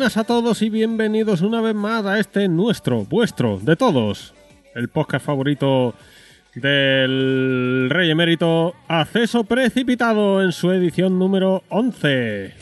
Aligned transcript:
buenas 0.00 0.16
a 0.16 0.24
todos 0.24 0.62
y 0.62 0.70
bienvenidos 0.70 1.42
una 1.42 1.60
vez 1.60 1.74
más 1.74 2.06
a 2.06 2.18
este 2.18 2.48
nuestro, 2.48 3.04
vuestro, 3.04 3.58
de 3.58 3.76
todos, 3.76 4.32
el 4.74 4.88
podcast 4.88 5.26
favorito 5.26 5.94
del 6.54 7.88
Rey 7.90 8.10
Emérito, 8.10 8.74
Acceso 8.88 9.44
Precipitado 9.44 10.42
en 10.42 10.52
su 10.52 10.72
edición 10.72 11.18
número 11.18 11.64
11. 11.68 12.54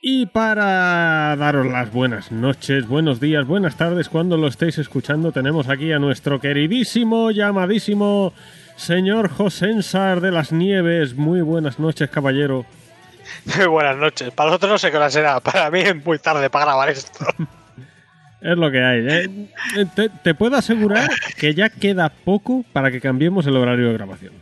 Y 0.00 0.24
para 0.24 1.36
daros 1.36 1.66
las 1.66 1.92
buenas 1.92 2.32
noches, 2.32 2.88
buenos 2.88 3.20
días, 3.20 3.46
buenas 3.46 3.76
tardes, 3.76 4.08
cuando 4.08 4.38
lo 4.38 4.46
estéis 4.48 4.78
escuchando, 4.78 5.32
tenemos 5.32 5.68
aquí 5.68 5.92
a 5.92 5.98
nuestro 5.98 6.40
queridísimo, 6.40 7.30
llamadísimo 7.30 8.32
señor 8.76 9.28
Josensar 9.28 10.20
de 10.20 10.30
las 10.30 10.52
Nieves. 10.52 11.14
Muy 11.14 11.40
buenas 11.40 11.78
noches, 11.78 12.10
caballero. 12.10 12.66
Muy 13.56 13.66
buenas 13.66 13.96
noches. 13.96 14.30
Para 14.32 14.50
nosotros 14.50 14.72
no 14.72 14.78
sé 14.78 14.90
qué 14.90 14.96
hora 14.96 15.10
será. 15.10 15.40
Para 15.40 15.70
mí 15.70 15.80
es 15.80 16.04
muy 16.04 16.18
tarde 16.18 16.50
para 16.50 16.66
grabar 16.66 16.88
esto. 16.88 17.24
Es 18.44 18.58
lo 18.58 18.72
que 18.72 18.82
hay. 18.82 19.06
¿eh? 19.08 19.86
Te, 19.94 20.08
te 20.08 20.34
puedo 20.34 20.56
asegurar 20.56 21.08
que 21.38 21.54
ya 21.54 21.68
queda 21.68 22.08
poco 22.08 22.64
para 22.72 22.90
que 22.90 23.00
cambiemos 23.00 23.46
el 23.46 23.56
horario 23.56 23.86
de 23.86 23.92
grabación. 23.92 24.32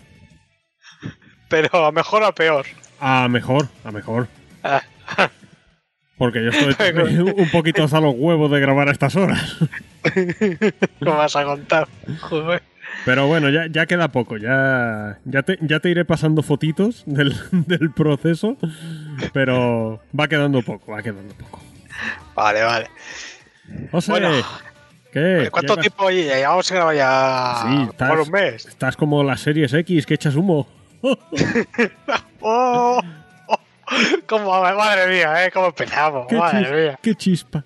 Pero 1.51 1.85
a 1.85 1.93
mejor 1.93 2.23
o 2.23 2.27
a 2.27 2.35
peor. 2.35 2.65
A 2.99 3.29
mejor, 3.29 3.69
a 3.85 3.91
mejor. 3.91 4.29
Ah, 4.65 4.81
Porque 6.17 6.45
yo 6.45 6.51
estoy 6.51 7.19
un 7.37 7.51
poquito 7.51 7.83
hasta 7.83 8.01
los 8.01 8.15
huevos 8.15 8.51
de 8.51 8.61
grabar 8.61 8.89
a 8.89 8.93
estas 8.93 9.17
horas. 9.17 9.57
¿Cómo 10.99 11.17
vas 11.17 11.35
a 11.35 11.45
contar? 11.45 11.89
Joder. 12.21 12.63
Pero 13.05 13.27
bueno, 13.27 13.49
ya, 13.49 13.67
ya 13.71 13.87
queda 13.87 14.09
poco. 14.09 14.37
Ya, 14.37 15.19
ya, 15.25 15.43
te, 15.43 15.59
ya 15.63 15.81
te 15.81 15.89
iré 15.91 16.05
pasando 16.05 16.43
fotitos 16.43 17.03
del, 17.07 17.35
del 17.53 17.93
proceso. 17.93 18.57
Pero 19.33 20.03
va 20.19 20.29
quedando 20.29 20.63
poco, 20.63 20.93
va 20.93 21.03
quedando 21.03 21.35
poco. 21.35 21.61
Vale, 22.35 22.63
vale. 22.63 22.87
O 23.93 24.01
sea, 24.01 24.15
Bueno, 24.15 24.31
¿qué? 25.13 25.49
¿Cuánto 25.51 25.77
tiempo? 25.77 26.05
Oye, 26.05 26.27
ya 26.27 26.49
vamos 26.51 26.71
a 26.71 26.75
grabar 26.75 26.95
ya 26.97 27.55
Sí, 27.63 27.87
estás, 27.91 28.09
por 28.11 28.21
un 28.21 28.31
mes. 28.31 28.67
estás 28.67 28.97
como 28.97 29.23
las 29.23 29.41
series 29.41 29.73
X 29.73 30.07
que 30.07 30.15
echas 30.15 30.35
humo. 30.35 30.67
Oh, 31.03 31.17
oh, 32.41 33.01
cómo, 34.27 34.61
madre 34.61 35.07
mía, 35.13 35.47
¿eh? 35.47 35.51
¿Cómo 35.51 35.67
empezamos? 35.69 36.27
¡Qué, 36.29 36.37
Madre 36.37 36.61
chis- 36.69 36.75
mía, 36.75 36.99
qué 37.03 37.15
chispa! 37.15 37.65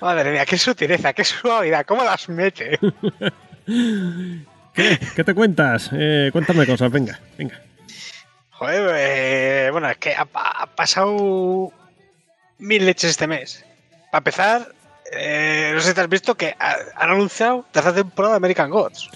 madre 0.00 0.32
mía, 0.32 0.44
qué 0.46 0.56
sutileza, 0.56 1.12
qué 1.12 1.24
suavidad, 1.24 1.84
¿cómo 1.86 2.02
las 2.04 2.28
mete? 2.28 2.78
¿Qué? 3.66 4.98
¿Qué 5.14 5.24
te 5.24 5.34
cuentas? 5.34 5.90
Eh, 5.92 6.30
cuéntame 6.32 6.66
cosas, 6.66 6.90
venga, 6.90 7.20
venga. 7.38 7.60
Joder, 8.50 8.94
eh, 8.96 9.68
bueno, 9.70 9.88
es 9.90 9.96
que 9.98 10.14
ha, 10.14 10.26
ha 10.34 10.66
pasado 10.66 11.72
mil 12.58 12.86
leches 12.86 13.10
este 13.10 13.26
mes. 13.26 13.64
Para 14.10 14.20
empezar, 14.20 14.68
eh, 15.12 15.72
no 15.74 15.80
sé 15.80 15.88
si 15.88 15.94
te 15.94 16.00
has 16.00 16.08
visto 16.08 16.34
que 16.36 16.54
ha- 16.58 16.76
han 16.96 17.10
anunciado 17.10 17.66
tercera 17.72 17.94
temporada 17.94 18.34
de 18.34 18.36
American 18.38 18.70
Gods. 18.70 19.08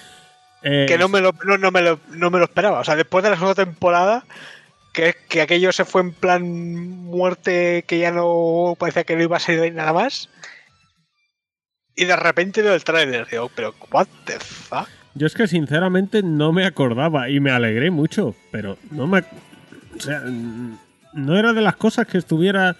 Eh, 0.62 0.86
Que 0.88 0.98
no 0.98 1.08
me, 1.08 1.20
lo, 1.20 1.32
no, 1.44 1.58
no 1.58 1.70
me 1.70 1.80
lo, 1.82 2.00
no 2.08 2.30
me 2.30 2.38
lo 2.38 2.44
esperaba. 2.46 2.80
O 2.80 2.84
sea, 2.84 2.96
después 2.96 3.22
de 3.22 3.30
la 3.30 3.36
segunda 3.36 3.54
temporada, 3.64 4.24
que, 4.92 5.14
que 5.28 5.42
aquello 5.42 5.70
se 5.72 5.84
fue 5.84 6.00
en 6.00 6.12
plan 6.12 6.42
muerte 6.42 7.84
que 7.86 7.98
ya 7.98 8.10
no 8.10 8.74
parecía 8.78 9.04
que 9.04 9.14
no 9.16 9.22
iba 9.22 9.36
a 9.36 9.40
salir 9.40 9.72
nada 9.74 9.92
más. 9.92 10.28
Y 11.96 12.04
de 12.04 12.14
repente 12.16 12.62
veo 12.62 12.74
el 12.74 12.84
tráiler. 12.84 13.26
Digo, 13.30 13.50
pero 13.54 13.74
what 13.90 14.06
the 14.24 14.38
fuck? 14.38 14.88
Yo 15.14 15.26
es 15.26 15.34
que 15.34 15.46
sinceramente 15.48 16.22
no 16.22 16.52
me 16.52 16.66
acordaba 16.66 17.30
y 17.30 17.40
me 17.40 17.50
alegré 17.50 17.90
mucho, 17.90 18.34
pero 18.52 18.76
no 18.90 19.06
me... 19.06 19.20
O 19.20 20.00
sea, 20.00 20.20
mm, 20.20 20.78
no 21.14 21.38
era 21.38 21.54
de 21.54 21.62
las 21.62 21.76
cosas 21.76 22.06
que 22.06 22.18
estuviera 22.18 22.76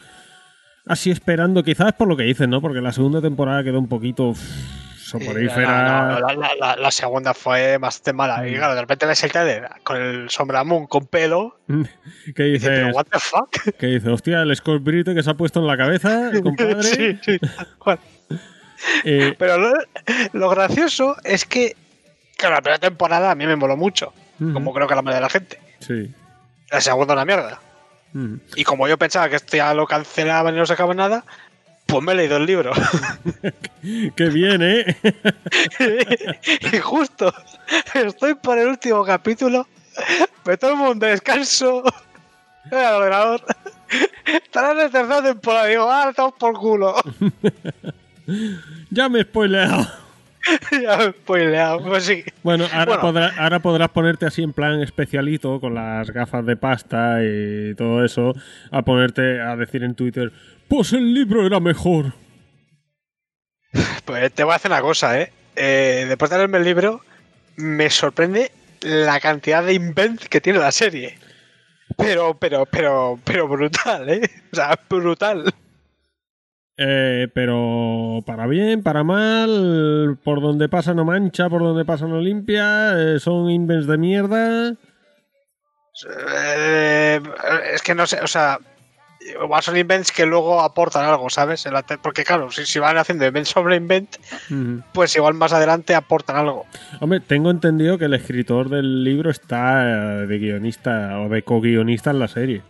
así 0.87 1.11
esperando, 1.11 1.65
quizás 1.65 1.95
por 1.95 2.09
lo 2.09 2.17
que 2.17 2.25
dices, 2.25 2.47
¿no? 2.47 2.61
Porque 2.61 2.83
la 2.83 2.93
segunda 2.93 3.23
temporada 3.23 3.65
quedó 3.65 3.79
un 3.79 3.89
poquito 3.89 4.35
soporífera. 4.99 6.09
No, 6.09 6.21
no, 6.21 6.35
la, 6.35 6.55
la- 6.55 6.77
la- 6.77 6.91
segunda 6.91 7.33
fue 7.33 7.79
bastante 7.79 8.13
mala. 8.13 8.47
Y 8.47 8.53
Mm. 8.53 8.57
claro, 8.57 8.75
de 8.75 8.81
repente 8.83 9.07
ves 9.07 9.23
el 9.25 9.33
trailer 9.33 9.69
con 9.83 9.97
el 9.97 10.29
Sombra 10.31 10.65
Moon 10.65 10.87
con 10.87 11.07
pelo. 11.07 11.59
¿Qué 12.35 12.49
Y 12.49 12.53
dices, 12.53 12.71
dices? 12.81 12.95
what 12.95 13.07
the 13.11 13.19
fuck? 13.19 13.51
¿Qué 13.79 13.87
dices? 13.87 14.09
Hostia, 14.09 14.43
el 14.43 14.55
Scott 14.57 14.83
que 14.85 15.23
se 15.23 15.31
ha 15.31 15.35
puesto 15.35 15.61
en 15.61 15.67
la 15.69 15.77
cabeza, 15.77 16.31
compadre. 16.43 16.83
sí, 16.83 17.19
sí. 17.23 17.39
Bueno, 17.85 18.01
Eh, 19.05 19.35
pero 19.39 19.59
lo, 19.59 19.73
lo 20.33 20.49
gracioso 20.51 21.17
es 21.25 21.45
que, 21.45 21.77
claro, 22.37 22.57
la 22.57 22.63
primera 22.63 22.79
temporada 22.79 23.31
a 23.31 23.35
mí 23.35 23.47
me 23.47 23.57
moló 23.57 23.77
mucho. 23.77 24.13
Como 24.39 24.75
creo 24.75 24.87
que 24.87 24.93
a 24.93 24.97
la 24.97 25.03
mayoría 25.03 25.17
de 25.17 25.23
la 25.23 25.31
gente. 25.31 25.59
Sí. 25.81 26.13
La 26.71 26.81
segunda 26.81 27.15
una 27.15 27.25
mierda. 27.25 27.61
Y 28.55 28.65
como 28.65 28.89
yo 28.89 28.99
pensaba 28.99 29.29
que 29.29 29.37
esto 29.37 29.57
ya 29.57 29.75
lo 29.75 29.87
cancelaban 29.87 30.55
y 30.55 30.59
no 30.59 30.67
sacaba 30.67 30.95
nada, 30.95 31.25
pues 31.87 32.03
me 32.03 32.13
he 32.13 32.15
leído 32.17 32.37
el 32.37 32.47
libro. 32.47 32.73
Qué 34.17 34.25
bien, 34.29 34.61
¿eh? 34.63 34.97
y 36.73 36.79
justo 36.79 37.33
estoy 37.95 38.35
por 38.35 38.59
el 38.59 38.69
último 38.69 39.05
capítulo, 39.05 39.67
me 40.45 40.57
tomo 40.57 40.91
un 40.91 40.99
descanso 40.99 41.83
en 42.71 42.79
el 42.79 42.85
ordenador. 42.87 43.45
Estará 44.25 44.73
en 44.73 44.79
la 44.79 44.89
tercera 44.89 45.23
temporada, 45.23 45.67
digo, 45.67 45.91
ah, 45.91 46.07
estamos 46.11 46.35
por 46.39 46.55
culo. 46.55 46.97
ya 48.91 49.09
me 49.09 49.21
he 49.21 49.23
spoileado. 49.25 49.87
ya 50.73 50.97
me 50.99 51.05
he 51.05 51.11
spoileado. 51.13 51.83
Pues 51.85 52.05
sí. 52.05 52.25
Bueno, 52.43 52.65
ahora, 52.73 52.97
Bueno. 52.99 53.03
podrá- 53.03 53.35
ahora 53.39 53.59
podrás 53.61 53.89
ponerte 53.91 54.27
así 54.27 54.43
en 54.43 54.53
plan 54.53 54.81
especialito 54.81 55.61
con 55.61 55.75
las 55.75 56.11
gafas 56.11 56.45
de 56.47 56.57
pasta 56.57 57.19
y 57.23 57.75
todo 57.75 58.05
eso, 58.05 58.35
a 58.71 58.83
ponerte 58.83 59.41
a 59.41 59.57
decir 59.57 59.83
en 59.83 59.95
Twitter, 59.95 60.33
pues 60.69 60.93
el 60.93 61.13
libro 61.15 61.47
era 61.47 61.61
mejor. 61.61 62.13
Pues 64.05 64.33
te 64.33 64.45
voy 64.45 64.53
a 64.53 64.57
hacer 64.57 64.71
una 64.71 64.81
cosa, 64.81 65.21
¿eh? 65.21 65.33
Eh, 65.57 66.05
después 66.09 66.31
de 66.31 66.37
leerme 66.39 66.59
el 66.59 66.65
libro, 66.65 67.01
me 67.57 67.91
sorprende 67.91 68.53
la 68.83 69.19
cantidad 69.21 69.65
de 69.65 69.75
invent 69.75 70.23
que 70.25 70.41
tiene 70.41 70.59
la 70.59 70.71
serie. 70.73 71.19
Pero, 71.97 72.37
pero, 72.39 72.67
pero, 72.67 73.19
pero 73.25 73.49
brutal, 73.49 74.09
¿eh? 74.11 74.31
O 74.53 74.57
sea, 74.57 74.79
brutal. 74.89 75.53
Eh, 76.79 77.29
pero 77.33 78.23
para 78.27 78.47
bien, 78.47 78.83
para 78.83 79.03
mal, 79.03 80.19
por 80.23 80.43
donde 80.43 80.69
pasa 80.69 80.93
no 80.93 81.05
mancha, 81.05 81.49
por 81.49 81.63
donde 81.63 81.87
pasa 81.87 82.07
no 82.07 82.21
limpia, 82.21 82.93
eh, 82.97 83.19
son 83.19 83.51
invents 83.51 83.87
de 83.87 83.97
mierda. 83.97 84.75
Eh, 86.35 87.21
es 87.73 87.81
que 87.81 87.95
no 87.95 88.07
sé, 88.07 88.21
o 88.21 88.27
sea, 88.27 88.59
igual 89.43 89.63
son 89.63 89.79
invents 89.79 90.13
que 90.13 90.27
luego 90.27 90.61
aportan 90.61 91.07
algo, 91.07 91.31
¿sabes? 91.31 91.67
Porque 92.03 92.25
claro, 92.25 92.51
si, 92.51 92.67
si 92.67 92.79
van 92.79 92.99
haciendo 92.99 93.27
invent 93.27 93.47
sobre 93.47 93.77
invent, 93.77 94.17
pues 94.93 95.17
igual 95.17 95.33
más 95.33 95.55
adelante 95.55 95.95
aportan 95.95 96.37
algo. 96.37 96.67
Hombre, 97.01 97.21
tengo 97.21 97.51
entendido 97.51 97.97
que 97.97 98.05
el 98.05 98.13
escritor 98.13 98.69
del 98.69 99.03
libro 99.03 99.31
está 99.31 100.27
de 100.27 100.39
guionista 100.39 101.21
o 101.21 101.31
de 101.31 101.43
co-guionista 101.43 102.11
en 102.11 102.19
la 102.19 102.29
serie. 102.29 102.63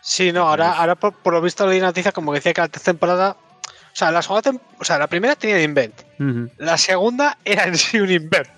Sí, 0.00 0.32
no, 0.32 0.48
ahora, 0.48 0.72
ahora 0.72 0.94
por, 0.94 1.12
por 1.12 1.32
lo 1.34 1.40
visto 1.40 1.66
leí 1.66 1.80
noticias 1.80 2.14
como 2.14 2.32
que 2.32 2.38
decía 2.38 2.52
que 2.54 2.60
la 2.60 2.68
tercera 2.68 2.92
temporada, 2.94 3.36
o 3.64 3.94
sea, 3.96 4.10
la 4.10 4.22
segunda 4.22 4.50
tem- 4.50 4.60
o 4.78 4.84
sea, 4.84 4.98
la 4.98 5.06
primera 5.06 5.34
tenía 5.36 5.60
invent, 5.62 5.94
Ujú, 6.18 6.50
la 6.58 6.78
segunda 6.78 7.36
era 7.44 7.64
en 7.64 7.76
sí 7.76 7.98
un 8.00 8.10
invent. 8.10 8.48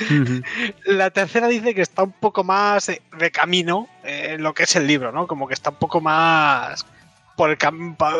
La 0.86 1.10
tercera 1.10 1.46
dice 1.46 1.74
que 1.74 1.82
está 1.82 2.02
un 2.02 2.12
poco 2.12 2.42
más 2.42 2.86
de, 2.86 3.02
de 3.18 3.30
camino 3.30 3.86
eh, 4.02 4.28
en 4.32 4.42
lo 4.42 4.54
que 4.54 4.62
es 4.62 4.74
el 4.76 4.86
libro, 4.86 5.12
¿no? 5.12 5.26
Como 5.26 5.46
que 5.46 5.52
está 5.52 5.70
un 5.70 5.76
poco 5.76 6.00
más 6.00 6.86
por 7.36 7.50
el 7.50 7.58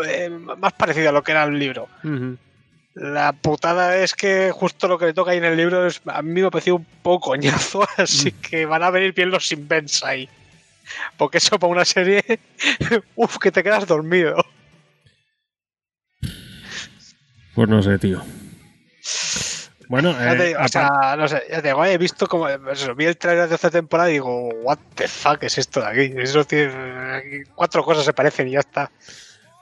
eh, 0.06 0.30
más 0.58 0.72
parecido 0.74 1.08
a 1.08 1.12
lo 1.12 1.22
que 1.22 1.32
era 1.32 1.44
el 1.44 1.58
libro. 1.58 1.88
La 2.94 3.32
putada 3.32 3.96
es 3.96 4.14
que 4.14 4.50
justo 4.52 4.88
lo 4.88 4.98
que 4.98 5.06
le 5.06 5.14
toca 5.14 5.30
ahí 5.30 5.38
en 5.38 5.44
el 5.44 5.56
libro 5.56 5.86
es, 5.86 6.02
a 6.06 6.20
mí 6.22 6.40
me 6.40 6.46
ha 6.48 6.50
parecido 6.50 6.76
un 6.76 6.86
poco 7.02 7.30
coñazo, 7.30 7.86
así 7.96 8.32
que 8.32 8.66
van 8.66 8.82
a 8.82 8.90
venir 8.90 9.14
bien 9.14 9.30
los 9.30 9.50
invents 9.52 10.04
ahí. 10.04 10.28
Porque 11.16 11.38
eso 11.38 11.58
para 11.58 11.72
una 11.72 11.84
serie, 11.84 12.22
uff, 13.16 13.38
que 13.38 13.50
te 13.50 13.62
quedas 13.62 13.86
dormido. 13.86 14.44
Pues 17.54 17.68
no 17.68 17.82
sé, 17.82 17.98
tío. 17.98 18.22
Bueno, 19.90 20.14
te 20.14 20.52
eh, 20.52 20.56
o 20.56 20.68
sea, 20.68 21.16
no 21.18 21.26
sé, 21.26 21.42
ya 21.50 21.60
te 21.60 21.66
digo, 21.66 21.84
he 21.84 21.98
visto 21.98 22.28
como, 22.28 22.46
vi 22.96 23.06
el 23.06 23.16
trailer 23.16 23.48
de 23.48 23.56
esta 23.56 23.72
temporada 23.72 24.08
y 24.08 24.12
digo, 24.12 24.48
what 24.62 24.78
the 24.94 25.08
fuck 25.08 25.42
es 25.42 25.58
esto 25.58 25.80
de 25.80 25.86
aquí. 25.86 26.14
Eso 26.16 26.44
tiene, 26.44 27.42
cuatro 27.56 27.82
cosas 27.82 28.04
se 28.04 28.12
parecen 28.12 28.46
y 28.46 28.52
ya 28.52 28.60
está. 28.60 28.92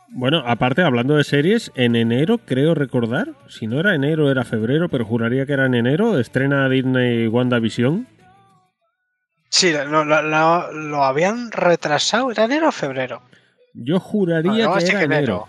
bueno, 0.09 0.43
aparte, 0.47 0.83
hablando 0.83 1.17
de 1.17 1.25
series, 1.25 1.73
en 1.77 1.97
enero, 1.97 2.37
creo 2.45 2.75
recordar, 2.75 3.29
si 3.49 3.67
no 3.67 3.81
era 3.81 3.95
enero, 3.95 4.31
era 4.31 4.45
febrero, 4.45 4.91
pero 4.91 5.07
juraría 5.07 5.47
que 5.47 5.55
era 5.55 5.65
en 5.65 5.75
enero, 5.75 6.19
estrena 6.19 6.69
Disney 6.69 7.27
WandaVision. 7.27 8.07
Sí, 9.51 9.73
lo, 9.73 10.05
lo- 10.05 10.23
lo- 10.23 10.73
lo 10.73 11.05
habían 11.05 11.51
retrasado, 11.51 12.31
¿era 12.31 12.45
enero 12.45 12.69
o 12.69 12.73
febrero? 12.73 13.23
Yo 13.75 13.99
juraría 14.01 14.67
No, 14.67 14.75
que 14.75 14.81
sí 14.83 14.89
era 14.91 14.99
que 14.99 15.05
enero. 15.07 15.49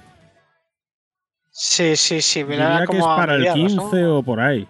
Sí, 1.52 1.96
sí, 1.98 2.22
sí, 2.22 2.44
mira, 2.44 2.78
que 2.78 2.84
es 2.84 2.88
como 2.88 3.12
a 3.12 3.16
para 3.18 3.34
el 3.34 3.40
mediados, 3.40 3.60
15 3.62 4.02
¿no? 4.02 4.18
o 4.20 4.24
por 4.24 4.40
ahí. 4.40 4.68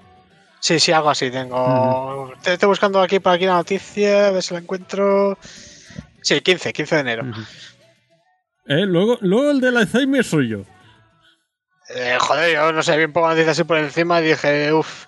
Sí, 0.60 0.80
sí, 0.80 0.92
algo 0.92 1.10
así 1.10 1.30
tengo. 1.30 2.34
Te 2.42 2.54
Estoy 2.54 2.68
buscando 2.68 3.00
aquí 3.02 3.20
por 3.20 3.34
aquí 3.34 3.46
la 3.46 3.54
noticia, 3.54 4.28
a 4.28 4.32
ver 4.32 4.42
si 4.44 4.54
la 4.54 4.60
encuentro. 4.62 5.38
Sí, 6.22 6.42
15, 6.42 6.74
15 6.74 6.96
de 6.96 7.02
enero. 7.02 7.26
Eh, 8.66 8.86
luego, 8.86 9.18
luego 9.22 9.52
el 9.52 9.62
del 9.62 9.78
Alzheimer 9.78 10.24
soy 10.24 10.50
yo. 10.50 10.60
Eh, 11.96 12.18
joder, 12.20 12.54
yo 12.56 12.72
no 12.72 12.84
sé, 12.84 12.98
bien 12.98 13.14
poco 13.14 13.28
noticias 13.30 13.52
así 13.52 13.64
por 13.64 13.78
encima 13.78 14.20
y 14.22 14.26
dije, 14.26 14.74
uff, 14.74 15.06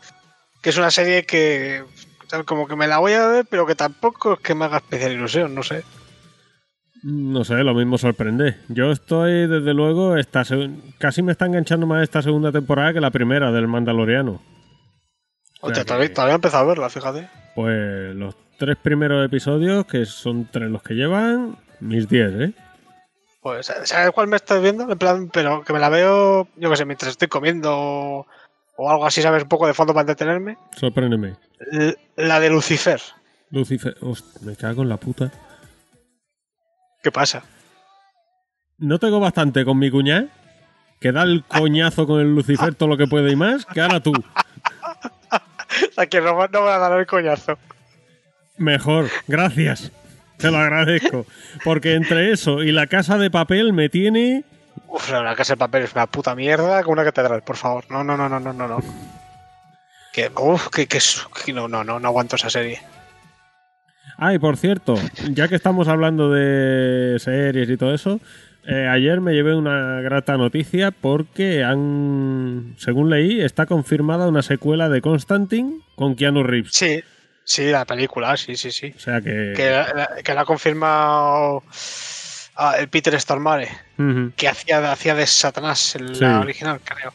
que 0.61 0.69
es 0.69 0.77
una 0.77 0.89
serie 0.89 1.25
que 1.25 1.83
tal, 2.31 2.45
como 2.45 2.67
que 2.67 2.75
me 2.75 2.87
la 2.87 2.97
voy 2.99 3.13
a 3.13 3.27
ver, 3.27 3.45
pero 3.49 3.65
que 3.65 3.75
tampoco 3.75 4.33
es 4.33 4.39
que 4.39 4.55
me 4.55 4.65
haga 4.65 4.77
especial 4.77 5.11
ilusión, 5.11 5.53
no 5.55 5.63
sé. 5.63 5.83
No 7.03 7.43
sé, 7.43 7.55
lo 7.63 7.73
mismo 7.73 7.97
sorprende. 7.97 8.57
Yo 8.67 8.91
estoy, 8.91 9.47
desde 9.47 9.73
luego, 9.73 10.17
esta 10.17 10.43
casi 10.99 11.21
me 11.23 11.31
está 11.31 11.45
enganchando 11.47 11.87
más 11.87 12.03
esta 12.03 12.21
segunda 12.21 12.51
temporada 12.51 12.93
que 12.93 13.01
la 13.01 13.09
primera 13.11 13.51
del 13.51 13.67
Mandaloriano. 13.67 14.41
Hostia, 15.61 15.81
que- 15.83 15.87
todavía, 15.87 16.13
todavía 16.13 16.33
he 16.33 16.35
empezado 16.35 16.63
a 16.63 16.67
verla, 16.67 16.89
fíjate. 16.89 17.27
Pues 17.55 18.15
los 18.15 18.35
tres 18.57 18.77
primeros 18.77 19.25
episodios, 19.25 19.85
que 19.85 20.05
son 20.05 20.47
tres 20.51 20.69
los 20.69 20.83
que 20.83 20.93
llevan, 20.93 21.57
mis 21.79 22.07
10, 22.07 22.31
¿eh? 22.39 22.53
Pues, 23.41 23.65
¿sabes 23.65 24.11
cuál 24.11 24.27
me 24.27 24.35
estoy 24.35 24.61
viendo? 24.61 24.89
En 24.91 24.97
plan, 24.99 25.27
pero 25.33 25.63
que 25.63 25.73
me 25.73 25.79
la 25.79 25.89
veo, 25.89 26.47
yo 26.57 26.69
qué 26.69 26.75
sé, 26.75 26.85
mientras 26.85 27.09
estoy 27.11 27.27
comiendo 27.27 28.27
o, 28.77 28.85
o 28.85 28.89
algo 28.89 29.05
así, 29.05 29.21
¿sabes? 29.21 29.43
Un 29.43 29.49
poco 29.49 29.67
de 29.67 29.73
fondo 29.73 29.93
para 29.93 30.01
entretenerme. 30.03 30.57
Sorpréndeme. 30.77 31.35
L- 31.71 31.95
La 32.17 32.39
de 32.39 32.49
Lucifer. 32.49 33.01
Lucifer. 33.49 33.95
Host, 34.01 34.41
me 34.41 34.55
cago 34.55 34.81
en 34.83 34.89
la 34.89 34.97
puta. 34.97 35.31
¿Qué 37.03 37.11
pasa? 37.11 37.43
No 38.77 38.97
tengo 38.99 39.19
bastante 39.19 39.63
con 39.65 39.77
mi 39.77 39.89
cuñada, 39.91 40.25
que 40.99 41.11
da 41.11 41.23
el 41.23 41.43
coñazo 41.43 42.05
con 42.07 42.19
el 42.19 42.33
Lucifer 42.33 42.73
todo 42.75 42.89
lo 42.89 42.97
que 42.97 43.07
puede 43.07 43.31
y 43.31 43.35
más, 43.35 43.65
que 43.65 43.81
ahora 43.81 43.99
tú. 43.99 44.13
A 45.97 46.05
que 46.05 46.19
no, 46.21 46.33
no 46.33 46.47
me 46.47 46.59
va 46.59 46.75
a 46.75 46.79
dar 46.79 46.99
el 46.99 47.05
coñazo. 47.05 47.57
Mejor, 48.57 49.07
gracias. 49.27 49.91
Te 50.37 50.51
lo 50.51 50.57
agradezco. 50.57 51.25
Porque 51.63 51.93
entre 51.93 52.31
eso 52.31 52.61
y 52.63 52.71
la 52.71 52.87
casa 52.87 53.17
de 53.17 53.31
papel 53.31 53.73
me 53.73 53.89
tiene. 53.89 54.43
Uf, 54.87 55.11
la 55.11 55.35
casa 55.35 55.53
de 55.53 55.57
papel 55.57 55.83
es 55.83 55.93
una 55.93 56.07
puta 56.07 56.35
mierda 56.35 56.83
con 56.83 56.93
una 56.93 57.03
catedral, 57.03 57.43
por 57.43 57.55
favor. 57.55 57.85
No, 57.89 58.03
no, 58.03 58.17
no, 58.17 58.27
no, 58.27 58.39
no, 58.39 58.53
no. 58.53 58.67
no. 58.67 58.79
Que, 60.11 60.29
uf, 60.35 60.67
que, 60.69 60.87
que, 60.87 60.99
no, 61.53 61.67
no, 61.67 61.83
no, 61.83 61.99
no 61.99 62.07
aguanto 62.07 62.35
esa 62.35 62.49
serie. 62.49 62.81
Ah, 64.17 64.33
y 64.33 64.39
por 64.39 64.57
cierto, 64.57 64.95
ya 65.31 65.47
que 65.47 65.55
estamos 65.55 65.87
hablando 65.87 66.29
de 66.29 67.17
series 67.19 67.69
y 67.69 67.77
todo 67.77 67.93
eso, 67.93 68.19
eh, 68.67 68.87
ayer 68.87 69.21
me 69.21 69.33
llevé 69.33 69.55
una 69.55 70.01
grata 70.01 70.37
noticia 70.37 70.91
porque 70.91 71.63
han, 71.63 72.75
según 72.77 73.09
leí, 73.09 73.41
está 73.41 73.65
confirmada 73.65 74.27
una 74.27 74.43
secuela 74.43 74.89
de 74.89 75.01
Constantine 75.01 75.79
con 75.95 76.15
Keanu 76.15 76.43
Reeves. 76.43 76.73
Sí, 76.73 77.01
sí, 77.43 77.71
la 77.71 77.85
película, 77.85 78.35
sí, 78.37 78.55
sí, 78.55 78.71
sí. 78.71 78.93
O 78.95 78.99
sea 78.99 79.21
que... 79.21 79.53
Que 79.55 80.33
la 80.33 80.41
ha 80.41 80.45
confirmado 80.45 81.63
ah, 82.69 82.75
el 82.79 82.87
Peter 82.89 83.19
Stormare, 83.19 83.69
que 84.35 84.47
hacía, 84.47 84.91
hacía 84.91 85.15
de 85.15 85.25
Satanás 85.27 85.95
en 85.95 86.15
Sí. 86.15 86.21
la 86.21 86.39
original, 86.39 86.79
creo. 86.83 87.13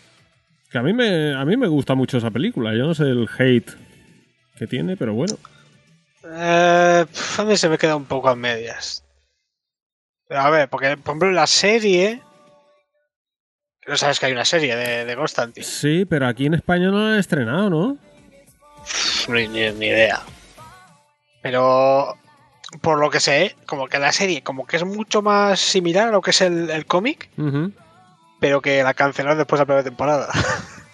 Que 0.70 0.78
a 0.78 0.82
mí, 0.82 0.92
me, 0.92 1.34
a 1.34 1.44
mí 1.44 1.56
me 1.56 1.68
gusta 1.68 1.94
mucho 1.94 2.18
esa 2.18 2.30
película. 2.30 2.72
Yo 2.74 2.86
no 2.86 2.94
sé 2.94 3.04
el 3.04 3.28
hate 3.38 3.70
que 4.58 4.66
tiene, 4.66 4.96
pero 4.96 5.14
bueno. 5.14 5.36
Eh, 6.24 7.06
a 7.38 7.44
mí 7.44 7.56
se 7.56 7.68
me 7.68 7.78
queda 7.78 7.94
un 7.96 8.04
poco 8.06 8.28
a 8.28 8.34
medias. 8.36 9.04
Pero 10.28 10.40
a 10.40 10.50
ver, 10.50 10.68
porque 10.68 10.96
por 10.96 11.12
ejemplo 11.12 11.30
la 11.30 11.46
serie. 11.46 12.20
No 13.86 13.96
sabes 13.96 14.18
que 14.18 14.26
hay 14.26 14.32
una 14.32 14.44
serie 14.44 14.74
de, 14.74 15.04
de 15.04 15.14
Constantine. 15.16 15.64
Sí, 15.64 16.04
pero 16.04 16.26
aquí 16.26 16.46
en 16.46 16.54
España 16.54 16.90
no 16.90 16.98
la 16.98 17.12
han 17.14 17.20
estrenado, 17.20 17.70
¿no? 17.70 17.98
Ni 19.28 19.44
idea. 19.44 20.20
Pero 21.42 22.16
por 22.80 22.98
lo 22.98 23.10
que 23.10 23.20
sé, 23.20 23.56
como 23.66 23.88
que 23.88 23.98
la 23.98 24.12
serie 24.12 24.42
como 24.42 24.66
que 24.66 24.76
es 24.76 24.84
mucho 24.84 25.22
más 25.22 25.60
similar 25.60 26.08
a 26.08 26.12
lo 26.12 26.20
que 26.20 26.30
es 26.30 26.40
el, 26.40 26.70
el 26.70 26.86
cómic, 26.86 27.28
pero 28.40 28.60
que 28.60 28.82
la 28.82 28.94
cancelaron 28.94 29.38
después 29.38 29.58
de 29.58 29.62
la 29.62 29.66
primera 29.66 29.84
temporada. 29.84 30.28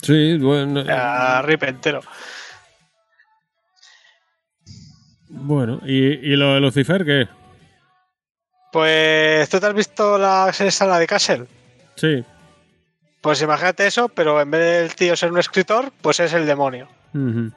Sí, 0.00 0.38
bueno. 0.38 0.84
a 0.88 1.42
rip 1.42 1.60
entero. 1.64 2.00
Bueno, 5.28 5.80
¿y, 5.84 5.96
y 5.96 6.36
lo 6.36 6.54
de 6.54 6.60
Lucifer 6.60 7.04
qué? 7.04 7.28
Pues, 8.72 9.48
¿tú 9.48 9.58
te 9.58 9.66
has 9.66 9.74
visto 9.74 10.18
la 10.18 10.52
serie 10.52 10.70
sala 10.70 10.98
de 10.98 11.06
Castle? 11.06 11.46
Sí. 11.96 12.24
Pues 13.20 13.42
imagínate 13.42 13.86
eso, 13.86 14.08
pero 14.08 14.40
en 14.40 14.50
vez 14.50 14.60
del 14.60 14.94
tío 14.94 15.16
ser 15.16 15.32
un 15.32 15.38
escritor, 15.38 15.92
pues 16.00 16.20
es 16.20 16.32
el 16.32 16.46
demonio. 16.46 16.88
Ujú. 17.12 17.50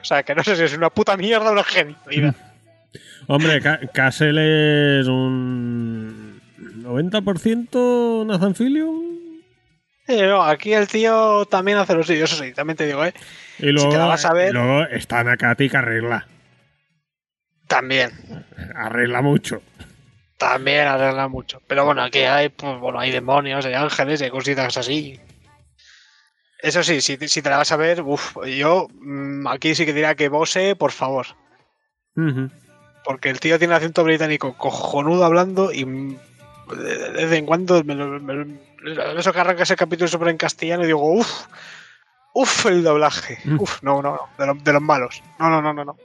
O 0.00 0.04
sea, 0.04 0.22
que 0.22 0.34
no 0.34 0.42
sé 0.44 0.56
si 0.56 0.62
es 0.64 0.76
una 0.76 0.90
puta 0.90 1.16
mierda 1.16 1.50
o 1.50 1.52
una 1.52 1.64
genialidad. 1.64 2.34
Hombre, 3.28 3.60
Ca- 3.60 3.80
Castle 3.92 5.00
es 5.00 5.06
un 5.06 6.40
90% 6.82 8.24
Nathan 8.26 8.54
Fillion. 8.54 9.18
Eh, 10.06 10.26
no, 10.26 10.42
aquí 10.42 10.72
el 10.72 10.88
tío 10.88 11.44
también 11.44 11.76
hace 11.76 11.94
lo 11.94 12.02
suyo, 12.02 12.24
eso 12.24 12.42
sí, 12.42 12.52
también 12.54 12.78
te 12.78 12.86
digo, 12.86 13.04
¿eh? 13.04 13.12
Y 13.58 13.66
luego, 13.72 13.90
te 13.90 13.98
la 13.98 14.06
vas 14.06 14.24
a 14.24 14.32
ver- 14.32 14.54
luego 14.54 14.84
está 14.86 15.22
Nakati 15.22 15.68
que 15.68 15.76
arregla. 15.76 16.26
También, 17.66 18.10
Arregla 18.74 19.20
mucho. 19.20 19.60
también 20.38 20.86
arregla 20.86 21.28
mucho. 21.28 21.60
Pero 21.66 21.84
bueno, 21.84 22.02
aquí 22.02 22.20
hay, 22.20 22.48
pues, 22.48 22.78
bueno, 22.80 22.98
hay 22.98 23.10
demonios, 23.10 23.66
hay 23.66 23.74
ángeles, 23.74 24.22
hay 24.22 24.30
cositas 24.30 24.74
así. 24.78 25.20
Eso 26.60 26.82
sí, 26.82 27.00
si, 27.00 27.16
si 27.28 27.40
te 27.42 27.50
la 27.50 27.58
vas 27.58 27.70
a 27.72 27.76
ver, 27.76 28.02
uff, 28.02 28.36
yo 28.46 28.88
mm, 28.92 29.46
aquí 29.46 29.74
sí 29.74 29.86
que 29.86 29.92
diría 29.92 30.14
que 30.16 30.28
Bose, 30.28 30.74
por 30.76 30.90
favor. 30.92 31.26
Porque 33.04 33.30
el 33.30 33.38
tío 33.40 33.58
tiene 33.58 33.74
acento 33.74 34.02
británico 34.04 34.56
cojonudo 34.56 35.24
hablando 35.24 35.72
y 35.72 35.84
mm, 35.84 36.18
de 36.76 37.10
vez 37.26 37.32
en 37.32 37.46
cuando 37.46 37.82
me 37.84 37.94
lo- 37.94 38.20
me 38.20 38.34
lo- 38.34 39.18
eso 39.18 39.32
que 39.32 39.40
arranca 39.40 39.62
ese 39.62 39.76
capítulo 39.76 40.08
sobre 40.08 40.30
en 40.30 40.36
castellano 40.36 40.82
y 40.82 40.86
digo, 40.86 41.00
uff, 41.12 41.46
uff, 42.34 42.66
el 42.66 42.82
doblaje. 42.82 43.38
Mm. 43.44 43.60
Uff, 43.60 43.82
no, 43.82 44.02
no, 44.02 44.12
no, 44.12 44.28
de, 44.36 44.46
lo- 44.46 44.54
de 44.62 44.72
los 44.72 44.82
malos. 44.82 45.22
No, 45.38 45.48
no, 45.50 45.62
no, 45.62 45.72
no, 45.72 45.84
no. 45.84 45.96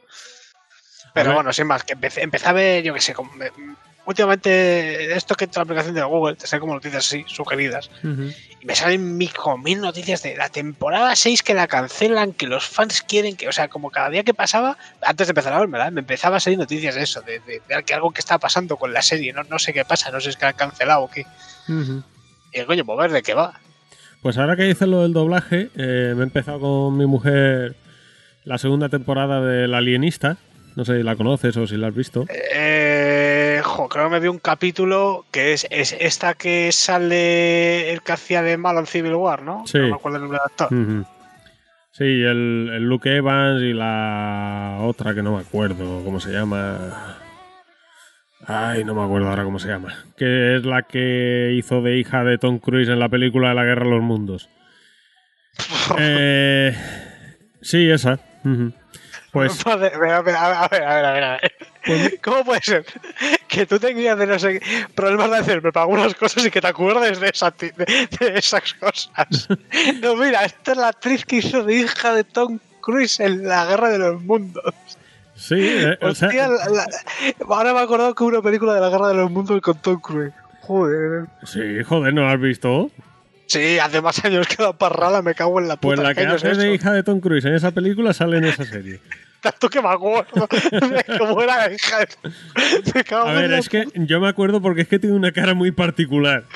Pero 1.13 1.29
bueno, 1.35 1.51
sin 1.53 1.67
más, 1.67 1.83
que 1.83 1.93
empecé, 1.93 2.21
empecé 2.23 2.47
a 2.47 2.53
ver, 2.53 2.83
yo 2.83 2.93
qué 2.93 3.01
sé, 3.01 3.13
como 3.13 3.31
me- 3.33 3.51
últimamente 4.05 5.13
esto 5.15 5.35
que 5.35 5.45
entra 5.45 5.61
en 5.61 5.67
la 5.67 5.71
aplicación 5.73 5.95
de 5.95 6.03
Google, 6.03 6.35
te 6.35 6.47
salen 6.47 6.61
como 6.61 6.73
noticias 6.75 7.05
así, 7.07 7.23
sugeridas. 7.27 7.89
Y 8.61 8.65
me 8.65 8.75
salen 8.75 9.17
mil, 9.17 9.33
como 9.33 9.57
mil 9.57 9.81
noticias 9.81 10.23
de 10.23 10.35
la 10.35 10.49
temporada 10.49 11.15
6 11.15 11.43
que 11.43 11.53
la 11.53 11.67
cancelan, 11.67 12.33
que 12.33 12.47
los 12.47 12.65
fans 12.65 13.01
quieren 13.01 13.35
que, 13.35 13.47
o 13.47 13.51
sea, 13.51 13.67
como 13.67 13.91
cada 13.91 14.09
día 14.09 14.23
que 14.23 14.33
pasaba, 14.33 14.77
antes 15.01 15.27
de 15.27 15.31
empezar 15.31 15.53
a 15.53 15.59
ver, 15.59 15.67
¿verdad? 15.67 15.91
Me 15.91 15.99
empezaba 16.01 16.37
a 16.37 16.39
salir 16.39 16.57
noticias 16.59 16.95
de 16.95 17.03
eso, 17.03 17.21
de, 17.21 17.39
de- 17.39 17.61
de 17.67 17.83
que 17.83 17.93
algo 17.93 18.11
que 18.11 18.19
está 18.19 18.37
pasando 18.39 18.77
con 18.77 18.93
la 18.93 19.01
serie, 19.01 19.33
no, 19.33 19.43
no 19.43 19.59
sé 19.59 19.73
qué 19.73 19.83
pasa, 19.85 20.11
no 20.11 20.19
sé 20.19 20.25
si 20.25 20.29
es 20.31 20.37
que 20.37 20.45
la 20.45 20.49
han 20.49 20.55
cancelado 20.55 21.01
o 21.03 21.09
qué. 21.09 21.25
Y 22.53 22.59
el 22.59 22.65
coño, 22.65 22.85
pues 22.85 22.97
ver 22.99 23.11
de 23.11 23.21
qué 23.23 23.33
va. 23.33 23.59
Pues 24.21 24.37
ahora 24.37 24.55
que 24.55 24.63
dices 24.63 24.87
lo 24.87 25.01
del 25.01 25.11
doblaje, 25.13 25.69
eh, 25.75 26.13
me 26.15 26.21
he 26.21 26.23
empezado 26.23 26.59
con 26.59 26.97
mi 26.97 27.05
mujer 27.05 27.75
la 28.45 28.57
segunda 28.57 28.87
temporada 28.89 29.41
del 29.41 29.73
Alienista. 29.73 30.37
No 30.75 30.85
sé 30.85 30.97
si 30.97 31.03
la 31.03 31.15
conoces 31.15 31.55
o 31.57 31.67
si 31.67 31.77
la 31.77 31.87
has 31.87 31.95
visto. 31.95 32.25
Eh, 32.29 32.72
jo, 33.73 33.89
creo 33.89 34.05
que 34.05 34.11
me 34.11 34.19
vi 34.19 34.27
un 34.27 34.39
capítulo 34.39 35.25
que 35.31 35.53
es, 35.53 35.67
es 35.69 35.95
esta 35.99 36.35
que 36.35 36.71
sale 36.71 37.91
el 37.91 38.01
que 38.01 38.11
hacía 38.11 38.41
de 38.41 38.57
malo 38.57 38.79
en 38.79 38.85
Civil 38.85 39.15
War, 39.15 39.41
¿no? 39.41 39.65
Sí. 39.65 39.79
No 39.79 39.87
me 39.87 39.95
acuerdo 39.95 40.17
el 40.17 40.23
nombre 40.23 40.39
del 40.39 40.45
actor. 40.45 41.05
Sí, 41.91 42.03
el, 42.03 42.69
el 42.73 42.83
Luke 42.83 43.15
Evans 43.15 43.61
y 43.61 43.73
la 43.73 44.79
otra 44.81 45.13
que 45.13 45.21
no 45.21 45.35
me 45.35 45.41
acuerdo 45.41 46.03
cómo 46.03 46.19
se 46.19 46.31
llama. 46.31 47.17
Ay, 48.45 48.83
no 48.83 48.93
me 48.93 49.03
acuerdo 49.03 49.29
ahora 49.29 49.43
cómo 49.43 49.59
se 49.59 49.69
llama. 49.69 49.93
Que 50.17 50.57
es 50.57 50.65
la 50.65 50.83
que 50.83 51.53
hizo 51.55 51.81
de 51.81 51.97
hija 51.97 52.23
de 52.23 52.37
Tom 52.37 52.59
Cruise 52.59 52.89
en 52.89 52.99
la 52.99 53.09
película 53.09 53.49
de 53.49 53.55
la 53.55 53.63
Guerra 53.63 53.85
de 53.85 53.91
los 53.91 54.03
Mundos. 54.03 54.49
Eh, 55.99 56.73
sí, 57.61 57.89
esa. 57.89 58.17
Pues 59.31 59.67
a 59.67 59.75
ver, 59.75 59.93
a 59.95 59.99
ver, 59.99 60.11
a 60.11 60.21
ver, 60.21 60.35
a 60.35 60.67
ver, 60.67 60.83
a 60.83 61.13
ver, 61.13 61.23
a 61.23 61.31
ver. 61.31 61.51
Pues 61.85 62.19
¿Cómo 62.23 62.45
puede 62.45 62.61
ser 62.61 62.85
que 63.53 63.65
tú 63.65 63.79
tengas 63.79 64.17
de 64.17 64.25
no 64.27 64.39
sé 64.39 64.61
problemas 64.95 65.29
de 65.31 65.37
hacerme 65.37 65.71
para 65.71 65.83
algunas 65.83 66.13
cosas 66.15 66.45
y 66.45 66.51
que 66.51 66.59
te 66.61 66.67
acuerdes 66.67 67.19
de, 67.19 67.29
esa 67.29 67.51
de, 67.51 67.71
de 68.19 68.37
esas 68.37 68.73
cosas? 68.73 69.47
No, 70.01 70.15
mira, 70.15 70.43
esta 70.43 70.71
es 70.71 70.77
la 70.77 70.87
actriz 70.89 71.25
que 71.25 71.37
hizo 71.37 71.63
de 71.63 71.75
hija 71.75 72.13
de 72.13 72.23
Tom 72.23 72.59
Cruise 72.81 73.19
en 73.19 73.47
la 73.47 73.65
Guerra 73.65 73.89
de 73.89 73.99
los 73.99 74.21
Mundos. 74.21 74.73
sí, 75.35 75.55
eh, 75.59 75.97
o 76.01 76.13
sea, 76.15 76.27
Hostia, 76.29 76.47
la- 76.47 76.69
la- 76.69 76.87
ahora 77.49 77.73
me 77.73 77.79
he 77.79 77.83
acordado 77.83 78.13
que 78.15 78.23
hubo 78.23 78.29
una 78.31 78.41
película 78.41 78.73
de 78.73 78.81
la 78.81 78.89
Guerra 78.89 79.07
de 79.09 79.13
los 79.15 79.29
Mundos 79.31 79.61
con 79.61 79.77
Tom 79.81 79.99
Cruise. 80.01 80.33
Joder. 80.61 81.25
sí, 81.43 81.83
joder, 81.87 82.13
¿no 82.13 82.21
la 82.25 82.31
has 82.33 82.39
visto? 82.41 82.89
Sí, 83.47 83.77
hace 83.77 84.01
más 84.01 84.23
años 84.23 84.47
que 84.47 84.63
la 84.63 84.73
parrala, 84.73 85.21
me 85.21 85.35
cago 85.35 85.59
en 85.59 85.67
la 85.67 85.75
puta. 85.75 85.95
Pues 85.95 85.99
la 85.99 86.09
que 86.15 86.21
¿qué 86.21 86.27
año 86.27 86.35
es 86.37 86.43
hace 86.45 86.55
de 86.61 86.73
hija 86.73 86.91
de 86.93 87.03
Tom 87.03 87.19
Cruise 87.19 87.43
en 87.45 87.53
esa 87.53 87.71
película 87.71 88.13
sale 88.13 88.37
en 88.37 88.45
esa 88.45 88.63
serie. 88.65 88.99
Tanto 89.43 89.69
que 89.69 89.81
me 89.81 89.89
acuerdo 89.89 90.47
de 90.71 91.17
cómo 91.19 91.41
era 91.41 91.65
A 91.65 93.33
ver, 93.33 93.51
es 93.53 93.67
que 93.67 93.85
yo 93.93 94.21
me 94.21 94.29
acuerdo 94.29 94.61
porque 94.61 94.83
es 94.83 94.87
que 94.87 94.99
tiene 94.99 95.17
una 95.17 95.33
cara 95.33 95.53
muy 95.53 95.71
particular. 95.71 96.45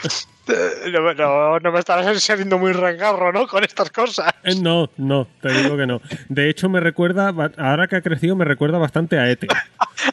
No, 0.89 1.13
no, 1.13 1.59
no 1.59 1.71
me 1.73 1.79
estarás 1.79 2.23
siendo 2.23 2.57
muy 2.57 2.71
rangarro, 2.71 3.33
¿no? 3.33 3.47
Con 3.47 3.65
estas 3.65 3.89
cosas. 3.89 4.33
Eh, 4.45 4.55
no, 4.55 4.89
no, 4.95 5.27
te 5.41 5.51
digo 5.51 5.75
que 5.75 5.85
no. 5.85 5.99
De 6.29 6.49
hecho, 6.49 6.69
me 6.69 6.79
recuerda, 6.79 7.33
ahora 7.57 7.89
que 7.89 7.97
ha 7.97 8.01
crecido, 8.01 8.33
me 8.37 8.45
recuerda 8.45 8.77
bastante 8.77 9.19
a 9.19 9.29
Ete. 9.29 9.49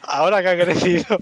Ahora 0.03 0.41
que 0.41 0.49
ha 0.49 0.65
crecido. 0.65 1.21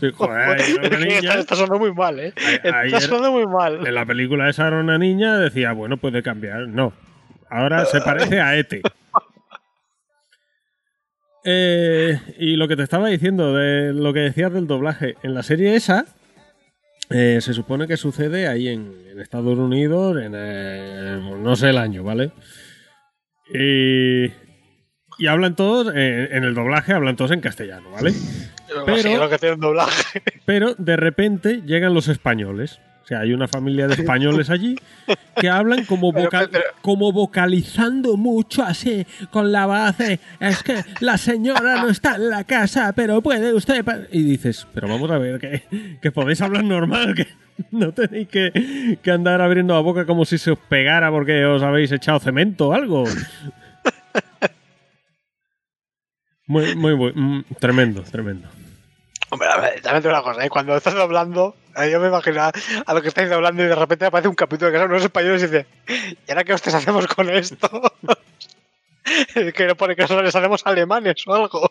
Sí, 0.00 0.10
joder, 0.12 0.98
niña. 0.98 1.34
está, 1.34 1.54
sonando 1.54 1.78
muy 1.78 1.94
mal, 1.94 2.18
¿eh? 2.18 2.34
Está 2.64 3.00
sonando 3.00 3.30
muy 3.30 3.46
mal. 3.46 3.86
En 3.86 3.94
la 3.94 4.04
película 4.04 4.50
esa 4.50 4.66
era 4.66 4.80
una 4.80 4.98
niña, 4.98 5.38
decía, 5.38 5.70
bueno, 5.70 5.96
puede 5.98 6.24
cambiar. 6.24 6.66
No, 6.66 6.92
ahora 7.50 7.84
se 7.84 8.00
parece 8.00 8.40
a 8.40 8.56
Ete. 8.56 8.82
Eh, 11.44 12.18
y 12.38 12.56
lo 12.56 12.68
que 12.68 12.76
te 12.76 12.82
estaba 12.82 13.08
diciendo, 13.08 13.54
de 13.54 13.92
lo 13.94 14.12
que 14.12 14.20
decías 14.20 14.52
del 14.52 14.66
doblaje, 14.66 15.14
en 15.22 15.34
la 15.34 15.42
serie 15.42 15.74
esa, 15.74 16.04
eh, 17.08 17.38
se 17.40 17.54
supone 17.54 17.86
que 17.88 17.96
sucede 17.96 18.46
ahí 18.46 18.68
en, 18.68 18.92
en 19.10 19.20
Estados 19.20 19.58
Unidos, 19.58 20.16
en 20.22 20.32
eh, 20.36 21.20
no 21.38 21.56
sé 21.56 21.70
el 21.70 21.78
año, 21.78 22.02
¿vale? 22.04 22.32
Y, 23.52 24.26
y 25.18 25.26
hablan 25.26 25.56
todos, 25.56 25.88
en 25.94 26.44
el 26.44 26.54
doblaje 26.54 26.92
hablan 26.92 27.16
todos 27.16 27.30
en 27.32 27.40
castellano, 27.40 27.90
¿vale? 27.90 28.12
pero- 28.86 28.98
Sí, 29.02 29.14
lo 29.16 29.28
que 29.28 29.38
tiene 29.38 29.54
un 29.56 29.60
doblaje. 29.60 30.22
Pero 30.44 30.74
de 30.76 30.96
repente 30.96 31.62
llegan 31.66 31.94
los 31.94 32.08
españoles. 32.08 32.80
Sea, 33.10 33.20
hay 33.22 33.32
una 33.32 33.48
familia 33.48 33.88
de 33.88 33.94
españoles 34.00 34.50
allí 34.50 34.76
que 35.40 35.48
hablan 35.48 35.84
como, 35.84 36.12
Pero- 36.12 36.26
voca- 36.26 36.48
pero- 36.48 36.64
como 36.80 37.10
vocalizando 37.12 38.16
mucho 38.16 38.62
así, 38.62 39.04
con 39.32 39.50
la 39.50 39.66
de, 39.98 40.20
es 40.38 40.62
que 40.62 40.84
la 41.00 41.18
señora 41.18 41.82
no 41.82 41.88
está 41.88 42.14
en 42.14 42.30
la 42.30 42.44
casa, 42.44 42.92
pero 42.94 43.20
puede 43.20 43.52
usted... 43.52 43.84
pa-". 43.84 43.98
Y 44.12 44.22
dices, 44.22 44.64
pero 44.72 44.86
vamos 44.86 45.10
a 45.10 45.18
ver, 45.18 45.40
que, 45.40 45.98
que 46.00 46.12
podéis 46.12 46.40
hablar 46.40 46.62
normal, 46.62 47.16
que 47.16 47.26
no 47.72 47.92
tenéis 47.92 48.28
que, 48.28 48.96
que 49.02 49.10
andar 49.10 49.40
abriendo 49.40 49.74
la 49.74 49.80
boca 49.80 50.06
como 50.06 50.24
si 50.24 50.38
se 50.38 50.52
os 50.52 50.58
pegara 50.68 51.10
porque 51.10 51.44
os 51.46 51.64
habéis 51.64 51.90
echado 51.90 52.20
cemento 52.20 52.68
o 52.68 52.72
algo. 52.74 53.02
Muy, 56.46 56.74
muy, 56.76 56.92
bu- 56.92 57.12
mm, 57.14 57.54
tremendo, 57.58 58.02
tremendo. 58.02 58.48
Hombre, 59.30 59.48
a 59.48 59.60
ver, 59.60 59.80
también 59.80 60.02
te 60.02 60.08
una 60.08 60.22
cosa, 60.22 60.44
¿eh? 60.44 60.48
Cuando 60.50 60.76
estás 60.76 60.94
doblando, 60.94 61.54
eh, 61.54 61.59
yo 61.90 62.00
me 62.00 62.08
imagino 62.08 62.42
a, 62.42 62.94
lo 62.94 63.02
que 63.02 63.08
estáis 63.08 63.30
doblando 63.30 63.62
y 63.62 63.66
de 63.66 63.74
repente 63.74 64.04
aparece 64.04 64.28
un 64.28 64.34
capítulo 64.34 64.70
que 64.70 64.78
son 64.78 64.90
unos 64.90 65.04
españoles 65.04 65.42
y 65.42 65.46
dice, 65.46 65.66
¿y 66.26 66.30
ahora 66.30 66.44
qué 66.44 66.52
hostias 66.52 66.74
hacemos 66.74 67.06
con 67.06 67.30
esto? 67.30 67.68
que 69.54 69.66
no 69.66 69.74
pone 69.76 69.96
que 69.96 70.06
solo 70.06 70.22
les 70.22 70.34
hacemos 70.34 70.62
alemanes 70.66 71.26
o 71.26 71.34
algo. 71.34 71.70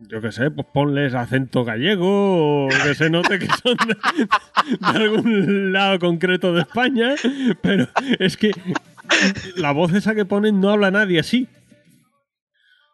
yo 0.00 0.20
qué 0.20 0.32
sé, 0.32 0.50
pues 0.50 0.66
ponles 0.72 1.14
acento 1.14 1.64
gallego 1.64 2.66
o 2.66 2.68
que 2.68 2.94
se 2.94 3.10
note 3.10 3.38
que 3.38 3.46
son 3.46 3.76
de, 3.86 3.96
algún 4.80 5.72
lado 5.72 5.98
concreto 5.98 6.52
de 6.54 6.62
España, 6.62 7.14
pero 7.62 7.88
es 8.18 8.36
que 8.36 8.50
la 9.56 9.72
voz 9.72 9.94
esa 9.94 10.14
que 10.14 10.24
ponen 10.24 10.60
no 10.60 10.70
habla 10.70 10.90
nadie 10.90 11.20
así. 11.20 11.48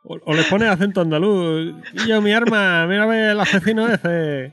O, 0.07 0.19
o 0.27 0.35
les 0.35 0.47
pone 0.47 0.67
acento 0.67 1.01
andaluz. 1.01 1.75
Y 1.95 2.09
yo, 2.09 2.21
mi 2.21 2.33
arma, 2.33 2.87
mírame 2.87 3.31
el 3.31 3.41
asesino 3.41 3.89
ese. 3.89 4.53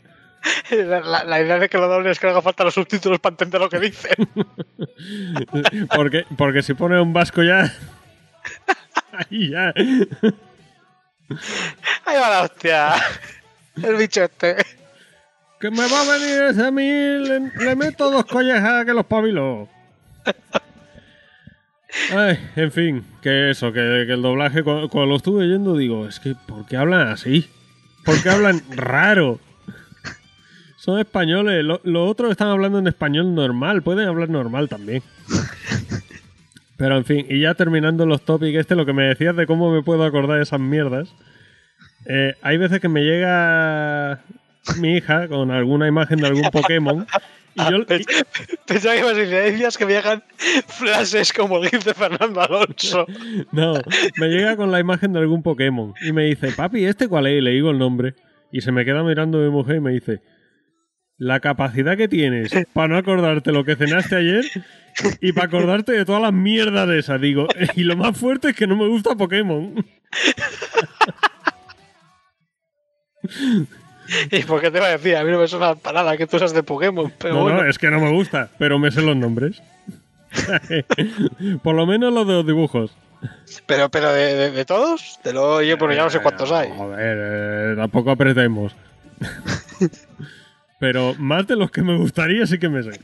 La, 0.72 1.42
idea 1.42 1.60
de 1.60 1.70
que 1.70 1.78
lo 1.78 1.88
dobles 1.88 2.14
es 2.14 2.20
que 2.20 2.28
le 2.28 2.32
haga 2.32 2.42
falta 2.42 2.64
los 2.64 2.74
subtítulos 2.74 3.20
para 3.20 3.34
entender 3.34 3.62
lo 3.62 3.70
que 3.70 3.80
dicen. 3.80 4.16
Porque, 5.96 6.26
porque 6.38 6.62
si 6.64 6.74
pone 6.74 7.00
un 7.00 7.14
vasco 7.14 7.44
ya. 7.44 7.72
Ahí 9.14 9.50
ya. 9.50 9.74
Ahí 12.06 12.18
va 12.20 12.30
la 12.30 12.42
hostia. 12.44 12.94
El 13.82 13.96
bicho 13.96 14.24
este. 14.24 14.58
Que 15.60 15.70
me 15.70 15.88
va 15.88 16.02
a 16.02 16.18
venir 16.18 16.42
ese 16.44 16.66
a 16.68 16.72
mí, 16.72 16.88
le, 16.88 17.40
le 17.40 17.76
meto 17.76 18.10
dos 18.10 18.26
collejas 18.26 18.86
que 18.86 18.94
los 18.94 19.06
pabiló. 19.06 19.70
Ay, 22.16 22.40
en 22.56 22.72
fin, 22.72 23.06
que 23.22 23.52
eso, 23.52 23.72
que, 23.74 24.06
que 24.08 24.14
el 24.14 24.22
doblaje, 24.22 24.64
cu- 24.64 24.88
cuando, 24.90 25.06
lo 25.08 25.16
estuve 25.18 25.44
oyendo, 25.46 25.76
digo, 25.76 26.08
es 26.08 26.20
que, 26.20 26.36
¿por 26.48 26.66
qué 26.66 26.78
hablan 26.78 27.10
así? 27.10 27.50
¿Por 28.06 28.22
qué 28.24 28.30
hablan 28.30 28.62
raro? 28.72 29.40
Son 30.82 30.98
españoles, 31.00 31.64
lo- 31.64 31.80
los 31.84 32.10
otros 32.10 32.32
están 32.32 32.48
hablando 32.48 32.80
en 32.80 32.88
español 32.88 33.36
normal, 33.36 33.84
pueden 33.84 34.08
hablar 34.08 34.30
normal 34.30 34.68
también. 34.68 35.04
Pero 36.78 36.98
en 36.98 37.06
fin, 37.06 37.24
y 37.30 37.42
ya 37.42 37.54
terminando 37.54 38.08
los 38.08 38.26
topics, 38.26 38.58
este, 38.58 38.76
lo 38.76 38.84
que 38.84 38.94
me 38.94 39.04
decías 39.04 39.36
de 39.36 39.46
cómo 39.46 39.72
me 39.72 39.84
puedo 39.84 40.04
acordar 40.04 40.38
de 40.38 40.44
esas 40.44 40.60
mierdas. 40.60 41.14
Eh, 42.08 42.34
hay 42.42 42.58
veces 42.58 42.80
que 42.80 42.90
me 42.90 43.04
llega 43.04 44.22
mi 44.80 44.96
hija 44.98 45.28
con 45.28 45.52
alguna 45.52 45.88
imagen 45.88 46.18
de 46.20 46.26
algún 46.26 46.50
Pokémon 46.52 47.06
y 47.54 47.62
yo, 47.70 47.78
y- 47.82 48.06
Pensaba 48.66 48.96
que 49.14 49.52
días 49.52 49.78
que 49.78 49.86
me 49.86 49.92
llegan 49.94 50.24
frases 50.68 51.32
como 51.32 51.60
el 51.62 51.70
gif 51.70 51.86
de 51.86 51.94
Fernando 51.94 52.42
Alonso. 52.42 53.06
no, 53.52 53.74
me 54.18 54.30
llega 54.30 54.56
con 54.56 54.72
la 54.72 54.80
imagen 54.80 55.14
de 55.14 55.20
algún 55.20 55.44
Pokémon 55.44 55.94
y 56.02 56.12
me 56.12 56.24
dice, 56.24 56.52
papi, 56.54 56.86
¿este 56.86 57.08
cuál 57.08 57.28
es? 57.28 57.38
Y 57.38 57.42
le 57.42 57.52
digo 57.52 57.70
el 57.70 57.78
nombre 57.78 58.16
y 58.52 58.62
se 58.62 58.72
me 58.72 58.84
queda 58.84 59.04
mirando 59.04 59.38
mi 59.38 59.52
mujer 59.52 59.76
y 59.76 59.82
me 59.82 59.92
dice, 59.92 60.22
la 61.24 61.40
capacidad 61.40 61.96
que 61.98 62.08
tienes 62.08 62.52
para 62.74 62.88
no 62.88 62.98
acordarte 62.98 63.52
lo 63.52 63.64
que 63.64 63.76
cenaste 63.76 64.16
ayer 64.16 64.44
y 65.22 65.34
para 65.34 65.46
acordarte 65.46 65.92
de 65.92 66.04
todas 66.04 66.20
las 66.20 66.34
mierdas 66.34 66.88
de 66.88 66.98
esas, 66.98 67.22
digo, 67.22 67.46
y 67.76 67.84
lo 67.84 67.96
más 67.96 68.18
fuerte 68.18 68.50
es 68.50 68.56
que 68.56 68.66
no 68.66 68.76
me 68.76 68.88
gusta 68.88 69.14
Pokémon. 69.16 69.86
¿Y 74.32 74.44
por 74.44 74.60
qué 74.62 74.72
te 74.72 74.80
iba 74.80 74.88
a 74.88 74.92
decir? 74.98 75.16
A 75.16 75.24
mí 75.24 75.32
no 75.32 75.38
me 75.40 75.48
suena 75.48 75.76
para 75.76 76.02
nada 76.04 76.18
que 76.18 76.26
tú 76.28 76.40
seas 76.40 76.54
de 76.54 76.64
Pokémon, 76.64 77.14
pero 77.20 77.36
No, 77.36 77.42
bueno. 77.44 77.62
no, 77.64 77.70
es 77.70 77.78
que 77.78 77.90
no 77.92 78.00
me 78.00 78.10
gusta, 78.12 78.50
pero 78.58 78.80
me 78.80 78.90
sé 78.92 79.02
los 79.02 79.16
nombres. 79.16 79.62
Por 81.64 81.76
lo 81.76 81.86
menos 81.86 82.12
los 82.14 82.26
de 82.28 82.34
los 82.34 82.46
dibujos. 82.48 82.92
Pero, 83.68 83.90
pero 83.90 84.12
de, 84.12 84.34
de- 84.34 84.52
de 84.52 84.66
todos, 84.66 85.20
te 85.22 85.34
lo 85.34 85.56
oye, 85.58 85.78
porque 85.78 85.96
ya 85.98 86.04
no 86.04 86.10
sé 86.10 86.20
cuántos 86.20 86.52
hay. 86.52 86.70
Joder, 86.76 87.18
eh, 87.22 87.76
tampoco 87.78 88.10
apretemos. 88.12 88.76
Pero 90.82 91.16
más 91.20 91.48
de 91.48 91.56
los 91.56 91.72
que 91.72 91.84
me 91.84 91.96
gustaría 91.96 92.46
sí 92.46 92.58
que 92.60 92.68
me 92.68 92.84
sé. 92.84 93.00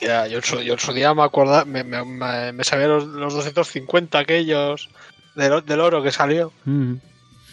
Ya, 0.00 0.26
yo, 0.26 0.38
en 0.38 0.44
su, 0.44 0.60
yo 0.62 0.72
en 0.72 0.78
su 0.80 0.92
día 0.94 1.12
me 1.14 1.22
acuerdo, 1.22 1.64
me, 1.66 1.84
me, 1.84 2.02
me- 2.04 2.52
me 2.52 2.64
sabía 2.64 2.88
los, 2.88 3.04
los 3.04 3.34
250 3.34 4.18
aquellos 4.18 4.88
del, 5.36 5.64
del 5.64 5.80
oro 5.80 6.02
que 6.02 6.10
salió. 6.10 6.52
Mm. 6.64 6.94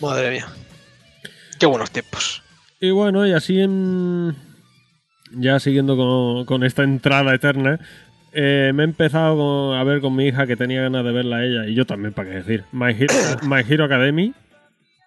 Madre 0.01 0.31
mía. 0.31 0.48
Qué 1.60 1.65
buenos 1.65 1.91
tiempos. 1.91 2.41
Y 2.79 2.91
bueno, 2.91 3.27
y 3.27 3.34
así 3.34 3.60
en... 3.60 4.34
Ya 5.34 5.60
siguiendo 5.60 5.98
con, 5.98 6.46
con 6.46 6.63
esta 6.63 6.84
entrada 6.84 7.36
eterna, 7.36 7.79
eh, 8.31 8.72
me 8.74 8.84
he 8.84 8.86
empezado 8.86 9.36
con- 9.36 9.77
a 9.77 9.84
ver 9.84 10.00
con 10.00 10.15
mi 10.15 10.27
hija 10.27 10.48
que 10.48 10.55
tenía 10.55 10.84
ganas 10.84 11.03
de 11.03 11.12
verla 11.12 11.38
a 11.38 11.43
ella, 11.46 11.65
y 11.67 11.74
yo 11.75 11.86
también, 11.86 12.13
para 12.13 12.29
qué 12.29 12.36
decir. 12.38 12.63
My 12.72 12.91
Hero, 12.98 13.13
My 13.43 13.60
Hero 13.67 13.84
Academy. 13.84 14.34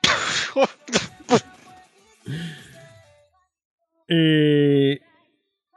Y, 4.13 4.99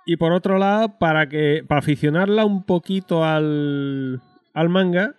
y 0.08 0.18
por 0.18 0.32
otro 0.34 0.58
lado, 0.58 0.98
para 0.98 1.30
que 1.30 1.64
para 1.68 1.80
aficionarla 1.80 2.46
un 2.46 2.66
poquito 2.66 3.24
al, 3.24 4.20
al 4.56 4.70
manga 4.70 5.14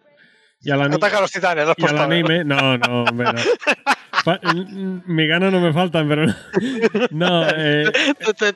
y 0.61 0.71
al, 0.73 0.83
ani- 0.83 0.97
Ataca 0.97 1.19
a 1.19 1.21
los 1.21 1.31
titanes, 1.31 1.65
los 1.67 1.77
y 1.79 1.85
al 1.87 1.99
anime. 1.99 2.45
No, 2.45 2.77
no, 2.77 3.05
hombre, 3.05 3.27
no. 3.33 3.41
Mm, 4.43 5.03
Mi 5.05 5.27
ganas 5.27 5.53
no 5.53 5.61
me 5.61 5.71
faltan, 5.75 6.09
pero 6.09 6.25
no. 6.27 6.35
No, 7.11 7.47
eh, 7.55 7.93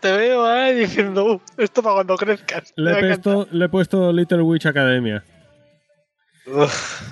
Te, 0.01 0.13
veo 0.17 0.47
ahí 0.47 0.75
diciendo, 0.77 1.25
"Uh, 1.35 1.41
esto 1.59 1.83
para 1.83 1.97
cuando 1.97 2.17
crezcas. 2.17 2.73
le, 2.75 2.85
Me 2.93 2.97
he 2.97 3.01
encanta. 3.01 3.23
puesto, 3.35 3.49
le 3.55 3.65
he 3.67 3.69
puesto 3.69 4.11
Little 4.13 4.41
Witch 4.43 4.65
Academia. 4.65 5.23
Uf. 6.47 7.03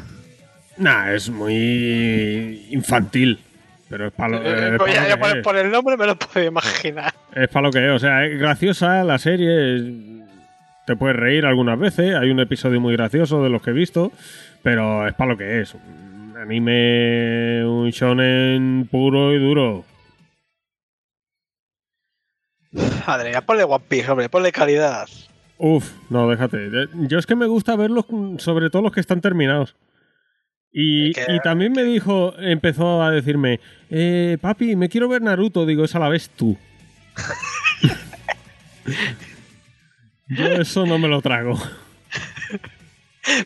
Nah, 0.78 1.12
es 1.12 1.28
muy 1.28 2.66
infantil. 2.70 3.40
Pero 3.88 4.06
es 4.08 4.12
para 4.12 4.28
lo, 4.30 4.42
Eh, 4.42 4.78
ya- 4.92 5.08
ya 5.08 5.14
que 5.14 5.16
por, 5.20 5.36
es. 5.38 5.44
por 5.44 5.56
el 5.56 5.70
nombre 5.70 5.96
me 5.96 6.06
lo 6.06 6.16
puedo 6.16 6.44
imaginar. 6.46 7.14
Es 7.34 7.48
para 7.48 7.66
lo 7.68 7.72
que 7.72 7.86
es. 7.86 7.92
O 7.92 7.98
sea, 7.98 8.24
es 8.24 8.38
graciosa 8.38 9.04
la 9.04 9.18
serie. 9.18 10.24
Te 10.86 10.96
puedes 10.96 11.16
reír 11.16 11.46
algunas 11.46 11.78
veces. 11.78 12.14
Hay 12.16 12.30
un 12.30 12.40
episodio 12.40 12.80
muy 12.80 12.94
gracioso 12.96 13.42
de 13.42 13.50
los 13.50 13.62
que 13.62 13.70
he 13.70 13.74
visto. 13.74 14.10
Pero 14.62 15.06
es 15.06 15.14
para 15.14 15.30
lo 15.32 15.36
que 15.38 15.60
es. 15.60 15.74
Un 15.74 16.34
anime, 16.36 17.64
un 17.64 17.90
shonen 17.90 18.88
puro 18.90 19.32
y 19.32 19.38
duro. 19.38 19.84
Madre 23.06 23.30
mía, 23.30 23.40
ponle 23.40 23.64
One 23.64 23.84
Piece, 23.88 24.10
hombre, 24.10 24.28
ponle 24.28 24.52
calidad. 24.52 25.06
Uf, 25.58 25.90
no, 26.10 26.28
déjate. 26.28 26.68
Yo 27.08 27.18
es 27.18 27.26
que 27.26 27.34
me 27.36 27.46
gusta 27.46 27.76
verlos, 27.76 28.04
sobre 28.38 28.68
todo 28.68 28.82
los 28.82 28.92
que 28.92 29.00
están 29.00 29.20
terminados. 29.20 29.74
Y, 30.78 31.12
también 31.42 31.72
me 31.72 31.84
dijo, 31.84 32.34
empezó 32.38 33.02
a 33.02 33.10
decirme, 33.10 33.60
eh, 33.88 34.36
papi, 34.38 34.76
me 34.76 34.90
quiero 34.90 35.08
ver 35.08 35.22
Naruto. 35.22 35.64
Digo, 35.64 35.84
esa 35.86 35.98
la 35.98 36.10
ves 36.10 36.28
tú. 36.28 36.58
Yo 40.28 40.44
eso 40.46 40.84
no 40.84 40.98
me 40.98 41.08
lo 41.08 41.22
trago. 41.22 41.58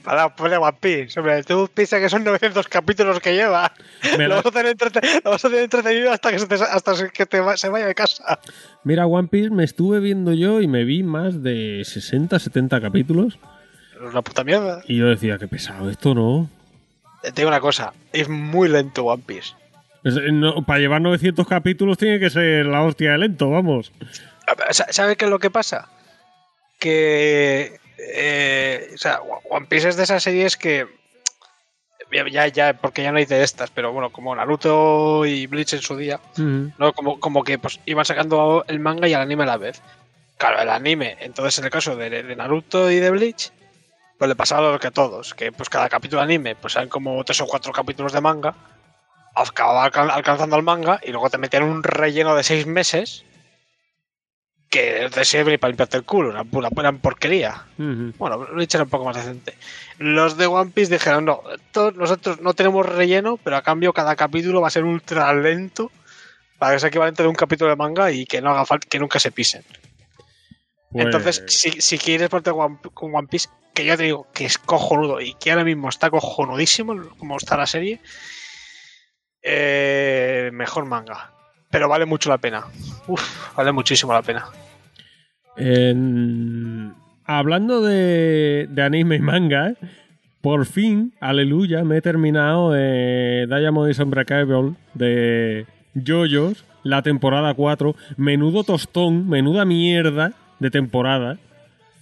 Para 0.02 0.34
poner 0.34 0.58
One 0.58 0.76
Piece. 0.80 1.18
Hombre, 1.20 1.42
tú 1.44 1.70
piensas 1.72 2.00
que 2.00 2.08
son 2.08 2.24
900 2.24 2.66
capítulos 2.68 3.20
que 3.20 3.32
lleva. 3.34 3.72
Me 4.18 4.24
Lo 4.24 4.30
la- 4.30 4.34
vas, 4.36 4.46
a 4.46 4.50
tener 4.50 4.76
entrete- 4.76 5.22
lo 5.24 5.30
vas 5.30 5.44
a 5.44 5.48
tener 5.48 5.64
entretenido 5.64 6.10
hasta 6.12 6.30
que, 6.32 6.38
se 6.38 6.46
te, 6.46 6.54
hasta 6.56 6.92
que 7.10 7.26
te 7.26 7.40
va- 7.40 7.56
se 7.56 7.68
vaya 7.68 7.86
de 7.86 7.94
casa. 7.94 8.40
Mira, 8.84 9.06
One 9.06 9.28
Piece 9.28 9.50
me 9.50 9.64
estuve 9.64 10.00
viendo 10.00 10.34
yo 10.34 10.60
y 10.60 10.66
me 10.66 10.84
vi 10.84 11.02
más 11.02 11.42
de 11.42 11.82
60, 11.84 12.38
70 12.38 12.80
capítulos. 12.80 13.38
Una 14.02 14.20
puta 14.22 14.42
mierda. 14.44 14.82
Y 14.88 14.96
yo 14.96 15.06
decía, 15.06 15.38
qué 15.38 15.46
pesado 15.48 15.88
esto, 15.90 16.14
¿no? 16.14 16.50
Te 17.22 17.32
digo 17.32 17.48
una 17.48 17.60
cosa, 17.60 17.92
es 18.12 18.28
muy 18.28 18.68
lento 18.68 19.04
One 19.04 19.22
Piece. 19.26 19.54
Es- 20.04 20.14
no, 20.32 20.64
para 20.64 20.78
llevar 20.80 21.00
900 21.02 21.46
capítulos 21.46 21.98
tiene 21.98 22.18
que 22.18 22.30
ser 22.30 22.64
la 22.66 22.82
hostia 22.82 23.12
de 23.12 23.18
lento, 23.18 23.50
vamos. 23.50 23.92
Sa- 24.70 24.90
¿Sabes 24.90 25.16
qué 25.16 25.26
es 25.26 25.30
lo 25.30 25.38
que 25.38 25.50
pasa? 25.50 25.88
Que. 26.78 27.78
eh, 27.98 28.90
o 28.94 28.98
sea, 28.98 29.20
One 29.50 29.66
Piece 29.66 29.88
es 29.90 29.96
de 29.96 30.04
esas 30.04 30.22
series 30.22 30.56
que. 30.56 30.86
Ya, 32.32 32.48
ya, 32.48 32.72
porque 32.72 33.04
ya 33.04 33.12
no 33.12 33.18
hay 33.18 33.26
de 33.26 33.44
estas, 33.44 33.70
pero 33.70 33.92
bueno, 33.92 34.10
como 34.10 34.34
Naruto 34.34 35.24
y 35.26 35.46
Bleach 35.46 35.74
en 35.74 35.80
su 35.82 35.96
día, 35.96 36.18
¿no? 36.76 36.92
Como, 36.92 37.20
como 37.20 37.44
que 37.44 37.56
pues, 37.56 37.78
iban 37.86 38.04
sacando 38.04 38.64
el 38.66 38.80
manga 38.80 39.06
y 39.06 39.12
el 39.14 39.20
anime 39.20 39.44
a 39.44 39.46
la 39.46 39.56
vez. 39.58 39.80
Claro, 40.36 40.60
el 40.60 40.70
anime, 40.70 41.18
entonces 41.20 41.56
en 41.60 41.66
el 41.66 41.70
caso 41.70 41.94
de, 41.94 42.10
de 42.24 42.34
Naruto 42.34 42.90
y 42.90 42.96
de 42.96 43.10
Bleach, 43.10 43.52
pues 44.20 44.28
le 44.28 44.36
pasaba 44.36 44.70
lo 44.70 44.78
que 44.78 44.88
a 44.88 44.90
todos, 44.90 45.32
que 45.32 45.50
pues 45.50 45.70
cada 45.70 45.88
capítulo 45.88 46.20
de 46.20 46.24
anime, 46.24 46.54
pues 46.54 46.76
eran 46.76 46.90
como 46.90 47.24
tres 47.24 47.40
o 47.40 47.46
cuatro 47.46 47.72
capítulos 47.72 48.12
de 48.12 48.20
manga, 48.20 48.54
acababa 49.34 49.82
alcan- 49.90 50.10
alcanzando 50.10 50.56
el 50.56 50.62
manga 50.62 51.00
y 51.02 51.10
luego 51.10 51.30
te 51.30 51.38
metían 51.38 51.62
un 51.62 51.82
relleno 51.82 52.34
de 52.36 52.42
seis 52.44 52.66
meses 52.66 53.24
que 54.68 55.08
te 55.10 55.24
sirve 55.24 55.58
para 55.58 55.70
limpiarte 55.70 55.96
el 55.96 56.04
culo, 56.04 56.28
una 56.28 56.44
pura, 56.44 56.68
pura 56.68 56.92
porquería. 56.92 57.64
Ujú. 57.78 58.12
Bueno, 58.18 58.38
Bleach 58.40 58.74
era 58.74 58.84
un 58.84 58.90
poco 58.90 59.06
más 59.06 59.16
decente. 59.16 59.56
Los 59.98 60.36
de 60.36 60.46
One 60.46 60.70
Piece 60.70 60.92
dijeron, 60.92 61.24
no, 61.24 61.42
nosotros 61.96 62.40
no 62.42 62.52
tenemos 62.52 62.84
relleno, 62.86 63.38
pero 63.42 63.56
a 63.56 63.62
cambio 63.62 63.94
cada 63.94 64.14
capítulo 64.16 64.60
va 64.60 64.68
a 64.68 64.70
ser 64.70 64.84
ultra 64.84 65.32
lento 65.32 65.90
para 66.58 66.74
que 66.74 66.80
sea 66.80 66.90
equivalente 66.90 67.22
de 67.22 67.28
un 67.30 67.34
capítulo 67.34 67.70
de 67.70 67.76
manga 67.76 68.12
y 68.12 68.26
que 68.26 68.42
no 68.42 68.50
haga 68.50 68.66
falta, 68.66 68.86
que 68.86 68.98
nunca 68.98 69.18
se 69.18 69.32
pisen. 69.32 69.64
Pues- 70.92 71.06
Entonces, 71.06 71.42
si, 71.48 71.80
si 71.80 71.96
quieres 71.98 72.28
ponerte 72.28 72.50
One- 72.50 72.78
con 72.92 73.14
One 73.14 73.28
Piece, 73.28 73.48
que 73.74 73.84
ya 73.84 73.96
te 73.96 74.04
digo 74.04 74.26
que 74.32 74.44
es 74.44 74.58
cojonudo 74.58 75.20
y 75.20 75.34
que 75.34 75.50
ahora 75.50 75.64
mismo 75.64 75.88
está 75.88 76.10
cojonudísimo, 76.10 76.94
como 77.18 77.36
está 77.36 77.56
la 77.56 77.66
serie, 77.66 78.00
eh, 79.42 80.50
mejor 80.52 80.86
manga. 80.86 81.30
Pero 81.70 81.88
vale 81.88 82.04
mucho 82.06 82.28
la 82.30 82.38
pena. 82.38 82.64
Vale 83.56 83.72
muchísimo 83.72 84.12
la 84.12 84.22
pena. 84.22 84.46
En- 85.56 86.94
Hablando 87.24 87.80
de, 87.80 88.68
anime 88.82 89.16
y 89.16 89.20
manga, 89.20 89.68
¿eh? 89.68 89.76
por 90.40 90.66
fin, 90.66 91.14
aleluya, 91.20 91.84
me 91.84 91.98
he 91.98 92.02
terminado 92.02 92.72
eh, 92.76 93.46
Diamond 93.48 93.88
is 93.88 94.00
Unbreakable 94.00 94.74
de 94.94 95.64
JoJo's, 95.94 96.64
la 96.82 97.02
temporada 97.02 97.54
4. 97.54 97.94
Menudo 98.16 98.64
tostón, 98.64 99.28
menuda 99.28 99.64
mierda 99.64 100.32
de 100.58 100.70
temporada. 100.72 101.38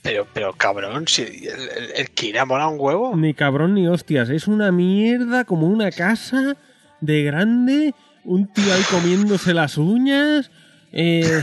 Pero, 0.02 0.26
pero 0.32 0.52
cabrón, 0.52 1.06
si 1.08 1.22
el, 1.22 1.46
el, 1.48 1.90
el 1.96 2.10
Kira 2.10 2.44
mola 2.44 2.68
un 2.68 2.76
huevo. 2.80 3.16
Ni 3.16 3.34
cabrón 3.34 3.74
ni 3.74 3.88
hostias, 3.88 4.28
es 4.30 4.46
una 4.48 4.70
mierda 4.72 5.44
como 5.44 5.66
una 5.66 5.90
casa 5.90 6.56
de 7.00 7.22
grande, 7.24 7.94
un 8.24 8.52
tío 8.52 8.72
ahí 8.72 8.82
comiéndose 8.90 9.54
las 9.54 9.76
uñas. 9.76 10.50
Eh, 10.92 11.42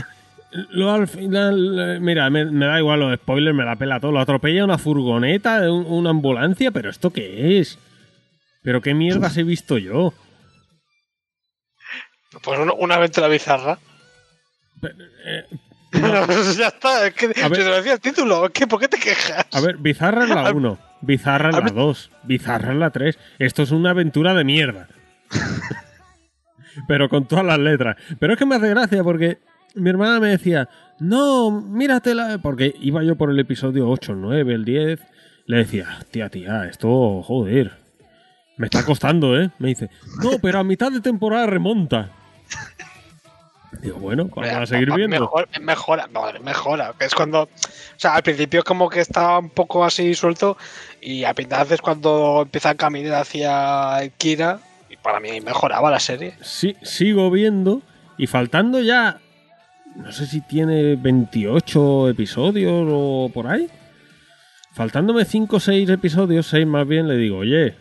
lo 0.70 0.90
al 0.90 1.06
final, 1.06 2.00
mira, 2.00 2.30
me, 2.30 2.46
me 2.46 2.66
da 2.66 2.78
igual 2.78 3.00
los 3.00 3.14
spoilers, 3.20 3.54
me 3.56 3.64
la 3.64 3.76
pela 3.76 4.00
todo. 4.00 4.12
Lo 4.12 4.20
atropella 4.20 4.64
una 4.64 4.78
furgoneta, 4.78 5.70
un- 5.70 5.86
una 5.86 6.10
ambulancia, 6.10 6.70
pero 6.70 6.88
¿esto 6.90 7.10
qué 7.10 7.58
es? 7.60 7.78
¿Pero 8.62 8.80
qué 8.80 8.94
mierdas 8.94 9.36
he 9.36 9.42
visto 9.44 9.76
yo? 9.78 10.12
Pues 12.42 12.58
una, 12.58 12.72
una 12.72 12.94
aventura 12.96 13.28
bizarra. 13.28 13.78
Eh, 14.82 15.44
ya 16.58 16.68
está, 16.68 17.06
es 17.06 17.14
que 17.14 17.26
A 17.26 17.48
ver. 17.48 17.58
si 17.58 17.64
te 17.64 17.68
lo 17.70 17.76
decía 17.76 17.92
el 17.94 18.00
título, 18.00 18.50
¿qué, 18.52 18.66
¿por 18.66 18.80
qué 18.80 18.88
te 18.88 18.98
quejas? 18.98 19.46
A 19.52 19.60
ver, 19.60 19.76
Bizarra 19.76 20.24
es 20.24 20.30
la 20.30 20.52
1, 20.52 20.78
Bizarra 21.00 21.50
es 21.50 21.54
la 21.54 21.60
ver. 21.60 21.74
2, 21.74 22.10
Bizarra 22.24 22.72
es 22.72 22.78
la 22.78 22.90
3. 22.90 23.18
Esto 23.38 23.62
es 23.62 23.70
una 23.70 23.90
aventura 23.90 24.34
de 24.34 24.44
mierda. 24.44 24.88
Pero 26.88 27.08
con 27.08 27.26
todas 27.26 27.44
las 27.44 27.58
letras. 27.58 27.96
Pero 28.18 28.34
es 28.34 28.38
que 28.38 28.46
me 28.46 28.56
hace 28.56 28.68
gracia 28.68 29.02
porque 29.02 29.38
mi 29.74 29.90
hermana 29.90 30.20
me 30.20 30.28
decía, 30.28 30.68
no, 30.98 31.50
míratela. 31.50 32.38
Porque 32.42 32.74
iba 32.80 33.02
yo 33.02 33.16
por 33.16 33.30
el 33.30 33.38
episodio 33.38 33.88
8, 33.88 34.12
el 34.12 34.20
9, 34.20 34.54
el 34.54 34.64
10. 34.64 35.00
Le 35.46 35.56
decía, 35.58 35.98
tía, 36.10 36.28
tía, 36.28 36.66
esto, 36.66 37.22
joder. 37.22 37.72
Me 38.56 38.66
está 38.66 38.84
costando, 38.84 39.38
¿eh? 39.38 39.50
Me 39.58 39.68
dice, 39.68 39.90
no, 40.22 40.38
pero 40.40 40.58
a 40.58 40.64
mitad 40.64 40.90
de 40.90 41.00
temporada 41.00 41.46
remonta. 41.46 42.10
Digo, 43.82 43.98
bueno, 43.98 44.28
vamos 44.34 44.54
a 44.62 44.66
seguir 44.66 44.92
viendo. 44.94 45.20
Mejor- 45.20 45.48
mejora, 45.60 46.08
no, 46.12 46.22
mejora. 46.42 46.94
Es 46.98 47.14
cuando. 47.14 47.42
O 47.42 47.48
sea, 47.96 48.14
al 48.14 48.22
principio 48.22 48.62
como 48.64 48.88
que 48.88 49.00
estaba 49.00 49.38
un 49.38 49.50
poco 49.50 49.84
así 49.84 50.14
suelto. 50.14 50.56
Y 51.00 51.24
a 51.24 51.34
pintar 51.34 51.66
es 51.70 51.80
cuando 51.80 52.42
empieza 52.42 52.70
a 52.70 52.74
caminar 52.74 53.14
hacia 53.20 54.00
Kira. 54.18 54.58
Y 54.88 54.96
para 54.96 55.20
mí 55.20 55.40
mejoraba 55.40 55.90
la 55.90 56.00
serie. 56.00 56.34
sí, 56.40 56.76
sigo 56.82 57.30
viendo 57.30 57.82
y 58.18 58.26
faltando 58.28 58.80
ya, 58.80 59.18
no 59.96 60.10
sé 60.12 60.26
si 60.26 60.40
tiene 60.40 60.96
28 60.96 62.08
episodios 62.08 62.86
o 62.88 63.30
por 63.34 63.46
ahí. 63.48 63.68
Faltándome 64.72 65.24
5 65.24 65.56
o 65.56 65.60
6 65.60 65.88
episodios, 65.90 66.46
6 66.48 66.66
más 66.66 66.86
bien, 66.86 67.08
le 67.08 67.16
digo, 67.16 67.38
oye, 67.38 67.74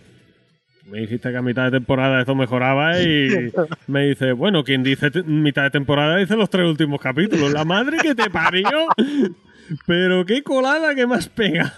me 0.85 0.99
dijiste 0.99 1.31
que 1.31 1.37
a 1.37 1.41
mitad 1.41 1.65
de 1.65 1.71
temporada 1.71 2.19
esto 2.19 2.35
mejoraba 2.35 3.01
y 3.01 3.51
me 3.87 4.07
dice, 4.07 4.33
bueno, 4.33 4.63
quien 4.63 4.83
dice 4.83 5.09
mitad 5.25 5.63
de 5.63 5.71
temporada 5.71 6.17
dice 6.17 6.35
los 6.35 6.49
tres 6.49 6.67
últimos 6.67 7.01
capítulos. 7.01 7.51
La 7.51 7.65
madre 7.65 7.97
que 7.97 8.13
te 8.13 8.29
parió. 8.29 8.69
Pero 9.87 10.25
qué 10.25 10.43
colada 10.43 10.93
que 10.93 11.07
más 11.07 11.27
pega. 11.27 11.73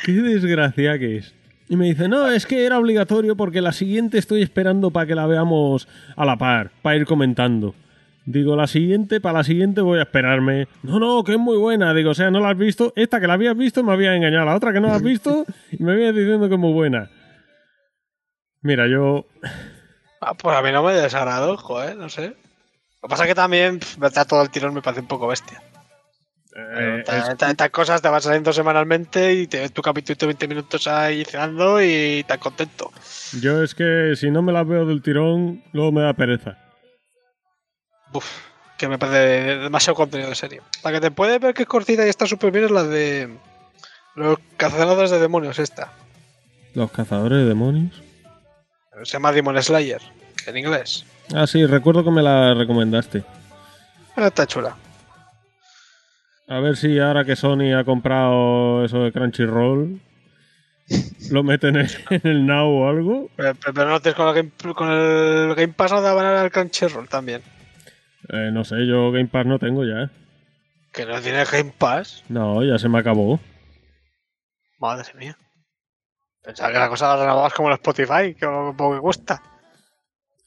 Qué 0.05 0.11
desgracia 0.13 0.97
que 0.99 1.17
es. 1.17 1.33
Y 1.67 1.75
me 1.75 1.87
dice, 1.87 2.07
no, 2.07 2.27
es 2.27 2.45
que 2.45 2.65
era 2.65 2.77
obligatorio 2.77 3.35
porque 3.35 3.61
la 3.61 3.71
siguiente 3.71 4.17
estoy 4.17 4.41
esperando 4.41 4.91
para 4.91 5.07
que 5.07 5.15
la 5.15 5.25
veamos 5.25 5.87
a 6.15 6.25
la 6.25 6.37
par, 6.37 6.71
para 6.81 6.97
ir 6.97 7.05
comentando. 7.05 7.73
Digo, 8.31 8.55
la 8.55 8.67
siguiente, 8.67 9.19
para 9.19 9.39
la 9.39 9.43
siguiente 9.43 9.81
voy 9.81 9.99
a 9.99 10.03
esperarme. 10.03 10.67
No, 10.83 10.99
no, 10.99 11.23
que 11.23 11.33
es 11.33 11.37
muy 11.39 11.57
buena. 11.57 11.93
Digo, 11.93 12.11
o 12.11 12.13
sea, 12.13 12.31
no 12.31 12.39
la 12.39 12.49
has 12.51 12.57
visto. 12.57 12.93
Esta 12.95 13.19
que 13.19 13.27
la 13.27 13.33
habías 13.33 13.57
visto 13.57 13.83
me 13.83 13.91
había 13.91 14.15
engañado. 14.15 14.45
La 14.45 14.55
otra 14.55 14.71
que 14.71 14.79
no 14.79 14.87
la 14.87 14.95
has 14.95 15.03
visto 15.03 15.45
y 15.71 15.83
me 15.83 15.91
habías 15.93 16.15
diciendo 16.15 16.47
que 16.47 16.55
es 16.55 16.59
muy 16.59 16.71
buena. 16.73 17.09
Mira, 18.61 18.87
yo. 18.87 19.25
Ah, 20.21 20.33
pues 20.35 20.55
a 20.55 20.61
mí 20.61 20.71
no 20.71 20.83
me 20.83 20.93
desagradó, 20.93 21.57
joder, 21.57 21.97
no 21.97 22.07
sé. 22.09 22.27
Lo 23.01 23.07
que 23.07 23.09
pasa 23.09 23.23
es 23.23 23.29
que 23.29 23.35
también 23.35 23.79
pff, 23.79 23.97
meter 23.97 24.25
todo 24.25 24.43
el 24.43 24.49
tirón 24.51 24.73
me 24.75 24.81
parece 24.81 25.01
un 25.01 25.07
poco 25.07 25.27
bestia. 25.27 25.61
eh, 26.55 26.97
Estas 26.99 27.23
es- 27.27 27.29
estas 27.49 27.69
cosas 27.71 28.01
te 28.01 28.09
van 28.09 28.21
saliendo 28.21 28.53
semanalmente 28.53 29.33
y 29.33 29.47
te 29.47 29.61
ves 29.61 29.71
tu 29.73 29.81
capítulo 29.81 30.15
de 30.19 30.25
20 30.27 30.47
minutos 30.47 30.85
ahí 30.87 31.25
cenando 31.25 31.81
y 31.81 32.23
tan 32.27 32.37
contento. 32.39 32.91
yo 33.41 33.63
es 33.63 33.73
que 33.73 34.13
si 34.15 34.29
no 34.29 34.41
me 34.43 34.51
las 34.51 34.67
veo 34.67 34.85
del 34.85 35.01
tirón, 35.01 35.63
luego 35.73 35.91
me 35.91 36.01
da 36.01 36.13
pereza. 36.13 36.57
Uf, 38.13 38.25
que 38.77 38.87
me 38.87 38.97
parece 38.97 39.57
demasiado 39.57 39.95
contenido 39.95 40.29
de 40.29 40.35
serie. 40.35 40.61
La 40.83 40.91
que 40.91 40.99
te 41.01 41.11
puede 41.11 41.39
ver 41.39 41.53
que 41.53 41.63
es 41.63 41.67
cortita 41.67 42.05
y 42.05 42.09
está 42.09 42.25
súper 42.25 42.51
bien 42.51 42.65
es 42.65 42.71
la 42.71 42.83
de 42.83 43.29
los 44.15 44.37
cazadores 44.57 45.11
de 45.11 45.19
demonios 45.19 45.59
esta. 45.59 45.93
Los 46.73 46.91
cazadores 46.91 47.39
de 47.39 47.45
demonios. 47.45 48.01
Se 49.03 49.13
llama 49.13 49.31
Demon 49.31 49.61
Slayer 49.61 50.01
en 50.45 50.57
inglés. 50.57 51.05
Ah, 51.33 51.47
sí, 51.47 51.65
recuerdo 51.65 52.03
que 52.03 52.11
me 52.11 52.21
la 52.21 52.53
recomendaste. 52.53 53.23
Ah, 54.15 54.27
Está 54.27 54.45
chula. 54.45 54.75
A 56.47 56.59
ver 56.59 56.75
si 56.75 56.99
ahora 56.99 57.23
que 57.23 57.35
Sony 57.37 57.73
ha 57.77 57.85
comprado 57.85 58.83
eso 58.83 58.99
de 59.03 59.13
Crunchyroll, 59.13 60.01
lo 61.29 61.43
meten 61.43 61.77
en 61.77 62.21
el 62.23 62.45
Now 62.45 62.67
o 62.67 62.89
algo. 62.89 63.29
Pero, 63.37 63.55
pero- 63.55 63.73
pero 63.73 63.89
no 63.89 64.15
con 64.15 64.27
el 64.27 64.33
Game, 64.35 64.73
con 64.73 64.91
el 64.91 65.55
Game 65.55 65.73
Pass 65.73 65.91
no 65.93 65.99
te 66.01 66.11
van 66.13 66.25
a 66.25 66.31
dar 66.31 66.45
el 66.45 66.51
Crunchyroll 66.51 67.07
también. 67.07 67.41
Eh, 68.31 68.49
no 68.51 68.63
sé, 68.63 68.87
yo 68.87 69.11
Game 69.11 69.27
Pass 69.27 69.45
no 69.45 69.59
tengo 69.59 69.83
ya. 69.83 70.09
Que 70.93 71.05
no 71.05 71.19
tiene 71.19 71.43
Game 71.43 71.73
Pass. 71.77 72.23
No, 72.29 72.63
ya 72.63 72.77
se 72.77 72.87
me 72.87 72.99
acabó. 72.99 73.39
Madre 74.79 75.13
mía. 75.15 75.37
Pensaba 76.41 76.71
que 76.71 76.79
la 76.79 76.87
cosa 76.89 77.09
la 77.09 77.23
renovabas 77.23 77.53
como 77.53 77.67
en 77.67 77.73
Spotify, 77.73 78.33
que 78.33 78.47
poco 78.77 78.95
que 78.95 79.01
cuesta. 79.01 79.43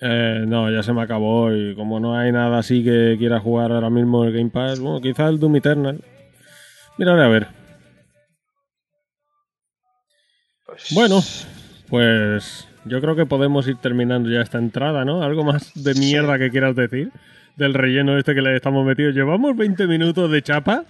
Eh, 0.01 0.45
no, 0.47 0.71
ya 0.71 0.83
se 0.83 0.93
me 0.95 1.03
acabó 1.03 1.53
y 1.53 1.75
como 1.77 2.01
no 2.01 2.17
hay 2.17 2.33
nada 2.33 2.59
así 2.59 2.83
que 2.83 3.17
quiera 3.19 3.39
jugar 3.39 3.71
ahora 3.71 3.91
mismo 3.91 4.25
el 4.25 4.33
Game 4.33 4.51
Pass, 4.51 4.81
bueno, 4.81 5.01
quizás 5.01 5.29
el 5.29 5.39
Doom 5.39 5.57
Eternal. 5.57 6.03
Miraré 6.97 7.23
a 7.23 7.29
ver. 7.29 7.49
Pues, 10.67 10.89
Bueno, 10.95 11.21
pues 11.89 12.67
yo 12.87 13.01
creo 13.03 13.15
que 13.15 13.27
podemos 13.27 13.69
ir 13.69 13.77
terminando 13.77 14.31
ya 14.31 14.41
esta 14.41 14.59
entrada, 14.59 15.05
¿no? 15.05 15.23
Algo 15.23 15.45
más 15.45 15.71
de 15.75 15.95
mierda 15.95 16.39
que 16.39 16.51
quieras 16.51 16.75
decir 16.75 17.13
del 17.57 17.75
relleno 17.75 18.19
este 18.19 18.35
que 18.35 18.43
le 18.43 18.57
estamos 18.57 18.85
metidos. 18.85 19.15
Llevamos 19.15 19.57
20 19.57 19.87
minutos 19.87 20.31
de 20.31 20.43
chapa 20.43 20.85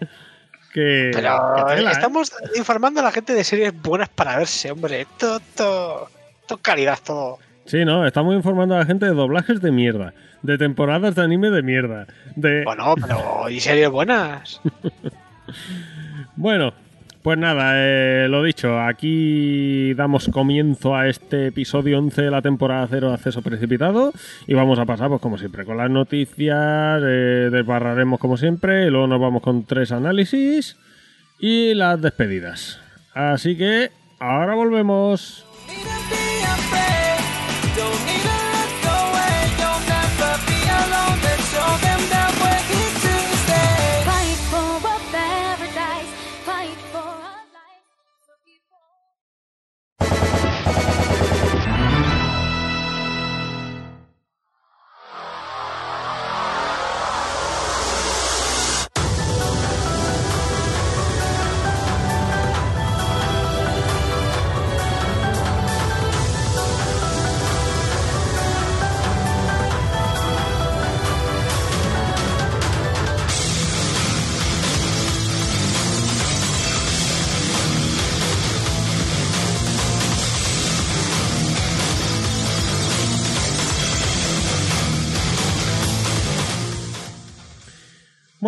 Que, 0.73 1.11
Pero 1.13 1.39
que 1.57 1.75
tela, 1.75 1.91
¿eh? 1.91 1.93
estamos 1.93 2.33
informando 2.57 3.01
a 3.01 3.05
la 3.05 3.13
gente 3.13 3.33
de 3.35 3.45
series 3.45 3.73
buenas 3.83 4.09
para 4.09 4.39
verse, 4.39 4.71
hombre. 4.71 5.03
Esto, 5.03 5.37
esto, 5.37 6.09
esto 6.41 6.55
es 6.55 6.61
calidad, 6.61 6.99
todo. 7.05 7.39
Sí, 7.67 7.85
no, 7.85 8.07
estamos 8.07 8.35
informando 8.35 8.75
a 8.75 8.81
la 8.81 8.87
gente 8.87 9.07
de 9.07 9.13
doblajes 9.13 9.63
de 9.63 9.73
mierda, 9.73 10.13
de 10.43 10.59
temporadas 10.59 11.15
de 11.15 11.23
anime 11.23 11.51
de 11.51 11.63
mierda, 11.63 12.07
de... 12.37 12.63
Bueno, 12.65 12.95
pero 13.01 13.49
y 13.49 13.61
series 13.61 13.91
buenas. 13.91 14.61
Bueno, 16.37 16.75
pues 17.25 17.39
nada, 17.39 17.73
eh, 17.77 18.29
lo 18.29 18.43
dicho, 18.43 18.79
aquí 18.79 19.95
damos 19.95 20.29
comienzo 20.29 20.95
a 20.95 21.09
este 21.09 21.47
episodio 21.47 21.99
11 21.99 22.21
de 22.21 22.31
la 22.31 22.43
temporada 22.43 22.87
0 22.91 23.09
de 23.09 23.15
Acceso 23.15 23.41
Precipitado 23.41 24.13
y 24.47 24.53
vamos 24.53 24.79
a 24.79 24.85
pasar, 24.85 25.09
pues 25.09 25.23
como 25.23 25.39
siempre, 25.39 25.65
con 25.65 25.79
las 25.79 25.89
noticias, 25.89 27.01
eh, 27.03 27.49
desbarraremos 27.51 28.21
como 28.21 28.37
siempre, 28.37 28.87
y 28.87 28.91
luego 28.91 29.07
nos 29.07 29.23
vamos 29.23 29.43
con 29.43 29.65
tres 29.65 29.91
análisis 29.91 30.77
y 31.39 31.73
las 31.73 31.99
despedidas. 32.03 32.79
Así 33.15 33.57
que, 33.57 33.91
ahora 34.19 34.55
volvemos. 34.55 35.47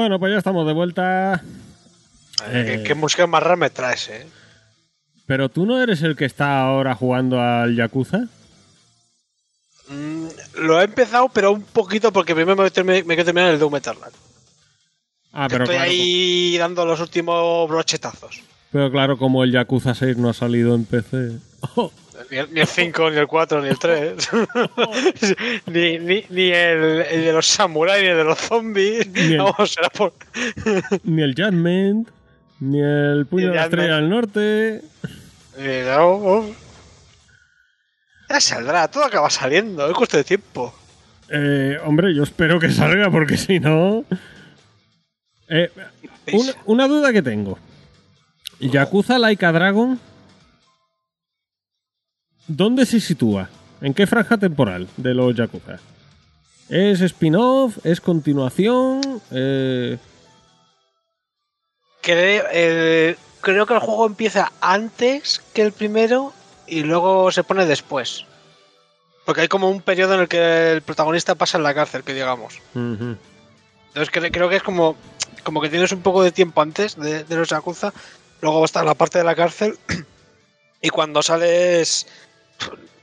Bueno, 0.06 0.20
pues 0.20 0.30
ya 0.34 0.38
estamos 0.38 0.64
de 0.68 0.72
vuelta. 0.72 1.42
¿Qué, 2.52 2.74
Eh. 2.74 2.82
qué 2.86 2.94
música 2.94 3.26
más 3.26 3.42
rara 3.42 3.56
me 3.56 3.70
traes, 3.70 4.08
eh? 4.08 4.24
Pero 5.26 5.48
tú 5.48 5.66
no 5.66 5.82
eres 5.82 6.00
el 6.02 6.14
que 6.14 6.26
está 6.26 6.60
ahora 6.60 6.94
jugando 6.94 7.40
al 7.40 7.74
Yakuza. 7.74 8.26
Mm, 9.88 10.26
lo 10.60 10.80
he 10.80 10.84
empezado, 10.84 11.28
pero 11.28 11.50
un 11.50 11.62
poquito 11.62 12.12
porque 12.12 12.36
primero 12.36 12.54
me, 12.62 12.70
termi- 12.70 13.02
me 13.04 13.16
quiero 13.16 13.24
terminar 13.24 13.52
el 13.52 13.58
Doom 13.58 13.74
Eternal. 13.74 14.12
Ah, 15.32 15.48
pero 15.50 15.64
Estoy 15.64 15.74
claro, 15.76 15.90
ahí 15.90 16.56
dando 16.56 16.86
los 16.86 17.00
últimos 17.00 17.68
brochetazos. 17.68 18.42
pero 18.70 18.92
claro, 18.92 19.18
como 19.18 19.42
el 19.42 19.50
Yakuza 19.50 19.92
6 19.96 20.16
no 20.18 20.28
ha 20.28 20.34
salido 20.34 20.76
en 20.76 20.84
PC. 20.84 21.32
Ni 22.30 22.38
el, 22.38 22.52
ni 22.54 22.60
el 22.60 22.66
5, 22.66 23.10
ni 23.10 23.16
el 23.18 23.26
4, 23.26 23.62
ni 23.62 23.68
el 23.68 23.78
3. 23.78 24.28
ni, 25.66 25.98
ni, 25.98 26.24
ni 26.28 26.50
el, 26.50 27.02
el 27.10 27.24
de 27.24 27.32
los 27.32 27.46
samuráis, 27.46 28.02
ni 28.02 28.08
el 28.10 28.16
de 28.16 28.24
los 28.24 28.38
zombies. 28.38 29.06
Ni 29.08 29.20
el- 29.34 29.38
Vamos, 29.38 29.70
será 29.72 29.88
por. 29.90 30.12
ni 31.04 31.22
el 31.22 31.34
Judgment, 31.34 32.08
ni 32.60 32.80
el 32.80 33.26
Puño 33.26 33.48
de 33.50 33.54
la 33.54 33.60
el 33.62 33.64
Estrella 33.66 33.96
del 33.96 34.08
Norte. 34.08 34.82
ni- 35.58 35.80
no, 35.86 36.06
oh. 36.08 36.54
Ya 38.28 38.40
saldrá, 38.40 38.88
todo 38.88 39.04
acaba 39.04 39.30
saliendo, 39.30 39.86
es 39.88 39.94
cuestión 39.94 40.20
de 40.20 40.24
tiempo. 40.24 40.74
Eh, 41.28 41.78
hombre, 41.84 42.12
yo 42.14 42.24
espero 42.24 42.58
que 42.58 42.70
salga 42.70 43.08
porque 43.10 43.36
si 43.36 43.60
no... 43.60 44.04
Eh, 45.48 45.70
una, 46.32 46.52
una 46.64 46.88
duda 46.88 47.12
que 47.12 47.22
tengo. 47.22 47.56
Yakuza 48.58 49.18
Laika 49.18 49.52
Dragon, 49.52 50.00
¿dónde 52.48 52.86
se 52.86 53.00
sitúa? 53.00 53.48
¿En 53.80 53.92
qué 53.94 54.06
franja 54.06 54.38
temporal 54.38 54.88
de 54.96 55.14
los 55.14 55.34
Yakuza? 55.34 55.78
¿Es 56.68 57.00
spin-off? 57.00 57.78
¿Es 57.84 58.00
continuación? 58.00 59.00
Eh, 59.30 59.98
Creo, 62.02 62.44
eh, 62.52 63.16
creo 63.40 63.66
que 63.66 63.74
el 63.74 63.80
juego 63.80 64.06
empieza 64.06 64.52
antes 64.60 65.42
que 65.52 65.62
el 65.62 65.72
primero 65.72 66.32
y 66.66 66.82
luego 66.82 67.30
se 67.32 67.42
pone 67.44 67.66
después. 67.66 68.24
Porque 69.24 69.40
hay 69.40 69.48
como 69.48 69.68
un 69.70 69.80
periodo 69.82 70.14
en 70.14 70.20
el 70.20 70.28
que 70.28 70.72
el 70.72 70.82
protagonista 70.82 71.34
pasa 71.34 71.58
en 71.58 71.64
la 71.64 71.74
cárcel, 71.74 72.04
que 72.04 72.14
digamos. 72.14 72.60
Entonces 73.88 74.12
cre- 74.14 74.30
creo 74.32 74.48
que 74.48 74.56
es 74.56 74.62
como, 74.62 74.96
como 75.42 75.60
que 75.60 75.68
tienes 75.68 75.90
un 75.90 76.02
poco 76.02 76.22
de 76.22 76.30
tiempo 76.30 76.60
antes 76.62 76.94
de, 76.96 77.24
de 77.24 77.36
los 77.36 77.48
Yakuza, 77.48 77.92
luego 78.40 78.64
está 78.64 78.84
la 78.84 78.94
parte 78.94 79.18
de 79.18 79.24
la 79.24 79.34
cárcel 79.34 79.76
y 80.82 80.88
cuando 80.90 81.22
sales... 81.22 82.06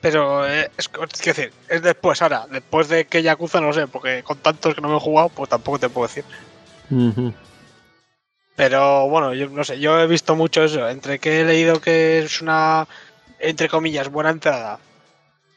Pero 0.01 0.45
eh, 0.45 0.69
es, 0.77 0.89
decir, 1.23 1.53
es 1.69 1.81
después, 1.81 2.21
ahora, 2.21 2.45
después 2.51 2.89
de 2.89 3.05
que 3.05 3.23
Yakuza 3.23 3.61
no 3.61 3.71
sé, 3.71 3.87
porque 3.87 4.21
con 4.21 4.37
tantos 4.37 4.75
que 4.75 4.81
no 4.81 4.89
me 4.89 4.97
he 4.97 4.99
jugado, 4.99 5.29
pues 5.29 5.49
tampoco 5.49 5.79
te 5.79 5.87
puedo 5.87 6.07
decir. 6.07 6.25
Pero 8.55 9.07
bueno, 9.07 9.33
yo 9.33 9.49
no 9.49 9.63
sé, 9.63 9.79
yo 9.79 9.99
he 9.99 10.07
visto 10.07 10.35
mucho 10.35 10.63
eso, 10.63 10.87
entre 10.89 11.19
que 11.19 11.39
he 11.39 11.45
leído 11.45 11.79
que 11.79 12.19
es 12.19 12.41
una, 12.41 12.87
entre 13.39 13.69
comillas, 13.69 14.09
buena 14.09 14.29
entrada 14.29 14.79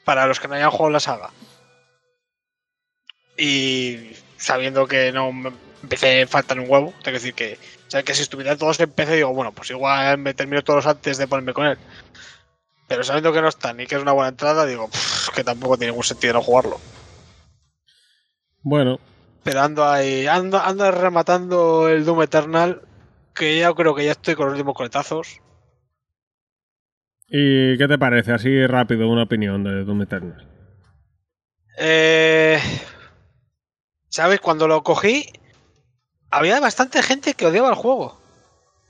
para 0.04 0.26
los 0.26 0.38
que 0.38 0.46
no 0.48 0.54
hayan 0.54 0.70
jugado 0.70 0.90
la 0.90 1.00
saga. 1.00 1.30
Y 3.36 4.12
sabiendo 4.36 4.86
que 4.86 5.12
no 5.12 5.32
me 5.32 5.50
empecé 5.82 6.26
faltan 6.26 6.60
un 6.60 6.70
huevo, 6.70 6.90
tengo 7.02 7.04
que 7.04 7.12
decir 7.12 7.34
que, 7.34 7.58
o 7.86 7.90
sea, 7.90 8.02
que 8.02 8.14
si 8.14 8.22
estuviera 8.22 8.56
todos 8.56 8.80
en 8.80 8.90
PC, 8.90 9.16
digo, 9.16 9.34
bueno, 9.34 9.52
pues 9.52 9.70
igual 9.70 10.18
me 10.18 10.34
termino 10.34 10.62
todos 10.62 10.86
antes 10.86 11.18
de 11.18 11.26
ponerme 11.26 11.52
con 11.52 11.66
él. 11.66 11.78
Pero 12.88 13.02
sabiendo 13.04 13.32
que 13.32 13.42
no 13.42 13.48
están 13.48 13.80
y 13.80 13.86
que 13.86 13.96
es 13.96 14.02
una 14.02 14.12
buena 14.12 14.28
entrada, 14.28 14.64
digo, 14.66 14.88
"Pff, 14.88 15.30
que 15.34 15.44
tampoco 15.44 15.76
tiene 15.76 15.90
ningún 15.92 16.04
sentido 16.04 16.34
no 16.34 16.42
jugarlo. 16.42 16.80
Bueno, 18.62 18.98
Pero 19.44 19.60
ando 19.60 19.84
ahí, 19.84 20.26
ando, 20.26 20.58
ando 20.58 20.90
rematando 20.90 21.88
el 21.88 22.04
Doom 22.04 22.22
Eternal, 22.22 22.82
que 23.32 23.58
ya 23.60 23.72
creo 23.72 23.94
que 23.94 24.04
ya 24.04 24.10
estoy 24.10 24.34
con 24.34 24.46
los 24.46 24.54
últimos 24.54 24.74
coletazos. 24.74 25.40
¿y 27.28 27.76
qué 27.78 27.86
te 27.88 27.98
parece? 27.98 28.32
Así 28.32 28.66
rápido, 28.66 29.08
una 29.08 29.22
opinión 29.24 29.62
de 29.62 29.84
Doom 29.84 30.02
Eternal. 30.02 30.48
Eh, 31.78 32.58
¿Sabes? 34.08 34.40
Cuando 34.40 34.66
lo 34.66 34.82
cogí, 34.82 35.26
había 36.30 36.58
bastante 36.58 37.02
gente 37.02 37.34
que 37.34 37.46
odiaba 37.46 37.68
el 37.68 37.74
juego. 37.74 38.20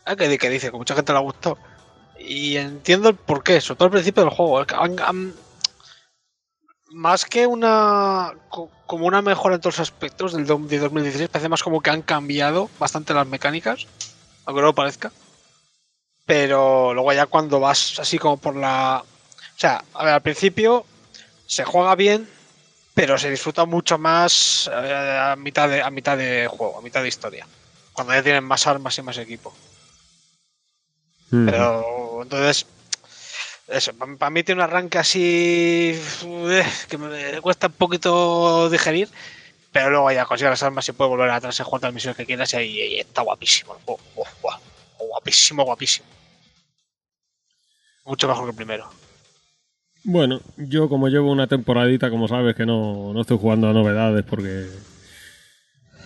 Ah, 0.05 0.17
que, 0.17 0.39
que 0.39 0.49
dice 0.51 0.71
que 0.71 0.77
mucha 0.77 0.95
gente 0.95 1.13
le 1.13 1.19
ha 1.19 1.23
gustado. 1.23 1.59
Y 2.19 2.57
entiendo 2.57 3.09
el 3.09 3.15
porqué, 3.17 3.61
sobre 3.61 3.77
todo 3.79 3.87
al 3.87 3.93
principio 3.93 4.23
del 4.25 4.33
juego. 4.35 4.59
Han- 4.75 5.01
han- 5.01 5.35
más 6.91 7.25
que 7.25 7.47
una. 7.47 8.33
co- 8.49 8.71
como 8.87 9.07
una 9.07 9.21
mejora 9.23 9.57
en 9.57 9.61
todos 9.61 9.79
los 9.79 9.89
aspectos 9.89 10.33
del 10.33 10.47
de 10.47 10.79
2016, 10.79 11.29
parece 11.29 11.49
más 11.49 11.63
como 11.63 11.81
que 11.81 11.91
han 11.91 12.03
cambiado 12.03 12.71
bastante 12.79 13.13
las 13.15 13.27
mecánicas, 13.27 13.87
aunque 14.45 14.61
no 14.61 14.69
lo 14.69 14.75
parezca. 14.75 15.11
Pero 16.25 16.95
luego 16.95 17.13
ya 17.13 17.27
cuando 17.27 17.61
vas 17.61 17.99
así 17.99 18.19
como 18.19 18.37
por 18.37 18.57
la. 18.57 19.03
O 19.05 19.59
sea, 19.59 19.85
a 19.95 20.05
ver, 20.05 20.15
al 20.15 20.23
principio 20.23 20.85
se 21.47 21.65
juega 21.65 21.95
bien, 21.95 22.29
pero 22.95 23.19
se 23.19 23.31
disfruta 23.31 23.65
mucho 23.65 23.99
más 23.99 24.71
eh, 24.73 25.19
a 25.33 25.37
mitad 25.37 25.69
de 25.69 25.83
a 25.83 25.91
mitad 25.91 26.17
de 26.17 26.49
juego, 26.49 26.79
a 26.79 26.83
mitad 26.83 27.03
de 27.03 27.09
historia. 27.09 27.47
Cuando 27.93 28.13
ya 28.15 28.23
tienen 28.23 28.45
más 28.45 28.67
armas 28.67 28.97
y 28.99 29.03
más 29.03 29.19
equipo. 29.19 29.53
Ujú. 31.33 31.45
Pero 31.47 32.06
entonces, 32.23 32.67
eso, 33.69 33.93
para 33.95 34.31
mí 34.31 34.43
tiene 34.43 34.63
un 34.63 34.69
arranque 34.69 34.99
así 34.99 35.99
eh, 36.25 36.65
que 36.89 36.99
me 36.99 37.41
cuesta 37.41 37.67
un 37.67 37.73
poquito 37.73 38.71
digerir, 38.71 39.09
pero 39.73 39.91
luego 39.91 40.11
ya 40.13 40.25
consigue 40.25 40.51
las 40.51 40.63
armas 40.63 40.89
y 40.89 40.93
puede 40.93 41.11
volver 41.11 41.31
atrás 41.31 41.59
en 41.59 41.67
cuantas 41.67 41.93
misiones 41.93 42.17
que 42.17 42.27
quieras 42.27 42.53
y 42.55 42.57
ahí 42.57 42.99
está 42.99 43.23
guapísimo. 43.23 43.77
guapísimo, 44.99 45.65
guapísimo. 45.65 46.07
Mucho 48.05 48.29
mejor 48.29 48.45
que 48.45 48.51
el 48.51 48.57
primero. 48.57 48.89
Bueno, 50.05 50.41
yo 50.57 50.89
como 50.89 51.09
llevo 51.09 51.33
una 51.33 51.49
temporadita, 51.49 52.11
como 52.11 52.29
sabes, 52.29 52.55
que 52.55 52.65
no, 52.65 53.13
no 53.13 53.21
estoy 53.23 53.39
jugando 53.39 53.69
a 53.69 53.73
novedades 53.73 54.25
porque 54.25 54.69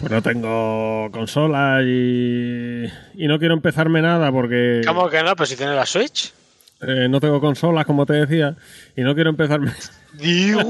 pues 0.00 0.10
no 0.10 0.22
tengo 0.22 1.08
consola 1.12 1.80
y, 1.84 2.84
y 3.14 3.26
no 3.28 3.38
quiero 3.38 3.54
empezarme 3.54 4.00
nada 4.02 4.32
porque 4.32 4.80
¿Cómo 4.86 5.08
que 5.08 5.22
no? 5.22 5.36
Pero 5.36 5.46
si 5.46 5.56
tiene 5.56 5.74
la 5.74 5.86
Switch. 5.86 6.32
eh, 6.80 7.06
no 7.08 7.20
tengo 7.20 7.40
consolas, 7.40 7.84
como 7.86 8.06
te 8.06 8.14
decía, 8.14 8.56
y 8.96 9.02
no 9.02 9.14
quiero 9.14 9.30
empezarme... 9.30 9.72
Dios, 10.14 10.64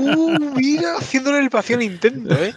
mira, 0.56 0.96
haciéndole 0.98 1.38
el 1.38 1.48
vacío 1.48 1.76
a 1.76 1.78
Nintendo, 1.78 2.34
¿eh? 2.34 2.54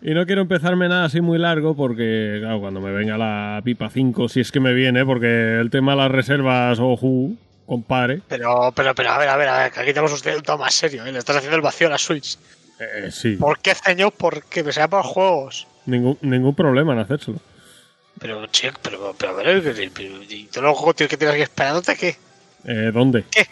Y 0.00 0.14
no 0.14 0.24
quiero 0.24 0.40
empezarme 0.40 0.88
nada 0.88 1.04
así 1.04 1.20
muy 1.20 1.38
largo 1.38 1.76
porque, 1.76 2.38
claro, 2.40 2.60
cuando 2.60 2.80
me 2.80 2.90
venga 2.90 3.18
la 3.18 3.60
pipa 3.62 3.90
5, 3.90 4.28
si 4.30 4.40
es 4.40 4.50
que 4.50 4.60
me 4.60 4.72
viene, 4.72 5.04
porque 5.04 5.58
el 5.60 5.68
tema 5.70 5.92
de 5.92 5.98
las 5.98 6.10
reservas, 6.10 6.78
ojo, 6.80 7.32
compadre. 7.66 8.22
Pero, 8.28 8.72
pero, 8.74 8.94
pero, 8.94 9.10
a 9.10 9.18
ver, 9.18 9.28
a 9.28 9.36
ver, 9.36 9.48
a 9.48 9.58
ver, 9.58 9.72
que 9.72 9.80
aquí 9.80 9.90
tenemos 9.90 10.12
usted 10.12 10.36
un 10.36 10.42
tema 10.42 10.56
más 10.56 10.74
serio, 10.74 11.04
¿eh? 11.04 11.12
Le 11.12 11.18
estás 11.18 11.36
haciendo 11.36 11.56
el 11.56 11.62
vacío 11.62 11.88
a 11.88 11.90
la 11.90 11.98
Switch. 11.98 12.38
Eh, 12.80 13.10
sí, 13.10 13.36
¿Por 13.36 13.58
qué 13.58 13.74
ceño? 13.74 14.10
Porque 14.10 14.62
me 14.62 14.72
sea 14.72 14.88
por 14.88 15.02
juegos. 15.02 15.66
ningún, 15.86 16.16
ningún 16.20 16.54
problema 16.54 16.92
en 16.92 17.00
hacérselo. 17.00 17.38
Pero, 18.20 18.46
che, 18.48 18.72
pero, 18.82 19.14
pero, 19.18 19.32
a 19.32 19.34
ver, 19.42 19.62
pero, 19.62 19.90
pero- 19.94 20.22
¿y 20.22 20.44
todos 20.46 20.64
los 20.64 20.76
juegos 20.76 20.96
tienes 20.96 21.10
que 21.10 21.16
tienes 21.16 21.34
aquí 21.34 21.42
esperándote 21.42 21.96
qué? 21.96 22.16
Eh, 22.64 22.90
¿Dónde? 22.92 23.24
Eh, 23.36 23.46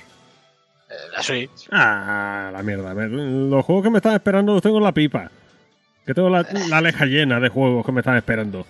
La 1.13 1.23
Switch. 1.23 1.69
Ah, 1.71 2.51
la 2.53 2.63
mierda. 2.63 2.91
a 2.91 2.95
ver, 2.95 3.11
Los 3.11 3.65
juegos 3.65 3.85
que 3.85 3.91
me 3.91 3.99
están 3.99 4.15
esperando 4.15 4.53
los 4.55 4.63
tengo 4.63 4.79
en 4.79 4.85
la 4.85 4.93
pipa. 4.93 5.31
Que 6.05 6.15
tengo 6.15 6.31
la, 6.31 6.47
la 6.69 6.81
leja 6.81 7.05
llena 7.07 7.41
de 7.41 7.49
juegos 7.49 7.85
que 7.85 7.91
me 7.93 8.01
están 8.01 8.17
esperando. 8.17 8.65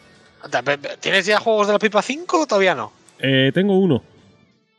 ¿Tienes 1.00 1.26
ya 1.26 1.38
juegos 1.38 1.66
de 1.66 1.72
la 1.74 1.78
pipa 1.78 2.00
5 2.00 2.40
o 2.42 2.46
todavía 2.46 2.74
no? 2.74 2.92
Eh, 3.18 3.50
tengo 3.52 3.78
uno. 3.78 4.02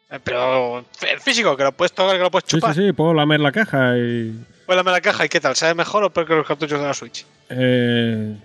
Eh, 0.10 0.20
Pero 0.24 0.80
en 0.80 1.22
físico, 1.22 1.56
que 1.58 1.63
lo 1.63 1.72
puedes 1.72 1.91
tocar, 1.93 2.15
que 2.15 2.24
lo 2.24 2.32
puedes 2.32 2.46
Sí, 2.50 2.56
chupar. 2.58 2.74
sí, 2.74 2.86
sí, 2.88 2.93
puedo 2.93 3.13
lamer 3.13 3.39
la 3.39 3.52
caja 3.52 3.98
y... 3.98 4.34
Vuélame 4.65 4.91
la 4.91 5.02
caja 5.02 5.26
y 5.26 5.30
qué 5.30 5.39
tal, 5.39 5.56
¿sabe 5.56 5.74
mejor 5.76 6.04
o 6.04 6.10
peor 6.10 6.28
que 6.28 6.36
los 6.36 6.48
cartuchos 6.48 6.80
de 6.80 6.86
la 6.88 6.93
Switch? 6.93 7.26
Eh, 7.50 8.36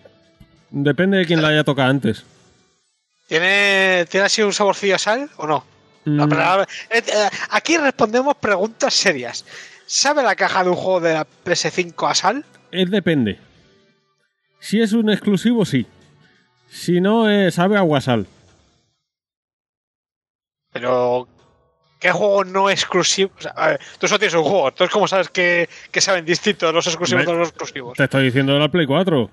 depende 0.70 1.18
de 1.18 1.27
quién 1.27 1.42
la 1.42 1.48
haya 1.48 1.64
tocado 1.64 1.88
antes. 1.90 2.25
¿Tiene, 3.29 4.07
¿Tiene 4.11 4.27
así 4.27 4.42
un 4.42 4.53
saborcillo 4.53 4.94
a 4.96 4.98
sal 4.98 5.31
o 5.37 5.46
no? 5.46 5.64
No, 6.05 6.27
Mm, 6.27 6.29
pero, 6.31 6.62
eh, 6.62 6.66
eh, 6.90 7.03
aquí 7.51 7.79
respondemos 7.79 8.35
preguntas 8.37 8.92
serias. 8.92 9.44
¿Sabe 9.87 10.22
la 10.25 10.35
caja 10.35 10.64
de 10.64 10.70
un 10.70 10.77
juego 10.77 11.01
de 11.01 11.12
la 11.14 11.25
PS5 11.44 12.11
a 12.11 12.14
sal? 12.14 12.44
Es 12.72 12.90
depende. 12.90 13.38
Si 14.59 14.81
es 14.81 14.92
un 14.94 15.11
exclusivo, 15.11 15.64
sí. 15.64 15.87
Si 16.68 17.01
no, 17.01 17.31
eh, 17.31 17.53
sabe 17.53 17.77
a 17.77 17.83
guasal. 17.83 18.27
Pero, 20.72 21.29
¿qué 22.03 22.11
juego 22.11 22.45
no 22.45 22.69
exclusivo? 22.69 23.31
O 23.38 23.41
sea, 23.41 23.53
a 23.53 23.67
ver, 23.69 23.81
tú 23.99 24.07
solo 24.09 24.19
tienes 24.19 24.35
un 24.35 24.43
juego, 24.43 24.69
entonces, 24.69 24.93
¿cómo 24.93 25.09
sabes 25.09 25.31
que, 25.31 25.69
que 25.91 26.01
saben 26.03 26.25
distintos 26.27 26.75
los 26.75 26.87
exclusivos 26.87 27.25
de 27.25 27.33
los 27.33 27.49
exclusivos? 27.49 27.97
Te 27.97 28.05
estoy 28.05 28.25
diciendo 28.25 28.53
de 28.53 28.59
la 28.59 28.69
Play 28.69 28.85
4. 28.87 29.31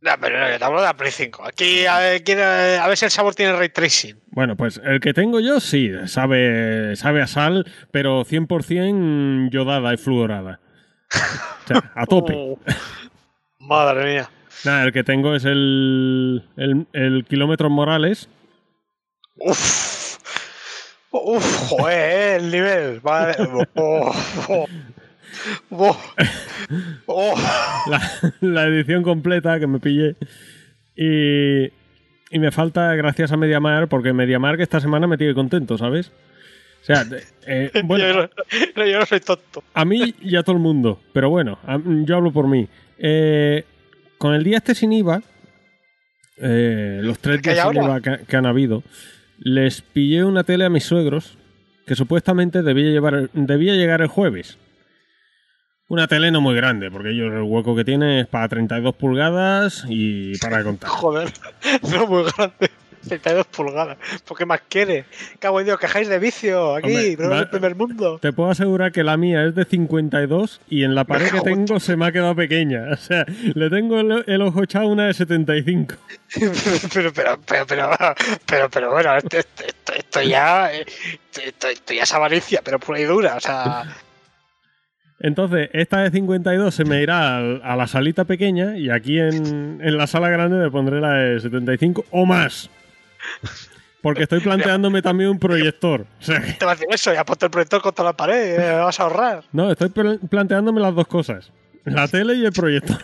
No, 0.00 0.10
pero 0.20 0.38
no, 0.38 0.50
yo 0.50 0.58
te 0.58 0.64
hablo 0.64 0.80
de 0.80 0.86
la 0.86 0.94
Play 0.96 1.10
5. 1.10 1.44
Aquí, 1.46 1.86
a 1.86 1.98
ver, 1.98 2.22
quiero- 2.24 2.42
a 2.82 2.86
ver 2.88 2.96
si 2.96 3.06
el 3.06 3.10
sabor 3.10 3.34
tiene 3.34 3.54
ray 3.54 3.70
tracing. 3.70 4.20
Bueno, 4.32 4.54
pues 4.56 4.78
el 4.84 5.00
que 5.00 5.14
tengo 5.14 5.40
yo 5.40 5.60
sí, 5.60 5.90
sabe, 6.06 6.94
sabe 6.96 7.22
a 7.22 7.26
sal, 7.26 7.66
pero 7.90 8.22
100% 8.24 9.50
yodada 9.50 9.94
y 9.94 9.96
fluorada. 9.96 10.60
O 11.10 11.66
sea, 11.68 11.92
a 11.94 12.06
tope. 12.06 12.34
Oh, 13.66 13.66
madre 13.66 14.04
mía. 14.04 14.30
Nada, 14.66 14.84
el 14.84 14.92
que 14.92 15.04
tengo 15.04 15.34
es 15.34 15.46
el, 15.46 16.44
el, 16.58 16.86
el 16.92 17.24
Kilómetros 17.26 17.70
Morales. 17.70 18.28
Uf. 19.36 20.03
Uf, 21.22 21.68
joder, 21.68 21.98
eh, 21.98 22.36
el 22.36 22.50
nivel. 22.50 23.00
Vale. 23.00 23.34
Oh, 23.74 24.12
oh, 24.48 24.66
oh, 25.70 25.96
oh. 27.06 27.34
la, 27.88 28.00
la 28.40 28.64
edición 28.66 29.02
completa 29.02 29.58
que 29.58 29.66
me 29.66 29.78
pillé. 29.80 30.16
Y, 30.96 31.64
y 32.30 32.38
me 32.38 32.50
falta 32.52 32.94
gracias 32.94 33.32
a 33.32 33.36
Mediamar, 33.36 33.88
porque 33.88 34.12
Mediamar 34.12 34.56
que 34.56 34.62
esta 34.62 34.80
semana 34.80 35.06
me 35.06 35.16
tiene 35.18 35.34
contento, 35.34 35.76
¿sabes? 35.78 36.12
O 36.82 36.84
sea, 36.86 37.04
eh, 37.46 37.70
bueno, 37.84 38.06
yo, 38.06 38.30
no, 38.76 38.86
yo 38.86 38.98
no 38.98 39.06
soy 39.06 39.20
tonto. 39.20 39.64
a 39.72 39.84
mí 39.84 40.14
y 40.20 40.36
a 40.36 40.42
todo 40.42 40.56
el 40.56 40.62
mundo, 40.62 41.00
pero 41.12 41.30
bueno, 41.30 41.58
a- 41.66 41.80
yo 41.84 42.16
hablo 42.16 42.32
por 42.32 42.46
mí. 42.46 42.68
Eh, 42.98 43.64
con 44.18 44.34
el 44.34 44.44
día 44.44 44.58
este 44.58 44.74
sin 44.74 44.92
IVA, 44.92 45.22
eh, 46.38 47.00
los 47.02 47.18
tres 47.18 47.40
¿Que 47.40 47.50
hay 47.50 47.54
días 47.56 47.68
sin 47.68 47.78
ahora? 47.80 47.98
IVA 48.00 48.18
que, 48.18 48.24
que 48.26 48.36
han 48.36 48.46
habido, 48.46 48.82
les 49.38 49.82
pillé 49.82 50.24
una 50.24 50.44
tele 50.44 50.64
a 50.64 50.70
mis 50.70 50.84
suegros 50.84 51.38
que 51.86 51.94
supuestamente 51.94 52.62
debía, 52.62 52.90
llevar, 52.90 53.30
debía 53.32 53.74
llegar 53.74 54.00
el 54.00 54.08
jueves. 54.08 54.58
Una 55.88 56.08
tele 56.08 56.30
no 56.30 56.40
muy 56.40 56.54
grande, 56.54 56.90
porque 56.90 57.10
ellos 57.10 57.32
el 57.32 57.42
hueco 57.42 57.76
que 57.76 57.84
tiene 57.84 58.20
es 58.20 58.26
para 58.26 58.48
32 58.48 58.94
pulgadas 58.94 59.84
y 59.88 60.38
para 60.38 60.64
contar. 60.64 60.88
Joder, 60.88 61.30
no 61.90 62.06
muy 62.06 62.24
grande. 62.24 62.70
32 63.06 63.46
pulgadas. 63.46 63.96
¿Por 64.26 64.36
qué 64.38 64.46
más 64.46 64.60
quiere? 64.68 65.04
Cago 65.38 65.60
en 65.60 65.66
Dios, 65.66 65.78
quejáis 65.78 66.08
de 66.08 66.18
vicio 66.18 66.74
aquí, 66.76 66.88
Hombre, 66.88 67.16
no 67.28 67.34
es 67.34 67.40
el 67.42 67.48
primer 67.50 67.74
mundo. 67.76 68.18
Te 68.20 68.32
puedo 68.32 68.50
asegurar 68.50 68.92
que 68.92 69.02
la 69.04 69.16
mía 69.16 69.44
es 69.44 69.54
de 69.54 69.64
52 69.64 70.60
y 70.68 70.84
en 70.84 70.94
la 70.94 71.04
pared 71.04 71.28
que 71.30 71.40
tengo 71.40 71.80
se 71.80 71.96
me 71.96 72.06
ha 72.06 72.12
quedado 72.12 72.34
pequeña. 72.34 72.84
O 72.92 72.96
sea, 72.96 73.24
le 73.54 73.70
tengo 73.70 74.00
el, 74.00 74.24
el 74.26 74.42
ojo 74.42 74.62
echado 74.62 74.88
una 74.88 75.06
de 75.06 75.14
75. 75.14 75.94
pero, 76.94 77.12
pero, 77.12 77.38
pero, 77.46 77.66
pero, 77.66 77.90
pero, 78.46 78.70
pero 78.70 78.90
bueno, 78.92 79.16
esto, 79.16 79.38
esto- 79.38 79.64
esto- 79.66 79.92
esto 79.94 80.22
ya, 80.22 80.72
eh, 80.74 80.84
esto, 81.44 81.68
esto 81.68 81.92
ya 81.94 82.02
es 82.04 82.12
avaricia, 82.14 82.60
pero 82.64 82.78
pura 82.78 82.98
y 83.00 83.04
dura. 83.04 83.34
O 83.36 83.40
sea, 83.40 83.84
Entonces, 85.20 85.70
esta 85.72 86.00
de 86.02 86.10
52 86.10 86.74
se 86.74 86.84
me 86.84 87.00
irá 87.02 87.38
a, 87.38 87.76
la 87.76 87.86
salita 87.86 88.24
pequeña 88.24 88.76
y 88.76 88.90
aquí 88.90 89.18
en, 89.18 89.80
en 89.82 89.96
la 89.96 90.06
sala 90.06 90.28
grande 90.28 90.56
me 90.56 90.70
pondré 90.70 91.00
la 91.00 91.12
de 91.14 91.40
75 91.40 92.04
o 92.10 92.26
más. 92.26 92.70
Porque 94.02 94.24
estoy 94.24 94.40
planteándome 94.40 95.00
también 95.00 95.30
un 95.30 95.38
proyector. 95.38 96.06
O 96.20 96.22
sea, 96.22 96.40
que- 96.42 96.52
te 96.52 96.64
va 96.66 96.72
a 96.72 96.74
decir 96.74 96.88
eso, 96.90 97.12
ya 97.14 97.24
ponte 97.24 97.46
el 97.46 97.50
proyector 97.50 97.80
contra 97.80 98.04
la 98.04 98.12
pared, 98.12 98.60
eh, 98.60 98.78
vas 98.80 99.00
a 99.00 99.04
ahorrar. 99.04 99.44
no, 99.52 99.70
estoy 99.70 99.88
pl- 99.88 100.18
planteándome 100.28 100.80
las 100.80 100.94
dos 100.94 101.06
cosas. 101.06 101.50
La 101.84 102.06
tele 102.08 102.34
y 102.34 102.44
el 102.44 102.52
proyector. 102.52 102.98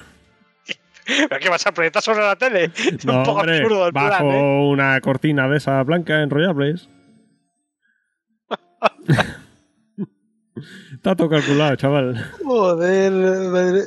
¿Pero 1.28 1.40
qué 1.40 1.48
vas 1.48 1.66
a 1.66 1.72
proyectar 1.72 2.02
sobre 2.02 2.20
la 2.20 2.36
tele? 2.36 2.70
Es 2.76 3.04
No, 3.04 3.18
un 3.18 3.24
poco 3.24 3.40
hombre, 3.40 3.56
absurdo 3.58 3.86
el 3.86 3.92
bajo 3.92 4.08
plan, 4.08 4.26
¿eh? 4.26 4.62
una 4.68 5.00
cortina 5.00 5.48
de 5.48 5.56
esa 5.56 5.82
blanca 5.84 6.22
enrollables. 6.22 6.88
Está 10.92 11.16
todo 11.16 11.30
calculado, 11.30 11.74
chaval. 11.76 12.22
Joder, 12.44 13.12
madre. 13.12 13.82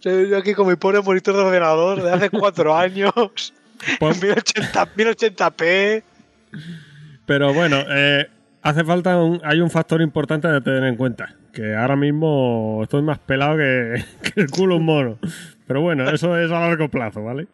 Yo 0.00 0.36
aquí 0.36 0.52
con 0.52 0.68
mi 0.68 0.76
pobre 0.76 1.00
monitor 1.00 1.34
de 1.34 1.40
ordenador 1.42 2.02
de 2.02 2.12
hace 2.12 2.28
cuatro 2.28 2.76
años. 2.76 3.54
Pues- 3.98 4.22
1080, 4.22 4.94
1080p. 4.94 6.02
Pero 7.26 7.54
bueno, 7.54 7.76
eh, 7.88 8.28
hace 8.62 8.84
falta 8.84 9.16
un, 9.22 9.40
hay 9.44 9.60
un 9.60 9.70
factor 9.70 10.02
importante 10.02 10.48
de 10.48 10.60
tener 10.60 10.84
en 10.84 10.96
cuenta. 10.96 11.34
Que 11.52 11.74
ahora 11.74 11.96
mismo 11.96 12.80
estoy 12.82 13.02
más 13.02 13.18
pelado 13.18 13.56
que, 13.56 14.04
que 14.22 14.40
el 14.40 14.50
culo 14.50 14.76
un 14.76 14.84
mono. 14.84 15.18
Pero 15.66 15.80
bueno, 15.80 16.08
eso 16.10 16.36
es 16.38 16.50
a 16.50 16.60
largo 16.60 16.88
plazo, 16.88 17.22
¿vale? 17.22 17.46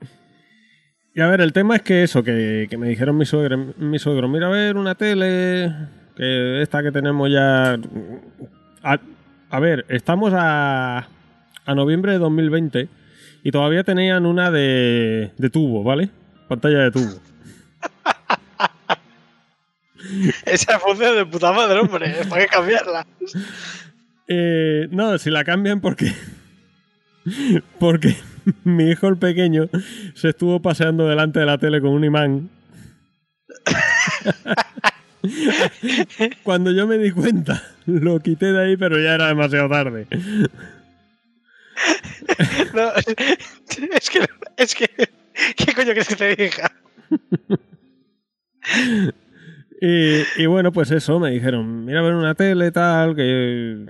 Y 1.15 1.21
a 1.21 1.29
ver, 1.29 1.41
el 1.41 1.53
tema 1.53 1.77
es 1.77 1.83
que 1.83 2.03
eso, 2.03 2.23
que, 2.23 2.67
que 2.69 2.77
me 2.77 2.89
dijeron 2.89 3.17
mi 3.17 3.25
suegro, 3.25 3.75
mi 3.79 3.99
suegro, 3.99 4.29
mira 4.29 4.49
a 4.49 4.51
ver 4.51 4.77
una 4.77 4.95
tele, 4.95 5.73
que 6.15 6.61
esta 6.61 6.83
que 6.83 6.93
tenemos 6.93 7.31
ya... 7.31 7.79
A, 8.83 8.99
a 9.49 9.61
ver, 9.61 9.87
estamos 9.89 10.33
a, 10.37 11.09
a 11.65 11.75
noviembre 11.75 12.12
de 12.12 12.19
2020 12.19 12.89
y 13.42 13.51
todavía 13.51 13.85
tenían 13.85 14.27
una 14.27 14.51
de, 14.51 15.33
de 15.37 15.51
tubo, 15.51 15.83
¿vale? 15.83 16.11
Pantalla 16.49 16.79
de 16.81 16.90
tubo. 16.90 17.20
Esa 20.44 20.79
función 20.79 21.16
de 21.16 21.27
puta 21.27 21.53
madre, 21.53 21.81
hombre. 21.81 22.14
¿Para 22.29 22.42
qué 22.42 22.49
cambiarla? 22.49 23.07
Eh, 24.29 24.88
no, 24.90 25.18
si 25.18 25.31
la 25.31 25.44
cambian 25.44 25.81
porque. 25.81 26.12
Porque 27.81 28.14
mi 28.62 28.90
hijo 28.90 29.09
el 29.09 29.16
pequeño 29.16 29.68
se 30.14 30.29
estuvo 30.29 30.62
paseando 30.62 31.09
delante 31.09 31.40
de 31.40 31.46
la 31.46 31.59
tele 31.59 31.81
con 31.81 31.90
un 31.90 32.05
imán. 32.05 32.51
Cuando 36.44 36.70
yo 36.70 36.87
me 36.87 36.99
di 36.99 37.11
cuenta, 37.11 37.64
lo 37.85 38.20
quité 38.20 38.53
de 38.53 38.62
ahí, 38.62 38.77
pero 38.77 39.01
ya 39.01 39.14
era 39.14 39.27
demasiado 39.27 39.68
tarde. 39.68 40.07
No, 42.75 42.93
es 43.93 44.11
que. 44.11 44.27
Es 44.57 44.75
que. 44.75 44.89
¿Qué 45.57 45.73
coño 45.75 45.87
quieres 45.93 46.09
que 46.09 46.17
te 46.17 46.37
diga? 46.37 46.73
Y, 49.81 50.23
y 50.43 50.47
bueno, 50.47 50.73
pues 50.73 50.91
eso, 50.91 51.21
me 51.21 51.31
dijeron, 51.31 51.85
mira 51.85 52.01
a 52.01 52.03
ver 52.03 52.15
una 52.15 52.35
tele 52.35 52.71
tal, 52.73 53.15
que... 53.15 53.85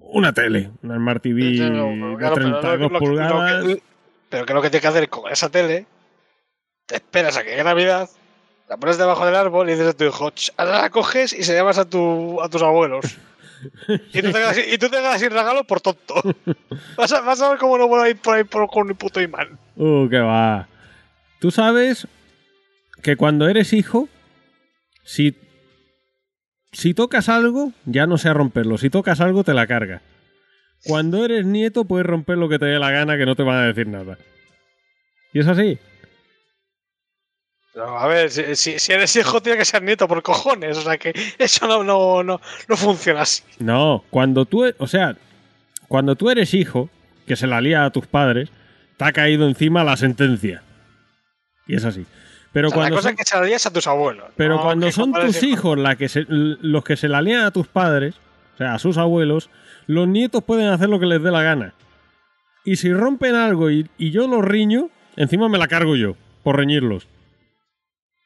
Una 0.00 0.32
tele, 0.32 0.70
una 0.82 0.96
Smart 0.96 1.22
TV 1.22 1.56
Claro, 1.58 1.84
de 1.84 2.16
pero 2.18 2.32
32 2.34 2.80
lo 2.80 2.88
que- 2.90 2.98
pulgadas. 2.98 3.62
lo 3.64 3.74
que- 3.76 3.82
pero 4.30 4.46
que 4.46 4.54
lo 4.54 4.62
que 4.62 4.70
tienes 4.70 4.82
que 4.82 4.88
hacer 4.88 5.02
es 5.04 5.08
con 5.10 5.30
esa 5.30 5.50
tele, 5.50 5.86
te 6.86 6.94
esperas 6.96 7.36
a 7.36 7.42
que 7.44 7.50
llegue 7.50 7.62
Navidad, 7.64 8.08
la 8.70 8.76
pones 8.78 8.96
debajo 8.96 9.26
del 9.26 9.34
árbol 9.36 9.68
y 9.68 9.72
dices 9.72 9.88
a 9.88 9.92
tu 9.96 10.04
hijo, 10.04 10.32
ahora 10.56 10.80
la 10.82 10.90
coges 10.90 11.34
y 11.34 11.42
se 11.42 11.54
llamas 11.54 11.76
a, 11.78 11.84
tu, 11.84 12.40
a 12.40 12.48
tus 12.48 12.62
abuelos. 12.62 13.18
Y 14.12 14.22
tú, 14.22 14.28
te 14.28 14.32
quedas, 14.32 14.58
y 14.58 14.78
tú 14.78 14.88
te 14.88 14.96
quedas 14.96 15.20
sin 15.20 15.30
regalo 15.30 15.64
por 15.64 15.80
tonto. 15.80 16.14
Vas 16.96 17.12
a, 17.12 17.20
vas 17.20 17.40
a 17.40 17.50
ver 17.50 17.58
cómo 17.58 17.78
no 17.78 17.88
voy 17.88 18.06
a 18.06 18.10
ir 18.10 18.16
por 18.16 18.36
ahí 18.36 18.44
por, 18.44 18.68
con 18.68 18.90
un 18.90 18.96
puto 18.96 19.20
imán. 19.20 19.58
Uh, 19.76 20.08
que 20.08 20.18
va. 20.18 20.68
Tú 21.40 21.50
sabes 21.50 22.06
que 23.02 23.16
cuando 23.16 23.48
eres 23.48 23.72
hijo, 23.72 24.08
si, 25.04 25.36
si 26.72 26.94
tocas 26.94 27.28
algo, 27.28 27.72
ya 27.84 28.06
no 28.06 28.18
sé 28.18 28.32
romperlo. 28.32 28.78
Si 28.78 28.90
tocas 28.90 29.20
algo, 29.20 29.44
te 29.44 29.54
la 29.54 29.66
carga. 29.66 30.02
Cuando 30.84 31.24
eres 31.24 31.44
nieto 31.44 31.84
puedes 31.84 32.06
romper 32.06 32.38
lo 32.38 32.48
que 32.48 32.58
te 32.58 32.66
dé 32.66 32.78
la 32.78 32.90
gana 32.90 33.16
que 33.16 33.26
no 33.26 33.34
te 33.34 33.42
van 33.42 33.56
a 33.56 33.66
decir 33.66 33.86
nada. 33.86 34.18
Y 35.32 35.40
es 35.40 35.46
así. 35.46 35.78
A 37.86 38.06
ver, 38.06 38.30
si, 38.30 38.92
eres 38.92 39.16
hijo, 39.16 39.40
tiene 39.40 39.58
que 39.58 39.64
ser 39.64 39.82
nieto 39.82 40.08
por 40.08 40.22
cojones. 40.22 40.76
O 40.78 40.82
sea 40.82 40.96
que 40.98 41.12
eso 41.38 41.66
no, 41.66 41.84
no, 41.84 42.22
no, 42.22 42.40
no 42.68 42.76
funciona 42.76 43.22
así. 43.22 43.42
No, 43.58 44.04
cuando 44.10 44.44
tú, 44.44 44.64
o 44.78 44.86
sea, 44.86 45.16
cuando 45.86 46.16
tú 46.16 46.30
eres 46.30 46.54
hijo, 46.54 46.90
que 47.26 47.36
se 47.36 47.46
la 47.46 47.60
lía 47.60 47.84
a 47.84 47.90
tus 47.90 48.06
padres, 48.06 48.50
te 48.96 49.04
ha 49.04 49.12
caído 49.12 49.46
encima 49.46 49.84
la 49.84 49.96
sentencia. 49.96 50.62
Y 51.66 51.76
es 51.76 51.84
así. 51.84 52.06
Pero 52.52 52.68
O 52.68 52.70
sea, 52.70 52.78
la 52.78 52.82
cuando 52.84 52.96
cosa 52.96 53.08
son, 53.10 53.12
es 53.12 53.18
que 53.18 53.24
se 53.30 53.36
la 53.36 53.42
lías 53.46 53.66
a 53.66 53.72
tus 53.72 53.86
abuelos. 53.86 54.24
pero 54.36 54.56
no 54.56 54.62
cuando 54.62 54.90
son 54.90 55.12
tus 55.12 55.42
hijos 55.42 55.78
la 55.78 55.96
que 55.96 56.08
se- 56.08 56.24
los 56.28 56.82
que 56.82 56.96
se 56.96 57.08
la 57.08 57.20
lían 57.20 57.44
a 57.44 57.50
tus 57.50 57.68
padres, 57.68 58.14
o 58.54 58.56
sea, 58.58 58.74
a 58.74 58.78
sus 58.78 58.96
abuelos, 58.96 59.50
los 59.86 60.08
nietos 60.08 60.42
pueden 60.42 60.68
hacer 60.68 60.88
lo 60.88 60.98
que 60.98 61.06
les 61.06 61.22
dé 61.22 61.30
la 61.30 61.42
gana. 61.42 61.74
Y 62.64 62.76
si 62.76 62.92
rompen 62.92 63.34
algo 63.34 63.70
y, 63.70 63.88
y 63.98 64.10
yo 64.10 64.26
los 64.26 64.44
riño, 64.44 64.88
encima 65.16 65.48
me 65.48 65.58
la 65.58 65.68
cargo 65.68 65.94
yo, 65.94 66.16
por 66.42 66.56
reñirlos. 66.56 67.06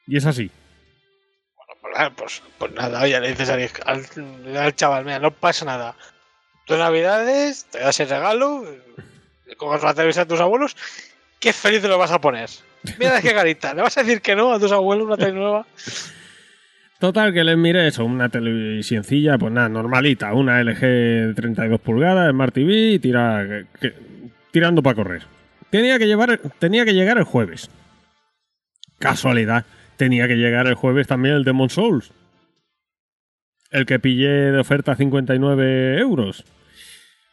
Y 0.06 0.16
es 0.16 0.26
así. 0.26 0.50
Pues, 1.80 1.92
nada, 1.94 2.10
Pues, 2.10 2.42
pues 2.58 2.72
nada, 2.72 3.02
oye, 3.02 3.20
le 3.20 3.28
dices 3.30 3.48
al, 3.50 3.68
al- 3.86 4.56
al 4.56 4.74
chaval, 4.76 5.04
mira, 5.04 5.18
no 5.18 5.30
pasa 5.30 5.64
nada. 5.64 5.94
Tú 6.66 6.76
Navidades 6.76 7.66
te 7.66 7.78
das 7.80 7.98
el 8.00 8.08
regalo, 8.08 8.64
le 9.46 9.56
coges 9.56 9.82
la 9.82 9.94
televisión 9.94 10.24
a 10.24 10.28
tus 10.28 10.40
abuelos, 10.40 10.76
qué 11.40 11.52
feliz 11.52 11.82
te 11.82 11.88
lo 11.88 11.98
vas 11.98 12.10
a 12.12 12.20
poner. 12.20 12.48
Mira 12.98 13.20
qué 13.20 13.32
carita, 13.34 13.74
¿le 13.74 13.82
vas 13.82 13.96
a 13.98 14.02
decir 14.02 14.20
que 14.20 14.34
no 14.36 14.52
a 14.52 14.58
tus 14.60 14.72
abuelos 14.72 15.06
una 15.06 15.16
tele 15.16 15.32
nueva? 15.32 15.66
Total, 16.98 17.32
que 17.32 17.42
les 17.42 17.56
miré 17.56 17.88
eso, 17.88 18.04
una 18.04 18.28
televisioncilla, 18.28 19.36
pues 19.36 19.52
nada, 19.52 19.68
normalita, 19.68 20.32
una 20.34 20.60
LG 20.60 20.80
de 20.80 21.32
32 21.34 21.80
pulgadas, 21.80 22.30
Smart 22.30 22.54
TV, 22.54 22.92
y 22.92 22.98
tira, 23.00 23.44
que- 23.80 23.92
tirando 24.52 24.82
para 24.84 24.94
correr. 24.94 25.22
Tenía 25.70 25.98
que, 25.98 26.06
llevar, 26.06 26.38
tenía 26.60 26.84
que 26.84 26.94
llegar 26.94 27.18
el 27.18 27.24
jueves. 27.24 27.70
Casualidad, 29.00 29.64
tenía 29.96 30.28
que 30.28 30.36
llegar 30.36 30.66
el 30.66 30.74
jueves 30.74 31.06
también 31.06 31.34
el 31.36 31.44
Demon 31.44 31.70
Souls. 31.70 32.12
El 33.70 33.86
que 33.86 33.98
pillé 33.98 34.28
de 34.52 34.58
oferta 34.58 34.92
a 34.92 34.96
59 34.96 35.98
euros. 35.98 36.44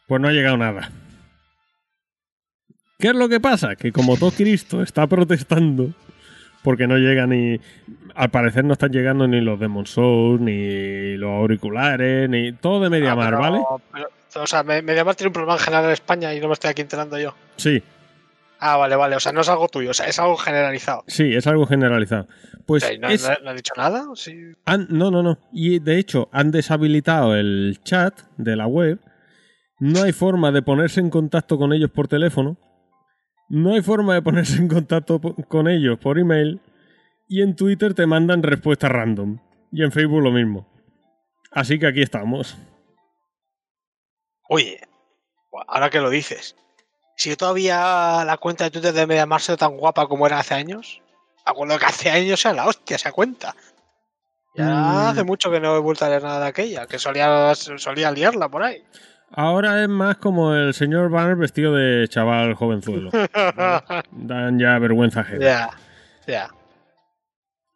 Pues 0.06 0.20
no 0.20 0.28
ha 0.28 0.32
llegado 0.32 0.56
nada. 0.56 0.90
¿Qué 2.98 3.08
es 3.08 3.14
lo 3.14 3.28
que 3.28 3.40
pasa? 3.40 3.76
Que 3.76 3.92
como 3.92 4.16
todo 4.16 4.30
Cristo 4.30 4.82
está 4.82 5.06
protestando, 5.06 5.92
porque 6.62 6.86
no 6.86 6.98
llega 6.98 7.26
ni. 7.26 7.58
Al 8.14 8.30
parecer 8.30 8.64
no 8.64 8.72
están 8.74 8.90
llegando 8.92 9.26
ni 9.26 9.40
los 9.40 9.58
Demon 9.58 9.86
Souls, 9.86 10.40
ni 10.40 11.16
los 11.16 11.30
auriculares, 11.30 12.28
ni 12.28 12.52
todo 12.52 12.80
de 12.80 12.90
Mediamar, 12.90 13.34
Ah, 13.34 13.38
pero- 13.38 13.40
¿vale? 13.40 13.64
pero- 13.92 14.42
o 14.42 14.46
sea, 14.46 14.62
me- 14.62 14.82
Mediamar 14.82 15.14
tiene 15.14 15.28
un 15.28 15.32
problema 15.32 15.54
en 15.54 15.60
general 15.60 15.84
en 15.86 15.90
España 15.92 16.34
y 16.34 16.40
no 16.40 16.48
me 16.48 16.52
estoy 16.54 16.70
aquí 16.70 16.82
enterando 16.82 17.18
yo. 17.18 17.34
Sí, 17.56 17.82
Ah, 18.62 18.76
vale, 18.76 18.94
vale, 18.94 19.16
o 19.16 19.20
sea, 19.20 19.32
no 19.32 19.40
es 19.40 19.48
algo 19.48 19.68
tuyo, 19.68 19.90
o 19.90 19.94
sea, 19.94 20.06
es 20.06 20.18
algo 20.18 20.36
generalizado. 20.36 21.02
sí, 21.06 21.34
es 21.34 21.46
algo 21.46 21.66
generalizado. 21.66 22.28
Pues 22.66 22.84
¿no, 23.00 23.08
es- 23.08 23.26
no- 23.26 23.34
no 23.42 23.50
ha 23.50 23.54
dicho 23.54 23.72
nada? 23.76 24.04
Sí. 24.14 24.34
han- 24.66 24.86
no, 24.90 25.10
no, 25.10 25.22
no. 25.22 25.38
Y 25.52 25.78
de 25.78 25.98
hecho 25.98 26.28
han 26.32 26.50
deshabilitado 26.50 27.34
el 27.34 27.80
chat 27.84 28.20
de 28.36 28.56
la 28.56 28.66
web. 28.66 29.00
No 29.78 30.02
hay 30.02 30.12
forma 30.12 30.52
de 30.52 30.60
ponerse 30.62 31.00
en 31.00 31.08
contacto 31.08 31.56
con 31.56 31.72
ellos 31.72 31.90
por 31.90 32.06
teléfono. 32.06 32.58
No 33.48 33.72
hay 33.74 33.80
forma 33.82 34.12
de 34.14 34.20
ponerse 34.22 34.58
en 34.58 34.68
contacto 34.68 35.20
con 35.48 35.66
ellos 35.66 35.98
por 35.98 36.18
email. 36.18 36.60
Y 37.28 37.40
en 37.42 37.56
Twitter 37.56 37.94
te 37.94 38.06
mandan 38.06 38.42
respuestas 38.42 38.90
random. 38.92 39.38
Y 39.72 39.82
en 39.82 39.90
Facebook 39.90 40.22
lo 40.22 40.32
mismo. 40.32 40.68
Así 41.50 41.78
que 41.78 41.86
aquí 41.86 42.02
estamos. 42.02 42.58
Oye, 44.48 44.80
ahora 45.68 45.90
que 45.90 46.00
lo 46.00 46.10
dices, 46.10 46.56
si 47.20 47.28
yo 47.28 47.36
todavía 47.36 48.24
la 48.24 48.38
cuenta 48.38 48.64
de 48.64 48.70
Twitter 48.70 48.94
de 48.94 49.06
Mediamar 49.06 49.42
sea 49.42 49.54
tan 49.58 49.76
guapa 49.76 50.06
como 50.06 50.26
era 50.26 50.38
hace 50.38 50.54
años, 50.54 51.02
acuerdo 51.44 51.78
que 51.78 51.84
hace 51.84 52.08
años 52.10 52.42
era 52.46 52.54
la 52.54 52.66
hostia 52.66 52.96
esa 52.96 53.12
cuenta. 53.12 53.54
Ya 54.54 54.64
Mm. 54.64 55.08
hace 55.10 55.22
mucho 55.22 55.50
que 55.50 55.60
no 55.60 55.76
he 55.76 55.80
vuelto 55.80 56.06
a 56.06 56.08
leer 56.08 56.22
nada 56.22 56.40
de 56.40 56.46
aquella, 56.46 56.86
que 56.86 56.98
solía, 56.98 57.54
solía 57.54 58.10
liarla 58.10 58.48
por 58.48 58.62
ahí. 58.62 58.82
Ahora 59.32 59.82
es 59.82 59.88
más 59.90 60.16
como 60.16 60.54
el 60.54 60.72
señor 60.72 61.10
Banner 61.10 61.36
vestido 61.36 61.74
de 61.74 62.08
chaval 62.08 62.54
jovenzuelo. 62.54 63.10
Dan 64.12 64.58
ya 64.58 64.78
vergüenza 64.78 65.20
ajena. 65.20 65.44
Ya, 65.44 65.70
ya. 66.26 66.50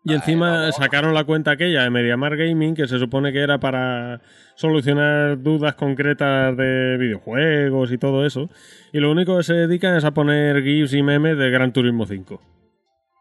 Y 0.06 0.12
encima 0.12 0.70
sacaron 0.72 1.14
la 1.14 1.24
cuenta 1.24 1.52
aquella 1.52 1.82
de 1.82 1.90
Mediamar 1.90 2.36
Gaming, 2.36 2.74
que 2.74 2.86
se 2.86 2.98
supone 2.98 3.32
que 3.32 3.40
era 3.40 3.58
para 3.58 4.20
solucionar 4.54 5.42
dudas 5.42 5.74
concretas 5.76 6.54
de 6.56 6.96
videojuegos 6.98 7.90
y 7.90 7.96
todo 7.98 8.26
eso. 8.26 8.50
Y 8.92 9.00
lo 9.00 9.10
único 9.10 9.36
que 9.38 9.44
se 9.44 9.54
dedican 9.54 9.96
es 9.96 10.04
a 10.04 10.10
poner 10.12 10.62
GIFs 10.62 10.92
y 10.92 11.02
memes 11.02 11.38
de 11.38 11.50
Gran 11.50 11.72
Turismo 11.72 12.04
5. 12.06 12.40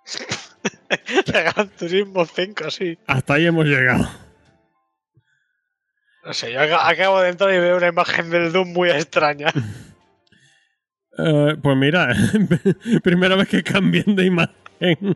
De 1.26 1.42
Gran 1.44 1.70
Turismo 1.70 2.26
5, 2.26 2.70
sí. 2.70 2.98
Hasta 3.08 3.34
ahí 3.36 3.46
hemos 3.48 3.66
llegado. 3.66 4.08
No 6.26 6.34
sé, 6.34 6.54
yo 6.54 6.60
ac- 6.60 6.80
acabo 6.92 7.20
de 7.22 7.30
entrar 7.30 7.54
y 7.54 7.60
veo 7.60 7.78
una 7.78 7.88
imagen 7.88 8.30
del 8.30 8.52
Doom 8.52 8.74
muy 8.74 8.90
extraña. 8.90 9.48
Eh, 11.16 11.56
pues 11.62 11.78
mira, 11.78 12.08
primera 13.04 13.36
vez 13.36 13.48
que 13.48 13.62
cambien 13.62 14.16
de 14.16 14.26
imagen. 14.26 15.16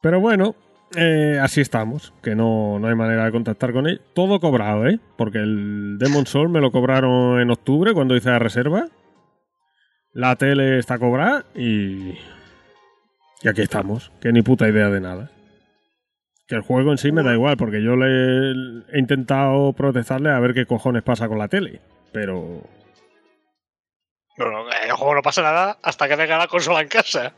Pero 0.00 0.20
bueno, 0.20 0.54
eh, 0.96 1.38
así 1.42 1.60
estamos, 1.60 2.14
que 2.22 2.34
no, 2.34 2.78
no 2.78 2.88
hay 2.88 2.94
manera 2.94 3.24
de 3.24 3.32
contactar 3.32 3.72
con 3.72 3.86
él. 3.86 4.00
Todo 4.14 4.40
cobrado, 4.40 4.86
¿eh? 4.86 5.00
Porque 5.16 5.38
el 5.38 5.98
Demon 5.98 6.26
Soul 6.26 6.48
me 6.48 6.60
lo 6.60 6.70
cobraron 6.70 7.40
en 7.40 7.50
octubre 7.50 7.92
cuando 7.92 8.16
hice 8.16 8.30
la 8.30 8.38
reserva. 8.38 8.86
La 10.12 10.36
tele 10.36 10.78
está 10.78 10.98
cobrada 10.98 11.44
y... 11.54 12.18
Y 13.40 13.48
aquí 13.48 13.62
estamos, 13.62 14.10
que 14.20 14.32
ni 14.32 14.42
puta 14.42 14.68
idea 14.68 14.88
de 14.88 15.00
nada. 15.00 15.30
Que 16.48 16.56
el 16.56 16.62
juego 16.62 16.90
en 16.90 16.98
sí 16.98 17.12
me 17.12 17.22
da 17.22 17.34
igual, 17.34 17.56
porque 17.56 17.82
yo 17.82 17.94
le 17.94 18.52
he 18.92 18.98
intentado 18.98 19.72
protestarle 19.74 20.30
a 20.30 20.40
ver 20.40 20.54
qué 20.54 20.66
cojones 20.66 21.02
pasa 21.04 21.28
con 21.28 21.38
la 21.38 21.46
tele. 21.46 21.80
Pero 22.12 22.62
No, 24.38 24.50
no, 24.50 24.64
el 24.70 24.92
juego 24.92 25.14
no 25.14 25.22
pasa 25.22 25.42
nada 25.42 25.78
hasta 25.82 26.08
que 26.08 26.16
tenga 26.16 26.38
la 26.38 26.48
consola 26.48 26.80
en 26.80 26.88
casa. 26.88 27.32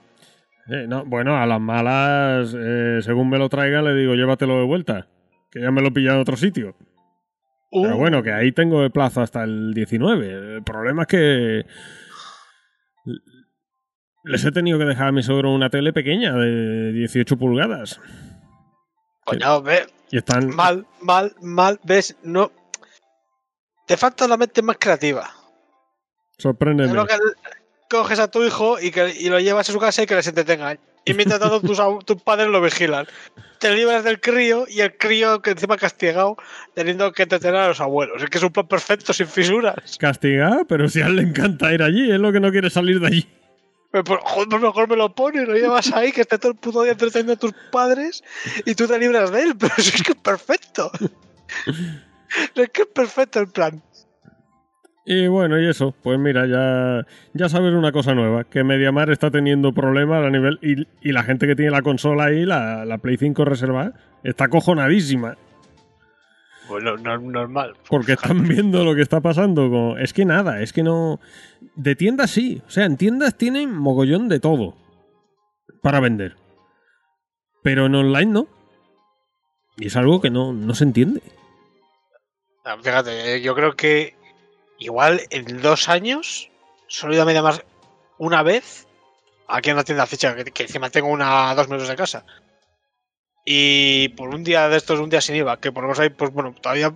Eh, 0.68 0.86
no, 0.88 1.04
bueno, 1.04 1.36
a 1.36 1.46
las 1.46 1.60
malas, 1.60 2.54
eh, 2.56 3.00
según 3.02 3.28
me 3.30 3.38
lo 3.38 3.48
traigan, 3.48 3.84
le 3.84 3.94
digo, 3.94 4.14
llévatelo 4.14 4.58
de 4.58 4.64
vuelta. 4.66 5.08
Que 5.50 5.60
ya 5.60 5.70
me 5.70 5.80
lo 5.80 5.88
he 5.88 5.92
pillado 5.92 6.16
en 6.16 6.22
otro 6.22 6.36
sitio. 6.36 6.76
Pero 7.72 7.94
Uh, 7.94 7.98
bueno, 7.98 8.22
que 8.22 8.32
ahí 8.32 8.50
tengo 8.52 8.82
el 8.82 8.90
plazo 8.90 9.20
hasta 9.20 9.44
el 9.44 9.72
19. 9.74 10.56
El 10.56 10.62
problema 10.64 11.02
es 11.02 11.08
que. 11.08 11.66
Les 14.24 14.44
he 14.44 14.52
tenido 14.52 14.78
que 14.78 14.84
dejar 14.84 15.08
a 15.08 15.12
mi 15.12 15.22
suegro 15.22 15.52
una 15.54 15.70
tele 15.70 15.92
pequeña 15.92 16.34
de 16.34 16.92
18 16.92 17.36
pulgadas. 17.38 18.00
Coño, 19.24 19.62
ve, 19.62 19.86
Y 20.10 20.18
están. 20.18 20.48
mal, 20.54 20.86
mal, 21.00 21.34
mal, 21.40 21.80
ves, 21.84 22.16
no. 22.22 22.50
Te 23.86 23.96
falta 23.96 24.28
la 24.28 24.36
mente 24.36 24.62
más 24.62 24.76
creativa. 24.78 25.22
Es 26.36 26.42
Sorpréndeme. 26.42 26.92
lo 26.92 27.06
que 27.06 27.14
coges 27.90 28.20
a 28.20 28.30
tu 28.30 28.44
hijo 28.44 28.80
y, 28.80 28.90
que, 28.90 29.12
y 29.18 29.28
lo 29.28 29.40
llevas 29.40 29.68
a 29.68 29.72
su 29.72 29.78
casa 29.78 30.02
y 30.02 30.06
que 30.06 30.14
les 30.14 30.26
entretengan. 30.26 30.78
Y 31.04 31.14
mientras 31.14 31.40
tanto 31.40 31.60
tus, 31.60 31.80
tus 32.04 32.22
padres 32.22 32.48
lo 32.48 32.60
vigilan. 32.60 33.06
Te 33.58 33.74
libras 33.74 34.04
del 34.04 34.20
crío 34.20 34.66
y 34.68 34.80
el 34.80 34.96
crío 34.96 35.42
que 35.42 35.50
encima 35.50 35.76
castigado 35.76 36.36
teniendo 36.74 37.12
que 37.12 37.24
entretener 37.24 37.56
a 37.56 37.68
los 37.68 37.80
abuelos. 37.80 38.22
Es 38.22 38.30
que 38.30 38.38
es 38.38 38.44
un 38.44 38.52
plan 38.52 38.68
perfecto, 38.68 39.12
sin 39.12 39.26
fisuras. 39.26 39.98
Castigado, 39.98 40.64
pero 40.66 40.88
si 40.88 41.00
a 41.00 41.06
él 41.06 41.16
le 41.16 41.22
encanta 41.22 41.72
ir 41.72 41.82
allí, 41.82 42.10
es 42.10 42.20
lo 42.20 42.32
que 42.32 42.40
no 42.40 42.50
quiere 42.50 42.70
salir 42.70 43.00
de 43.00 43.06
allí. 43.08 43.28
Pues, 43.90 44.04
pues, 44.06 44.20
joder, 44.22 44.48
pues 44.48 44.62
mejor 44.62 44.88
me 44.88 44.96
lo 44.96 45.12
pones, 45.14 45.48
lo 45.48 45.54
llevas 45.54 45.92
ahí, 45.92 46.12
que 46.12 46.20
esté 46.20 46.38
todo 46.38 46.52
el 46.52 46.58
puto 46.58 46.82
día 46.82 46.92
entreteniendo 46.92 47.32
a 47.32 47.36
tus 47.36 47.52
padres 47.72 48.22
y 48.64 48.74
tú 48.76 48.86
te 48.86 48.98
libras 48.98 49.32
de 49.32 49.42
él. 49.42 49.56
Pero 49.58 49.74
es 49.76 50.02
que 50.02 50.12
es 50.12 50.18
perfecto. 50.18 50.90
Es 52.54 52.70
que 52.70 52.82
es 52.82 52.88
perfecto 52.88 53.40
el 53.40 53.48
plan. 53.48 53.82
Y 55.04 55.26
bueno, 55.28 55.58
y 55.58 55.66
eso, 55.66 55.94
pues 56.02 56.18
mira, 56.18 56.46
ya, 56.46 57.06
ya 57.32 57.48
sabes 57.48 57.72
una 57.72 57.90
cosa 57.90 58.14
nueva, 58.14 58.44
que 58.44 58.62
Mediamar 58.64 59.10
está 59.10 59.30
teniendo 59.30 59.72
problemas 59.72 60.24
a 60.24 60.30
nivel... 60.30 60.58
Y, 60.62 60.86
y 61.00 61.12
la 61.12 61.22
gente 61.22 61.46
que 61.46 61.56
tiene 61.56 61.70
la 61.70 61.82
consola 61.82 62.24
ahí, 62.24 62.44
la, 62.44 62.84
la 62.84 62.98
Play 62.98 63.16
5 63.16 63.44
reservada, 63.44 63.94
está 64.22 64.48
cojonadísima. 64.48 65.36
Bueno, 66.68 66.96
no, 66.98 67.18
normal. 67.18 67.74
Porque 67.88 68.12
están 68.12 68.42
viendo 68.48 68.84
lo 68.84 68.94
que 68.94 69.02
está 69.02 69.20
pasando. 69.20 69.96
Es 69.98 70.12
que 70.12 70.24
nada, 70.24 70.60
es 70.60 70.72
que 70.72 70.82
no... 70.82 71.18
De 71.74 71.96
tiendas 71.96 72.30
sí, 72.30 72.62
o 72.66 72.70
sea, 72.70 72.84
en 72.84 72.96
tiendas 72.96 73.36
tienen 73.36 73.74
mogollón 73.74 74.28
de 74.28 74.38
todo 74.38 74.76
para 75.82 76.00
vender. 76.00 76.36
Pero 77.62 77.86
en 77.86 77.94
online 77.94 78.32
no. 78.32 78.48
Y 79.76 79.86
es 79.86 79.96
algo 79.96 80.20
que 80.20 80.30
no, 80.30 80.52
no 80.52 80.74
se 80.74 80.84
entiende. 80.84 81.22
Ah, 82.64 82.76
Fíjate, 82.80 83.34
eh, 83.34 83.40
yo 83.40 83.54
creo 83.54 83.74
que 83.74 84.14
igual 84.80 85.22
en 85.30 85.62
dos 85.62 85.88
años 85.88 86.50
solo 86.88 87.12
he 87.12 87.16
ido 87.16 87.22
a 87.22 87.26
Mediamar 87.26 87.64
una 88.18 88.42
vez 88.42 88.86
aquí 89.46 89.70
en 89.70 89.76
la 89.76 89.84
tienda 89.84 90.06
ficha, 90.06 90.34
que, 90.34 90.44
que 90.44 90.64
encima 90.64 90.90
tengo 90.90 91.08
una 91.08 91.50
a 91.50 91.54
dos 91.54 91.68
minutos 91.68 91.88
de 91.88 91.96
casa. 91.96 92.24
Y 93.44 94.10
por 94.10 94.34
un 94.34 94.44
día 94.44 94.68
de 94.68 94.76
estos, 94.76 94.98
un 94.98 95.10
día 95.10 95.20
sin 95.20 95.36
IVA, 95.36 95.58
que 95.58 95.72
por 95.72 95.82
lo 95.82 95.88
menos 95.88 96.00
ahí, 96.00 96.10
pues 96.10 96.32
bueno, 96.32 96.54
todavía 96.60 96.92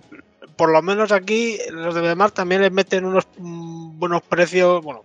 por 0.55 0.71
lo 0.71 0.81
menos 0.81 1.11
aquí 1.11 1.57
los 1.71 1.95
de 1.95 2.01
Demar 2.01 2.31
también 2.31 2.61
les 2.61 2.71
meten 2.71 3.05
unos 3.05 3.27
mm, 3.37 3.99
buenos 3.99 4.21
precios, 4.23 4.83
bueno, 4.83 5.03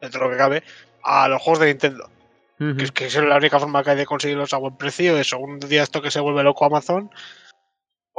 dentro 0.00 0.20
de 0.20 0.26
lo 0.26 0.32
que 0.32 0.38
cabe, 0.38 0.62
a 1.02 1.28
los 1.28 1.42
juegos 1.42 1.60
de 1.60 1.66
Nintendo. 1.66 2.10
Que 2.58 2.82
es 2.82 2.90
que 2.90 3.06
es 3.06 3.14
la 3.14 3.36
única 3.36 3.60
forma 3.60 3.84
que 3.84 3.90
hay 3.90 3.96
de 3.96 4.04
conseguirlos 4.04 4.52
a 4.52 4.56
buen 4.56 4.76
precio. 4.76 5.16
Eso, 5.16 5.38
un 5.38 5.60
día 5.60 5.84
esto 5.84 6.02
que 6.02 6.10
se 6.10 6.18
vuelve 6.18 6.42
loco 6.42 6.64
Amazon, 6.64 7.08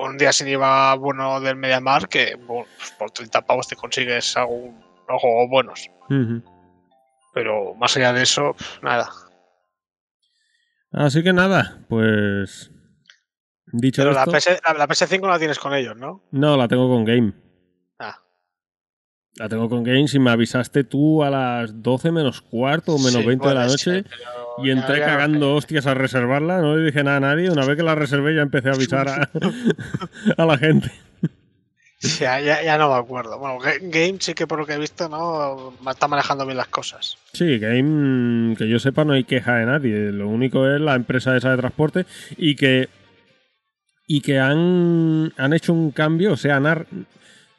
un 0.05 0.17
día 0.17 0.31
sin 0.31 0.47
IVA 0.47 0.95
bueno 0.95 1.39
del 1.41 1.55
MediaMar, 1.55 2.07
que 2.07 2.35
bueno, 2.35 2.67
pues 2.77 2.91
por 2.91 3.11
30 3.11 3.41
pavos 3.45 3.67
te 3.67 3.75
consigues 3.75 4.35
algún, 4.37 4.81
unos 5.07 5.21
juegos 5.21 5.49
buenos. 5.49 5.89
Pero 7.33 7.75
más 7.75 7.95
allá 7.97 8.13
de 8.13 8.23
eso, 8.23 8.55
nada. 8.81 9.09
Así 10.91 11.23
que 11.23 11.33
nada, 11.33 11.85
pues. 11.87 12.71
Dicho 13.71 14.01
Pero 14.01 14.13
la. 14.13 14.25
PS, 14.25 14.59
la, 14.65 14.73
la 14.73 14.87
PS5 14.87 15.21
no 15.21 15.27
la 15.29 15.37
tienes 15.37 15.59
con 15.59 15.73
ellos, 15.75 15.95
¿no? 15.95 16.23
No, 16.31 16.57
la 16.57 16.67
tengo 16.67 16.89
con 16.89 17.05
Game. 17.05 17.33
Ah, 17.99 18.15
La 19.35 19.47
tengo 19.47 19.69
con 19.69 19.83
Game. 19.83 20.07
Si 20.07 20.17
me 20.17 20.31
avisaste 20.31 20.83
tú 20.83 21.23
a 21.23 21.29
las 21.29 21.83
12 21.83 22.11
menos 22.11 22.41
cuarto 22.41 22.93
o 22.95 22.97
menos 22.97 23.21
sí, 23.21 23.27
20 23.27 23.47
de 23.47 23.53
la 23.53 23.67
noche. 23.67 24.03
pero 24.03 24.48
Y 24.64 24.72
entré 24.72 24.99
cagando 24.99 25.55
hostias 25.55 25.86
a 25.88 25.93
reservarla, 25.93 26.60
no 26.62 26.76
le 26.76 26.86
dije 26.86 27.03
nada 27.03 27.18
a 27.18 27.20
nadie. 27.22 27.49
Una 27.49 27.66
vez 27.66 27.78
que 27.78 27.84
la 27.84 27.95
reservé 27.95 28.36
ya 28.36 28.41
empecé 28.41 28.70
a 28.70 28.74
avisar 28.74 29.07
a, 29.10 29.30
a 30.38 30.45
la 30.45 30.57
gente. 30.57 30.91
Ya, 32.20 32.39
ya, 32.39 32.64
ya 32.64 32.78
no 32.78 32.88
me 32.93 32.95
acuerdo. 32.97 33.38
Bueno, 33.39 33.60
Ga- 33.60 33.78
Game 33.82 34.18
sí 34.22 34.34
que 34.34 34.47
por 34.47 34.57
lo 34.60 34.66
que 34.66 34.74
he 34.74 34.80
visto, 34.80 35.10
¿no? 35.10 35.74
Está 35.91 36.07
manejando 36.07 36.45
bien 36.45 36.55
las 36.57 36.70
cosas. 36.70 37.18
Sí, 37.34 37.60
Game, 37.60 38.55
que 38.55 38.70
yo 38.70 38.80
sepa, 38.80 39.03
no 39.03 39.12
hay 39.14 39.26
queja 39.26 39.55
de 39.57 39.66
nadie. 39.66 40.12
Lo 40.14 40.30
único 40.30 40.66
es 40.68 40.80
la 40.80 40.95
empresa 40.95 41.36
esa 41.36 41.51
de 41.51 41.57
transporte 41.57 42.05
y 42.38 42.55
que 42.55 42.88
y 44.07 44.22
que 44.22 44.39
han, 44.39 45.34
han 45.38 45.53
hecho 45.53 45.74
un 45.74 45.91
cambio. 45.91 46.32
O 46.34 46.38
sea, 46.38 46.55
han 46.55 46.88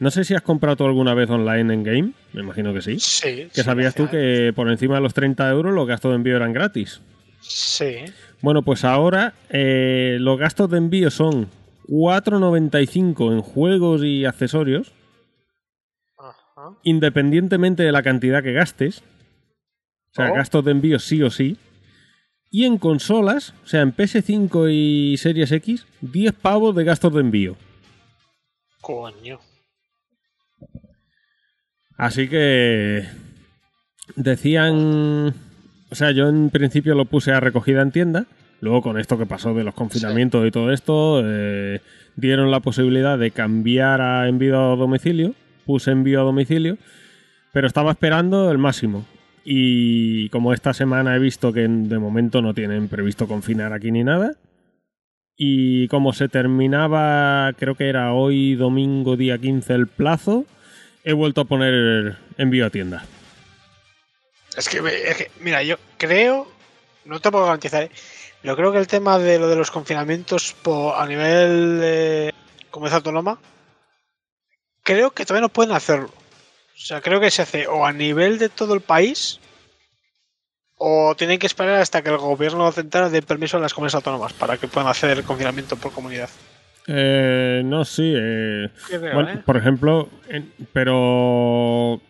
no 0.00 0.10
sé 0.10 0.24
si 0.24 0.34
has 0.34 0.42
comprado 0.42 0.76
tú 0.76 0.84
alguna 0.84 1.14
vez 1.14 1.30
online 1.30 1.72
en 1.72 1.82
Game. 1.84 2.12
Me 2.32 2.40
imagino 2.42 2.74
que 2.74 2.82
sí. 2.82 2.98
Sí. 2.98 3.46
Que 3.46 3.50
sí, 3.52 3.62
sabías 3.62 3.94
tú 3.94 4.08
que 4.08 4.52
por 4.56 4.68
encima 4.70 4.96
de 4.96 5.00
los 5.02 5.14
30 5.14 5.48
euros 5.50 5.72
los 5.72 5.86
gastos 5.86 6.10
de 6.10 6.16
envío 6.16 6.36
eran 6.36 6.52
gratis. 6.52 7.00
Sí. 7.40 7.96
Bueno, 8.42 8.62
pues 8.62 8.84
ahora 8.84 9.34
eh, 9.50 10.16
los 10.20 10.38
gastos 10.38 10.68
de 10.70 10.78
envío 10.78 11.10
son 11.10 11.48
4,95 11.88 13.32
en 13.32 13.40
juegos 13.42 14.02
y 14.04 14.24
accesorios, 14.24 14.92
Ajá. 16.18 16.76
independientemente 16.82 17.82
de 17.82 17.92
la 17.92 18.02
cantidad 18.02 18.42
que 18.42 18.52
gastes. 18.52 19.02
O 20.12 20.14
sea, 20.14 20.30
Oh. 20.32 20.34
gastos 20.34 20.64
de 20.64 20.70
envío 20.72 20.98
sí 20.98 21.22
o 21.22 21.30
sí. 21.30 21.56
Y 22.50 22.64
en 22.64 22.78
consolas, 22.78 23.54
o 23.64 23.66
sea, 23.68 23.82
en 23.82 23.92
PS5 23.94 24.68
y 24.72 25.16
Series 25.18 25.52
X, 25.52 25.86
10 26.00 26.32
pavos 26.32 26.74
de 26.74 26.82
gastos 26.84 27.14
de 27.14 27.20
envío. 27.20 27.56
Coño. 28.80 29.38
Así 32.00 32.28
que 32.28 33.04
decían, 34.16 35.34
o 35.90 35.94
sea, 35.94 36.12
yo 36.12 36.30
en 36.30 36.48
principio 36.48 36.94
lo 36.94 37.04
puse 37.04 37.30
a 37.30 37.40
recogida 37.40 37.82
en 37.82 37.90
tienda, 37.90 38.24
luego 38.62 38.80
con 38.80 38.98
esto 38.98 39.18
que 39.18 39.26
pasó 39.26 39.52
de 39.52 39.64
los 39.64 39.74
confinamientos 39.74 40.48
y 40.48 40.50
todo 40.50 40.72
esto, 40.72 41.20
eh, 41.22 41.82
dieron 42.16 42.50
la 42.50 42.60
posibilidad 42.60 43.18
de 43.18 43.32
cambiar 43.32 44.00
a 44.00 44.28
envío 44.28 44.72
a 44.72 44.76
domicilio, 44.76 45.34
puse 45.66 45.90
envío 45.90 46.22
a 46.22 46.24
domicilio, 46.24 46.78
pero 47.52 47.66
estaba 47.66 47.90
esperando 47.90 48.50
el 48.50 48.56
máximo. 48.56 49.04
Y 49.44 50.30
como 50.30 50.54
esta 50.54 50.72
semana 50.72 51.14
he 51.14 51.18
visto 51.18 51.52
que 51.52 51.68
de 51.68 51.98
momento 51.98 52.40
no 52.40 52.54
tienen 52.54 52.88
previsto 52.88 53.28
confinar 53.28 53.74
aquí 53.74 53.90
ni 53.92 54.04
nada, 54.04 54.36
y 55.36 55.86
como 55.88 56.14
se 56.14 56.30
terminaba, 56.30 57.52
creo 57.58 57.74
que 57.74 57.90
era 57.90 58.14
hoy 58.14 58.54
domingo 58.54 59.18
día 59.18 59.36
15 59.36 59.74
el 59.74 59.86
plazo, 59.86 60.46
he 61.04 61.12
vuelto 61.12 61.40
a 61.42 61.44
poner 61.44 62.16
envío 62.38 62.66
a 62.66 62.70
tienda. 62.70 63.04
Es 64.56 64.68
que, 64.68 64.78
es 64.78 65.16
que, 65.16 65.30
mira, 65.40 65.62
yo 65.62 65.76
creo, 65.96 66.50
no 67.04 67.20
te 67.20 67.30
puedo 67.30 67.44
garantizar, 67.44 67.84
¿eh? 67.84 67.90
pero 68.42 68.56
creo 68.56 68.72
que 68.72 68.78
el 68.78 68.86
tema 68.88 69.18
de 69.18 69.38
lo 69.38 69.48
de 69.48 69.56
los 69.56 69.70
confinamientos 69.70 70.54
po- 70.62 70.94
a 70.94 71.06
nivel 71.06 71.80
de 71.80 72.34
comunidad 72.70 72.96
autónoma, 72.96 73.38
creo 74.82 75.12
que 75.12 75.24
todavía 75.24 75.42
no 75.42 75.52
pueden 75.52 75.72
hacerlo. 75.72 76.08
O 76.08 76.82
sea, 76.82 77.00
creo 77.00 77.20
que 77.20 77.30
se 77.30 77.42
hace 77.42 77.66
o 77.66 77.84
a 77.86 77.92
nivel 77.92 78.38
de 78.38 78.48
todo 78.48 78.74
el 78.74 78.80
país 78.80 79.38
o 80.76 81.14
tienen 81.14 81.38
que 81.38 81.46
esperar 81.46 81.74
hasta 81.80 82.00
que 82.02 82.08
el 82.08 82.16
gobierno 82.16 82.72
central 82.72 83.12
dé 83.12 83.20
permiso 83.22 83.58
a 83.58 83.60
las 83.60 83.74
comunidades 83.74 83.96
autónomas 83.96 84.32
para 84.32 84.56
que 84.56 84.66
puedan 84.66 84.88
hacer 84.88 85.10
el 85.10 85.24
confinamiento 85.24 85.76
por 85.76 85.92
comunidad. 85.92 86.30
Eh, 86.92 87.62
no, 87.64 87.84
sí. 87.84 88.12
eh, 88.16 88.68
bueno, 88.98 89.30
¿eh? 89.30 89.42
Por 89.44 89.56
ejemplo, 89.56 90.08
en- 90.28 90.52
pero 90.72 92.00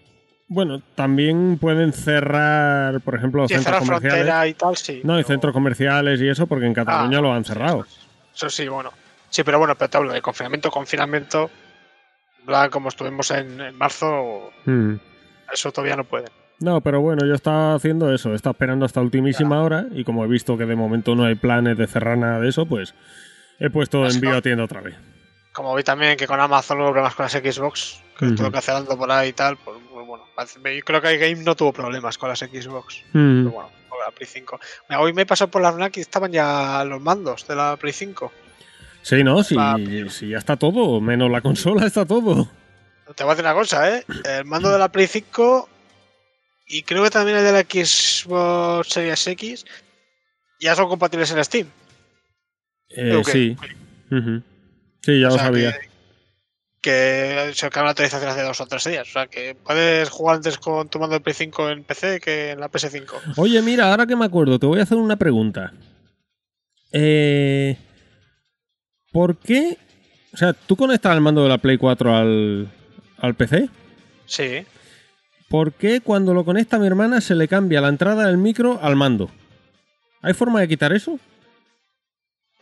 bueno, 0.48 0.80
también 0.94 1.58
pueden 1.60 1.92
cerrar, 1.92 3.00
por 3.02 3.14
ejemplo, 3.14 3.46
centros 3.46 3.78
comerciales. 3.80 4.50
y 4.50 4.54
tal, 4.54 4.76
sí. 4.76 5.00
No, 5.04 5.14
y 5.18 5.22
pero- 5.22 5.28
centros 5.28 5.52
comerciales 5.52 6.20
y 6.20 6.28
eso, 6.28 6.46
porque 6.46 6.66
en 6.66 6.74
Cataluña 6.74 7.18
Ah. 7.18 7.22
lo 7.22 7.32
han 7.32 7.44
cerrado. 7.44 7.86
Eso 8.34 8.48
sí, 8.48 8.66
bueno. 8.68 8.90
Sí, 9.28 9.42
pero 9.44 9.58
bueno, 9.58 9.74
pero 9.76 9.88
te 9.90 9.96
hablo 9.98 10.12
de 10.12 10.22
confinamiento, 10.22 10.70
confinamiento. 10.70 11.50
bla, 12.46 12.68
Como 12.70 12.88
estuvimos 12.88 13.30
en, 13.32 13.60
en 13.60 13.76
marzo, 13.76 14.50
Mm. 14.64 14.94
eso 15.52 15.70
todavía 15.72 15.94
no 15.94 16.04
puede. 16.04 16.24
No, 16.58 16.80
pero 16.80 17.00
bueno, 17.00 17.24
yo 17.26 17.34
estaba 17.34 17.74
haciendo 17.74 18.12
eso, 18.14 18.34
estaba 18.34 18.52
esperando 18.52 18.84
hasta 18.86 19.00
ultimísima 19.00 19.62
hora 19.62 19.86
y 19.92 20.04
como 20.04 20.24
he 20.24 20.28
visto 20.28 20.56
que 20.58 20.64
de 20.66 20.74
momento 20.74 21.14
no 21.14 21.24
hay 21.24 21.34
planes 21.34 21.76
de 21.78 21.86
cerrar 21.86 22.16
nada 22.18 22.40
de 22.40 22.48
eso, 22.48 22.64
pues 22.66 22.94
he 23.61 23.70
puesto 23.70 24.00
Pues 24.00 24.14
envío 24.16 24.30
no. 24.32 24.36
a 24.38 24.42
tienda 24.42 24.64
otra 24.64 24.80
vez. 24.80 24.96
Como 25.52 25.74
vi 25.74 25.82
también 25.82 26.16
que 26.16 26.26
con 26.26 26.40
Amazon 26.40 26.80
hubo 26.80 26.90
problemas 26.90 27.14
con 27.14 27.24
las 27.24 27.32
Xbox, 27.32 28.00
que 28.18 28.24
Ujú. 28.24 28.34
estuvo 28.34 28.50
cancelando 28.52 28.96
por 28.96 29.11
ahí 29.11 29.28
y 29.28 29.32
tal, 29.32 29.56
pues 29.58 29.76
pues 29.92 30.06
bueno, 30.06 30.24
yo 30.74 30.84
creo 30.84 31.00
que 31.02 31.16
Game 31.18 31.42
no 31.44 31.54
tuvo 31.54 31.72
problemas 31.72 32.16
con 32.18 32.28
las 32.28 32.38
Xbox. 32.40 33.02
Pero 33.12 33.50
bueno, 33.50 33.70
con 33.88 33.98
la 33.98 34.11
Play 34.12 34.26
5. 34.32 34.61
Mira, 34.88 35.00
hoy 35.00 35.12
me 35.12 35.26
pasó 35.26 35.48
por 35.48 35.61
la 35.61 35.72
FNAC 35.72 35.98
y 35.98 36.00
estaban 36.00 36.32
ya 36.32 36.82
los 36.84 37.00
mandos 37.00 37.46
de 37.46 37.54
la 37.56 37.76
Play 37.76 37.92
5. 37.92 38.32
Sí, 39.02 39.22
no, 39.24 39.42
sí, 39.42 39.54
Va. 39.56 39.76
sí, 40.11 40.28
ya 40.28 40.38
está 40.38 40.56
todo, 40.56 41.00
menos 41.00 41.30
la 41.30 41.40
consola 41.40 41.86
está 41.86 42.04
todo. 42.06 42.48
Te 43.16 43.24
voy 43.24 43.32
a 43.32 43.34
decir 43.34 43.44
una 43.44 43.54
cosa, 43.54 43.96
¿eh? 43.96 44.04
El 44.24 44.44
mando 44.44 44.70
de 44.70 44.78
la 44.78 44.88
Play 44.88 45.06
5 45.08 45.68
y 46.68 46.82
creo 46.82 47.02
que 47.02 47.11
también 47.11 47.38
el 47.38 47.44
de 47.44 47.52
la 47.52 47.61
Xbox 47.62 48.88
Series 48.88 49.26
X 49.26 49.66
ya 50.61 50.74
son 50.76 50.88
compatibles 50.88 51.30
en 51.32 51.44
Steam. 51.44 51.66
Eh. 52.91 53.22
Sí. 53.24 53.57
Sí, 55.03 55.20
ya 55.20 55.28
O 55.28 55.30
lo 55.30 55.38
sabía. 55.38 55.72
Que, 55.72 57.49
que 57.49 57.53
se 57.55 57.66
acaba 57.66 57.86
la 57.86 57.91
actualización 57.93 58.30
hace 58.30 58.43
dos 58.43 58.61
o 58.61 58.66
tres 58.66 58.84
días. 58.84 59.09
O 59.09 59.12
sea, 59.12 59.26
que 59.26 59.55
puedes 59.55 60.09
jugar 60.09 60.36
antes 60.36 60.59
con 60.59 60.88
tu 60.88 60.99
mando 60.99 61.14
de 61.14 61.20
Play 61.20 61.34
5 61.34 61.70
en 61.70 61.84
PC 61.84 62.20
que 62.20 62.51
en 62.51 62.61
la 62.61 62.70
PS5. 62.70 63.34
Oye, 63.36 63.62
mira, 63.62 63.91
ahora 63.91 64.07
que 64.07 64.16
me 64.16 64.24
acuerdo, 64.24 64.59
te 64.59 64.66
voy 64.66 64.80
a 64.80 64.82
hacer 64.82 64.99
una 64.99 65.16
pregunta. 65.16 65.72
Eh, 66.93 67.76
¿Por 69.12 69.36
qué? 69.36 69.76
O 70.32 70.36
sea, 70.36 70.53
¿tú 70.53 70.76
conectas 70.76 71.14
el 71.14 71.20
mando 71.20 71.43
de 71.43 71.49
la 71.49 71.59
Play 71.59 71.78
4 71.78 72.16
al, 72.16 72.68
al 73.18 73.34
PC? 73.34 73.68
Sí. 74.26 74.64
¿Por 75.49 75.72
qué 75.72 76.01
cuando 76.01 76.32
lo 76.32 76.45
conecta 76.45 76.78
mi 76.78 76.86
hermana 76.86 77.20
se 77.20 77.34
le 77.34 77.49
cambia 77.49 77.80
la 77.80 77.88
entrada 77.88 78.26
del 78.26 78.38
micro 78.38 78.78
al 78.82 78.95
mando? 78.97 79.30
¿Hay 80.22 80.34
forma 80.34 80.61
de 80.61 80.68
quitar 80.68 80.93
eso? 80.93 81.18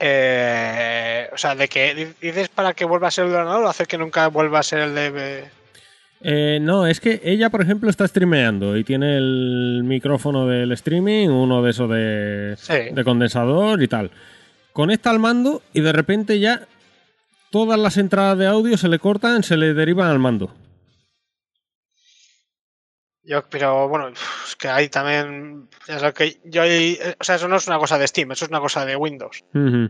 Eh, 0.01 1.28
o 1.32 1.38
sea, 1.38 1.55
de 1.55 1.68
que 1.68 2.14
dices 2.20 2.49
para 2.49 2.72
que 2.74 2.84
vuelva 2.84 3.09
a 3.09 3.11
ser 3.11 3.24
el 3.26 3.30
de 3.32 3.36
ordenador 3.38 3.64
o 3.64 3.68
hacer 3.68 3.86
que 3.86 3.99
nunca 3.99 4.28
vuelva 4.28 4.61
a 4.61 4.62
ser 4.62 4.80
el 4.80 4.94
de. 4.94 5.44
Eh, 6.20 6.59
no, 6.61 6.86
es 6.86 7.01
que 7.01 7.20
ella, 7.24 7.51
por 7.51 7.62
ejemplo, 7.62 7.88
está 7.90 8.07
streameando 8.07 8.76
y 8.76 8.84
tiene 8.84 9.16
el 9.16 9.82
micrófono 9.84 10.46
del 10.46 10.72
streaming, 10.72 11.28
uno 11.28 11.62
de 11.62 11.70
esos 11.70 11.88
de, 11.90 12.55
Sí. 12.59 12.92
de 12.92 13.05
condensador 13.05 13.80
y 13.82 13.88
tal. 13.88 14.11
Conecta 14.72 15.11
al 15.11 15.18
mando 15.18 15.62
y 15.72 15.80
de 15.80 15.92
repente 15.92 16.38
ya 16.40 16.62
todas 17.51 17.78
las 17.78 17.96
entradas 17.96 18.38
de 18.38 18.46
audio 18.46 18.76
se 18.76 18.88
le 18.88 18.99
cortan, 18.99 19.42
se 19.42 19.57
le 19.57 19.74
derivan 19.74 20.09
al 20.11 20.18
mando. 20.18 20.55
Yo, 23.29 23.45
pero 23.51 23.89
bueno, 23.89 24.09
es 24.09 24.57
que 24.57 24.68
ahí 24.68 24.89
también. 24.89 25.68
Es 25.87 26.01
lo 26.01 26.14
que 26.14 26.41
yo 26.45 26.62
ahí- 26.62 26.99
o 27.20 27.22
sea, 27.22 27.35
eso 27.35 27.47
no 27.47 27.57
es 27.57 27.66
una 27.66 27.79
cosa 27.79 27.99
de 27.99 28.09
Steam, 28.09 28.33
eso 28.33 28.47
es 28.47 28.51
una 28.51 28.61
cosa 28.61 28.87
de 28.87 28.97
Windows. 28.97 29.45
Eh, 29.55 29.89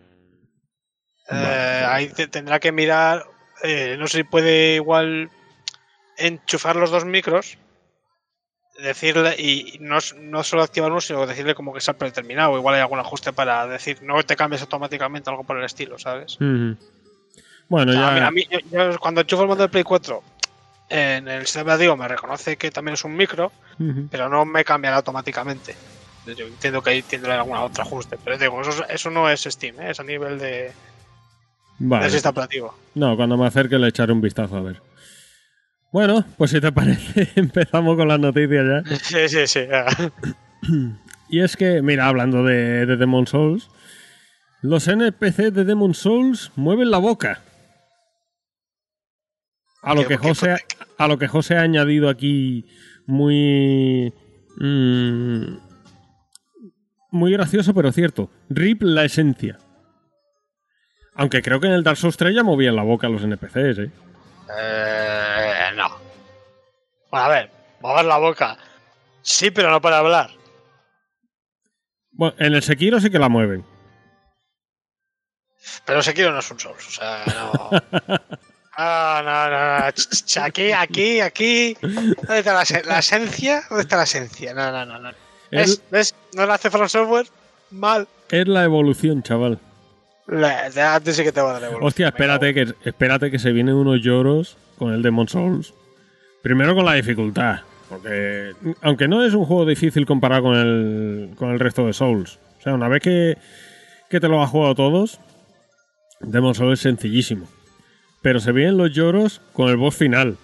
Vale. 1.30 1.84
ahí 1.86 2.09
te- 2.09 2.26
tendrá 2.28 2.59
que 2.61 2.72
mirar. 2.72 3.24
eh, 3.64 3.97
no 3.99 4.07
sé 4.07 4.18
si 4.18 4.22
puede 4.24 4.76
igual 4.76 5.30
enchufar 6.16 6.76
los 6.76 6.91
dos 6.91 7.05
micros. 7.05 7.59
Decirle, 8.80 9.34
y 9.36 9.78
no, 9.80 9.99
no 10.20 10.45
solo 10.45 10.62
activar 10.62 10.93
uno, 10.93 11.01
sino 11.01 11.26
decirle 11.26 11.57
como 11.57 11.72
que 11.72 11.80
está 11.80 11.93
predeterminado. 11.95 12.57
Igual 12.57 12.76
hay 12.76 12.80
algún 12.80 13.01
ajuste 13.01 13.32
para 13.32 13.66
decir, 13.66 14.01
no 14.03 14.22
te 14.22 14.36
cambies 14.36 14.62
automáticamente, 14.62 15.28
algo 15.30 15.43
por 15.43 15.59
el 15.59 15.64
estilo, 15.64 15.99
¿sabes? 15.99 16.36
Bueno, 17.68 17.91
O 17.91 17.95
sea, 17.95 18.01
ya. 18.03 18.09
a 18.09 18.12
mí, 18.12 18.20
a 18.20 18.30
mí- 18.30 18.47
yo, 18.70 18.91
yo 18.93 18.99
cuando 19.01 19.20
enchufo 19.22 19.43
el 19.43 19.49
mando 19.49 19.62
del 19.64 19.70
Play 19.70 19.82
4 19.82 20.22
en 20.89 21.28
el 21.28 21.45
sistema 21.47 21.76
digo 21.76 21.97
me 21.97 22.09
reconoce 22.09 22.57
que 22.57 22.70
también 22.70 22.95
es 22.95 23.05
un 23.05 23.16
micro, 23.16 23.53
pero 24.11 24.28
no 24.28 24.45
me 24.45 24.64
cambiará 24.64 24.97
automáticamente. 24.97 25.74
Yo 26.36 26.47
entiendo 26.47 26.82
que 26.82 26.91
ahí 26.91 27.03
tendrá 27.03 27.34
algún 27.36 27.57
otro 27.57 27.82
ajuste, 27.82 28.18
pero 28.22 28.36
digo, 28.36 28.61
eso, 28.61 28.84
eso 28.89 29.11
no 29.11 29.30
es 29.30 29.43
Steam, 29.45 29.80
¿eh? 29.80 29.91
es 29.93 30.01
a 30.01 30.05
nivel 30.05 30.39
de, 30.39 30.72
Vale. 31.78 32.07
El 32.07 32.11
sistema 32.12 32.30
operativo. 32.32 32.76
No, 32.95 33.16
cuando 33.16 33.36
me 33.36 33.47
acerque 33.47 33.78
le 33.78 33.89
echaré 33.89 34.12
un 34.12 34.20
vistazo 34.20 34.57
a 34.57 34.61
ver. 34.62 34.82
Bueno, 35.93 36.24
pues 36.36 36.51
si 36.51 36.61
te 36.61 36.70
parece, 36.72 37.28
empezamos 37.36 37.97
con 37.97 38.09
las 38.09 38.18
noticias 38.20 38.64
ya. 38.84 38.97
Sí, 39.03 39.28
sí, 39.28 39.47
sí. 39.47 39.61
Y 41.30 41.41
es 41.41 41.57
que, 41.57 41.80
mira, 41.82 42.07
hablando 42.09 42.43
de, 42.45 42.84
de 42.84 42.97
Demon 42.97 43.26
Souls, 43.26 43.70
los 44.61 44.89
NPC 44.89 45.51
de 45.53 45.64
Demon 45.64 45.95
Souls 45.95 46.51
mueven 46.57 46.91
la 46.91 46.99
boca. 46.99 47.41
A 49.82 49.95
lo 49.95 50.03
¿Qué- 50.03 50.09
que 50.09 50.16
José? 50.18 50.57
A 50.99 51.09
lo 51.09 51.18
que 51.18 51.28
José 51.28 51.57
ha 51.57 51.62
añadido 51.62 52.09
aquí 52.09 52.66
muy 53.07 54.12
mm, 54.59 55.57
muy 57.11 57.32
gracioso, 57.32 57.72
pero 57.72 57.92
cierto. 57.92 58.30
Rip 58.51 58.82
la 58.82 59.05
esencia. 59.05 59.59
Aunque 61.14 61.42
creo 61.42 61.61
que 61.61 61.68
en 61.68 61.72
el 61.72 61.84
Dark 61.84 61.96
Souls 61.96 62.16
3 62.16 62.34
ya 62.34 62.42
movían 62.42 62.76
la 62.76 62.82
boca 62.82 63.09
los 63.09 63.22
NPCs, 63.22 63.78
¿eh? 63.78 63.90
Eh, 64.57 65.70
no. 65.74 65.88
Bueno, 67.11 67.26
a 67.26 67.28
ver, 67.28 67.51
mover 67.80 68.05
la 68.05 68.18
boca. 68.18 68.59
Sí, 69.22 69.51
pero 69.51 69.70
no 69.70 69.80
para 69.80 69.99
hablar. 69.99 70.30
Bueno, 72.12 72.34
en 72.38 72.55
el 72.55 72.62
Sekiro 72.62 73.01
sí 73.01 73.11
que 73.11 73.18
la 73.18 73.28
mueven. 73.28 73.64
Pero 75.84 76.03
Sekiro 76.03 76.32
no 76.32 76.38
es 76.38 76.51
un 76.51 76.61
Souls, 76.61 76.86
o 76.86 76.90
sea, 76.90 77.24
no. 77.26 77.70
Ah, 78.80 79.22
no, 79.24 79.50
no, 79.50 79.86
no. 79.86 79.92
Ch, 79.92 80.36
Aquí, 80.38 80.70
aquí, 80.70 81.20
aquí. 81.20 81.76
¿Dónde 81.82 82.38
está 82.38 82.54
la, 82.54 82.62
ese- 82.62 82.84
la 82.84 83.00
esencia? 83.00 83.62
¿Dónde 83.68 83.82
está 83.82 83.96
la 83.96 84.04
esencia? 84.04 84.54
No, 84.54 84.70
no, 84.70 84.86
no. 84.86 84.98
no. 85.00 85.10
¿Ves? 85.50 85.82
¿Ves? 85.90 86.14
No 86.34 86.46
la 86.46 86.54
hace 86.54 86.70
From 86.70 86.88
Software. 86.88 87.26
Mal. 87.72 88.06
Es 88.30 88.46
la 88.46 88.62
evolución, 88.64 89.22
chaval. 89.24 89.58
La- 90.28 90.94
Antes 90.94 91.16
sí 91.16 91.24
que 91.24 91.32
te 91.32 91.40
va 91.40 91.50
a 91.50 91.52
dar 91.54 91.62
evolución. 91.64 91.88
Hostia, 91.88 92.08
espérate 92.08 92.54
que, 92.54 92.72
espérate 92.84 93.30
que 93.32 93.38
se 93.40 93.50
vienen 93.50 93.74
unos 93.74 94.00
lloros 94.00 94.56
con 94.78 94.92
el 94.92 95.02
Demon 95.02 95.26
Souls. 95.26 95.74
Primero 96.42 96.74
con 96.76 96.84
la 96.84 96.94
dificultad. 96.94 97.60
Porque, 97.88 98.52
aunque 98.82 99.08
no 99.08 99.24
es 99.24 99.34
un 99.34 99.44
juego 99.44 99.64
difícil 99.66 100.06
comparado 100.06 100.42
con 100.42 100.54
el, 100.54 101.30
con 101.36 101.50
el 101.50 101.58
resto 101.58 101.86
de 101.86 101.94
Souls. 101.94 102.38
O 102.58 102.62
sea, 102.62 102.74
una 102.74 102.86
vez 102.86 103.02
que, 103.02 103.38
que 104.08 104.20
te 104.20 104.28
lo 104.28 104.40
has 104.42 104.50
jugado 104.50 104.74
todos, 104.76 105.18
Demon 106.20 106.54
Souls 106.54 106.74
es 106.78 106.82
sencillísimo. 106.82 107.48
Pero 108.22 108.40
se 108.40 108.52
vienen 108.52 108.76
los 108.76 108.90
lloros 108.92 109.40
con 109.52 109.68
el 109.68 109.76
boss 109.76 109.96
final. 109.96 110.36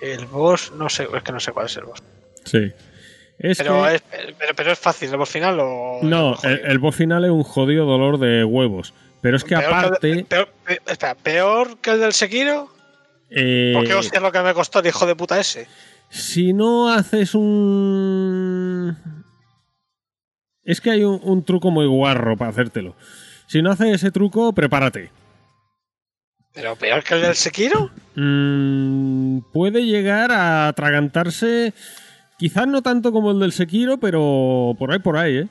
El 0.00 0.26
boss, 0.26 0.72
no 0.76 0.88
sé, 0.88 1.06
es 1.14 1.22
que 1.22 1.32
no 1.32 1.40
sé 1.40 1.52
cuál 1.52 1.66
es 1.66 1.76
el 1.76 1.84
boss. 1.84 2.02
Sí. 2.44 2.72
Es 3.38 3.58
Pero, 3.58 3.84
que- 3.84 3.94
es, 3.96 4.02
pero, 4.38 4.54
pero 4.54 4.72
es 4.72 4.78
fácil, 4.78 5.10
el 5.10 5.16
boss 5.16 5.30
final 5.30 5.58
o. 5.60 6.00
no, 6.02 6.36
el, 6.44 6.60
el 6.64 6.78
boss 6.78 6.94
final 6.96 7.24
es 7.24 7.30
un 7.30 7.42
jodido 7.42 7.86
dolor 7.86 8.18
de 8.18 8.44
huevos. 8.44 8.94
Pero 9.20 9.36
es 9.36 9.44
que 9.44 9.56
Peor 9.56 9.72
aparte... 9.74 10.10
el- 10.10 10.24
peor, 10.24 10.48
pe- 10.66 10.80
espera, 10.86 11.14
¿peor 11.14 11.78
que 11.78 11.90
el 11.92 12.00
del 12.00 12.12
Sekiro? 12.12 12.68
eh, 13.30 13.72
¿Por 13.74 13.86
qué 13.86 13.94
hostia 13.94 14.16
es 14.18 14.22
lo 14.22 14.32
que 14.32 14.40
me 14.42 14.52
costó 14.54 14.80
el 14.80 14.86
hijo 14.86 15.06
de 15.06 15.14
puta 15.16 15.38
ese? 15.40 15.66
Si 16.10 16.52
no 16.52 16.90
haces 16.92 17.34
un... 17.34 18.96
Es 20.64 20.80
que 20.80 20.90
hay 20.90 21.04
un, 21.04 21.20
un 21.22 21.44
truco 21.44 21.70
muy 21.70 21.86
guarro 21.86 22.36
para 22.36 22.50
hacértelo. 22.50 22.94
Si 23.46 23.62
no 23.62 23.70
haces 23.70 23.94
ese 23.94 24.10
truco, 24.10 24.52
prepárate. 24.52 25.10
¿Pero 26.54 26.76
peor 26.76 27.02
que 27.02 27.14
el 27.14 27.22
del 27.22 27.34
Sekiro? 27.34 27.90
Mm, 28.14 29.38
puede 29.52 29.86
llegar 29.86 30.32
a 30.32 30.68
atragantarse, 30.68 31.72
quizás 32.38 32.66
no 32.66 32.82
tanto 32.82 33.10
como 33.10 33.30
el 33.30 33.40
del 33.40 33.52
Sekiro, 33.52 33.98
pero 33.98 34.74
por 34.78 34.92
ahí, 34.92 34.98
por 34.98 35.16
ahí, 35.16 35.38
¿eh? 35.38 35.48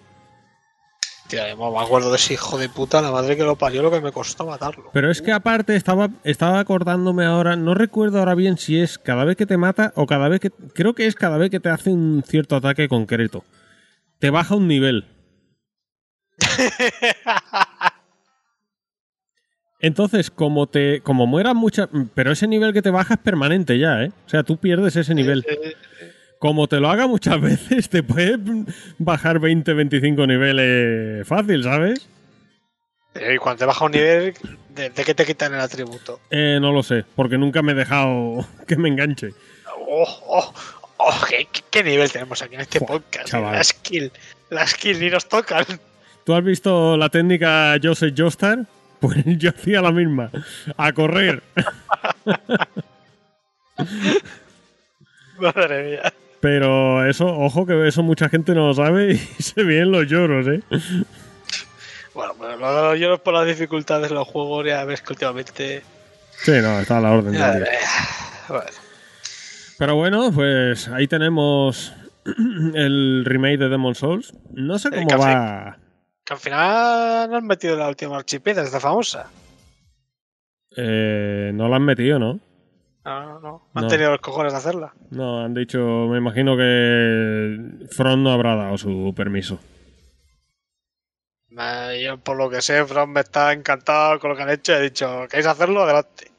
Tío, 1.27 1.47
yo 1.47 1.71
me 1.71 1.79
acuerdo 1.79 2.11
de 2.11 2.17
ese 2.17 2.33
hijo 2.33 2.57
de 2.57 2.67
puta, 2.67 3.01
la 3.01 3.09
madre 3.09 3.37
que 3.37 3.43
lo 3.43 3.55
parió, 3.55 3.81
lo 3.81 3.89
que 3.89 4.01
me 4.01 4.11
costó 4.11 4.45
matarlo. 4.45 4.89
Pero 4.91 5.09
es 5.09 5.21
que 5.21 5.31
aparte 5.31 5.77
estaba, 5.77 6.09
estaba 6.25 6.59
acordándome 6.59 7.25
ahora, 7.25 7.55
no 7.55 7.73
recuerdo 7.73 8.19
ahora 8.19 8.35
bien 8.35 8.57
si 8.57 8.77
es 8.79 8.97
cada 8.97 9.23
vez 9.23 9.37
que 9.37 9.45
te 9.45 9.55
mata 9.55 9.93
o 9.95 10.05
cada 10.05 10.27
vez 10.27 10.41
que... 10.41 10.51
Creo 10.51 10.93
que 10.93 11.07
es 11.07 11.15
cada 11.15 11.37
vez 11.37 11.49
que 11.49 11.61
te 11.61 11.69
hace 11.69 11.89
un 11.89 12.21
cierto 12.27 12.57
ataque 12.57 12.89
concreto. 12.89 13.45
Te 14.19 14.29
baja 14.29 14.55
un 14.55 14.67
nivel. 14.67 15.05
Entonces, 19.81 20.29
como 20.29 20.67
te, 20.67 21.01
como 21.01 21.25
mueras 21.25 21.55
muchas, 21.55 21.89
pero 22.13 22.31
ese 22.31 22.47
nivel 22.47 22.71
que 22.71 22.83
te 22.83 22.91
baja 22.91 23.15
es 23.15 23.19
permanente 23.19 23.79
ya, 23.79 24.03
¿eh? 24.03 24.11
O 24.25 24.29
sea, 24.29 24.43
tú 24.43 24.57
pierdes 24.57 24.95
ese 24.95 25.15
nivel. 25.15 25.43
Como 26.37 26.67
te 26.67 26.79
lo 26.79 26.89
haga 26.89 27.07
muchas 27.07 27.41
veces, 27.41 27.89
te 27.89 28.03
puede 28.03 28.37
bajar 28.99 29.39
20, 29.39 29.73
25 29.73 30.27
niveles 30.27 31.27
fácil, 31.27 31.63
¿sabes? 31.63 32.07
y 33.13 33.37
cuando 33.37 33.59
te 33.59 33.65
baja 33.65 33.83
un 33.83 33.91
nivel, 33.91 34.33
¿de, 34.69 34.89
de 34.89 35.03
qué 35.03 35.13
te 35.13 35.25
quitan 35.25 35.53
el 35.53 35.59
atributo? 35.59 36.21
Eh, 36.29 36.59
no 36.61 36.71
lo 36.71 36.81
sé, 36.81 37.03
porque 37.15 37.37
nunca 37.37 37.61
me 37.61 37.73
he 37.73 37.75
dejado 37.75 38.45
que 38.67 38.77
me 38.77 38.87
enganche. 38.87 39.31
¡Oh, 39.89 40.07
oh, 40.27 40.53
oh! 40.97 41.25
¿qué, 41.71 41.83
nivel 41.83 42.09
tenemos 42.09 42.41
aquí 42.41 42.55
en 42.55 42.61
este 42.61 42.79
podcast? 42.79 43.27
chaval. 43.27 43.55
La 43.55 43.63
skill, 43.63 44.11
la 44.49 44.65
skill 44.65 44.99
ni 44.99 45.09
nos 45.09 45.27
tocan. 45.27 45.65
¿Tú 46.23 46.33
has 46.33 46.43
visto 46.43 46.95
la 46.95 47.09
técnica 47.09 47.75
Joseph 47.81 48.13
Joestar? 48.15 48.59
Pues 49.01 49.23
yo 49.25 49.49
hacía 49.49 49.81
la 49.81 49.91
misma. 49.91 50.29
A 50.77 50.93
correr. 50.93 51.43
Madre 55.39 55.83
mía. 55.83 56.13
Pero 56.39 57.07
eso, 57.07 57.27
ojo 57.27 57.65
que 57.65 57.87
eso 57.87 58.03
mucha 58.03 58.29
gente 58.29 58.53
no 58.55 58.67
lo 58.67 58.73
sabe 58.73 59.13
y 59.13 59.17
se 59.41 59.63
vienen 59.63 59.91
los 59.91 60.07
lloros, 60.07 60.47
¿eh? 60.47 60.61
Bueno, 62.13 62.33
pues 62.37 62.59
lo 62.59 62.95
yo 62.95 63.17
por 63.19 63.33
las 63.33 63.47
dificultades 63.47 64.09
de 64.09 64.15
los 64.15 64.27
juegos, 64.27 64.65
ya 64.65 64.85
ves 64.85 65.01
que 65.01 65.13
últimamente. 65.13 65.83
Sí, 66.37 66.53
no, 66.61 66.79
está 66.79 66.97
a 66.97 67.01
la 67.01 67.11
orden. 67.11 67.37
Madre, 67.37 67.69
bueno, 68.47 68.65
Pero 69.77 69.95
bueno, 69.95 70.31
pues 70.31 70.87
ahí 70.89 71.07
tenemos 71.07 71.93
el 72.75 73.23
remake 73.25 73.57
de 73.57 73.69
Demon 73.69 73.95
Souls. 73.95 74.33
No 74.51 74.77
sé 74.79 74.89
cómo 74.89 75.07
va. 75.19 75.77
Que 76.31 76.35
al 76.35 76.39
final 76.39 77.29
no 77.29 77.35
han 77.37 77.45
metido 77.45 77.75
la 77.75 77.89
última 77.89 78.15
archipiedra, 78.17 78.63
esta 78.63 78.79
famosa. 78.79 79.29
Eh, 80.77 81.51
no 81.53 81.67
la 81.67 81.75
han 81.75 81.83
metido, 81.83 82.19
¿no? 82.19 82.39
No, 83.03 83.21
no, 83.25 83.39
no. 83.41 83.67
Han 83.73 83.83
No. 83.83 83.87
tenido 83.89 84.11
los 84.11 84.21
cojones 84.21 84.53
de 84.53 84.59
hacerla. 84.59 84.93
No, 85.09 85.43
han 85.43 85.53
dicho, 85.53 85.79
me 86.09 86.17
imagino 86.19 86.55
que 86.55 87.57
Front 87.91 88.23
no 88.23 88.31
habrá 88.31 88.55
dado 88.55 88.77
su 88.77 89.13
permiso. 89.15 89.59
Yo, 92.01 92.17
por 92.19 92.37
lo 92.37 92.49
que 92.49 92.61
sé, 92.61 92.85
From 92.85 93.17
está 93.17 93.51
encantado 93.51 94.17
con 94.19 94.29
lo 94.29 94.37
que 94.37 94.43
han 94.43 94.49
hecho 94.51 94.73
ha 94.73 94.79
dicho, 94.79 95.25
¿queréis 95.29 95.47
hacerlo? 95.47 95.83
Adelante. 95.83 96.31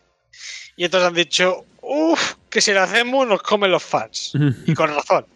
Y 0.77 0.85
entonces 0.87 1.07
han 1.07 1.15
dicho, 1.15 1.67
uff, 1.83 2.37
que 2.49 2.63
si 2.63 2.73
lo 2.73 2.81
hacemos 2.81 3.27
nos 3.29 3.43
comen 3.43 3.71
los 3.71 3.83
fans. 3.83 4.33
Y 4.67 4.73
con 4.73 4.89
razón. 4.89 5.27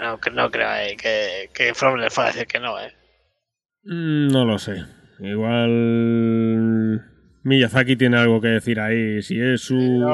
No, 0.00 0.18
que 0.18 0.30
no 0.30 0.50
creo 0.50 0.68
eh, 0.74 0.96
que, 0.96 1.50
que 1.52 1.74
From 1.74 1.98
les 1.98 2.12
fue 2.12 2.24
a 2.24 2.26
decir 2.28 2.46
que 2.46 2.60
no, 2.60 2.78
eh. 2.80 2.92
Mm, 3.84 4.28
No 4.28 4.44
lo 4.44 4.58
sé. 4.58 4.84
Igual 5.20 7.00
Miyazaki 7.44 7.96
tiene 7.96 8.16
algo 8.16 8.40
que 8.40 8.48
decir 8.48 8.80
ahí. 8.80 9.22
Si 9.22 9.40
es 9.40 9.60
su, 9.60 10.04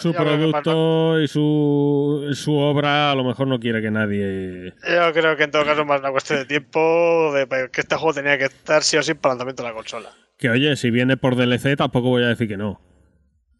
su 0.00 0.12
producto 0.12 1.20
y 1.20 1.28
su, 1.28 2.30
su 2.32 2.56
obra, 2.56 3.12
a 3.12 3.14
lo 3.14 3.22
mejor 3.22 3.46
no 3.46 3.60
quiere 3.60 3.82
que 3.82 3.90
nadie... 3.90 4.72
Yo 4.88 5.12
creo 5.12 5.36
que 5.36 5.44
en 5.44 5.50
todo 5.50 5.64
caso 5.64 5.84
más 5.84 6.00
una 6.00 6.10
cuestión 6.10 6.40
de 6.40 6.46
tiempo, 6.46 7.32
de 7.34 7.46
que 7.70 7.80
este 7.82 7.96
juego 7.96 8.14
tenía 8.14 8.38
que 8.38 8.46
estar 8.46 8.82
sí 8.82 8.96
o 8.96 9.02
sí 9.02 9.14
para 9.14 9.34
el 9.34 9.38
lanzamiento 9.38 9.62
de 9.62 9.68
la 9.68 9.74
consola. 9.74 10.10
Que 10.38 10.48
oye, 10.48 10.74
si 10.76 10.90
viene 10.90 11.18
por 11.18 11.36
DLC 11.36 11.76
tampoco 11.76 12.08
voy 12.08 12.24
a 12.24 12.28
decir 12.28 12.48
que 12.48 12.56
no. 12.56 12.80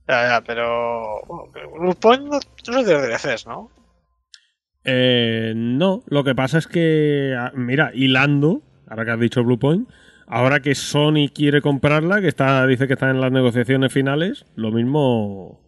Ya, 0.08 0.28
ya, 0.28 0.40
pero. 0.40 1.20
Bueno, 2.00 2.24
no, 2.24 2.40
no 2.72 2.80
es 2.80 2.86
de 2.86 2.94
DLCs, 2.94 3.46
¿no? 3.46 3.70
Eh, 4.84 5.52
no, 5.56 6.02
lo 6.06 6.24
que 6.24 6.34
pasa 6.34 6.58
es 6.58 6.66
que, 6.66 7.34
ah, 7.38 7.52
mira, 7.54 7.90
hilando, 7.94 8.62
ahora 8.88 9.04
que 9.04 9.10
has 9.12 9.20
dicho 9.20 9.44
Bluepoint, 9.44 9.88
ahora 10.26 10.60
que 10.60 10.74
Sony 10.74 11.28
quiere 11.34 11.60
comprarla, 11.60 12.20
que 12.20 12.28
está 12.28 12.66
dice 12.66 12.86
que 12.86 12.94
está 12.94 13.10
en 13.10 13.20
las 13.20 13.32
negociaciones 13.32 13.92
finales, 13.92 14.46
lo 14.56 14.70
mismo... 14.72 15.60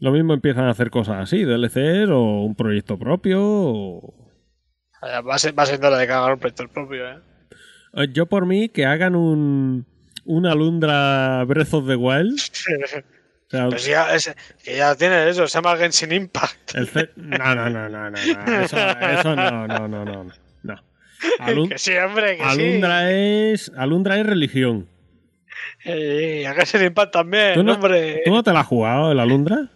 Lo 0.00 0.10
mismo 0.10 0.34
empiezan 0.34 0.64
a 0.64 0.70
hacer 0.70 0.90
cosas 0.90 1.22
así, 1.22 1.44
DLCs 1.44 2.10
o 2.10 2.42
un 2.42 2.54
proyecto 2.56 2.98
propio. 2.98 3.38
o- 3.42 4.14
Va, 5.02 5.34
a 5.34 5.38
ser- 5.38 5.56
va 5.58 5.66
siendo 5.66 5.88
la 5.88 5.98
de 5.98 6.06
cagar 6.06 6.32
un 6.32 6.38
proyecto 6.40 6.66
propio, 6.68 7.08
¿eh? 7.08 7.18
Eh, 7.94 8.08
Yo 8.12 8.26
por 8.26 8.44
mí 8.44 8.68
que 8.70 8.86
hagan 8.86 9.14
un, 9.14 9.86
un 10.24 10.46
Alundra 10.46 11.44
Breath 11.44 11.74
of 11.74 11.86
the 11.86 11.96
Wild. 11.96 12.38
Sea, 13.50 13.68
Pues 13.68 13.84
ya, 13.86 14.14
es- 14.14 14.34
que 14.64 14.76
ya 14.76 14.94
tiene 14.96 15.28
eso, 15.28 15.46
se 15.46 15.58
llama 15.58 15.76
Genshin 15.76 16.12
Impact. 16.12 16.74
el 16.74 16.88
no, 17.16 17.38
no, 17.54 17.70
no, 17.70 17.88
no, 17.88 17.88
no, 17.88 18.10
no, 18.10 18.62
Eso, 18.62 18.76
eso 18.78 19.36
no, 19.36 19.66
no, 19.68 19.88
no, 19.88 20.04
no. 20.04 20.24
no. 20.62 21.68
Que 21.68 21.78
sí, 21.78 21.92
hombre, 21.96 22.36
que 22.36 22.42
Alundra 22.42 23.10
es 23.12 23.70
Alundra 23.76 24.18
es 24.18 24.26
religión. 24.26 24.88
sí. 25.82 25.90
Y 25.92 26.44
a 26.44 26.54
Genshin 26.54 26.84
Impact 26.84 27.12
también, 27.12 27.54
¿Tú 27.54 27.62
no, 27.62 27.74
hombre. 27.74 28.22
¿Tú 28.24 28.30
no 28.32 28.42
te 28.42 28.52
la 28.52 28.60
has 28.60 28.66
jugado 28.66 29.12
el 29.12 29.20
Alundra? 29.20 29.68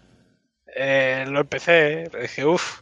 Eh, 0.74 1.24
lo 1.28 1.40
empecé, 1.40 2.02
¿eh? 2.02 2.08
pero 2.10 2.22
dije, 2.22 2.44
uff, 2.44 2.80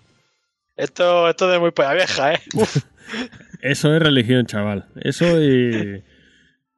esto, 0.77 1.29
esto 1.31 1.49
de 1.49 1.59
muy 1.59 1.71
polla 1.73 1.95
vieja, 1.95 2.35
¿eh? 2.35 2.41
Uf, 2.55 2.77
Eso 3.63 3.95
es 3.95 4.03
religión, 4.03 4.47
chaval. 4.47 4.87
Eso 4.97 5.41
y. 5.43 6.03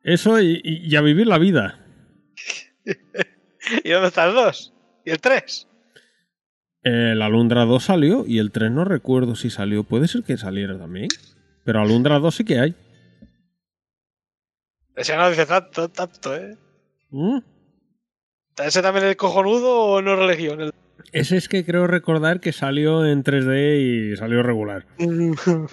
Eso 0.03 0.41
y, 0.41 0.61
y- 0.65 0.87
y 0.89 0.97
a 0.97 1.01
vivir 1.01 1.27
la 1.27 1.39
vida. 1.39 1.79
¿Y 3.85 3.91
dónde 3.91 4.09
están 4.09 4.35
los 4.35 4.45
dos? 4.45 4.73
¿Y 5.05 5.11
el 5.11 5.21
3? 5.21 5.67
El 6.83 7.23
Alundra 7.23 7.65
2 7.65 7.83
salió 7.85 8.25
y 8.27 8.39
el 8.39 8.51
3 8.53 8.71
no 8.71 8.85
recuerdo 8.85 9.35
si 9.37 9.51
salió. 9.51 9.85
Puede 9.85 10.09
ser 10.09 10.23
que 10.23 10.37
saliera 10.37 10.79
también. 10.79 11.09
Pero 11.65 11.81
Alundra 11.81 12.19
2 12.19 12.35
sí 12.35 12.45
que 12.45 12.61
hay. 12.61 12.75
Ese 14.97 15.17
no 15.17 15.29
dice 15.31 15.47
tanto, 15.47 15.89
tanto, 15.89 16.35
¿eh? 16.37 16.57
¿Mm? 17.11 17.39
¿Ese 18.65 18.83
también 18.83 19.07
es 19.07 19.17
cojonudo 19.17 19.77
o 19.83 20.03
no 20.03 20.17
religión? 20.17 20.61
El- 20.61 20.73
Ese 21.13 21.37
es 21.37 21.49
que 21.49 21.65
creo 21.65 21.87
recordar 21.87 22.41
que 22.41 22.53
salió 22.53 23.07
en 23.07 23.23
3D 23.23 24.13
y 24.13 24.17
salió 24.17 24.43
regular. 24.43 24.87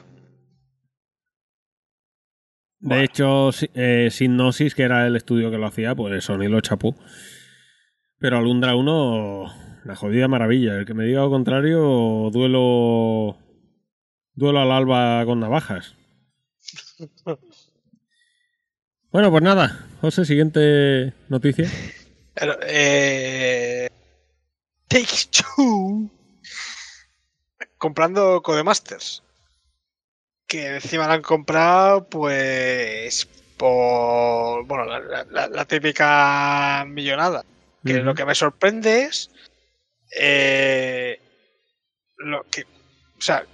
De 2.80 3.04
hecho, 3.04 3.50
eh, 3.74 4.10
Synopsis, 4.12 4.76
que 4.76 4.84
era 4.84 5.08
el 5.08 5.16
estudio 5.16 5.50
que 5.50 5.58
lo 5.58 5.66
hacía, 5.66 5.96
pues 5.96 6.24
Sony 6.24 6.48
lo 6.50 6.62
chapó. 6.62 6.96
Pero 8.26 8.40
Alundra 8.40 8.74
1, 8.76 9.54
la 9.84 9.96
jodida 9.96 10.28
maravilla. 10.28 10.80
El 10.80 10.88
que 10.88 10.96
me 10.96 11.04
diga 11.06 11.22
lo 11.22 11.30
contrario, 11.30 12.32
duelo. 12.34 13.38
Duelo 14.34 14.60
al 14.62 14.72
alba 14.72 15.24
con 15.28 15.40
navajas. 15.40 15.94
Bueno, 19.12 19.30
pues 19.32 19.44
nada. 19.44 19.86
José, 20.02 20.26
siguiente 20.26 21.14
noticia. 21.30 21.70
Pero, 22.34 22.58
eh, 22.64 23.88
Take 24.90 25.30
Two 25.32 26.10
comprando 27.78 28.42
Codemasters. 28.42 29.22
Que 30.48 30.76
encima 30.78 31.08
la 31.08 31.14
han 31.14 31.22
comprado, 31.22 32.10
pues, 32.10 33.26
por. 33.56 34.66
Bueno, 34.66 34.84
la, 34.86 35.00
la- 35.00 35.24
la- 35.26 35.48
la 35.48 35.66
típica 35.66 36.84
millonada. 36.88 37.46
Que 37.86 38.02
lo 38.02 38.16
que 38.16 38.26
me 38.26 38.36
sorprende 38.36 39.04
es. 39.04 39.30
eh, 40.20 41.20
lo 42.18 42.44
que. 42.50 42.64
O 42.64 43.22
sea, 43.22 43.46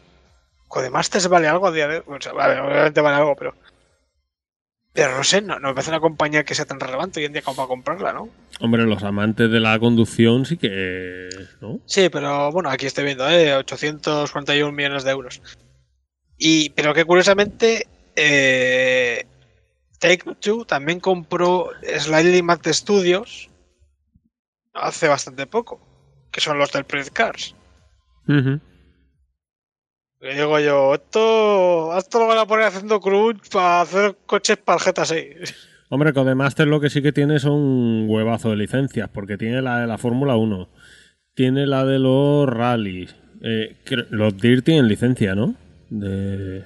Codemasters 0.68 1.28
vale 1.28 1.48
algo 1.48 1.68
a 1.68 1.72
día 1.72 1.88
de 1.88 1.98
hoy. 1.98 2.18
O 2.18 2.22
sea, 2.22 2.34
vale, 2.34 2.60
obviamente 2.60 3.02
vale 3.02 3.18
algo, 3.18 3.36
pero. 3.36 3.56
Pero 4.94 5.16
no 5.16 5.24
sé, 5.24 5.42
no, 5.42 5.58
no 5.60 5.70
me 5.70 5.74
parece 5.74 5.92
una 5.92 6.02
compañía 6.02 6.44
que 6.44 6.54
sea 6.56 6.66
tan 6.66 6.80
relevante 6.80 7.20
hoy 7.20 7.26
en 7.26 7.34
día 7.34 7.42
como 7.42 7.56
para 7.56 7.68
comprarla, 7.70 8.12
¿no? 8.14 8.30
Hombre, 8.60 8.84
los 8.84 9.04
amantes 9.04 9.50
de 9.50 9.60
la 9.60 9.80
conducción 9.80 10.46
sí 10.46 10.58
que. 10.58 11.30
¿No? 11.62 11.80
Sí, 11.86 12.10
pero 12.10 12.52
bueno, 12.52 12.70
aquí 12.70 12.86
estoy 12.88 13.06
viendo, 13.06 13.30
¿eh? 13.30 13.56
841 13.56 14.72
millones 14.72 15.04
de 15.04 15.12
euros. 15.12 15.42
Y, 16.38 16.72
pero 16.72 16.94
que 16.94 17.06
curiosamente, 17.06 17.88
eh, 18.16 19.26
Take 20.00 20.36
Two 20.40 20.66
también 20.66 21.00
compró 21.00 21.70
Slightly 22.00 22.42
Mad 22.42 22.62
Studios 22.66 23.51
hace 24.74 25.08
bastante 25.08 25.48
poco, 25.48 25.80
que 26.32 26.42
son 26.42 26.58
los 26.58 26.72
del 26.72 26.86
Project 26.86 27.14
Cars. 27.14 27.56
Ujú. 28.28 28.60
Y 30.22 30.36
digo 30.36 30.60
yo, 30.60 30.94
esto, 30.94 31.98
esto 31.98 32.20
lo 32.20 32.28
van 32.28 32.38
a 32.38 32.46
poner 32.46 32.68
haciendo 32.68 33.00
crunch 33.00 33.50
para 33.50 33.82
hacer 33.82 34.16
coches 34.26 34.58
para 34.58 34.78
el 34.78 34.94
GTA 34.94 35.06
6. 35.06 35.68
Hombre, 35.90 36.14
Codemaster 36.14 36.68
lo 36.68 36.80
que 36.80 36.90
sí 36.90 37.02
que 37.02 37.12
tiene 37.12 37.40
son 37.40 37.54
un 37.54 38.06
huevazo 38.08 38.52
de 38.52 38.56
licencias, 38.56 39.10
porque 39.10 39.38
tiene 39.38 39.62
la 39.62 39.80
de 39.80 39.88
la 39.88 39.98
Fórmula 39.98 40.38
1, 40.38 40.70
tiene 41.34 41.68
la 41.68 41.84
de 41.86 42.00
los 42.00 42.48
rallies, 42.48 43.14
eh, 43.42 43.76
los 44.10 44.38
DIR 44.38 44.62
tienen 44.62 44.88
licencia, 44.88 45.36
¿no? 45.36 45.56
De... 45.90 46.64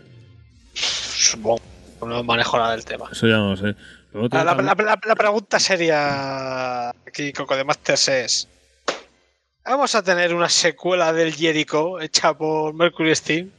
Supongo, 0.73 1.59
no 2.05 2.23
manejo 2.23 2.57
nada 2.57 2.73
del 2.73 2.85
tema. 2.85 3.07
Eso 3.11 3.25
ya 3.27 3.37
no 3.37 3.51
lo 3.51 3.57
sé. 3.57 3.75
Ah, 4.31 4.43
La, 4.43 4.55
tam- 4.55 4.63
la- 4.63 4.75
la- 4.83 4.99
la 5.05 5.15
pregunta 5.15 5.59
seria 5.59 6.89
aquí, 6.89 7.33
Coco 7.33 7.55
de 7.55 7.63
Masters, 7.65 8.07
es: 8.09 8.47
¿Vamos 9.65 9.93
a 9.95 10.03
tener 10.03 10.33
una 10.33 10.47
secuela 10.49 11.11
del 11.11 11.33
Jericho 11.33 11.99
hecha 11.99 12.33
por 12.33 12.73
Mercury 12.73 13.13
Steam? 13.15 13.51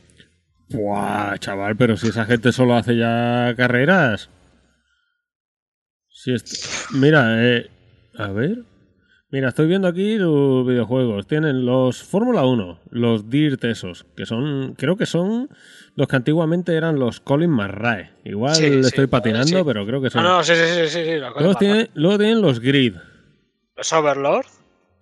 Buah, 0.68 1.36
chaval, 1.38 1.76
pero 1.76 1.96
si 1.96 2.08
esa 2.08 2.24
gente 2.24 2.52
solo 2.52 2.74
hace 2.76 2.96
ya 2.96 3.54
carreras. 3.56 4.30
Si 6.08 6.34
Mira, 6.92 7.44
eh, 7.44 7.70
a 8.18 8.28
ver. 8.28 8.64
Mira, 9.30 9.48
estoy 9.48 9.66
viendo 9.66 9.88
aquí 9.88 10.16
los 10.18 10.66
videojuegos. 10.66 11.26
Tienen 11.26 11.66
los 11.66 12.02
Fórmula 12.02 12.44
1, 12.46 12.80
los 12.90 13.28
DIRT 13.28 13.64
esos, 13.64 14.06
que 14.16 14.24
son, 14.24 14.74
creo 14.74 14.96
que 14.96 15.04
son 15.06 15.48
los 15.96 16.06
que 16.08 16.16
antiguamente 16.16 16.74
eran 16.76 16.98
los 16.98 17.18
Colin 17.20 17.50
McRae. 17.50 18.10
Igual 18.24 18.54
Sí, 18.54 18.64
estoy 18.66 19.06
patinando, 19.08 19.58
sí. 19.58 19.64
pero 19.66 19.84
creo 19.86 20.00
que 20.00 20.06
No, 20.06 20.10
son. 20.10 20.22
no, 20.22 20.44
sí, 20.44 20.52
sí, 20.54 20.88
sí, 20.88 21.04
sí. 21.04 21.20
cosa 21.20 21.40
luego, 21.40 21.54
tienen, 21.58 21.88
luego 21.94 22.18
tienen 22.18 22.40
los 22.42 22.60
Grid. 22.60 22.94
Los 23.76 23.92
Overlord. 23.92 24.46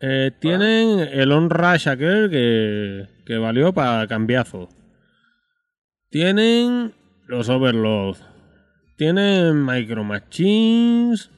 Eh, 0.00 0.30
tienen 0.40 1.00
el 1.00 1.30
On-Rush 1.32 1.88
aquel 1.88 2.30
que, 2.30 3.06
que 3.26 3.36
valió 3.38 3.72
para 3.72 4.06
cambiazo. 4.06 4.68
Tienen 6.10 6.92
los 7.26 7.48
Overload. 7.48 8.16
Tienen 8.96 9.64
Micro 9.64 10.04
Machines. 10.04 11.30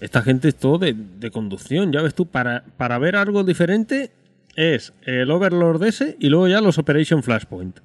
Esta 0.00 0.22
gente 0.22 0.48
es 0.48 0.56
todo 0.56 0.78
de, 0.78 0.94
de 0.94 1.30
conducción. 1.30 1.92
Ya 1.92 2.02
ves 2.02 2.14
tú, 2.14 2.26
para, 2.26 2.64
para 2.76 2.98
ver 2.98 3.16
algo 3.16 3.44
diferente 3.44 4.10
es 4.56 4.92
el 5.02 5.30
Overlord 5.30 5.84
ese 5.84 6.16
y 6.18 6.28
luego 6.28 6.48
ya 6.48 6.60
los 6.60 6.78
Operation 6.78 7.22
Flashpoint. 7.22 7.78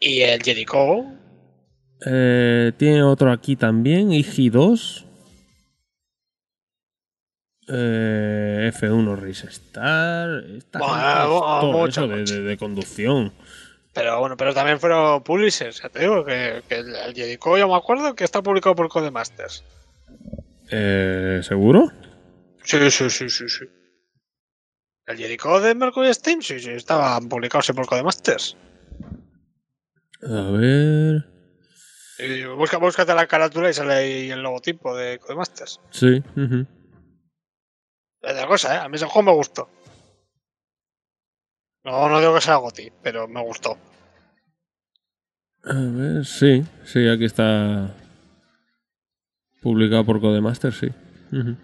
Y 0.00 0.20
el 0.22 0.42
Jericho. 0.42 1.04
Eh, 2.06 2.72
tiene 2.76 3.02
otro 3.02 3.30
aquí 3.32 3.56
también, 3.56 4.10
IG2. 4.10 5.04
Eh, 7.68 8.70
F1 8.74 9.16
Race 9.16 9.46
Star. 9.48 10.44
Esta 10.56 10.78
Buah, 10.80 10.94
gente 10.94 11.22
es 11.22 11.28
buah, 11.30 11.60
todo 11.60 11.72
mucho, 11.72 12.04
eso 12.04 12.08
de, 12.08 12.24
de- 12.24 12.40
de 12.42 12.56
conducción. 12.58 13.32
Pero 13.94 14.18
bueno, 14.20 14.36
pero 14.36 14.52
también 14.52 14.80
fueron 14.80 15.22
publishers. 15.22 15.80
Ya 15.82 15.88
te 15.88 16.00
digo 16.00 16.24
que, 16.24 16.62
que 16.68 16.76
el, 16.76 16.94
el 16.94 17.14
Jericho, 17.14 17.56
yo 17.56 17.68
me 17.68 17.76
acuerdo 17.76 18.14
que 18.14 18.24
está 18.24 18.42
publicado 18.42 18.74
por 18.74 18.88
Codemasters. 18.88 19.62
Eh, 20.70 21.40
¿Seguro? 21.42 21.90
Sí, 22.64 22.90
sí, 22.90 23.08
sí, 23.08 23.30
sí, 23.30 23.48
sí. 23.48 23.64
El 25.06 25.16
Jericho 25.18 25.60
de 25.60 25.74
Mercury 25.74 26.12
Steam, 26.12 26.42
sí, 26.42 26.58
sí, 26.58 26.70
estaban 26.70 27.28
publicados 27.28 27.70
por 27.74 27.86
Codemasters. 27.86 28.56
A 30.24 30.50
ver. 30.50 31.24
Y 32.18 32.44
busca, 32.44 32.78
búscate 32.78 33.14
la 33.14 33.26
carátula 33.26 33.70
y 33.70 33.74
sale 33.74 33.94
ahí 33.94 34.30
el 34.30 34.42
logotipo 34.42 34.96
de 34.96 35.18
Codemasters. 35.18 35.80
Sí. 35.90 36.22
ujú. 36.36 36.66
Es 38.22 38.36
de 38.36 38.46
cosa, 38.46 38.74
¿eh? 38.74 38.78
A 38.78 38.88
mí 38.88 38.96
ese 38.96 39.06
juego 39.06 39.30
me 39.30 39.36
gustó. 39.36 39.68
No, 41.84 42.08
no 42.08 42.18
digo 42.20 42.34
que 42.34 42.40
sea 42.40 42.56
Goti, 42.56 42.90
pero 43.02 43.28
me 43.28 43.42
gustó. 43.42 43.76
A 45.64 45.74
ver, 45.74 46.24
sí. 46.24 46.64
Sí, 46.86 47.06
aquí 47.06 47.26
está. 47.26 47.94
Publicado 49.60 50.06
por 50.06 50.20
Codemaster, 50.20 50.72
sí. 50.72 50.86
Ujú. 51.32 51.56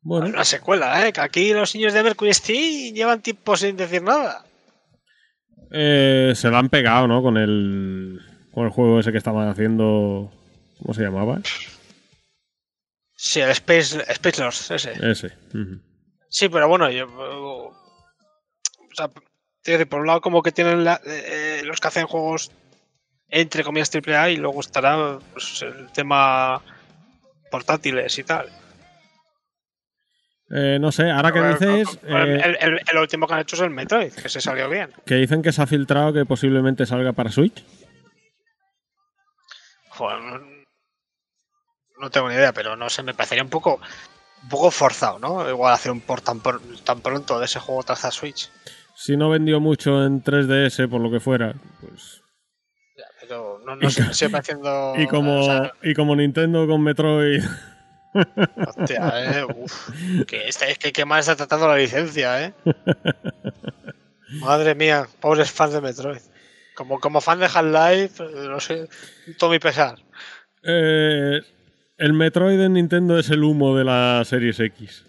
Bueno. 0.00 0.26
Una 0.28 0.44
secuela, 0.44 1.06
¿eh? 1.06 1.12
Que 1.12 1.20
aquí 1.20 1.52
los 1.52 1.74
niños 1.74 1.92
de 1.92 2.02
Mercury 2.02 2.32
Steam 2.32 2.94
llevan 2.94 3.20
tiempo 3.20 3.56
sin 3.56 3.76
decir 3.76 4.02
nada. 4.02 4.45
Eh, 5.70 6.32
se 6.34 6.48
lo 6.48 6.56
han 6.58 6.68
pegado, 6.68 7.06
¿no? 7.08 7.22
Con 7.22 7.36
el, 7.36 8.20
con 8.52 8.64
el 8.66 8.70
juego 8.70 9.00
ese 9.00 9.12
que 9.12 9.18
estaban 9.18 9.48
haciendo. 9.48 10.30
¿Cómo 10.80 10.94
se 10.94 11.02
llamaba? 11.02 11.40
Sí, 13.16 13.40
el 13.40 13.50
Space, 13.50 14.04
Space 14.12 14.40
Lords, 14.42 14.70
ese. 14.70 14.94
Sí, 16.28 16.48
pero 16.48 16.68
bueno, 16.68 16.90
yo. 16.90 17.06
O 17.06 17.74
sea, 18.94 19.10
decir, 19.64 19.88
por 19.88 20.00
un 20.00 20.06
lado, 20.06 20.20
como 20.20 20.42
que 20.42 20.52
tienen 20.52 20.84
la- 20.84 21.00
eh, 21.06 21.62
los 21.64 21.80
que 21.80 21.88
hacen 21.88 22.06
juegos 22.06 22.50
entre 23.28 23.64
comillas 23.64 23.90
AAA 23.92 24.30
y 24.30 24.36
luego 24.36 24.60
estará 24.60 25.18
pues, 25.32 25.62
el 25.62 25.90
tema 25.92 26.62
portátiles 27.50 28.16
y 28.18 28.22
tal. 28.22 28.48
Eh, 30.50 30.78
no 30.80 30.92
sé, 30.92 31.10
ahora 31.10 31.32
que 31.32 31.42
dices. 31.42 31.98
el, 32.04 32.16
eh, 32.16 32.40
el- 32.44 32.56
el- 32.60 32.80
el 32.92 32.98
último 32.98 33.26
que 33.26 33.34
han 33.34 33.40
hecho 33.40 33.56
es 33.56 33.62
el 33.62 33.70
Metroid, 33.70 34.12
que 34.12 34.28
se 34.28 34.40
salió 34.40 34.68
bien. 34.68 34.92
que 35.04 35.16
dicen 35.16 35.42
que 35.42 35.50
se 35.52 35.60
ha 35.62 35.66
filtrado 35.66 36.12
que 36.12 36.24
posiblemente 36.24 36.86
salga 36.86 37.12
para 37.12 37.32
Switch. 37.32 37.64
Joder, 39.90 40.20
no, 40.20 40.40
no 41.98 42.10
tengo 42.10 42.28
ni 42.28 42.34
idea, 42.34 42.52
pero 42.52 42.76
no 42.76 42.88
sé, 42.90 43.02
me 43.02 43.14
parecería 43.14 43.42
un 43.42 43.50
poco, 43.50 43.80
un 44.42 44.48
poco 44.48 44.70
forzado, 44.70 45.18
¿no? 45.18 45.48
Igual 45.48 45.72
hacer 45.72 45.90
un 45.90 46.00
port 46.00 46.24
tan, 46.24 46.40
por- 46.40 46.60
tan 46.84 47.00
pronto 47.00 47.38
de 47.38 47.46
ese 47.46 47.58
juego 47.58 47.82
tras 47.82 48.04
a 48.04 48.10
Switch. 48.10 48.50
Si 48.94 49.16
no 49.16 49.28
vendió 49.30 49.60
mucho 49.60 50.04
en 50.04 50.22
3DS, 50.22 50.88
por 50.88 51.00
lo 51.00 51.10
que 51.10 51.20
fuera, 51.20 51.54
pues. 51.80 52.22
Ya, 52.96 53.04
Pero 53.20 53.58
no, 53.66 53.76
no 53.76 53.90
sé, 53.90 54.02
me 54.04 54.14
sigue 54.14 54.30
pareciendo. 54.30 54.94
Y 54.96 55.06
como, 55.06 55.40
o 55.40 55.42
sea, 55.44 55.72
y 55.82 55.92
como 55.94 56.14
Nintendo 56.16 56.66
con 56.66 56.82
Metroid. 56.82 57.42
Hostia, 58.66 59.40
eh, 59.40 59.44
uf, 59.44 59.90
que, 60.26 60.48
este- 60.48 60.70
es 60.70 60.78
que 60.78 60.92
qué 60.92 61.04
mal 61.04 61.20
está 61.20 61.36
tratando 61.36 61.68
la 61.68 61.76
licencia, 61.76 62.44
¿eh? 62.44 62.54
Madre 64.40 64.74
mía, 64.74 65.06
pobres 65.20 65.50
fans 65.50 65.72
de 65.72 65.80
Metroid. 65.80 66.20
Como, 66.74 67.00
como 67.00 67.20
fan 67.20 67.38
de 67.40 67.46
Half-Life, 67.46 68.22
eh, 68.22 68.48
no 68.48 68.60
sé, 68.60 68.88
todo 69.38 69.50
mi 69.50 69.58
pesar. 69.58 69.98
Eh, 70.62 71.40
el 71.98 72.12
Metroid 72.12 72.60
en 72.60 72.74
Nintendo 72.74 73.18
es 73.18 73.30
el 73.30 73.42
humo 73.44 73.76
de 73.76 73.84
la 73.84 74.22
Series 74.26 74.60
X. 74.60 75.04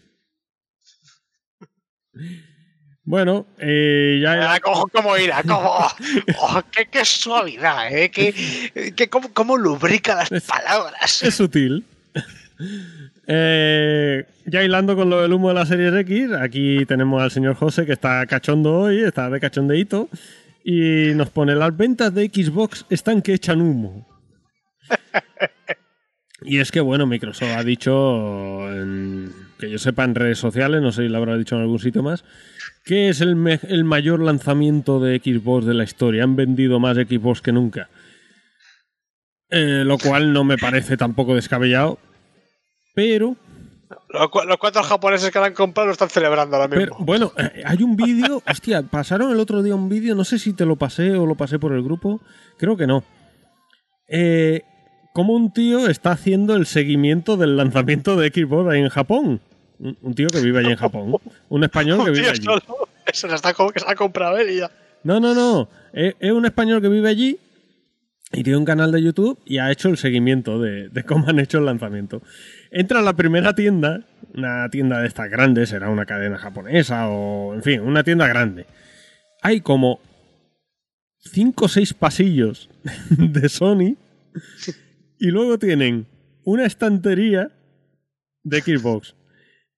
Bueno, 3.04 3.46
eh, 3.58 4.20
ya... 4.22 4.54
Ah, 4.54 4.60
¿Cómo, 4.60 4.88
cómo 4.88 5.18
irá? 5.18 5.42
¿Cómo? 5.44 5.78
Oh, 6.40 6.62
qué, 6.72 6.88
qué 6.88 7.06
suavidad, 7.06 7.92
¿eh? 7.94 8.12
Qué, 8.12 8.94
qué- 8.96 9.10
cómo, 9.10 9.34
cómo 9.34 9.58
lubrica 9.58 10.16
las 10.16 10.30
palabras. 10.44 11.24
Es 11.24 11.36
sutil. 11.36 11.86
Eh, 13.28 14.26
ya 14.46 14.64
hilando 14.64 14.96
con 14.96 15.10
lo 15.10 15.22
del 15.22 15.34
humo 15.34 15.50
de 15.50 15.54
la 15.56 15.66
Series 15.66 15.94
X, 15.94 16.32
aquí 16.40 16.86
tenemos 16.86 17.22
al 17.22 17.32
señor 17.32 17.56
José 17.56 17.86
que 17.86 17.94
está 17.94 18.26
cachondo 18.26 18.74
hoy, 18.74 19.02
está 19.02 19.30
de 19.30 19.40
cachondeíto, 19.40 20.10
y 20.64 21.14
nos 21.16 21.30
pone 21.30 21.56
las 21.56 21.76
ventas 21.76 22.14
de 22.14 22.26
Xbox 22.26 22.86
están 22.90 23.22
que 23.22 23.34
echan 23.34 23.62
humo. 23.62 24.08
Y 26.44 26.60
es 26.60 26.72
que, 26.72 26.80
bueno, 26.80 27.08
Microsoft 27.08 27.50
ha 27.58 27.64
dicho, 27.64 28.62
que 29.60 29.70
yo 29.70 29.78
sepa 29.80 30.04
en 30.04 30.16
redes 30.16 30.38
sociales, 30.38 30.82
no 30.82 30.92
sé 30.92 31.04
si 31.04 31.10
lo 31.10 31.18
habrá 31.18 31.36
dicho 31.36 31.56
en 31.56 31.62
algún 31.62 31.80
sitio 31.80 32.04
más, 32.04 32.24
que 32.86 33.10
es 33.10 33.22
el 33.22 33.84
mayor 33.84 34.22
lanzamiento 34.22 35.00
de 35.00 35.18
Xbox 35.18 35.66
de 35.66 35.74
la 35.74 35.84
historia. 35.84 36.24
Han 36.24 36.36
vendido 36.36 36.80
más 36.80 36.96
Xbox 36.96 37.42
que 37.42 37.52
nunca. 37.52 37.90
Eh, 39.50 39.84
lo 39.86 39.98
cual 39.98 40.34
no 40.34 40.44
me 40.44 40.58
parece 40.58 40.98
tampoco 40.98 41.34
descabellado. 41.34 42.00
Pero, 42.98 43.36
Los, 44.10 44.30
cu- 44.30 44.42
los 44.48 44.58
cuatro 44.58 44.82
japoneses 44.82 45.30
que 45.30 45.38
la 45.40 45.46
han 45.46 45.54
comprado 45.54 45.86
lo 45.86 45.92
están 45.94 46.10
celebrando 46.10 46.56
ahora 46.56 46.68
mismo. 46.68 46.96
pero 46.96 47.06
bueno, 47.06 47.32
eh, 47.38 47.62
hay 47.64 47.84
un 47.84 47.96
vídeo. 47.96 48.42
Hostia, 48.50 48.82
pasaron 48.82 49.32
el 49.32 49.40
otro 49.40 49.62
día 49.62 49.76
un 49.76 49.88
vídeo. 49.88 50.16
No 50.16 50.24
sé 50.24 50.40
si 50.40 50.54
te 50.54 50.66
lo 50.66 50.78
pasé 50.78 51.12
o 51.12 51.28
lo 51.28 51.36
pasé 51.36 51.60
por 51.60 51.74
el 51.74 51.84
grupo. 51.84 52.20
Creo 52.58 52.76
que 52.76 52.88
no. 52.88 53.04
Eh, 54.08 54.64
como 55.14 55.34
un 55.34 55.54
tío 55.54 55.88
está 55.88 56.10
haciendo 56.12 56.56
el 56.56 56.66
seguimiento 56.66 57.38
del 57.38 57.56
lanzamiento 57.56 58.16
de 58.16 58.30
Xbox 58.30 58.72
ahí 58.72 58.80
en 58.82 58.90
Japón. 58.90 59.42
Un, 59.78 59.96
un 60.02 60.16
tío 60.16 60.28
que 60.28 60.42
vive 60.42 60.58
allí 60.60 60.72
en 60.72 60.78
Japón. 60.78 61.14
Un 61.50 61.64
español 61.64 62.04
que 62.04 62.10
vive 62.12 62.30
allí. 62.30 62.48
Eso 63.06 63.30
se 63.30 63.36
está 63.36 63.54
que 63.54 63.80
se 63.80 63.86
ha 63.88 63.94
comprado 63.96 64.38
él 64.38 64.50
y 64.50 64.58
ya. 64.58 64.72
No, 65.04 65.20
no, 65.20 65.36
no. 65.36 65.70
Es, 65.94 66.16
es 66.20 66.32
un 66.32 66.46
español 66.46 66.82
que 66.82 66.90
vive 66.90 67.08
allí 67.10 67.38
y 68.34 68.42
tiene 68.44 68.58
un 68.58 68.66
canal 68.66 68.92
de 68.92 69.02
YouTube 69.04 69.40
y 69.46 69.60
ha 69.60 69.72
hecho 69.72 69.88
el 69.88 69.98
seguimiento 69.98 70.60
de, 70.60 70.90
de 70.90 71.04
cómo 71.04 71.28
han 71.30 71.40
hecho 71.40 71.60
el 71.60 71.66
lanzamiento. 71.66 72.22
Entra 72.72 73.00
a 73.00 73.04
la 73.04 73.16
primera 73.16 73.56
tienda, 73.56 74.06
una 74.34 74.70
tienda 74.70 75.00
de 75.02 75.08
estas 75.08 75.30
grandes, 75.30 75.70
será 75.70 75.90
una 75.90 76.06
cadena 76.06 76.38
japonesa 76.38 77.08
o, 77.10 77.54
en 77.54 77.64
fin, 77.64 77.82
una 77.82 78.04
tienda 78.04 78.28
grande. 78.28 78.66
Hay 79.42 79.62
como 79.62 80.00
cinco 81.20 81.66
o 81.66 81.70
seis 81.70 81.94
pasillos 81.94 82.70
de 83.10 83.50
Sony 83.50 83.96
y 85.20 85.28
luego 85.28 85.58
tienen 85.60 86.08
una 86.44 86.66
estantería 86.66 87.52
de 88.44 88.62
Xbox. 88.62 89.16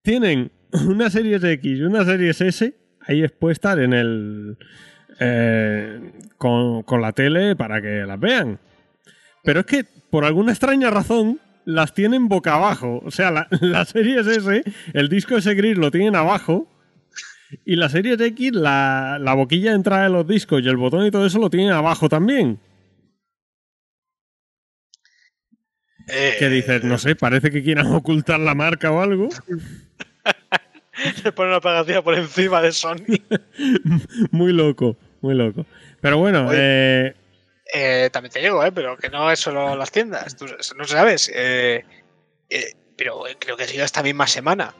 Tienen 0.01 0.51
una 0.87 1.09
Series 1.09 1.43
X 1.43 1.79
y 1.79 1.81
una 1.81 2.05
Series 2.05 2.41
S 2.41 2.75
ahí 3.01 3.23
expuestas 3.23 3.79
en 3.79 3.93
el, 3.93 4.57
eh, 5.19 6.11
con, 6.37 6.83
con 6.83 7.01
la 7.01 7.11
tele 7.13 7.55
para 7.55 7.81
que 7.81 8.05
las 8.05 8.19
vean. 8.19 8.59
Pero 9.43 9.61
es 9.61 9.65
que, 9.65 9.85
por 10.11 10.25
alguna 10.25 10.51
extraña 10.51 10.89
razón, 10.89 11.39
las 11.69 11.93
tienen 11.93 12.27
boca 12.27 12.55
abajo. 12.55 13.01
O 13.05 13.11
sea, 13.11 13.31
la, 13.31 13.47
la 13.61 13.85
Series 13.85 14.25
S, 14.27 14.63
el 14.93 15.09
disco 15.09 15.37
ese 15.37 15.53
gris 15.53 15.77
lo 15.77 15.91
tienen 15.91 16.15
abajo. 16.15 16.67
Y 17.65 17.75
la 17.77 17.89
Series 17.89 18.19
X, 18.19 18.51
la, 18.53 19.17
la 19.19 19.33
boquilla 19.33 19.71
de 19.71 19.77
entrada 19.77 20.03
de 20.03 20.09
los 20.09 20.27
discos 20.27 20.61
y 20.63 20.67
el 20.69 20.77
botón 20.77 21.05
y 21.05 21.11
todo 21.11 21.25
eso 21.25 21.39
lo 21.39 21.49
tienen 21.49 21.71
abajo 21.71 22.07
también. 22.09 22.59
Eh, 26.07 26.35
Que 26.39 26.49
dices, 26.49 26.83
no 26.83 26.97
sé, 26.97 27.15
parece 27.15 27.51
que 27.51 27.63
quieran 27.63 27.87
ocultar 27.93 28.39
la 28.39 28.55
marca 28.55 28.91
o 28.91 29.01
algo. 29.01 29.29
Se 31.23 31.31
pone 31.31 31.49
una 31.49 31.61
pegatina 31.61 32.01
por 32.01 32.13
encima 32.15 32.61
de 32.61 32.71
Sony. 32.73 33.05
Muy 34.31 34.51
loco, 34.51 34.97
muy 35.21 35.33
loco. 35.33 35.65
Pero 36.01 36.17
bueno, 36.17 36.49
eh, 36.51 37.15
Eh, 37.73 38.09
también 38.11 38.31
te 38.31 38.39
digo, 38.39 38.63
eh, 38.65 38.71
pero 38.71 38.97
que 38.97 39.09
no 39.09 39.31
es 39.31 39.39
solo 39.39 39.75
las 39.75 39.91
tiendas. 39.91 40.35
Tú 40.35 40.45
no 40.77 40.85
sabes. 40.85 41.31
eh, 41.33 41.85
eh, 42.49 42.73
pero 42.97 43.23
creo 43.39 43.55
que 43.57 43.63
ha 43.63 43.67
sido 43.67 43.85
esta 43.85 44.03
misma 44.03 44.27
semana. 44.27 44.73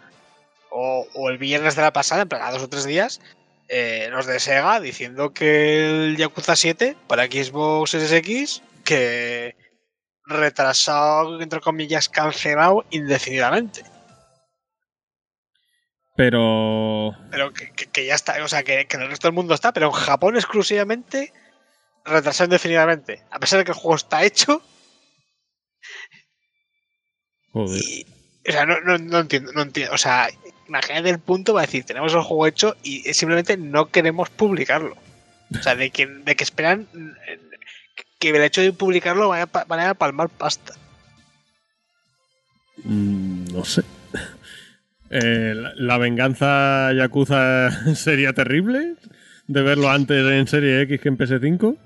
O, 0.72 1.08
o 1.16 1.30
el 1.30 1.38
viernes 1.38 1.76
de 1.76 1.82
la 1.84 1.94
pasada, 1.94 2.24
en 2.24 2.30
plan, 2.30 2.42
a 2.44 2.52
dos 2.52 2.64
o 2.64 2.70
tres 2.70 2.86
días. 2.86 3.22
eh, 3.68 4.08
los 4.12 4.26
de 4.26 4.40
Sega 4.40 4.80
diciendo 4.80 5.32
que 5.34 5.86
el 6.08 6.18
Yakuza 6.18 6.56
7 6.56 6.96
para 7.08 7.26
Xbox 7.26 7.92
Series 7.92 8.12
X 8.12 8.62
que 8.84 9.56
retrasado, 10.26 11.40
entre 11.42 11.60
comillas, 11.62 12.10
cancelado 12.10 12.86
indefinidamente. 12.90 13.84
pero 16.16 17.16
Pero 17.32 17.54
que, 17.54 17.72
que- 17.72 17.88
que 17.88 18.06
ya 18.06 18.16
está, 18.16 18.44
o 18.44 18.48
sea, 18.48 18.64
que, 18.64 18.86
que 18.88 18.98
en 18.98 19.04
el 19.04 19.10
resto 19.10 19.28
del 19.28 19.36
mundo 19.36 19.54
está, 19.54 19.72
pero 19.72 19.88
en 19.88 19.92
Japón 19.94 20.36
exclusivamente 20.36 21.32
retrasado 22.10 22.45
indefinidamente. 22.47 23.24
A 23.32 23.39
pesar 23.39 23.60
de 23.60 23.66
que 23.66 23.72
el 23.72 23.78
juego 23.78 23.95
está 23.95 24.24
hecho, 24.24 24.62
joder. 27.51 27.82
y, 27.82 28.05
o 28.47 28.51
sea, 28.51 28.66
no, 28.66 28.80
no, 28.82 28.97
no 28.97 29.20
entiendo, 29.20 29.51
no 29.53 29.62
entiendo. 29.62 29.93
O 29.93 29.97
sea, 29.97 30.30
imagínate 30.68 31.10
el 31.10 31.20
punto 31.20 31.53
va 31.53 31.62
a 31.62 31.66
decir, 31.66 31.84
tenemos 31.84 32.14
el 32.14 32.22
juego 32.22 32.47
hecho 32.47 32.76
y 32.84 33.01
simplemente 33.14 33.57
no 33.57 33.88
queremos 33.89 34.30
publicarlo. 34.30 34.97
O 35.57 35.64
sea, 35.64 35.76
de 35.76 35.89
que, 35.89 36.05
de 36.05 36.36
que 36.36 36.43
esperan 36.43 36.88
que 38.20 38.30
el 38.30 38.43
hecho 38.43 38.62
de 38.62 38.72
publicarlo 38.74 39.30
vaya, 39.30 39.43
a 39.43 39.47
pa- 39.47 39.66
vaya 39.66 39.89
a 39.91 39.93
palmar 39.95 40.30
pasta. 40.30 40.74
Mm, 42.84 43.45
no 43.53 43.66
sé. 43.66 43.82
Eh, 45.10 45.53
la, 45.55 45.74
la 45.76 45.97
venganza 45.97 46.93
Yakuza 46.93 47.72
sería 47.95 48.34
terrible 48.34 48.93
de 49.47 49.62
verlo 49.64 49.89
antes 49.89 50.24
en 50.24 50.47
Serie 50.47 50.82
X 50.84 51.01
que 51.01 51.10
en 51.10 51.18
PS5. 51.18 51.78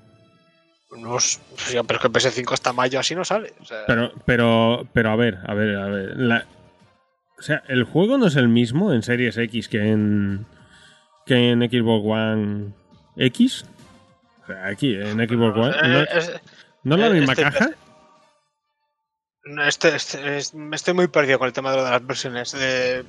Pero 0.94 1.16
es 1.18 1.40
que 1.66 1.76
el 1.78 1.84
PS5 2.12 2.52
hasta 2.52 2.72
mayo 2.72 3.00
así 3.00 3.14
no 3.14 3.24
sale. 3.24 3.52
O 3.60 3.64
sea, 3.64 3.84
Pero, 3.86 4.12
pero, 4.24 4.86
pero 4.92 5.10
a 5.10 5.16
ver, 5.16 5.38
a 5.46 5.54
ver, 5.54 5.76
a 5.76 5.86
ver. 5.88 6.16
la- 6.16 6.46
o 7.38 7.42
sea, 7.42 7.62
el 7.68 7.84
juego 7.84 8.16
no 8.16 8.26
es 8.28 8.36
el 8.36 8.48
mismo 8.48 8.92
en 8.92 9.02
Series 9.02 9.36
X 9.36 9.68
que 9.68 9.90
en 9.90 10.46
que 11.26 11.50
en 11.50 11.60
Xbox 11.68 12.04
One 12.06 12.72
X. 13.16 13.64
O 14.44 14.46
sea, 14.46 14.66
aquí 14.66 14.94
en 14.94 15.16
Xbox 15.28 15.56
One. 15.58 15.76
¿No, 15.88 16.00
es- 16.02 16.32
no 16.84 16.94
es 16.96 17.00
la 17.00 17.10
misma 17.10 17.32
este- 17.32 17.42
caja? 17.42 17.70
Este- 19.66 19.94
este- 19.96 20.36
es- 20.38 20.54
me 20.54 20.76
estoy 20.76 20.94
muy 20.94 21.08
perdido 21.08 21.38
con 21.38 21.46
el 21.48 21.52
tema 21.52 21.70
de 21.72 21.78
las 21.82 22.06
versiones 22.06 22.52
de, 22.52 23.04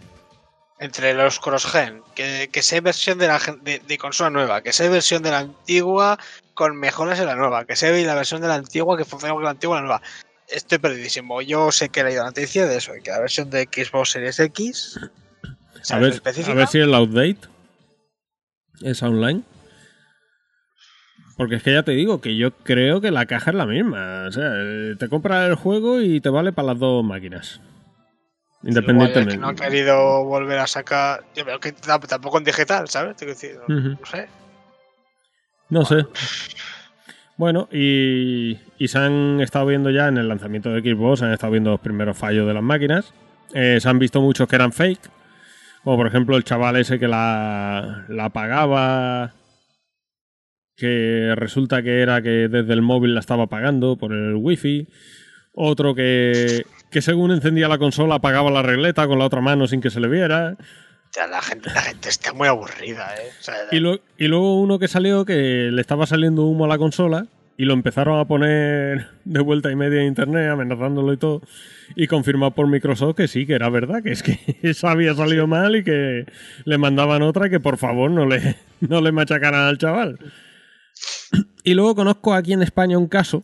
entre 0.80 1.14
los 1.14 1.40
cross-gen. 1.40 2.02
Que, 2.16 2.50
que 2.52 2.62
sea 2.62 2.82
versión 2.82 3.18
de, 3.18 3.28
la, 3.28 3.40
de, 3.62 3.80
de 3.80 3.98
consola 3.98 4.30
nueva, 4.30 4.62
que 4.62 4.74
sea 4.74 4.90
versión 4.90 5.24
de 5.24 5.32
la 5.32 5.40
antigua 5.40 6.18
con 6.54 6.78
mejoras 6.78 7.20
en 7.20 7.28
la 7.28 7.36
nueva, 7.36 7.66
que 7.66 7.76
sea 7.76 7.92
la 7.92 8.16
versión 8.16 8.42
de 8.42 8.48
la 8.48 8.56
antigua 8.56 8.98
que 8.98 9.06
funciona 9.06 9.34
con 9.34 9.44
la 9.44 9.52
antigua 9.52 9.78
y 9.78 9.82
la 9.82 9.88
nueva. 9.88 10.02
Estoy 10.48 10.78
perdidísimo. 10.78 11.42
Yo 11.42 11.72
sé 11.72 11.90
que 11.90 12.02
he 12.02 12.04
leído 12.04 12.22
la 12.22 12.30
noticia 12.30 12.66
de 12.66 12.78
eso, 12.78 12.94
que 13.04 13.12
la 13.12 13.20
versión 13.20 13.50
de 13.50 13.64
Xbox 13.64 14.12
Series 14.12 14.40
X. 14.40 15.00
A 15.04 15.84
¿sabes 15.84 16.04
ver, 16.04 16.14
específica? 16.14 16.52
a 16.52 16.56
ver 16.56 16.68
si 16.68 16.80
el 16.80 16.94
update 16.94 17.40
es 18.82 19.02
online. 19.04 19.44
Porque 21.38 21.56
es 21.56 21.64
que 21.64 21.74
ya 21.74 21.84
te 21.84 21.92
digo 21.92 22.22
que 22.22 22.38
yo 22.38 22.52
creo 22.52 23.02
que 23.02 23.12
la 23.12 23.26
caja 23.26 23.52
es 23.52 23.58
la 23.58 23.66
misma. 23.66 24.26
O 24.28 24.32
sea, 24.32 24.52
te 24.98 25.10
compras 25.10 25.50
el 25.50 25.56
juego 25.56 26.02
y 26.02 26.22
te 26.22 26.30
vale 26.30 26.54
para 26.54 26.70
las 26.70 26.80
dos 26.80 27.04
máquinas. 27.04 27.60
Independientemente. 28.66 29.38
no 29.38 29.50
ha 29.50 29.56
querido 29.56 30.24
volver 30.26 30.58
a 30.60 30.68
sacar. 30.68 31.24
Yo 31.36 31.46
veo 31.46 31.60
que 31.60 31.74
tam- 31.76 32.06
tampoco 32.08 32.38
en 32.40 32.44
digital, 32.44 32.88
¿sabes? 32.90 33.16
Decir, 33.18 33.58
no, 33.68 34.06
sé. 34.06 34.28
No 35.70 35.86
sé. 35.86 36.06
Bueno, 37.38 37.68
y, 37.72 38.58
y 38.78 38.88
se 38.88 38.98
han 38.98 39.40
estado 39.42 39.66
viendo 39.68 39.90
ya 39.92 40.08
en 40.08 40.18
el 40.18 40.28
lanzamiento 40.28 40.72
de 40.72 40.82
Xbox, 40.82 41.20
se 41.20 41.26
han 41.26 41.34
estado 41.34 41.52
viendo 41.52 41.72
los 41.72 41.80
primeros 41.80 42.18
fallos 42.18 42.48
de 42.48 42.54
las 42.54 42.64
máquinas. 42.64 43.14
Eh, 43.54 43.78
se 43.80 43.88
han 43.90 44.00
visto 44.00 44.22
muchos 44.22 44.48
que 44.48 44.56
eran 44.56 44.72
fake. 44.74 45.10
Como 45.84 45.98
por 45.98 46.08
ejemplo 46.08 46.36
el 46.36 46.44
chaval 46.44 46.78
ese 46.78 46.98
que 46.98 47.08
la, 47.08 48.06
la 48.10 48.26
apagaba. 48.26 49.34
Que 50.78 51.34
resulta 51.38 51.82
que 51.84 52.02
era 52.02 52.22
que 52.22 52.48
desde 52.50 52.74
el 52.74 52.82
móvil 52.82 53.14
la 53.14 53.20
estaba 53.22 53.44
apagando 53.44 53.96
por 53.96 54.12
el 54.12 54.36
wifi. 54.36 54.88
Otro 55.54 55.96
que, 55.96 56.66
que 56.96 57.02
según 57.02 57.32
encendía 57.32 57.68
la 57.68 57.78
consola 57.78 58.16
apagaba 58.16 58.50
la 58.50 58.62
regleta 58.62 59.06
con 59.06 59.20
la 59.20 59.26
otra 59.26 59.42
mano 59.42 59.68
sin 59.68 59.82
que 59.82 59.90
se 59.90 60.00
le 60.00 60.08
viera. 60.08 60.56
La 61.30 61.42
gente, 61.42 61.70
la 61.74 61.82
gente 61.82 62.08
está 62.08 62.32
muy 62.32 62.48
aburrida, 62.48 63.14
¿eh? 63.18 63.32
O 63.38 63.44
sea, 63.44 63.54
Y, 63.74 63.80
lo- 63.82 64.00
y 64.18 64.28
luego 64.30 64.62
uno 64.62 64.80
que 64.80 64.88
salió 64.88 65.26
que 65.26 65.70
le 65.74 65.82
estaba 65.82 66.08
saliendo 66.08 66.44
humo 66.46 66.64
a 66.64 66.68
la 66.70 66.78
consola 66.78 67.28
y 67.58 67.66
lo 67.66 67.74
empezaron 67.74 68.18
a 68.18 68.24
poner 68.24 69.08
de 69.26 69.40
vuelta 69.42 69.70
y 69.70 69.76
media 69.76 70.00
en 70.00 70.08
internet, 70.08 70.50
amenazándolo 70.52 71.12
y 71.12 71.18
todo. 71.18 71.42
Y 71.98 72.08
confirmado 72.08 72.52
por 72.52 72.68
Microsoft 72.70 73.18
que 73.18 73.28
sí, 73.28 73.46
que 73.46 73.56
era 73.56 73.68
verdad, 73.68 74.02
que 74.02 74.14
es 74.14 74.24
que 74.24 74.40
eso 74.64 74.88
había 74.88 75.14
salido 75.16 75.48
mal 75.48 75.76
y 75.76 75.84
que 75.84 76.26
le 76.64 76.78
mandaban 76.78 77.24
otra 77.24 77.50
que 77.50 77.60
por 77.60 77.76
favor 77.76 78.10
no 78.10 78.26
le, 78.26 78.56
no 78.80 79.02
le 79.02 79.12
machacaran 79.12 79.68
al 79.68 79.78
chaval. 79.78 80.18
Y 81.66 81.74
luego 81.74 81.94
conozco 81.94 82.34
aquí 82.34 82.54
en 82.54 82.62
España 82.62 82.98
un 82.98 83.08
caso 83.10 83.44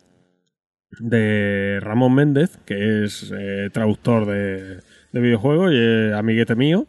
de 1.00 1.80
Ramón 1.82 2.16
Méndez, 2.16 2.58
que 2.66 3.06
es 3.06 3.32
eh, 3.38 3.70
traductor 3.72 4.26
de, 4.26 4.82
de 5.12 5.20
videojuegos 5.20 5.72
y 5.72 5.78
es 5.78 6.14
amiguete 6.14 6.56
mío. 6.56 6.88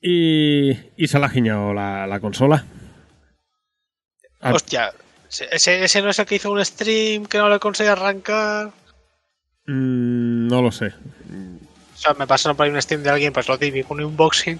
Y, 0.00 0.70
y 0.96 1.08
se 1.08 1.18
le 1.18 1.26
ha 1.26 1.28
giñado 1.28 1.74
la, 1.74 2.06
la 2.06 2.20
consola. 2.20 2.64
Ah. 4.40 4.54
Hostia, 4.54 4.92
ese, 5.28 5.84
ese 5.84 6.02
no 6.02 6.10
es 6.10 6.18
el 6.18 6.26
que 6.26 6.36
hizo 6.36 6.50
un 6.50 6.64
stream 6.64 7.26
que 7.26 7.38
no 7.38 7.50
le 7.50 7.58
conseguí 7.58 7.88
arrancar. 7.88 8.70
Mm, 9.66 10.48
no 10.48 10.62
lo 10.62 10.72
sé. 10.72 10.86
O 10.86 11.96
sea, 11.96 12.14
me 12.14 12.26
pasaron 12.26 12.56
por 12.56 12.64
ahí 12.64 12.72
un 12.72 12.80
stream 12.80 13.02
de 13.02 13.10
alguien, 13.10 13.32
pues 13.32 13.46
lo 13.46 13.58
típico, 13.58 13.92
un 13.92 14.02
unboxing. 14.02 14.58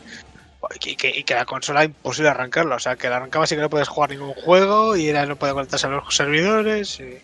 Y 0.84 0.94
que, 0.94 1.08
y 1.08 1.24
que 1.24 1.34
la 1.34 1.46
consola 1.46 1.84
imposible 1.84 2.28
arrancarla. 2.28 2.76
O 2.76 2.78
sea, 2.78 2.96
que 2.96 3.08
la 3.08 3.16
arrancabas 3.16 3.50
y 3.50 3.54
que 3.54 3.62
no 3.62 3.70
puedes 3.70 3.88
jugar 3.88 4.10
ningún 4.10 4.34
juego 4.34 4.94
y 4.94 5.08
era 5.08 5.24
no 5.24 5.36
puede 5.36 5.54
conectarse 5.54 5.86
a 5.86 5.90
los 5.90 6.14
servidores. 6.14 7.00
Y... 7.00 7.18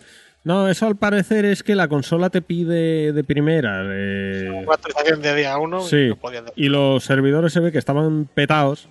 No, 0.46 0.68
eso 0.68 0.86
al 0.86 0.94
parecer 0.94 1.44
es 1.44 1.64
que 1.64 1.74
la 1.74 1.88
consola 1.88 2.30
te 2.30 2.40
pide 2.40 3.12
de 3.12 3.24
primera. 3.24 3.82
Una 3.82 4.74
actualización 4.74 5.20
de 5.20 5.34
día 5.34 5.58
1 5.58 5.80
Sí, 5.80 5.96
y 5.96 6.10
no 6.12 6.52
y 6.54 6.68
los 6.68 7.02
servidores 7.02 7.52
se 7.52 7.58
ve 7.58 7.72
que 7.72 7.78
estaban 7.78 8.28
petados 8.32 8.88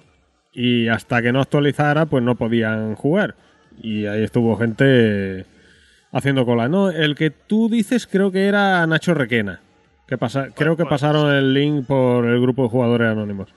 y 0.51 0.89
hasta 0.89 1.22
que 1.22 1.32
no 1.32 1.39
actualizara 1.39 2.08
pues 2.08 2.22
no 2.26 2.36
podían 2.36 2.95
jugar. 2.95 3.36
Y 3.82 4.06
ahí 4.06 4.22
estuvo 4.22 4.58
gente 4.58 5.45
haciendo 6.12 6.45
cola. 6.45 6.68
No, 6.68 6.89
el 6.89 7.16
que 7.16 7.30
tú 7.30 7.70
dices 7.70 8.06
creo 8.06 8.34
que 8.34 8.49
era 8.49 8.86
Nacho 8.86 9.14
Requena. 9.14 9.62
Que 10.10 10.18
pasa, 10.18 10.49
creo 10.53 10.76
que 10.76 10.84
pues, 10.84 10.89
pasaron 10.89 11.34
el 11.34 11.53
link 11.53 11.88
por 11.88 12.26
el 12.26 12.41
grupo 12.41 12.64
de 12.64 12.70
jugadores 12.70 13.08
anónimos. 13.08 13.53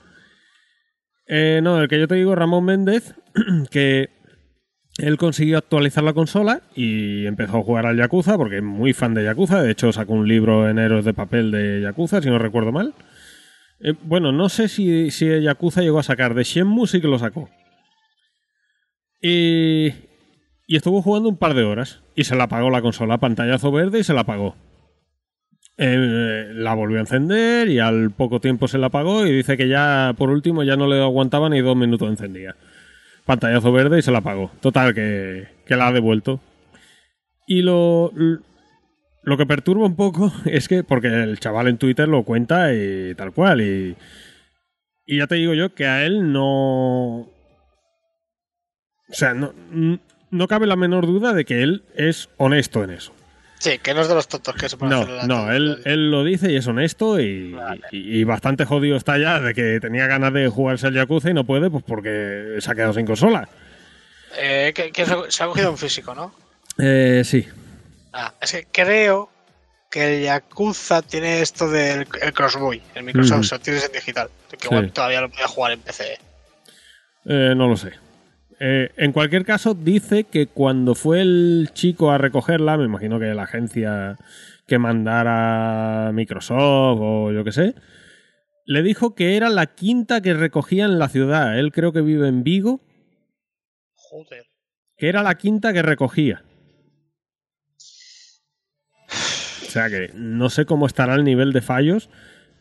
Eh, 1.27 1.59
no, 1.61 1.81
el 1.81 1.89
que 1.89 1.99
yo 1.99 2.07
te 2.07 2.15
digo, 2.15 2.33
Ramón 2.33 2.63
Méndez, 2.63 3.13
que 3.69 4.09
él 4.99 5.17
consiguió 5.17 5.57
actualizar 5.57 6.03
la 6.03 6.13
consola 6.13 6.61
y 6.75 7.25
empezó 7.25 7.57
a 7.57 7.63
jugar 7.63 7.85
al 7.85 7.97
Yakuza, 7.97 8.37
porque 8.37 8.57
es 8.57 8.63
muy 8.63 8.93
fan 8.93 9.13
de 9.13 9.23
Yakuza. 9.23 9.61
De 9.61 9.71
hecho, 9.71 9.91
sacó 9.91 10.13
un 10.13 10.27
libro 10.27 10.69
en 10.69 10.79
Héroes 10.79 11.05
de 11.05 11.13
Papel 11.13 11.51
de 11.51 11.81
Yakuza, 11.81 12.21
si 12.21 12.29
no 12.29 12.39
recuerdo 12.39 12.71
mal. 12.71 12.93
Eh, 13.79 13.93
bueno, 14.03 14.31
no 14.31 14.49
sé 14.49 14.67
si, 14.67 15.11
si 15.11 15.41
Yakuza 15.41 15.81
llegó 15.81 15.99
a 15.99 16.03
sacar. 16.03 16.33
De 16.33 16.43
Shenmue 16.43 16.87
sí 16.87 17.01
que 17.01 17.07
lo 17.07 17.17
sacó. 17.17 17.49
Y, 19.21 19.93
y 20.67 20.75
estuvo 20.75 21.01
jugando 21.01 21.29
un 21.29 21.37
par 21.37 21.53
de 21.53 21.63
horas. 21.63 22.01
Y 22.15 22.25
se 22.25 22.35
la 22.35 22.45
apagó 22.45 22.69
la 22.69 22.81
consola, 22.81 23.17
pantallazo 23.17 23.71
verde 23.71 23.99
y 23.99 24.03
se 24.03 24.13
la 24.13 24.21
apagó. 24.21 24.55
Eh, 25.81 26.51
la 26.55 26.73
volvió 26.73 26.97
a 26.97 27.01
encender 27.01 27.69
y 27.69 27.79
al 27.79 28.11
poco 28.11 28.41
tiempo 28.41 28.67
se 28.67 28.77
la 28.77 28.87
apagó 28.87 29.25
y 29.25 29.31
dice 29.31 29.55
que 29.55 29.69
ya, 29.69 30.13
por 30.17 30.29
último, 30.29 30.63
ya 30.63 30.75
no 30.75 30.87
le 30.87 31.01
aguantaba 31.01 31.47
ni 31.47 31.61
dos 31.61 31.77
minutos 31.77 32.09
encendida. 32.09 32.57
Pantallazo 33.29 33.71
verde 33.71 33.99
y 33.99 34.01
se 34.01 34.09
la 34.09 34.17
apagó. 34.17 34.49
Total, 34.59 34.95
que, 34.95 35.49
que 35.67 35.75
la 35.75 35.85
ha 35.85 35.91
devuelto. 35.91 36.39
Y 37.45 37.61
lo, 37.61 38.11
lo 39.21 39.37
que 39.37 39.45
perturba 39.45 39.85
un 39.85 39.95
poco 39.95 40.33
es 40.45 40.67
que, 40.67 40.83
porque 40.83 41.09
el 41.09 41.39
chaval 41.39 41.67
en 41.67 41.77
Twitter 41.77 42.07
lo 42.07 42.23
cuenta 42.23 42.73
y 42.73 43.13
tal 43.13 43.31
cual, 43.31 43.61
y, 43.61 43.95
y 45.05 45.19
ya 45.19 45.27
te 45.27 45.35
digo 45.35 45.53
yo 45.53 45.75
que 45.75 45.85
a 45.85 46.07
él 46.07 46.33
no... 46.33 47.19
O 47.19 47.29
sea, 49.11 49.35
no, 49.35 49.53
no 50.31 50.47
cabe 50.47 50.65
la 50.65 50.75
menor 50.75 51.05
duda 51.05 51.31
de 51.35 51.45
que 51.45 51.61
él 51.61 51.83
es 51.93 52.29
honesto 52.37 52.83
en 52.83 52.89
eso. 52.89 53.13
Sí, 53.59 53.77
que 53.79 53.93
no 53.93 54.01
es 54.01 54.07
de 54.07 54.15
los 54.15 54.27
tontos 54.27 54.55
que 54.55 54.69
se 54.69 54.77
ponen 54.77 54.93
a 54.93 54.95
No, 54.97 55.01
hacer 55.03 55.15
la 55.15 55.27
no, 55.27 55.51
él, 55.51 55.81
él 55.85 56.09
lo 56.11 56.23
dice 56.23 56.49
y 56.51 56.55
es 56.55 56.65
honesto 56.67 57.19
y, 57.19 57.51
Vale. 57.51 57.81
y- 57.91 58.19
y 58.19 58.23
bastante 58.23 58.63
jodido 58.65 58.95
está 58.95 59.17
ya 59.17 59.39
de 59.41 59.53
que 59.53 59.79
tenía 59.81 60.07
ganas 60.07 60.31
de 60.33 60.47
jugarse 60.47 60.87
al 60.87 60.93
Yakuza 60.93 61.29
y 61.29 61.33
no 61.33 61.43
puede 61.43 61.69
pues 61.69 61.83
porque 61.85 62.55
se 62.59 62.71
ha 62.71 62.75
quedado 62.75 62.93
sin 62.93 63.05
consola. 63.05 63.49
Eh, 64.37 64.71
que, 64.73 64.91
que 64.91 65.05
se 65.05 65.43
ha 65.43 65.47
cogido 65.47 65.71
un 65.71 65.77
físico, 65.77 66.15
¿no? 66.15 66.33
Eh, 66.77 67.23
sí. 67.25 67.45
Ah, 68.13 68.33
es 68.41 68.51
que 68.53 68.67
creo 68.71 69.29
que 69.91 70.17
el 70.19 70.23
Yakuza 70.23 71.01
tiene 71.01 71.41
esto 71.41 71.69
del 71.69 72.07
el 72.21 72.33
Crossboy, 72.33 72.81
el 72.95 73.03
Microsoft, 73.03 73.39
Ujú. 73.39 73.43
se 73.43 73.55
lo 73.55 73.59
tienes 73.61 73.85
en 73.85 73.91
digital. 73.91 74.29
Que 74.49 74.57
Sí. 74.59 74.65
igual 74.67 74.91
todavía 74.93 75.19
lo 75.21 75.29
podía 75.29 75.47
jugar 75.47 75.73
en 75.73 75.81
PC. 75.81 76.17
Eh, 77.25 77.53
no 77.57 77.67
lo 77.67 77.75
sé. 77.75 77.91
Eh, 78.59 78.91
en 78.97 79.13
cualquier 79.13 79.45
caso, 79.45 79.73
dice 79.73 80.25
que 80.25 80.47
cuando 80.47 80.93
fue 80.93 81.21
el 81.21 81.69
chico 81.73 82.11
a 82.11 82.17
recogerla, 82.17 82.77
me 82.77 82.85
imagino 82.85 83.19
que 83.19 83.33
la 83.33 83.43
agencia 83.43 84.17
que 84.67 84.77
mandara 84.77 86.11
Microsoft 86.13 86.99
o 87.01 87.31
yo 87.31 87.43
qué 87.43 87.51
sé, 87.51 87.75
le 88.65 88.83
dijo 88.83 89.15
que 89.15 89.37
era 89.37 89.49
la 89.49 89.65
quinta 89.65 90.21
que 90.21 90.33
recogía 90.33 90.85
en 90.85 90.99
la 90.99 91.09
ciudad. 91.09 91.57
Él 91.57 91.71
creo 91.71 91.91
que 91.93 92.01
vive 92.01 92.27
en 92.27 92.43
Vigo, 92.43 92.81
Joder. 93.95 94.45
que 94.97 95.09
era 95.09 95.23
la 95.23 95.35
quinta 95.35 95.73
que 95.73 95.81
recogía. 95.81 96.43
O 99.07 99.71
sea 99.71 99.89
que 99.89 100.11
no 100.15 100.49
sé 100.49 100.65
cómo 100.65 100.85
estará 100.85 101.15
el 101.15 101.23
nivel 101.23 101.53
de 101.53 101.61
fallos, 101.61 102.09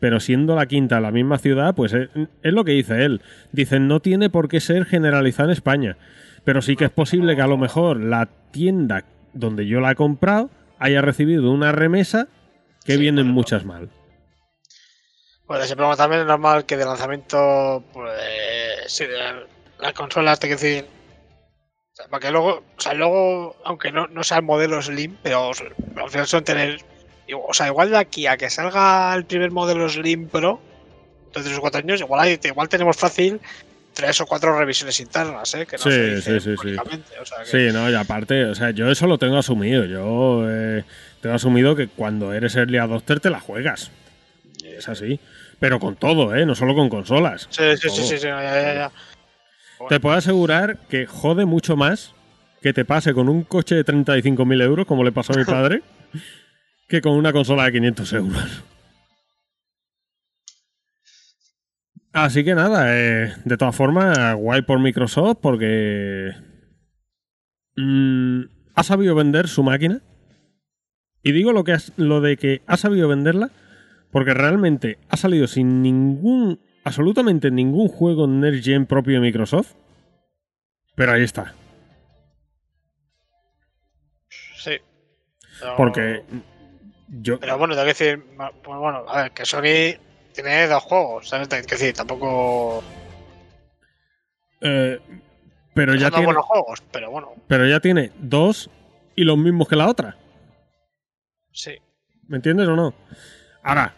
pero 0.00 0.20
siendo 0.20 0.54
la 0.54 0.66
quinta 0.66 1.00
la 1.00 1.10
misma 1.10 1.38
ciudad, 1.38 1.74
pues 1.74 1.92
es, 1.92 2.08
es 2.42 2.52
lo 2.52 2.64
que 2.64 2.72
dice 2.72 3.04
él. 3.04 3.20
Dice, 3.52 3.80
no 3.80 4.00
tiene 4.00 4.30
por 4.30 4.48
qué 4.48 4.60
ser 4.60 4.84
generalizada 4.84 5.48
en 5.48 5.52
España, 5.52 5.96
pero 6.44 6.62
sí 6.62 6.76
que 6.76 6.84
es 6.84 6.90
posible 6.90 7.36
que 7.36 7.42
a 7.42 7.46
lo 7.46 7.58
mejor 7.58 8.00
la 8.00 8.28
tienda 8.50 9.04
donde 9.32 9.66
yo 9.66 9.80
la 9.80 9.92
he 9.92 9.94
comprado 9.94 10.50
haya 10.78 11.02
recibido 11.02 11.50
una 11.50 11.72
remesa 11.72 12.28
que 12.84 12.94
Sí, 12.94 13.00
vienen 13.00 13.26
muchas 13.26 13.64
mal. 13.64 13.90
Pues 15.46 15.64
ese 15.64 15.76
programa 15.76 15.96
también 15.96 16.22
es 16.22 16.26
normal 16.26 16.66
que 16.66 16.76
de 16.76 16.84
lanzamiento, 16.84 17.82
pues, 17.92 18.12
sí, 18.86 19.06
de 19.06 19.16
la, 19.16 19.46
la 19.80 19.92
consola, 19.92 20.36
te 20.36 20.48
que 20.48 20.54
decir. 20.54 20.86
Para 22.10 22.20
que 22.20 22.30
luego, 22.30 22.62
o 22.76 22.80
sea, 22.80 22.94
luego, 22.94 23.56
aunque 23.64 23.90
no, 23.90 24.06
no 24.08 24.22
sea 24.22 24.36
el 24.36 24.44
modelo 24.44 24.80
Slim, 24.80 25.16
pero 25.22 25.50
al 25.96 26.10
final 26.10 26.26
son 26.26 26.44
tener. 26.44 26.80
O 27.34 27.52
sea, 27.54 27.66
igual 27.66 27.90
de 27.90 27.98
aquí 27.98 28.26
a 28.26 28.36
que 28.36 28.48
salga 28.50 29.14
el 29.14 29.24
primer 29.24 29.50
modelo 29.50 29.88
Slim 29.88 30.28
Pro, 30.28 30.60
de 31.34 31.42
3 31.42 31.58
o 31.58 31.60
4 31.60 31.80
años, 31.80 32.00
igual, 32.00 32.20
hay- 32.20 32.40
igual 32.42 32.68
tenemos 32.68 32.96
fácil 32.96 33.40
tres 33.94 34.20
o 34.20 34.26
cuatro 34.26 34.56
revisiones 34.56 35.00
internas, 35.00 35.52
¿eh? 35.54 35.66
Que 35.66 35.76
no 35.76 35.82
Sí, 35.82 35.90
se 35.90 36.14
dice 36.14 36.22
sí, 36.22 36.40
sí, 36.40 36.50
sí. 36.50 36.56
públicamente, 36.56 37.18
o 37.20 37.26
sea, 37.26 37.38
que- 37.38 37.46
Sí, 37.46 37.72
no, 37.72 37.90
y 37.90 37.94
aparte, 37.94 38.44
o 38.44 38.54
sea, 38.54 38.70
yo 38.70 38.88
eso 38.90 39.08
lo 39.08 39.18
tengo 39.18 39.36
asumido. 39.36 39.84
Yo 39.86 40.44
eh, 40.48 40.84
tengo 41.20 41.34
asumido 41.34 41.74
que 41.74 41.88
cuando 41.88 42.32
eres 42.32 42.54
early 42.54 42.78
adopter 42.78 43.18
te 43.18 43.28
la 43.28 43.40
juegas. 43.40 43.90
Es 44.64 44.88
así. 44.88 45.18
Pero 45.58 45.80
con 45.80 45.96
todo, 45.96 46.36
¿eh? 46.36 46.46
No 46.46 46.54
solo 46.54 46.76
con 46.76 46.88
consolas. 46.88 47.48
Sí, 47.50 47.64
sí, 47.76 47.88
Con 47.88 47.96
sí, 47.96 48.02
sí, 48.04 48.18
sí, 48.18 48.26
ya, 48.26 48.40
ya, 48.40 48.74
ya. 48.74 48.92
Te 49.88 49.98
puedo 49.98 50.16
asegurar 50.16 50.78
que 50.88 51.06
jode 51.06 51.44
mucho 51.44 51.74
más 51.76 52.14
que 52.62 52.72
te 52.72 52.84
pase 52.84 53.12
con 53.14 53.28
un 53.28 53.42
coche 53.42 53.74
de 53.74 53.84
35.000 53.84 54.60
euros, 54.62 54.86
como 54.86 55.02
le 55.02 55.10
pasó 55.10 55.32
a 55.32 55.36
mi 55.36 55.44
padre, 55.44 55.82
que 56.88 57.00
con 57.00 57.12
una 57.12 57.32
consola 57.32 57.64
de 57.64 57.72
500 57.72 58.12
euros. 58.14 58.64
Así 62.12 62.42
que 62.44 62.54
nada, 62.54 62.86
eh, 62.96 63.34
de 63.44 63.56
todas 63.56 63.76
formas, 63.76 64.34
guay 64.34 64.62
por 64.62 64.80
Microsoft 64.80 65.38
porque 65.42 66.32
mm, 67.76 68.40
ha 68.74 68.82
sabido 68.82 69.14
vender 69.14 69.46
su 69.48 69.62
máquina. 69.62 70.00
Y 71.22 71.32
digo 71.32 71.52
lo, 71.52 71.64
que 71.64 71.72
has- 71.72 71.92
lo 71.96 72.20
de 72.20 72.36
que 72.36 72.62
ha 72.66 72.76
sabido 72.76 73.08
venderla 73.08 73.50
porque 74.10 74.32
realmente 74.32 74.98
ha 75.10 75.16
salido 75.18 75.46
sin 75.46 75.82
ningún, 75.82 76.60
absolutamente 76.84 77.50
ningún 77.50 77.88
juego 77.88 78.26
Next 78.26 78.64
Gen 78.64 78.86
propio 78.86 79.14
de 79.14 79.20
Microsoft. 79.20 79.74
Pero 80.96 81.12
ahí 81.12 81.22
está. 81.22 81.54
Sí. 84.56 84.72
Porque 85.76 86.22
yo... 87.08 87.38
Pero 87.40 87.58
bueno, 87.58 87.74
tengo 87.74 87.84
que 87.84 87.88
decir, 87.94 88.24
pues 88.62 88.78
bueno, 88.78 89.04
a 89.08 89.22
ver, 89.22 89.32
que 89.32 89.44
Sony 89.46 89.98
tiene 90.32 90.66
dos 90.68 90.82
juegos, 90.82 91.28
¿sabes? 91.28 91.48
Tengo 91.48 91.66
que 91.66 91.74
decir, 91.74 91.94
tampoco 91.94 92.82
eh, 94.60 94.98
pero, 95.74 95.94
ya 95.94 96.10
tiene, 96.10 96.26
buenos 96.26 96.44
juegos, 96.44 96.82
pero 96.90 97.10
bueno, 97.10 97.32
pero 97.46 97.66
ya 97.66 97.80
tiene 97.80 98.10
dos 98.18 98.70
y 99.14 99.24
los 99.24 99.36
mismos 99.38 99.68
que 99.68 99.76
la 99.76 99.88
otra. 99.88 100.16
sí. 101.52 101.76
¿Me 102.26 102.36
entiendes 102.36 102.68
o 102.68 102.76
no? 102.76 102.92
Ahora, 103.62 103.94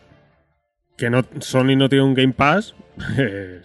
que 0.97 1.11
no, 1.11 1.25
Sony 1.41 1.75
no 1.77 1.89
tiene 1.89 2.05
un 2.05 2.15
Game 2.15 2.33
Pass. 2.33 2.75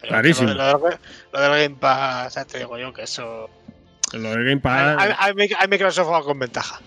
Clarísimo. 0.00 0.52
Lo, 0.52 0.64
de- 0.66 0.72
lo 0.72 0.78
de- 0.90 0.98
lo 1.32 1.40
del 1.40 1.62
Game 1.68 1.76
Pass, 1.80 2.34
ya 2.34 2.44
te 2.44 2.58
digo 2.58 2.76
yo 2.76 2.92
que 2.92 3.02
eso. 3.02 3.48
lo 4.14 4.30
del 4.30 4.44
Game 4.44 4.60
Pass. 4.60 4.96
hay- 4.98 5.12
hay 5.16 5.32
Mic- 5.34 5.56
hay 5.58 5.68
Microsoft 5.68 6.10
va 6.10 6.24
con 6.24 6.38
ventaja. 6.40 6.80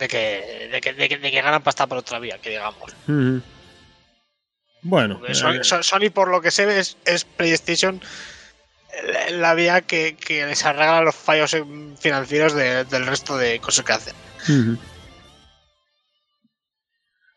De 0.00 0.08
que, 0.08 0.68
de, 0.72 0.80
que, 0.80 0.92
de, 0.94 1.08
que, 1.08 1.18
de 1.18 1.30
que 1.30 1.42
ganan 1.42 1.62
pasta 1.62 1.86
por 1.86 1.98
otra 1.98 2.18
vía, 2.18 2.38
que 2.38 2.50
digamos. 2.50 2.92
Bueno, 4.82 5.20
Sony, 5.32 5.56
eh, 5.56 5.64
So- 5.64 5.82
Sony, 5.82 6.10
por 6.12 6.28
lo 6.28 6.40
que 6.40 6.50
sé, 6.50 6.78
es, 6.80 6.96
es 7.04 7.24
PlayStation 7.24 8.00
la, 9.12 9.30
la 9.30 9.54
vía 9.54 9.82
que, 9.82 10.16
que 10.16 10.46
les 10.46 10.64
arregla 10.64 11.02
los 11.02 11.14
fallos 11.14 11.54
financieros 12.00 12.54
de- 12.54 12.84
del 12.86 13.06
resto 13.06 13.36
de 13.36 13.60
cosas 13.60 13.84
que 13.84 13.92
hacen. 13.92 14.14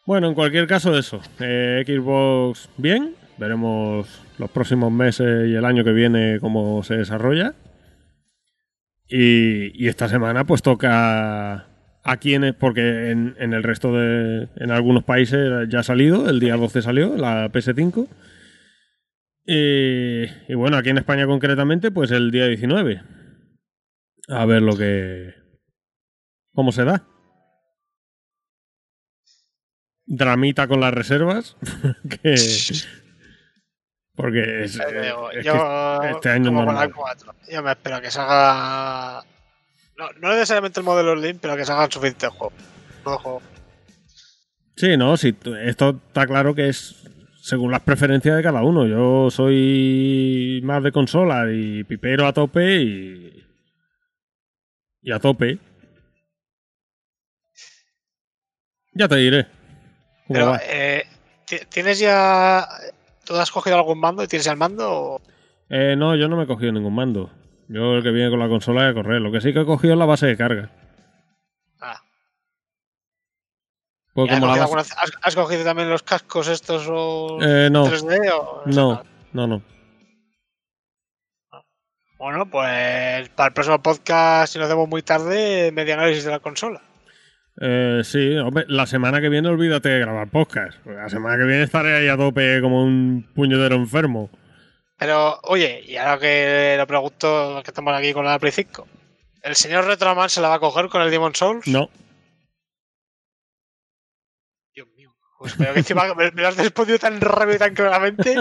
Bueno, 0.05 0.28
en 0.28 0.34
cualquier 0.34 0.68
caso, 0.68 0.97
eso. 0.97 1.22
Eh, 1.39 1.84
Xbox, 1.86 2.70
bien. 2.78 3.16
veremos 3.38 4.07
los 4.38 4.49
próximos 4.51 4.91
meses 4.91 5.47
y 5.49 5.55
el 5.55 5.66
año 5.66 5.84
que 5.84 5.91
viene 5.91 6.39
cómo 6.39 6.84
se 6.84 6.95
desarrolla. 6.95 7.53
Y, 9.07 9.84
y 9.84 9.89
esta 9.89 10.07
semana 10.07 10.45
pues 10.45 10.61
toca 10.61 11.68
aquí 12.04 12.34
en 12.36 12.56
porque 12.60 13.12
en, 13.12 13.36
en 13.39 13.54
el 13.54 13.64
resto 13.64 13.93
de 13.93 14.49
en 14.56 14.72
algunos 14.72 15.04
países 15.04 15.68
ya 15.70 15.80
ha 15.80 15.84
salido, 15.84 16.30
el 16.30 16.39
día 16.39 16.56
12 16.56 16.82
salió 16.82 17.16
la 17.18 17.51
PS5. 17.51 18.08
Y, 19.45 20.24
y 20.51 20.56
bueno, 20.56 20.78
aquí 20.78 20.89
en 20.89 20.97
España 20.97 21.26
concretamente 21.26 21.91
pues 21.91 22.12
el 22.12 22.32
día 22.32 22.47
19. 22.47 23.01
A 24.30 24.45
ver 24.45 24.62
lo 24.62 24.78
que 24.78 25.34
cómo 26.54 26.72
se 26.72 26.86
da. 26.86 27.06
Dramita 30.06 30.68
con 30.68 30.82
las 30.82 30.93
reservas 30.93 31.56
que 32.22 32.36
porque 34.16 34.64
es, 34.66 34.80
Eh, 34.80 35.01
digo, 35.01 35.32
es 35.32 35.38
que 35.38 35.43
yo, 35.43 36.01
este 36.04 36.30
año 36.30 36.45
como 36.49 36.62
no 36.62 36.66
con 36.68 36.76
la 36.76 36.82
normal. 36.88 36.93
4, 36.95 37.36
yo 37.51 37.64
me 37.64 37.72
espero 37.72 38.01
que 38.01 38.12
salga. 38.12 39.24
No, 39.97 40.11
no 40.19 40.29
necesariamente 40.33 40.79
el 40.79 40.85
modelo 40.85 41.15
Slim, 41.19 41.37
pero 41.39 41.55
que 41.55 41.65
salgan 41.65 41.91
suficientes 41.91 42.29
juegos. 42.29 42.53
No 43.05 43.17
juego. 43.19 43.41
Sí, 44.75 44.97
no, 44.97 45.15
sí, 45.17 45.35
esto 45.63 45.99
está 46.07 46.25
claro 46.25 46.55
que 46.55 46.67
es 46.69 46.95
según 47.41 47.71
las 47.71 47.81
preferencias 47.81 48.35
de 48.35 48.41
cada 48.43 48.63
uno. 48.63 48.87
Yo 48.87 49.29
soy 49.29 50.61
más 50.63 50.81
de 50.83 50.91
consola 50.91 51.45
y 51.51 51.83
pipero 51.83 52.25
a 52.25 52.33
tope 52.33 52.81
y. 52.81 53.45
y 55.03 55.11
a 55.11 55.19
tope. 55.19 55.59
Ya 58.93 59.07
te 59.07 59.15
diré. 59.17 59.43
¿Cómo 60.27 60.33
Pero, 60.39 60.55
eh, 60.63 61.03
ti- 61.45 61.59
¿tienes 61.69 61.99
ya. 61.99 62.67
¿Tú 63.25 63.35
has 63.35 63.51
cogido 63.51 63.75
algún 63.77 63.99
mando 63.99 64.23
y 64.23 64.27
tienes 64.27 64.47
el 64.47 64.57
mando? 64.57 64.89
o- 64.91 65.21
Eh, 65.69 65.95
no, 65.97 66.15
yo 66.15 66.27
no 66.27 66.35
me 66.37 66.43
he 66.43 66.47
cogido 66.47 66.71
ningún 66.71 66.93
mando. 66.95 67.29
Yo 67.68 67.95
el 67.95 68.03
que 68.03 68.11
viene 68.11 68.30
con 68.30 68.39
la 68.39 68.47
consola 68.49 68.88
a 68.89 68.93
correr. 68.93 69.22
Lo 69.22 69.32
que 69.32 69.41
sí 69.41 69.53
que 69.53 69.61
he 69.61 69.66
cogido 69.66 69.93
es 69.93 69.99
la 69.99 70.05
base 70.05 70.28
de 70.28 70.38
carga. 70.38 70.70
Ah, 71.82 71.99
Pues 74.14 74.30
¿y 74.30 74.34
has, 74.34 74.39
cogido 74.39 74.47
base- 74.51 74.61
alguna- 74.64 74.82
has- 74.82 75.11
has 75.22 75.36
cogido 75.36 75.64
también 75.64 75.89
los 75.89 76.03
cascos 76.03 76.47
estos 76.47 76.88
o 76.89 77.39
Eh, 77.41 77.70
no, 77.72 77.86
3D? 77.86 78.32
O... 78.34 78.61
no, 78.68 79.03
no, 79.34 79.47
no. 79.47 79.61
Bueno, 82.20 82.45
pues 82.49 83.28
para 83.30 83.47
el 83.47 83.53
próximo 83.53 83.82
podcast, 83.82 84.53
si 84.53 84.59
nos 84.59 84.68
hacemos 84.68 84.88
muy 84.88 85.01
tarde, 85.01 85.72
media 85.74 85.95
análisis 85.95 86.24
de 86.24 86.32
la 86.32 86.39
consola. 86.39 86.82
Eh, 87.59 88.01
sí, 88.03 88.36
hombre, 88.38 88.66
la 88.70 88.86
semana 88.86 89.20
que 89.20 89.30
viene 89.30 89.49
olvídate 89.49 89.89
de 89.89 89.99
grabar 89.99 90.30
podcast. 90.30 90.84
La 90.86 91.09
semana 91.09 91.38
que 91.38 91.43
viene 91.45 91.64
estaré 91.64 91.97
ahí 91.97 92.07
a 92.07 92.16
tope 92.16 92.61
como 92.61 92.84
un 92.84 93.28
puñetero 93.36 93.76
enfermo. 93.76 94.30
Pero, 94.97 95.39
oye, 95.43 95.81
y 95.85 95.97
ahora 95.97 96.19
que 96.19 96.75
lo 96.77 96.87
pregunto, 96.87 97.61
que 97.63 97.71
estamos 97.71 97.93
aquí 97.93 98.13
con 98.13 98.25
la 98.25 98.39
Play 98.39 98.51
5, 98.51 98.87
¿el 99.43 99.55
señor 99.55 99.85
Retroman 99.85 100.29
se 100.29 100.41
la 100.41 100.49
va 100.49 100.55
a 100.55 100.59
coger 100.59 100.87
con 100.89 101.01
el 101.01 101.11
Demon 101.11 101.35
Souls? 101.35 101.67
No, 101.67 101.89
Dios 104.73 104.87
mío. 104.95 105.15
Pues 105.37 105.55
pero 105.57 105.73
que 105.73 105.79
encima 105.79 106.13
me, 106.15 106.31
me 106.31 106.41
lo 106.41 106.47
has 106.47 106.57
respondido 106.57 106.99
tan 106.99 107.19
rápido 107.19 107.55
y 107.55 107.59
tan 107.59 107.73
claramente 107.75 108.35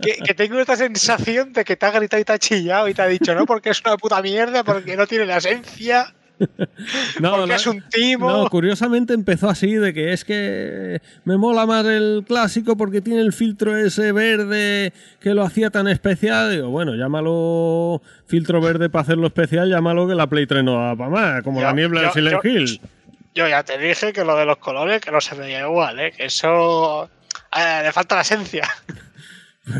que, 0.00 0.16
que 0.24 0.34
tengo 0.34 0.58
esta 0.58 0.76
sensación 0.76 1.52
de 1.52 1.64
que 1.64 1.76
te 1.76 1.86
ha 1.86 1.90
gritado 1.92 2.20
y 2.20 2.24
te 2.24 2.32
ha 2.32 2.38
chillado 2.38 2.88
y 2.88 2.94
te 2.94 3.02
ha 3.02 3.06
dicho, 3.06 3.34
no, 3.34 3.46
porque 3.46 3.70
es 3.70 3.80
una 3.84 3.96
puta 3.96 4.20
mierda, 4.20 4.64
porque 4.64 4.96
no 4.96 5.06
tiene 5.06 5.26
la 5.26 5.36
esencia, 5.36 6.14
no, 7.20 7.30
porque 7.32 7.46
no, 7.48 7.54
es 7.54 7.66
un 7.66 7.82
timo. 7.90 8.30
no, 8.30 8.48
curiosamente 8.48 9.12
empezó 9.14 9.48
así, 9.50 9.74
de 9.74 9.92
que 9.92 10.12
es 10.12 10.24
que 10.24 11.00
me 11.24 11.36
mola 11.36 11.66
más 11.66 11.84
el 11.86 12.24
clásico 12.26 12.76
porque 12.76 13.00
tiene 13.00 13.20
el 13.20 13.32
filtro 13.32 13.76
ese 13.76 14.12
verde 14.12 14.92
que 15.20 15.34
lo 15.34 15.42
hacía 15.42 15.70
tan 15.70 15.86
especial. 15.88 16.50
Digo, 16.50 16.68
bueno, 16.70 16.94
llámalo 16.94 18.00
filtro 18.26 18.60
verde 18.60 18.88
para 18.88 19.02
hacerlo 19.02 19.26
especial, 19.26 19.68
llámalo 19.68 20.08
que 20.08 20.14
la 20.14 20.26
Play 20.28 20.46
3 20.46 20.64
no 20.64 20.74
da 20.74 20.96
para 20.96 21.10
más, 21.10 21.42
como 21.42 21.60
Yo- 21.60 21.66
la 21.66 21.72
niebla 21.72 22.02
de 22.02 22.10
Silent 22.12 22.42
yo- 22.42 22.50
Hill. 22.50 22.80
Yo 23.34 23.46
ya 23.46 23.62
te 23.62 23.78
dije 23.78 24.12
que 24.12 24.24
lo 24.24 24.36
de 24.36 24.44
los 24.44 24.56
colores, 24.58 25.00
que 25.00 25.12
no 25.12 25.20
se 25.20 25.36
veía 25.36 25.60
igual, 25.60 26.00
¿eh? 26.00 26.12
que 26.16 26.24
eso 26.24 27.04
eh, 27.56 27.80
le 27.84 27.92
falta 27.92 28.16
la 28.16 28.22
esencia. 28.22 28.68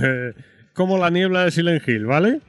Eh, 0.03 0.35
como 0.73 0.99
la 0.99 1.11
niebla 1.11 1.45
de 1.45 1.51
Silent 1.51 1.89
Hill, 1.89 2.07
¿vale? 2.07 2.41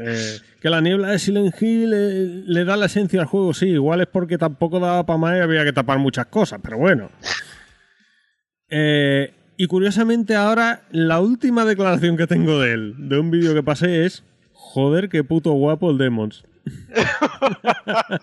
Eh, 0.00 0.38
que 0.60 0.70
la 0.70 0.80
niebla 0.80 1.08
de 1.08 1.18
Silent 1.18 1.54
Hill 1.60 1.92
eh, 1.94 2.42
le 2.46 2.64
da 2.64 2.76
la 2.76 2.86
esencia 2.86 3.20
al 3.20 3.26
juego, 3.26 3.52
sí, 3.54 3.66
igual 3.68 4.00
es 4.00 4.06
porque 4.06 4.38
tampoco 4.38 4.80
daba 4.80 5.04
para 5.06 5.18
más 5.18 5.36
y 5.36 5.40
había 5.40 5.64
que 5.64 5.72
tapar 5.72 5.98
muchas 5.98 6.26
cosas, 6.26 6.60
pero 6.62 6.78
bueno. 6.78 7.10
Eh, 8.70 9.32
y 9.56 9.66
curiosamente 9.66 10.34
ahora 10.34 10.82
la 10.90 11.20
última 11.20 11.64
declaración 11.64 12.16
que 12.16 12.26
tengo 12.26 12.60
de 12.60 12.72
él, 12.72 12.94
de 12.98 13.18
un 13.18 13.30
vídeo 13.30 13.54
que 13.54 13.62
pasé 13.62 14.04
es, 14.06 14.24
joder, 14.52 15.08
qué 15.08 15.22
puto 15.22 15.52
guapo 15.52 15.90
el 15.90 15.98
Demons. 15.98 16.44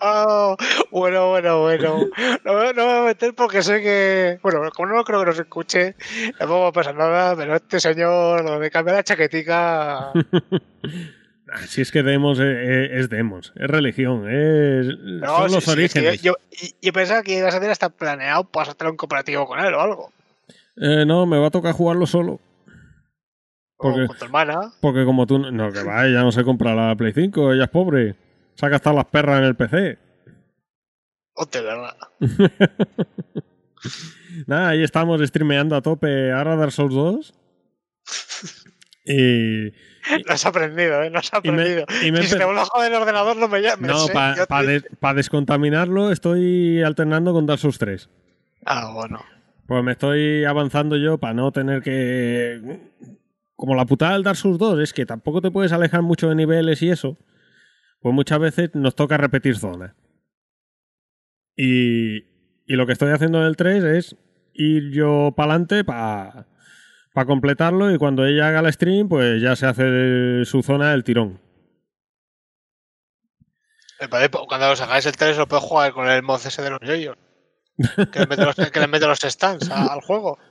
Oh, 0.00 0.56
bueno, 0.90 1.28
bueno, 1.30 1.60
bueno. 1.62 2.08
No, 2.44 2.54
me- 2.54 2.72
no 2.72 2.86
me 2.86 2.92
voy 2.92 3.02
a 3.02 3.04
meter 3.04 3.34
porque 3.34 3.62
sé 3.62 3.80
que. 3.80 4.38
Bueno, 4.42 4.60
como 4.74 4.88
no 4.92 5.04
creo 5.04 5.20
que 5.20 5.26
nos 5.26 5.38
escuche, 5.38 5.94
tampoco 6.38 6.62
va 6.62 6.68
a 6.68 6.72
pasar 6.72 6.96
nada, 6.96 7.36
pero 7.36 7.54
este 7.56 7.78
señor, 7.78 8.44
lo 8.44 8.58
de 8.58 8.70
cambiar 8.70 8.96
la 8.96 9.04
chaquetica. 9.04 10.12
Si 11.66 11.80
es 11.82 11.92
que 11.92 12.02
Demons 12.02 12.38
es, 12.38 12.46
es- 12.46 12.90
es 13.00 13.08
Demons, 13.10 13.52
es 13.56 13.66
religión, 13.68 14.28
es, 14.30 14.86
No, 14.98 15.36
son 15.36 15.48
sí, 15.48 15.54
los 15.54 15.64
sí, 15.64 15.70
es 15.82 15.92
que 15.92 15.98
orígenes. 16.00 16.22
yo, 16.22 16.34
yo, 16.50 16.66
yo 16.80 16.92
pensaba 16.92 17.22
que 17.22 17.38
ibas 17.38 17.54
a 17.54 17.58
hacer 17.58 17.70
hasta 17.70 17.88
planeado 17.90 18.44
para 18.44 18.70
hacer 18.72 18.86
un 18.88 18.96
cooperativo 18.96 19.46
con 19.46 19.60
él 19.60 19.74
o 19.74 19.80
algo. 19.80 20.12
Eh, 20.76 21.04
no, 21.06 21.26
me 21.26 21.38
va 21.38 21.48
a 21.48 21.50
tocar 21.50 21.72
jugarlo 21.74 22.06
solo. 22.06 22.40
¿Por 23.76 23.92
O 23.92 23.96
qué? 23.96 24.06
con 24.06 24.16
tu 24.16 24.24
hermana. 24.24 24.72
Porque 24.80 25.04
como 25.04 25.26
tú... 25.26 25.38
No, 25.38 25.72
que 25.72 25.82
va, 25.82 26.06
ella 26.06 26.22
no 26.22 26.32
se 26.32 26.44
compra 26.44 26.74
la 26.74 26.94
Play 26.96 27.12
5, 27.12 27.52
ella 27.52 27.64
es 27.64 27.70
pobre. 27.70 28.14
Se 28.54 28.64
ha 28.64 28.68
gastado 28.68 28.96
las 28.96 29.06
perras 29.06 29.38
en 29.40 29.44
el 29.44 29.54
PC. 29.56 29.98
De 31.50 31.60
verdad. 31.60 31.96
Nada, 34.46 34.68
ahí 34.70 34.82
estamos 34.82 35.20
streameando 35.26 35.74
a 35.76 35.82
tope 35.82 36.30
ahora 36.32 36.56
Dark 36.56 36.72
Souls 36.72 36.94
2. 36.94 37.34
Y... 39.04 39.72
Lo 40.26 40.32
has 40.32 40.46
aprendido, 40.46 41.02
¿eh? 41.02 41.10
Lo 41.10 41.18
has 41.18 41.30
Y 41.42 41.50
me- 41.50 41.62
aprendido. 41.62 41.86
y 42.04 42.12
me 42.12 42.22
si 42.22 42.28
se 42.28 42.36
te 42.38 42.44
vuelve 42.44 42.60
a 42.60 42.64
joder 42.66 42.92
el 42.92 42.98
ordenador, 43.00 43.36
no 43.36 43.48
me 43.48 43.60
llames. 43.60 43.90
No, 43.90 44.06
¿eh? 44.08 44.80
para 45.00 45.14
descontaminarlo 45.14 46.10
estoy 46.12 46.82
alternando 46.82 47.32
con 47.32 47.46
Dark 47.46 47.58
Souls 47.60 47.78
3. 47.78 48.08
Ah, 48.64 48.90
bueno. 48.92 49.20
Pues 49.66 49.82
me 49.84 49.92
estoy 49.92 50.44
avanzando 50.44 50.96
yo 50.96 51.18
para 51.18 51.34
no 51.34 51.52
tener 51.52 51.82
que... 51.82 52.80
Como 53.54 53.74
la 53.76 53.86
putada 53.86 54.14
del 54.14 54.24
Dark 54.24 54.36
Souls 54.36 54.58
2 54.58 54.80
es 54.80 54.92
que 54.92 55.06
tampoco 55.06 55.40
te 55.40 55.50
puedes 55.50 55.72
alejar 55.72 56.02
mucho 56.02 56.28
de 56.28 56.34
niveles 56.34 56.82
y 56.82 56.90
eso. 56.90 57.16
Pues 58.00 58.12
muchas 58.14 58.40
veces 58.40 58.70
nos 58.74 58.96
toca 58.96 59.16
repetir 59.16 59.56
zonas. 59.56 59.94
Y, 61.56 62.16
y 62.66 62.76
lo 62.76 62.86
que 62.86 62.92
estoy 62.92 63.10
haciendo 63.12 63.38
en 63.40 63.46
el 63.46 63.56
3 63.56 63.84
es 63.84 64.16
ir 64.54 64.90
yo 64.90 65.32
para 65.36 65.52
adelante 65.52 65.84
para 65.84 66.46
completarlo 67.26 67.92
y 67.92 67.98
cuando 67.98 68.24
ella 68.26 68.48
haga 68.48 68.60
el 68.60 68.72
stream 68.72 69.08
pues 69.08 69.40
ya 69.42 69.54
se 69.56 69.66
hace 69.66 70.44
su 70.44 70.62
zona 70.62 70.90
del 70.92 71.04
tirón. 71.04 71.40
Parece, 74.10 74.30
pues, 74.30 74.44
Cuando 74.48 74.70
os 74.70 74.80
hagáis 74.80 75.06
el 75.06 75.16
3 75.16 75.36
lo 75.38 75.46
puedes 75.46 75.64
jugar 75.64 75.92
con 75.92 76.08
el 76.08 76.22
mod 76.22 76.40
ese 76.44 76.60
de 76.62 76.70
los 76.70 76.80
yoyos. 76.80 77.16
Que 78.12 78.20
le 78.20 78.26
mete 78.26 78.44
los, 78.44 78.56
que 78.56 78.80
le 78.80 78.86
mete 78.88 79.06
los 79.06 79.18
stands 79.20 79.70
a- 79.70 79.92
al 79.92 80.00
juego. 80.00 80.38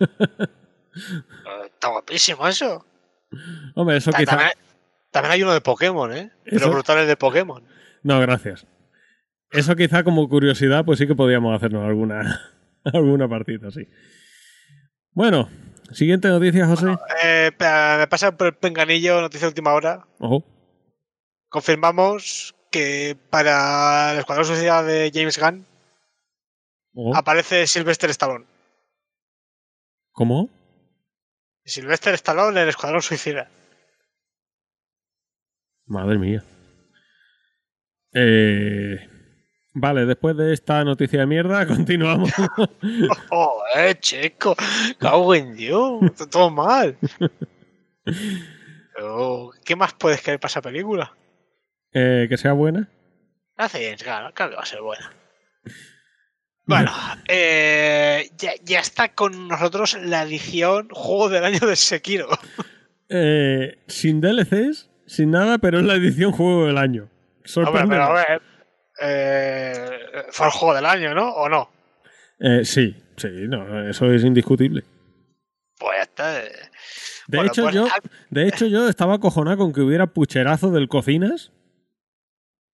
Está 1.66 1.90
guapísimo 1.90 2.48
eso. 2.48 2.86
Hombre, 3.76 3.98
eso 3.98 4.12
Ta- 4.12 4.18
quizá... 4.20 4.32
También, 4.32 4.52
también 5.12 5.32
hay 5.34 5.44
uno 5.44 5.54
de 5.54 5.62
Pokémon, 5.62 6.14
¿eh? 6.14 6.32
Pero 6.46 6.58
Eso- 6.58 6.72
brutales 6.72 7.08
de 7.08 7.18
Pokémon. 7.18 7.64
No, 8.04 8.20
gracias. 8.22 8.66
Eso 9.52 9.76
quizá 9.76 10.04
como 10.04 10.28
curiosidad, 10.30 10.86
pues 10.86 10.98
sí 11.00 11.06
que 11.08 11.16
podíamos 11.16 11.54
hacernos 11.56 11.84
alguna, 11.86 12.40
alguna 12.86 13.28
partida, 13.28 13.70
sí. 13.72 13.86
Bueno, 15.12 15.50
siguiente 15.94 16.28
noticia, 16.28 16.66
José. 16.68 16.88
Eh, 17.24 17.52
me 17.60 18.08
pasa 18.08 18.36
por 18.36 18.48
el 18.48 18.56
penganillo, 18.56 19.22
noticia 19.22 19.46
de 19.46 19.50
última 19.50 19.74
hora. 19.74 20.06
Ojo. 20.20 20.44
Confirmamos 21.50 22.56
que 22.72 23.18
para 23.30 24.14
el 24.14 24.20
Escuadrón 24.20 24.48
Suicida 24.48 24.82
de 24.84 25.12
James 25.14 25.38
Gunn 25.38 25.66
ojo. 26.96 27.16
aparece 27.16 27.68
Sylvester 27.68 28.10
Stallone. 28.10 28.46
¿Cómo? 30.12 30.50
Sylvester 31.66 32.14
Stallone 32.14 32.58
en 32.58 32.64
el 32.64 32.70
Escuadrón 32.70 33.02
Suicida. 33.02 33.50
Madre 35.86 36.18
mía. 36.18 36.44
Eh, 38.14 39.11
vale, 39.74 40.06
después 40.06 40.36
de 40.38 40.54
esta 40.54 40.84
noticia 40.84 41.20
de 41.22 41.26
mierda, 41.28 41.66
continuamos. 41.68 42.32
Oh, 43.30 43.62
eh, 43.76 43.96
chico. 44.00 44.56
Cago 45.00 45.34
en 45.36 45.56
Dios. 45.56 46.04
Está 46.04 46.30
todo 46.30 46.50
mal. 46.50 46.98
Pero, 48.96 49.52
¿Qué 49.64 49.76
más 49.76 49.94
puedes 49.94 50.22
querer 50.22 50.40
para 50.40 50.50
esa 50.50 50.62
película? 50.62 51.14
Eh, 51.94 52.28
que 52.30 52.38
sea 52.38 52.54
buena. 52.54 52.90
Hace 53.58 53.90
Gunn, 53.90 53.98
claro 53.98 54.34
que 54.34 54.56
va 54.56 54.62
a 54.64 54.66
ser 54.66 54.82
buena. 54.82 55.12
Bueno, 56.66 56.92
eh, 57.28 58.30
ya, 58.38 58.52
ya 58.64 58.80
está 58.80 59.14
con 59.14 59.48
nosotros 59.48 59.98
la 60.02 60.24
edición 60.24 60.88
Juego 60.92 61.30
del 61.30 61.44
Año 61.44 61.60
de 61.68 61.76
Sekiro. 61.76 62.28
eh, 63.10 63.80
sin 63.88 64.22
DLCs, 64.22 64.90
sin 65.06 65.32
nada, 65.32 65.58
pero 65.58 65.80
es 65.80 65.86
la 65.86 65.96
edición 65.96 66.32
juego 66.32 66.68
del 66.68 66.78
año. 66.78 67.04
Hombre, 67.04 67.42
Sorprende. 67.46 67.90
pero 67.90 68.04
a 68.04 68.14
ver. 68.14 68.42
Eh, 69.02 70.00
fue 70.32 70.46
el 70.48 70.52
juego 70.52 70.76
del 70.76 70.86
año, 70.86 71.14
¿no? 71.16 71.30
¿O 71.30 71.50
no? 71.50 71.70
Eh, 72.40 72.64
sí, 72.66 72.96
sí, 73.18 73.28
no, 73.48 73.88
eso 73.90 74.12
es 74.12 74.24
indiscutible. 74.24 74.84
Pues 75.80 75.98
ya 75.98 76.04
está. 76.04 76.40
eh. 76.44 76.52
De 77.28 77.38
Bueno, 77.38 77.52
hecho, 77.52 77.64
pues, 77.64 77.76
yo, 77.76 77.86
ah, 77.88 78.00
de 78.30 78.48
hecho, 78.48 78.66
yo 78.68 78.88
estaba 78.90 79.16
acojonado 79.16 79.58
con 79.58 79.74
que 79.74 79.82
hubiera 79.82 80.08
pucherazo 80.08 80.72
del 80.72 80.88
cocinas. 80.88 81.52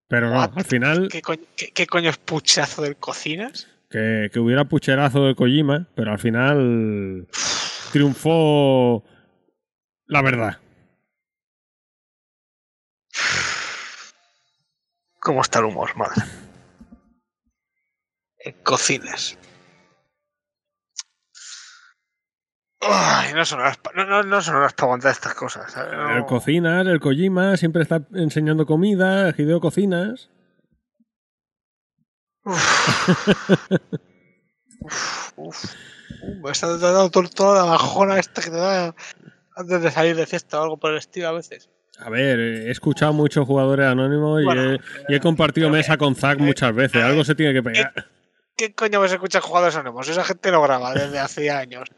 Pero 0.10 0.30
no, 0.30 0.38
What? 0.40 0.52
al 0.56 0.64
final 0.66 1.10
¿Qué 1.12 1.22
coño, 1.22 1.42
qué- 1.58 1.72
qué 1.72 1.86
coño 1.86 2.10
es 2.10 2.18
puchazo 2.18 2.82
del 2.82 2.96
cocinas? 2.96 3.68
que, 3.90 4.30
que 4.34 4.40
hubiera 4.40 4.66
pucherazo 4.66 5.26
de 5.26 5.36
Kojima, 5.36 5.88
pero 5.96 6.12
al 6.12 6.20
final 6.20 7.28
triunfó 7.94 9.04
la 10.08 10.22
verdad. 10.22 10.58
¿Cómo 15.28 15.42
está 15.42 15.60
el 15.60 15.66
humor, 15.66 15.94
madre? 15.98 16.24
En 18.40 18.54
cocinas. 18.64 19.38
Ay, 22.80 23.34
no 23.34 23.44
son 23.44 23.60
horas 23.60 23.76
pa- 23.76 23.92
no, 23.94 24.06
no, 24.06 24.24
no 24.24 24.42
son 24.42 24.56
horas 24.56 24.72
para 24.74 24.86
aguantar 24.86 25.12
estas 25.12 25.34
cosas. 25.36 25.76
El 25.76 26.26
cocinas, 26.26 26.88
el 26.88 27.02
Kojima 27.02 27.58
siempre 27.58 27.82
está 27.84 28.08
enseñando 28.14 28.66
comida, 28.66 29.34
Hideo 29.38 29.60
cocinas. 29.60 30.30
Uf, 34.80 35.34
uf. 35.36 35.66
Uh, 36.22 36.42
me 36.42 36.52
está 36.52 36.68
dando 36.78 37.12
to- 37.12 37.28
toda 37.30 37.66
la 37.66 37.72
bajona 37.72 38.18
esta 38.18 38.42
que 38.42 38.50
te 38.50 38.56
da 38.56 38.96
antes 39.58 39.82
de 39.82 39.92
salir 39.92 40.16
de 40.16 40.26
fiesta 40.26 40.58
o 40.62 40.64
algo 40.64 40.78
por 40.78 40.92
el 40.92 41.00
estilo 41.00 41.28
a 41.28 41.34
veces. 41.34 41.70
A 42.00 42.10
ver, 42.10 42.40
he 42.40 42.72
escuchado 42.72 43.12
muchos 43.14 43.46
jugadores 43.46 43.86
anónimos 43.88 44.42
y, 44.44 44.48
he, 44.58 44.80
y 45.10 45.16
he 45.16 45.20
compartido 45.20 45.70
mesa 45.70 45.98
con 45.98 46.16
Zack 46.16 46.40
muchas 46.40 46.74
veces. 46.74 47.02
Algo 47.04 47.24
se 47.24 47.36
tiene 47.36 47.54
que 47.54 47.64
pegar. 47.64 47.94
¿Qué 48.56 48.74
coño 48.74 49.00
me 49.02 49.08
escucha 49.08 49.42
jugadores 49.42 49.76
anónimos? 49.76 50.08
Esa 50.10 50.24
gente 50.24 50.52
no 50.52 50.62
graba 50.62 50.94
desde 50.94 51.20
hace 51.20 51.50
años. 51.52 51.90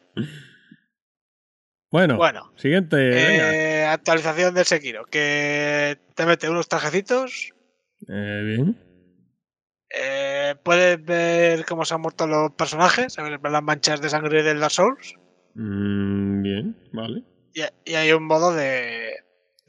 Bueno, 1.91 2.17
Bueno, 2.17 2.51
siguiente. 2.55 2.95
venga. 2.97 3.53
eh, 3.55 3.85
actualización 3.85 4.53
del 4.53 4.65
Sekiro. 4.65 5.05
Que 5.05 5.97
te 6.15 6.25
mete 6.25 6.49
unos 6.49 6.67
trajecitos. 6.67 7.51
Eh, 8.07 8.43
bien. 8.45 8.77
eh, 9.89 10.55
puedes 10.63 11.03
ver 11.03 11.65
cómo 11.65 11.83
se 11.85 11.95
han 11.95 12.01
muerto 12.01 12.27
los 12.27 12.51
personajes. 12.51 13.17
A 13.17 13.23
ver 13.23 13.39
las 13.41 13.63
manchas 13.63 14.01
de 14.01 14.09
sangre 14.09 14.43
del 14.43 14.59
Dark 14.59 14.71
Souls. 14.71 15.15
Mm, 15.55 16.41
bien, 16.43 16.77
vale. 16.93 17.23
Y, 17.53 17.61
y 17.91 17.95
hay 17.95 18.11
un 18.13 18.23
modo 18.25 18.53
de, 18.53 19.13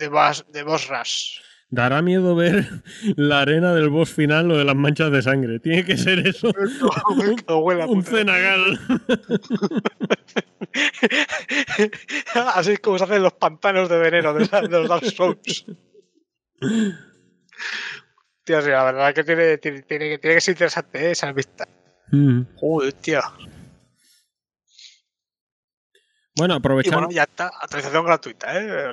de, 0.01 0.09
boss, 0.09 0.45
de 0.53 0.63
boss 0.65 0.89
rush. 0.89 1.39
Dará 1.69 2.03
miedo 2.03 2.35
ver 2.35 2.67
la 3.17 3.43
arena 3.43 3.73
del 3.75 3.91
boss 3.91 4.11
final, 4.13 4.49
lo 4.49 4.57
de 4.59 4.65
las 4.65 4.75
manchas 4.75 5.13
de 5.13 5.23
sangre. 5.23 5.61
Tiene 5.61 5.85
que 5.85 5.97
ser 5.97 6.27
eso. 6.27 6.53
Que 6.53 7.53
huele 7.55 7.83
a 7.83 7.87
Un 7.87 8.03
cenagal. 8.03 8.81
Así 12.55 12.73
es 12.73 12.81
como 12.81 12.99
se 12.99 13.05
hacen 13.05 13.23
los 13.23 13.35
pantanos 13.35 13.89
de 13.89 13.99
veneno 13.99 14.35
de, 14.35 14.41
los 14.69 14.89
Dark 14.89 15.05
Souls. 15.07 15.67
Tío, 18.45 18.63
sí, 18.63 18.69
la 18.71 18.85
verdad 18.85 19.15
que 19.15 19.25
tiene, 19.25 19.59
tiene, 19.59 19.83
tiene 19.83 20.09
que- 20.11 20.19
tiene 20.19 20.35
que 20.37 20.41
ser 20.41 20.53
interesante 20.55 21.07
¿eh? 21.07 21.11
esa 21.13 21.33
vista. 21.33 21.69
Mm. 22.11 22.43
Joder, 22.57 22.93
tío. 22.95 23.21
Bueno, 26.41 26.55
Y 26.55 26.59
aprovechando, 26.59 26.99
bueno, 27.01 27.15
ya 27.15 27.23
está. 27.25 27.51
Actualización 27.61 28.05
gratuita, 28.05 28.59
¿eh? 28.59 28.93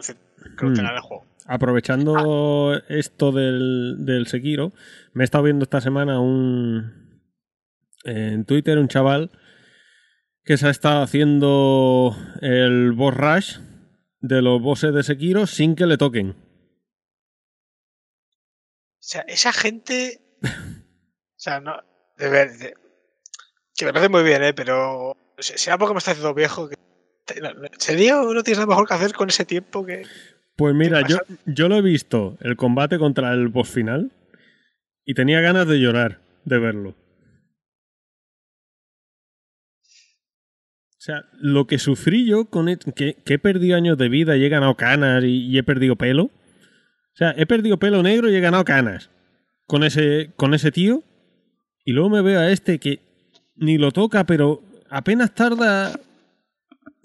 Que 0.58 0.66
lo 0.66 0.72
Mm. 0.72 0.80
en 0.80 0.86
el 0.86 1.00
juego. 1.02 1.26
aprovechando 1.50 2.74
esto 2.90 3.32
del, 3.32 4.06
del 4.06 4.28
Sekiro, 4.28 4.74
me 5.14 5.24
he 5.24 5.26
estado 5.26 5.46
viendo 5.46 5.64
esta 5.64 5.82
semana 5.82 6.20
un 6.20 7.22
en 8.04 8.46
Twitter 8.46 8.78
un 8.78 8.88
chaval 8.88 9.32
que 10.44 10.58
se 10.58 10.68
ha 10.68 10.70
estado 10.70 11.02
haciendo 11.04 12.16
el 12.42 12.94
boss 12.94 13.16
rush 13.16 13.58
de 14.20 14.42
los 14.42 14.62
bosses 14.62 14.94
de 14.94 15.04
Sekiro 15.04 15.48
sin 15.48 15.76
que 15.76 15.86
le 15.86 15.98
toquen. 15.98 16.32
O 16.32 16.36
sea, 19.10 19.22
esa 19.22 19.54
gente. 19.54 20.22
O 20.44 21.40
sea, 21.40 21.60
no. 21.60 21.76
De 22.18 22.30
ver. 22.30 22.58
de- 22.58 22.74
que 23.76 23.86
me 23.86 23.94
parece 23.94 24.10
muy 24.10 24.24
bien, 24.24 24.44
¿eh? 24.44 24.54
Pero. 24.54 25.16
se- 25.38 25.58
Será 25.58 25.78
porque 25.78 25.94
me 25.94 26.00
está 26.00 26.12
haciendo 26.12 26.34
viejo. 26.34 26.68
Que, 26.68 26.76
¿En 27.36 27.80
serio? 27.80 28.34
¿No 28.34 28.44
tienes 28.44 28.60
nada 28.60 28.68
mejor 28.68 28.88
que 28.88 28.94
hacer 28.94 29.14
con 29.14 29.30
ese 29.30 29.46
tiempo 29.46 29.86
que.? 29.86 30.04
Pues 30.56 30.74
mira, 30.74 31.04
¿Qué 31.04 31.14
yo, 31.14 31.20
yo 31.46 31.70
lo 31.70 31.76
he 31.78 31.82
visto, 31.82 32.38
el 32.42 32.56
combate 32.56 32.98
contra 32.98 33.34
el 33.34 33.48
boss 33.48 33.70
final, 33.70 34.12
y 35.06 35.14
tenía 35.14 35.40
ganas 35.42 35.68
de 35.68 35.80
llorar 35.80 36.20
de 36.46 36.58
verlo. 36.60 36.96
O 40.92 41.00
sea, 41.08 41.26
lo 41.40 41.68
que 41.68 41.78
sufrí 41.80 42.26
yo 42.26 42.46
con 42.46 42.70
et- 42.70 42.94
que, 42.94 43.16
que 43.24 43.36
he 43.36 43.40
perdido 43.40 43.78
años 43.78 43.98
de 43.98 44.10
vida 44.10 44.36
y 44.36 44.44
he 44.44 44.50
ganado 44.50 44.76
canas 44.76 45.24
y, 45.24 45.46
y 45.48 45.58
he 45.58 45.64
perdido 45.64 45.96
pelo. 45.96 46.24
O 46.26 46.32
sea, 47.18 47.34
he 47.38 47.46
perdido 47.46 47.78
pelo 47.78 48.04
negro 48.04 48.30
y 48.30 48.36
he 48.36 48.40
ganado 48.42 48.66
canas 48.66 49.10
con 49.68 49.84
ese, 49.84 50.32
con 50.36 50.54
ese 50.54 50.72
tío. 50.72 51.04
Y 51.86 51.94
luego 51.94 52.10
me 52.10 52.22
veo 52.22 52.40
a 52.40 52.52
este 52.52 52.80
que 52.80 53.00
ni 53.56 53.78
lo 53.78 53.92
toca, 53.92 54.26
pero 54.26 54.62
apenas 54.90 55.34
tarda 55.34 55.98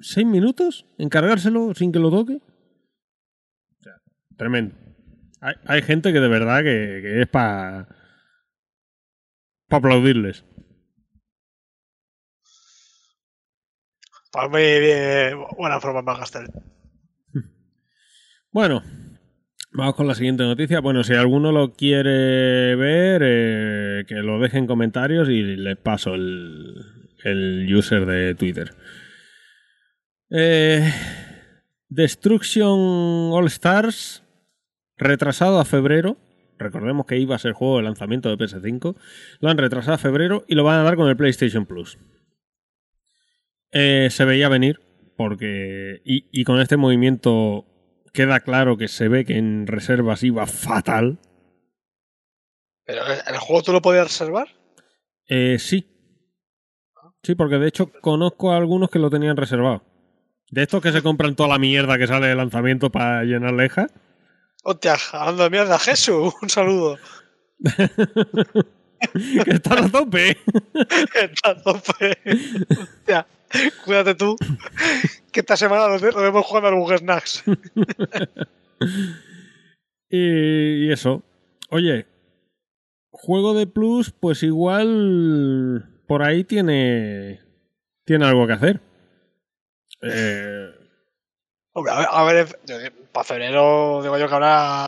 seis 0.03 0.27
minutos 0.27 0.87
en 0.99 1.09
cargárselo 1.09 1.75
sin 1.75 1.93
que 1.93 1.99
lo 1.99 2.11
toque. 2.11 2.41
O 3.81 3.83
sea, 3.83 3.95
tremendo. 4.37 4.75
Hay, 5.41 5.55
hay 5.67 5.83
gente 5.83 6.13
que 6.13 6.21
de 6.21 6.29
verdad 6.29 6.59
que, 6.59 7.01
que 7.03 7.23
es 7.23 7.29
para 7.29 7.89
para 9.73 9.79
aplaudirles. 9.79 10.45
Pues 14.33 14.51
muy 14.51 14.81
bien. 14.81 15.39
Buena 15.57 15.81
forma 15.81 16.05
para 16.05 16.19
gastar. 16.19 16.45
Bueno, 18.55 18.83
vamos 19.73 19.95
con 19.95 20.07
la 20.07 20.15
siguiente 20.15 20.43
noticia. 20.43 20.81
Bueno, 20.81 21.05
si 21.05 21.15
alguno 21.15 21.53
lo 21.53 21.73
quiere 21.73 22.77
ver, 22.77 23.23
eh, 23.25 24.05
que 24.07 24.17
lo 24.17 24.39
deje 24.41 24.59
en 24.59 24.67
comentarios 24.67 25.31
y 25.31 25.43
les 25.43 25.79
paso 25.79 26.15
el, 26.15 26.75
el 27.25 27.75
user 27.75 28.05
de 28.05 28.35
Twitter. 28.35 28.75
Eh, 30.35 30.91
Destruction 31.89 33.31
All 33.33 33.47
Stars, 33.49 34.23
retrasado 34.97 35.59
a 35.59 35.65
febrero. 35.65 36.17
Recordemos 36.59 37.07
que 37.07 37.19
iba 37.19 37.37
a 37.37 37.39
ser 37.39 37.53
juego 37.53 37.77
de 37.79 37.83
lanzamiento 37.83 38.29
de 38.29 38.39
PS5. 38.39 38.97
Lo 39.41 39.51
han 39.51 39.59
retrasado 39.59 39.95
a 39.95 39.99
febrero 39.99 40.45
y 40.49 40.55
lo 40.55 40.65
van 40.65 40.81
a 40.81 40.85
dar 40.85 40.97
con 40.97 41.09
el 41.09 41.17
PlayStation 41.17 41.67
Plus. 41.67 41.99
Eh, 43.73 44.09
se 44.11 44.25
veía 44.25 44.49
venir, 44.49 44.81
porque. 45.17 46.01
Y, 46.05 46.29
y 46.33 46.45
con 46.45 46.61
este 46.61 46.77
movimiento 46.77 47.67
queda 48.13 48.41
claro 48.41 48.77
que 48.77 48.89
se 48.89 49.09
ve 49.09 49.25
que 49.25 49.37
en 49.37 49.67
reservas 49.67 50.23
iba 50.23 50.47
fatal. 50.47 51.19
Pero 52.85 53.03
¿eh, 53.03 53.19
el 53.27 53.39
juego 53.39 53.63
tú 53.63 53.73
lo 53.73 53.83
podías 53.83 54.05
reservar. 54.05 54.49
Eh, 55.27 55.59
sí. 55.59 55.89
Sí, 57.23 57.35
porque 57.35 57.59
de 57.59 57.69
hecho 57.69 57.91
conozco 58.01 58.53
a 58.53 58.57
algunos 58.57 58.91
que 58.91 58.99
lo 58.99 59.11
tenían 59.11 59.37
reservado. 59.37 59.92
De 60.53 60.63
estos 60.63 60.83
que 60.83 60.93
se 60.93 61.03
compran 61.03 61.35
toda 61.35 61.49
la 61.49 61.59
mierda 61.59 61.97
que 61.97 62.07
sale 62.07 62.27
de 62.27 62.35
lanzamiento 62.35 62.93
para 62.93 63.25
llenar 63.25 63.55
leja. 63.55 63.87
Hostia, 64.63 64.97
hablando 65.13 65.45
de 65.45 65.51
mierda, 65.51 65.79
Jesús, 65.79 66.35
un 66.43 66.51
saludo. 66.51 66.99
que 69.45 69.51
están 69.51 69.85
a 69.85 69.91
tope. 69.91 70.37
Está 71.15 71.51
a 71.53 71.57
tope. 71.57 72.19
Hostia, 72.69 73.27
cuídate 73.87 74.15
tú. 74.15 74.37
Que 75.33 75.41
esta 75.41 75.57
semana 75.57 75.89
nos 75.89 76.03
nos 76.03 76.17
vemos 76.17 76.45
jugando 76.45 76.69
al 76.69 76.75
Bug 76.75 76.99
Snacks. 76.99 77.45
y, 80.11 80.85
y 80.87 80.93
eso. 80.93 81.23
Oye, 81.71 82.05
juego 83.11 83.55
de 83.55 83.67
plus, 83.67 84.11
pues 84.11 84.43
igual 84.43 85.89
por 86.07 86.23
ahí 86.23 86.45
tiene 86.45 87.41
tiene 88.05 88.27
algo 88.27 88.47
que 88.47 88.53
hacer. 88.53 88.92
Eh, 90.03 90.71
Hombre, 91.75 91.93
a 91.93 91.99
ver, 91.99 92.09
a 92.11 92.25
ver, 92.25 92.93
para 93.13 93.25
febrero 93.25 94.01
digo 94.03 94.19
yo 94.19 94.29
que 94.29 94.35
habrá 94.35 94.87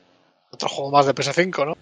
otro 0.50 0.68
juego 0.68 0.90
más 0.90 1.06
de 1.06 1.14
PS5, 1.14 1.66
¿no? 1.66 1.76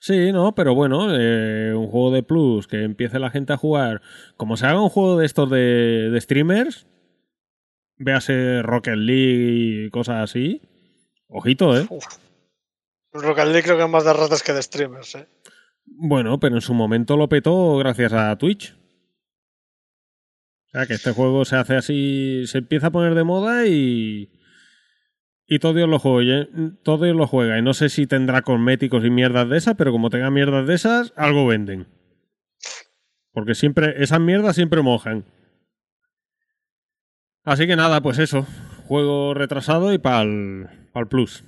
Sí, 0.00 0.32
no, 0.32 0.54
pero 0.54 0.74
bueno, 0.74 1.08
eh, 1.16 1.72
un 1.74 1.88
juego 1.88 2.10
de 2.10 2.22
plus 2.22 2.66
que 2.66 2.82
empiece 2.82 3.18
la 3.18 3.30
gente 3.30 3.54
a 3.54 3.56
jugar. 3.56 4.02
Como 4.36 4.58
se 4.58 4.66
haga 4.66 4.82
un 4.82 4.90
juego 4.90 5.18
de 5.18 5.24
estos 5.24 5.48
de, 5.48 6.10
de 6.10 6.20
streamers, 6.20 6.86
véase 7.96 8.60
Rocket 8.62 8.96
League 8.96 9.86
y 9.86 9.90
cosas 9.90 10.30
así. 10.30 10.60
Ojito, 11.26 11.74
¿eh? 11.78 11.86
Uf. 11.88 12.04
Rocket 13.12 13.46
League 13.46 13.62
creo 13.62 13.78
que 13.78 13.84
es 13.84 13.88
más 13.88 14.04
de 14.04 14.12
ratas 14.12 14.42
que 14.42 14.52
de 14.52 14.62
streamers, 14.62 15.14
¿eh? 15.14 15.26
Bueno, 15.86 16.38
pero 16.38 16.56
en 16.56 16.60
su 16.60 16.74
momento 16.74 17.16
lo 17.16 17.28
petó 17.30 17.78
gracias 17.78 18.12
a 18.12 18.36
Twitch. 18.36 18.76
Sea, 20.74 20.86
que 20.86 20.94
este 20.94 21.12
juego 21.12 21.44
se 21.44 21.54
hace 21.54 21.76
así, 21.76 22.42
se 22.48 22.58
empieza 22.58 22.88
a 22.88 22.90
poner 22.90 23.14
de 23.14 23.22
moda 23.22 23.64
y. 23.66 24.28
Y 25.46 25.60
todo 25.60 25.74
Dios 25.74 25.88
lo 25.88 26.00
juega, 26.00 26.48
todo 26.82 27.04
Dios 27.04 27.16
lo 27.16 27.28
juega. 27.28 27.56
Y 27.58 27.62
no 27.62 27.74
sé 27.74 27.88
si 27.90 28.08
tendrá 28.08 28.42
cosméticos 28.42 29.04
y 29.04 29.10
mierdas 29.10 29.48
de 29.48 29.56
esas, 29.58 29.76
pero 29.76 29.92
como 29.92 30.10
tenga 30.10 30.30
mierdas 30.30 30.66
de 30.66 30.74
esas, 30.74 31.12
algo 31.16 31.46
venden. 31.46 31.86
Porque 33.30 33.54
siempre, 33.54 34.02
esas 34.02 34.18
mierdas 34.20 34.56
siempre 34.56 34.82
mojan. 34.82 35.24
Así 37.44 37.66
que 37.68 37.76
nada, 37.76 38.00
pues 38.00 38.18
eso. 38.18 38.44
Juego 38.88 39.32
retrasado 39.34 39.92
y 39.92 39.98
para 39.98 40.22
el 40.22 40.68
Plus. 41.08 41.44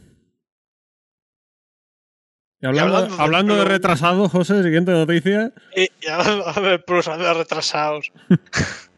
Y 2.60 2.66
hablando, 2.66 2.96
hablando 2.96 3.16
de 3.16 3.22
hablando 3.22 3.54
de 3.56 3.60
Plus- 3.62 3.72
retrasado, 3.72 4.28
José, 4.28 4.62
siguiente 4.62 4.92
noticia. 4.92 5.52
Y, 5.74 5.88
y 6.00 6.08
hablando 6.08 6.60
de 6.70 6.78
Plus, 6.78 7.08
hablando 7.08 7.28
de 7.28 7.34
retrasados. 7.34 8.12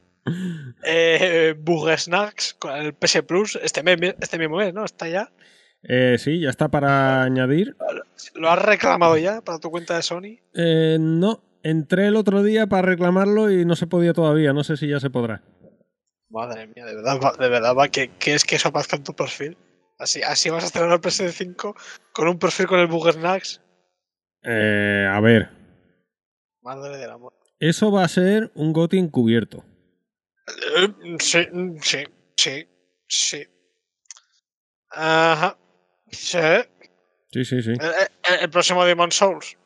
eh, 0.84 1.54
Bugesnacks 1.58 2.54
con 2.54 2.76
el 2.76 2.94
PS 2.94 3.22
Plus, 3.22 3.58
este, 3.62 3.82
mes- 3.82 4.14
este 4.20 4.38
mismo 4.38 4.56
mes, 4.56 4.72
¿no? 4.74 4.84
Está 4.84 5.08
ya. 5.08 5.30
Eh, 5.82 6.16
sí, 6.18 6.40
ya 6.40 6.50
está 6.50 6.68
para 6.68 7.22
añadir. 7.22 7.76
¿Lo 8.34 8.50
has 8.50 8.60
reclamado 8.62 9.16
ya 9.16 9.40
para 9.42 9.58
tu 9.58 9.70
cuenta 9.70 9.96
de 9.96 10.02
Sony? 10.02 10.38
Eh, 10.54 10.96
no, 11.00 11.42
entré 11.62 12.06
el 12.08 12.16
otro 12.16 12.42
día 12.42 12.66
para 12.66 12.82
reclamarlo 12.88 13.50
y 13.50 13.64
no 13.64 13.76
se 13.76 13.86
podía 13.86 14.12
todavía. 14.12 14.52
No 14.52 14.64
sé 14.64 14.76
si 14.76 14.88
ya 14.88 14.98
se 15.00 15.10
podrá. 15.10 15.42
Madre 16.30 16.66
mía, 16.66 16.84
de 16.84 16.94
verdad, 16.96 17.18
va- 17.22 17.36
de 17.38 17.48
verdad, 17.48 17.74
va, 17.76 17.88
que, 17.88 18.10
que 18.18 18.34
es 18.34 18.44
que 18.44 18.56
eso 18.56 18.68
aparezca 18.68 18.96
en 18.96 19.04
tu 19.04 19.14
perfil. 19.14 19.56
Así, 19.98 20.20
así 20.22 20.50
vas 20.50 20.62
a 20.64 20.66
estrenar 20.66 20.92
el 20.92 21.00
PS5 21.00 21.74
con 22.12 22.28
un 22.28 22.38
perfil 22.38 22.66
con 22.66 22.78
el 22.80 22.86
Bugesnacks. 22.86 23.60
Eh, 24.42 25.06
a 25.10 25.18
ver, 25.20 25.50
Madre 26.62 26.98
del 26.98 27.10
amor. 27.10 27.32
eso 27.58 27.90
va 27.90 28.04
a 28.04 28.08
ser 28.08 28.50
un 28.54 28.72
GOTY 28.72 28.98
encubierto. 28.98 29.64
Eh, 30.76 31.16
Sí, 31.20 31.46
sí, 31.82 32.04
sí, 32.36 32.66
sí. 33.08 33.46
Ajá. 34.90 35.58
Sí. 36.10 36.38
El, 36.38 36.68
Sí, 37.30 37.44
sí, 37.44 37.62
sí. 37.62 37.70
el- 37.72 38.40
el 38.40 38.50
próximo 38.50 38.84
Demon 38.84 39.12
Souls. 39.12 39.56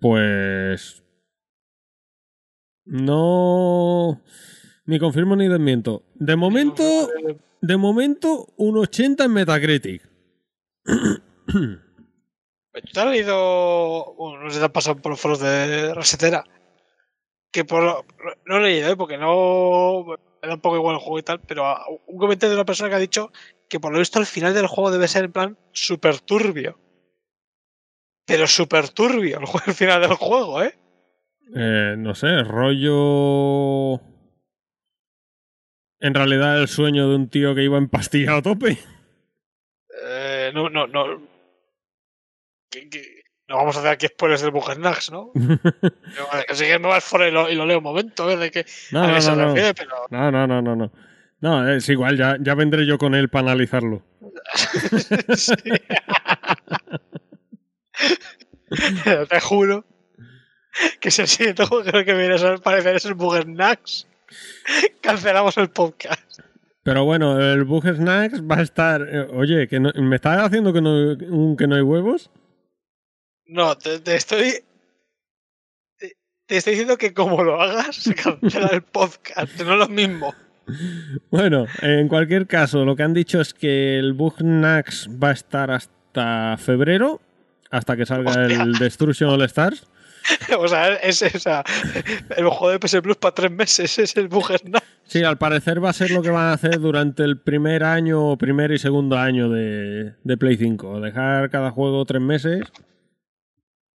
Pues. 0.00 1.02
No. 2.84 4.22
Ni 4.84 4.98
confirmo 5.00 5.34
ni 5.34 5.48
desmiento. 5.48 6.04
De 6.14 6.36
momento, 6.36 7.08
de 7.60 7.76
momento, 7.76 8.52
un 8.56 8.78
80 8.78 9.24
en 9.24 9.32
Metacritic. 9.32 10.02
¿Tú 10.84 11.20
te 12.92 13.00
has 13.00 13.06
leído? 13.06 14.14
Bueno, 14.14 14.44
no 14.44 14.48
sé 14.50 14.54
si 14.54 14.58
te 14.60 14.66
han 14.66 14.72
pasado 14.72 14.96
por 15.02 15.10
los 15.10 15.20
foros 15.20 15.40
de 15.40 15.92
Resetera. 15.94 16.44
Que 17.56 17.64
por 17.64 17.82
lo- 17.82 18.04
no 18.44 18.58
he 18.58 18.60
leído, 18.60 18.90
¿eh? 18.90 18.96
porque 18.96 19.16
no. 19.16 20.04
Me 20.42 20.48
da 20.48 20.56
un 20.56 20.60
poco 20.60 20.76
igual 20.76 20.96
el 20.96 21.00
juego 21.00 21.18
y 21.20 21.22
tal, 21.22 21.40
pero 21.40 21.64
un 22.06 22.18
comentario 22.18 22.50
de 22.50 22.56
una 22.56 22.66
persona 22.66 22.90
que 22.90 22.96
ha 22.96 22.98
dicho 22.98 23.32
que 23.66 23.80
por 23.80 23.94
lo 23.94 23.98
visto 23.98 24.18
el 24.18 24.26
final 24.26 24.52
del 24.52 24.66
juego 24.66 24.90
debe 24.90 25.08
ser 25.08 25.24
en 25.24 25.32
plan 25.32 25.58
super 25.72 26.20
turbio. 26.20 26.78
Pero 28.26 28.46
super 28.46 28.90
turbio 28.90 29.40
el, 29.66 29.72
final 29.72 30.02
del 30.02 30.16
juego, 30.16 30.62
¿eh? 30.62 30.78
Eh, 31.54 31.94
no 31.96 32.14
sé, 32.14 32.42
rollo. 32.42 34.02
En 35.98 36.12
realidad, 36.12 36.60
el 36.60 36.68
sueño 36.68 37.08
de 37.08 37.16
un 37.16 37.30
tío 37.30 37.54
que 37.54 37.62
iba 37.62 37.78
empastillado 37.78 38.36
a 38.36 38.42
tope. 38.42 38.76
Eh, 40.04 40.50
no, 40.52 40.68
no, 40.68 40.86
no. 40.86 41.22
No 43.48 43.56
vamos 43.56 43.76
a 43.76 43.78
hacer 43.80 43.90
aquí 43.92 44.06
spoilers 44.08 44.42
del 44.42 44.50
Bugesnax, 44.50 45.10
¿no? 45.12 45.30
Así 46.48 46.64
que 46.64 46.78
me 46.78 46.88
vas 46.88 47.04
fuera 47.04 47.28
y 47.28 47.30
lo, 47.30 47.48
y 47.50 47.54
lo 47.54 47.64
leo 47.66 47.78
un 47.78 47.84
momento, 47.84 48.24
a 48.24 48.26
ver 48.26 48.38
de 48.38 48.50
qué, 48.50 48.66
No, 48.92 49.02
a 49.02 49.06
no, 49.08 49.20
se 49.20 49.30
no, 49.30 49.36
no. 49.36 49.46
refiere, 49.48 49.74
pero. 49.74 49.94
No, 50.10 50.30
no, 50.30 50.46
no, 50.46 50.62
no, 50.62 50.76
no. 50.76 50.92
No, 51.40 51.68
es 51.70 51.88
igual, 51.88 52.16
ya, 52.16 52.36
ya 52.40 52.54
vendré 52.54 52.86
yo 52.86 52.96
con 52.98 53.14
él 53.14 53.28
para 53.28 53.50
analizarlo. 53.50 54.02
Te 59.28 59.40
juro 59.40 59.84
que 61.00 61.10
si 61.10 61.22
el 61.22 61.28
siguiente 61.28 61.64
juego 61.64 61.84
creo 61.84 62.04
que 62.04 62.14
viene 62.14 62.34
a 62.34 62.56
parecer 62.58 62.96
es 62.96 63.04
el 63.06 63.14
cancelamos 65.00 65.56
el 65.58 65.70
podcast. 65.70 66.40
Pero 66.82 67.04
bueno, 67.04 67.40
el 67.40 67.64
Bug 67.64 67.84
Snacks 67.86 68.42
va 68.42 68.56
a 68.58 68.62
estar. 68.62 69.02
eh, 69.02 69.26
oye, 69.32 69.66
que 69.68 69.80
no- 69.80 69.92
¿me 69.94 70.16
estás 70.16 70.38
haciendo 70.44 70.72
que 70.72 70.80
no, 70.80 71.56
que 71.56 71.66
no 71.66 71.74
hay 71.76 71.82
huevos? 71.82 72.30
No, 73.46 73.76
te, 73.76 74.00
te 74.00 74.16
estoy. 74.16 74.64
Te, 75.98 76.16
te 76.46 76.56
estoy 76.56 76.72
diciendo 76.72 76.96
que 76.96 77.14
como 77.14 77.42
lo 77.42 77.60
hagas, 77.60 77.96
se 77.96 78.14
cancela 78.14 78.68
el 78.68 78.82
podcast, 78.82 79.60
no 79.60 79.72
es 79.72 79.78
lo 79.78 79.88
mismo. 79.88 80.34
Bueno, 81.30 81.66
en 81.82 82.08
cualquier 82.08 82.46
caso, 82.46 82.84
lo 82.84 82.96
que 82.96 83.04
han 83.04 83.14
dicho 83.14 83.40
es 83.40 83.54
que 83.54 83.98
el 83.98 84.14
Bug 84.14 84.38
Snacks 84.38 85.08
va 85.22 85.28
a 85.28 85.32
estar 85.32 85.70
hasta 85.70 86.56
febrero, 86.58 87.20
hasta 87.70 87.96
que 87.96 88.04
salga 88.04 88.30
Hostia. 88.30 88.62
el 88.62 88.72
Destruction 88.72 89.30
All 89.30 89.42
Stars. 89.42 89.86
O 90.58 90.66
sea, 90.66 90.96
es, 90.96 91.22
o 91.22 91.38
sea, 91.38 91.62
el 92.36 92.48
juego 92.48 92.70
de 92.70 92.80
PS 92.80 93.00
Plus 93.00 93.16
para 93.16 93.32
tres 93.32 93.50
meses 93.52 93.96
es 93.96 94.16
el 94.16 94.26
Bugesnax. 94.26 94.84
Sí, 95.04 95.22
al 95.22 95.38
parecer 95.38 95.82
va 95.82 95.90
a 95.90 95.92
ser 95.92 96.10
lo 96.10 96.20
que 96.20 96.30
van 96.30 96.46
a 96.46 96.52
hacer 96.52 96.80
durante 96.80 97.22
el 97.22 97.38
primer 97.38 97.84
año, 97.84 98.36
primer 98.36 98.72
y 98.72 98.78
segundo 98.78 99.16
año 99.16 99.48
de, 99.48 100.14
de 100.24 100.36
Play 100.36 100.56
5. 100.56 101.00
Dejar 101.00 101.48
cada 101.50 101.70
juego 101.70 102.04
tres 102.06 102.20
meses, 102.20 102.62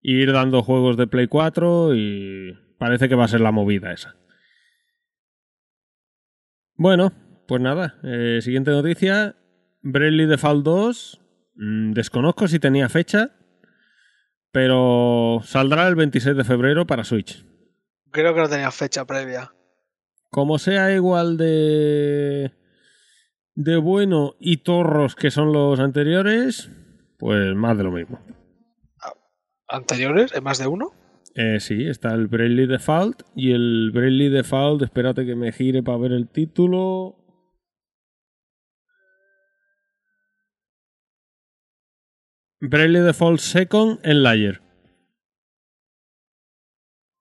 ir 0.02 0.32
dando 0.32 0.64
juegos 0.64 0.98
de 0.98 1.08
Play 1.08 1.28
4 1.28 1.96
y 1.96 2.58
parece 2.78 3.08
que 3.08 3.16
va 3.16 3.26
a 3.26 3.30
ser 3.30 3.42
la 3.42 3.52
movida 3.52 3.92
esa. 3.94 4.16
Bueno, 6.76 7.14
pues 7.48 7.62
nada, 7.62 8.00
eh, 8.04 8.40
siguiente 8.42 8.72
noticia. 8.72 9.36
Bravely 9.82 10.26
Default 10.26 10.64
2. 10.66 11.22
mm, 11.56 11.92
desconozco 11.94 12.48
si 12.48 12.60
tenía 12.60 12.90
fecha, 12.90 13.32
pero 14.52 15.42
saldrá 15.44 15.88
el 15.88 15.96
26 15.96 16.36
de 16.36 16.44
febrero 16.44 16.88
para 16.88 17.04
Switch. 17.04 17.46
Creo 18.12 18.34
que 18.34 18.42
no 18.42 18.50
tenía 18.50 18.72
fecha 18.72 19.06
previa. 19.06 19.54
como 20.30 20.58
sea 20.60 20.94
igual 20.94 21.36
de 21.38 22.52
de 23.56 23.78
bueno 23.78 24.36
y 24.40 24.58
torros 24.58 25.14
que 25.16 25.30
son 25.30 25.52
los 25.52 25.80
anteriores, 25.80 26.72
pues 27.18 27.54
más 27.54 27.78
de 27.78 27.84
lo 27.84 27.92
mismo. 27.92 28.20
¿Anteriores? 29.72 30.34
¿Hay 30.36 30.42
más 30.42 30.58
de 30.60 30.68
uno? 30.68 30.92
Eh, 31.34 31.62
sí, 31.62 31.88
está 31.88 32.14
el 32.14 32.28
Bravely 32.28 32.68
Default 32.68 33.22
y 33.36 33.54
el 33.54 33.92
Bravely 33.94 34.28
Default, 34.28 34.82
espérate 34.84 35.26
que 35.26 35.36
me 35.36 35.54
gire 35.54 35.82
para 35.82 35.98
ver 35.98 36.12
el 36.12 36.28
título. 36.28 37.16
Bravely 42.60 43.00
Default 43.00 43.40
Second 43.40 44.00
en 44.04 44.24
Layer. 44.24 44.62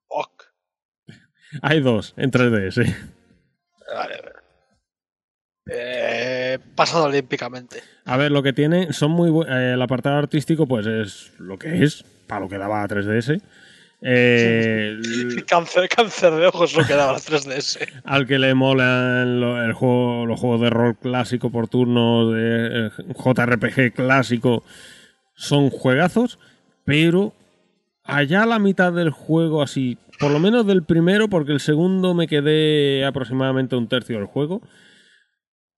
Ok. 0.08 0.42
Hay 1.62 1.80
dos 1.80 2.14
en 2.16 2.32
3DS. 2.32 2.78
Vale, 3.94 4.20
vale. 4.22 4.39
Eh, 5.72 6.58
pasado 6.74 7.04
olímpicamente. 7.04 7.80
A 8.04 8.16
ver, 8.16 8.30
lo 8.32 8.42
que 8.42 8.52
tiene, 8.52 8.92
son 8.92 9.12
muy 9.12 9.30
eh, 9.48 9.72
el 9.74 9.82
apartado 9.82 10.16
artístico, 10.16 10.66
pues 10.66 10.86
es 10.86 11.32
lo 11.38 11.58
que 11.58 11.82
es, 11.84 12.04
para 12.26 12.40
lo 12.40 12.48
que 12.48 12.58
daba 12.58 12.82
a 12.82 12.88
3DS. 12.88 13.40
Eh, 14.02 14.98
Cáncer, 15.46 15.88
cáncer 15.88 16.32
de 16.34 16.46
ojos 16.46 16.74
lo 16.74 16.84
que 16.86 16.94
daba 16.94 17.12
la 17.12 17.18
3DS. 17.18 17.78
al 18.04 18.26
que 18.26 18.38
le 18.38 18.54
molan 18.54 19.40
lo- 19.40 19.62
el 19.62 19.72
juego, 19.74 20.26
los 20.26 20.40
juegos 20.40 20.60
de 20.62 20.70
rol 20.70 20.96
clásico 20.96 21.50
por 21.50 21.68
turnos, 21.68 22.32
de 22.34 22.86
eh, 22.86 22.90
JRPG 23.14 23.92
clásico, 23.94 24.64
son 25.34 25.70
juegazos, 25.70 26.38
pero 26.84 27.34
allá 28.04 28.42
a 28.42 28.46
la 28.46 28.58
mitad 28.58 28.92
del 28.92 29.10
juego, 29.10 29.62
así, 29.62 29.98
por 30.18 30.30
lo 30.30 30.38
menos 30.40 30.66
del 30.66 30.82
primero, 30.82 31.28
porque 31.28 31.52
el 31.52 31.60
segundo 31.60 32.14
me 32.14 32.26
quedé 32.26 33.04
aproximadamente 33.04 33.76
un 33.76 33.86
tercio 33.88 34.16
del 34.16 34.26
juego. 34.26 34.60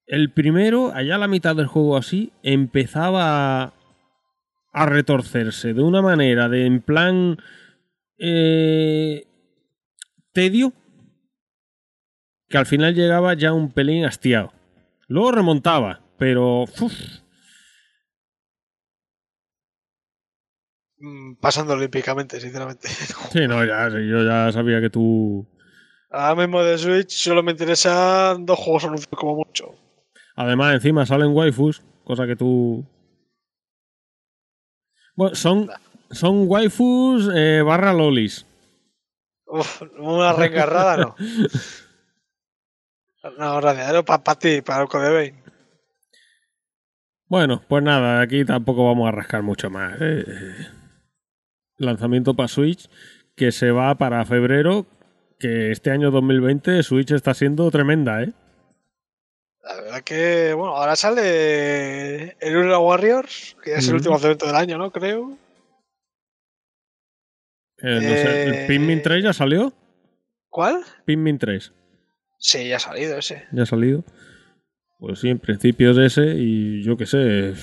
El 0.06 0.30
primero, 0.32 0.92
allá 0.94 1.14
a 1.14 1.18
la 1.18 1.28
mitad 1.28 1.56
del 1.56 1.66
juego 1.66 1.96
así, 1.96 2.32
empezaba 2.42 3.62
a, 3.62 3.74
a 4.72 4.86
retorcerse 4.86 5.74
de 5.74 5.82
una 5.82 6.02
manera 6.02 6.48
de 6.48 6.66
en 6.66 6.82
plan 6.82 7.38
eh, 8.18 9.24
tedio 10.32 10.72
que 12.48 12.58
al 12.58 12.66
final 12.66 12.94
llegaba 12.94 13.34
ya 13.34 13.52
un 13.52 13.72
pelín 13.72 14.04
hastiado. 14.04 14.52
Luego 15.08 15.32
remontaba, 15.32 16.00
pero 16.18 16.62
uf, 16.62 17.22
Mm, 21.02 21.34
Pasando 21.40 21.72
olímpicamente, 21.74 22.40
sinceramente. 22.40 22.88
sí, 23.32 23.48
no, 23.48 23.64
ya, 23.64 23.88
yo 23.88 24.24
ya 24.24 24.52
sabía 24.52 24.80
que 24.80 24.88
tú. 24.88 25.44
Ahora 26.10 26.42
mismo 26.46 26.62
de 26.62 26.78
Switch 26.78 27.10
solo 27.10 27.42
me 27.42 27.52
interesan 27.52 28.46
dos 28.46 28.58
juegos 28.58 28.84
anunciados 28.84 29.18
como 29.18 29.34
mucho. 29.34 29.74
Además, 30.36 30.74
encima 30.74 31.06
salen 31.06 31.34
waifus, 31.34 31.82
cosa 32.04 32.26
que 32.26 32.36
tú. 32.36 32.84
Bueno, 35.14 35.34
son, 35.34 35.68
son 36.10 36.48
waifus 36.48 37.30
eh, 37.34 37.62
barra 37.62 37.92
lolis. 37.92 38.46
Uf, 39.46 39.82
una 39.98 40.32
reengarrada 40.32 40.96
no. 40.96 41.14
No, 43.38 43.60
gracias. 43.60 43.88
Era 43.88 44.02
para 44.02 44.34
ti, 44.34 44.62
para 44.62 44.82
el. 44.82 45.34
Bueno, 47.28 47.62
pues 47.68 47.82
nada, 47.84 48.20
aquí 48.20 48.44
tampoco 48.44 48.84
vamos 48.84 49.06
a 49.06 49.12
rascar 49.12 49.42
mucho 49.42 49.70
más. 49.70 49.96
¿eh? 50.00 50.24
Lanzamiento 51.78 52.34
para 52.34 52.48
Switch 52.48 52.88
que 53.36 53.52
se 53.52 53.70
va 53.70 53.94
para 53.96 54.24
febrero, 54.24 54.86
que 55.38 55.70
este 55.70 55.90
año 55.90 56.10
2020 56.10 56.82
Switch 56.82 57.12
está 57.12 57.34
siendo 57.34 57.70
tremenda, 57.70 58.22
¿eh? 58.22 58.32
La 59.62 59.74
verdad 59.80 60.02
que, 60.02 60.52
bueno, 60.54 60.76
ahora 60.76 60.96
sale 60.96 62.36
el 62.40 62.56
Ultra 62.56 62.78
Warriors, 62.80 63.56
que 63.62 63.70
ya 63.70 63.76
es 63.76 63.88
el 63.88 63.94
último 63.94 64.14
lanzamiento 64.14 64.46
del 64.46 64.56
año, 64.56 64.76
¿no? 64.78 64.90
Creo. 64.90 65.38
Eh, 67.78 68.00
no 68.02 68.16
sé, 68.16 68.42
¿el 68.42 68.54
Eh, 68.54 68.64
Pikmin 68.68 69.02
3 69.02 69.22
ya 69.24 69.32
salió? 69.32 69.72
¿Cuál? 70.48 70.82
Pikmin 71.04 71.38
3 71.38 71.72
Sí, 72.38 72.68
ya 72.68 72.76
ha 72.76 72.80
salido 72.80 73.16
ese. 73.18 73.46
ya 73.52 73.62
ha 73.62 73.66
salido. 73.66 74.04
Pues 74.98 75.20
sí, 75.20 75.28
en 75.28 75.38
principio 75.38 75.92
es 75.92 75.98
ese 75.98 76.34
y 76.36 76.82
yo 76.82 76.96
qué 76.96 77.06
sé. 77.06 77.54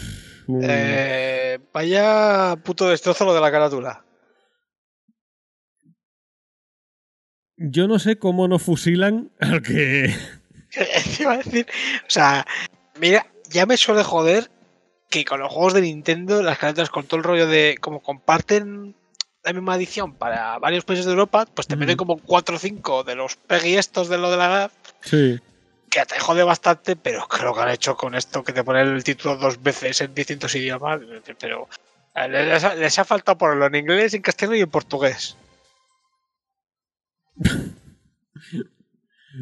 un- 0.47 0.61
Eh, 0.63 1.59
vaya 1.73 2.55
puto 2.63 2.89
destrozo 2.89 3.25
lo 3.25 3.33
de 3.33 3.41
la 3.41 3.51
carátula. 3.51 4.03
Yo 7.57 7.87
no 7.89 7.99
sé 7.99 8.17
cómo 8.17 8.47
no 8.47 8.57
fusilan 8.57 9.31
al 9.39 9.61
que... 9.61 10.13
Iba 11.19 11.33
a 11.33 11.37
decir, 11.37 11.67
o 12.05 12.09
sea, 12.09 12.45
mira, 12.99 13.25
ya 13.49 13.65
me 13.65 13.77
suele 13.77 14.03
joder 14.03 14.49
que 15.09 15.25
con 15.25 15.39
los 15.39 15.51
juegos 15.51 15.73
de 15.73 15.81
Nintendo, 15.81 16.43
las 16.43 16.57
carátulas 16.59 16.89
con 16.89 17.05
todo 17.05 17.17
el 17.17 17.23
rollo 17.23 17.47
de 17.47 17.77
como 17.81 18.01
comparten 18.01 18.95
la 19.43 19.53
misma 19.53 19.75
edición 19.75 20.13
para 20.13 20.59
varios 20.59 20.85
países 20.85 21.05
de 21.05 21.11
Europa, 21.11 21.47
pues 21.53 21.67
te 21.67 21.75
meten 21.75 21.97
como 21.97 22.17
4 22.19 22.57
o 22.57 22.59
5 22.59 23.03
de 23.03 23.15
los 23.15 23.35
PEGI 23.37 23.77
estos 23.77 24.09
de 24.09 24.17
lo 24.17 24.29
de 24.29 24.37
la 24.37 24.69
Sí. 25.01 25.39
que 25.89 26.05
te 26.05 26.19
jode 26.19 26.43
bastante, 26.43 26.95
pero 26.95 27.27
creo 27.27 27.55
que 27.55 27.61
han 27.61 27.69
hecho 27.69 27.95
con 27.95 28.13
esto 28.13 28.43
que 28.43 28.53
te 28.53 28.63
ponen 28.63 28.87
el 28.89 29.03
título 29.03 29.37
dos 29.37 29.63
veces 29.63 30.01
en 30.01 30.13
distintos 30.13 30.53
idiomas, 30.53 30.99
pero 31.39 31.67
eh, 32.15 32.27
les 32.27 32.63
ha, 32.63 32.75
les 32.75 32.99
ha 32.99 33.05
faltado 33.05 33.37
ponerlo 33.37 33.65
en 33.67 33.75
inglés, 33.75 34.13
en 34.13 34.21
castellano 34.21 34.57
y 34.57 34.61
en 34.61 34.69
portugués. 34.69 35.35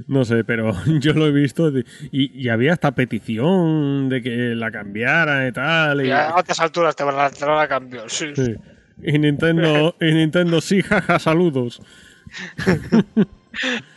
No 0.07 0.25
sé, 0.25 0.43
pero 0.43 0.73
yo 0.99 1.13
lo 1.13 1.27
he 1.27 1.31
visto 1.31 1.71
de- 1.71 1.85
y, 2.11 2.31
y 2.39 2.49
había 2.49 2.73
hasta 2.73 2.91
petición 2.93 4.09
de 4.09 4.21
que 4.21 4.29
la 4.55 4.71
cambiaran 4.71 5.47
y 5.47 5.51
tal. 5.51 6.01
Y, 6.05 6.07
Y 6.09 6.11
a 6.11 6.35
otras 6.35 6.59
alturas 6.59 6.95
te 6.95 7.03
van 7.03 7.17
a, 7.19 7.29
te 7.29 7.45
van 7.45 7.59
a 7.59 7.67
cambiar. 7.67 8.09
sí. 8.09 8.31
sí. 8.35 8.55
Y 9.03 9.19
Nintendo, 9.19 9.95
y 10.01 10.11
Nintendo, 10.11 10.59
sí, 10.59 10.81
jaja, 10.81 11.19
saludos. 11.19 11.81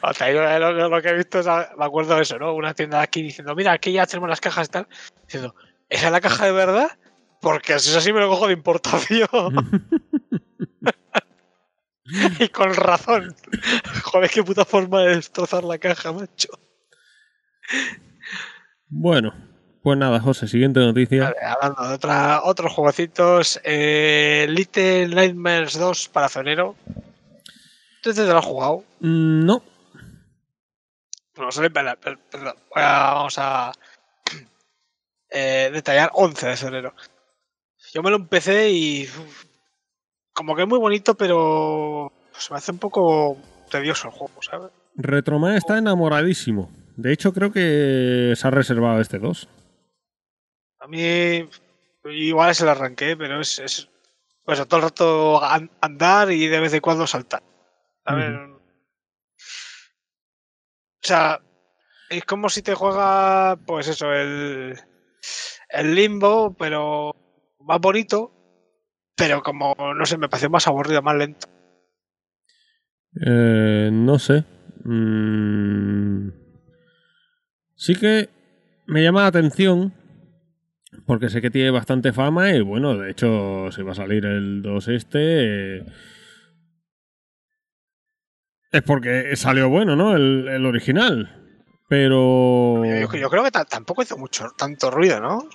O 0.02 0.14
sea, 0.14 0.32
yo 0.32 0.88
lo, 0.88 1.02
que 1.02 1.08
he 1.08 1.14
visto 1.16 1.40
es, 1.40 1.46
me 1.46 1.84
acuerdo 1.84 2.16
de 2.16 2.22
eso, 2.22 2.38
¿no? 2.38 2.54
Una 2.54 2.74
tienda 2.74 2.98
de 2.98 3.04
aquí 3.04 3.22
diciendo, 3.22 3.54
mira, 3.54 3.72
aquí 3.72 3.92
ya 3.92 4.06
tenemos 4.06 4.28
las 4.28 4.40
cajas 4.40 4.68
y 4.68 4.70
tal. 4.70 4.86
Diciendo, 5.24 5.54
¿esa 5.88 6.06
es 6.06 6.12
la 6.12 6.20
caja 6.20 6.46
de 6.46 6.52
verdad? 6.52 6.90
Porque 7.40 7.78
si 7.78 7.90
es 7.90 7.96
así 7.96 8.12
me 8.12 8.20
lo 8.20 8.28
cojo 8.28 8.46
de 8.46 8.52
importación. 8.52 9.28
y 12.38 12.48
con 12.48 12.74
razón. 12.74 13.34
Joder, 14.04 14.30
qué 14.30 14.42
puta 14.42 14.64
forma 14.64 15.02
de 15.02 15.16
destrozar 15.16 15.64
la 15.64 15.78
caja, 15.78 16.12
macho. 16.12 16.48
Bueno, 18.88 19.32
pues 19.82 19.98
nada, 19.98 20.20
José, 20.20 20.48
siguiente 20.48 20.80
noticia. 20.80 21.24
Vale, 21.24 21.36
hablando 21.40 21.88
de 21.88 21.94
otra, 21.94 22.42
otros 22.42 22.72
jueguecitos, 22.72 23.60
eh, 23.64 24.46
Little 24.48 25.08
Nightmares 25.08 25.78
2 25.78 26.08
para 26.08 26.28
febrero. 26.28 26.76
Entonces 27.96 28.24
te 28.26 28.32
lo 28.32 28.38
has 28.38 28.44
jugado. 28.44 28.84
Mm, 29.00 29.44
No, 29.46 29.62
Bueno, 31.36 31.52
sale, 31.52 31.70
perdón, 31.70 32.18
perdón, 32.30 32.54
vamos 32.74 33.34
a 33.38 33.72
eh, 35.30 35.70
detallar 35.72 36.10
11 36.14 36.48
de 36.48 36.56
febrero. 36.56 36.94
Yo 37.94 38.02
me 38.02 38.10
lo 38.10 38.16
empecé 38.16 38.70
y 38.70 39.04
uf, 39.04 39.44
como 40.40 40.56
que 40.56 40.62
es 40.62 40.68
muy 40.68 40.78
bonito, 40.78 41.14
pero 41.14 42.10
se 42.32 42.50
me 42.50 42.56
hace 42.56 42.72
un 42.72 42.78
poco 42.78 43.36
tedioso 43.70 44.08
el 44.08 44.14
juego, 44.14 44.40
¿sabes? 44.40 44.70
Retroman 44.96 45.54
está 45.54 45.76
enamoradísimo. 45.76 46.70
De 46.96 47.12
hecho, 47.12 47.34
creo 47.34 47.52
que 47.52 48.32
se 48.34 48.48
ha 48.48 48.50
reservado 48.50 49.02
este 49.02 49.18
2. 49.18 49.46
A 50.78 50.86
mí 50.86 51.46
igual 52.04 52.50
es 52.52 52.60
el 52.62 52.70
arranque, 52.70 53.18
pero 53.18 53.38
es, 53.38 53.58
es 53.58 53.90
pues 54.42 54.66
todo 54.66 54.78
el 54.78 54.82
rato 54.84 55.44
an- 55.44 55.70
andar 55.82 56.32
y 56.32 56.46
de 56.46 56.60
vez 56.60 56.72
en 56.72 56.80
cuando 56.80 57.06
saltar. 57.06 57.42
A 58.06 58.14
ver. 58.14 58.32
O 58.34 58.60
sea, 61.02 61.38
es 62.08 62.24
como 62.24 62.48
si 62.48 62.62
te 62.62 62.74
juega, 62.74 63.56
pues 63.66 63.88
eso, 63.88 64.10
el, 64.14 64.74
el 65.68 65.94
limbo, 65.94 66.54
pero 66.58 67.14
más 67.58 67.78
bonito, 67.78 68.32
pero 69.20 69.42
como, 69.42 69.74
no 69.94 70.04
sé, 70.06 70.16
me 70.18 70.28
pareció 70.28 70.50
más 70.50 70.66
aburrido, 70.66 71.02
más 71.02 71.14
lento. 71.16 71.46
Eh, 73.24 73.90
no 73.92 74.18
sé. 74.18 74.44
Mm, 74.84 76.30
sí 77.74 77.94
que 77.96 78.28
me 78.86 79.02
llama 79.02 79.20
la 79.22 79.26
atención 79.28 79.92
porque 81.06 81.28
sé 81.28 81.40
que 81.40 81.50
tiene 81.50 81.70
bastante 81.70 82.12
fama 82.12 82.50
y 82.50 82.60
bueno, 82.62 82.96
de 82.96 83.10
hecho, 83.10 83.70
si 83.72 83.82
va 83.82 83.92
a 83.92 83.96
salir 83.96 84.24
el 84.24 84.62
2 84.62 84.88
este... 84.88 85.76
eh, 85.78 85.86
es 88.72 88.82
porque 88.82 89.34
salió 89.36 89.68
bueno, 89.68 89.96
¿no? 89.96 90.16
El, 90.16 90.48
el 90.48 90.64
original. 90.64 91.36
Pero... 91.88 92.84
Yo, 92.84 93.12
yo 93.16 93.28
creo 93.28 93.42
que 93.44 93.50
ta- 93.50 93.64
tampoco 93.64 94.02
hizo 94.02 94.16
mucho, 94.16 94.46
tanto 94.56 94.90
ruido, 94.90 95.20
¿no? 95.20 95.48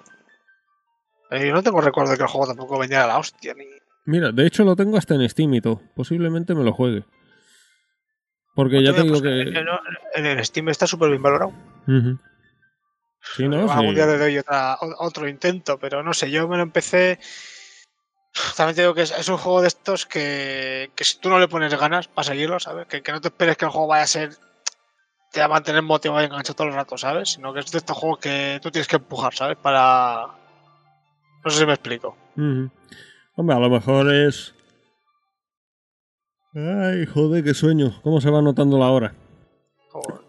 Eh, 1.31 1.47
Yo 1.47 1.53
no 1.53 1.63
tengo 1.63 1.81
recuerdo 1.81 2.11
de 2.11 2.17
que 2.17 2.23
el 2.23 2.29
juego 2.29 2.47
tampoco 2.47 2.77
vendiera 2.79 3.07
la 3.07 3.17
hostia, 3.17 3.53
ni... 3.53 3.65
Mira, 4.05 4.31
de 4.31 4.45
hecho 4.45 4.63
lo 4.63 4.75
tengo 4.75 4.97
hasta 4.97 5.15
en 5.15 5.27
Steam 5.27 5.53
y 5.55 5.61
todo. 5.61 5.81
Posiblemente 5.95 6.53
me 6.53 6.63
lo 6.63 6.71
juegue. 6.73 7.03
Porque 8.53 8.83
ya 8.83 8.93
te 8.93 9.01
digo 9.03 9.19
Pues, 9.19 9.23
que... 9.23 9.41
eh, 9.41 9.65
En 10.13 10.25
el 10.25 10.45
Steam 10.45 10.69
está 10.69 10.85
súper 10.87 11.09
bien 11.09 11.21
valorado. 11.21 11.51
Ujú. 11.87 12.17
Sí, 13.35 13.47
¿no? 13.47 13.69
Algún 13.71 13.89
Sí. 13.89 13.95
día 13.95 14.05
le 14.05 14.17
doy 14.19 14.37
otra, 14.37 14.77
otro 14.99 15.27
intento, 15.27 15.79
pero 15.79 16.03
no 16.03 16.13
sé, 16.13 16.29
yo 16.29 16.47
me 16.47 16.57
lo 16.57 16.63
empecé. 16.63 17.19
También 18.55 18.75
te 18.75 18.81
digo 18.81 18.93
que 18.93 19.01
es, 19.01 19.11
es 19.11 19.27
un 19.29 19.37
juego 19.37 19.61
de 19.61 19.67
estos 19.69 20.05
que, 20.05 20.91
que 20.95 21.03
si 21.03 21.17
tú 21.19 21.29
no 21.29 21.39
le 21.39 21.47
pones 21.47 21.73
ganas 21.79 22.07
para 22.07 22.25
seguirlo, 22.27 22.59
¿sabes? 22.59 22.85
Que, 22.85 23.01
que 23.01 23.11
no 23.11 23.21
te 23.21 23.29
esperes 23.29 23.57
que 23.57 23.65
el 23.65 23.71
juego 23.71 23.87
vaya 23.87 24.03
a 24.03 24.07
ser. 24.07 24.35
te 25.31 25.39
va 25.39 25.45
a 25.45 25.49
mantener 25.49 25.81
motivado 25.81 26.21
y 26.21 26.25
enganchado 26.25 26.53
todo 26.55 26.67
el 26.67 26.73
rato, 26.75 26.97
¿sabes? 26.97 27.29
Sino 27.31 27.53
que 27.53 27.61
es 27.61 27.71
de 27.71 27.79
estos 27.79 27.97
juegos 27.97 28.19
que 28.19 28.59
tú 28.61 28.69
tienes 28.71 28.87
que 28.87 28.97
empujar, 28.97 29.33
¿sabes? 29.33 29.57
Para. 29.57 30.27
No 31.45 31.51
sé 31.51 31.59
si 31.59 31.65
me 31.65 31.73
explico. 31.73 32.17
Hombre, 33.35 33.55
a 33.55 33.59
lo 33.59 33.69
mejor 33.69 34.11
es. 34.13 34.53
Ay, 36.55 37.05
joder, 37.05 37.43
qué 37.43 37.53
sueño. 37.53 37.93
¿Cómo 38.01 38.19
se 38.21 38.29
va 38.29 38.41
notando 38.41 38.79
la 38.79 38.89
hora? 38.89 39.13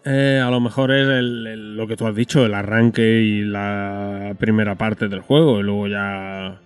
Eh, 0.05 0.41
a 0.45 0.49
lo 0.51 0.59
mejor 0.61 0.91
es 0.91 1.07
el- 1.07 1.47
el- 1.47 1.75
lo 1.75 1.87
que 1.87 1.97
tú 1.97 2.05
has 2.07 2.15
dicho, 2.15 2.45
el 2.45 2.53
arranque 2.53 3.21
y 3.21 3.41
la 3.43 4.35
primera 4.39 4.75
parte 4.75 5.07
del 5.09 5.21
juego, 5.21 5.59
y 5.59 5.63
luego 5.63 5.87
ya 5.87 6.61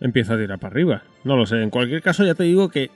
empieza 0.00 0.34
a 0.34 0.38
tirar 0.38 0.58
para 0.58 0.72
arriba. 0.72 1.02
No 1.24 1.36
lo 1.36 1.46
sé. 1.46 1.62
En 1.62 1.70
cualquier 1.70 2.02
caso, 2.02 2.24
ya 2.24 2.34
te 2.34 2.44
digo 2.44 2.68
que 2.68 2.90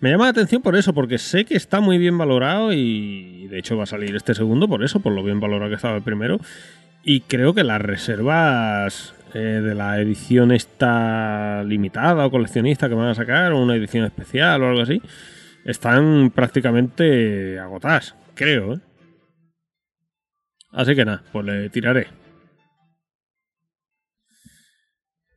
me 0.00 0.10
llama 0.10 0.24
la 0.24 0.30
atención 0.30 0.60
por 0.60 0.76
eso, 0.76 0.92
porque 0.92 1.16
sé 1.18 1.44
que 1.46 1.56
está 1.56 1.80
muy 1.80 1.96
bien 1.96 2.18
valorado 2.18 2.72
y 2.74 3.46
de 3.48 3.58
hecho 3.58 3.76
va 3.78 3.84
a 3.84 3.86
salir 3.86 4.14
este 4.16 4.34
segundo 4.34 4.68
por 4.68 4.84
eso, 4.84 5.00
por 5.00 5.12
lo 5.12 5.22
bien 5.22 5.40
valorado 5.40 5.70
que 5.70 5.76
estaba 5.76 5.96
el 5.96 6.02
primero. 6.02 6.38
Y 7.02 7.20
creo 7.20 7.54
que 7.54 7.64
las 7.64 7.80
reservas 7.80 9.14
eh, 9.34 9.38
de 9.38 9.74
la 9.74 10.00
edición 10.00 10.52
esta 10.52 11.62
limitada 11.64 12.26
o 12.26 12.30
coleccionista 12.30 12.88
que 12.88 12.94
van 12.94 13.08
a 13.08 13.14
sacar, 13.14 13.52
o 13.52 13.62
una 13.62 13.76
edición 13.76 14.04
especial 14.04 14.62
o 14.62 14.68
algo 14.68 14.82
así, 14.82 15.00
están 15.64 16.30
prácticamente 16.30 17.58
agotadas, 17.58 18.14
creo. 18.34 18.74
¿eh? 18.74 18.80
Así 20.72 20.94
que 20.94 21.04
nada, 21.04 21.22
pues 21.32 21.44
le 21.44 21.70
tiraré. 21.70 22.06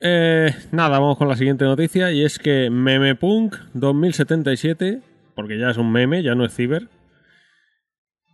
Eh, 0.02 0.56
nada, 0.72 1.00
vamos 1.00 1.18
con 1.18 1.28
la 1.28 1.36
siguiente 1.36 1.66
noticia 1.66 2.12
y 2.12 2.24
es 2.24 2.40
que 2.40 2.70
Memepunk 2.70 3.56
2077, 3.74 5.02
porque 5.36 5.58
ya 5.58 5.72
es 5.72 5.78
un 5.78 5.92
meme, 5.92 6.24
ya 6.24 6.36
no 6.36 6.46
es 6.46 6.54
ciber, 6.56 6.88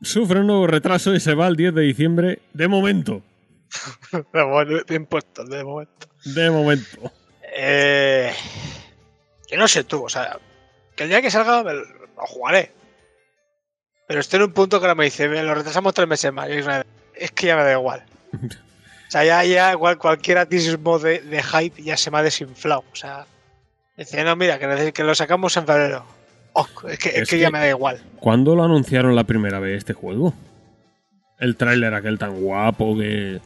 sufre 0.02 0.41
un 0.41 0.48
nuevo 0.48 0.68
retraso 0.68 1.15
y 1.15 1.19
se 1.19 1.34
va 1.34 1.48
el 1.48 1.56
10 1.56 1.73
de 1.73 1.82
diciembre 1.82 2.40
de 2.53 2.68
momento. 2.68 3.23
De 4.34 5.64
momento. 5.64 6.08
De 6.26 6.52
momento. 6.52 7.12
Eh, 7.58 8.32
yo 9.50 9.58
no 9.58 9.68
sé 9.68 9.84
tú, 9.84 10.04
o 10.06 10.10
sea, 10.10 10.40
que 10.96 11.04
el 11.04 11.10
día 11.10 11.22
que 11.22 11.32
salga 11.32 11.64
me 11.64 11.74
lo 11.74 11.84
jugaré. 12.18 12.72
Pero 14.08 14.20
estoy 14.20 14.38
en 14.38 14.44
un 14.44 14.54
punto 14.54 14.80
que 14.80 14.86
ahora 14.86 14.96
me 14.96 15.06
dice, 15.06 15.28
"Ve, 15.28 15.42
lo 15.44 15.56
retrasamos 15.56 15.94
tres 15.94 16.08
meses 16.08 16.32
más. 16.32 16.50
Es, 17.16 17.32
que 17.32 17.48
ya 17.48 17.56
me 17.56 17.64
da 17.64 17.72
igual. 17.74 18.04
O 19.08 19.12
sea, 19.12 19.24
ya, 19.24 19.44
ya 19.46 19.78
cual- 19.78 20.00
cualquier 20.00 20.40
atismo 20.40 20.98
de, 20.98 21.20
de 21.22 21.44
hype 21.44 21.82
ya 21.84 21.96
se 21.96 22.10
me 22.10 22.18
ha 22.18 22.24
desinflado. 22.24 22.84
O 22.92 22.96
sea, 22.96 23.28
dice, 23.96 24.24
no, 24.24 24.36
mira, 24.36 24.58
que, 24.58 24.92
que 24.94 25.04
lo 25.04 25.14
sacamos 25.14 25.56
en 25.58 25.68
febrero. 25.68 26.04
Oh, 26.54 26.68
es 26.90 26.98
que, 26.98 27.10
es 27.10 27.16
Es 27.18 27.30
que 27.30 27.38
ya 27.38 27.48
que- 27.48 27.52
me 27.54 27.60
da 27.60 27.70
igual. 27.70 28.02
¿Cuándo 28.20 28.56
lo 28.56 28.64
anunciaron 28.64 29.16
la 29.16 29.24
primera 29.24 29.60
vez 29.60 29.78
este 29.78 29.94
juego? 29.94 30.34
El 31.40 31.56
tráiler 31.56 31.94
aquel 31.94 32.18
tan 32.18 32.42
guapo 32.42 32.98
que... 32.98 33.40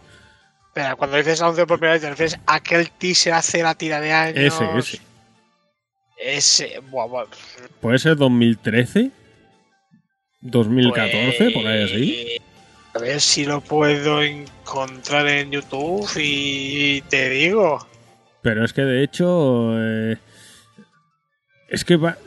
Espera, 0.70 0.96
cuando 0.96 1.18
dices 1.18 1.42
anuncio 1.42 1.66
por 1.68 1.78
primera 1.80 1.94
vez, 1.94 2.02
te 2.04 2.10
refieres 2.10 2.40
a 2.46 2.56
aquel 2.56 2.90
teaser 2.92 3.34
hace 3.34 3.62
la 3.64 3.76
tira 3.76 4.00
de 4.00 4.12
años. 4.12 4.38
Ese, 4.38 4.78
ese. 4.78 5.02
Ese. 6.18 6.80
Buah, 6.90 7.08
buah. 7.08 7.26
Puede 7.82 7.98
ser 8.00 8.16
2013, 8.18 9.12
2014, 10.42 11.52
por 11.52 11.66
ahí 11.68 11.84
así. 11.84 12.28
Pues, 12.94 12.96
A 12.96 13.00
ver 13.00 13.22
si 13.22 13.46
lo 13.46 13.62
puedo 13.62 14.22
encontrar 14.22 15.28
en 15.28 15.52
YouTube 15.52 16.08
y 16.18 17.02
te 17.10 17.30
digo. 17.30 17.86
Pero 18.42 18.64
es 18.64 18.72
que 18.74 18.82
de 18.84 19.04
hecho. 19.04 19.72
eh, 19.76 20.18
es 21.70 21.84
que 21.84 21.98
va. 21.98 22.18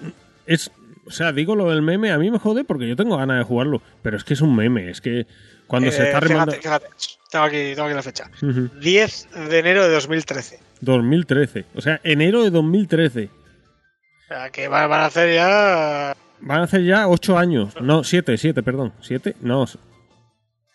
Es. 0.47 0.71
O 1.07 1.11
sea, 1.11 1.33
digo 1.33 1.57
lo 1.57 1.71
del 1.71 1.83
meme, 1.83 2.11
a 2.13 2.19
mí 2.19 2.31
me 2.31 2.39
jode 2.39 2.65
porque 2.65 2.89
yo 2.89 2.97
tengo 2.97 3.17
ganas 3.17 3.39
de 3.39 3.45
jugarlo. 3.45 3.83
Pero 4.03 4.17
es 4.17 4.25
que 4.25 4.35
es 4.35 4.41
un 4.41 4.55
meme, 4.55 4.89
es 4.89 5.01
que 5.01 5.27
cuando 5.73 5.91
se 5.91 6.03
Eh, 6.03 6.07
está 6.09 6.21
remando. 6.21 6.53
fíjate, 6.53 6.85
fíjate, 6.87 7.07
tengo 7.31 7.45
aquí, 7.47 7.57
tengo 7.75 7.85
aquí 7.85 7.95
la 7.95 8.03
fecha. 8.03 8.31
Ujú. 8.43 8.69
10 8.79 9.29
de 9.49 9.59
enero 9.59 9.85
de 9.85 9.95
2013. 9.95 10.61
2013. 10.83 11.65
O 11.75 11.81
sea, 11.81 11.99
enero 12.05 12.43
de 12.45 12.51
2013. 12.51 13.31
O 13.31 14.29
sea, 14.29 14.51
que 14.51 14.69
van, 14.69 14.93
a 14.93 15.07
hacer 15.07 15.35
ya. 15.35 16.15
Van 16.41 16.61
a 16.61 16.65
hacer 16.65 16.85
ya 16.85 17.09
8 17.09 17.39
años. 17.39 17.73
No, 17.81 18.05
7, 18.05 18.37
7, 18.37 18.63
perdón. 18.63 18.93
¿7? 19.01 19.35
No. 19.41 19.65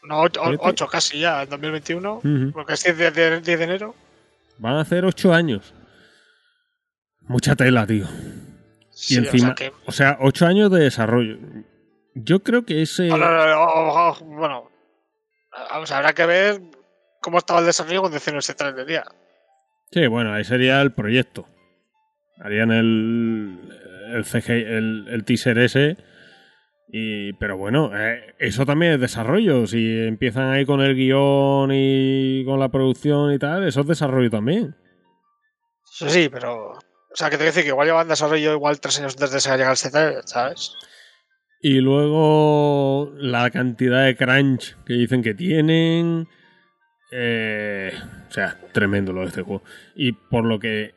No, 0.03 0.21
8, 0.21 0.41
Siete. 0.47 0.85
casi 0.91 1.19
ya, 1.19 1.43
en 1.43 1.49
2021. 1.49 2.15
Ujú. 2.15 2.51
Porque 2.53 2.73
es 2.73 2.83
10 2.83 2.97
de, 2.97 3.11
de- 3.11 3.41
10 3.41 3.59
de 3.59 3.63
enero. 3.65 3.93
Van 4.57 4.77
a 4.77 4.81
hacer 4.81 5.05
8 5.05 5.31
años. 5.31 5.75
Mucha 7.27 7.55
tela, 7.55 7.85
tío. 7.85 8.07
Sí, 8.89 9.13
y 9.13 9.17
o 9.17 9.19
encima. 9.25 9.47
sea 9.49 9.55
que- 9.55 9.73
O 9.85 9.91
sea, 9.91 10.17
8 10.21 10.47
años 10.47 10.71
de 10.71 10.79
desarrollo. 10.79 11.37
Yo 12.15 12.41
creo 12.41 12.65
que 12.65 12.81
ese. 12.81 13.09
No, 13.09 13.17
no, 13.17 13.29
no, 13.29 13.45
no, 13.47 13.61
o- 13.63 14.09
o- 14.11 14.25
bueno, 14.25 14.71
vamos, 15.77 15.91
habrá 15.91 16.13
que 16.13 16.25
ver 16.25 16.61
cómo 17.21 17.37
estaba 17.37 17.59
el 17.59 17.65
desarrollo 17.65 18.01
cuando 18.01 18.17
hicieron 18.17 18.39
ese 18.39 18.55
3 18.55 18.75
de 18.75 18.85
día. 18.85 19.03
Sí, 19.91 20.07
bueno, 20.07 20.33
ahí 20.33 20.43
sería 20.43 20.81
el 20.81 20.91
proyecto. 20.91 21.47
Harían 22.39 22.71
el, 22.71 23.59
el 24.13 24.25
CG, 24.25 24.49
el, 24.49 25.05
el 25.09 25.23
teaser 25.23 25.57
ese. 25.59 25.97
Y, 26.89 27.33
pero 27.33 27.57
bueno, 27.57 27.91
eh, 27.93 28.35
eso 28.39 28.65
también 28.65 28.93
es 28.93 28.99
desarrollo. 28.99 29.67
Si 29.67 29.99
empiezan 29.99 30.49
ahí 30.49 30.65
con 30.65 30.81
el 30.81 30.95
guion 30.95 31.71
y 31.73 32.43
con 32.45 32.59
la 32.59 32.69
producción 32.69 33.33
y 33.33 33.39
tal, 33.39 33.67
eso 33.67 33.81
es 33.81 33.87
desarrollo 33.87 34.29
también. 34.29 34.75
Sí, 35.83 36.09
sí, 36.09 36.29
pero. 36.29 36.71
O 36.71 37.15
sea, 37.15 37.29
que 37.29 37.37
te 37.37 37.43
voy 37.43 37.47
a 37.47 37.51
decir 37.51 37.63
que 37.63 37.69
igual 37.69 37.87
llevan 37.87 38.07
desarrollo 38.07 38.53
igual 38.53 38.79
3 38.79 38.99
años 38.99 39.13
antes 39.13 39.31
de 39.31 39.37
que 39.37 39.57
llegara 39.57 39.71
el 39.71 39.77
Z, 39.77 40.21
¿sabes? 40.27 40.75
Y 41.61 41.79
luego 41.81 43.11
la 43.17 43.49
cantidad 43.49 44.05
de 44.05 44.15
crunch 44.15 44.75
que 44.85 44.93
dicen 44.93 45.21
que 45.23 45.34
tienen. 45.34 46.27
eh, 47.11 47.91
o 48.29 48.31
sea, 48.31 48.57
tremendo 48.73 49.13
lo 49.13 49.21
de 49.21 49.27
este 49.27 49.41
juego. 49.41 49.63
Y 49.95 50.11
por 50.11 50.43
lo 50.45 50.59
que 50.59 50.93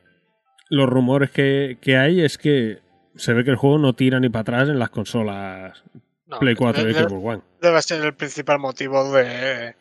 los 0.69 0.87
rumores 0.89 1.31
que, 1.31 1.77
que 1.81 1.97
hay 1.97 2.21
es 2.21 2.37
que 2.37 2.79
se 3.15 3.33
ve 3.33 3.43
que 3.43 3.51
el 3.51 3.55
juego 3.55 3.77
no 3.77 3.93
tira 3.93 4.19
ni 4.19 4.29
para 4.29 4.41
atrás 4.41 4.69
en 4.69 4.79
las 4.79 4.89
consolas 4.89 5.83
No, 6.27 6.39
Play 6.39 6.55
4 6.55 6.89
y 6.89 6.93
Xbox 6.93 7.11
One. 7.13 7.41
debe 7.61 7.81
ser 7.81 8.03
el 8.05 8.13
principal 8.13 8.59
motivo 8.59 9.11
de, 9.11 9.75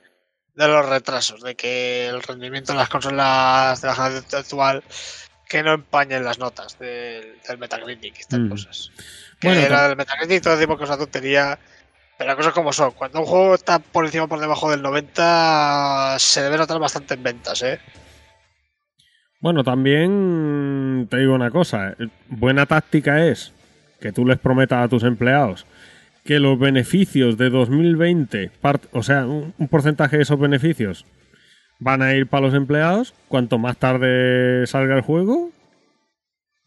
de 0.55 0.69
los 0.69 0.89
retrasos, 0.89 1.43
de 1.43 1.55
que 1.57 2.07
el 2.09 2.23
rendimiento 2.23 2.73
de 2.73 2.79
las 2.79 2.89
consolas 2.89 3.81
de 3.83 3.89
la 3.89 3.95
generación 3.95 4.41
actual 4.41 4.83
que 5.49 5.63
no 5.65 5.73
empañen 5.75 6.25
las 6.25 6.39
notas 6.39 6.79
del, 6.79 7.39
del 7.47 7.59
Metacritic 7.59 8.17
y 8.17 8.21
estas 8.21 8.39
Mm. 8.41 8.49
cosas. 8.51 8.91
Que 9.41 9.49
Bueno, 9.49 9.63
tam- 9.75 9.89
del 9.89 9.97
Metacritic 9.97 10.43
todos 10.43 10.59
decimos 10.59 10.77
que 10.79 10.85
es 10.85 10.91
una 10.91 10.99
tontería, 10.99 11.59
pero 12.19 12.29
las 12.29 12.37
cosas 12.37 12.53
como 12.53 12.73
son. 12.73 12.91
Cuando 12.93 13.21
un 13.21 13.27
juego 13.27 13.55
está 13.55 13.79
por 13.79 14.05
encima 14.05 14.25
o 14.25 14.29
por 14.29 14.39
debajo 14.41 14.71
del 14.71 14.83
90, 14.83 16.17
se 16.19 16.43
debe 16.43 16.59
notar 16.59 16.79
bastante 16.79 17.15
en 17.15 17.23
ventas, 17.23 17.63
¿eh? 17.63 17.81
Bueno, 19.41 19.65
también 19.65 21.07
te 21.11 21.17
digo 21.19 21.35
una 21.35 21.51
cosa. 21.51 21.91
eh, 21.99 22.09
Buena 22.29 22.67
táctica 22.67 23.25
es 23.27 23.53
que 24.01 24.13
tú 24.13 24.27
les 24.27 24.39
prometas 24.39 24.85
a 24.85 24.89
tus 24.89 25.03
empleados 25.03 25.67
que 26.25 26.39
los 26.39 26.59
beneficios 26.59 27.39
de 27.39 27.49
2020, 27.49 28.51
part- 28.63 28.89
o 28.93 29.03
sea, 29.03 29.25
un, 29.27 29.55
un 29.57 29.69
porcentaje 29.69 30.19
de 30.19 30.23
esos 30.25 30.39
beneficios 30.39 31.07
van 31.79 32.03
a 32.03 32.13
ir 32.15 32.27
para 32.27 32.43
los 32.47 32.55
empleados. 32.55 33.15
Cuanto 33.29 33.57
más 33.59 33.79
tarde 33.79 34.67
salga 34.67 34.95
el 34.97 35.01
juego, 35.01 35.51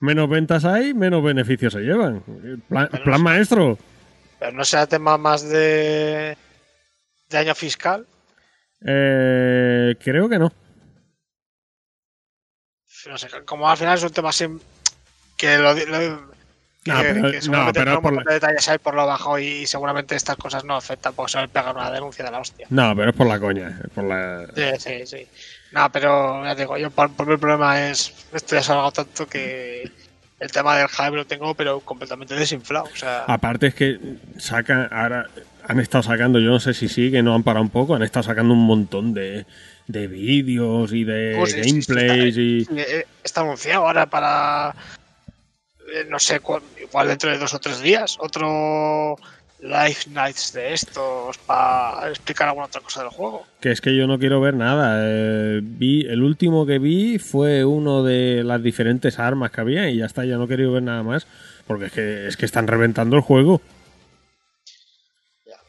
menos 0.03 0.29
ventas 0.29 0.65
hay, 0.65 0.93
menos 0.93 1.23
beneficios 1.23 1.73
se 1.73 1.79
llevan. 1.79 2.21
Plan, 2.67 2.89
plan 3.03 3.21
maestro. 3.23 3.77
Pero 4.39 4.51
no 4.51 4.65
será 4.65 4.85
tema 4.85 5.17
más 5.17 5.47
de, 5.47 6.37
de 7.29 7.37
año 7.37 7.55
fiscal. 7.55 8.05
Eh, 8.85 9.95
creo 10.03 10.27
que 10.27 10.37
no. 10.39 10.51
No 13.07 13.17
sé, 13.17 13.27
como 13.45 13.69
al 13.69 13.77
final 13.77 13.97
es 13.97 14.03
un 14.03 14.11
tema 14.11 14.29
así 14.29 14.45
que 15.37 15.57
lo, 15.57 15.73
lo- 15.73 16.31
que, 16.83 16.91
No, 16.91 16.99
pero- 17.01 17.31
que 17.31 17.39
no, 17.49 17.71
pero 17.73 18.01
por 18.01 18.13
la- 18.25 18.33
detalles 18.33 18.67
hay 18.69 18.77
por 18.77 18.93
lo 18.95 19.05
bajo 19.05 19.39
y 19.39 19.65
seguramente 19.65 20.15
estas 20.15 20.35
cosas 20.37 20.63
no 20.65 20.75
afectan 20.75 21.13
porque 21.13 21.31
se 21.33 21.41
le 21.41 21.47
pegan 21.47 21.75
una 21.77 21.91
denuncia 21.91 22.23
de 22.25 22.31
la 22.31 22.39
hostia. 22.39 22.67
No, 22.69 22.93
pero 22.95 23.11
es 23.11 23.15
por 23.15 23.27
la 23.27 23.39
coña. 23.39 23.79
por 23.95 24.03
la... 24.05 24.47
Sí, 24.55 24.79
sí, 24.79 25.05
sí. 25.05 25.27
No, 25.73 25.91
pero 25.91 26.43
ya 26.45 26.53
digo, 26.53 26.77
yo 26.77 26.91
por, 26.91 27.11
por 27.11 27.25
mi 27.25 27.37
problema 27.37 27.89
es 27.89 28.13
esto 28.31 28.55
ya 28.55 28.61
salgo 28.61 28.91
tanto 28.91 29.25
que 29.27 29.91
el 30.39 30.51
tema 30.51 30.77
del 30.77 30.87
hype 30.87 31.15
lo 31.15 31.25
tengo 31.25 31.55
pero 31.55 31.79
completamente 31.79 32.35
desinflado. 32.35 32.85
O 32.85 32.95
sea, 32.95 33.23
Aparte 33.25 33.67
es 33.67 33.75
que 33.75 33.99
sacan, 34.37 34.87
ahora 34.91 35.27
han 35.67 35.79
estado 35.79 36.03
sacando, 36.03 36.39
yo 36.39 36.51
no 36.51 36.59
sé 36.59 36.73
si 36.75 36.87
sí, 36.89 37.09
que 37.09 37.23
no 37.23 37.33
han 37.33 37.43
parado 37.43 37.63
un 37.63 37.71
poco, 37.71 37.95
han 37.95 38.03
estado 38.03 38.23
sacando 38.23 38.53
un 38.53 38.65
montón 38.65 39.13
de, 39.15 39.45
de 39.87 40.07
vídeos 40.07 40.93
y 40.93 41.05
de 41.05 41.41
sí, 41.45 41.51
sí, 41.51 41.63
sí, 41.63 41.93
gameplays 41.93 42.37
y... 42.37 42.61
está, 42.61 42.73
eh, 42.75 43.07
está 43.23 43.41
anunciado 43.41 43.87
ahora 43.87 44.05
para 44.05 44.75
eh, 45.91 46.05
no 46.07 46.19
sé, 46.19 46.39
igual 46.81 47.07
dentro 47.07 47.31
de 47.31 47.39
dos 47.39 47.53
o 47.53 47.59
tres 47.59 47.81
días, 47.81 48.17
otro 48.19 49.17
live 49.63 49.95
nights 50.11 50.51
de 50.51 50.73
estos 50.73 51.37
para 51.39 52.09
explicar 52.09 52.49
alguna 52.49 52.67
otra 52.67 52.81
cosa 52.81 53.01
del 53.01 53.09
juego. 53.09 53.45
Que 53.61 53.71
es 53.71 53.79
que 53.79 53.95
yo 53.95 54.07
no 54.07 54.19
quiero 54.19 54.41
ver 54.41 54.53
nada. 54.53 54.97
eh, 54.99 55.61
vi, 55.63 56.05
el 56.05 56.21
último 56.21 56.65
que 56.65 56.79
vi 56.79 57.17
fue 57.17 57.63
uno 57.63 58.03
de 58.03 58.43
las 58.43 58.61
diferentes 58.61 59.19
armas 59.19 59.51
que 59.51 59.61
había 59.61 59.89
y 59.89 59.97
ya 59.97 60.05
está, 60.05 60.25
ya 60.25 60.35
no 60.35 60.43
he 60.43 60.47
querido 60.47 60.73
ver 60.73 60.83
nada 60.83 61.01
más. 61.01 61.25
Porque 61.65 61.85
es 61.85 61.91
que, 61.93 62.27
es 62.27 62.37
que 62.37 62.45
están 62.45 62.67
reventando 62.67 63.15
el 63.15 63.21
juego. 63.21 63.61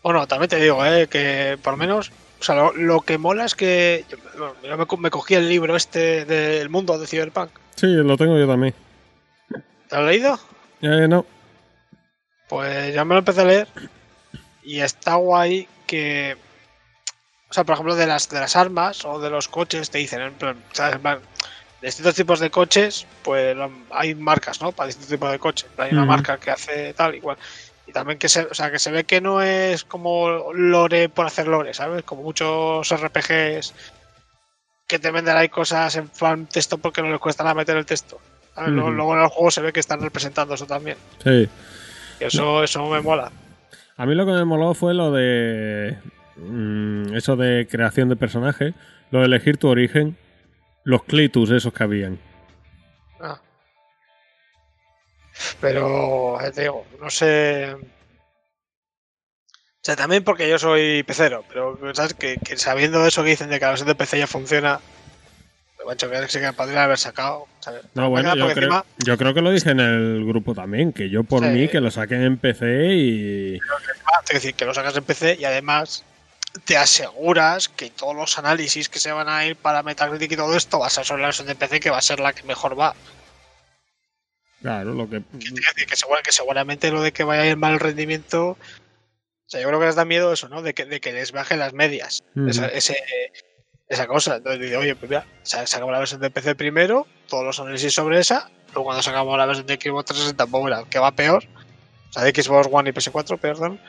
Bueno, 0.02 0.26
también 0.26 0.50
te 0.50 0.56
digo, 0.60 0.84
eh, 0.84 1.06
que 1.06 1.56
por 1.62 1.74
lo 1.74 1.76
menos, 1.76 2.10
o 2.40 2.44
sea, 2.44 2.56
lo, 2.56 2.72
lo 2.72 3.00
que 3.00 3.16
mola 3.16 3.44
es 3.44 3.54
que 3.54 4.04
yo, 4.36 4.54
me, 4.62 4.98
me 4.98 5.10
cogí 5.10 5.34
el 5.34 5.48
libro 5.48 5.76
este 5.76 6.24
del 6.24 6.68
mundo 6.68 6.98
de 6.98 7.06
Cyberpunk. 7.06 7.50
Sí, 7.76 7.86
lo 7.86 8.16
tengo 8.16 8.36
yo 8.36 8.46
también. 8.48 8.74
¿Te 9.88 9.96
lo 9.96 10.02
has 10.02 10.08
leído? 10.08 10.38
Eh, 10.82 11.06
no. 11.08 11.24
Pues 12.54 12.94
ya 12.94 13.04
me 13.04 13.14
lo 13.14 13.18
empecé 13.18 13.40
a 13.40 13.46
leer 13.46 13.66
y 14.62 14.78
está 14.78 15.16
guay 15.16 15.66
que, 15.88 16.36
o 17.50 17.52
sea, 17.52 17.64
por 17.64 17.72
ejemplo, 17.72 17.96
de 17.96 18.06
las, 18.06 18.28
de 18.28 18.38
las 18.38 18.54
armas 18.54 19.04
o 19.04 19.18
de 19.18 19.28
los 19.28 19.48
coches 19.48 19.90
te 19.90 19.98
dicen, 19.98 20.20
en 20.20 20.34
plan, 20.34 20.62
¿sabes? 20.70 20.94
En 20.94 21.02
plan, 21.02 21.18
de 21.80 21.88
distintos 21.88 22.14
tipos 22.14 22.38
de 22.38 22.50
coches, 22.50 23.08
pues 23.24 23.56
hay 23.90 24.14
marcas, 24.14 24.60
¿no? 24.60 24.70
Para 24.70 24.86
distintos 24.86 25.10
tipos 25.10 25.32
de 25.32 25.40
coches. 25.40 25.68
Hay 25.78 25.90
una 25.90 26.04
marca 26.04 26.38
que 26.38 26.52
hace 26.52 26.94
tal 26.94 27.16
igual. 27.16 27.38
Y 27.88 27.92
también 27.92 28.20
que 28.20 28.28
se, 28.28 28.42
o 28.42 28.54
sea, 28.54 28.70
que 28.70 28.78
se 28.78 28.92
ve 28.92 29.02
que 29.02 29.20
no 29.20 29.42
es 29.42 29.82
como 29.82 30.52
lore 30.52 31.08
por 31.08 31.26
hacer 31.26 31.48
lore, 31.48 31.74
¿sabes? 31.74 32.04
Como 32.04 32.22
muchos 32.22 32.88
RPGs 32.88 33.74
que 34.86 35.00
te 35.00 35.10
venden 35.10 35.36
ahí 35.36 35.48
cosas 35.48 35.96
en 35.96 36.06
plan 36.06 36.46
texto 36.46 36.78
porque 36.78 37.02
no 37.02 37.10
les 37.10 37.18
cuesta 37.18 37.42
nada 37.42 37.54
meter 37.54 37.76
el 37.76 37.84
texto. 37.84 38.20
Luego-. 38.56 38.92
Luego 38.92 39.16
en 39.16 39.22
el 39.22 39.28
juego 39.28 39.50
se 39.50 39.60
ve 39.60 39.72
que 39.72 39.80
están 39.80 40.00
representando 40.00 40.54
eso 40.54 40.66
también. 40.66 40.98
Sí. 41.24 41.48
Y 42.24 42.28
eso, 42.28 42.64
eso 42.64 42.88
me 42.88 43.02
mola. 43.02 43.30
A 43.98 44.06
mí 44.06 44.14
lo 44.14 44.24
que 44.24 44.32
me 44.32 44.46
moló 44.46 44.72
fue 44.72 44.94
lo 44.94 45.12
de. 45.12 45.98
mm, 46.36 47.14
eso 47.14 47.36
de 47.36 47.68
creación 47.70 48.08
de 48.08 48.16
personaje. 48.16 48.72
Lo 49.10 49.20
de 49.20 49.26
elegir 49.26 49.58
tu 49.58 49.68
origen. 49.68 50.16
Los 50.84 51.04
clitus 51.04 51.50
esos 51.50 51.74
que 51.74 51.82
habían. 51.82 52.18
Ah. 53.20 53.38
Pero, 55.60 56.40
ya 56.40 56.50
te 56.50 56.62
digo, 56.62 56.86
no 56.98 57.10
sé. 57.10 57.74
O 57.74 57.80
sea, 59.82 59.96
también 59.96 60.24
porque 60.24 60.48
yo 60.48 60.58
soy 60.58 61.02
pecero, 61.02 61.44
pero 61.48 61.78
¿sabes? 61.94 62.14
Que, 62.14 62.38
que 62.38 62.56
sabiendo 62.56 63.06
eso 63.06 63.22
que 63.22 63.30
dicen 63.30 63.50
de 63.50 63.58
que 63.58 63.66
la 63.66 63.72
versión 63.72 63.88
de 63.88 63.94
PC 63.94 64.18
ya 64.18 64.26
funciona, 64.26 64.80
macho, 65.84 66.10
que 66.10 66.28
sí 66.28 66.40
que 66.40 66.52
podrían 66.52 66.82
haber 66.84 66.98
sacado. 66.98 67.46
¿sabes? 67.60 67.82
No, 67.94 68.10
bueno, 68.10 68.34
yo 68.36 68.44
creo, 68.52 68.56
encima, 68.68 68.84
yo 68.98 69.16
creo 69.18 69.34
que 69.34 69.40
lo 69.40 69.50
dije 69.50 69.70
en 69.70 69.80
el 69.80 70.24
grupo 70.26 70.54
también. 70.54 70.92
Que 70.92 71.08
yo 71.10 71.24
por 71.24 71.42
Sí. 71.42 71.50
mí 71.50 71.68
que 71.68 71.80
lo 71.80 71.90
saquen 71.90 72.22
en 72.22 72.36
PC 72.38 72.88
y. 72.94 73.58
te 74.26 74.34
decir 74.34 74.54
que 74.54 74.64
lo 74.64 74.72
sacas 74.74 74.96
en 74.96 75.04
PC 75.04 75.36
y 75.38 75.44
además 75.44 76.04
te 76.64 76.76
aseguras 76.76 77.68
que 77.68 77.90
todos 77.90 78.14
los 78.14 78.38
análisis 78.38 78.88
que 78.88 78.98
se 79.00 79.10
van 79.12 79.28
a 79.28 79.44
ir 79.46 79.56
para 79.56 79.82
Metacritic 79.82 80.32
y 80.32 80.36
todo 80.36 80.56
esto 80.56 80.78
va 80.78 80.86
a 80.86 80.90
ser 80.90 81.04
sobre 81.04 81.22
la 81.22 81.28
versión 81.28 81.46
de 81.48 81.54
PC 81.56 81.80
que 81.80 81.90
va 81.90 81.98
a 81.98 82.02
ser 82.02 82.20
la 82.20 82.32
que 82.32 82.42
mejor 82.44 82.78
va. 82.78 82.94
Claro, 84.62 84.94
lo 84.94 85.08
que. 85.10 85.20
Que, 85.76 85.84
que, 85.86 85.96
segura- 85.96 86.22
que 86.22 86.32
seguramente 86.32 86.90
lo 86.90 87.02
de 87.02 87.12
que 87.12 87.24
vaya 87.24 87.42
a 87.42 87.46
ir 87.46 87.56
mal 87.56 87.74
el 87.74 87.80
rendimiento. 87.80 88.50
O 88.50 88.56
sea, 89.46 89.60
yo 89.60 89.68
creo 89.68 89.78
que 89.78 89.86
les 89.86 89.94
da 89.94 90.06
miedo 90.06 90.32
eso, 90.32 90.48
¿no? 90.48 90.62
De 90.62 90.72
que, 90.72 90.86
de 90.86 91.00
que 91.00 91.12
les 91.12 91.32
bajen 91.32 91.58
las 91.58 91.74
medias. 91.74 92.22
Esa- 92.48 92.68
ese, 92.68 92.96
esa 93.88 94.06
cosa. 94.06 94.36
Entonces 94.36 94.60
digo, 94.60 94.80
oye, 94.80 94.94
pues 94.96 95.10
mira, 95.10 95.26
sa- 95.42 95.66
sacamos 95.66 95.92
la 95.92 95.98
versión 95.98 96.20
de 96.20 96.30
PC 96.30 96.54
primero, 96.54 97.06
todos 97.28 97.44
los 97.44 97.60
análisis 97.60 97.92
sobre 97.94 98.18
esa, 98.18 98.50
luego 98.68 98.84
cuando 98.84 99.02
sacamos 99.02 99.36
la 99.38 99.46
versión 99.46 99.66
de 99.66 99.74
Xbox 99.74 100.06
360, 100.06 100.46
pues 100.46 100.64
mira, 100.64 100.84
que 100.88 100.98
va 100.98 101.10
peor. 101.12 101.44
O 102.10 102.12
sea, 102.12 102.22
de 102.22 102.30
Xbox 102.42 102.68
One 102.70 102.90
y 102.90 102.92
PS4, 102.92 103.38
perdón. 103.38 103.80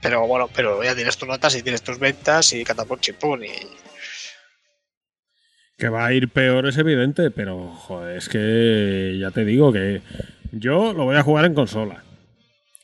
Pero 0.00 0.26
bueno, 0.26 0.48
pero 0.54 0.82
ya 0.84 0.94
tienes 0.94 1.16
tus 1.16 1.28
notas 1.28 1.54
y 1.56 1.62
tienes 1.62 1.82
tus 1.82 1.98
ventas 1.98 2.52
y 2.52 2.64
catapult 2.64 3.00
chipún 3.00 3.44
y 3.44 3.50
Que 5.76 5.88
va 5.88 6.06
a 6.06 6.12
ir 6.12 6.28
peor 6.28 6.66
es 6.66 6.76
evidente, 6.78 7.30
pero 7.30 7.68
joder, 7.72 8.16
es 8.16 8.28
que 8.28 9.16
ya 9.20 9.30
te 9.30 9.44
digo 9.44 9.72
que 9.72 10.02
yo 10.52 10.92
lo 10.92 11.04
voy 11.04 11.16
a 11.16 11.22
jugar 11.22 11.44
en 11.44 11.54
consola. 11.54 12.04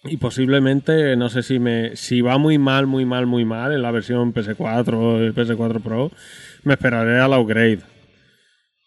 Y 0.05 0.19
posiblemente, 0.19 1.17
no 1.17 1.31
sé 1.31 1.43
si 1.43 1.59
me 1.59 1.97
si 1.97 2.21
va 2.21 2.37
muy 2.39 2.59
mal, 2.59 2.87
muy 2.87 3.05
mal, 3.05 3.27
muy 3.27 3.45
mal 3.45 3.73
en 3.73 3.83
la 3.83 3.91
versión 3.91 4.35
PS4 4.35 4.95
o 4.95 5.19
el 5.19 5.35
PS4 5.35 5.83
Pro, 5.83 6.11
me 6.63 6.75
esperaré 6.75 7.19
al 7.21 7.33
upgrade. 7.33 7.81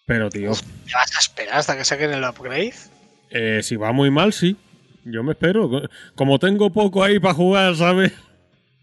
Pero 0.06 0.30
tío, 0.30 0.52
¿te 0.52 0.94
vas 0.94 1.16
a 1.16 1.20
esperar 1.20 1.56
hasta 1.56 1.76
que 1.76 1.84
saquen 1.84 2.12
el 2.12 2.24
upgrade? 2.24 2.74
eh, 3.30 3.60
si 3.64 3.76
va 3.76 3.92
muy 3.92 4.10
mal, 4.10 4.32
sí. 4.32 4.56
Yo 5.04 5.24
me 5.24 5.32
espero. 5.32 5.70
Como 6.16 6.38
tengo 6.38 6.70
poco 6.70 7.04
ahí 7.04 7.20
para 7.20 7.34
jugar, 7.34 7.76
¿sabes? 7.76 8.14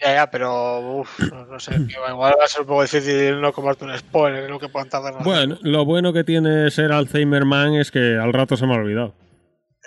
Ya, 0.00 0.14
ya, 0.14 0.30
pero 0.30 1.00
uf, 1.00 1.20
no, 1.50 1.60
sé, 1.60 1.76
igual 1.76 2.34
va 2.38 2.44
a 2.44 2.48
ser 2.48 2.62
un 2.62 2.66
poco 2.66 2.82
difícil 2.82 3.40
no 3.40 3.52
comerte 3.52 3.84
un 3.84 3.96
spoiler 3.96 4.50
lo 4.50 4.58
que 4.58 4.68
puedan 4.68 4.88
tardar. 4.88 5.14
en 5.16 5.22
Bueno, 5.22 5.58
lo 5.62 5.84
bueno 5.84 6.12
que 6.12 6.24
tiene 6.24 6.70
ser 6.70 6.92
Alzheimer 6.92 7.44
Man 7.44 7.74
es 7.74 7.90
que 7.90 8.16
al 8.16 8.32
rato 8.32 8.56
se 8.56 8.66
me 8.66 8.74
ha 8.74 8.78
olvidado. 8.78 9.14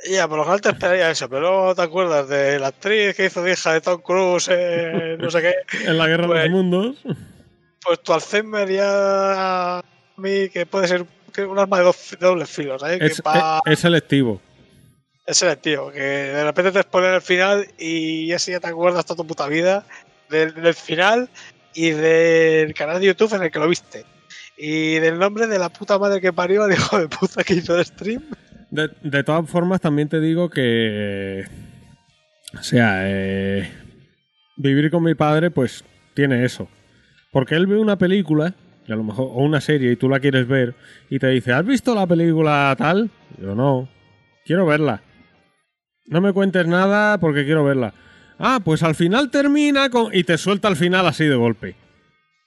Ya, 0.06 0.28
por 0.28 0.38
lo 0.38 0.44
general 0.44 0.62
te 0.62 0.70
esperaría 0.70 1.10
eso, 1.10 1.28
pero 1.28 1.42
luego 1.42 1.76
te 1.76 1.82
acuerdas 1.82 2.30
de 2.30 2.60
la 2.60 2.68
actriz 2.68 3.16
que 3.16 3.26
hizo 3.26 3.42
de 3.42 3.54
hija 3.54 3.74
de 3.74 3.82
Tom 3.82 4.02
Cruise, 4.02 4.48
eh, 4.52 5.18
no 5.20 5.30
sé 5.32 5.42
qué. 5.42 5.54
En 5.86 5.98
la 5.98 6.08
guerra 6.08 6.24
de 6.24 6.28
Pues- 6.30 6.44
los 6.44 6.52
mundos. 6.52 6.96
Pues 7.84 8.02
tu 8.04 8.14
Alzheimer 8.14 8.70
ya 8.70 9.78
a 9.80 9.84
mí 10.18 10.50
que 10.50 10.66
puede 10.66 10.88
ser 10.88 11.06
que 11.34 11.46
un 11.46 11.58
arma 11.58 11.78
de, 11.80 11.86
dos, 11.86 12.12
de 12.20 12.26
dobles 12.26 12.50
filos, 12.50 12.84
¿eh? 12.84 12.98
Es, 13.02 13.18
que 13.18 13.22
va, 13.22 13.62
es- 13.66 13.74
es 13.74 13.80
selectivo. 13.80 14.42
es 15.26 15.38
selectivo, 15.38 15.92
que 15.92 16.00
de 16.02 16.44
repente 16.44 16.72
te 16.72 16.80
exponen 16.80 17.14
el 17.14 17.22
final 17.22 17.68
y 17.78 18.32
ese 18.32 18.52
ya 18.52 18.60
te 18.60 18.68
acuerdas 18.68 19.06
toda 19.06 19.18
tu 19.18 19.28
puta 19.28 19.48
vida 19.48 19.86
del, 20.30 20.54
del 20.56 20.74
final 20.74 21.30
y 21.74 21.92
del 21.92 22.74
canal 22.74 23.00
de 23.00 23.08
YouTube 23.08 23.34
en 23.36 23.44
el 23.44 23.52
que 23.52 23.60
lo 23.60 23.68
viste. 23.70 24.06
Y 24.58 24.96
del 25.00 25.18
nombre 25.20 25.48
de 25.48 25.60
la 25.60 25.70
puta 25.70 25.98
madre 26.00 26.20
que 26.20 26.34
parió 26.34 26.64
al 26.64 26.74
hijo 26.74 26.98
de 27.00 27.08
puta 27.08 27.44
que 27.44 27.54
hizo 27.54 27.78
el 27.78 27.86
stream. 27.86 28.24
De, 28.70 28.90
de 29.02 29.24
todas 29.24 29.50
formas, 29.50 29.82
también 29.82 30.10
te 30.10 30.20
digo 30.20 30.50
que. 30.50 31.46
O 32.58 32.64
sea, 32.64 33.02
eh, 33.06 33.70
vivir 34.58 34.90
con 34.90 35.04
mi 35.04 35.16
padre, 35.16 35.52
pues 35.52 35.84
tiene 36.14 36.44
eso. 36.44 36.68
Porque 37.32 37.56
él 37.56 37.68
ve 37.68 37.78
una 37.78 37.98
película, 37.98 38.56
y 38.88 38.92
a 38.92 38.96
lo 38.96 39.04
mejor, 39.04 39.28
o 39.32 39.44
una 39.44 39.62
serie, 39.62 39.92
y 39.92 39.96
tú 39.96 40.10
la 40.10 40.20
quieres 40.20 40.48
ver, 40.48 40.76
y 41.10 41.20
te 41.20 41.28
dice, 41.28 41.54
¿has 41.54 41.66
visto 41.66 41.94
la 41.94 42.08
película 42.08 42.74
tal? 42.78 43.10
Yo 43.40 43.56
no. 43.56 43.90
Quiero 44.46 44.66
verla. 44.66 45.04
No 46.06 46.22
me 46.22 46.32
cuentes 46.34 46.66
nada 46.68 47.20
porque 47.20 47.46
quiero 47.46 47.66
verla. 47.66 47.94
Ah, 48.40 48.62
pues 48.64 48.84
al 48.84 48.96
final 48.96 49.30
termina 49.30 49.90
con. 49.90 50.14
Y 50.16 50.24
te 50.24 50.38
suelta 50.38 50.68
al 50.68 50.78
final 50.78 51.06
así 51.06 51.26
de 51.26 51.36
golpe. 51.36 51.76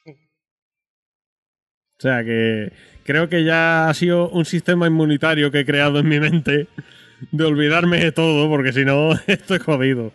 O 0.07 2.03
sea 2.03 2.25
que 2.25 2.73
creo 3.11 3.29
que 3.29 3.43
ya 3.43 3.89
ha 3.89 3.95
sido 3.95 4.29
un 4.29 4.45
sistema 4.45 4.87
inmunitario 4.87 5.51
que 5.51 5.61
he 5.61 5.67
creado 5.67 5.99
en 5.99 6.09
mi 6.09 6.21
mente 6.21 6.69
de 7.33 7.45
olvidarme 7.45 7.99
de 7.99 8.13
todo, 8.13 8.49
porque 8.49 8.73
si 8.73 8.85
no, 8.85 9.13
estoy 9.27 9.59
jodido. 9.59 10.13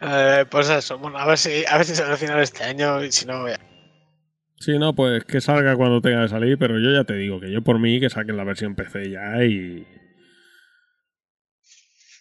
Eh, 0.00 0.44
pues 0.48 0.70
eso, 0.70 0.96
bueno, 0.98 1.18
a 1.18 1.26
ver 1.26 1.38
si, 1.38 1.64
a 1.66 1.76
ver 1.76 1.84
si 1.84 1.96
sale 1.96 2.12
al 2.12 2.18
final 2.18 2.40
este 2.40 2.62
año 2.62 3.02
y 3.04 3.10
si 3.10 3.26
no, 3.26 3.48
ya. 3.48 3.58
Si 4.60 4.78
no, 4.78 4.94
pues 4.94 5.24
que 5.24 5.40
salga 5.40 5.74
cuando 5.74 6.00
tenga 6.00 6.22
que 6.22 6.28
salir, 6.28 6.56
pero 6.56 6.78
yo 6.78 6.92
ya 6.92 7.04
te 7.04 7.14
digo 7.14 7.40
que 7.40 7.50
yo 7.50 7.62
por 7.62 7.80
mí 7.80 7.98
que 7.98 8.10
saquen 8.10 8.36
la 8.36 8.44
versión 8.44 8.76
PC 8.76 9.10
ya 9.10 9.42
y. 9.42 9.86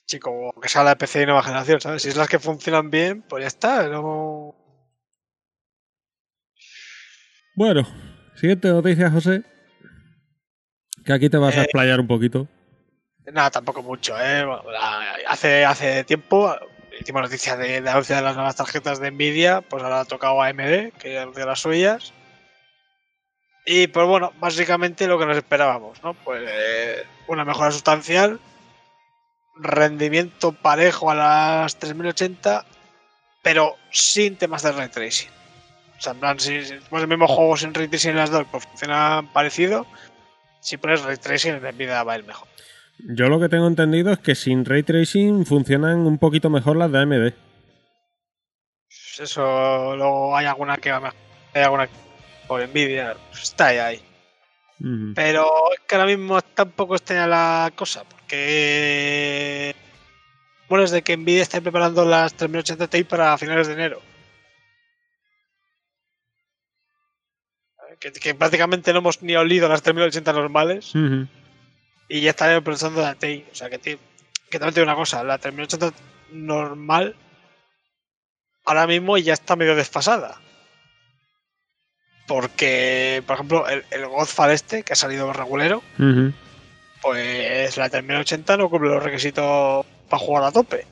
chico, 0.07 0.55
que 0.59 0.69
sea 0.69 0.83
la 0.83 0.97
PC 0.97 1.19
de 1.19 1.25
nueva 1.27 1.43
generación, 1.43 1.81
¿sabes? 1.81 2.01
Si 2.01 2.09
es 2.09 2.17
las 2.17 2.27
que 2.27 2.39
funcionan 2.39 2.89
bien, 2.89 3.21
pues 3.21 3.43
ya 3.43 3.47
está, 3.47 3.87
no... 3.89 4.58
Bueno, 7.59 7.85
siguiente 8.35 8.69
noticia, 8.69 9.11
José. 9.11 9.43
Que 11.03 11.11
aquí 11.11 11.29
te 11.29 11.35
vas 11.35 11.57
a 11.57 11.59
Eh, 11.59 11.63
explayar 11.65 11.99
un 11.99 12.07
poquito. 12.07 12.47
Nada, 13.33 13.51
tampoco 13.51 13.83
mucho, 13.83 14.15
¿eh? 14.17 14.45
La- 14.45 15.17
hace, 15.27 15.65
hace 15.65 16.05
tiempo, 16.05 16.55
hicimos 17.01 17.21
noticias 17.23 17.57
de, 17.59 17.81
de 17.81 17.89
anuncio 17.89 18.15
de 18.15 18.21
las 18.21 18.35
nuevas 18.35 18.55
tarjetas 18.55 19.01
de 19.01 19.11
Nvidia, 19.11 19.59
pues 19.59 19.83
ahora 19.83 19.99
ha 19.99 20.05
tocado 20.05 20.41
AMD, 20.41 20.93
que 20.99 21.15
ya 21.15 21.23
anunció 21.23 21.45
las 21.45 21.59
suyas. 21.59 22.13
Y 23.65 23.87
pues 23.87 24.07
bueno, 24.07 24.31
básicamente 24.39 25.05
lo 25.05 25.19
que 25.19 25.25
nos 25.25 25.35
esperábamos, 25.35 26.01
¿no? 26.01 26.13
Pues 26.13 26.41
eh, 26.49 27.03
una 27.27 27.43
mejora 27.43 27.71
sustancial, 27.71 28.39
rendimiento 29.57 30.53
parejo 30.53 31.11
a 31.11 31.15
las 31.15 31.77
3080, 31.77 32.65
pero 33.43 33.75
sin 33.91 34.37
temas 34.37 34.63
de 34.63 34.71
ray 34.71 34.87
tracing. 34.87 35.29
O 35.99 36.01
sea, 36.01 36.13
en 36.13 36.19
plan, 36.19 36.39
si, 36.39 36.63
si 36.63 36.75
pones 36.89 37.03
el 37.03 37.09
mismo 37.09 37.27
juego 37.27 37.57
sin 37.57 37.73
ray 37.73 37.89
tracing 37.89 38.11
en 38.11 38.15
las 38.17 38.31
dos, 38.31 38.47
pues 38.49 38.63
funciona 38.65 39.21
parecido. 39.33 39.85
Si 40.61 40.77
pones 40.77 41.03
ray 41.03 41.17
tracing, 41.17 41.55
en 41.55 41.61
Nvidia 41.75 42.03
va 42.03 42.13
a 42.13 42.17
ir 42.17 42.25
mejor. 42.25 42.47
Yo 42.99 43.27
lo 43.27 43.39
que 43.39 43.49
tengo 43.49 43.67
entendido 43.67 44.11
es 44.11 44.19
que 44.19 44.33
sin 44.35 44.65
ray 44.65 44.83
tracing 44.83 45.45
funcionan 45.45 45.99
un 45.99 46.17
poquito 46.17 46.49
mejor 46.49 46.77
las 46.77 46.91
de 46.91 46.99
AMD. 46.99 47.33
Pues 48.87 49.19
Eso, 49.19 49.95
luego 49.95 50.35
hay 50.37 50.45
alguna 50.45 50.77
que 50.77 50.91
va 50.91 50.99
mejor, 51.01 51.17
hay 51.53 51.61
alguna 51.63 51.87
que- 51.87 51.93
por 52.47 52.65
Nvidia, 52.67 53.15
pues 53.29 53.43
está 53.43 53.67
ahí. 53.67 54.01
Pero 55.13 55.45
es 55.73 55.81
que 55.85 55.95
ahora 55.95 56.07
mismo 56.07 56.41
tampoco 56.41 56.95
está 56.95 57.27
la 57.27 57.69
cosa, 57.75 58.05
porque 58.05 59.75
bueno, 60.69 60.85
es 60.85 60.91
de 60.91 61.01
que 61.01 61.17
Nvidia 61.17 61.41
está 61.41 61.59
preparando 61.59 62.05
las 62.05 62.33
3080 62.33 62.87
Ti 62.87 63.03
para 63.03 63.37
finales 63.37 63.67
de 63.67 63.73
enero. 63.73 64.01
Que, 67.99 68.11
que 68.11 68.33
prácticamente 68.33 68.93
no 68.93 68.99
hemos 68.99 69.21
ni 69.21 69.35
olido 69.35 69.67
las 69.67 69.81
3080 69.83 70.33
normales 70.33 70.93
y 72.07 72.21
ya 72.21 72.29
están 72.29 72.63
pensando 72.63 73.01
la 73.01 73.15
TI. 73.15 73.45
O 73.51 73.55
sea 73.55 73.69
que, 73.69 73.77
que 73.77 74.59
también 74.59 74.73
te 74.73 74.79
digo 74.79 74.91
una 74.91 74.95
cosa, 74.95 75.23
la 75.23 75.37
3080 75.37 75.93
normal 76.31 77.15
ahora 78.65 78.87
mismo 78.87 79.17
ya 79.17 79.33
está 79.33 79.55
medio 79.55 79.75
desfasada. 79.75 80.39
Porque, 82.27 83.23
por 83.25 83.35
ejemplo, 83.35 83.67
el, 83.67 83.83
el 83.89 84.05
Godfall 84.07 84.51
este, 84.51 84.83
que 84.83 84.93
ha 84.93 84.95
salido 84.95 85.33
regulero, 85.33 85.81
pues 87.01 87.77
la 87.77 87.89
3080 87.89 88.57
no 88.57 88.69
cumple 88.69 88.89
los 88.89 89.03
requisitos 89.03 89.85
para 90.07 90.23
jugar 90.23 90.43
a 90.43 90.51
tope. 90.51 90.85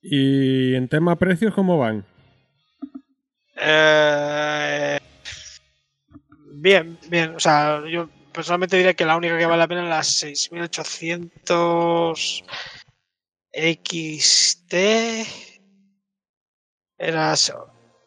Y 0.00 0.74
en 0.74 0.88
tema 0.88 1.16
precios, 1.16 1.54
¿cómo 1.54 1.78
van? 1.78 2.06
Eh, 3.56 4.98
bien, 6.54 6.98
bien. 7.08 7.36
O 7.36 7.40
sea, 7.40 7.82
yo 7.88 8.08
personalmente 8.32 8.76
diría 8.76 8.94
que 8.94 9.04
la 9.04 9.16
única 9.16 9.38
que 9.38 9.46
vale 9.46 9.58
la 9.58 9.68
pena 9.68 9.82
es 9.82 9.88
la 9.88 10.02
6800 10.02 12.44
XT. 13.52 14.74
Era 16.98 17.34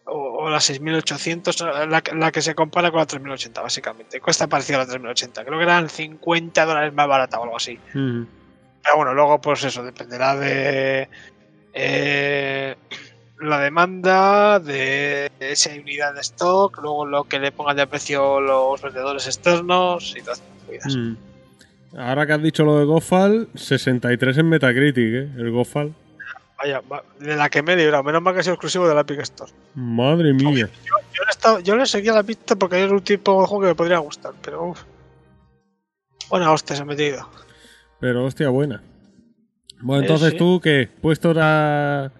o, 0.07 0.13
o 0.13 0.49
la 0.49 0.59
6800, 0.59 1.61
la, 1.61 2.03
la 2.13 2.31
que 2.31 2.41
se 2.41 2.55
compara 2.55 2.91
con 2.91 2.99
la 2.99 3.05
3080, 3.05 3.61
básicamente. 3.61 4.21
Cuesta 4.21 4.47
parecido 4.47 4.79
a 4.79 4.83
la 4.83 4.89
3080. 4.89 5.43
Creo 5.43 5.57
que 5.57 5.63
eran 5.63 5.89
50 5.89 6.65
dólares 6.65 6.93
más 6.93 7.07
barata 7.07 7.39
o 7.39 7.43
algo 7.43 7.57
así. 7.57 7.79
Pero 7.91 8.97
bueno, 8.97 9.13
luego 9.13 9.41
pues 9.41 9.63
eso, 9.63 9.83
dependerá 9.83 10.35
de 10.35 11.09
eh, 11.73 12.75
la 13.39 13.59
demanda, 13.59 14.59
de 14.59 15.29
hay 15.39 15.79
unidad 15.79 16.13
de 16.15 16.21
stock, 16.21 16.79
luego 16.81 17.05
lo 17.05 17.23
que 17.25 17.39
le 17.39 17.51
pongan 17.51 17.77
de 17.77 17.87
precio 17.87 18.39
los 18.39 18.81
vendedores 18.81 19.25
externos 19.27 20.15
y 20.17 20.21
todas 20.21 20.41
movidas. 20.65 20.95
Mm. 20.95 21.15
Ahora 21.97 22.25
que 22.25 22.33
has 22.33 22.41
dicho 22.43 22.63
lo 22.65 22.77
de 22.79 22.85
Gofal, 22.85 23.47
63 23.55 24.37
en 24.39 24.49
Metacritic, 24.49 25.13
¿eh? 25.13 25.29
El 25.37 25.51
Gofal. 25.51 25.93
Vaya, 26.57 26.81
va- 26.91 27.03
de 27.19 27.35
la 27.35 27.49
que 27.49 27.61
me 27.61 27.73
he 27.73 27.75
librado, 27.75 28.03
menos 28.03 28.21
mal 28.21 28.33
que 28.33 28.39
ha 28.39 28.43
sido 28.43 28.53
exclusivo 28.55 28.87
de 28.87 28.95
la 28.95 29.01
Epic 29.01 29.19
Store. 29.19 29.51
Madre 29.75 30.33
mía. 30.33 30.69
Yo 30.85 31.23
le, 31.23 31.27
he 31.27 31.29
estado- 31.29 31.59
yo 31.59 31.75
le 31.75 31.85
seguía 31.85 32.13
la 32.13 32.23
pista 32.23 32.55
porque 32.55 32.83
es 32.83 32.91
un 32.91 33.01
tipo 33.01 33.39
de 33.41 33.47
juego 33.47 33.61
que 33.63 33.67
me 33.69 33.75
podría 33.75 33.97
gustar, 33.99 34.33
pero 34.41 34.69
uff. 34.69 34.83
Buena 36.29 36.51
hostia 36.51 36.75
se 36.75 36.81
ha 36.81 36.85
metido. 36.85 37.29
Pero 37.99 38.25
hostia, 38.25 38.49
buena. 38.49 38.81
Bueno, 39.81 40.01
Eh, 40.01 40.05
entonces 40.05 40.31
sí. 40.31 40.37
tú, 40.37 40.59
¿qué? 40.61 40.89
¿Puesto 41.01 41.33
a, 41.37 42.11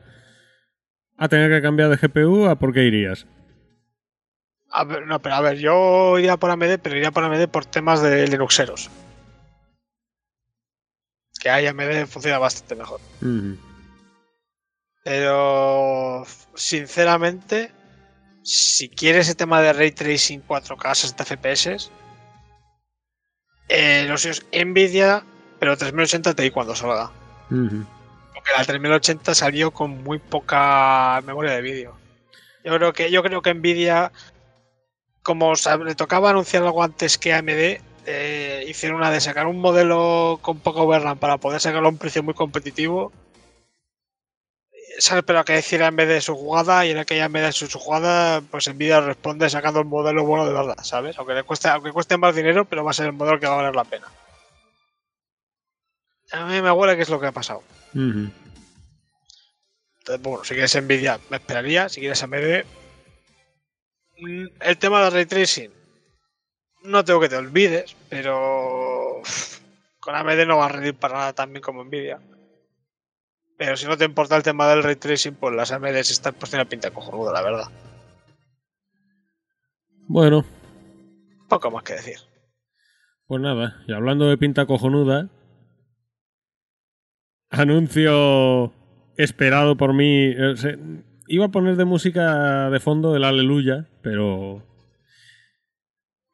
a 1.18 1.28
tener 1.30 1.50
que 1.50 1.62
cambiar 1.62 1.90
de 1.90 1.98
GPU? 1.98 2.48
¿A 2.48 2.56
por 2.58 2.74
qué 2.74 2.84
irías? 2.84 3.26
A 4.72 4.84
ver, 4.84 5.06
no, 5.06 5.22
pero 5.22 5.36
a 5.36 5.42
ver, 5.42 5.58
yo 5.58 6.18
iría 6.20 6.38
por 6.38 6.52
AMD, 6.52 6.80
pero 6.80 6.98
iría 6.98 7.12
por 7.12 7.24
AMD 7.24 7.48
por 7.48 7.66
temas 7.66 8.02
de 8.02 8.28
Linuxeros. 8.28 8.90
Que 11.40 11.50
ahí 11.50 11.68
AMD 11.68 12.08
funciona 12.08 12.40
bastante 12.40 12.76
mejor. 12.76 13.00
Pero, 15.04 16.26
sinceramente, 16.56 17.72
si 18.44 18.90
quieres 18.90 19.28
ese 19.28 19.36
tema 19.36 19.62
de 19.62 19.72
ray 19.72 19.92
tracing 19.92 20.42
4K 20.42 20.96
60 20.96 21.24
FPS, 21.24 21.90
eh, 23.70 24.06
lo 24.08 24.18
sé, 24.18 24.32
es 24.32 24.46
Nvidia, 24.52 25.24
pero 25.60 25.78
3080 25.78 26.34
Ti 26.34 26.52
cuando 26.52 26.76
salga. 26.76 27.12
Ujú. 27.50 27.86
La 28.54 28.64
3080 28.64 29.34
salió 29.36 29.72
con 29.72 30.04
muy 30.04 30.20
poca 30.20 31.22
memoria 31.26 31.52
de 31.52 31.62
vídeo. 31.62 31.98
Yo 32.64 32.76
creo 32.76 32.94
que 32.94 33.12
yo 33.12 33.24
creo 33.24 33.42
que 33.42 33.54
Nvidia, 33.54 34.12
como 35.24 35.54
le 35.84 35.96
tocaba 35.96 36.30
anunciar 36.30 36.64
algo 36.64 36.84
antes 36.84 37.18
que 37.18 37.34
AMD, 37.34 37.82
eh, 38.06 38.66
hicieron 38.68 38.98
una 38.98 39.12
de 39.12 39.22
sacar 39.22 39.48
un 39.48 39.60
modelo 39.60 40.40
con 40.42 40.60
poco 40.60 40.86
VRAM 40.86 41.18
para 41.18 41.38
poder 41.38 41.60
sacarlo 41.60 41.88
a 41.88 41.92
un 41.92 41.98
precio 41.98 42.24
muy 42.24 42.34
competitivo. 42.34 43.12
¿Sabes? 45.00 45.24
Pero 45.28 45.44
que 45.44 45.54
decir 45.54 45.84
AMD 45.84 46.08
de 46.08 46.22
su 46.22 46.36
jugada 46.36 46.86
y 46.86 46.92
en 46.92 46.98
aquella 47.00 47.26
AMD 47.26 47.36
de 47.36 47.52
su 47.52 47.68
su 47.68 47.80
jugada, 47.80 48.42
pues 48.42 48.68
Nvidia 48.74 49.02
responde 49.02 49.50
sacando 49.50 49.80
el 49.82 49.86
modelo 49.86 50.24
bueno 50.26 50.46
de 50.46 50.54
verdad, 50.54 50.78
¿sabes? 50.84 51.18
Aunque 51.18 51.34
le 51.34 51.44
cueste, 51.44 51.68
aunque 51.68 51.92
cueste 51.92 52.18
más 52.18 52.36
dinero, 52.36 52.66
pero 52.66 52.84
va 52.84 52.92
a 52.92 52.94
ser 52.94 53.08
el 53.08 53.14
modelo 53.14 53.40
que 53.40 53.48
va 53.48 53.54
a 53.54 53.58
valer 53.58 53.76
la 53.76 53.84
pena. 53.84 54.08
A 56.32 56.46
mí 56.46 56.62
me 56.62 56.72
huele 56.72 56.96
que 56.96 57.02
es 57.02 57.10
lo 57.10 57.20
que 57.20 57.28
ha 57.28 57.32
pasado. 57.32 57.62
Entonces, 60.00 60.22
bueno, 60.22 60.44
si 60.44 60.54
quieres 60.54 60.82
Nvidia, 60.84 61.20
me 61.30 61.38
esperaría. 61.38 61.90
Si 61.90 62.00
quieres 62.00 62.22
AMD, 62.22 62.64
mm, 64.20 64.46
el 64.62 64.78
tema 64.78 65.04
del 65.04 65.14
ray 65.14 65.26
tracing, 65.26 65.72
no 66.84 67.04
tengo 67.04 67.20
que 67.20 67.30
te 67.30 67.38
olvides, 67.38 67.96
pero 68.10 69.22
con 70.00 70.16
AMD 70.16 70.46
no 70.46 70.58
va 70.58 70.66
a 70.66 70.70
rendir 70.70 70.96
para 70.96 71.16
nada 71.18 71.34
tan 71.34 71.52
bien 71.52 71.64
como 71.64 71.84
Nvidia. 71.84 72.20
Pero 73.58 73.78
si 73.78 73.86
no 73.88 73.98
te 73.98 74.04
importa 74.06 74.36
el 74.36 74.44
tema 74.44 74.68
del 74.68 74.84
ray 74.84 74.98
tracing, 74.98 75.34
pues 75.36 75.56
las 75.56 75.72
AMD 75.72 75.96
están 75.96 76.34
pues 76.34 76.50
tiene 76.52 76.66
pinta 76.66 76.92
cojonuda, 76.92 77.32
la 77.32 77.42
verdad. 77.42 77.72
Bueno, 80.08 80.46
Poco 81.50 81.72
más 81.72 81.84
que 81.84 81.94
decir. 81.94 82.18
pues 83.28 83.42
nada, 83.42 83.84
y 83.88 83.94
hablando 83.94 84.28
de 84.28 84.38
pinta 84.38 84.66
cojonuda, 84.68 85.30
anuncio 87.60 88.72
esperado 89.18 89.76
por 89.76 89.94
mí. 89.94 90.34
eh, 90.36 90.78
iba 91.28 91.46
a 91.46 91.52
poner 91.52 91.76
de 91.76 91.86
música 91.86 92.70
de 92.70 92.80
fondo 92.80 93.16
el 93.16 93.24
Aleluya, 93.24 93.88
pero. 94.02 94.64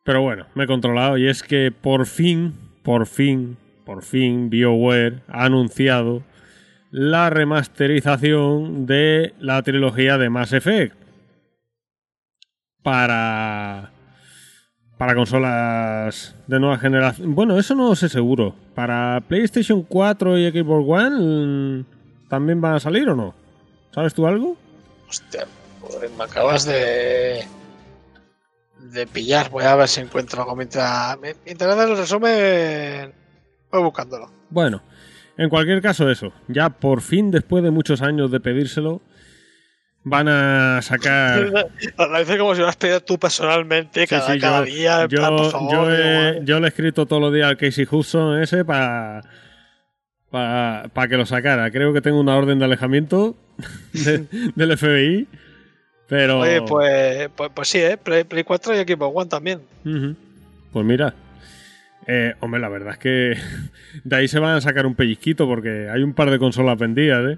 Pero 0.04 0.22
bueno, 0.22 0.48
me 0.56 0.64
he 0.64 0.68
controlado 0.68 1.18
y 1.18 1.28
es 1.28 1.44
que 1.44 1.72
por 1.72 2.08
fin, 2.08 2.54
por 2.84 3.06
fin, 3.06 3.58
por 3.86 4.04
fin, 4.04 4.50
BioWare 4.50 5.22
ha 5.28 5.46
anunciado 5.46 6.24
la 6.90 7.30
remasterización 7.30 8.86
de 8.86 9.34
la 9.40 9.62
trilogía 9.62 10.18
de 10.18 10.30
Mass 10.30 10.54
Effect 10.54 10.96
para 12.84 13.91
para 15.02 15.16
consolas 15.16 16.36
de 16.46 16.60
nueva 16.60 16.78
generación. 16.78 17.34
Bueno, 17.34 17.58
eso 17.58 17.74
no 17.74 17.90
lo 17.90 17.96
sé 17.96 18.08
seguro. 18.08 18.54
Para 18.76 19.20
PlayStation 19.28 19.82
4 19.82 20.38
y 20.38 20.52
Xbox 20.52 20.86
One 20.88 21.80
mm, 21.80 21.86
también 22.30 22.62
van 22.62 22.76
a 22.76 22.80
salir 22.80 23.10
o 23.10 23.16
no? 23.16 23.34
¿Sabes 23.96 24.14
tú 24.14 24.28
algo? 24.28 24.56
Hostia, 25.10 25.48
me 26.16 26.24
acabas 26.24 26.66
de. 26.66 27.44
de 28.78 29.08
pillar. 29.08 29.50
Voy 29.50 29.64
a 29.64 29.76
ver 29.76 29.88
si 29.88 30.02
encuentro 30.02 30.44
algo 30.44 30.56
mientras. 30.56 31.18
Mientras 31.20 31.80
el 31.80 31.98
resumen. 31.98 33.12
Voy 33.72 33.82
buscándolo. 33.82 34.30
Bueno, 34.52 34.84
en 35.36 35.50
cualquier 35.50 35.82
caso 35.82 36.12
eso. 36.12 36.32
Ya 36.48 36.70
por 36.70 37.02
fin, 37.02 37.32
después 37.32 37.64
de 37.64 37.72
muchos 37.72 38.04
años 38.04 38.30
de 38.30 38.40
pedírselo, 38.40 39.02
van 40.04 40.28
a 40.28 40.82
sacar... 40.82 41.52
Dices 42.20 42.38
como 42.38 42.56
si 42.56 42.62
lo 42.62 42.68
has 42.68 42.76
pedido 42.76 43.02
tú 43.02 43.18
personalmente 43.20 44.08
cada, 44.08 44.34
sí, 44.34 44.40
cada 44.40 44.60
yo, 44.66 44.66
día. 44.66 45.02
yo, 45.08 45.18
plan, 45.18 45.36
por 45.36 45.52
favor, 45.52 45.72
yo 46.44 46.58
he, 46.58 46.60
le 46.60 46.66
he 46.66 46.68
escrito 46.70 47.06
todos 47.06 47.22
los 47.22 47.34
días 47.34 47.48
al 47.50 47.58
Casey 47.58 47.88
Hudson 47.90 48.42
ese 48.42 48.66
para 48.66 49.22
para 50.32 51.08
que 51.10 51.18
lo 51.18 51.26
sacara. 51.26 51.70
Creo 51.72 51.92
que 51.94 52.00
tengo 52.02 52.20
una 52.20 52.36
orden 52.38 52.58
de 52.58 52.66
alejamiento 52.66 53.36
de- 53.94 54.26
del 54.56 54.78
FBI, 54.78 55.28
pero... 56.08 56.40
Oye, 56.40 56.62
pues, 56.62 57.30
pues, 57.36 57.52
pues 57.54 57.68
sí, 57.68 57.80
¿eh? 57.80 57.98
Play, 57.98 58.24
Play 58.24 58.44
4 58.44 58.74
y 58.76 58.84
Xbox 58.86 59.14
One 59.16 59.30
también. 59.30 59.60
Pues 60.72 60.86
mira, 60.86 61.14
eh, 62.08 62.34
hombre, 62.40 62.62
la 62.62 62.70
verdad 62.70 62.94
es 62.94 62.98
que 62.98 63.38
de 64.06 64.16
ahí 64.16 64.28
se 64.30 64.40
van 64.40 64.56
a 64.56 64.62
sacar 64.62 64.86
un 64.86 64.96
pellizquito 64.96 65.46
porque 65.46 65.90
hay 65.90 66.02
un 66.02 66.14
par 66.14 66.32
de 66.32 66.40
consolas 66.40 66.78
vendidas, 66.80 67.38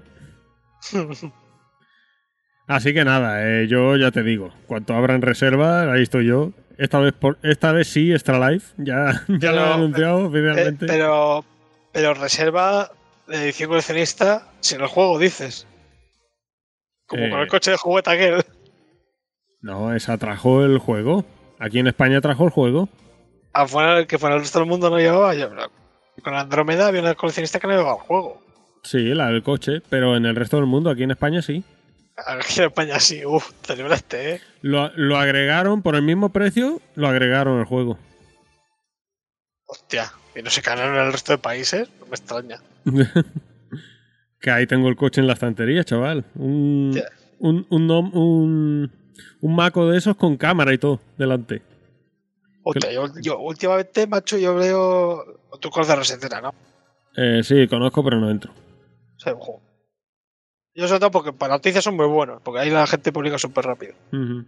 Así 2.66 2.94
que 2.94 3.04
nada, 3.04 3.46
eh, 3.46 3.66
yo 3.68 3.96
ya 3.96 4.10
te 4.10 4.22
digo, 4.22 4.50
cuanto 4.66 4.94
abran 4.94 5.20
reserva, 5.22 5.92
ahí 5.92 6.02
estoy 6.02 6.26
yo. 6.26 6.52
Esta 6.78 6.98
vez 6.98 7.12
por, 7.12 7.38
esta 7.42 7.72
vez 7.72 7.88
sí, 7.88 8.12
Extra 8.12 8.50
Life, 8.50 8.72
ya, 8.78 9.22
ya 9.28 9.52
lo 9.52 9.60
han 9.64 9.72
anunciado 9.74 10.20
Eh, 10.20 10.24
oficialmente. 10.26 10.86
pero, 10.86 11.44
pero 11.92 12.14
reserva 12.14 12.90
de 13.28 13.44
edición 13.44 13.68
coleccionista 13.68 14.48
sin 14.60 14.80
el 14.80 14.86
juego, 14.88 15.18
dices. 15.18 15.66
Como 17.06 17.24
Eh. 17.24 17.30
con 17.30 17.40
el 17.40 17.48
coche 17.48 17.70
de 17.72 17.76
juguete 17.76 18.10
aquel. 18.10 18.42
No, 19.60 19.94
esa 19.94 20.16
trajo 20.18 20.64
el 20.64 20.78
juego. 20.78 21.24
Aquí 21.58 21.78
en 21.78 21.86
España 21.86 22.20
trajo 22.20 22.44
el 22.44 22.50
juego. 22.50 22.88
Afuera, 23.52 24.04
que 24.06 24.18
fuera 24.18 24.34
el 24.34 24.40
resto 24.42 24.58
del 24.58 24.68
mundo 24.68 24.90
no 24.90 24.98
llevaba. 24.98 25.34
Yo, 25.34 25.48
con 26.22 26.34
Andrómeda 26.34 26.88
había 26.88 27.02
una 27.02 27.14
coleccionista 27.14 27.60
que 27.60 27.66
no 27.66 27.74
llevaba 27.74 27.94
el 27.96 28.00
juego. 28.02 28.42
Sí, 28.82 29.14
la 29.14 29.28
del 29.28 29.42
coche, 29.42 29.80
pero 29.88 30.16
en 30.16 30.26
el 30.26 30.34
resto 30.34 30.56
del 30.56 30.66
mundo, 30.66 30.90
aquí 30.90 31.02
en 31.04 31.12
España 31.12 31.40
sí. 31.40 31.62
Aquí 32.16 32.54
en 32.60 32.66
España 32.66 33.00
sí, 33.00 33.24
uff, 33.24 33.52
te 33.66 33.76
libraste, 33.76 34.34
¿eh? 34.34 34.40
Lo, 34.62 34.90
lo 34.96 35.16
agregaron 35.16 35.82
por 35.82 35.96
el 35.96 36.02
mismo 36.02 36.30
precio, 36.30 36.80
lo 36.94 37.08
agregaron 37.08 37.58
el 37.60 37.66
juego. 37.66 37.98
Hostia, 39.66 40.12
y 40.36 40.42
no 40.42 40.50
se 40.50 40.60
ganaron 40.60 40.96
en 40.96 41.06
el 41.06 41.12
resto 41.12 41.32
de 41.32 41.38
países, 41.38 41.88
no 42.00 42.06
me 42.06 42.12
extraña. 42.12 42.60
que 44.40 44.50
ahí 44.50 44.66
tengo 44.66 44.88
el 44.88 44.96
coche 44.96 45.20
en 45.20 45.26
la 45.26 45.32
estantería, 45.32 45.84
chaval. 45.84 46.24
Un, 46.34 47.00
un, 47.38 47.66
un, 47.70 47.90
un, 47.90 48.92
un 49.40 49.56
maco 49.56 49.90
de 49.90 49.98
esos 49.98 50.16
con 50.16 50.36
cámara 50.36 50.72
y 50.72 50.78
todo 50.78 51.00
delante. 51.16 51.62
Hostia, 52.62 52.92
yo, 52.92 53.06
yo 53.20 53.38
últimamente, 53.40 54.06
macho, 54.06 54.38
yo 54.38 54.54
veo. 54.54 55.40
Tú 55.60 55.70
conoces 55.70 55.96
Resetera, 55.96 56.40
¿no? 56.40 56.54
Eh, 57.16 57.42
sí, 57.42 57.68
conozco, 57.68 58.02
pero 58.02 58.18
no 58.20 58.30
entro. 58.30 58.52
O 59.16 59.20
sea, 59.20 59.34
ojo. 59.34 59.62
Yo 60.74 60.88
sobre 60.88 61.00
todo 61.00 61.10
porque 61.10 61.32
para 61.32 61.54
noticias 61.54 61.84
son 61.84 61.96
muy 61.96 62.06
buenos, 62.06 62.42
porque 62.42 62.60
ahí 62.60 62.70
la 62.70 62.86
gente 62.86 63.12
publica 63.12 63.38
súper 63.38 63.64
rápido. 63.64 63.94
Ujú. 64.12 64.44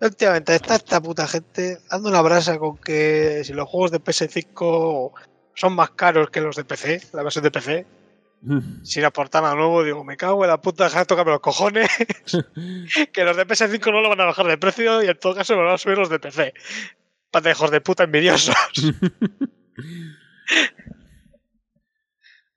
Últimamente 0.00 0.54
está 0.54 0.74
esta 0.74 1.00
puta 1.00 1.26
gente 1.26 1.78
dando 1.88 2.08
una 2.08 2.20
brasa 2.20 2.58
con 2.58 2.76
que 2.76 3.42
si 3.44 3.52
los 3.52 3.68
juegos 3.68 3.92
de 3.92 4.00
PS5 4.00 5.12
son 5.54 5.74
más 5.74 5.90
caros 5.90 6.28
que 6.30 6.40
los 6.40 6.56
de 6.56 6.64
PC, 6.64 7.00
la 7.12 7.22
versión 7.22 7.44
de 7.44 7.50
PC, 7.50 7.86
sin 8.82 9.04
aportar 9.04 9.44
nada 9.44 9.54
nuevo, 9.54 9.84
digo, 9.84 10.02
me 10.02 10.16
cago 10.16 10.42
en 10.42 10.50
la 10.50 10.60
puta, 10.60 10.84
deja 10.84 11.00
de 11.00 11.06
tocarme 11.06 11.30
los 11.30 11.40
cojones, 11.40 11.88
que 13.12 13.24
los 13.24 13.36
de 13.36 13.46
PS5 13.46 13.92
no 13.92 14.00
lo 14.00 14.08
van 14.08 14.20
a 14.20 14.24
bajar 14.24 14.46
de 14.46 14.58
precio 14.58 15.02
y 15.02 15.06
en 15.06 15.18
todo 15.18 15.36
caso 15.36 15.56
me 15.56 15.62
van 15.62 15.74
a 15.74 15.78
subir 15.78 15.96
los 15.96 16.10
de 16.10 16.18
PC. 16.18 16.52
Patejos 17.30 17.70
de 17.70 17.80
puta 17.80 18.04
envidiosos. 18.04 18.56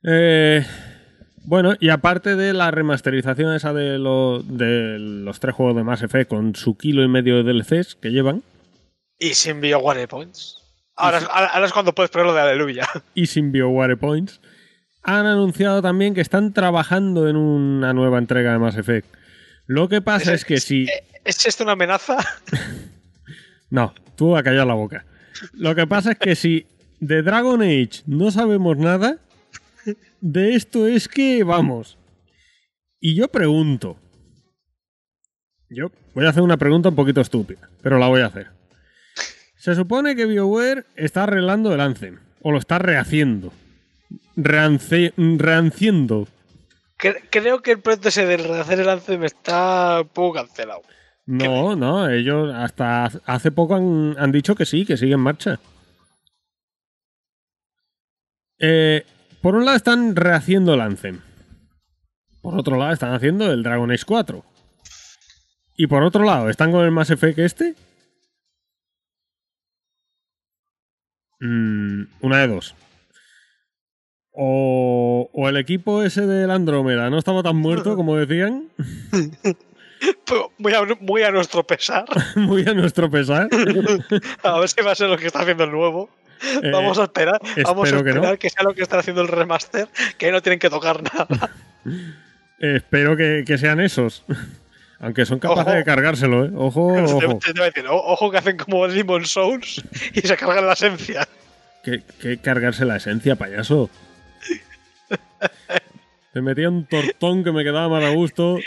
Eh, 0.08 0.64
bueno, 1.46 1.76
y 1.80 1.90
aparte 1.90 2.36
de 2.36 2.54
la 2.54 2.72
remasterización 2.72 3.54
esa 3.54 3.74
de, 3.74 3.98
lo- 4.00 4.42
de 4.44 4.98
los 5.00 5.40
tres 5.40 5.56
juegos 5.56 5.76
de 5.76 5.84
Mass 5.84 6.02
Effect 6.04 6.30
con 6.30 6.56
su 6.56 6.78
kilo 6.78 7.04
y 7.04 7.08
medio 7.08 7.42
de 7.42 7.44
DLCs 7.54 7.96
que 7.96 8.10
llevan, 8.12 8.44
y 9.20 9.34
sin 9.34 9.62
BioWare 9.62 10.08
Points. 10.08 10.58
Ahora, 10.96 11.18
es- 11.20 11.28
ahora, 11.30 11.66
es 11.66 11.74
cuando 11.74 11.94
puedes 11.96 12.10
ponerlo 12.12 12.34
de 12.34 12.42
aleluya. 12.42 12.88
y 13.16 13.28
sin 13.28 13.52
BioWare 13.52 13.98
Points, 13.98 14.42
han 15.04 15.26
anunciado 15.26 15.82
también 15.82 16.14
que 16.16 16.22
están 16.22 16.54
trabajando 16.54 17.28
en 17.30 17.36
una 17.36 17.94
nueva 17.94 18.18
entrega 18.18 18.52
de 18.52 18.60
Mass 18.60 18.78
Effect. 18.78 19.08
Lo 19.68 19.88
que 19.90 20.02
pasa 20.02 20.34
es 20.34 20.46
que 20.46 20.58
si... 20.60 20.88
¿Es 21.24 21.46
esto 21.46 21.64
una 21.64 21.74
amenaza? 21.74 22.18
No, 23.70 23.94
tú 24.16 24.38
a 24.38 24.44
callar 24.44 24.68
la 24.68 24.76
boca. 24.76 25.06
Lo 25.54 25.76
que 25.76 25.88
pasa 25.88 26.12
es 26.12 26.20
que 26.20 26.36
si 26.36 26.68
de 27.00 27.24
Dragon 27.24 27.62
Age 27.62 28.04
no 28.06 28.32
sabemos 28.32 28.78
nada, 28.78 29.18
de 30.22 30.56
esto 30.56 30.88
es 30.88 31.08
que 31.08 31.44
vamos. 31.44 31.98
Y 33.00 33.16
yo 33.16 33.28
pregunto. 33.28 33.98
Yo 35.70 35.88
voy 36.14 36.26
a 36.26 36.30
hacer 36.30 36.44
una 36.44 36.58
pregunta 36.58 36.90
un 36.90 36.96
poquito 36.96 37.22
estúpida, 37.22 37.70
pero 37.82 37.98
la 37.98 38.08
voy 38.08 38.22
a 38.22 38.28
hacer. 38.28 38.48
Se 39.58 39.74
supone 39.76 40.16
que 40.16 40.26
BioWare 40.26 40.86
está 40.96 41.24
arreglando 41.24 41.74
el 41.74 41.82
Anthem, 41.82 42.20
o 42.42 42.52
lo 42.52 42.60
está 42.60 42.78
rehaciendo. 42.80 43.52
Reance- 44.36 45.14
rehaciendo. 45.18 46.28
Cre- 47.00 47.24
Creo 47.32 47.62
que 47.62 47.72
el 47.72 47.80
proyecto 47.82 48.10
ese 48.10 48.26
de 48.26 48.38
rehacer 48.38 48.80
el 48.80 48.90
Anthem 48.90 49.24
está 49.24 50.02
un 50.02 50.08
poco 50.10 50.34
cancelado. 50.36 50.82
No, 51.26 51.76
no, 51.76 52.08
ellos 52.10 52.54
hasta 52.54 53.06
hace 53.26 53.52
poco 53.52 53.74
han, 53.76 54.16
han 54.20 54.32
dicho 54.32 54.54
que 54.56 54.66
sí, 54.68 54.86
que 54.86 54.96
sigue 54.98 55.14
en 55.16 55.20
marcha. 55.22 55.60
Eh, 58.60 59.04
por 59.46 59.54
un 59.56 59.64
lado 59.64 59.78
están 59.78 60.16
rehaciendo 60.16 60.74
el 60.74 60.82
Anthem. 60.82 61.20
Por 62.42 62.58
otro 62.58 62.78
lado, 62.80 62.92
están 62.94 63.14
haciendo 63.14 63.54
el 63.54 63.62
Dragon 63.62 63.92
Age 63.92 64.02
4. 64.04 64.44
Y 65.78 65.86
por 65.86 66.02
otro 66.02 66.24
lado, 66.24 66.50
¿están 66.50 66.72
con 66.72 66.84
el 66.84 66.90
Mass 66.90 67.12
Effect 67.12 67.38
este? 67.38 67.76
Mm, 71.40 72.06
una 72.22 72.40
de 72.40 72.48
dos. 72.48 72.74
O, 74.32 75.30
o 75.32 75.48
el 75.48 75.58
equipo 75.58 76.02
ese 76.02 76.26
del 76.26 76.50
Andrómeda 76.50 77.12
no 77.12 77.20
estaba 77.20 77.44
tan 77.44 77.58
muerto 77.58 77.96
como 77.96 78.18
decían, 78.18 78.70
Pero 80.26 80.52
Muy 80.58 80.74
a, 80.74 80.82
muy 81.02 81.22
a 81.22 81.30
nuestro 81.30 81.64
pesar. 81.64 82.06
muy 82.36 82.68
a 82.68 82.74
nuestro 82.74 83.12
pesar. 83.12 83.48
A 84.42 84.60
ver 84.60 84.70
si 84.70 84.82
va 84.82 84.94
a 84.94 84.96
ser 84.96 85.08
lo 85.10 85.20
que 85.20 85.28
está 85.28 85.42
haciendo 85.42 85.66
el 85.66 85.72
nuevo. 85.72 86.10
Eh, 86.42 86.70
Vamos 86.72 87.00
a 87.00 87.04
esperar. 87.04 87.40
Vamos 87.64 87.86
a 87.86 87.88
espero 87.88 88.04
que 88.04 88.10
no. 88.12 88.16
esperar 88.18 88.38
que, 88.38 88.50
sea 88.50 88.64
lo 88.64 88.74
que 88.74 88.82
está 88.84 89.00
haciendo 89.00 89.22
el 89.22 89.28
remaster, 89.28 89.88
que 90.18 90.26
ahí 90.28 90.32
no 90.32 90.42
tienen 90.42 90.60
que 90.60 90.70
tocar 90.70 91.02
nada. 91.04 91.50
Espero 92.60 93.18
que, 93.18 93.44
que 93.46 93.58
sean 93.58 93.80
esos. 93.82 94.24
Aunque 95.00 95.26
son 95.26 95.40
capaces 95.40 95.66
Ojo. 95.68 95.76
de 95.76 95.84
cargárselo, 95.84 96.46
¿eh? 96.46 96.52
Ojo, 96.56 96.88
ojo. 97.04 97.20
Te, 97.40 97.52
te 97.54 97.60
voy 97.60 97.62
a 97.64 97.66
decir, 97.66 97.86
o- 97.88 97.96
ojo 98.02 98.32
que 98.32 98.38
hacen 98.38 98.56
como 98.58 98.88
Demon 98.88 99.26
Souls 99.26 99.84
y 100.14 100.22
se 100.22 100.38
cargan 100.38 100.66
la 100.66 100.74
esencia. 100.74 101.28
Que, 101.84 102.02
que 102.20 102.38
cargarse 102.38 102.86
la 102.86 102.96
esencia, 102.96 103.36
payaso. 103.36 103.90
Te 106.34 106.42
metía 106.42 106.70
un 106.70 106.86
tortón 106.86 107.44
que 107.44 107.52
me 107.52 107.64
quedaba 107.64 107.88
mal 107.90 108.04
a 108.04 108.10
gusto. 108.10 108.58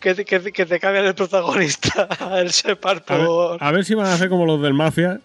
Que, 0.00 0.14
te- 0.14 0.24
que, 0.24 0.40
que 0.52 0.66
te 0.66 0.78
cambian 0.80 1.04
el 1.06 1.14
protagonista, 1.14 2.08
el 2.38 2.50
Separ 2.52 3.02
A 3.08 3.16
ver, 3.16 3.28
a 3.60 3.72
ver 3.72 3.84
si 3.84 3.94
van 3.94 4.06
a 4.06 4.14
hacer 4.14 4.28
como 4.28 4.46
los 4.46 4.60
del 4.62 4.74
Mafia. 4.74 5.20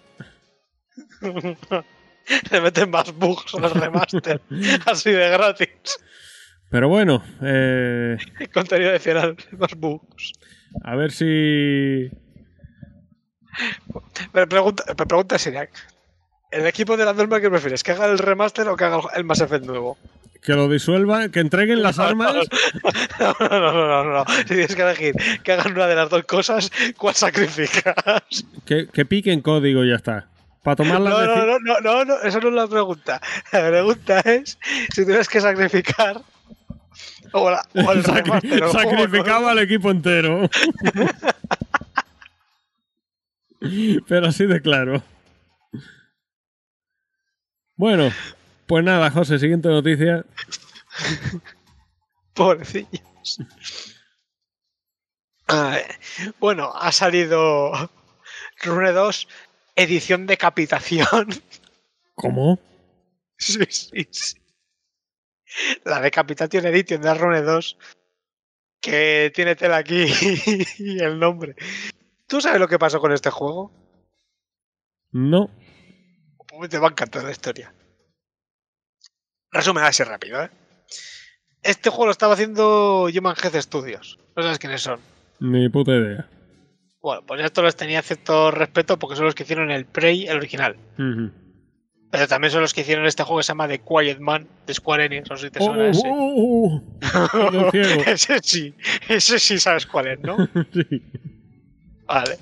Le 2.51 2.61
meten 2.61 2.89
más 2.89 3.13
bugs 3.13 3.53
al 3.55 3.71
remaster. 3.71 4.41
así 4.85 5.11
de 5.11 5.29
gratis. 5.29 5.99
Pero 6.69 6.89
bueno, 6.89 7.23
eh, 7.41 8.17
Contenido 8.53 8.91
adicional, 8.91 9.35
más 9.57 9.75
bugs. 9.75 10.33
a 10.83 10.95
ver 10.95 11.11
si. 11.11 12.09
Pero 14.33 14.49
pregunta, 14.49 14.83
pregunta 14.95 15.37
seria. 15.37 15.69
¿El 16.51 16.65
equipo 16.65 16.97
de 16.97 17.05
la 17.05 17.13
norma 17.13 17.39
que 17.39 17.49
prefieres? 17.49 17.83
¿Que 17.83 17.91
haga 17.91 18.05
el 18.07 18.17
remaster 18.17 18.67
o 18.69 18.75
que 18.75 18.85
haga 18.85 19.01
el 19.15 19.23
Mass 19.23 19.41
Effect 19.41 19.65
nuevo? 19.65 19.97
Que 20.41 20.53
lo 20.53 20.69
disuelvan, 20.69 21.31
que 21.31 21.39
entreguen 21.39 21.81
las 21.81 21.99
armas. 21.99 22.33
No, 23.19 23.35
no, 23.39 23.59
no, 23.59 23.71
no, 23.71 23.87
no, 23.87 24.13
no. 24.13 24.25
Si 24.39 24.45
tienes 24.45 24.75
que 24.75 24.81
elegir 24.81 25.15
que 25.43 25.51
hagan 25.53 25.73
una 25.73 25.87
de 25.87 25.95
las 25.95 26.09
dos 26.09 26.23
cosas, 26.23 26.71
¿cuál 26.97 27.15
sacrificas? 27.15 28.45
Que, 28.65 28.87
que 28.87 29.05
piquen 29.05 29.41
código 29.41 29.83
y 29.83 29.89
ya 29.89 29.95
está. 29.95 30.29
Para 30.65 30.75
tomar 30.77 30.99
No, 30.99 31.09
no, 31.09 31.45
no, 31.45 31.59
no, 31.59 31.79
no, 31.79 32.05
no, 32.05 32.21
esa 32.21 32.39
no 32.39 32.47
es 32.49 32.53
la 32.55 32.67
pregunta. 32.67 33.21
La 33.51 33.67
pregunta 33.69 34.19
es 34.21 34.57
si 34.93 35.05
tienes 35.05 35.29
que 35.29 35.39
sacrificar 35.39 36.23
o, 37.31 37.51
la, 37.51 37.63
o 37.75 37.91
el 37.91 38.03
Sacri- 38.03 38.23
remaster, 38.23 38.53
el 38.53 38.59
juego, 38.63 38.73
sacrificaba 38.73 39.51
al 39.51 39.59
equipo 39.59 39.91
entero. 39.91 40.49
Pero 44.07 44.27
así 44.27 44.47
de 44.47 44.59
claro. 44.61 45.03
Bueno, 47.75 48.09
pues 48.65 48.83
nada, 48.83 49.11
José, 49.11 49.37
siguiente 49.37 49.69
noticia. 49.69 50.17
¿no? 50.17 50.23
Pobrecillos. 52.33 53.39
Bueno, 56.39 56.71
ha 56.73 56.91
salido 56.91 57.71
Rune 58.63 58.91
2, 58.93 59.27
edición 59.75 60.25
decapitación. 60.25 61.29
¿Cómo? 62.15 62.59
Sí, 63.37 63.59
sí, 63.69 64.07
sí. 64.11 64.37
La 65.83 66.01
Decapitation 66.01 66.65
Edition 66.65 67.01
de 67.01 67.13
Rune 67.13 67.41
2, 67.41 67.77
que 68.81 69.31
tiene 69.33 69.55
tela 69.55 69.77
aquí 69.77 70.05
y 70.79 70.99
el 71.03 71.19
nombre. 71.19 71.55
¿Tú 72.27 72.41
sabes 72.41 72.59
lo 72.59 72.67
que 72.67 72.79
pasó 72.79 72.99
con 72.99 73.11
este 73.11 73.29
juego? 73.29 73.71
No. 75.11 75.49
Pues 76.47 76.69
Te 76.69 76.79
va 76.79 76.87
a 76.87 76.91
encantar 76.91 77.23
la 77.23 77.31
historia. 77.31 77.73
Resumen 79.51 79.83
así 79.83 80.03
rápido, 80.03 80.43
¿eh? 80.43 80.49
Este 81.61 81.89
juego 81.89 82.05
lo 82.05 82.11
estaba 82.11 82.33
haciendo 82.33 83.03
Human 83.05 83.35
Health 83.41 83.61
Studios. 83.61 84.19
No 84.35 84.43
sabes 84.43 84.59
quiénes 84.59 84.81
son. 84.81 84.99
Ni 85.39 85.69
puta 85.69 85.91
idea. 85.91 86.29
Bueno, 87.05 87.21
pues 87.23 87.39
esto 87.39 87.61
les 87.61 87.75
tenía 87.75 88.01
cierto 88.01 88.49
respeto 88.49 88.97
porque 88.97 89.15
son 89.15 89.25
los 89.25 89.35
que 89.35 89.43
hicieron 89.43 89.69
el 89.69 89.85
Prey, 89.85 90.25
el 90.25 90.37
original. 90.37 90.75
Pero 92.09 92.27
también 92.27 92.49
son 92.49 92.61
los 92.61 92.73
que 92.73 92.81
hicieron 92.81 93.05
este 93.05 93.21
juego 93.21 93.37
que 93.37 93.43
se 93.43 93.49
llama 93.49 93.67
The 93.67 93.79
Quiet 93.79 94.17
Man 94.17 94.47
de 94.65 94.73
Square 94.73 95.05
Enix. 95.05 95.29
No 95.29 95.37
sé 95.37 95.45
si 95.45 95.51
te 95.51 95.59
suena 95.59 95.83
oh, 95.83 95.85
ese. 95.85 96.01
oh, 96.03 96.81
oh, 97.13 97.61
oh. 97.67 97.71
Ese 98.07 98.39
sí, 98.41 98.73
ese 99.07 99.37
sí 99.37 99.59
sabes 99.59 99.85
cuál 99.85 100.07
es, 100.07 100.19
¿no? 100.21 100.35
Sí. 100.73 101.03
Vale. 102.07 102.39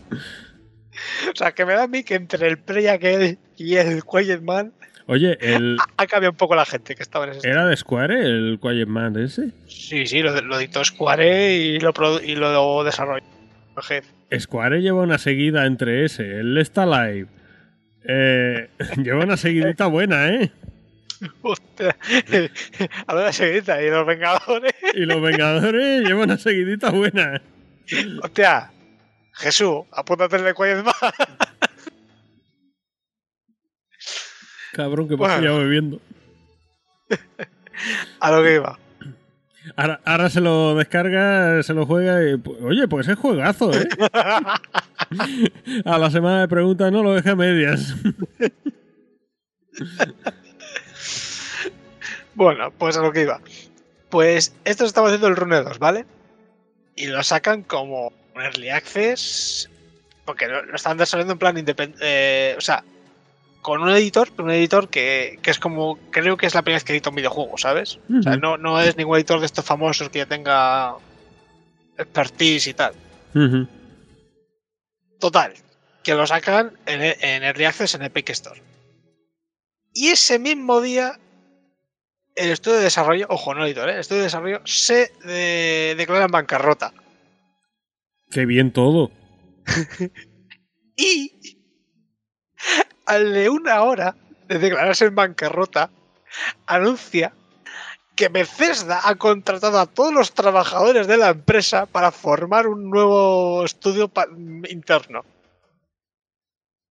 O 1.29 1.35
sea, 1.35 1.51
que 1.51 1.65
me 1.65 1.73
da 1.73 1.83
a 1.83 1.87
mí 1.89 2.05
que 2.05 2.15
entre 2.15 2.47
el 2.47 2.57
Prey 2.57 2.87
aquel 2.87 3.39
y 3.57 3.75
el 3.75 4.01
Quiet 4.05 4.41
Man 4.43 4.71
Oye, 5.07 5.37
el, 5.41 5.77
ha 5.97 6.07
cambiado 6.07 6.31
un 6.31 6.37
poco 6.37 6.55
la 6.55 6.65
gente 6.65 6.95
que 6.95 7.03
estaba 7.03 7.25
en 7.25 7.31
ese. 7.31 7.49
¿era 7.49 7.65
de 7.65 7.75
Square 7.75 8.17
el 8.17 8.59
Quiet 8.61 8.87
Man 8.87 9.19
ese? 9.19 9.49
Sí, 9.67 10.07
sí, 10.07 10.21
lo, 10.21 10.39
lo 10.39 10.85
Square 10.85 11.53
y 11.53 11.79
lo, 11.81 11.91
y 12.23 12.35
lo 12.35 12.83
desarrolló. 12.85 13.25
el 13.75 13.83
jefe. 13.83 14.22
Square 14.39 14.81
lleva 14.81 15.01
una 15.01 15.17
seguida 15.17 15.65
entre 15.65 16.05
ese, 16.05 16.39
el 16.39 16.57
Está 16.57 16.85
Live. 16.85 17.27
Eh, 18.07 18.69
lleva 18.97 19.23
una 19.23 19.37
seguidita 19.37 19.87
buena, 19.87 20.29
¿eh? 20.29 20.51
Hostia. 21.41 21.95
A 23.07 23.15
ver 23.15 23.25
la 23.25 23.33
seguidita 23.33 23.81
y 23.81 23.89
los 23.89 24.05
Vengadores. 24.05 24.73
Y 24.93 25.05
los 25.05 25.21
Vengadores 25.21 26.01
llevan 26.01 26.23
una 26.23 26.37
seguidita 26.37 26.89
buena. 26.89 27.41
Hostia, 28.21 28.71
Jesús, 29.33 29.85
apúntate 29.91 30.37
el 30.37 30.43
de 30.43 30.53
Man. 30.83 30.93
Cabrón, 34.73 35.07
que 35.07 35.13
me 35.13 35.17
Bueno. 35.17 35.37
pillado 35.37 35.59
bebiendo. 35.59 36.01
A 38.19 38.31
lo 38.31 38.43
que 38.43 38.55
iba. 38.55 38.79
Ahora, 39.75 40.01
ahora 40.05 40.29
se 40.29 40.41
lo 40.41 40.75
descarga, 40.75 41.63
se 41.63 41.73
lo 41.73 41.85
juega 41.85 42.21
y... 42.23 42.41
Oye, 42.63 42.87
pues 42.87 43.07
es 43.07 43.17
juegazo, 43.17 43.71
¿eh? 43.73 43.87
A 45.85 45.97
la 45.97 46.11
semana 46.11 46.41
de 46.41 46.47
preguntas 46.47 46.91
no 46.91 47.01
lo 47.03 47.13
deja 47.13 47.31
a 47.31 47.35
medias. 47.35 47.95
Bueno, 52.35 52.71
pues 52.71 52.97
a 52.97 53.01
lo 53.01 53.11
que 53.11 53.21
iba. 53.21 53.39
Pues 54.09 54.55
esto 54.65 54.85
estaba 54.85 55.07
haciendo 55.07 55.27
el 55.27 55.35
Rune 55.35 55.61
2, 55.61 55.79
¿vale? 55.79 56.05
Y 56.95 57.07
lo 57.07 57.23
sacan 57.23 57.63
como 57.63 58.07
un 58.35 58.41
Early 58.41 58.69
Access. 58.69 59.69
Porque 60.25 60.47
lo, 60.47 60.65
lo 60.65 60.75
están 60.75 60.97
desarrollando 60.97 61.33
en 61.33 61.39
plan 61.39 61.57
independiente. 61.57 62.55
o 62.57 62.61
sea, 62.61 62.83
con 63.63 63.81
un 63.81 63.89
editor, 63.89 64.29
un 64.37 64.51
editor 64.51 64.89
que, 64.89 65.39
que 65.41 65.49
es 65.49 65.57
como. 65.57 65.97
Creo 66.11 66.37
que 66.37 66.45
es 66.45 66.53
la 66.53 66.61
primera 66.61 66.75
vez 66.77 66.83
que 66.83 66.93
edita 66.93 67.09
un 67.09 67.15
videojuego, 67.15 67.57
¿sabes? 67.57 67.97
O 68.19 68.21
sea, 68.21 68.37
no, 68.37 68.57
no 68.57 68.79
es 68.79 68.95
ningún 68.97 69.15
editor 69.17 69.39
de 69.39 69.47
estos 69.47 69.65
famosos 69.65 70.09
que 70.09 70.19
ya 70.19 70.27
tenga 70.27 70.95
expertise 71.97 72.67
y 72.67 72.73
tal. 72.75 72.93
Total, 75.19 75.53
que 76.03 76.13
lo 76.13 76.27
sacan 76.27 76.77
en, 76.85 77.01
en 77.01 77.43
Early 77.43 77.63
Access 77.65 77.95
en 77.95 78.03
Epic 78.03 78.29
Store. 78.29 78.61
Y 79.93 80.09
ese 80.09 80.37
mismo 80.39 80.81
día, 80.81 81.19
el 82.35 82.49
estudio 82.51 82.77
de 82.77 82.83
desarrollo, 82.83 83.27
ojo, 83.29 83.53
no 83.55 83.65
editor, 83.65 83.89
¿eh? 83.89 83.93
el 83.93 83.99
estudio 83.99 84.21
de 84.21 84.25
desarrollo 84.27 84.61
se 84.65 85.11
de- 85.23 85.95
declara 85.97 86.25
en 86.25 86.31
bancarrota. 86.31 86.93
Qué 88.29 88.45
bien 88.45 88.71
todo. 88.73 89.11
Y 90.95 91.57
al 93.05 93.33
de 93.33 93.49
una 93.49 93.81
hora 93.83 94.15
de 94.47 94.59
declararse 94.59 95.05
en 95.05 95.15
bancarrota, 95.15 95.89
anuncia 96.65 97.33
que 98.15 98.29
Bethesda 98.29 99.01
ha 99.03 99.15
contratado 99.15 99.79
a 99.79 99.87
todos 99.87 100.13
los 100.13 100.33
trabajadores 100.33 101.07
de 101.07 101.17
la 101.17 101.29
empresa 101.29 101.85
para 101.85 102.11
formar 102.11 102.67
un 102.67 102.89
nuevo 102.89 103.65
estudio 103.65 104.11
interno. 104.69 105.25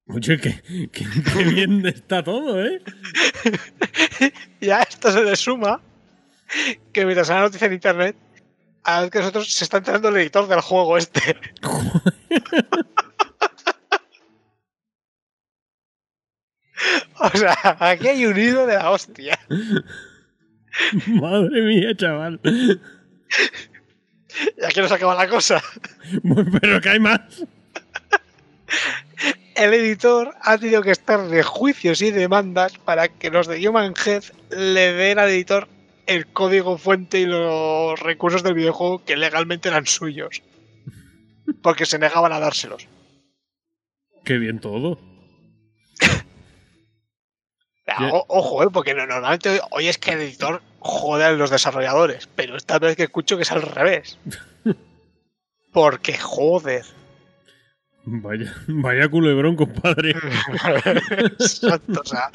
Oye, 0.08 0.40
qué 0.40 1.44
bien 1.44 1.86
está 1.86 2.22
todo, 2.24 2.64
¿eh? 2.64 2.82
Y 4.60 4.70
a 4.70 4.82
esto 4.82 5.12
se 5.12 5.22
le 5.22 5.36
suma 5.36 5.80
que 6.92 7.04
mientras 7.04 7.28
la 7.28 7.40
noticia 7.40 7.66
en 7.66 7.74
internet, 7.74 8.16
a 8.84 9.02
vez 9.02 9.10
que 9.10 9.18
nosotros 9.20 9.52
se 9.52 9.64
está 9.64 9.78
enterando 9.78 10.08
el 10.08 10.16
editor 10.16 10.48
del 10.48 10.60
juego 10.60 10.98
este. 10.98 11.36
o 17.18 17.36
sea, 17.36 17.76
aquí 17.80 18.08
hay 18.08 18.26
un 18.26 18.38
hilo 18.38 18.66
de 18.66 18.74
la 18.74 18.90
hostia. 18.90 19.38
Madre 21.06 21.62
mía, 21.62 21.96
chaval. 21.96 22.40
Y 22.44 22.80
aquí 24.64 24.80
no 24.80 24.88
se 24.88 24.94
acaba 24.94 25.14
la 25.14 25.28
cosa. 25.28 25.62
Pero 26.60 26.80
que 26.80 26.88
hay 26.88 27.00
más. 27.00 27.20
El 29.54 29.74
editor 29.74 30.34
ha 30.40 30.56
tenido 30.56 30.82
que 30.82 30.90
estar 30.90 31.28
de 31.28 31.42
juicios 31.42 32.00
y 32.00 32.10
demandas 32.10 32.78
para 32.78 33.08
que 33.08 33.30
los 33.30 33.46
de 33.46 33.68
Human 33.68 33.94
Head 34.04 34.24
le 34.50 34.94
den 34.94 35.18
al 35.18 35.28
editor 35.28 35.68
el 36.06 36.26
código 36.26 36.78
fuente 36.78 37.20
y 37.20 37.26
los 37.26 38.00
recursos 38.00 38.42
del 38.42 38.54
videojuego 38.54 39.04
que 39.04 39.16
legalmente 39.16 39.68
eran 39.68 39.86
suyos. 39.86 40.42
Porque 41.62 41.86
se 41.86 41.98
negaban 41.98 42.32
a 42.32 42.40
dárselos. 42.40 42.88
Qué 44.24 44.38
bien 44.38 44.60
todo. 44.60 45.11
O 48.12 48.24
ojo, 48.28 48.62
¿eh? 48.64 48.68
porque 48.72 48.94
no- 48.94 49.06
normalmente 49.06 49.60
hoy 49.70 49.88
es 49.88 49.98
que 49.98 50.12
el 50.12 50.20
editor 50.20 50.62
jode 50.78 51.24
a 51.24 51.30
los 51.32 51.50
desarrolladores, 51.50 52.28
pero 52.34 52.56
esta 52.56 52.78
vez 52.78 52.96
que 52.96 53.04
escucho 53.04 53.36
que 53.36 53.42
es 53.42 53.52
al 53.52 53.62
revés. 53.62 54.18
Porque 55.72 56.18
joder. 56.18 56.84
Vaya, 58.04 58.52
vaya 58.66 59.08
culebrón, 59.08 59.56
compadre. 59.56 60.10
Exacto, 61.38 62.00
o 62.00 62.04
sea, 62.04 62.28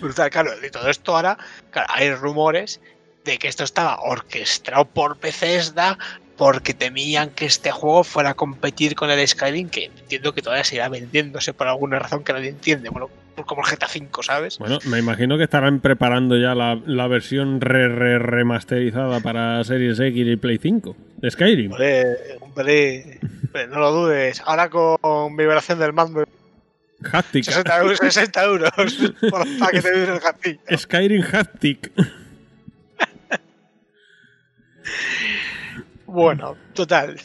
brutal. 0.00 0.30
Claro, 0.30 0.50
y 0.64 0.70
todo 0.70 0.88
esto 0.90 1.16
ahora, 1.16 1.38
claro, 1.70 1.88
hay 1.92 2.14
rumores 2.14 2.80
de 3.24 3.38
que 3.38 3.48
esto 3.48 3.64
estaba 3.64 3.98
orquestado 4.02 4.84
por 4.84 5.18
Bethesda 5.18 5.98
porque 6.36 6.74
temían 6.74 7.30
que 7.30 7.46
este 7.46 7.70
juego 7.70 8.04
fuera 8.04 8.30
a 8.30 8.34
competir 8.34 8.94
con 8.94 9.10
el 9.10 9.26
Skyrim, 9.26 9.70
que 9.70 9.86
entiendo 9.86 10.34
que 10.34 10.42
todavía 10.42 10.64
seguirá 10.64 10.88
vendiéndose 10.88 11.54
por 11.54 11.68
alguna 11.68 11.98
razón 11.98 12.22
que 12.22 12.32
nadie 12.32 12.50
entiende, 12.50 12.90
bueno, 12.90 13.08
como 13.46 13.62
el 13.66 13.70
GTA 13.76 13.86
V, 13.86 14.08
¿sabes? 14.22 14.58
Bueno, 14.58 14.78
me 14.86 14.98
imagino 14.98 15.36
que 15.36 15.44
estarán 15.44 15.80
preparando 15.80 16.36
ya 16.38 16.54
la, 16.54 16.80
la 16.86 17.06
versión 17.08 17.60
re, 17.60 17.88
re- 17.88 18.18
remasterizada 18.18 19.20
para 19.20 19.62
Series 19.64 19.98
X 19.98 20.26
y 20.26 20.36
Play 20.36 20.58
5 20.58 20.96
de 21.16 21.30
Skyrim. 21.30 21.72
Hombre, 21.72 22.38
hombre, 22.40 23.18
no 23.68 23.78
lo 23.80 23.90
dudes. 23.92 24.42
Ahora 24.46 24.68
con 24.70 25.36
vibración 25.36 25.78
del 25.78 25.92
mando, 25.92 26.24
Haptic. 27.12 27.44
60 27.44 27.78
euros, 27.80 27.98
60 27.98 28.44
euros 28.44 28.72
por 29.30 29.44
para 29.58 29.72
que 29.72 29.82
te 29.82 29.92
vibre 29.92 30.12
el 30.14 30.20
gatillo. 30.20 30.60
Skyrim 30.76 31.22
Haptic. 31.32 31.90
Bueno, 36.06 36.56
total. 36.74 37.20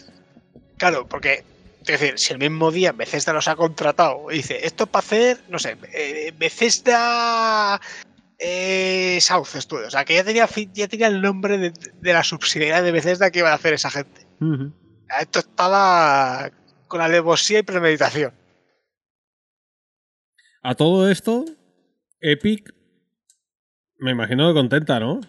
Claro, 0.77 1.05
porque, 1.07 1.43
es 1.93 1.99
decir, 1.99 2.19
si 2.19 2.33
el 2.33 2.39
mismo 2.39 2.71
día 2.71 2.91
Bethesda 2.91 3.33
los 3.33 3.47
ha 3.47 3.55
contratado 3.55 4.31
y 4.31 4.37
dice, 4.37 4.65
esto 4.65 4.83
es 4.83 4.89
para 4.89 5.05
hacer, 5.05 5.37
no 5.49 5.59
sé, 5.59 5.77
eh, 5.93 6.33
Bethesda 6.37 7.79
eh, 8.37 9.17
South 9.21 9.47
Studios, 9.55 9.87
o 9.87 9.91
sea, 9.91 10.05
que 10.05 10.15
ya 10.15 10.23
tenía, 10.23 10.47
ya 10.73 10.87
tenía 10.87 11.07
el 11.07 11.21
nombre 11.21 11.57
de, 11.57 11.71
de 11.71 12.13
la 12.13 12.23
subsidiaria 12.23 12.81
de 12.81 12.91
Bethesda 12.91 13.31
que 13.31 13.39
iba 13.39 13.51
a 13.51 13.55
hacer 13.55 13.73
esa 13.73 13.89
gente. 13.89 14.27
Esto 15.19 15.39
estaba 15.39 16.51
con 16.87 17.01
alevosía 17.01 17.59
y 17.59 17.63
premeditación. 17.63 18.33
A 20.61 20.75
todo 20.75 21.09
esto, 21.09 21.45
Epic, 22.21 22.73
me 23.97 24.11
imagino 24.11 24.47
que 24.47 24.53
contenta, 24.53 24.99
¿no? 24.99 25.21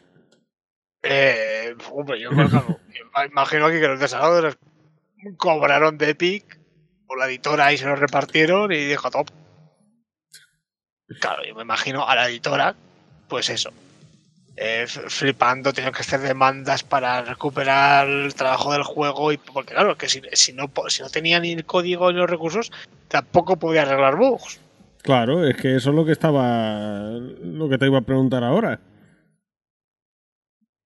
Eh, 1.03 1.75
hombre, 1.93 2.21
yo. 2.21 2.31
Yo 2.31 3.25
imagino 3.31 3.69
que 3.69 3.89
los 3.89 4.01
desarrolladores 4.01 4.59
cobraron 5.37 5.99
de 5.99 6.11
Epic 6.11 6.59
o 7.07 7.17
la 7.17 7.27
editora 7.27 7.73
y 7.73 7.79
se 7.79 7.87
lo 7.87 7.97
repartieron 7.97 8.73
y 8.73 8.77
dijo 8.77 9.11
top. 9.11 9.29
Claro, 11.21 11.43
yo 11.47 11.55
me 11.55 11.63
imagino 11.63 12.07
a 12.09 12.15
la 12.15 12.29
editora, 12.29 12.75
pues 13.29 13.49
eso. 13.51 13.71
eh, 14.57 14.87
flipando, 14.87 15.73
teniendo 15.73 15.97
que 15.97 16.03
hacer 16.03 16.21
demandas 16.21 16.83
para 16.83 17.23
recuperar 17.23 18.07
el 18.07 18.35
trabajo 18.35 18.73
del 18.75 18.83
juego 18.83 19.33
y 19.33 19.39
porque 19.39 19.73
claro, 19.75 19.97
que 19.97 20.09
si, 20.09 20.21
si 20.33 20.53
no 20.53 20.71
si 20.89 21.03
no 21.03 21.09
tenía 21.09 21.41
ni 21.41 21.53
el 21.53 21.65
código 21.65 22.13
ni 22.13 22.19
los 22.19 22.29
recursos, 22.29 22.71
tampoco 23.09 23.57
podía 23.57 23.83
arreglar 23.83 24.17
bugs. 24.17 24.61
Claro, 25.03 25.47
es 25.49 25.57
que 25.57 25.77
eso 25.77 25.91
es 25.91 25.97
lo 25.97 26.05
que 26.05 26.13
estaba. 26.13 27.09
Lo 27.43 27.71
que 27.71 27.79
te 27.79 27.87
iba 27.87 27.99
a 27.99 28.03
preguntar 28.03 28.45
ahora. 28.45 28.81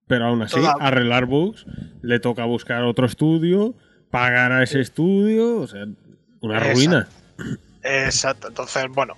Pero 0.06 0.26
aún 0.26 0.42
así, 0.42 0.54
Toda- 0.56 0.76
arreglar 0.78 1.26
bugs, 1.26 1.66
le 2.02 2.20
toca 2.20 2.44
buscar 2.44 2.84
otro 2.84 3.06
estudio, 3.06 3.74
pagar 4.14 4.52
a 4.52 4.62
ese 4.62 4.80
estudio, 4.80 5.56
o 5.58 5.66
sea, 5.66 5.86
una 6.40 6.58
Exacto. 6.58 6.72
ruina. 6.74 7.08
Exacto, 7.82 8.46
entonces, 8.48 8.84
bueno, 8.90 9.16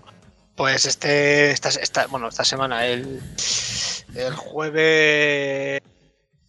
pues 0.56 0.86
este, 0.86 1.50
esta, 1.50 1.68
esta- 1.68 2.06
bueno, 2.06 2.28
esta 2.28 2.44
semana, 2.44 2.86
el, 2.86 3.20
el 4.14 4.34
jueves, 4.34 5.82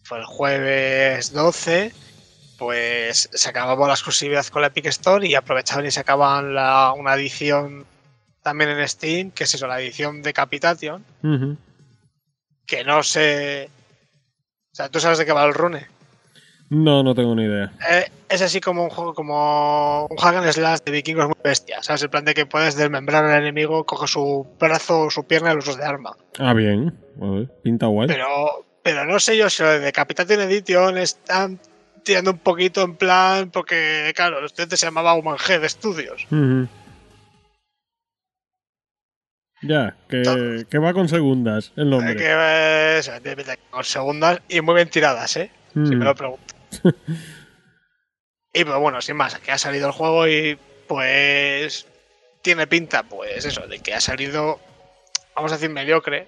fue 0.02 0.18
el 0.18 0.24
jueves 0.24 1.30
12, 1.34 1.92
pues 2.58 3.28
se 3.32 3.48
acababa 3.50 3.86
la 3.86 3.92
exclusividad 3.92 4.46
con 4.46 4.62
la 4.62 4.68
Epic 4.68 4.86
Store 4.86 5.26
y 5.26 5.34
aprovechaban 5.34 5.84
y 5.84 5.90
sacaban 5.90 6.54
la, 6.54 6.94
una 6.96 7.14
edición 7.16 7.84
también 8.42 8.70
en 8.70 8.88
Steam, 8.88 9.30
que 9.30 9.44
es 9.44 9.54
eso, 9.54 9.66
la 9.66 9.78
edición 9.78 10.22
de 10.22 10.32
Capitation, 10.32 11.04
que 12.66 12.82
no 12.82 13.02
sé... 13.02 13.68
O 14.72 14.74
sea, 14.74 14.88
¿tú 14.88 15.00
sabes 15.00 15.18
de 15.18 15.26
qué 15.26 15.32
va 15.32 15.44
el 15.44 15.52
rune? 15.54 15.86
No, 16.70 17.02
no 17.02 17.14
tengo 17.14 17.34
ni 17.34 17.44
idea. 17.44 17.72
Eh, 17.90 18.04
es 18.28 18.42
así 18.42 18.60
como 18.60 18.84
un 18.84 18.90
juego, 18.90 19.14
como 19.14 20.06
un 20.10 20.16
hack 20.18 20.36
and 20.36 20.52
slash 20.52 20.80
de 20.84 20.92
vikingos 20.92 21.26
muy 21.26 21.34
bestia, 21.42 21.82
¿sabes? 21.82 22.02
El 22.02 22.10
plan 22.10 22.24
de 22.26 22.34
que 22.34 22.44
puedes 22.44 22.76
desmembrar 22.76 23.24
al 23.24 23.40
enemigo, 23.42 23.84
coges 23.84 24.10
su 24.10 24.46
brazo 24.60 25.02
o 25.02 25.10
su 25.10 25.24
pierna 25.24 25.52
y 25.52 25.54
los 25.54 25.64
usas 25.66 25.78
de 25.78 25.84
arma. 25.86 26.14
Ah, 26.38 26.52
bien. 26.52 26.94
Pinta 27.62 27.86
guay. 27.86 28.08
Pero, 28.08 28.66
pero 28.82 29.06
no 29.06 29.18
sé 29.18 29.36
yo 29.38 29.48
si 29.48 29.62
lo 29.62 29.80
de 29.80 29.92
Capitation 29.92 30.40
Edition 30.42 30.98
están 30.98 31.58
tirando 32.04 32.32
un 32.32 32.38
poquito 32.38 32.82
en 32.82 32.96
plan, 32.96 33.50
porque 33.50 34.12
claro, 34.14 34.38
el 34.38 34.44
estudiante 34.44 34.76
se 34.76 34.86
llamaba 34.86 35.14
Human 35.14 35.36
Head 35.48 35.66
Studios. 35.68 36.26
Ujú. 36.30 36.68
Ya, 39.62 39.96
que, 40.08 40.66
que 40.70 40.78
va 40.78 40.92
con 40.92 41.08
segundas 41.08 41.72
el 41.76 41.88
Eh, 41.88 41.90
nombre. 41.90 42.16
Que 42.16 42.26
eh, 42.30 43.00
me 43.24 43.36
mete 43.36 43.58
con 43.70 43.82
segundas 43.84 44.40
y 44.48 44.60
muy 44.60 44.74
bien 44.76 44.88
tiradas, 44.88 45.36
¿eh? 45.38 45.50
Si 45.72 45.94
me 45.96 46.04
lo 46.04 46.14
pregunto. 46.14 46.54
y 48.52 48.64
pues 48.64 48.78
bueno, 48.78 49.00
sin 49.00 49.16
más, 49.16 49.38
que 49.38 49.52
ha 49.52 49.58
salido 49.58 49.86
el 49.88 49.92
juego 49.92 50.26
y 50.26 50.58
pues 50.86 51.86
tiene 52.42 52.66
pinta, 52.66 53.02
pues 53.02 53.44
eso, 53.44 53.66
de 53.66 53.78
que 53.80 53.94
ha 53.94 54.00
salido, 54.00 54.58
vamos 55.34 55.52
a 55.52 55.56
decir, 55.56 55.70
mediocre. 55.70 56.26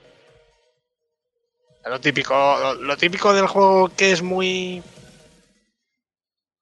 Lo 1.87 1.99
típico, 2.01 2.35
lo, 2.35 2.75
lo 2.75 2.97
típico 2.97 3.33
del 3.33 3.47
juego 3.47 3.89
que 3.97 4.13
es 4.13 4.21
muy... 4.23 4.83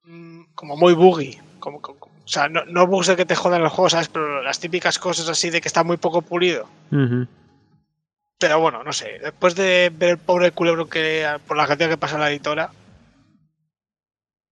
mm, 0.05 0.43
como 0.55 0.77
muy 0.77 0.95
buggy. 0.95 1.39
Como, 1.59 1.83
como- 1.83 1.99
o 2.07 2.29
sea, 2.31 2.49
no, 2.49 2.65
no 2.67 2.87
bugs 2.87 3.07
de 3.09 3.17
que 3.17 3.25
te 3.25 3.35
jodan 3.35 3.63
el 3.63 3.69
juego, 3.69 3.91
¿sabes? 3.91 4.09
Pero 4.09 4.43
las 4.43 4.61
típicas 4.61 4.99
cosas 4.99 5.29
así 5.29 5.51
de 5.51 5.61
que 5.61 5.69
está 5.69 5.83
muy 5.83 5.97
poco 5.97 6.23
pulido. 6.23 6.69
Pero 8.39 8.61
bueno, 8.61 8.85
no 8.85 8.93
sé. 8.93 9.19
Después 9.19 9.55
de 9.57 9.91
ver 9.93 10.11
el 10.11 10.19
pobre 10.19 10.53
culebro 10.53 10.89
que 10.89 11.27
por 11.49 11.57
la 11.57 11.67
cantidad 11.67 11.89
que 11.89 11.97
pasa 11.97 12.19
la 12.19 12.31
editora, 12.31 12.71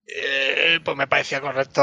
eh, 0.06 0.78
pues 0.84 0.96
me 0.96 1.06
parecía 1.06 1.40
correcto 1.40 1.82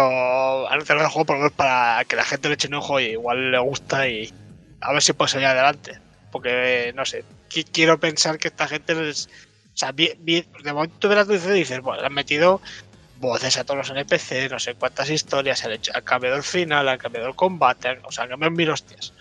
anunciar 0.70 0.98
el 1.00 1.08
juego 1.08 1.26
por 1.26 1.36
lo 1.36 1.42
menos 1.44 1.54
para 1.56 2.04
que 2.06 2.16
la 2.16 2.24
gente 2.24 2.48
le 2.48 2.56
eche 2.56 2.68
un 2.68 2.76
ojo 2.76 3.00
y 3.00 3.06
igual 3.12 3.52
le 3.52 3.60
gusta 3.60 4.08
y 4.08 4.34
a 4.82 4.92
ver 4.94 5.02
si 5.02 5.14
puede 5.14 5.32
salir 5.32 5.48
adelante. 5.48 6.00
Porque, 6.32 6.92
no 6.96 7.06
sé, 7.06 7.24
qui- 7.50 7.68
quiero 7.72 8.00
pensar 8.00 8.38
que 8.38 8.48
esta 8.48 8.68
gente 8.68 8.96
les... 8.96 9.28
O 9.28 9.76
sea, 9.78 9.92
vi- 9.92 10.14
de 10.18 10.74
momento 10.74 11.08
de 11.10 11.16
la 11.16 11.22
edición 11.22 11.54
dices, 11.54 11.80
bueno, 11.82 12.02
le 12.02 12.08
han 12.08 12.14
metido 12.14 12.60
voces 13.20 13.58
a 13.58 13.64
todos 13.64 13.78
los 13.78 13.90
NPC, 13.90 14.50
no 14.50 14.60
sé 14.60 14.76
cuántas 14.76 15.10
historias, 15.10 15.64
han, 15.64 15.72
hecho, 15.74 15.92
han 15.96 16.04
cambiado 16.04 16.36
el 16.36 16.44
final, 16.44 16.90
han 16.90 16.98
cambiado 16.98 17.28
el 17.28 17.36
combate, 17.36 18.00
o 18.04 18.12
sea, 18.12 18.24
han 18.26 18.32
cambiado 18.32 18.52
mil 18.56 18.70
hostias. 18.70 19.14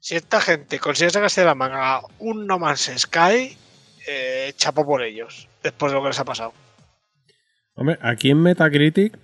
Si 0.00 0.16
esta 0.16 0.40
gente 0.40 0.78
consigue 0.78 1.10
sacarse 1.10 1.40
de 1.42 1.46
la 1.46 1.54
manga 1.54 2.02
un 2.18 2.46
No 2.46 2.58
Man's 2.58 2.90
Sky, 2.96 3.56
eh, 4.06 4.52
chapo 4.56 4.84
por 4.84 5.02
ellos, 5.02 5.48
después 5.62 5.92
de 5.92 5.96
lo 5.96 6.02
que 6.02 6.08
les 6.08 6.18
ha 6.18 6.24
pasado. 6.24 6.52
Hombre, 7.74 7.98
aquí 8.02 8.30
en 8.30 8.42
Metacritic 8.42 9.18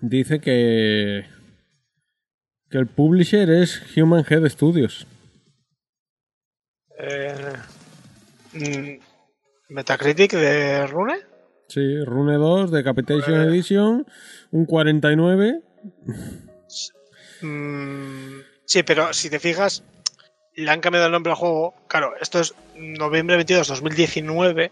dice 0.00 0.40
que 0.40 1.26
que 2.70 2.78
el 2.78 2.86
publisher 2.86 3.48
es 3.50 3.80
Human 3.96 4.24
Head 4.28 4.48
Studios. 4.48 5.06
Eh, 6.98 7.52
mm, 8.52 8.98
Metacritic 9.68 10.32
de 10.32 10.86
Rune. 10.86 11.18
Sí, 11.68 12.04
Rune 12.04 12.34
2 12.34 12.70
de 12.70 12.84
Capitation 12.84 13.40
Eh. 13.40 13.44
Edition, 13.48 14.06
un 14.50 14.66
49. 14.66 15.62
Mm, 17.42 18.40
sí, 18.64 18.82
pero 18.82 19.12
si 19.12 19.30
te 19.30 19.38
fijas, 19.38 19.82
le 20.54 20.70
han 20.70 20.80
cambiado 20.80 21.06
el 21.06 21.12
nombre 21.12 21.32
al 21.32 21.38
juego. 21.38 21.74
Claro, 21.88 22.14
esto 22.20 22.40
es 22.40 22.54
noviembre 22.76 23.36
22 23.36 23.68
2019. 23.68 24.70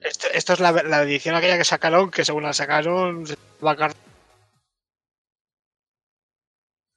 Esto, 0.00 0.26
esto 0.32 0.52
es 0.54 0.60
la, 0.60 0.72
la 0.72 1.02
edición 1.02 1.34
aquella 1.34 1.58
que 1.58 1.64
sacaron, 1.64 2.10
que 2.10 2.24
según 2.24 2.42
la 2.44 2.52
sacaron, 2.52 3.24
va 3.64 3.72
a 3.72 3.90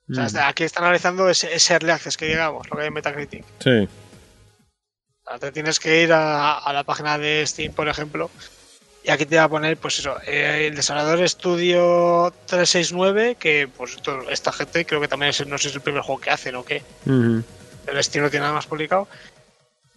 o 0.08 0.14
sea, 0.14 0.26
hasta 0.26 0.48
aquí 0.48 0.64
están 0.64 0.84
analizando 0.84 1.28
ese, 1.30 1.54
ese 1.54 1.74
early 1.74 1.90
access 1.92 2.16
que 2.18 2.28
digamos, 2.28 2.70
lo 2.70 2.76
que 2.76 2.82
hay 2.84 2.88
en 2.90 2.94
Metacritic. 2.94 3.44
Sí. 3.60 3.88
O 5.24 5.30
sea, 5.30 5.40
Te 5.40 5.52
tienes 5.52 5.80
que 5.80 6.04
ir 6.04 6.14
a, 6.14 6.60
a 6.60 6.74
la 6.74 6.84
página 6.84 7.18
de 7.18 7.44
Steam, 7.48 7.74
por 7.74 7.88
ejemplo, 7.88 8.30
y 9.04 9.10
aquí 9.10 9.26
te 9.26 9.38
va 9.38 9.46
a 9.46 9.50
poner, 9.50 9.78
pues 9.78 9.98
eso, 9.98 10.16
eh, 10.28 10.68
el 10.68 10.76
desarrollador 10.76 11.28
Studio 11.28 12.32
369, 12.46 13.36
que 13.40 13.68
pues 13.68 13.96
esto- 13.96 14.30
esta 14.30 14.52
gente 14.52 14.86
creo 14.86 15.02
que 15.02 15.08
también 15.08 15.32
es, 15.32 15.46
no 15.48 15.58
sé 15.58 15.64
si 15.64 15.70
es 15.70 15.76
el 15.76 15.82
primer 15.82 16.02
juego 16.04 16.22
que 16.22 16.30
hacen 16.30 16.56
o 16.56 16.64
qué, 16.64 16.84
el 17.88 18.04
Steam 18.04 18.24
no 18.26 18.30
tiene 18.30 18.44
nada 18.44 18.54
más 18.56 18.68
publicado. 18.68 19.08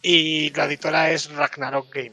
Y 0.00 0.50
la 0.54 0.64
editora 0.66 1.10
es 1.10 1.30
Ragnarok 1.30 1.92
Game. 1.92 2.12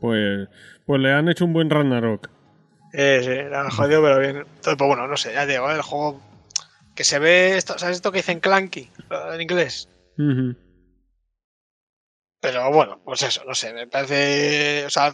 Pues, 0.00 0.48
pues 0.86 1.00
le 1.00 1.12
han 1.12 1.28
hecho 1.28 1.44
un 1.44 1.52
buen 1.52 1.70
Ragnarok. 1.70 2.28
Eh, 2.92 3.20
sí, 3.22 3.50
la 3.50 3.62
han 3.62 3.70
jodido, 3.70 4.02
pero 4.02 4.18
bien. 4.18 4.36
Entonces, 4.38 4.76
pues 4.76 4.88
bueno, 4.88 5.06
no 5.06 5.16
sé, 5.16 5.32
ya 5.32 5.46
digo, 5.46 5.70
el 5.70 5.82
juego 5.82 6.20
que 6.94 7.04
se 7.04 7.18
ve, 7.18 7.56
esto, 7.56 7.78
¿sabes 7.78 7.96
esto 7.96 8.12
que 8.12 8.18
dicen 8.18 8.40
clanky 8.40 8.90
en 9.32 9.40
inglés? 9.40 9.88
Pero 12.40 12.72
bueno, 12.72 13.00
pues 13.04 13.22
eso, 13.22 13.42
no 13.46 13.54
sé, 13.54 13.72
me 13.72 13.86
parece. 13.86 14.84
O 14.86 14.90
sea, 14.90 15.12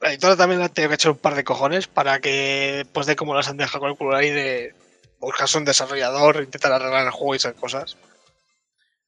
la 0.00 0.10
editora 0.10 0.36
también 0.36 0.60
ha 0.62 0.68
tenido 0.68 0.90
que 0.90 0.94
echar 0.96 1.12
un 1.12 1.18
par 1.18 1.34
de 1.34 1.44
cojones 1.44 1.86
para 1.86 2.20
que, 2.20 2.86
pues 2.92 3.06
de 3.06 3.16
cómo 3.16 3.34
las 3.34 3.48
han 3.48 3.56
dejado 3.56 3.80
con 3.80 3.90
el 3.90 3.96
culo 3.96 4.16
ahí 4.16 4.30
de 4.30 4.74
buscarse 5.20 5.58
un 5.58 5.64
desarrollador, 5.64 6.42
intentar 6.42 6.72
arreglar 6.72 7.06
el 7.06 7.12
juego 7.12 7.34
y 7.34 7.38
esas 7.38 7.54
cosas. 7.54 7.96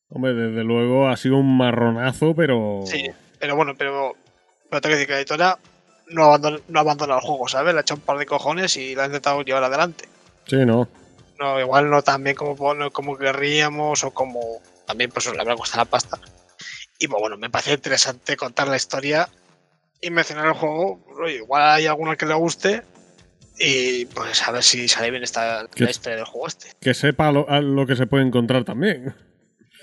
Hombre, 0.08 0.34
desde 0.34 0.64
luego 0.64 1.08
ha 1.08 1.16
sido 1.16 1.36
un 1.36 1.56
marronazo, 1.56 2.34
pero. 2.34 2.80
Sí, 2.84 3.06
pero 3.38 3.54
bueno, 3.54 3.74
pero. 3.76 4.16
Pero 4.70 4.80
tengo 4.80 4.92
que 4.92 4.98
decir 4.98 5.06
que 5.06 5.12
la 5.12 5.18
editora 5.18 5.58
no 6.08 6.24
abandona, 6.24 6.58
no 6.68 6.80
abandona 6.80 7.14
el 7.16 7.20
juego, 7.20 7.48
¿sabes? 7.48 7.74
Le 7.74 7.80
ha 7.80 7.82
echado 7.82 8.00
un 8.00 8.06
par 8.06 8.18
de 8.18 8.26
cojones 8.26 8.76
y 8.76 8.94
la 8.94 9.02
ha 9.02 9.06
intentado 9.06 9.42
llevar 9.42 9.64
adelante. 9.64 10.08
Sí, 10.46 10.64
no. 10.64 10.88
No, 11.38 11.58
igual 11.58 11.90
no 11.90 12.02
tan 12.02 12.22
bien 12.22 12.36
como, 12.36 12.56
como 12.92 13.18
querríamos 13.18 14.04
o 14.04 14.10
como. 14.12 14.60
También, 14.86 15.10
pues 15.10 15.32
le 15.32 15.40
habrá 15.40 15.56
costado 15.56 15.82
la 15.82 15.90
pasta. 15.90 16.18
Y 16.98 17.08
pues, 17.08 17.20
bueno, 17.20 17.36
me 17.36 17.50
parece 17.50 17.74
interesante 17.74 18.36
contar 18.36 18.68
la 18.68 18.76
historia 18.76 19.28
y 20.00 20.10
mencionar 20.10 20.46
el 20.46 20.52
juego. 20.52 21.00
Oye, 21.22 21.36
igual 21.36 21.62
hay 21.62 21.86
alguno 21.86 22.10
al 22.10 22.16
que 22.16 22.26
le 22.26 22.34
guste. 22.34 22.82
Y 23.58 24.06
pues 24.06 24.46
a 24.48 24.52
ver 24.52 24.62
si 24.62 24.88
sale 24.88 25.10
bien 25.10 25.22
esta 25.22 25.66
historia 25.76 26.16
del 26.16 26.24
juego 26.24 26.46
este. 26.46 26.72
Que 26.80 26.94
sepa 26.94 27.30
lo, 27.30 27.46
lo 27.60 27.86
que 27.86 27.96
se 27.96 28.06
puede 28.06 28.24
encontrar 28.24 28.64
también. 28.64 29.14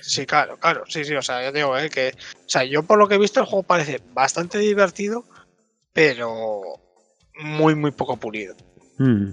Sí, 0.02 0.26
claro, 0.26 0.58
claro, 0.58 0.84
sí, 0.88 1.04
sí, 1.04 1.16
o 1.16 1.22
sea, 1.22 1.44
yo 1.44 1.52
digo, 1.52 1.78
eh, 1.78 1.90
que, 1.90 2.14
o 2.16 2.50
sea, 2.50 2.64
yo 2.64 2.84
por 2.84 2.98
lo 3.00 3.08
que 3.08 3.16
he 3.16 3.20
visto 3.20 3.40
el 3.40 3.46
juego 3.46 3.64
parece 3.64 4.02
bastante 4.14 4.58
divertido, 4.60 5.26
pero 5.94 6.62
muy, 7.36 7.76
muy 7.76 7.92
poco 7.92 8.18
pulido. 8.18 8.56
Mm. 8.98 9.32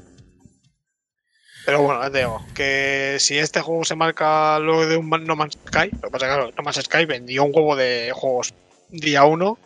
Pero 1.66 1.82
bueno, 1.82 2.02
ya 2.02 2.10
te 2.10 2.18
digo, 2.18 2.44
que 2.54 3.16
si 3.20 3.38
este 3.38 3.60
juego 3.60 3.84
se 3.84 3.94
marca 3.94 4.58
lo 4.58 4.86
de 4.86 4.96
un 4.96 5.08
No 5.08 5.36
Man's 5.36 5.58
Sky, 5.66 5.90
lo 5.92 6.00
que 6.02 6.10
pasa 6.10 6.26
es 6.26 6.32
que 6.32 6.36
claro, 6.36 6.52
No 6.56 6.62
Man's 6.62 6.82
Sky 6.82 7.04
vendió 7.06 7.44
un 7.44 7.52
huevo 7.54 7.76
de 7.76 8.12
juegos 8.14 8.52
día 8.90 9.24
uno, 9.24 9.58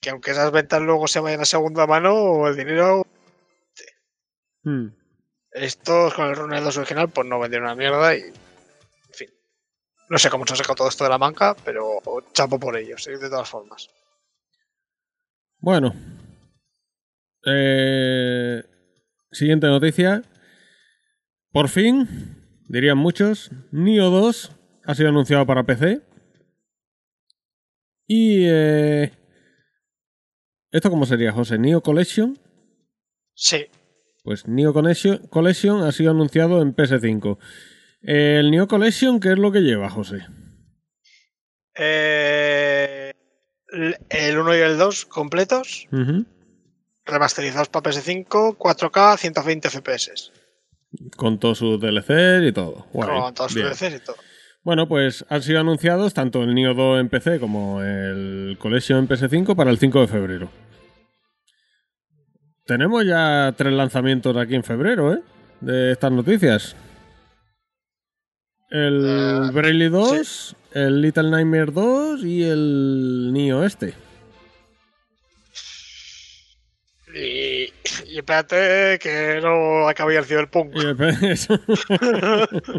que 0.00 0.10
aunque 0.10 0.32
esas 0.32 0.50
ventas 0.50 0.82
luego 0.82 1.06
se 1.06 1.20
vayan 1.20 1.40
a 1.42 1.44
segunda 1.44 1.86
mano, 1.86 2.48
el 2.48 2.56
dinero, 2.56 3.06
Mm. 4.64 4.88
estos 5.50 6.14
con 6.14 6.28
el 6.28 6.36
Runner 6.36 6.62
2 6.62 6.76
original, 6.76 7.08
pues 7.08 7.26
no 7.26 7.40
vendieron 7.40 7.66
una 7.66 7.74
mierda 7.74 8.14
y. 8.14 8.32
No 10.12 10.18
sé 10.18 10.28
cómo 10.28 10.46
se 10.46 10.52
ha 10.52 10.56
sacado 10.56 10.74
todo 10.74 10.88
esto 10.90 11.04
de 11.04 11.10
la 11.10 11.16
manca, 11.16 11.56
pero 11.64 12.02
chapo 12.34 12.60
por 12.60 12.76
ellos, 12.76 13.06
de 13.06 13.30
todas 13.30 13.48
formas. 13.48 13.88
Bueno. 15.58 15.94
Eh, 17.46 18.62
siguiente 19.30 19.68
noticia. 19.68 20.22
Por 21.50 21.70
fin, 21.70 22.60
dirían 22.68 22.98
muchos, 22.98 23.52
Nio 23.70 24.10
2 24.10 24.52
ha 24.84 24.94
sido 24.94 25.08
anunciado 25.08 25.46
para 25.46 25.64
PC. 25.64 26.02
Y... 28.06 28.44
eh, 28.44 29.12
¿Esto 30.72 30.90
cómo 30.90 31.06
sería, 31.06 31.32
José? 31.32 31.58
¿Nio 31.58 31.82
Collection? 31.82 32.38
Sí, 33.34 33.64
Pues 34.24 34.46
Neo 34.46 34.74
Collection 34.74 35.82
ha 35.84 35.92
sido 35.92 36.10
anunciado 36.10 36.60
en 36.60 36.76
PS5. 36.76 37.38
El 38.02 38.50
Neo 38.50 38.66
Collection, 38.66 39.20
¿qué 39.20 39.32
es 39.32 39.38
lo 39.38 39.52
que 39.52 39.60
lleva, 39.60 39.88
José? 39.90 40.26
eh, 41.74 43.12
el 44.10 44.38
1 44.38 44.56
y 44.56 44.60
el 44.60 44.76
2 44.76 45.06
completos, 45.06 45.86
Ujú. 45.90 46.26
remasterizados 47.06 47.68
para 47.70 47.90
PS5, 47.90 48.56
4K, 48.58 49.16
120 49.16 49.70
FPS. 49.70 50.30
Con 51.16 51.38
todos 51.38 51.58
sus 51.58 51.80
DLC 51.80 52.46
y 52.46 52.52
todo. 52.52 52.86
Guay, 52.92 53.08
con 53.20 53.34
todos 53.34 53.52
sus. 53.52 53.62
DLCs 53.62 53.94
y 53.96 54.04
todo. 54.04 54.16
Bueno, 54.62 54.86
pues 54.86 55.24
han 55.30 55.42
sido 55.42 55.60
anunciados 55.60 56.12
tanto 56.12 56.42
el 56.42 56.54
Neo 56.54 56.74
2 56.74 57.00
en 57.00 57.08
PC 57.08 57.40
como 57.40 57.80
el 57.82 58.56
Collection 58.60 58.98
en 58.98 59.08
PS5 59.08 59.56
para 59.56 59.70
el 59.70 59.78
5 59.78 60.00
de 60.02 60.08
febrero. 60.08 60.50
Tenemos 62.66 63.04
ya 63.06 63.54
tres 63.56 63.72
lanzamientos 63.72 64.36
aquí 64.36 64.54
en 64.54 64.62
febrero, 64.62 65.14
¿eh? 65.14 65.20
De 65.60 65.92
estas 65.92 66.12
noticias. 66.12 66.76
El 68.72 69.04
Eh, 69.06 69.50
Braille 69.52 69.88
2, 69.90 70.56
el 70.72 71.02
Little 71.02 71.30
Nightmare 71.30 71.70
2 71.72 72.24
y 72.24 72.42
el 72.44 73.30
Neo 73.32 73.64
este. 73.64 73.92
Y, 77.14 77.64
y 78.10 78.16
espérate 78.16 78.98
que 78.98 79.40
no 79.42 79.86
acabe 79.86 80.16
el 80.16 80.24
Cyberpunk. 80.24 80.72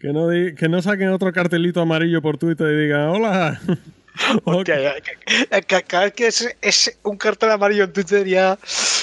Que, 0.00 0.12
no 0.12 0.28
que 0.54 0.68
no 0.68 0.82
saquen 0.82 1.08
otro 1.10 1.32
cartelito 1.32 1.80
amarillo 1.80 2.20
por 2.20 2.36
Twitter 2.36 2.66
y 2.72 2.82
digan, 2.82 3.08
hola. 3.08 3.58
Hostia, 4.44 4.94
que- 5.00 5.82
cada 5.84 6.04
vez 6.04 6.12
que 6.12 6.26
es, 6.26 6.54
es 6.60 6.98
un 7.04 7.16
cartel 7.16 7.50
amarillo 7.50 7.84
en 7.84 7.92
Twitter 7.94 8.26
ya. 8.26 8.58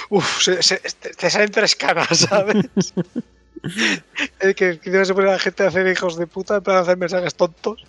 Uf, 0.10 0.42
se, 0.44 0.62
se- 0.62 0.78
te, 1.00 1.10
te 1.10 1.30
salen 1.32 1.50
tres 1.50 1.76
caras, 1.76 2.20
¿sabes? 2.20 2.66
Es 4.40 4.56
que, 4.56 4.80
no 4.86 5.06
se 5.06 5.14
pone 5.14 5.28
la 5.30 5.40
gente 5.40 5.64
a 5.64 5.68
hacer 5.68 5.88
hijos 5.88 6.18
de 6.18 6.26
puta, 6.28 6.58
en 6.58 6.64
plan 6.64 6.78
a 6.78 6.80
hacer 6.82 6.98
mensajes 6.98 7.36
tontos. 7.36 7.84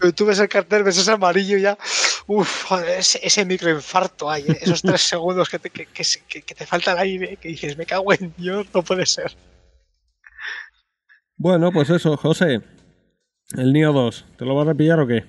Pero 0.00 0.12
tú 0.14 0.24
ves 0.26 0.38
el 0.38 0.48
cartel, 0.48 0.82
ves 0.84 0.96
ese 0.98 1.10
amarillo 1.10 1.58
ya. 1.58 1.76
Uf, 2.26 2.64
joder, 2.64 2.98
ese, 2.98 3.20
ese 3.22 3.44
microinfarto 3.44 4.30
ahí, 4.30 4.44
¿eh? 4.48 4.58
esos 4.62 4.82
tres 4.82 5.00
segundos 5.08 5.48
que 5.48 5.58
te, 5.58 5.70
que, 5.70 5.86
que 5.86 6.04
se- 6.04 6.22
que- 6.26 6.42
que 6.42 6.54
te 6.54 6.66
falta 6.66 6.92
el 6.92 6.98
aire, 6.98 7.36
que 7.36 7.48
dices, 7.48 7.76
me 7.76 7.86
cago 7.86 8.12
en 8.12 8.32
Dios, 8.36 8.66
no 8.74 8.82
puede 8.82 9.04
ser. 9.06 9.36
Bueno, 11.36 11.72
pues 11.72 11.90
eso, 11.90 12.16
José. 12.16 12.60
El 13.56 13.72
Neo 13.72 13.92
2, 13.92 14.26
¿te 14.38 14.44
lo 14.44 14.54
vas 14.54 14.68
a 14.68 14.74
pillar 14.74 15.00
o 15.00 15.06
qué? 15.06 15.24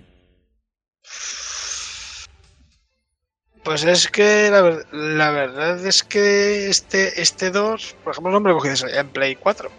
Pues 3.63 3.83
es 3.83 4.07
que 4.09 4.49
la, 4.49 4.61
ver- 4.61 4.87
la 4.91 5.29
verdad 5.31 5.85
es 5.85 6.03
que 6.03 6.67
este, 6.69 7.21
este 7.21 7.51
2, 7.51 7.95
por 8.03 8.11
ejemplo, 8.13 8.31
no 8.31 8.39
me 8.39 8.49
lo 8.49 8.57
cogí 8.57 8.69
en 8.93 9.09
Play 9.09 9.35
4. 9.35 9.69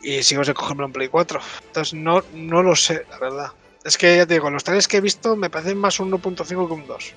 Y 0.00 0.22
sigo 0.22 0.42
sin 0.44 0.54
cogerlo 0.54 0.86
en 0.86 0.92
Play 0.92 1.08
4. 1.08 1.40
Entonces 1.66 1.94
no, 1.94 2.22
no 2.32 2.62
lo 2.62 2.74
sé, 2.76 3.04
la 3.10 3.18
verdad. 3.18 3.52
Es 3.84 3.98
que 3.98 4.16
ya 4.16 4.26
te 4.26 4.34
digo, 4.34 4.50
los 4.50 4.64
trailers 4.64 4.88
que 4.88 4.98
he 4.98 5.00
visto 5.02 5.36
me 5.36 5.50
parecen 5.50 5.76
más 5.78 6.00
un 6.00 6.10
1.5 6.10 6.46
que 6.66 6.74
un 6.74 6.86
2. 6.86 7.14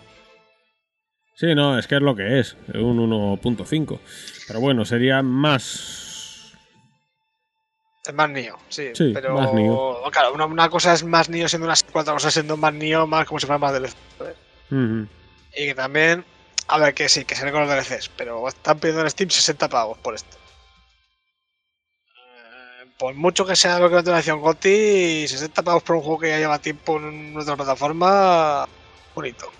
Sí, 1.35 1.55
no, 1.55 1.79
es 1.79 1.87
que 1.87 1.95
es 1.95 2.01
lo 2.01 2.15
que 2.15 2.39
es, 2.39 2.55
un 2.73 2.99
1.5. 2.99 3.99
Pero 4.47 4.59
bueno, 4.59 4.83
sería 4.85 5.21
más... 5.23 6.53
Es 8.05 8.13
más 8.13 8.29
Nio, 8.29 8.57
sí. 8.67 8.89
Sí, 8.93 9.11
pero 9.13 9.35
más 9.35 9.53
Nioh. 9.53 10.01
claro, 10.11 10.33
una, 10.33 10.45
una 10.45 10.69
cosa 10.69 10.93
es 10.93 11.03
más 11.03 11.29
Nio 11.29 11.47
siendo 11.47 11.65
una 11.67 11.75
secuela, 11.75 12.01
otra 12.01 12.13
cosa 12.15 12.27
es 12.27 12.33
siendo 12.33 12.57
más 12.57 12.73
Nio, 12.73 13.07
más 13.07 13.25
como 13.25 13.39
si 13.39 13.45
fuera 13.45 13.59
más 13.59 13.73
DLC. 13.73 13.95
¿sabes? 14.17 14.35
Ujú. 14.71 15.07
Y 15.55 15.65
que 15.67 15.75
también, 15.75 16.25
a 16.67 16.77
ver, 16.77 16.93
que 16.93 17.09
sí, 17.09 17.25
que 17.25 17.35
se 17.35 17.51
con 17.51 17.67
los 17.67 17.69
DLCs, 17.69 18.09
pero 18.15 18.47
están 18.47 18.79
pidiendo 18.79 19.01
en 19.01 19.09
Steam 19.09 19.29
60 19.29 19.67
pavos 19.67 19.97
por 19.97 20.15
esto. 20.15 20.37
Eh, 22.15 22.85
Por 22.97 23.13
mucho 23.15 23.45
que 23.45 23.55
sea 23.55 23.79
lo 23.79 23.89
que 23.89 24.01
no 24.01 24.15
edición 24.15 24.39
GOTY, 24.41 25.27
60 25.27 25.61
pavos 25.63 25.83
por 25.83 25.97
un 25.97 26.01
juego 26.03 26.19
que 26.19 26.29
ya 26.29 26.37
lleva 26.39 26.59
tiempo 26.59 26.97
en 26.97 27.35
otra 27.37 27.55
plataforma, 27.55 28.67
bonito. 29.13 29.51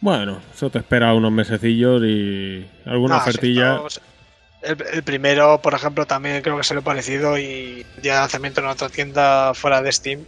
Bueno, 0.00 0.40
eso 0.54 0.70
te 0.70 0.78
espera 0.78 1.12
unos 1.12 1.32
mesecillos 1.32 2.02
y 2.04 2.66
alguna 2.86 3.16
Ah, 3.16 3.20
sí, 3.24 3.28
ofertilla. 3.30 3.80
el, 4.62 4.82
el 4.94 5.02
primero, 5.02 5.60
por 5.60 5.74
ejemplo, 5.74 6.06
también 6.06 6.40
creo 6.42 6.56
que 6.56 6.64
se 6.64 6.74
lo 6.74 6.82
parecido 6.82 7.36
y 7.38 7.84
día 8.00 8.14
de 8.14 8.20
lanzamiento 8.20 8.60
en 8.60 8.68
otra 8.68 8.88
tienda 8.88 9.52
fuera 9.52 9.82
de 9.82 9.92
Steam, 9.92 10.24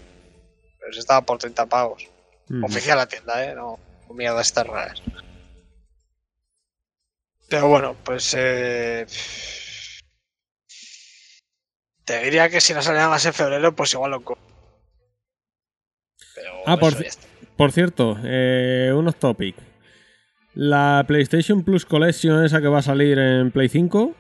pues 0.79 0.99
estaba 0.99 1.23
por 1.23 1.39
30 1.39 1.65
pavos. 1.65 2.03
Ujú. 2.51 2.67
Oficial 2.67 2.99
la 2.99 3.07
tienda, 3.07 3.43
¿eh? 3.45 3.55
No 3.55 3.79
mierdas 4.13 4.49
estas 4.49 4.67
raras. 4.67 5.03
Pero 7.49 7.69
bueno, 7.69 7.97
pues... 8.05 8.35
Eh, 8.39 9.07
te 12.05 12.25
diría 12.25 12.49
que 12.49 12.61
si 12.61 12.75
no 12.75 12.83
salía 12.83 13.09
más 13.09 13.25
en 13.27 13.33
febrero, 13.33 13.75
pues 13.75 13.93
igual 13.95 14.11
lo 14.13 14.23
Pero 16.35 16.53
Ah, 16.67 16.77
por 17.57 17.73
cierto, 17.73 18.19
eh, 18.25 18.93
unos 18.95 19.17
topic. 19.17 19.55
La 20.55 21.05
PlayStation 21.07 21.63
Plus 21.63 21.87
Collection, 21.87 22.45
esa 22.45 22.61
que 22.61 22.69
va 22.69 22.81
a 22.81 22.83
salir 22.83 23.19
en 23.19 23.51
Play 23.51 23.69
5, 23.69 24.15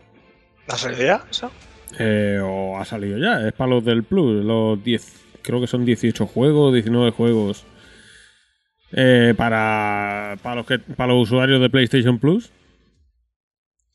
¿No 0.68 0.76
salía 0.76 1.24
eso? 1.30 1.50
eh, 1.98 2.40
o 2.42 2.78
ha 2.78 2.84
salido 2.84 3.18
ya, 3.18 3.46
es 3.46 3.52
para 3.52 3.70
los 3.70 3.84
del 3.84 4.04
Plus, 4.04 4.44
los 4.44 4.82
10, 4.82 5.12
creo 5.42 5.60
que 5.60 5.66
son 5.66 5.84
18 5.84 6.26
juegos, 6.26 6.72
19 6.72 7.10
juegos 7.10 7.66
eh, 8.92 9.34
para, 9.36 10.36
para, 10.42 10.56
los 10.56 10.66
que, 10.66 10.78
para 10.78 11.12
los 11.12 11.22
usuarios 11.22 11.60
de 11.60 11.70
PlayStation 11.70 12.18
Plus. 12.18 12.50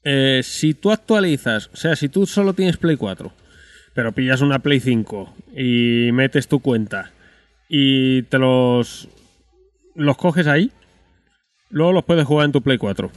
Eh, 0.03 0.41
si 0.43 0.73
tú 0.73 0.91
actualizas, 0.91 1.69
o 1.73 1.75
sea, 1.75 1.95
si 1.95 2.09
tú 2.09 2.25
solo 2.25 2.53
tienes 2.53 2.77
Play 2.77 2.95
4, 2.95 3.31
pero 3.93 4.11
pillas 4.11 4.41
una 4.41 4.59
Play 4.59 4.79
5 4.79 5.33
y 5.55 6.09
metes 6.13 6.47
tu 6.47 6.59
cuenta 6.59 7.11
y 7.67 8.23
te 8.23 8.37
los, 8.37 9.09
los 9.95 10.17
coges 10.17 10.47
ahí, 10.47 10.71
luego 11.69 11.93
los 11.93 12.05
puedes 12.05 12.25
jugar 12.25 12.45
en 12.45 12.51
tu 12.51 12.61
Play 12.61 12.77
4. 12.77 13.11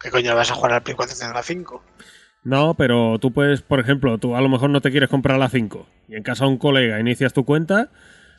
¿Qué 0.00 0.10
coño 0.10 0.34
vas 0.34 0.50
a 0.50 0.54
jugar 0.54 0.72
al 0.72 0.82
Play 0.82 0.96
4 0.96 1.26
en 1.26 1.34
la 1.34 1.42
5? 1.42 1.82
No, 2.44 2.74
pero 2.74 3.18
tú 3.18 3.32
puedes, 3.32 3.60
por 3.62 3.80
ejemplo, 3.80 4.18
tú 4.18 4.36
a 4.36 4.40
lo 4.40 4.48
mejor 4.48 4.70
no 4.70 4.80
te 4.80 4.90
quieres 4.90 5.08
comprar 5.08 5.38
la 5.38 5.48
5 5.48 5.86
y 6.08 6.14
en 6.14 6.22
casa 6.22 6.44
de 6.44 6.50
un 6.50 6.58
colega 6.58 7.00
inicias 7.00 7.32
tu 7.32 7.44
cuenta, 7.44 7.90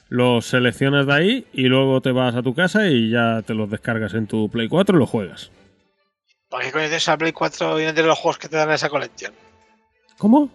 los 0.09 0.45
seleccionas 0.45 1.05
de 1.05 1.13
ahí 1.13 1.47
y 1.53 1.63
luego 1.63 2.01
te 2.01 2.11
vas 2.11 2.35
a 2.35 2.43
tu 2.43 2.53
casa 2.53 2.87
y 2.87 3.09
ya 3.09 3.41
te 3.45 3.53
los 3.53 3.69
descargas 3.69 4.13
en 4.13 4.27
tu 4.27 4.49
Play 4.49 4.67
4 4.67 4.95
y 4.95 4.99
los 4.99 5.09
juegas. 5.09 5.51
¿Para 6.49 6.65
qué 6.65 6.71
coño 6.71 6.85
tienes 6.85 7.07
la 7.07 7.17
Play 7.17 7.31
4 7.33 7.81
y 7.81 7.85
no 7.85 7.93
tienes 7.93 8.05
los 8.05 8.17
juegos 8.17 8.37
que 8.37 8.47
te 8.47 8.55
dan 8.55 8.69
en 8.69 8.75
esa 8.75 8.89
colección? 8.89 9.33
¿Cómo? 10.17 10.43
O 10.43 10.49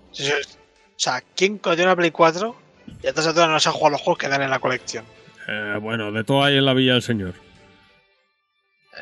sea, 0.97 1.23
¿quién 1.37 1.59
coño 1.59 1.77
tiene 1.77 1.91
una 1.91 1.97
Play 1.97 2.11
4 2.11 2.57
y 3.03 3.07
a 3.07 3.11
alturas 3.11 3.49
no 3.49 3.61
se 3.61 3.69
ha 3.69 3.73
jugado 3.73 3.91
los 3.93 4.01
juegos 4.01 4.19
que 4.19 4.29
dan 4.29 4.43
en 4.43 4.51
la 4.51 4.59
colección? 4.59 5.05
Eh, 5.49 5.79
bueno, 5.81 6.13
de 6.13 6.25
todo 6.25 6.45
hay 6.45 6.57
en 6.57 6.65
la 6.65 6.75
Villa 6.75 6.95
del 6.95 7.03
Señor. 7.03 7.35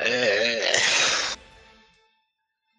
Eh, 0.03 0.59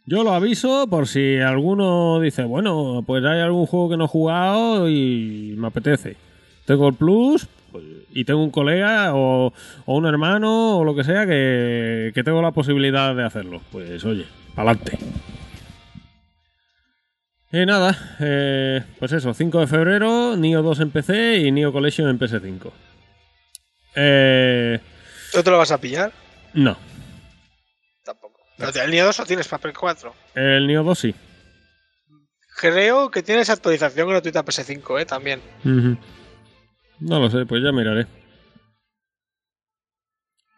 Yo 0.05 0.25
lo 0.25 0.33
aviso 0.33 0.87
por 0.89 1.07
si 1.07 1.39
alguno 1.39 2.21
dice, 2.21 2.43
bueno, 2.45 3.05
pues 3.07 3.25
hay 3.25 3.41
algún 3.41 3.67
juego 3.67 3.91
que 3.91 3.97
no 3.97 4.05
he 4.05 4.09
jugado 4.09 4.89
y 4.89 5.55
me 5.57 5.69
apetece. 5.69 6.17
Tengo 6.67 6.89
el 6.89 6.95
Plus 6.95 7.49
y 8.13 8.25
tengo 8.25 8.43
un 8.43 8.51
colega 8.51 9.15
o, 9.15 9.53
o 9.87 9.95
un 9.97 10.07
hermano 10.07 10.79
o 10.79 10.85
lo 10.85 10.95
que 10.95 11.05
sea 11.05 11.27
que, 11.27 12.13
que 12.15 12.23
tengo 12.25 12.41
la 12.43 12.53
posibilidad 12.53 13.15
de 13.15 13.25
hacerlo. 13.25 13.61
Pues 13.73 14.05
oye, 14.05 14.27
pa'lante. 14.55 14.99
Y 17.55 17.67
nada, 17.67 18.17
eh, 18.21 18.83
pues 18.99 19.13
eso, 19.13 19.35
5 19.35 19.61
de 19.61 19.67
febrero, 19.67 20.37
Nio 20.37 20.63
2 20.63 20.81
en 20.81 20.91
PC 20.91 21.37
y 21.39 21.53
Nio 21.53 21.71
Collection 21.71 22.09
en 22.09 22.19
PS5. 22.19 22.71
Eh, 23.95 24.81
¿Tú 25.33 25.43
te 25.43 25.51
lo 25.51 25.59
vas 25.59 25.71
a 25.71 25.79
pillar? 25.79 26.13
no, 26.55 26.77
Tampoco. 28.05 28.41
El 28.83 28.91
Neo 28.91 29.05
2 29.07 29.19
lo 29.19 29.27
tienes 29.27 29.49
para 29.49 29.61
Play 29.61 29.75
4. 29.75 30.15
el 30.35 30.67
Nio 30.67 30.83
2 30.83 30.99
sí. 30.99 31.15
Creo 32.59 33.11
que 33.11 33.23
tienes 33.23 33.51
actualización 33.51 34.09
gratuita 34.09 34.41
a 34.41 34.45
PS5, 34.45 35.01
¿eh? 35.01 35.05
También. 35.07 35.41
No 37.01 37.21
lo 37.21 37.31
sé, 37.31 37.47
pues 37.47 37.63
ya 37.63 37.73
miraré. 37.73 38.07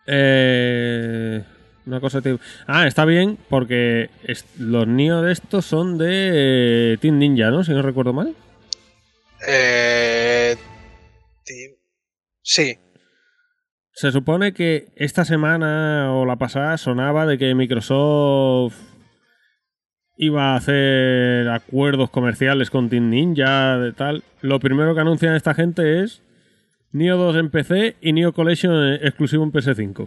Eh, 0.07 1.43
una 1.87 2.01
cosa 2.01 2.21
te... 2.21 2.39
Ah, 2.67 2.87
está 2.87 3.05
bien, 3.05 3.39
porque 3.49 4.11
los 4.59 4.87
Nio 4.87 5.23
de 5.23 5.33
estos 5.33 5.65
son 5.65 5.99
de 5.99 6.93
eh, 6.93 6.99
Team 7.01 7.19
Ninja, 7.19 7.51
¿no? 7.51 7.65
Si 7.65 7.73
no 7.73 7.83
recuerdo 7.83 8.13
mal. 8.13 8.35
Eh... 9.47 10.57
Sí. 12.45 12.79
Se 13.93 14.13
supone 14.13 14.53
que 14.53 14.89
esta 14.97 15.25
semana 15.25 16.13
o 16.13 16.27
la 16.27 16.37
pasada 16.37 16.77
sonaba 16.77 17.27
de 17.27 17.39
que 17.39 17.55
Microsoft 17.55 18.77
iba 20.17 20.53
a 20.53 20.57
hacer 20.57 21.49
acuerdos 21.49 22.11
comerciales 22.11 22.71
con 22.71 22.91
Team 22.91 23.09
Ninja, 23.09 23.79
de 23.79 23.93
tal. 23.93 24.23
Lo 24.43 24.61
primero 24.61 24.95
que 24.95 25.01
anuncian 25.01 25.35
esta 25.35 25.55
gente 25.55 26.03
es 26.03 26.23
Neo 26.95 27.17
2 27.17 27.37
en 27.37 27.51
PC 27.51 27.97
y 28.01 28.13
Neo 28.13 28.33
Collection 28.33 28.73
eh, 28.73 29.01
exclusivo 29.03 29.43
en 29.43 29.51
PS5. 29.51 30.07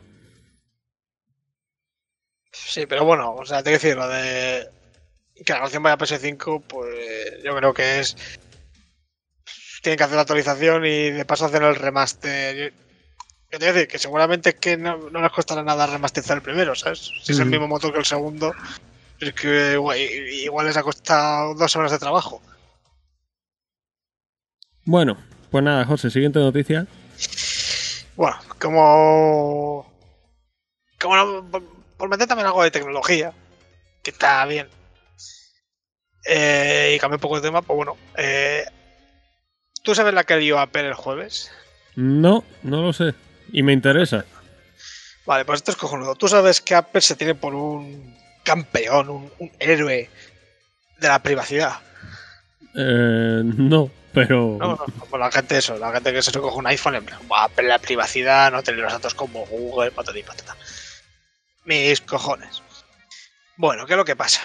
Sí, 2.54 2.86
pero 2.86 3.04
bueno, 3.04 3.36
o 3.36 3.46
sea, 3.46 3.58
te 3.58 3.72
quiero 3.72 3.82
decir, 3.82 3.98
lo 3.98 4.08
de 4.08 4.70
que 5.46 5.52
la 5.52 5.60
canción 5.60 5.84
vaya 5.84 5.96
a 5.96 5.98
PS5, 5.98 6.64
pues 6.66 7.44
yo 7.44 7.54
creo 7.58 7.74
que 7.74 8.00
es. 8.00 8.16
Tienen 9.84 9.98
que 9.98 10.04
hacer 10.06 10.16
la 10.16 10.22
actualización 10.22 10.86
y 10.86 11.12
de 11.12 11.26
paso 11.26 11.46
hacer 11.46 11.62
el 11.62 11.76
remaster. 11.76 12.72
Yo 12.72 12.72
te 13.52 13.58
quiero 13.58 13.74
decir 13.74 13.88
que 13.90 14.00
seguramente 14.00 14.50
es 14.52 14.56
que 14.56 14.78
no, 14.78 15.10
no 15.10 15.22
les 15.22 15.32
costará 15.34 15.64
nada 15.64 15.88
remasterizar 15.88 16.38
el 16.38 16.44
primero, 16.44 16.74
¿sabes? 16.74 17.12
Si 17.22 17.34
es 17.34 17.40
el 17.40 17.48
mismo 17.48 17.68
motor 17.68 17.92
que 17.92 18.00
el 18.00 18.06
segundo, 18.06 18.54
es 19.20 19.34
que 19.34 19.74
igual, 19.74 20.00
igual 20.00 20.68
les 20.68 20.78
ha 20.78 20.84
costado 20.84 21.54
dos 21.54 21.76
horas 21.76 21.92
de 21.92 22.00
trabajo. 22.00 22.42
Bueno, 24.86 25.18
pues 25.52 25.64
nada, 25.64 25.86
José, 25.86 26.10
siguiente 26.10 26.40
noticia. 26.40 26.88
Bueno, 28.16 28.38
como. 28.60 29.92
Como 31.00 31.16
no, 31.16 31.52
por, 31.52 31.64
por 31.98 32.10
meter 32.10 32.28
también 32.28 32.48
algo 32.48 32.64
de 32.64 32.72
tecnología, 32.72 33.34
que 34.04 34.12
está 34.12 34.46
bien. 34.46 34.68
Eh, 36.26 36.94
y 36.96 37.00
cambiar 37.00 37.18
un 37.18 37.22
poco 37.22 37.36
de 37.36 37.48
tema, 37.48 37.62
pues 37.62 37.78
bueno. 37.78 37.96
eh, 38.18 38.66
¿Tú 39.84 39.96
sabes 39.96 40.14
la 40.14 40.26
que 40.26 40.36
dio 40.38 40.60
Apple 40.60 40.88
el 40.88 40.94
jueves? 40.96 41.50
No, 41.96 42.44
no 42.64 42.82
lo 42.82 42.92
sé. 42.92 43.14
Y 43.54 43.64
me 43.64 43.72
interesa. 43.72 44.26
Vale, 45.26 45.46
pues 45.46 45.58
esto 45.58 45.72
es 45.72 45.78
cojonudo. 45.78 46.16
Tú 46.16 46.28
sabes 46.28 46.60
que 46.60 46.76
Apple 46.76 47.02
se 47.02 47.16
tiene 47.16 47.36
por 47.36 47.56
un 47.56 48.18
campeón, 48.44 49.10
un, 49.10 49.32
un 49.40 49.52
héroe 49.60 50.10
de 51.00 51.08
la 51.08 51.22
privacidad. 51.24 51.80
Eh, 52.76 53.42
no, 53.44 53.90
pero... 54.22 54.58
No, 54.60 54.76
no, 55.12 55.18
la 55.18 55.32
gente 55.32 55.58
eso, 55.58 55.78
la 55.78 55.92
gente 55.92 56.14
que 56.14 56.22
se 56.22 56.32
coge 56.32 56.58
un 56.58 56.68
iPhone 56.68 56.96
en 56.96 57.06
plan, 57.06 57.28
"Buah, 57.28 57.46
Apple 57.46 57.68
la 57.68 57.80
privacidad, 57.80 58.52
no 58.52 58.64
tener 58.64 58.82
los 58.82 58.92
datos 58.94 59.14
como 59.16 59.46
Google, 59.46 59.92
patata 59.92 60.18
y 60.18 60.24
patata. 60.24 60.56
Mis 61.66 62.02
cojones. 62.02 62.62
Bueno, 63.58 63.86
¿qué 63.86 63.94
es 63.94 63.98
lo 63.98 64.06
que 64.06 64.16
pasa? 64.16 64.42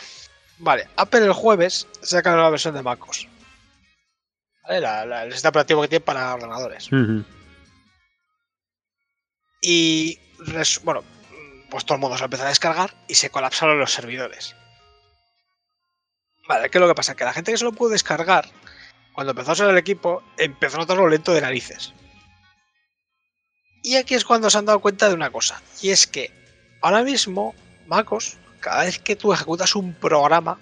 Vale, 0.58 0.88
Apple 0.96 1.20
el 1.24 1.32
jueves 1.32 1.86
saca 2.02 2.34
la 2.36 2.50
versión 2.50 2.74
de 2.74 2.82
MacOS. 2.82 3.28
¿Vale? 4.64 4.80
La- 4.80 5.04
la- 5.06 5.24
el 5.24 5.32
sistema 5.32 5.50
operativo 5.50 5.82
que 5.82 5.88
tiene 5.88 6.04
para 6.04 6.34
ordenadores. 6.34 6.88
Y, 9.60 10.18
res- 10.40 10.80
bueno, 10.82 11.04
pues 11.70 11.84
todo 11.84 11.96
el 11.96 12.00
mundo 12.00 12.16
se 12.16 12.22
lo 12.22 12.26
empezó 12.26 12.44
a 12.44 12.48
descargar 12.48 12.94
y 13.08 13.14
se 13.14 13.30
colapsaron 13.30 13.78
los 13.78 13.92
servidores. 13.92 14.56
Vale, 16.48 16.68
¿qué 16.70 16.78
es 16.78 16.82
lo 16.82 16.88
que 16.88 16.94
pasa? 16.94 17.14
Que 17.14 17.24
la 17.24 17.32
gente 17.32 17.52
que 17.52 17.58
se 17.58 17.64
lo 17.64 17.72
pudo 17.72 17.90
descargar, 17.90 18.48
cuando 19.12 19.32
empezó 19.32 19.50
a 19.50 19.54
usar 19.54 19.70
el 19.70 19.78
equipo, 19.78 20.22
empezó 20.38 20.76
a 20.76 20.80
notarlo 20.80 21.08
lento 21.08 21.32
de 21.32 21.40
narices. 21.40 21.92
Y 23.82 23.96
aquí 23.96 24.14
es 24.14 24.24
cuando 24.24 24.48
se 24.48 24.58
han 24.58 24.66
dado 24.66 24.80
cuenta 24.80 25.08
de 25.08 25.14
una 25.14 25.30
cosa, 25.30 25.60
y 25.80 25.90
es 25.90 26.06
que 26.06 26.30
ahora 26.80 27.02
mismo 27.02 27.54
MacOS, 27.86 28.36
cada 28.60 28.84
vez 28.84 28.98
que 28.98 29.16
tú 29.16 29.32
ejecutas 29.32 29.74
un 29.74 29.94
programa, 29.94 30.58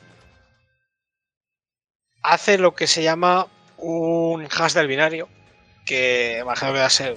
hace 2.22 2.58
lo 2.58 2.74
que 2.74 2.86
se 2.86 3.02
llama 3.02 3.46
un 3.76 4.46
hash 4.50 4.72
del 4.72 4.86
binario, 4.86 5.28
que 5.84 6.38
imagino 6.40 6.72
que 6.72 6.78
va 6.78 6.86
a 6.86 6.90
ser 6.90 7.16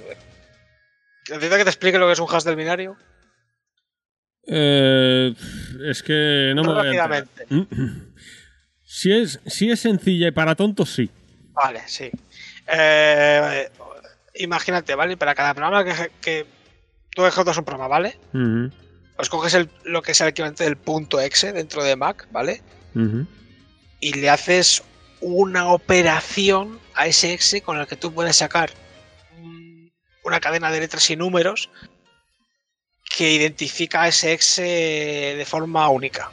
¿Necesitas 1.29 1.57
que 1.57 1.63
te 1.63 1.69
explique 1.69 1.97
lo 1.97 2.07
que 2.07 2.13
es 2.13 2.19
un 2.19 2.27
hash 2.29 2.43
del 2.43 2.55
binario? 2.55 2.97
Eh, 4.45 5.33
es 5.85 6.03
que 6.03 6.51
no 6.53 6.63
me 6.63 6.73
voy 6.73 6.87
a 6.87 6.89
enterar. 6.89 7.09
Rápidamente. 7.09 8.13
Si 8.83 9.11
es, 9.11 9.39
si 9.45 9.71
es 9.71 9.79
sencilla 9.79 10.27
y 10.27 10.31
para 10.31 10.55
tontos, 10.55 10.93
sí. 10.93 11.09
Vale, 11.53 11.83
sí. 11.87 12.09
Eh, 12.67 13.69
imagínate, 14.35 14.95
¿vale? 14.95 15.17
Para 15.17 15.35
cada 15.35 15.53
programa 15.53 15.83
que, 15.83 16.11
que 16.21 16.45
tú 17.11 17.25
ejecutas 17.25 17.57
un 17.57 17.65
programa, 17.65 17.87
¿vale? 17.87 18.17
Ujú, 18.33 18.71
Pues 19.15 19.29
coges 19.29 19.53
el- 19.53 19.69
lo 19.83 20.01
que 20.01 20.13
es 20.13 20.21
el 20.21 20.29
equivalente 20.29 20.63
del 20.63 20.77
punto 20.77 21.19
exe 21.19 21.53
dentro 21.53 21.83
de 21.83 21.95
Mac, 21.95 22.27
¿vale? 22.31 22.61
Y 23.99 24.13
le 24.13 24.29
haces 24.29 24.83
una 25.21 25.67
operación 25.71 26.79
a 26.95 27.07
ese 27.07 27.33
exe 27.33 27.61
con 27.61 27.77
el 27.77 27.87
que 27.87 27.95
tú 27.95 28.11
puedes 28.13 28.35
sacar 28.37 28.71
un- 29.37 29.91
una 30.23 30.39
cadena 30.39 30.71
de 30.71 30.79
letras 30.79 31.09
y 31.11 31.15
números 31.15 31.69
que 33.15 33.31
identifica 33.31 34.01
a 34.01 34.07
ese 34.07 34.33
exe 34.33 34.63
de 35.37 35.45
forma 35.45 35.87
única. 35.89 36.31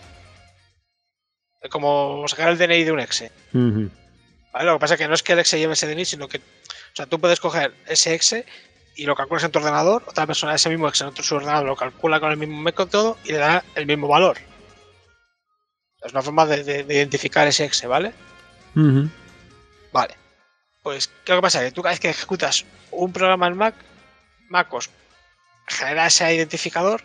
Como 1.71 2.27
sacar 2.27 2.49
el 2.49 2.57
DNI 2.59 2.85
de 2.85 2.93
un 2.93 3.01
exe. 3.01 3.31
¿Vale? 4.53 4.67
Lo 4.67 4.75
que 4.75 4.81
pasa 4.81 4.95
es 4.95 4.99
que 5.01 5.09
no 5.09 5.15
es 5.15 5.23
que 5.23 5.33
el 5.33 5.39
exe 5.41 5.59
lleve 5.59 5.73
ese 5.75 5.87
DNI, 5.87 6.05
sino 6.05 6.29
que 6.29 6.39
o 6.39 6.97
sea, 6.97 7.07
tú 7.07 7.21
puedes 7.21 7.41
coger 7.41 7.75
ese 7.87 8.15
exe 8.15 8.45
y 8.97 9.05
lo 9.07 9.15
calculas 9.15 9.45
en 9.45 9.51
tu 9.53 9.59
ordenador, 9.61 10.03
otra 10.07 10.27
persona 10.27 10.55
ese 10.55 10.69
mismo 10.69 10.89
exe 10.89 11.05
en 11.05 11.11
otro 11.11 11.23
su 11.25 11.37
ordenador 11.37 11.67
lo 11.67 11.77
calcula 11.77 12.19
con 12.21 12.31
el 12.33 12.37
mismo 12.37 12.61
método 12.61 13.17
y 13.25 13.33
le 13.33 13.39
da 13.39 13.65
el 13.75 13.87
mismo 13.87 14.09
valor. 14.09 14.39
Es 16.03 16.13
una 16.13 16.23
forma 16.23 16.47
de, 16.47 16.65
de- 16.65 16.85
de 16.85 16.95
identificar 16.95 17.47
ese 17.47 17.65
exe, 17.65 17.87
¿vale? 17.87 18.13
Vale. 19.93 20.15
Pues, 20.83 21.09
¿qué 21.09 21.13
es 21.25 21.29
lo 21.31 21.37
que 21.37 21.43
pasa? 21.43 21.61
Que 21.61 21.73
tú 21.73 21.83
cada 21.83 21.93
vez 21.93 22.01
que 22.01 22.09
ejecutas 22.11 22.65
un 22.91 23.13
programa 23.13 23.47
en 23.49 23.57
Mac, 23.57 23.75
MacOS 24.49 24.89
genera 25.67 26.07
ese 26.07 26.35
identificador, 26.35 27.03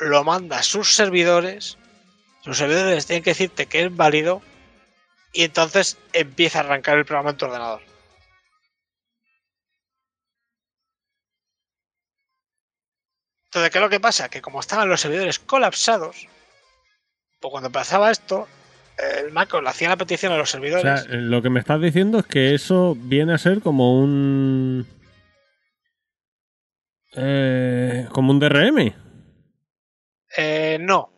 lo 0.00 0.24
manda 0.24 0.58
a 0.58 0.62
sus 0.62 0.94
servidores, 0.94 1.78
sus 2.44 2.58
servidores 2.58 3.06
tienen 3.06 3.22
que 3.22 3.30
decirte 3.30 3.66
que 3.66 3.84
es 3.84 3.94
válido 3.96 4.42
y 5.36 5.44
entonces 5.44 5.98
empieza 6.12 6.58
a 6.58 6.62
arrancar 6.62 6.96
el 6.98 7.04
programa 7.04 7.30
en 7.30 7.36
tu 7.36 7.44
ordenador. 7.46 7.82
Entonces, 13.46 13.70
¿qué 13.70 13.78
es 13.78 13.82
lo 13.82 13.90
que 13.90 14.00
pasa? 14.00 14.28
Que 14.28 14.42
como 14.42 14.60
estaban 14.60 14.88
los 14.88 15.00
servidores 15.00 15.38
colapsados, 15.38 16.26
pues 17.40 17.50
cuando 17.50 17.68
empezaba 17.68 18.10
esto, 18.10 18.48
el 19.22 19.32
Mac 19.32 19.52
le 19.54 19.68
hacía 19.68 19.88
la 19.88 19.96
petición 19.96 20.32
a 20.32 20.36
los 20.36 20.50
O 20.50 20.52
servidores. 20.52 21.02
sea, 21.02 21.14
lo 21.16 21.42
que 21.42 21.50
me 21.50 21.60
estás 21.60 21.80
diciendo 21.80 22.18
es 22.18 22.26
que 22.26 22.54
eso 22.54 22.94
viene 22.98 23.34
a 23.34 23.38
ser 23.38 23.60
como 23.60 23.98
un. 24.00 24.86
eh, 27.14 28.08
como 28.12 28.32
un 28.32 28.40
DRM. 28.40 28.94
Eh, 30.36 30.78
no, 30.80 31.10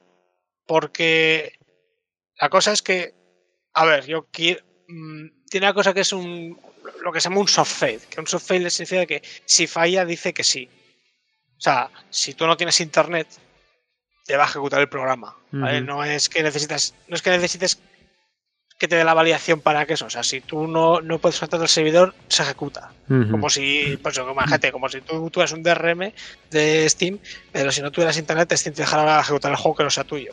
porque 0.67 1.59
la 2.41 2.49
cosa 2.51 2.73
es 2.73 2.83
que, 2.83 3.15
a 3.79 3.85
ver, 3.85 4.07
yo 4.07 4.27
quiero, 4.33 4.61
mm, 4.89 5.27
tiene 5.49 5.67
una 5.67 5.75
cosa 5.75 5.95
que 5.95 6.01
es 6.01 6.13
un 6.13 6.59
lo 7.03 7.13
que 7.13 7.21
se 7.21 7.29
llama 7.29 7.41
un 7.41 7.49
soft 7.49 7.73
fail, 7.73 8.01
que 8.11 8.21
un 8.21 8.27
soft 8.27 8.47
fail 8.47 8.69
significa 8.71 9.07
que 9.07 9.23
si 9.45 9.69
falla 9.69 10.05
dice 10.05 10.35
que 10.35 10.43
sí. 10.43 10.69
O 11.57 11.61
sea, 11.61 11.89
si 12.11 12.35
tú 12.35 12.47
no 12.47 12.57
tienes 12.57 12.81
internet, 12.81 13.29
te 14.27 14.37
va 14.37 14.45
a 14.45 14.47
ejecutar 14.49 14.81
el 14.81 14.89
programa. 14.89 15.37
No 15.53 16.03
es 16.03 16.29
que 16.29 16.43
necesitas, 16.43 16.95
no 17.07 17.15
es 17.15 17.23
que 17.23 17.31
necesites 17.31 17.81
que 18.81 18.89
te 18.89 18.97
dé 18.97 19.05
la 19.05 19.15
validación 19.15 19.61
para 19.61 19.87
que 19.87 19.95
eso. 19.95 20.07
O 20.07 20.11
sea, 20.11 20.25
si 20.25 20.41
tú 20.41 20.67
no, 20.67 21.01
no 21.01 21.21
puedes 21.21 21.39
conectar 21.39 21.61
al 21.61 21.69
servidor, 21.69 22.15
se 22.29 22.43
ejecuta. 22.43 22.93
Como 23.07 23.49
si, 23.49 23.97
pues 24.03 24.19
como, 24.19 24.33
imagínate, 24.33 24.73
como 24.73 24.89
si 24.89 25.01
tú 25.03 25.31
tuvieras 25.31 25.53
un 25.53 25.63
DRM 25.63 26.13
de 26.51 26.89
Steam, 26.89 27.19
pero 27.53 27.71
si 27.71 27.81
no 27.81 27.93
tuvieras 27.93 28.19
internet, 28.19 28.53
Steam 28.57 28.75
te 28.75 28.83
dejara 28.83 29.21
ejecutar 29.21 29.53
el 29.53 29.57
juego 29.57 29.77
que 29.77 29.85
no 29.85 29.91
sea 29.91 30.05
tuyo. 30.05 30.33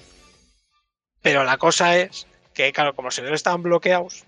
Pero 1.21 1.43
la 1.43 1.57
cosa 1.57 1.97
es 1.97 2.27
que, 2.55 2.71
claro, 2.73 2.95
como 2.95 3.07
los 3.07 3.15
servidores 3.15 3.39
estaban 3.39 3.61
bloqueados, 3.61 4.23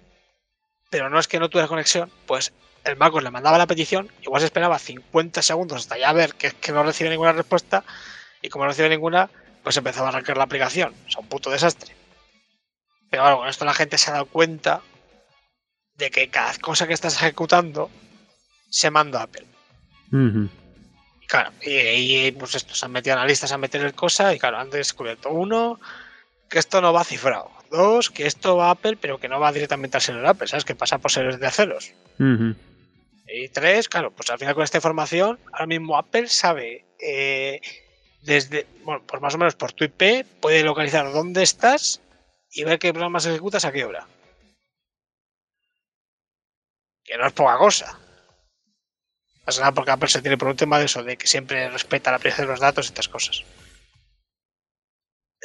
pero 0.92 1.10
no 1.10 1.20
es 1.20 1.28
que 1.28 1.40
no 1.40 1.50
tuviera 1.50 1.68
conexión, 1.68 2.12
pues 2.28 2.54
el 2.84 2.96
MacOS 2.98 3.24
le 3.24 3.32
mandaba 3.32 3.58
la 3.58 3.66
petición, 3.66 4.12
igual 4.22 4.42
se 4.42 4.46
esperaba 4.46 4.78
50 4.78 5.42
segundos 5.42 5.82
hasta 5.82 5.98
ya 5.98 6.14
ver 6.14 6.36
que, 6.36 6.52
que 6.52 6.72
no 6.72 6.84
recibe 6.84 7.10
ninguna 7.10 7.32
respuesta, 7.32 7.84
y 8.42 8.50
como 8.50 8.66
no 8.66 8.70
recibe 8.70 8.90
ninguna, 8.90 9.30
pues 9.64 9.78
empezaba 9.78 10.08
a 10.08 10.10
arrancar 10.10 10.38
la 10.38 10.44
aplicación. 10.44 10.94
O 11.08 11.10
sea, 11.10 11.22
un 11.22 11.28
puto 11.28 11.50
desastre. 11.50 11.96
Pero 13.10 13.24
bueno, 13.24 13.38
con 13.40 13.48
esto 13.48 13.66
la 13.66 13.74
gente 13.74 13.98
se 13.98 14.10
ha 14.10 14.14
dado 14.14 14.26
cuenta 14.28 14.82
de 15.96 16.12
que 16.12 16.30
cada 16.30 16.54
cosa 16.60 16.88
que 16.88 16.94
estás 16.94 17.16
ejecutando 17.16 17.90
se 18.70 18.92
manda 18.92 19.22
a 19.22 19.24
Apple. 19.24 19.48
Y 21.22 21.28
claro, 21.28 21.52
y, 21.62 22.28
y, 22.28 22.32
pues 22.32 22.56
esto, 22.56 22.76
se 22.76 22.86
han 22.86 22.92
metido 22.92 23.16
analistas 23.16 23.52
a 23.52 23.58
meter 23.58 23.82
el 23.82 23.94
cosa 23.94 24.34
y 24.34 24.40
claro, 24.40 24.58
han 24.58 24.70
descubierto 24.70 25.30
uno, 25.30 25.80
que 26.50 26.60
esto 26.60 26.82
no 26.82 26.94
va 26.94 27.04
cifrado. 27.04 27.52
Dos, 27.72 28.10
que 28.10 28.26
esto 28.26 28.58
va 28.58 28.68
a 28.68 28.72
Apple, 28.72 28.98
pero 29.00 29.20
que 29.20 29.28
no 29.28 29.40
va 29.40 29.52
directamente 29.52 29.98
al 29.98 30.02
servidor 30.02 30.28
Apple, 30.28 30.48
¿sabes? 30.48 30.66
Que 30.66 30.76
pasa 30.76 30.98
por 31.00 31.12
servidores 31.12 31.40
de 31.40 31.52
ceros. 31.52 31.94
Ujú. 32.20 32.56
Y 33.28 33.50
tres, 33.50 33.90
claro, 33.90 34.12
pues 34.12 34.30
al 34.30 34.40
final 34.40 34.56
con 34.56 34.64
esta 34.64 34.78
información, 34.78 35.38
ahora 35.52 35.68
mismo 35.68 35.98
Apple 35.98 36.28
sabe 36.30 36.86
eh, 37.00 37.60
desde, 38.22 38.68
bueno, 38.84 39.04
pues 39.06 39.22
más 39.22 39.36
o 39.36 39.38
menos 39.38 39.56
por 39.56 39.74
tu 39.74 39.84
IP, 39.84 40.26
puede 40.40 40.64
localizar 40.64 41.12
dónde 41.12 41.44
estás 41.44 42.02
y 42.52 42.64
ver 42.64 42.80
qué 42.80 42.94
programas 42.94 43.26
ejecutas 43.26 43.66
a 43.66 43.72
qué 43.72 43.84
hora. 43.84 44.08
Que 47.04 47.18
no 47.18 47.28
es 47.28 47.34
poca 47.34 47.58
cosa. 47.58 48.00
Pasa 49.44 49.62
nada 49.62 49.74
porque 49.74 49.92
Apple 49.92 50.10
se 50.10 50.22
tiene 50.22 50.38
por 50.38 50.50
un 50.50 50.58
tema 50.58 50.80
de 50.80 50.86
eso, 50.86 51.04
de 51.04 51.18
que 51.18 51.28
siempre 51.28 51.70
respeta 51.70 52.12
la 52.12 52.20
privacidad 52.20 52.48
de 52.48 52.52
los 52.52 52.60
datos 52.60 52.86
y 52.86 52.90
estas 52.90 53.08
cosas. 53.08 53.44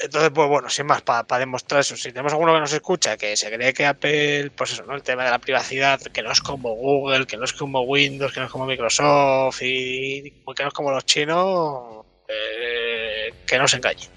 Entonces, 0.02 0.30
pues 0.34 0.48
bueno, 0.48 0.68
sin 0.68 0.86
más, 0.86 1.02
para 1.02 1.38
demostrar 1.38 1.80
eso, 1.80 1.96
si 1.96 2.10
tenemos 2.10 2.32
alguno 2.32 2.54
que 2.54 2.60
nos 2.60 2.72
escucha 2.72 3.16
que 3.16 3.36
se 3.36 3.52
cree 3.52 3.72
que 3.72 3.86
Apple, 3.86 4.50
pues 4.50 4.72
eso, 4.72 4.82
¿no? 4.84 4.96
El 4.96 5.02
tema 5.02 5.24
de 5.24 5.30
la 5.30 5.38
privacidad, 5.38 6.00
que 6.00 6.22
no 6.22 6.32
es 6.32 6.40
como 6.40 6.74
Google, 6.74 7.26
que 7.26 7.36
no 7.36 7.44
es 7.44 7.52
como 7.52 7.82
Windows, 7.82 8.32
que 8.32 8.40
no 8.40 8.46
es 8.46 8.52
como 8.52 8.66
Microsoft 8.66 9.62
y 9.62 10.42
que 10.56 10.62
no 10.62 10.68
es 10.68 10.74
como 10.74 10.90
los 10.90 11.06
chinos, 11.06 12.04
eh, 12.28 13.32
que 13.46 13.58
no 13.58 13.68
se 13.68 13.76
engañe. 13.76 14.08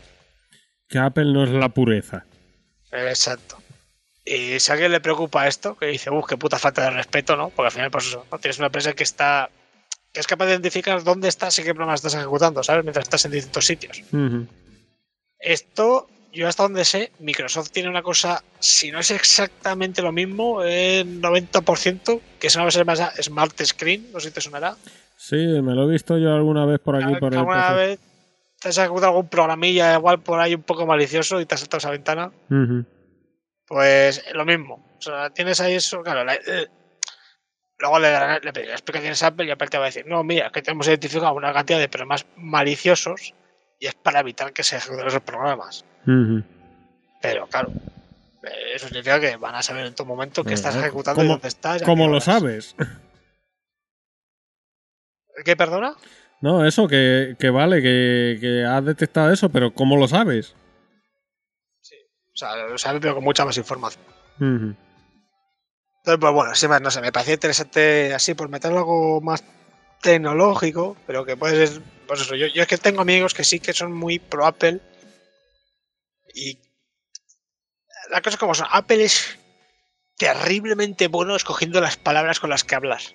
Que 0.90 0.98
Apple 0.98 1.32
no 1.32 1.44
es 1.44 1.52
la 1.52 1.70
pureza. 1.70 2.26
Exacto. 2.92 3.58
Y 4.26 4.60
si 4.60 4.72
a 4.72 4.74
alguien 4.74 4.92
le 4.92 5.02
preocupa 5.02 5.48
esto, 5.48 5.76
que 5.76 5.86
dice, 5.86 6.10
uff, 6.10 6.26
qué 6.28 6.36
puta 6.36 6.58
falta 6.58 6.82
de 6.82 6.90
respeto, 6.90 7.36
¿no? 7.36 7.50
Porque 7.52 7.68
al 7.68 7.72
final, 7.72 7.92
pues 7.92 8.08
eso, 8.08 8.26
¿no? 8.32 8.40
tienes 8.40 8.58
una 8.58 8.68
empresa 8.68 8.94
que 8.94 9.04
está 9.04 9.52
que 10.12 10.22
es 10.22 10.28
capaz 10.28 10.46
de 10.46 10.54
identificar 10.54 11.04
dónde 11.04 11.28
estás 11.28 11.60
y 11.60 11.64
qué 11.64 11.74
programas 11.74 12.00
estás 12.00 12.16
ejecutando, 12.16 12.64
¿sabes? 12.64 12.86
Mientras 12.86 13.04
estás 13.04 13.26
en 13.26 13.32
distintos 13.32 13.66
sitios. 13.66 14.02
Ujú. 14.14 14.48
Esto, 15.46 16.08
yo 16.34 16.48
hasta 16.48 16.64
donde 16.64 16.84
sé, 16.86 17.12
Microsoft 17.20 17.70
tiene 17.72 17.88
una 17.90 18.02
cosa, 18.02 18.44
si 18.60 18.92
no 18.92 19.00
es 19.00 19.12
exactamente 19.12 20.02
lo 20.02 20.12
mismo, 20.12 20.64
el 20.64 21.22
90%, 21.22 22.20
que 22.40 22.48
es 22.48 22.56
una 22.56 22.66
cosa 22.66 22.84
más 22.84 23.00
Smart 23.22 23.62
Screen, 23.64 24.12
no 24.12 24.20
sé 24.20 24.30
si 24.30 24.34
te 24.34 24.42
sonará. 24.42 24.76
Sí, 25.18 25.36
me 25.36 25.74
lo 25.76 25.84
he 25.88 25.92
visto 25.94 26.18
yo 26.18 26.34
alguna 26.34 26.66
vez 26.66 26.80
por 26.80 26.96
aquí. 26.96 27.16
Por 27.16 27.32
el 27.34 27.40
alguna 27.40 27.68
PC. 27.70 27.76
vez 27.76 28.00
te 28.60 28.70
has 28.70 28.78
ejecutado 28.80 29.12
algún 29.12 29.30
programilla 29.30 29.94
igual 29.94 30.20
por 30.22 30.40
ahí 30.40 30.56
un 30.56 30.64
poco 30.64 30.86
malicioso 30.88 31.40
y 31.40 31.46
te 31.46 31.54
has 31.56 31.62
saltado 31.62 31.78
esa 31.78 31.92
ventana. 31.92 32.32
Pues 33.68 34.24
lo 34.34 34.46
mismo. 34.46 34.84
O 34.98 35.02
sea, 35.02 35.30
tienes 35.30 35.60
ahí 35.62 35.74
eso, 35.76 36.02
claro. 36.04 36.24
la- 36.24 36.36
eh, 36.36 36.68
luego 37.78 38.00
le 38.00 38.10
darán 38.10 38.40
le 38.44 38.54
pedirán 38.54 38.74
explicaciones 38.76 39.22
a 39.24 39.28
Apple 39.28 39.46
y 39.46 39.52
Apple 39.52 39.68
te 39.68 39.78
va 39.78 39.84
a 39.86 39.88
decir, 39.88 40.06
no, 40.08 40.24
mira, 40.24 40.50
que 40.52 40.62
tenemos 40.62 40.88
identificado 40.88 41.34
una 41.34 41.54
cantidad 41.54 41.80
de 41.80 41.90
programas 41.90 42.26
maliciosos 42.36 43.34
y 43.80 43.88
es 43.88 43.96
para 43.96 44.20
evitar 44.22 44.54
que 44.54 44.64
se 44.64 44.78
ejecuten 44.78 45.08
esos 45.08 45.22
programas. 45.22 45.84
Pero 47.22 47.48
claro, 47.48 47.72
eso 48.74 48.88
significa 48.88 49.20
que 49.20 49.36
van 49.38 49.56
a 49.56 49.64
saber 49.64 49.86
en 49.88 49.96
todo 49.96 50.08
momento 50.08 50.44
que 50.44 50.54
estás 50.54 50.76
ejecutando 50.76 51.22
y 51.22 51.26
¿cómo- 51.26 51.34
dónde 51.36 51.48
estás. 51.48 51.82
¿Cómo 51.84 52.08
lo 52.08 52.22
sabes? 52.22 52.76
¿Qué, 55.44 55.56
perdona? 55.56 55.96
No, 56.42 56.66
eso, 56.66 56.88
que, 56.88 57.36
que 57.40 57.50
vale, 57.50 57.82
que, 57.82 58.38
que 58.40 58.64
has 58.66 58.86
detectado 58.86 59.32
eso, 59.32 59.50
pero 59.50 59.74
¿cómo 59.74 59.98
lo 59.98 60.08
sabes? 60.08 60.56
O 62.34 62.38
sea, 62.38 62.56
lo 62.68 62.78
sabe, 62.78 63.00
pero 63.00 63.16
con 63.16 63.24
mucha 63.24 63.46
más 63.46 63.58
información. 63.58 64.04
Entonces, 64.40 66.20
pues 66.20 66.34
bueno, 66.34 66.54
sin 66.54 66.70
más, 66.70 66.82
no 66.82 66.92
sé, 66.92 67.02
me 67.02 67.12
parecía 67.12 67.34
interesante 67.36 68.14
así 68.14 68.34
por 68.34 68.50
meterlo 68.50 68.80
algo 68.80 69.22
más 69.22 69.44
tecnológico, 70.02 70.98
pero 71.08 71.26
que 71.26 71.38
puede 71.38 71.66
ser, 71.68 71.82
pues 72.06 72.22
eso, 72.22 72.36
yo, 72.36 72.48
yo 72.48 72.62
es 72.62 72.68
que 72.68 72.78
tengo 72.78 73.02
amigos 73.02 73.34
que 73.34 73.44
sí 73.44 73.60
que 73.60 73.74
son 73.74 73.94
muy 73.94 74.20
pro 74.20 74.46
Apple 74.46 74.80
y 76.34 76.60
la 78.10 78.22
cosa 78.22 78.36
es 78.36 78.38
como 78.38 78.54
son, 78.54 78.68
Apple 78.72 79.04
es 79.04 79.38
terriblemente 80.18 81.08
bueno 81.08 81.36
escogiendo 81.36 81.82
las 81.82 81.98
palabras 81.98 82.40
con 82.40 82.50
las 82.50 82.64
que 82.64 82.76
hablas. 82.76 83.14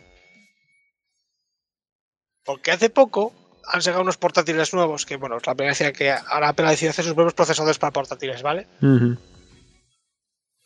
Porque 2.44 2.70
hace 2.72 2.90
poco 2.90 3.34
han 3.66 3.82
sacado 3.82 4.02
unos 4.02 4.16
portátiles 4.16 4.74
nuevos, 4.74 5.06
que 5.06 5.16
bueno, 5.16 5.36
es 5.36 5.46
la 5.46 5.54
primera 5.54 5.76
vez 5.78 5.96
que 5.96 6.10
ahora 6.10 6.48
Apple 6.48 6.66
ha 6.66 6.70
decidido 6.70 6.90
hacer 6.90 7.04
sus 7.04 7.14
propios 7.14 7.34
procesadores 7.34 7.78
para 7.78 7.92
portátiles, 7.92 8.42
¿vale? 8.42 8.66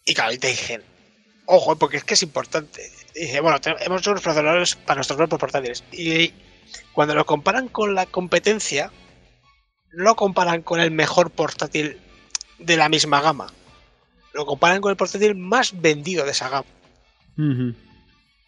Y 0.05 0.15
claro, 0.15 0.33
y 0.33 0.39
te 0.39 0.49
dicen, 0.49 0.83
ojo, 1.47 1.77
porque 1.77 1.99
es 1.99 2.05
que 2.05 2.15
es 2.15 2.23
importante. 2.23 2.91
Dice, 3.15 3.41
bueno, 3.41 3.59
hemos 3.81 4.01
hecho 4.01 4.11
unos 4.11 4.23
procesadores 4.23 4.77
para 4.77 4.97
nuestros 4.97 5.17
propios 5.17 5.41
portátiles. 5.41 5.85
Y 5.93 6.33
cuando 6.93 7.15
lo 7.15 7.27
comparan 7.27 7.69
con 7.69 7.95
la 7.95 8.07
competencia, 8.07 8.91
no 9.93 10.05
lo 10.05 10.17
comparan 10.17 10.63
con 10.63 10.81
el 10.81 10.91
mejor 10.91 11.31
portátil 11.31 12.01
de 12.59 12.77
la 12.77 12.89
misma 12.89 13.21
gama. 13.21 13.53
Lo 14.33 14.47
comparan 14.47 14.81
con 14.81 14.91
el 14.91 14.97
portátil 14.97 15.35
más 15.35 15.81
vendido 15.81 16.25
de 16.25 16.33
esa 16.33 16.49
gama. 16.49 16.69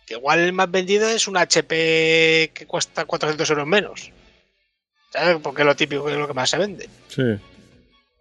Que 0.06 0.14
igual 0.14 0.40
el 0.40 0.52
más 0.52 0.70
vendido 0.70 1.08
es 1.08 1.28
un 1.28 1.36
HP 1.36 2.52
que 2.54 2.66
cuesta 2.66 3.04
400 3.04 3.50
euros 3.50 3.66
menos. 3.66 4.12
¿Sabes? 5.12 5.38
Porque 5.42 5.62
es 5.62 5.66
lo 5.66 5.76
típico 5.76 6.04
que 6.04 6.12
es 6.12 6.18
lo 6.18 6.26
que 6.26 6.34
más 6.34 6.50
se 6.50 6.58
vende. 6.58 6.88
Sí. 7.08 7.22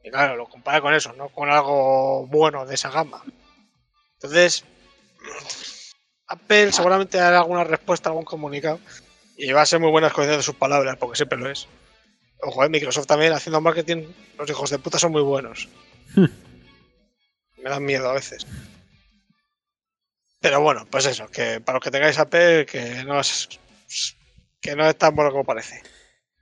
Y 0.04 0.12
claro, 0.12 0.36
lo 0.36 0.48
compara 0.48 0.82
con 0.82 0.94
eso, 0.94 1.14
no 1.14 1.30
con 1.30 1.50
algo 1.50 2.28
bueno 2.28 2.66
de 2.66 2.76
esa 2.76 2.92
gama. 2.92 3.24
Entonces, 4.14 4.64
Apple 6.28 6.72
seguramente 6.72 7.20
hará 7.20 7.40
alguna 7.40 7.64
respuesta, 7.64 8.10
algún 8.10 8.24
comunicado. 8.24 8.80
Y 9.38 9.52
va 9.52 9.62
a 9.62 9.66
ser 9.66 9.80
muy 9.80 9.92
buena 9.92 10.08
escogiendo 10.08 10.38
de 10.38 10.44
sus 10.44 10.56
palabras, 10.56 10.98
porque 10.98 11.18
siempre 11.18 11.38
lo 11.38 11.50
es. 11.50 11.68
Ojo, 12.42 12.64
eh, 12.64 12.70
Microsoft 12.70 13.08
también 13.08 13.34
haciendo 13.34 13.62
marketing, 13.62 14.04
los 14.38 14.50
hijos 14.50 14.70
de 14.70 14.80
puta 14.80 15.00
son 15.00 15.12
muy 15.12 15.22
buenos. 15.22 15.68
Me 16.16 17.70
dan 17.70 17.84
miedo 17.84 18.10
a 18.10 18.14
veces. 18.14 18.46
Pero 20.40 20.62
bueno, 20.62 20.86
pues 20.90 21.08
eso, 21.08 21.28
que 21.28 21.60
para 21.60 21.78
los 21.78 21.84
que 21.84 21.92
tengáis 21.92 22.20
Apple, 22.20 22.66
que 22.66 23.04
no 23.04 23.20
es, 23.20 23.50
que 24.62 24.76
no 24.76 24.88
es 24.88 24.96
tan 24.96 25.16
bueno 25.16 25.32
como 25.32 25.44
parece. 25.44 25.82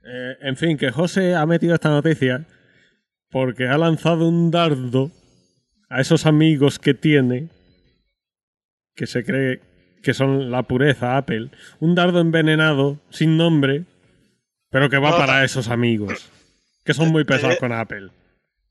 Eh, 0.06 0.38
en 0.42 0.58
fin, 0.58 0.78
que 0.78 0.92
José 0.92 1.36
ha 1.36 1.46
metido 1.46 1.74
esta 1.74 1.90
noticia 1.90 2.46
porque 3.30 3.68
ha 3.68 3.78
lanzado 3.78 4.28
un 4.28 4.52
dardo 4.52 5.10
a 5.90 6.02
esos 6.02 6.26
amigos 6.26 6.80
que 6.80 6.94
tiene, 6.94 7.50
que 8.96 9.08
se 9.08 9.24
cree 9.24 9.62
que 10.04 10.14
son 10.14 10.52
la 10.52 10.64
pureza 10.64 11.18
Apple, 11.18 11.50
un 11.80 11.96
dardo 11.96 12.20
envenenado, 12.20 13.00
sin 13.10 13.38
nombre, 13.38 13.86
pero 14.70 14.90
que 14.90 14.98
va 14.98 15.12
No, 15.12 15.18
para 15.18 15.44
esos 15.44 15.70
amigos, 15.70 16.30
que 16.84 16.94
son 16.94 17.10
muy 17.10 17.24
pesados 17.24 17.58
con 17.58 17.72
Apple. 17.72 18.10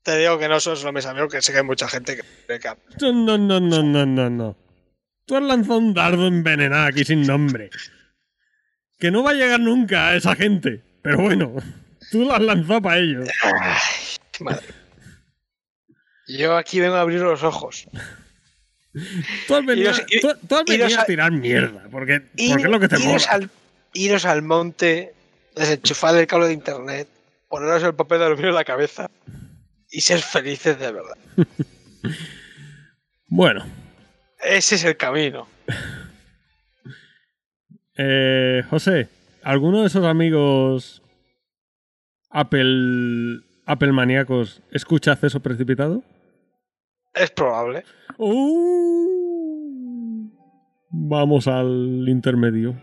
Te 0.03 0.17
digo 0.17 0.37
que 0.37 0.47
no 0.47 0.59
son 0.59 0.77
solo 0.77 0.93
mis 0.93 1.05
amigos, 1.05 1.33
que 1.33 1.41
sé 1.41 1.51
que 1.51 1.59
hay 1.59 1.63
mucha 1.63 1.87
gente 1.87 2.17
que 2.17 2.23
No, 3.01 3.11
no, 3.11 3.37
no, 3.37 3.59
no, 3.59 3.83
no, 3.83 4.05
no, 4.05 4.29
no. 4.29 4.57
Tú 5.25 5.35
has 5.35 5.43
lanzado 5.43 5.79
un 5.79 5.93
dardo 5.93 6.27
envenenado 6.27 6.87
aquí 6.87 7.03
sin 7.03 7.25
nombre. 7.25 7.69
Que 8.99 9.09
no 9.09 9.23
va 9.23 9.31
a 9.31 9.33
llegar 9.33 9.59
nunca 9.59 10.09
a 10.09 10.15
esa 10.15 10.35
gente. 10.35 10.83
Pero 11.01 11.21
bueno, 11.21 11.55
tú 12.11 12.25
lo 12.25 12.33
has 12.33 12.41
lanzado 12.41 12.81
para 12.81 12.99
ellos. 12.99 13.29
Ay, 13.41 13.77
madre. 14.41 14.67
Yo 16.27 16.57
aquí 16.57 16.79
vengo 16.79 16.95
a 16.95 17.01
abrir 17.01 17.21
los 17.21 17.43
ojos. 17.43 17.87
Has 18.95 19.65
venido 19.65 19.91
iros 20.67 20.97
a 20.97 21.05
tirar 21.05 21.31
mierda, 21.31 21.87
porque, 21.91 22.21
Ir- 22.35 22.49
porque 22.49 22.63
es 22.63 22.69
lo 22.69 22.79
que 22.79 22.87
te 22.87 22.95
iros, 22.99 23.07
mola. 23.25 23.31
al, 23.31 23.49
iros 23.93 24.25
al 24.25 24.41
monte, 24.43 25.13
desenchufar 25.55 26.15
el 26.15 26.27
cable 26.27 26.47
de 26.47 26.53
internet, 26.53 27.07
poneros 27.49 27.83
el 27.83 27.95
papel 27.95 28.19
de 28.19 28.25
aluminio 28.25 28.49
en 28.49 28.55
la 28.55 28.63
cabeza 28.63 29.09
y 29.89 30.01
ser 30.01 30.19
felices 30.19 30.77
de 30.79 30.91
verdad. 30.91 31.17
Bueno, 33.27 33.65
Ese 34.43 34.75
es 34.75 34.83
el 34.83 34.95
camino. 34.95 35.47
eh, 37.97 38.63
José, 38.69 39.07
¿alguno 39.41 39.81
de 39.81 39.87
esos 39.87 40.05
amigos 40.05 41.01
Apple, 42.29 43.39
Apple 43.65 43.91
maníacos 43.91 44.61
escucha 44.71 45.13
acceso 45.13 45.39
precipitado? 45.39 46.03
Es 47.13 47.29
probable. 47.31 47.83
Uh, 48.17 49.03
vamos 50.89 51.47
al 51.47 52.05
intermedio. 52.07 52.75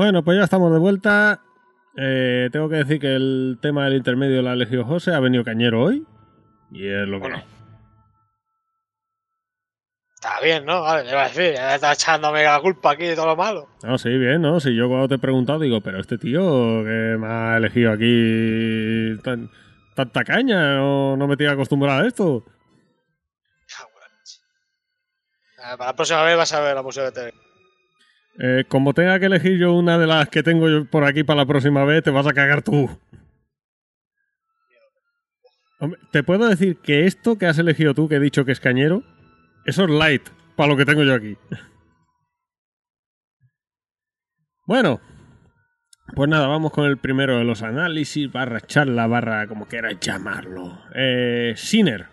Bueno, 0.00 0.24
pues 0.24 0.38
ya 0.38 0.44
estamos 0.44 0.72
de 0.72 0.78
vuelta. 0.78 1.42
Eh, 1.94 2.48
tengo 2.52 2.70
que 2.70 2.76
decir 2.76 2.98
que 2.98 3.14
el 3.14 3.58
tema 3.60 3.84
del 3.84 3.98
intermedio 3.98 4.40
lo 4.40 4.48
ha 4.48 4.54
elegido 4.54 4.82
José, 4.82 5.12
ha 5.12 5.20
venido 5.20 5.44
Cañero 5.44 5.82
hoy. 5.82 6.06
Y 6.72 6.88
es 6.88 7.06
lo 7.06 7.18
que 7.18 7.28
Bueno. 7.28 7.42
Está 10.14 10.40
bien, 10.40 10.64
¿no? 10.64 10.80
Vale, 10.80 11.04
le 11.04 11.10
iba 11.10 11.20
a 11.20 11.28
decir, 11.28 11.52
ya 11.52 11.74
está 11.74 11.92
echándome 11.92 12.44
la 12.44 12.58
culpa 12.62 12.92
aquí 12.92 13.08
de 13.08 13.14
todo 13.14 13.26
lo 13.26 13.36
malo. 13.36 13.68
No, 13.82 13.98
sí, 13.98 14.08
bien, 14.16 14.40
¿no? 14.40 14.58
Si 14.58 14.74
yo 14.74 14.88
cuando 14.88 15.06
te 15.06 15.16
he 15.16 15.18
preguntado 15.18 15.58
digo, 15.58 15.82
pero 15.82 16.00
este 16.00 16.16
tío 16.16 16.40
que 16.82 17.16
me 17.20 17.26
ha 17.26 17.58
elegido 17.58 17.92
aquí 17.92 19.18
tan, 19.22 19.50
tanta 19.94 20.24
caña, 20.24 20.76
no, 20.76 21.18
no 21.18 21.28
me 21.28 21.36
tiene 21.36 21.52
acostumbrado 21.52 22.04
a 22.04 22.08
esto. 22.08 22.46
Para 25.58 25.76
la 25.76 25.94
próxima 25.94 26.22
vez 26.22 26.38
vas 26.38 26.54
a 26.54 26.60
ver 26.62 26.74
la 26.74 26.82
música 26.82 27.12
que 27.12 27.20
te 27.20 27.49
Eh, 28.38 28.64
como 28.68 28.94
tenga 28.94 29.18
que 29.18 29.26
elegir 29.26 29.58
yo 29.58 29.74
una 29.74 29.98
de 29.98 30.06
las 30.06 30.28
que 30.28 30.42
tengo 30.42 30.68
yo 30.68 30.84
por 30.86 31.04
aquí 31.04 31.24
para 31.24 31.38
la 31.38 31.46
próxima 31.46 31.84
vez, 31.84 32.02
te 32.02 32.10
vas 32.10 32.26
a 32.26 32.32
cagar 32.32 32.62
tú. 32.62 32.88
Te 36.10 36.22
puedo 36.22 36.46
decir 36.46 36.76
que 36.78 37.06
esto 37.06 37.38
que 37.38 37.46
has 37.46 37.58
elegido 37.58 37.94
tú, 37.94 38.08
que 38.08 38.16
he 38.16 38.20
dicho 38.20 38.44
que 38.44 38.52
es 38.52 38.60
cañero, 38.60 39.02
eso 39.64 39.84
es 39.84 39.90
light 39.90 40.28
para 40.56 40.68
lo 40.68 40.76
que 40.76 40.84
tengo 40.84 41.02
yo 41.02 41.14
aquí. 41.14 41.36
Bueno, 44.66 45.00
pues 46.14 46.28
nada, 46.28 46.46
vamos 46.48 46.72
con 46.72 46.84
el 46.84 46.98
primero 46.98 47.38
de 47.38 47.44
los 47.44 47.62
análisis, 47.62 48.30
barra 48.30 48.60
charla, 48.60 49.06
barra 49.06 49.46
como 49.46 49.66
quieras 49.66 49.98
llamarlo. 50.00 50.82
Eh, 50.94 51.54
Sinner. 51.56 52.06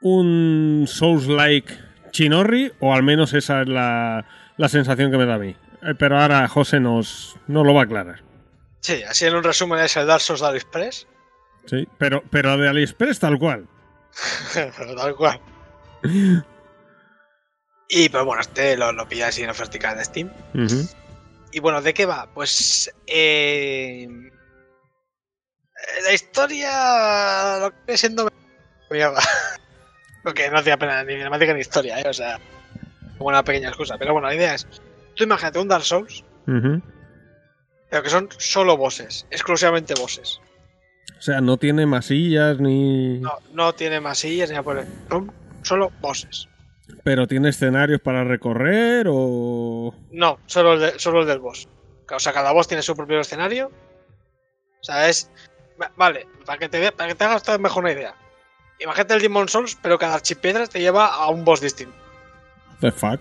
Un 0.00 0.84
Souls-like 0.86 1.72
chinorri, 2.10 2.72
o 2.80 2.94
al 2.94 3.02
menos 3.02 3.34
esa 3.34 3.62
es 3.62 3.68
la, 3.68 4.24
la 4.56 4.68
sensación 4.68 5.10
que 5.10 5.18
me 5.18 5.26
da 5.26 5.34
a 5.34 5.38
mí. 5.38 5.56
Eh, 5.82 5.94
pero 5.98 6.18
ahora 6.18 6.46
José 6.48 6.80
nos, 6.80 7.36
nos 7.46 7.66
lo 7.66 7.74
va 7.74 7.82
a 7.82 7.84
aclarar. 7.84 8.22
Sí, 8.80 9.02
así 9.02 9.26
en 9.26 9.34
un 9.34 9.44
resumen 9.44 9.80
es 9.80 9.96
el 9.96 10.06
Dark 10.06 10.20
Souls 10.20 10.40
de 10.40 10.46
AliExpress. 10.46 11.06
Sí, 11.66 11.88
pero, 11.98 12.22
pero 12.30 12.56
de 12.56 12.68
AliExpress 12.68 13.18
tal 13.18 13.38
cual. 13.38 13.66
Pero 14.54 14.94
tal 14.96 15.16
cual. 15.16 15.40
Y 17.88 18.08
pues 18.08 18.24
bueno, 18.24 18.40
este 18.40 18.76
lo, 18.76 18.92
lo 18.92 19.08
pilla 19.08 19.28
así 19.28 19.42
en 19.42 19.50
ofertica 19.50 19.94
de 19.94 20.04
Steam. 20.04 20.30
Y 21.52 21.60
bueno, 21.60 21.80
¿de 21.82 21.94
qué 21.94 22.06
va? 22.06 22.28
Pues 22.32 22.92
eh, 23.06 24.08
la 26.04 26.12
historia 26.12 27.58
lo 27.60 27.72
que 27.84 27.96
siendo 27.96 28.28
mierda. 28.90 29.22
Porque 30.22 30.50
no 30.50 30.58
hacía 30.58 30.76
pena 30.76 31.04
ni 31.04 31.14
cinemática 31.14 31.54
ni 31.54 31.60
historia, 31.60 32.00
¿eh? 32.00 32.08
O 32.08 32.12
sea, 32.12 32.38
como 33.18 33.28
una 33.28 33.42
pequeña 33.42 33.68
excusa. 33.68 33.96
Pero 33.98 34.12
bueno, 34.12 34.28
la 34.28 34.34
idea 34.34 34.54
es, 34.54 34.66
tú 35.14 35.24
imagínate 35.24 35.58
un 35.58 35.68
Dark 35.68 35.84
Souls, 35.84 36.24
pero 37.90 38.02
que 38.02 38.10
son 38.10 38.28
solo 38.38 38.76
bosses, 38.76 39.26
exclusivamente 39.30 39.94
bosses. 39.94 40.40
O 41.18 41.22
sea, 41.22 41.40
no 41.40 41.56
tiene 41.56 41.86
masillas 41.86 42.58
ni... 42.60 43.18
No, 43.20 43.32
no 43.52 43.72
tiene 43.74 44.00
masillas 44.00 44.50
ni 44.50 44.56
el- 44.56 44.86
Son 45.08 45.32
solo 45.62 45.90
bosses. 46.00 46.48
Pero 47.04 47.26
tiene 47.26 47.48
escenarios 47.48 48.00
para 48.00 48.22
recorrer 48.24 49.06
o... 49.10 49.94
No, 50.10 50.38
solo 50.46 50.74
el, 50.74 50.80
de- 50.80 50.98
solo 50.98 51.22
el 51.22 51.26
del 51.26 51.38
boss. 51.38 51.68
O 52.12 52.18
sea, 52.18 52.32
cada 52.32 52.52
boss 52.52 52.68
tiene 52.68 52.82
su 52.82 52.94
propio 52.94 53.18
escenario. 53.20 53.68
O 54.80 54.84
sea, 54.84 55.08
es. 55.08 55.30
va- 55.80 55.90
Vale, 55.96 56.28
para 56.44 56.58
que 56.58 56.68
te, 56.68 56.92
para 56.92 57.08
que 57.08 57.14
te 57.16 57.24
hagas 57.24 57.58
mejor 57.60 57.82
una 57.84 57.92
idea. 57.92 58.14
Imagínate 58.78 59.14
el 59.14 59.22
Demon 59.22 59.48
Souls, 59.48 59.76
pero 59.82 59.98
cada 59.98 60.14
archipiedra 60.14 60.66
te 60.66 60.80
lleva 60.80 61.06
a 61.06 61.28
un 61.30 61.44
boss 61.44 61.60
distinto. 61.60 61.96
The 62.80 62.92
fuck. 62.92 63.20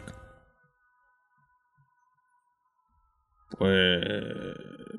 Pues. 3.57 4.01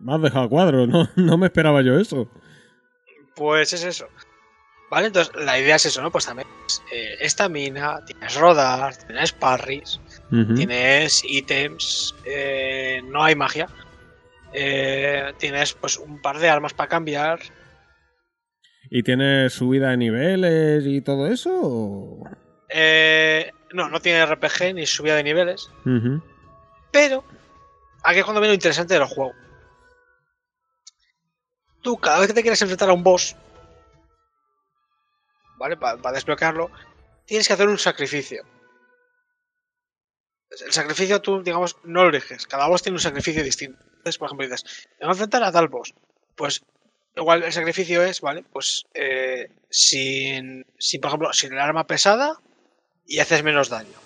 Me 0.01 0.15
has 0.15 0.23
dejado 0.23 0.49
cuadro, 0.49 0.87
¿no? 0.87 1.09
No 1.17 1.37
me 1.39 1.47
esperaba 1.47 1.83
yo 1.83 1.99
eso. 1.99 2.29
Pues 3.35 3.73
es 3.73 3.85
eso. 3.85 4.07
Vale, 4.91 5.09
entonces 5.09 5.35
la 5.35 5.59
idea 5.59 5.77
es 5.77 5.87
eso, 5.87 6.01
¿no? 6.01 6.13
Pues 6.13 6.27
también 6.27 6.47
eh, 6.93 7.17
estamina, 7.21 8.05
tienes 8.07 8.37
rodar, 8.37 8.95
tienes 8.97 9.33
parries, 9.33 10.01
tienes 10.55 11.23
ítems, 11.25 12.15
eh, 12.25 13.03
no 13.05 13.25
hay 13.25 13.35
magia. 13.35 13.67
eh, 14.53 15.33
tienes 15.39 15.73
pues 15.75 15.99
un 15.99 16.23
par 16.23 16.39
de 16.39 16.49
armas 16.49 16.73
para 16.73 16.89
cambiar. 16.89 17.41
¿Y 18.89 19.03
tienes 19.03 19.53
subida 19.55 19.91
de 19.91 19.97
niveles 19.97 20.85
y 20.87 21.01
todo 21.03 21.27
eso? 21.27 21.51
o? 21.63 22.25
eh, 22.69 23.51
no, 23.73 23.89
no 23.89 24.01
tiene 24.01 24.25
RPG 24.27 24.75
ni 24.75 24.87
subida 24.87 25.17
de 25.17 25.23
niveles. 25.23 25.71
Pero 26.93 27.25
aquí 28.03 28.19
es 28.19 28.25
cuando 28.25 28.41
viene 28.41 28.53
lo 28.53 28.55
interesante 28.55 28.95
del 28.95 29.05
juego. 29.05 29.33
Tú, 31.83 31.99
cada 31.99 32.19
vez 32.19 32.29
que 32.29 32.35
te 32.35 32.43
quieres 32.43 32.61
enfrentar 32.63 32.89
a 32.91 32.95
un 32.95 33.03
boss, 33.03 33.37
¿vale? 35.59 35.77
Para 35.77 36.13
desbloquearlo, 36.13 36.71
tienes 37.27 37.47
que 37.47 37.53
hacer 37.53 37.69
un 37.69 37.79
sacrificio. 37.79 38.45
El 40.51 40.73
sacrificio 40.73 41.21
tú, 41.21 41.43
digamos, 41.43 41.77
no 41.85 42.05
lo 42.05 42.09
eliges. 42.11 42.47
Cada 42.47 42.69
boss 42.69 42.83
tiene 42.83 42.97
un 42.97 43.03
sacrificio 43.03 43.43
distinto. 43.43 43.79
Entonces, 43.85 44.19
por 44.19 44.27
ejemplo, 44.27 44.47
dices, 44.47 44.89
me 45.01 45.07
voy 45.07 45.09
a 45.09 45.13
enfrentar 45.13 45.43
a 45.43 45.53
tal 45.53 45.69
boss. 45.69 45.95
Pues 46.35 46.63
igual 47.15 47.43
el 47.43 47.53
sacrificio 47.53 48.03
es, 48.03 48.21
¿vale? 48.21 48.45
Pues 48.53 48.87
eh, 48.95 49.49
sin, 49.71 50.65
sin, 50.79 51.01
por 51.01 51.09
ejemplo, 51.09 51.33
sin 51.33 51.53
el 51.53 51.59
arma 51.59 51.87
pesada 51.87 52.41
y 53.07 53.19
haces 53.21 53.43
menos 53.43 53.69
daño 53.69 53.99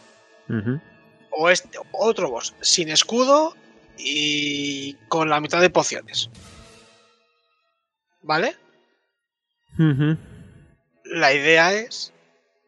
o 1.30 1.48
este 1.50 1.78
otro 1.92 2.30
boss 2.30 2.54
sin 2.60 2.88
escudo 2.88 3.54
y 3.96 4.94
con 5.08 5.28
la 5.28 5.40
mitad 5.40 5.60
de 5.60 5.70
pociones. 5.70 6.28
¿Vale? 8.22 8.56
La 11.04 11.32
idea 11.32 11.72
es 11.72 12.12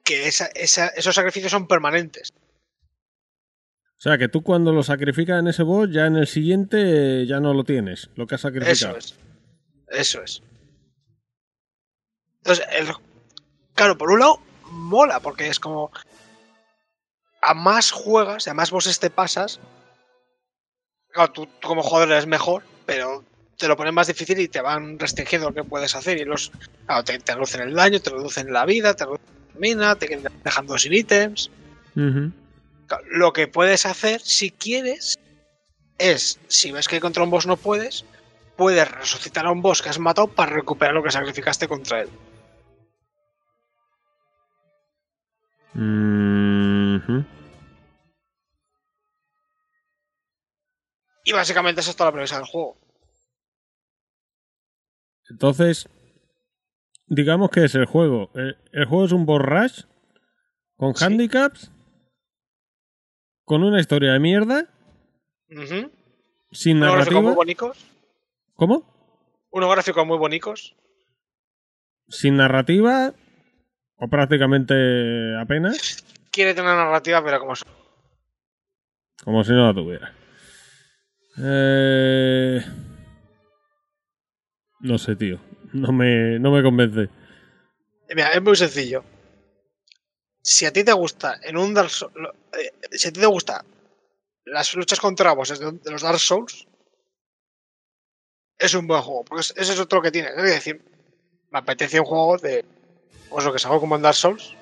que 0.04 0.26
esa- 0.28 0.50
esa- 0.54 0.88
esos 0.88 1.14
sacrificios 1.14 1.50
son 1.52 1.66
permanentes. 1.68 2.32
O 3.98 4.00
sea, 4.02 4.18
que 4.18 4.28
tú 4.28 4.42
cuando 4.42 4.72
lo 4.72 4.82
sacrificas 4.82 5.38
en 5.40 5.48
ese 5.48 5.62
boss, 5.62 5.88
ya 5.92 6.06
en 6.06 6.16
el 6.16 6.26
siguiente 6.26 7.22
eh, 7.22 7.26
ya 7.26 7.38
no 7.40 7.54
lo 7.54 7.64
tienes, 7.64 8.10
lo 8.16 8.26
que 8.26 8.34
has 8.34 8.40
sacrificado. 8.40 8.96
Eso 8.96 9.14
es. 9.14 9.16
Eso 9.90 10.22
es. 10.22 10.42
Entonces, 12.38 12.66
el- 12.72 12.94
claro, 13.74 13.96
por 13.96 14.10
un 14.10 14.20
lado, 14.20 14.40
mola, 14.70 15.20
porque 15.20 15.46
es 15.48 15.60
como. 15.60 15.90
A 17.42 17.54
más 17.54 17.90
juegas, 17.90 18.48
a 18.48 18.54
más 18.54 18.70
bosses 18.70 18.98
te 18.98 19.10
pasas. 19.10 19.60
Claro, 21.08 21.32
tú, 21.32 21.46
tú 21.46 21.68
como 21.68 21.82
jugador 21.82 22.12
eres 22.12 22.26
mejor, 22.26 22.62
pero 22.86 23.24
te 23.58 23.68
lo 23.68 23.76
ponen 23.76 23.94
más 23.94 24.06
difícil 24.06 24.40
y 24.40 24.48
te 24.48 24.60
van 24.60 24.98
restringiendo 24.98 25.48
lo 25.48 25.54
que 25.54 25.64
puedes 25.64 25.94
hacer. 25.94 26.18
Y 26.18 26.24
los. 26.24 26.50
Claro, 26.86 27.04
te, 27.04 27.18
te 27.18 27.34
reducen 27.34 27.60
el 27.62 27.74
daño, 27.74 28.00
te 28.00 28.10
reducen 28.10 28.52
la 28.52 28.64
vida, 28.64 28.94
te 28.94 29.04
reducen 29.04 29.26
la 29.54 29.60
mina, 29.60 29.94
te 29.96 30.08
quedan 30.08 30.32
dejando 30.42 30.78
sin 30.78 30.94
ítems. 30.94 31.50
Claro, 31.94 33.04
Lo 33.10 33.32
que 33.32 33.48
puedes 33.48 33.86
hacer, 33.86 34.20
si 34.20 34.50
quieres, 34.50 35.18
es, 35.98 36.40
si 36.48 36.72
ves 36.72 36.88
que 36.88 37.00
contra 37.00 37.22
un 37.22 37.30
boss 37.30 37.46
no 37.46 37.56
puedes, 37.56 38.04
puedes 38.56 38.90
resucitar 38.90 39.46
a 39.46 39.50
un 39.50 39.62
boss 39.62 39.82
que 39.82 39.88
has 39.88 39.98
matado 39.98 40.28
para 40.28 40.52
recuperar 40.52 40.94
lo 40.94 41.02
que 41.02 41.10
sacrificaste 41.10 41.68
contra 41.68 42.02
él. 42.02 42.08
Y 51.24 51.32
básicamente 51.32 51.80
esa 51.80 51.90
es 51.90 51.96
toda 51.96 52.10
la 52.10 52.14
premisa 52.14 52.36
del 52.36 52.46
juego. 52.46 52.76
Entonces, 55.30 55.88
digamos 57.06 57.50
que 57.50 57.64
es 57.64 57.74
el 57.74 57.86
juego. 57.86 58.30
El, 58.34 58.56
el 58.72 58.86
juego 58.86 59.04
es 59.04 59.12
un 59.12 59.24
boss 59.24 59.42
rush 59.42 59.82
con 60.76 60.94
Sí. 60.96 61.04
handicaps, 61.04 61.70
con 63.44 63.62
una 63.62 63.80
historia 63.80 64.12
de 64.12 64.18
mierda, 64.20 64.68
sin 66.50 66.78
Unos 66.78 66.94
gráficos 66.94 67.14
muy 67.14 67.22
narrativa. 67.22 67.34
bonitos. 67.34 67.86
¿Cómo? 68.54 69.46
Unos 69.50 69.70
gráficos 69.70 70.06
muy 70.06 70.18
bonitos. 70.18 70.76
Sin 72.08 72.36
narrativa 72.36 73.14
o 73.96 74.08
prácticamente 74.08 74.74
apenas, 75.40 76.04
Quiere 76.32 76.54
tener 76.54 76.72
una 76.72 76.84
narrativa, 76.86 77.22
pero 77.22 77.38
como 77.40 77.54
son. 77.54 77.68
como 79.22 79.44
si 79.44 79.52
no 79.52 79.66
la 79.66 79.74
tuviera. 79.74 80.12
Eh... 81.38 82.60
No 84.80 84.98
sé, 84.98 85.14
tío. 85.14 85.38
No 85.72 85.92
me, 85.92 86.38
no 86.38 86.50
me 86.50 86.62
convence. 86.62 87.08
Mira, 88.14 88.32
es 88.32 88.42
muy 88.42 88.56
sencillo. 88.56 89.04
Si 90.42 90.66
a 90.66 90.72
ti 90.72 90.82
te 90.84 90.92
gusta 90.92 91.38
en 91.42 91.56
un 91.56 91.72
Dark 91.72 91.90
Souls. 91.90 92.12
si 92.90 93.08
a 93.08 93.12
ti 93.12 93.20
te 93.20 93.26
gusta 93.26 93.64
las 94.46 94.74
luchas 94.74 94.98
contra 95.00 95.32
bosses 95.34 95.60
de, 95.60 95.90
los 95.90 96.02
Dark 96.02 96.18
Souls, 96.18 96.66
es 98.58 98.74
un 98.74 98.86
buen 98.88 99.02
juego. 99.02 99.24
Porque 99.24 99.42
es- 99.42 99.54
ese 99.56 99.72
es 99.74 99.78
otro 99.80 100.02
que 100.02 100.10
tiene. 100.10 100.30
Es 100.30 100.42
decir, 100.42 100.82
me 101.50 101.58
apetece 101.60 102.00
un 102.00 102.06
juego 102.06 102.38
de. 102.38 102.64
Pues 103.30 103.44
lo 103.44 103.52
que 103.52 103.58
se 103.60 103.68
hago 103.68 103.80
como 103.80 103.96
en 103.96 104.02
Dark 104.02 104.16
Souls. 104.16 104.56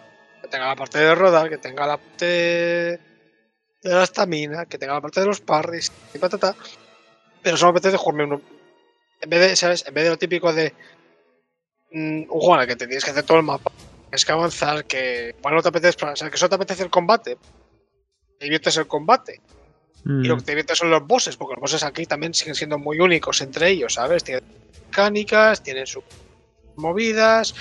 Que 0.51 0.56
tenga 0.56 0.66
la 0.66 0.77
parte 0.77 0.98
de 0.98 1.14
rodar, 1.14 1.48
que 1.48 1.59
tenga 1.59 1.86
la 1.86 1.97
parte 1.97 2.27
de 2.27 2.98
la 3.82 4.02
estamina, 4.02 4.66
que 4.66 4.78
tenga 4.78 4.94
la 4.94 5.01
parte 5.01 5.20
de 5.20 5.27
los 5.27 5.40
parries 5.40 5.93
y 6.12 6.18
patata. 6.18 6.56
Pero 7.40 7.56
solo 7.56 7.72
me 7.72 7.78
apetece 7.78 7.97
jugarme 7.97 8.24
uno. 8.24 8.43
En 9.20 9.31
vez 9.31 9.40
de, 9.40 9.55
¿sabes? 9.55 9.85
En 9.86 9.94
vez 9.94 10.05
de 10.05 10.10
lo 10.10 10.18
típico 10.18 10.52
de 10.52 10.74
mm, 11.93 12.22
un 12.22 12.40
juego 12.40 12.56
en 12.56 12.62
el 12.62 12.66
que 12.66 12.77
te 12.77 12.86
tienes 12.86 13.05
que 13.05 13.12
hacer 13.12 13.22
todo 13.22 13.39
el 13.39 13.44
mapa, 13.44 13.70
tienes 14.09 14.24
que 14.24 14.32
avanzar, 14.32 14.85
que 14.86 15.36
igual 15.39 15.55
no 15.55 15.62
te 15.62 15.68
apetece 15.68 15.90
explorar, 15.90 16.14
o 16.14 16.16
sea, 16.16 16.31
que 16.31 16.36
solo 16.36 16.48
te 16.48 16.55
apetece 16.56 16.82
el 16.82 16.90
combate. 16.90 17.39
Te 18.39 18.44
diviertes 18.44 18.77
el 18.77 18.89
combate. 18.89 19.40
Mm. 20.05 20.24
Y 20.24 20.27
lo 20.27 20.36
que 20.36 20.43
te 20.43 20.52
diviertes 20.52 20.78
son 20.78 20.90
los 20.90 21.06
bosses, 21.06 21.36
porque 21.36 21.55
los 21.55 21.60
bosses 21.60 21.85
aquí 21.85 22.06
también 22.06 22.35
siguen 22.35 22.56
siendo 22.56 22.77
muy 22.77 22.98
únicos 22.98 23.40
entre 23.40 23.70
ellos, 23.70 23.94
¿sabes? 23.94 24.24
Tienen 24.24 24.44
mecánicas, 24.86 25.62
tienen 25.62 25.86
sus 25.86 26.02
movidas, 26.74 27.55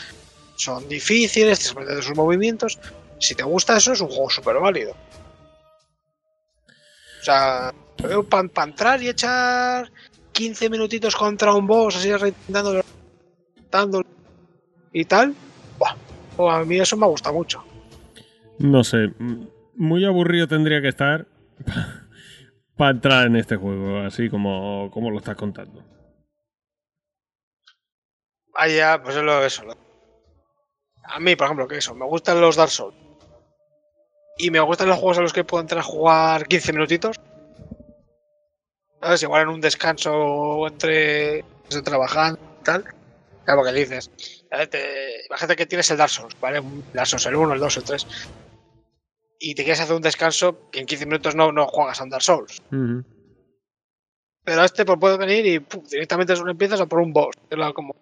son 0.59 0.87
difíciles, 0.89 1.57
tienes 1.59 1.63
que 1.63 1.71
aprender 1.71 1.95
de 1.95 2.01
sus 2.03 2.15
movimientos. 2.17 2.77
Si 3.19 3.33
te 3.33 3.43
gusta 3.43 3.77
eso, 3.77 3.93
es 3.93 4.01
un 4.01 4.09
juego 4.09 4.29
súper 4.29 4.57
válido. 4.59 4.91
O 7.21 7.23
sea, 7.23 7.73
para 8.29 8.67
entrar 8.69 9.01
y 9.01 9.07
echar 9.09 9.89
15 10.33 10.69
minutitos 10.69 11.15
contra 11.15 11.53
un 11.53 11.65
boss, 11.65 11.95
así 11.95 12.09
dándole, 12.47 12.83
dándole 13.71 14.05
y 14.91 15.05
tal, 15.05 15.33
buah, 15.77 15.95
pues 16.35 16.53
a 16.53 16.63
mí 16.65 16.77
eso 16.79 16.97
me 16.97 17.07
gusta 17.07 17.31
mucho. 17.31 17.63
No 18.57 18.83
sé, 18.83 19.13
muy 19.75 20.03
aburrido 20.05 20.47
tendría 20.47 20.81
que 20.81 20.89
estar 20.89 21.25
para 22.77 22.91
entrar 22.91 23.27
en 23.27 23.35
este 23.37 23.55
juego, 23.55 23.99
así 23.99 24.29
como, 24.29 24.89
como 24.91 25.09
lo 25.09 25.19
estás 25.19 25.35
contando. 25.35 25.83
Vaya, 28.53 29.01
pues 29.01 29.15
es 29.15 29.23
lo 29.23 29.45
eso. 29.45 29.63
lo- 29.63 29.88
A 31.11 31.19
mí, 31.19 31.35
por 31.35 31.45
ejemplo, 31.45 31.67
que 31.67 31.77
eso, 31.77 31.93
me 31.95 32.05
gustan 32.05 32.39
los 32.39 32.55
Dark 32.55 32.71
Souls. 32.71 32.95
Y 34.37 34.51
me 34.51 34.59
gustan 34.59 34.87
los 34.87 34.97
juegos 34.97 35.17
a 35.17 35.21
los 35.21 35.33
que 35.33 35.43
puedo 35.43 35.61
entrar 35.61 35.79
a 35.79 35.83
jugar 35.83 36.47
15 36.47 36.71
minutitos. 36.71 37.15
¿Sabes? 39.01 39.23
Igual 39.23 39.43
en 39.43 39.47
un 39.49 39.61
descanso 39.61 40.67
entre, 40.67 41.43
trabajando 41.83 42.39
y 42.61 42.63
tal. 42.63 42.83
Claro, 43.43 43.61
porque 43.61 43.73
dices, 43.73 44.11
eh, 44.51 44.67
te- 44.67 45.25
imagínate 45.25 45.55
que 45.55 45.65
tienes 45.65 45.89
el 45.91 45.97
Dark 45.97 46.11
Souls, 46.11 46.35
¿vale? 46.39 46.61
Dark 46.93 47.07
Souls, 47.07 47.25
el 47.25 47.35
1, 47.35 47.53
el 47.53 47.59
2, 47.59 47.77
el 47.77 47.83
3. 47.83 48.07
Y 49.39 49.55
te 49.55 49.63
quieres 49.63 49.79
hacer 49.79 49.95
un 49.95 50.01
descanso 50.01 50.69
y 50.73 50.79
en 50.79 50.85
15 50.85 51.05
minutos 51.05 51.33
no, 51.35 51.51
no 51.51 51.65
juegas 51.67 51.99
a 51.99 52.03
un 52.03 52.09
Dark 52.09 52.23
Souls. 52.23 52.61
Ujú. 52.71 53.03
Pero 54.43 54.63
este 54.63 54.85
pues 54.85 54.99
puede 54.99 55.17
venir 55.17 55.45
y 55.45 55.59
pum, 55.59 55.83
directamente 55.83 56.35
solo 56.35 56.51
empiezas 56.51 56.81
a 56.81 56.85
por 56.85 56.99
un 56.99 57.13
boss. 57.13 57.35
Como... 57.73 57.95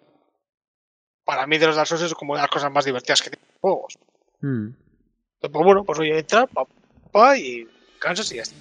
Para 1.28 1.46
mí 1.46 1.58
de 1.58 1.66
los 1.66 1.76
Dark 1.76 1.86
Souls 1.86 2.02
es 2.04 2.14
como 2.14 2.34
de 2.34 2.40
las 2.40 2.50
cosas 2.50 2.72
más 2.72 2.86
divertidas 2.86 3.20
que 3.20 3.28
tienen 3.28 3.46
los 3.52 3.60
juegos. 3.60 3.98
Mm. 4.40 4.68
Entonces, 4.68 5.50
Pues 5.52 5.64
bueno, 5.64 5.84
pues 5.84 5.98
oye, 5.98 6.18
entra, 6.18 6.46
pa, 6.46 6.64
pa, 7.12 7.36
y 7.36 7.68
cansas 7.98 8.32
y 8.32 8.36
ya 8.36 8.42
está. 8.42 8.56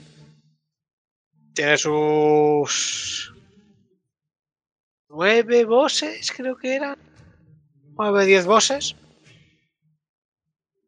Tiene 1.54 1.78
sus... 1.78 3.34
Nueve 5.10 5.64
bosses, 5.64 6.30
creo 6.36 6.58
que 6.58 6.76
eran. 6.76 6.98
Nueve, 7.98 8.26
diez 8.26 8.46
bosses. 8.46 8.98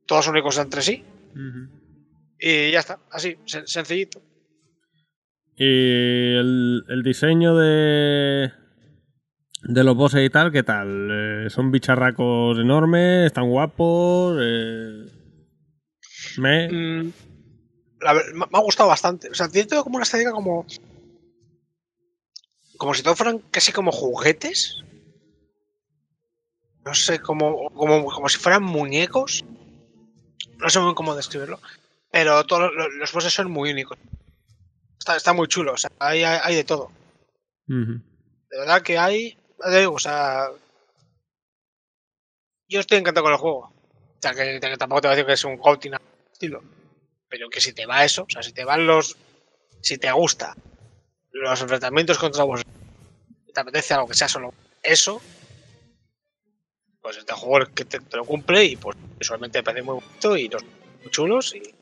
Todos 0.05 0.27
únicos 0.27 0.57
entre 0.57 0.81
sí. 0.81 1.05
Y 2.39 2.71
ya 2.71 2.79
está, 2.79 2.99
así, 3.09 3.37
sen- 3.45 3.65
sencillito. 3.67 4.21
Y 5.55 6.35
el, 6.35 6.83
el 6.89 7.03
diseño 7.03 7.55
de. 7.55 8.51
De 9.71 9.83
los 9.83 9.95
bosses 9.95 10.25
y 10.25 10.31
tal, 10.31 10.51
¿qué 10.51 10.63
tal? 10.63 11.09
Eh, 11.11 11.49
son 11.51 11.69
bicharracos 11.69 12.57
enormes, 12.57 13.27
están 13.27 13.47
guapos. 13.47 14.35
eh, 14.41 15.05
me. 16.37 16.67
Mm, 16.69 17.13
la 18.01 18.13
me 18.15 18.45
ha 18.51 18.61
gustado 18.61 18.89
bastante. 18.89 19.29
O 19.29 19.35
sea, 19.35 19.47
tiene 19.47 19.67
todo 19.67 19.83
como 19.83 19.97
una 19.97 20.03
estética 20.05 20.31
como. 20.31 20.65
Como 22.77 22.95
si 22.95 23.03
todos 23.03 23.15
fueran 23.17 23.39
casi 23.51 23.71
como 23.71 23.91
juguetes. 23.91 24.83
No 26.83 26.95
sé, 26.95 27.19
como, 27.19 27.69
como, 27.69 28.05
como 28.05 28.27
si 28.27 28.39
fueran 28.39 28.63
muñecos. 28.63 29.45
No 30.57 30.69
sé 30.69 30.79
muy 30.79 30.95
cómo 30.95 31.15
describirlo. 31.15 31.59
Pero 32.11 32.43
todos 32.45 32.71
los, 32.73 32.87
los 32.95 33.13
bosses 33.13 33.31
son 33.31 33.51
muy 33.51 33.69
únicos. 33.69 33.99
Está, 34.97 35.15
está 35.15 35.31
muy 35.33 35.47
chulo, 35.47 35.73
o 35.73 35.77
sea, 35.77 35.91
hay, 35.99 36.23
hay, 36.23 36.39
hay 36.43 36.55
de 36.55 36.63
todo. 36.63 36.91
De 38.49 38.57
verdad 38.57 38.81
que 38.81 38.97
hay. 38.97 39.37
O 39.93 39.99
sea. 39.99 40.47
Yo 42.67 42.79
estoy 42.79 42.99
encantado 42.99 43.23
con 43.25 43.33
el 43.33 43.39
juego. 43.39 43.59
O 43.59 44.21
sea, 44.21 44.33
que, 44.33 44.59
tampoco 44.77 45.01
te 45.01 45.07
voy 45.07 45.13
a 45.13 45.15
decir 45.15 45.25
que 45.25 45.33
es 45.33 45.43
un 45.45 45.59
el 45.93 45.99
estilo. 46.31 46.61
Pero 47.29 47.49
que 47.49 47.61
si 47.61 47.73
te 47.73 47.85
va 47.85 48.03
eso, 48.03 48.23
o 48.23 48.29
sea, 48.29 48.43
si 48.43 48.51
te 48.53 48.63
van 48.63 48.85
los. 48.85 49.15
Si 49.81 49.97
te 49.97 50.11
gusta 50.11 50.55
los 51.31 51.61
enfrentamientos 51.61 52.17
contra 52.17 52.43
vos, 52.43 52.61
te 53.53 53.59
apetece 53.59 53.93
algo 53.93 54.07
que 54.07 54.13
sea 54.13 54.27
solo 54.27 54.53
eso, 54.83 55.21
pues 57.01 57.17
este 57.17 57.33
juego 57.33 57.63
es 57.63 57.69
que 57.69 57.85
te, 57.85 57.99
te 57.99 58.17
lo 58.17 58.25
cumple 58.25 58.65
y 58.65 58.75
pues 58.75 58.97
visualmente 59.17 59.59
me 59.59 59.63
parece 59.63 59.83
muy 59.83 59.95
bonito 59.95 60.35
y 60.35 60.49
los 60.49 60.63
muy 60.63 61.11
chulos. 61.11 61.55
Y, 61.55 61.59
y 61.59 61.73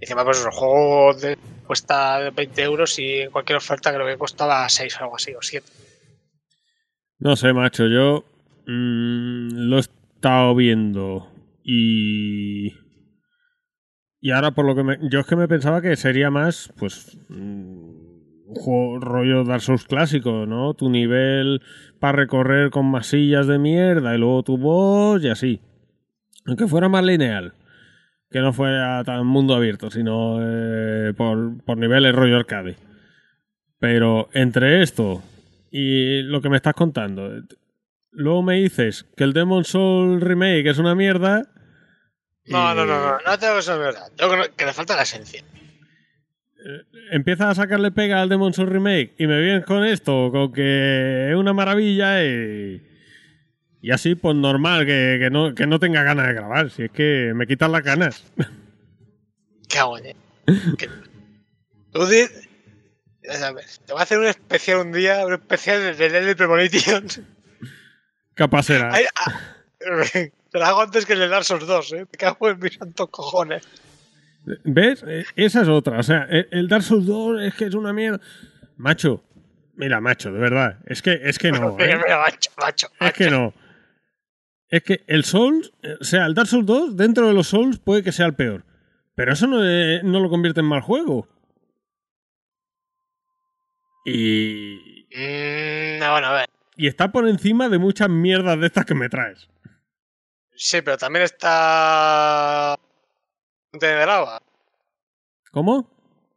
encima, 0.00 0.24
pues 0.24 0.42
el 0.42 0.50
juego 0.50 1.12
de- 1.14 1.36
cuesta 1.66 2.30
20 2.30 2.62
euros 2.62 2.98
y 2.98 3.20
en 3.22 3.30
cualquier 3.30 3.58
oferta 3.58 3.92
creo 3.92 4.06
que 4.06 4.16
costaba 4.16 4.66
6 4.68 4.96
o 4.96 5.04
algo 5.04 5.16
así, 5.16 5.34
o 5.34 5.42
7. 5.42 5.70
No 7.20 7.34
sé, 7.34 7.52
macho, 7.52 7.88
yo 7.88 8.24
mm, 8.66 9.68
lo 9.68 9.76
he 9.76 9.80
estado 9.80 10.54
viendo 10.54 11.28
y 11.64 12.74
y 14.20 14.30
ahora 14.30 14.52
por 14.52 14.64
lo 14.64 14.74
que 14.74 14.82
me, 14.82 14.98
yo 15.10 15.20
es 15.20 15.26
que 15.26 15.36
me 15.36 15.48
pensaba 15.48 15.80
que 15.82 15.96
sería 15.96 16.30
más 16.30 16.72
pues 16.76 17.18
mm, 17.28 17.98
un 18.48 18.54
juego 18.54 19.00
rollo 19.00 19.44
Dark 19.44 19.62
Souls 19.62 19.84
clásico, 19.84 20.46
¿no? 20.46 20.74
Tu 20.74 20.88
nivel 20.90 21.60
para 21.98 22.16
recorrer 22.16 22.70
con 22.70 22.86
masillas 22.86 23.46
de 23.46 23.58
mierda 23.58 24.14
y 24.14 24.18
luego 24.18 24.42
tu 24.42 24.56
voz 24.56 25.22
y 25.22 25.28
así. 25.28 25.60
Aunque 26.46 26.66
fuera 26.66 26.88
más 26.88 27.04
lineal. 27.04 27.52
Que 28.30 28.40
no 28.40 28.52
fuera 28.52 29.02
tan 29.04 29.26
mundo 29.26 29.54
abierto, 29.54 29.90
sino 29.90 30.38
eh, 30.40 31.14
por, 31.16 31.62
por 31.64 31.78
niveles 31.78 32.14
rollo 32.14 32.36
arcade. 32.36 32.76
Pero 33.78 34.28
entre 34.32 34.82
esto 34.82 35.22
y 35.70 36.22
lo 36.22 36.40
que 36.40 36.48
me 36.48 36.56
estás 36.56 36.74
contando, 36.74 37.30
luego 38.10 38.42
me 38.42 38.56
dices 38.56 39.06
que 39.16 39.24
el 39.24 39.32
Demon 39.32 39.64
Soul 39.64 40.20
Remake 40.20 40.68
es 40.70 40.78
una 40.78 40.94
mierda. 40.94 41.48
No, 42.46 42.72
y 42.72 42.76
no, 42.76 42.86
no, 42.86 42.86
no, 42.86 43.18
no 43.26 43.38
tengo 43.38 43.56
que 43.56 43.62
ser 43.62 43.78
verdad. 43.78 44.10
Tengo 44.16 44.32
que, 44.56 44.64
le 44.64 44.72
falta 44.72 44.96
la 44.96 45.02
esencia. 45.02 45.42
Empiezas 47.12 47.48
a 47.50 47.54
sacarle 47.62 47.90
pega 47.92 48.20
al 48.20 48.28
Demon 48.28 48.52
Soul 48.52 48.68
Remake 48.70 49.14
y 49.18 49.26
me 49.26 49.40
vienes 49.40 49.64
con 49.64 49.84
esto, 49.84 50.30
con 50.32 50.52
que 50.52 51.30
es 51.30 51.36
una 51.36 51.52
maravilla 51.52 52.24
y. 52.24 52.82
Y 53.80 53.92
así, 53.92 54.16
pues 54.16 54.34
normal, 54.34 54.84
que, 54.86 55.18
que 55.20 55.30
no, 55.30 55.54
que 55.54 55.66
no 55.66 55.78
tenga 55.78 56.02
ganas 56.02 56.26
de 56.26 56.32
grabar. 56.34 56.68
Si 56.70 56.82
es 56.82 56.90
que 56.90 57.32
me 57.36 57.46
quitan 57.46 57.70
las 57.70 57.84
ganas. 57.84 58.24
¿Qué 59.68 59.78
hago, 59.78 59.98
eh? 59.98 60.16
Que- 60.76 60.88
Tú 61.92 62.04
sabes, 63.36 63.80
Te 63.86 63.92
voy 63.92 64.00
a 64.00 64.02
hacer 64.04 64.18
un 64.18 64.26
especial 64.26 64.78
un 64.78 64.92
día, 64.92 65.24
un 65.26 65.34
especial 65.34 65.80
de 65.80 65.94
de 65.94 66.08
Deadly 66.08 66.34
Premonition. 66.34 67.06
Capaz 68.34 68.64
será. 68.64 68.92
Ay, 68.92 69.04
ah, 69.16 69.40
Te 70.50 70.58
lo 70.58 70.64
hago 70.64 70.82
antes 70.82 71.04
que 71.04 71.12
el 71.12 71.18
de 71.18 71.28
Dark 71.28 71.44
Souls 71.44 71.66
2, 71.66 71.92
¿eh? 71.92 72.06
Me 72.10 72.18
cago 72.18 72.48
en 72.48 72.58
mis 72.58 72.74
santos 72.74 73.08
cojones. 73.10 73.68
¿Ves? 74.64 75.04
Eh, 75.06 75.26
Esa 75.36 75.62
es 75.62 75.68
otra. 75.68 75.98
O 75.98 76.02
sea, 76.02 76.26
el 76.30 76.68
Dark 76.68 76.82
Souls 76.82 77.06
2 77.06 77.42
es 77.42 77.54
que 77.54 77.66
es 77.66 77.74
una 77.74 77.92
mierda. 77.92 78.20
Macho, 78.76 79.22
mira, 79.74 80.00
macho, 80.00 80.32
de 80.32 80.38
verdad. 80.38 80.78
Es 80.86 81.02
que, 81.02 81.20
es 81.22 81.38
que 81.38 81.52
no. 81.52 81.76
¿eh? 81.78 81.96
mira, 81.96 82.18
macho, 82.18 82.50
macho. 82.58 82.88
Es 83.00 83.12
que 83.12 83.30
no. 83.30 83.52
Es 84.70 84.82
que 84.82 85.04
el 85.06 85.24
Souls, 85.24 85.72
o 86.00 86.04
sea, 86.04 86.26
el 86.26 86.34
Dark 86.34 86.48
Souls 86.48 86.66
2, 86.66 86.96
dentro 86.96 87.26
de 87.26 87.34
los 87.34 87.48
Souls, 87.48 87.78
puede 87.78 88.02
que 88.02 88.12
sea 88.12 88.26
el 88.26 88.34
peor. 88.34 88.64
Pero 89.14 89.32
eso 89.32 89.46
no, 89.46 89.64
eh, 89.64 90.00
no 90.04 90.20
lo 90.20 90.30
convierte 90.30 90.60
en 90.60 90.66
mal 90.66 90.80
juego. 90.80 91.26
Y, 94.04 95.06
Mm, 95.10 95.98
no, 96.00 96.12
bueno, 96.12 96.26
a 96.28 96.32
ver. 96.32 96.50
y 96.76 96.86
está 96.86 97.10
por 97.10 97.26
encima 97.28 97.68
de 97.68 97.78
muchas 97.78 98.08
mierdas 98.10 98.60
de 98.60 98.66
estas 98.66 98.84
que 98.84 98.94
me 98.94 99.08
traes. 99.08 99.48
Sí, 100.54 100.82
pero 100.82 100.96
también 100.98 101.24
está. 101.24 102.76
de 103.72 104.06
lava. 104.06 104.42
¿Cómo? 105.50 105.90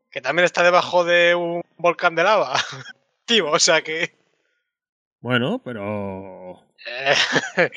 Que 0.09 0.21
también 0.21 0.45
está 0.45 0.63
debajo 0.63 1.03
de 1.03 1.35
un 1.35 1.61
volcán 1.77 2.15
de 2.15 2.23
lava. 2.23 2.53
Tío, 3.25 3.51
o 3.51 3.59
sea 3.59 3.81
que. 3.81 4.15
Bueno, 5.19 5.61
pero... 5.63 6.65
Eh, 6.87 7.13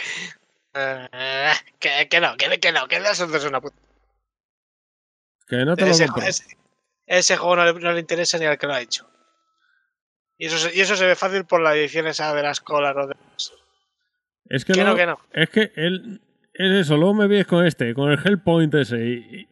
eh, 0.75 1.53
que, 1.79 2.09
que 2.09 2.21
no, 2.21 2.37
que, 2.37 2.59
que 2.61 2.73
no, 2.73 2.89
que 2.89 3.01
2 3.01 3.21
es 3.21 3.45
una 3.45 3.61
puta. 3.61 3.77
Que 5.47 5.57
no 5.65 5.77
te 5.77 5.87
lo 5.87 5.97
compro. 5.99 6.23
ese- 6.27 6.57
ese 7.07 7.37
juego 7.37 7.57
no 7.57 7.65
le, 7.67 7.73
no 7.75 7.93
le 7.93 8.01
interesa 8.01 8.39
ni 8.39 8.47
al 8.47 8.57
que 8.59 8.67
lo 8.67 8.73
ha 8.75 8.81
hecho. 8.81 9.07
Y 10.39 10.47
eso, 10.47 10.59
se- 10.59 10.75
y 10.77 10.81
eso 10.81 10.97
se 10.97 11.07
ve 11.07 11.15
fácil 11.15 11.45
por 11.45 11.61
la 11.61 11.75
edición 11.77 12.07
esa 12.07 12.35
de 12.35 12.43
las 12.43 12.61
colas. 12.61 12.95
¿no? 12.97 13.09
Es 14.47 14.65
que, 14.65 14.73
Que 14.73 14.81
no, 14.85 14.91
no, 14.91 14.97
que 14.97 15.07
no. 15.07 15.21
Es 15.33 15.49
que 15.51 15.73
él... 15.77 16.21
Es 16.57 16.87
eso, 16.87 16.97
luego 16.97 17.15
me 17.15 17.27
vienes 17.27 17.47
con 17.49 17.67
este, 17.67 17.95
con 17.95 18.11
el 18.13 18.19
Hellpoint 18.25 18.75
ese 18.75 18.97
y... 18.99 19.13
y- 19.41 19.49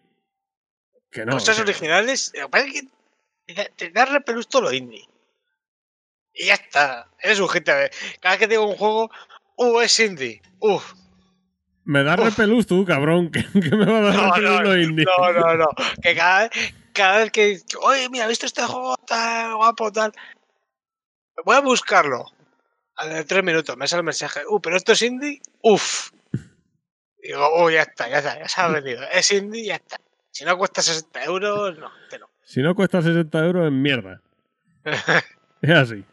que 1.10 1.24
no. 1.26 1.32
Cosas 1.32 1.56
que- 1.56 1.62
originales. 1.62 2.32
Lo 2.34 2.42
que 2.42 2.48
pasa 2.48 2.66
es 2.66 2.72
que 3.54 3.64
te, 3.76 3.90
da 3.90 4.04
repelús 4.06 4.48
todo 4.48 4.62
lo 4.62 4.72
indie. 4.72 5.04
Y 6.32 6.46
ya 6.46 6.54
está. 6.54 7.08
Eres 7.20 7.38
un 7.40 7.48
de- 7.52 7.90
Cada 8.20 8.34
vez 8.34 8.38
que 8.38 8.46
digo 8.48 8.66
un 8.66 8.76
juego, 8.76 9.10
uh, 9.56 9.80
es 9.80 9.98
indie. 10.00 10.40
Uf. 10.60 10.94
Me 11.84 12.02
da 12.04 12.14
repelús 12.16 12.66
tú, 12.66 12.84
cabrón, 12.84 13.30
que, 13.32 13.42
que 13.42 13.76
me 13.76 13.84
va 13.84 13.98
a 13.98 14.02
dar 14.02 14.14
No, 14.14 14.26
repelús 14.34 14.50
no, 14.52 14.62
lo 14.62 14.78
indie. 14.80 15.04
no, 15.04 15.32
no, 15.32 15.54
no. 15.56 15.68
Que 16.02 16.14
cada, 16.14 16.48
cada 16.94 17.18
vez 17.18 17.30
que. 17.32 17.58
Oye, 17.82 18.08
mira, 18.08 18.24
¿has 18.24 18.30
visto 18.30 18.46
este 18.46 18.62
juego 18.62 18.96
tan 19.06 19.56
guapo, 19.56 19.90
tal? 19.92 20.12
Voy 21.44 21.56
a 21.56 21.60
buscarlo. 21.60 22.26
A 22.96 23.06
de 23.06 23.24
tres 23.24 23.42
minutos 23.42 23.76
me 23.76 23.86
sale 23.86 24.00
el 24.00 24.04
mensaje. 24.04 24.40
Uh, 24.48 24.60
pero 24.60 24.76
esto 24.76 24.92
es 24.92 25.02
indie. 25.02 25.40
Uf. 25.62 26.10
Digo, 27.22 27.64
uh, 27.64 27.70
ya 27.70 27.82
está, 27.82 28.08
ya 28.08 28.18
está, 28.18 28.38
ya 28.38 28.48
se 28.48 28.60
ha 28.60 28.68
vendido. 28.68 29.02
Es 29.12 29.30
indie, 29.32 29.66
ya 29.66 29.76
está. 29.76 29.98
Si 30.30 30.44
no 30.44 30.56
cuesta 30.56 30.82
60 30.82 31.24
euros, 31.24 31.78
no, 31.78 31.90
te 32.08 32.18
no. 32.18 32.30
Si 32.44 32.62
no 32.62 32.74
cuesta 32.74 33.02
60 33.02 33.44
euros, 33.44 33.66
es 33.66 33.72
mierda. 33.72 34.20
Es 35.62 35.70
así. 35.70 36.04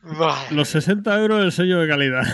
Vale. 0.00 0.50
Los 0.52 0.70
60 0.70 1.20
euros 1.20 1.44
el 1.44 1.52
sello 1.52 1.80
de 1.80 1.88
calidad. 1.88 2.24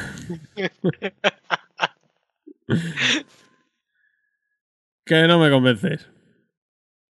que 5.04 5.26
no 5.26 5.40
me 5.40 5.50
convences. 5.50 6.08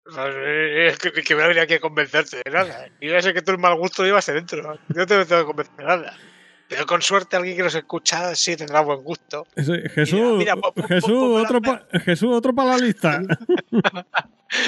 Es 0.08 0.98
que, 0.98 1.12
que 1.12 1.34
me 1.34 1.42
ha 1.42 1.46
venido 1.48 1.64
aquí 1.64 1.74
a 1.74 1.80
convencerte 1.80 2.40
de 2.44 2.50
nada. 2.50 2.88
Iba 3.00 3.18
a 3.18 3.22
ser 3.22 3.34
que 3.34 3.42
tú 3.42 3.52
el 3.52 3.58
mal 3.58 3.76
gusto 3.76 4.02
lo 4.02 4.08
llevas 4.08 4.26
dentro. 4.26 4.78
No 4.88 5.06
te 5.06 5.24
tengo 5.24 5.42
que 5.42 5.46
convencer 5.46 5.76
de 5.76 5.84
nada. 5.84 6.16
Pero 6.68 6.84
con 6.86 7.00
suerte 7.00 7.36
alguien 7.36 7.56
que 7.56 7.62
nos 7.62 7.74
escucha 7.74 8.34
sí 8.34 8.56
tendrá 8.56 8.80
buen 8.80 9.02
gusto. 9.02 9.46
Jesús, 9.94 10.36
mira, 10.38 10.56
po- 10.56 10.72
po- 10.72 10.82
Jesús, 10.82 11.10
po- 11.12 11.34
otro 11.34 11.62
pa- 11.62 11.84
Jesús, 12.04 12.28
otro 12.32 12.52
para 12.54 12.70
la 12.70 12.78
lista. 12.78 13.22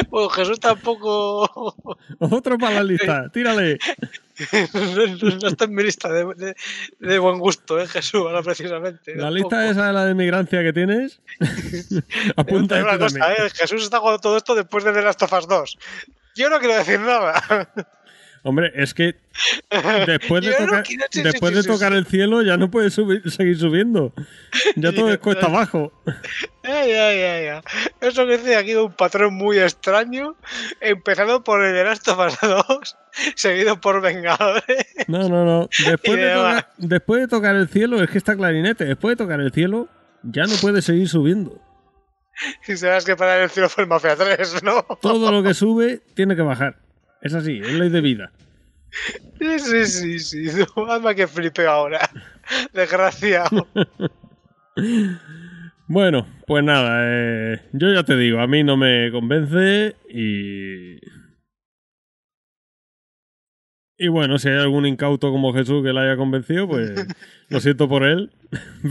Bueno, 0.08 0.28
Jesús 0.34 0.60
tampoco 0.60 1.74
otro 2.20 2.56
para 2.58 2.74
la 2.76 2.82
lista. 2.84 3.28
Tírale. 3.32 3.78
no, 5.22 5.30
no 5.42 5.48
está 5.48 5.64
en 5.64 5.74
mi 5.74 5.82
lista 5.82 6.08
de, 6.12 6.24
de- 6.36 6.54
de 7.00 7.18
buen 7.18 7.38
gusto, 7.40 7.80
¿eh, 7.80 7.88
Jesús? 7.88 8.20
Ahora 8.20 8.42
precisamente. 8.42 9.16
La 9.16 9.22
tampoco. 9.22 9.34
lista 9.34 9.68
esa 9.70 9.86
de 9.88 9.92
la 9.92 10.04
de 10.06 10.14
migrancia 10.14 10.62
que 10.62 10.72
tienes. 10.72 11.20
Apunta 12.36 12.80
una 12.82 12.96
cosa. 12.98 13.32
¿eh? 13.32 13.50
Jesús 13.54 13.82
está 13.82 13.98
jugando 13.98 14.20
todo 14.20 14.36
esto 14.36 14.54
después 14.54 14.84
de 14.84 14.92
The 14.92 15.02
Last 15.02 15.22
of 15.22 15.32
Us 15.32 15.48
2. 15.48 15.78
Yo 16.36 16.48
no 16.48 16.60
quiero 16.60 16.76
decir 16.76 17.00
nada. 17.00 17.68
Hombre, 18.48 18.72
es 18.74 18.94
que 18.94 19.14
después 20.06 20.42
de 20.44 20.50
no 20.60 20.66
tocar, 20.66 20.84
después 21.12 21.54
de 21.54 21.62
tocar 21.62 21.92
el 21.92 22.06
cielo 22.06 22.42
ya 22.42 22.56
no 22.56 22.70
puedes 22.70 22.96
subir- 22.96 23.28
seguir 23.30 23.58
subiendo. 23.58 24.14
Ya 24.76 24.92
todo 24.92 25.10
es 25.12 25.18
cuesta 25.18 25.46
abajo. 25.46 25.92
Ay, 26.64 26.92
ay, 26.92 27.20
ay, 27.22 27.46
ay. 27.48 27.60
Eso 28.00 28.26
que 28.26 28.38
dice 28.38 28.56
aquí 28.56 28.74
un 28.74 28.92
patrón 28.92 29.34
muy 29.34 29.58
extraño, 29.58 30.34
empezando 30.80 31.44
por 31.44 31.62
el 31.62 31.86
Us 31.86 32.00
2, 32.02 32.96
seguido 33.36 33.80
por 33.80 34.00
Vengadores. 34.00 34.86
No, 35.06 35.28
no, 35.28 35.44
no. 35.44 35.68
Después 35.86 36.16
de, 36.16 36.32
tocar, 36.34 36.68
después 36.78 37.20
de 37.20 37.28
tocar 37.28 37.56
el 37.56 37.68
cielo, 37.68 38.02
es 38.02 38.10
que 38.10 38.18
está 38.18 38.34
clarinete. 38.36 38.84
Después 38.86 39.16
de 39.16 39.24
tocar 39.24 39.40
el 39.40 39.52
cielo, 39.52 39.88
ya 40.22 40.44
no 40.44 40.54
puedes 40.60 40.84
seguir 40.84 41.08
subiendo. 41.08 41.60
Y 42.68 42.76
sabes 42.76 43.04
que 43.04 43.16
para 43.16 43.42
el 43.42 43.50
cielo 43.50 43.68
fue 43.68 43.82
el 43.84 43.88
Mafia 43.90 44.14
3, 44.14 44.62
¿no? 44.62 44.82
Todo 45.02 45.32
lo 45.32 45.42
que 45.42 45.54
sube 45.54 46.00
tiene 46.14 46.36
que 46.36 46.42
bajar. 46.42 46.76
Es 47.22 47.34
así, 47.34 47.58
es 47.58 47.72
ley 47.72 47.88
de 47.88 48.00
vida. 48.00 48.32
Sí, 49.38 49.58
sí, 49.58 49.86
sí, 49.86 50.18
sí. 50.18 50.64
Anda 50.88 51.14
que 51.14 51.26
flipeo 51.26 51.70
ahora. 51.70 52.00
Desgraciado. 52.72 53.66
Bueno, 55.90 56.26
pues 56.46 56.62
nada, 56.62 56.98
eh, 57.02 57.62
yo 57.72 57.90
ya 57.94 58.02
te 58.02 58.14
digo, 58.14 58.40
a 58.40 58.46
mí 58.46 58.62
no 58.62 58.76
me 58.76 59.10
convence 59.10 59.96
y... 60.10 61.00
Y 63.96 64.08
bueno, 64.08 64.38
si 64.38 64.50
hay 64.50 64.58
algún 64.58 64.84
incauto 64.84 65.32
como 65.32 65.54
Jesús 65.54 65.82
que 65.82 65.94
la 65.94 66.02
haya 66.02 66.18
convencido, 66.18 66.68
pues 66.68 67.06
lo 67.48 67.60
siento 67.60 67.88
por 67.88 68.04
él, 68.04 68.30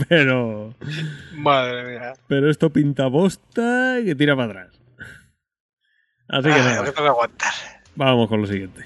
pero... 0.08 0.74
Madre 1.34 1.84
mía. 1.84 2.12
Pero 2.26 2.50
esto 2.50 2.70
pinta 2.70 3.06
bosta 3.06 4.00
y 4.00 4.04
que 4.06 4.16
tira 4.16 4.34
para 4.34 4.64
atrás. 4.64 4.80
Así 6.28 6.48
que 6.48 6.54
Ay, 6.54 6.60
nada, 6.62 6.84
que 6.84 6.90
tengo 6.90 7.04
que 7.04 7.08
aguantar. 7.10 7.52
Vamos 7.98 8.28
con 8.28 8.40
lo 8.40 8.46
siguiente. 8.46 8.84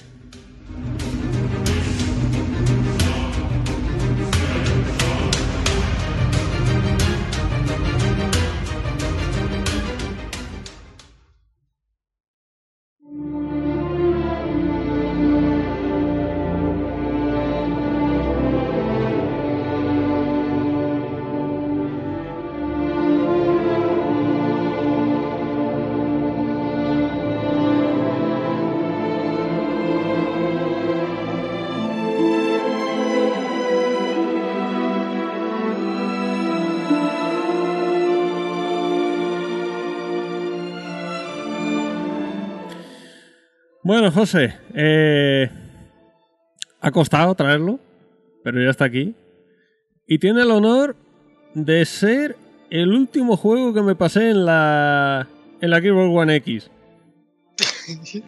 José, 44.23 44.57
eh, 44.73 45.51
ha 46.81 46.91
costado 46.93 47.35
traerlo, 47.35 47.81
pero 48.45 48.63
ya 48.63 48.71
está 48.71 48.85
aquí. 48.85 49.17
Y 50.07 50.19
tiene 50.21 50.43
el 50.43 50.53
honor 50.53 50.95
de 51.55 51.85
ser 51.85 52.37
el 52.71 52.93
último 52.93 53.37
juego 53.37 53.75
que 53.75 53.83
me 53.83 53.97
pasé 53.97 54.31
en 54.31 54.47
la 54.47 55.27
en 55.61 55.71
la 55.71 55.79
Xbox 55.81 56.17
One 56.17 56.37
X. 56.37 56.71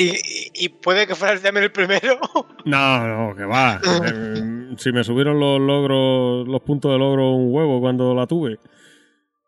Y, 0.00 0.68
puede 0.68 1.08
que 1.08 1.16
fuera 1.16 1.40
también 1.40 1.64
el 1.64 1.72
primero. 1.72 2.20
No, 2.64 3.06
no, 3.06 3.36
que 3.36 3.44
va. 3.44 3.80
Eh, 4.04 4.74
si 4.78 4.92
me 4.92 5.02
subieron 5.02 5.40
los 5.40 5.60
logros, 5.60 6.46
los 6.46 6.60
puntos 6.62 6.92
de 6.92 6.98
logro 6.98 7.32
un 7.32 7.52
huevo 7.52 7.80
cuando 7.80 8.14
la 8.14 8.26
tuve. 8.26 8.58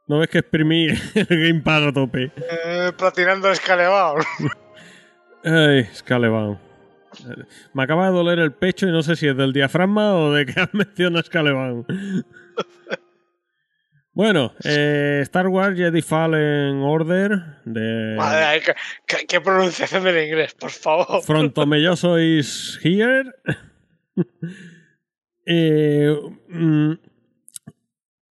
¿No 0.06 0.18
ves 0.18 0.28
que 0.28 0.38
exprimí 0.38 0.86
el 1.14 1.26
gamepad 1.28 1.88
a 1.88 1.92
tope? 1.92 2.32
Eh, 2.36 2.92
platinando 2.96 3.48
el 3.48 3.54
escalebao. 3.54 4.16
Ay, 5.44 5.84
Scalebound. 5.94 6.58
Eh, 7.28 7.44
Me 7.74 7.82
acaba 7.82 8.06
de 8.06 8.12
doler 8.12 8.38
el 8.38 8.52
pecho 8.52 8.86
y 8.86 8.92
no 8.92 9.02
sé 9.02 9.16
si 9.16 9.26
es 9.26 9.36
del 9.36 9.52
diafragma 9.52 10.14
o 10.14 10.32
de 10.32 10.46
que 10.46 10.52
has 10.60 10.72
mencionado 10.74 11.22
Scalebound. 11.24 11.86
bueno, 14.12 14.52
eh, 14.64 15.20
Star 15.22 15.48
Wars 15.48 15.76
Jedi 15.76 16.02
Fallen 16.02 16.82
Order 16.82 17.30
de 17.64 18.14
Madre, 18.16 18.60
qué, 18.62 18.74
qué- 19.06 19.26
qué 19.26 19.40
pronunciación 19.40 20.04
del 20.04 20.26
inglés, 20.26 20.54
por 20.54 20.70
favor. 20.70 21.22
Frontomelloso 21.22 22.18
is 22.18 22.78
here. 22.82 23.24
eh, 25.46 26.14
mm, 26.48 26.92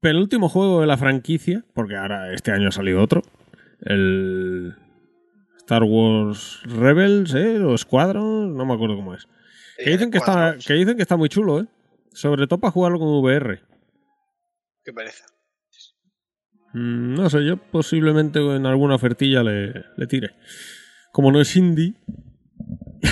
penúltimo 0.01 0.49
juego 0.49 0.81
de 0.81 0.87
la 0.87 0.97
franquicia, 0.97 1.65
porque 1.75 1.97
ahora 1.97 2.33
este 2.33 2.51
año 2.53 2.69
ha 2.69 2.73
salido 2.73 3.03
otro. 3.03 3.23
El 3.81 4.75
Star 5.65 5.83
Wars 5.83 6.61
Rebels, 6.65 7.35
¿eh? 7.35 7.59
O 7.63 7.77
Squadron, 7.77 8.55
no 8.57 8.67
me 8.67 8.75
acuerdo 8.75 8.97
cómo 8.97 9.15
es. 9.15 9.27
Que 9.79 9.91
dicen 9.91 10.11
que, 10.11 10.19
está, 10.19 10.57
que 10.65 10.75
dicen 10.75 10.97
que 10.97 11.03
está 11.03 11.17
muy 11.17 11.29
chulo, 11.29 11.61
¿eh? 11.61 11.67
Sobre 12.13 12.47
todo 12.47 12.61
para 12.61 12.71
jugarlo 12.71 12.99
con 12.99 13.09
VR. 13.09 13.61
Qué 14.85 14.93
pereza. 14.93 15.25
Mm, 16.75 17.15
no 17.15 17.31
sé, 17.31 17.45
yo 17.45 17.57
posiblemente 17.57 18.39
en 18.41 18.67
alguna 18.67 18.97
ofertilla 18.97 19.43
le, 19.43 19.73
le 19.97 20.07
tire. 20.07 20.31
Como 21.13 21.31
no 21.33 21.41
es 21.41 21.55
indie, 21.57 21.95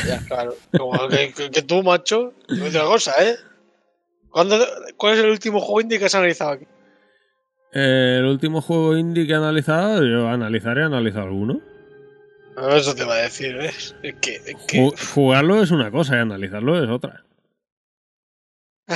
Ya, 0.06 0.18
claro. 0.26 0.54
Como 0.76 1.08
que, 1.08 1.32
que- 1.32 1.50
que 1.50 1.62
tú, 1.62 1.82
macho, 1.82 2.34
no 2.48 2.66
es 2.66 2.74
otra 2.74 2.86
cosa, 2.86 3.12
¿eh? 3.22 3.36
¿Cuándo- 4.30 4.56
¿Cuál 4.96 5.14
es 5.14 5.24
el 5.24 5.30
último 5.30 5.60
juego 5.60 5.80
indie 5.80 5.98
que 5.98 6.06
has 6.06 6.14
analizado 6.14 6.52
aquí? 6.52 6.66
Eh, 7.74 8.16
el 8.20 8.26
último 8.26 8.60
juego 8.60 8.96
indie 8.96 9.26
que 9.26 9.32
he 9.32 9.36
analizado, 9.36 10.04
yo 10.04 10.28
analizaré, 10.28 10.82
analizar 10.84 11.22
alguno. 11.24 11.60
Eso 12.56 12.94
te 12.94 13.04
va 13.04 13.14
a 13.14 13.22
decir, 13.22 13.56
¿ves? 13.56 13.94
Es 14.02 14.14
que, 14.20 14.34
es 14.36 14.56
que 14.68 14.78
Ju- 14.78 15.12
Jugarlo 15.14 15.62
es 15.62 15.70
una 15.70 15.90
cosa 15.90 16.16
y 16.16 16.18
analizarlo 16.20 16.82
es 16.82 16.88
otra. 16.90 17.24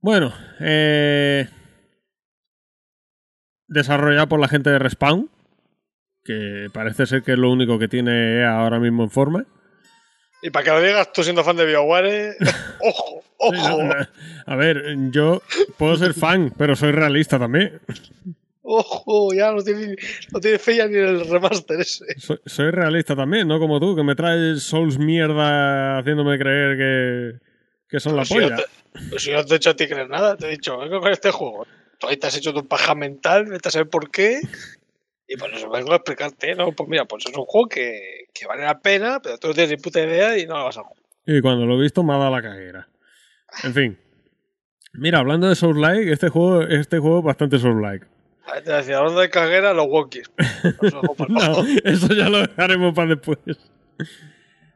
Bueno, 0.00 0.32
eh, 0.60 1.48
desarrollado 3.66 4.28
por 4.28 4.38
la 4.38 4.46
gente 4.46 4.70
de 4.70 4.78
Respawn, 4.78 5.28
que 6.24 6.68
parece 6.72 7.04
ser 7.06 7.22
que 7.24 7.32
es 7.32 7.38
lo 7.38 7.50
único 7.50 7.80
que 7.80 7.88
tiene 7.88 8.38
EA 8.40 8.60
ahora 8.60 8.78
mismo 8.78 9.02
en 9.02 9.10
forma. 9.10 9.44
Y 10.40 10.50
para 10.50 10.64
que 10.64 10.70
lo 10.70 10.80
digas 10.80 11.12
tú 11.12 11.24
siendo 11.24 11.42
fan 11.42 11.56
de 11.56 11.66
BioWare, 11.66 12.36
ojo, 12.80 13.22
Sí, 13.40 13.56
ojo, 13.70 13.82
no. 13.82 13.94
A 14.46 14.56
ver, 14.56 14.84
yo 15.10 15.42
puedo 15.76 15.96
ser 15.96 16.14
fan, 16.14 16.52
pero 16.56 16.76
soy 16.76 16.92
realista 16.92 17.38
también. 17.40 17.80
Ojo, 18.68 19.32
ya 19.34 19.52
no 19.52 19.62
tiene, 19.62 19.96
no 20.32 20.40
tiene 20.40 20.58
fe 20.58 20.76
ya 20.76 20.86
ni 20.86 20.96
el 20.96 21.28
remaster 21.28 21.80
ese. 21.80 22.04
Soy, 22.18 22.38
soy 22.46 22.70
realista 22.70 23.16
también, 23.16 23.48
no 23.48 23.58
como 23.58 23.80
tú, 23.80 23.96
que 23.96 24.02
me 24.02 24.14
traes 24.14 24.62
Souls 24.62 24.98
mierda 24.98 25.98
haciéndome 25.98 26.38
creer 26.38 26.76
que, 26.76 27.38
que 27.88 28.00
son 28.00 28.16
la 28.16 28.24
Si 28.24 28.34
polla. 28.34 28.56
te- 28.56 28.64
pues 29.10 29.22
si 29.22 29.30
no 29.32 29.44
te 29.44 29.54
he 29.54 29.56
hecho 29.56 29.70
a 29.70 29.74
ti 29.76 29.86
creer 29.86 30.08
nada, 30.08 30.36
te 30.36 30.46
he 30.46 30.50
dicho, 30.50 30.76
vengo 30.78 31.00
con 31.00 31.12
este 31.12 31.30
juego. 31.30 31.66
Tú 31.98 32.06
ahí 32.08 32.16
te 32.16 32.26
has 32.28 32.36
hecho 32.36 32.52
tu 32.54 32.66
paja 32.66 32.94
mental, 32.94 33.46
vete 33.46 33.68
a 33.68 33.72
saber 33.72 33.88
por 33.88 34.10
qué. 34.10 34.40
Y 35.26 35.36
por 35.36 35.52
eso 35.52 35.68
vengo 35.68 35.92
a 35.92 35.96
explicarte, 35.96 36.54
¿no? 36.54 36.72
Pues 36.72 36.88
mira, 36.88 37.04
pues 37.04 37.26
es 37.26 37.36
un 37.36 37.44
juego 37.44 37.68
que, 37.68 38.24
que 38.32 38.46
vale 38.46 38.62
la 38.64 38.80
pena, 38.80 39.20
pero 39.22 39.36
tú 39.38 39.48
no 39.48 39.54
tienes 39.54 39.70
ni 39.72 39.76
puta 39.76 40.00
idea 40.00 40.38
y 40.38 40.46
no 40.46 40.56
lo 40.56 40.64
vas 40.64 40.78
a 40.78 40.82
jugar. 40.82 41.02
Y 41.26 41.40
cuando 41.42 41.66
lo 41.66 41.74
he 41.78 41.82
visto 41.82 42.02
me 42.02 42.14
ha 42.14 42.18
dado 42.18 42.30
la 42.34 42.40
caguera. 42.42 42.88
En 43.62 43.74
fin. 43.74 43.98
Mira, 44.94 45.18
hablando 45.18 45.48
de 45.48 45.54
Souls-like, 45.54 46.10
este 46.10 46.30
juego, 46.30 46.62
este 46.62 46.98
juego 46.98 47.18
es 47.18 47.24
bastante 47.26 47.58
Souls-like. 47.58 48.06
Ahí 48.06 48.17
te 48.64 48.72
decía, 48.72 48.98
hablando 48.98 49.20
de 49.20 49.30
caguera, 49.30 49.72
los 49.72 49.86
wokis. 49.86 50.30
No, 51.28 51.64
eso 51.84 52.14
ya 52.14 52.28
lo 52.28 52.38
dejaremos 52.38 52.94
para 52.94 53.14
después. 53.14 53.38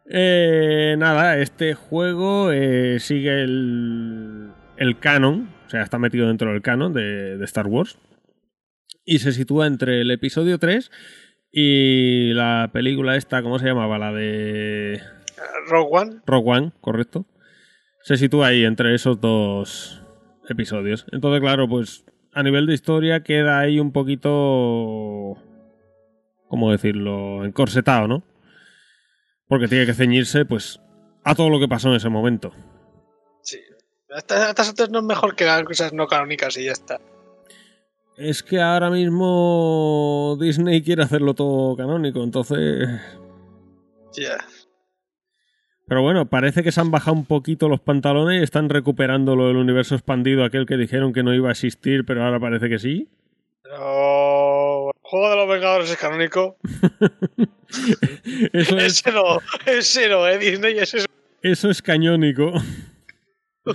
Eh, 0.08 0.94
nada, 0.98 1.38
este 1.38 1.74
juego 1.74 2.50
eh, 2.52 2.98
sigue 3.00 3.42
el, 3.42 4.50
el 4.76 4.98
canon, 4.98 5.48
o 5.66 5.70
sea, 5.70 5.82
está 5.82 5.98
metido 5.98 6.28
dentro 6.28 6.52
del 6.52 6.62
canon 6.62 6.92
de, 6.92 7.38
de 7.38 7.44
Star 7.44 7.66
Wars. 7.66 7.98
Y 9.04 9.18
se 9.18 9.32
sitúa 9.32 9.66
entre 9.66 10.00
el 10.00 10.10
episodio 10.10 10.58
3 10.58 10.90
y 11.50 12.32
la 12.34 12.70
película 12.72 13.16
esta, 13.16 13.42
¿cómo 13.42 13.58
se 13.58 13.66
llamaba? 13.66 13.98
La 13.98 14.12
de 14.12 15.00
Rogue 15.68 15.88
One, 15.90 16.20
Rogue 16.26 16.50
One, 16.50 16.72
correcto. 16.80 17.26
Se 18.02 18.16
sitúa 18.16 18.48
ahí 18.48 18.64
entre 18.64 18.94
esos 18.94 19.20
dos 19.20 20.02
episodios. 20.48 21.06
Entonces, 21.12 21.40
claro, 21.40 21.68
pues 21.68 22.04
a 22.32 22.42
nivel 22.42 22.66
de 22.66 22.74
historia 22.74 23.22
queda 23.22 23.60
ahí 23.60 23.78
un 23.78 23.92
poquito. 23.92 25.36
¿Cómo 26.48 26.70
decirlo? 26.70 27.44
Encorsetado, 27.44 28.08
¿no? 28.08 28.22
Porque 29.48 29.68
tiene 29.68 29.86
que 29.86 29.94
ceñirse, 29.94 30.44
pues, 30.44 30.80
a 31.24 31.34
todo 31.34 31.50
lo 31.50 31.60
que 31.60 31.68
pasó 31.68 31.88
en 31.88 31.96
ese 31.96 32.08
momento. 32.08 32.52
sí. 33.42 33.58
Antes 34.14 34.90
no 34.90 34.98
es 34.98 35.04
mejor 35.06 35.34
que 35.34 35.48
hagan 35.48 35.64
cosas 35.64 35.94
no 35.94 36.06
canónicas 36.06 36.58
y 36.58 36.64
ya 36.64 36.72
está. 36.72 37.00
Es 38.18 38.42
que 38.42 38.60
ahora 38.60 38.90
mismo 38.90 40.36
Disney 40.38 40.82
quiere 40.82 41.02
hacerlo 41.02 41.32
todo 41.32 41.74
canónico, 41.76 42.22
entonces. 42.22 42.88
Ya. 44.12 44.36
Pero 45.92 46.00
bueno, 46.00 46.24
parece 46.24 46.62
que 46.62 46.72
se 46.72 46.80
han 46.80 46.90
bajado 46.90 47.14
un 47.14 47.26
poquito 47.26 47.68
los 47.68 47.78
pantalones 47.78 48.40
y 48.40 48.42
están 48.42 48.70
recuperando 48.70 49.36
lo 49.36 49.48
del 49.48 49.58
universo 49.58 49.94
expandido, 49.94 50.42
aquel 50.42 50.64
que 50.64 50.78
dijeron 50.78 51.12
que 51.12 51.22
no 51.22 51.34
iba 51.34 51.50
a 51.50 51.52
existir, 51.52 52.06
pero 52.06 52.24
ahora 52.24 52.40
parece 52.40 52.70
que 52.70 52.78
sí. 52.78 53.10
El 53.64 54.90
juego 55.02 55.28
de 55.28 55.36
los 55.36 55.48
Vengadores 55.50 55.90
es 55.90 55.98
canónico. 55.98 56.56
Eso 58.54 58.78
es, 58.78 59.02
Ese 59.04 59.12
no, 59.12 59.38
ese 59.66 60.08
no, 60.08 60.26
¿eh? 60.26 60.38
Disney, 60.38 60.78
ese 60.78 60.96
es. 60.96 61.06
eso 61.42 61.68
es 61.68 61.82
cañónico. 61.82 62.54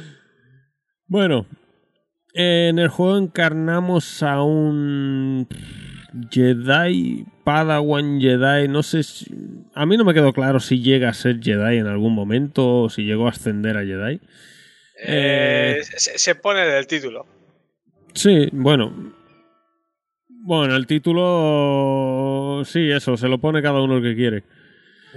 Bueno, 1.05 1.45
en 2.33 2.79
el 2.79 2.87
juego 2.87 3.19
encarnamos 3.19 4.23
a 4.23 4.41
un 4.41 5.47
Jedi, 6.31 7.25
Padawan 7.43 8.19
Jedi, 8.19 8.67
no 8.67 8.83
sé 8.83 9.03
si... 9.03 9.25
A 9.73 9.85
mí 9.85 9.97
no 9.97 10.03
me 10.05 10.13
quedó 10.13 10.33
claro 10.33 10.59
si 10.59 10.81
llega 10.81 11.09
a 11.09 11.13
ser 11.13 11.39
Jedi 11.41 11.77
en 11.77 11.87
algún 11.87 12.13
momento 12.13 12.83
o 12.83 12.89
si 12.89 13.03
llegó 13.03 13.27
a 13.27 13.31
ascender 13.31 13.77
a 13.77 13.81
Jedi. 13.85 14.19
Eh, 14.99 15.79
Eh. 15.79 15.83
se, 15.83 16.17
se 16.17 16.35
pone 16.35 16.63
en 16.67 16.73
el 16.75 16.87
título. 16.87 17.25
Sí, 18.13 18.49
bueno. 18.51 19.13
Bueno, 20.29 20.75
el 20.75 20.87
título... 20.87 22.63
Sí, 22.65 22.89
eso, 22.91 23.17
se 23.17 23.27
lo 23.27 23.37
pone 23.37 23.61
cada 23.61 23.81
uno 23.81 23.97
el 23.97 24.03
que 24.03 24.15
quiere. 24.15 24.43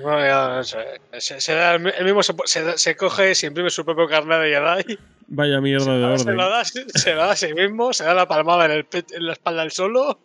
Bueno, 0.02 0.20
ya, 0.24 0.56
no 0.56 0.64
sé. 0.64 0.78
se, 1.18 1.40
se 1.40 1.54
da 1.54 1.74
el 1.74 1.80
mi- 1.80 1.90
el 1.96 2.04
mismo 2.04 2.22
se, 2.22 2.32
se 2.46 2.78
se 2.78 2.96
coge, 2.96 3.34
se 3.34 3.46
imprime 3.48 3.68
su 3.70 3.84
propio 3.84 4.06
carnet 4.08 4.40
de 4.40 4.50
Jedi, 4.54 4.98
Vaya 5.28 5.60
mierda 5.60 5.94
de 5.98 6.18
se 6.18 6.22
orden. 6.24 6.36
lo, 6.36 6.48
da, 6.48 6.64
se 6.64 7.14
lo 7.14 7.20
da 7.20 7.32
a 7.32 7.36
sí 7.36 7.52
mismo, 7.52 7.92
se 7.92 8.04
da 8.04 8.14
la 8.14 8.26
palmada 8.26 8.64
en, 8.66 8.70
el 8.72 8.86
en 9.12 9.26
la 9.26 9.32
espalda 9.34 9.62
del 9.62 9.72
solo. 9.72 10.18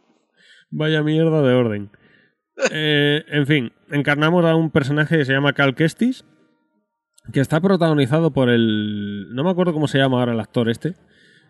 Vaya 0.69 1.03
mierda 1.03 1.41
de 1.41 1.53
orden. 1.53 1.91
Eh, 2.71 3.23
en 3.27 3.47
fin, 3.47 3.73
encarnamos 3.91 4.45
a 4.45 4.55
un 4.55 4.71
personaje 4.71 5.17
que 5.17 5.25
se 5.25 5.33
llama 5.33 5.53
Cal 5.53 5.75
Kestis, 5.75 6.25
que 7.33 7.39
está 7.39 7.59
protagonizado 7.59 8.31
por 8.31 8.49
el... 8.49 9.33
No 9.33 9.43
me 9.43 9.51
acuerdo 9.51 9.73
cómo 9.73 9.87
se 9.87 9.97
llama 9.97 10.19
ahora 10.19 10.33
el 10.33 10.39
actor 10.39 10.69
este. 10.69 10.95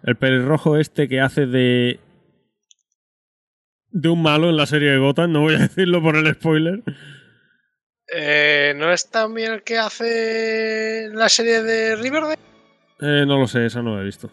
El 0.04 0.16
pelirrojo 0.16 0.78
este 0.78 1.08
que 1.08 1.22
hace 1.22 1.46
de... 1.46 2.00
De 3.90 4.10
un 4.10 4.22
malo 4.22 4.50
en 4.50 4.58
la 4.58 4.66
serie 4.66 4.92
de 4.92 4.98
Gotham, 4.98 5.32
no 5.32 5.42
voy 5.42 5.56
a 5.56 5.60
decirlo 5.68 6.02
por 6.02 6.16
el 6.18 6.34
spoiler. 6.34 6.84
Eh, 8.14 8.74
¿No 8.76 8.92
es 8.92 9.10
también 9.10 9.54
el 9.54 9.64
que 9.64 9.78
hace 9.78 11.10
la 11.14 11.30
serie 11.30 11.64
de 11.64 11.96
Riverdale? 11.96 12.40
Eh, 13.00 13.26
no 13.26 13.40
lo 13.40 13.48
sé, 13.48 13.66
esa 13.66 13.82
no 13.82 13.96
la 13.96 14.02
he 14.02 14.06
visto. 14.06 14.32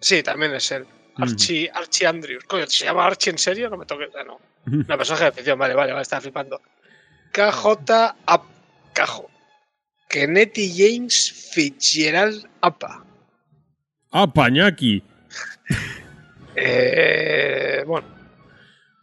Sí, 0.00 0.22
también 0.22 0.54
es 0.54 0.70
él. 0.72 0.86
Archie, 1.18 1.70
Archie 1.72 2.06
Andrews. 2.06 2.44
Coño, 2.44 2.66
¿se 2.66 2.84
llama 2.84 3.06
Archie 3.06 3.30
en 3.30 3.38
serio? 3.38 3.70
No 3.70 3.76
me 3.76 3.86
toques. 3.86 4.08
Ah, 4.18 4.24
no. 4.24 4.38
Una 4.66 4.96
personaje 4.96 5.24
de 5.26 5.32
ficción, 5.32 5.58
vale, 5.58 5.74
vale, 5.74 5.92
vale, 5.92 6.02
estaba 6.02 6.20
flipando. 6.20 6.60
KJ 7.32 8.14
Cajo. 8.92 9.30
Kennedy 10.08 10.72
James 10.76 11.50
Fitzgerald 11.54 12.46
Apa. 12.60 13.04
¡Ah, 14.12 14.26
Pañaki! 14.32 15.02
Eh, 16.58 17.84
bueno, 17.86 18.06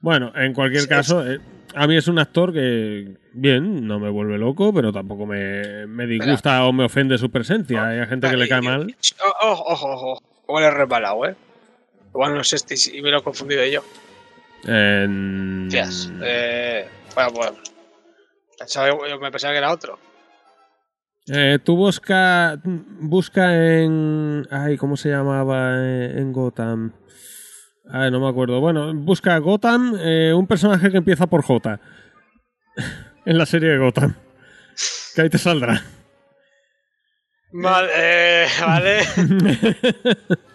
Bueno, 0.01 0.31
en 0.35 0.53
cualquier 0.55 0.81
Sí, 0.81 0.87
caso, 0.89 1.31
eh, 1.31 1.39
a 1.75 1.85
mí 1.85 1.95
es 1.95 2.07
un 2.07 2.17
actor 2.17 2.51
que, 2.51 3.15
bien, 3.33 3.85
no 3.85 3.99
me 3.99 4.09
vuelve 4.09 4.39
loco, 4.39 4.73
pero 4.73 4.91
tampoco 4.91 5.27
me, 5.27 5.85
me 5.85 6.07
disgusta 6.07 6.65
o 6.65 6.73
me 6.73 6.83
ofende 6.85 7.15
su 7.19 7.29
presencia. 7.29 7.87
Hay 7.87 8.07
gente 8.07 8.27
que 8.27 8.37
le 8.37 8.47
cae 8.49 8.61
mal. 8.61 8.95
Ojo, 9.43 9.63
ojo, 9.67 9.87
ojo. 9.93 10.21
Igual 10.47 10.63
he 10.63 10.71
resbalado, 10.71 11.25
¿eh? 11.27 11.35
Igual 12.13 12.33
no 12.35 12.41
es 12.41 12.53
este 12.53 12.75
y 12.95 13.01
me 13.01 13.09
lo 13.11 13.19
he 13.19 13.23
confundido 13.23 13.65
yo. 13.65 13.83
En- 14.65 15.63
Hostias. 15.65 16.11
Eh, 16.21 16.87
bueno, 17.15 17.31
bueno. 17.31 17.57
Pensaba- 18.57 18.89
yo 18.89 19.19
me 19.19 19.31
pensaba 19.31 19.53
que 19.53 19.57
era 19.57 19.71
otro. 19.71 19.97
Eh, 21.27 21.57
tú 21.63 21.75
busca, 21.77 22.59
busca 22.63 23.55
en... 23.81 24.45
Ay, 24.51 24.77
¿cómo 24.77 24.97
se 24.97 25.09
llamaba 25.09 25.75
eh, 25.79 26.13
en 26.17 26.33
Gotham? 26.33 26.93
Ay, 27.89 28.11
no 28.11 28.19
me 28.19 28.27
acuerdo. 28.29 28.59
Bueno, 28.59 28.93
busca 28.93 29.37
Gotham, 29.39 29.95
eh, 29.99 30.33
un 30.33 30.47
personaje 30.47 30.91
que 30.91 30.97
empieza 30.97 31.27
por 31.27 31.41
J. 31.43 31.79
en 33.25 33.37
la 33.37 33.45
serie 33.45 33.69
de 33.69 33.77
Gotham. 33.77 34.15
Que 35.15 35.21
ahí 35.21 35.29
te 35.29 35.37
saldrá. 35.37 35.81
Vale, 37.51 37.89
eh, 37.95 38.47
vale. 38.61 38.99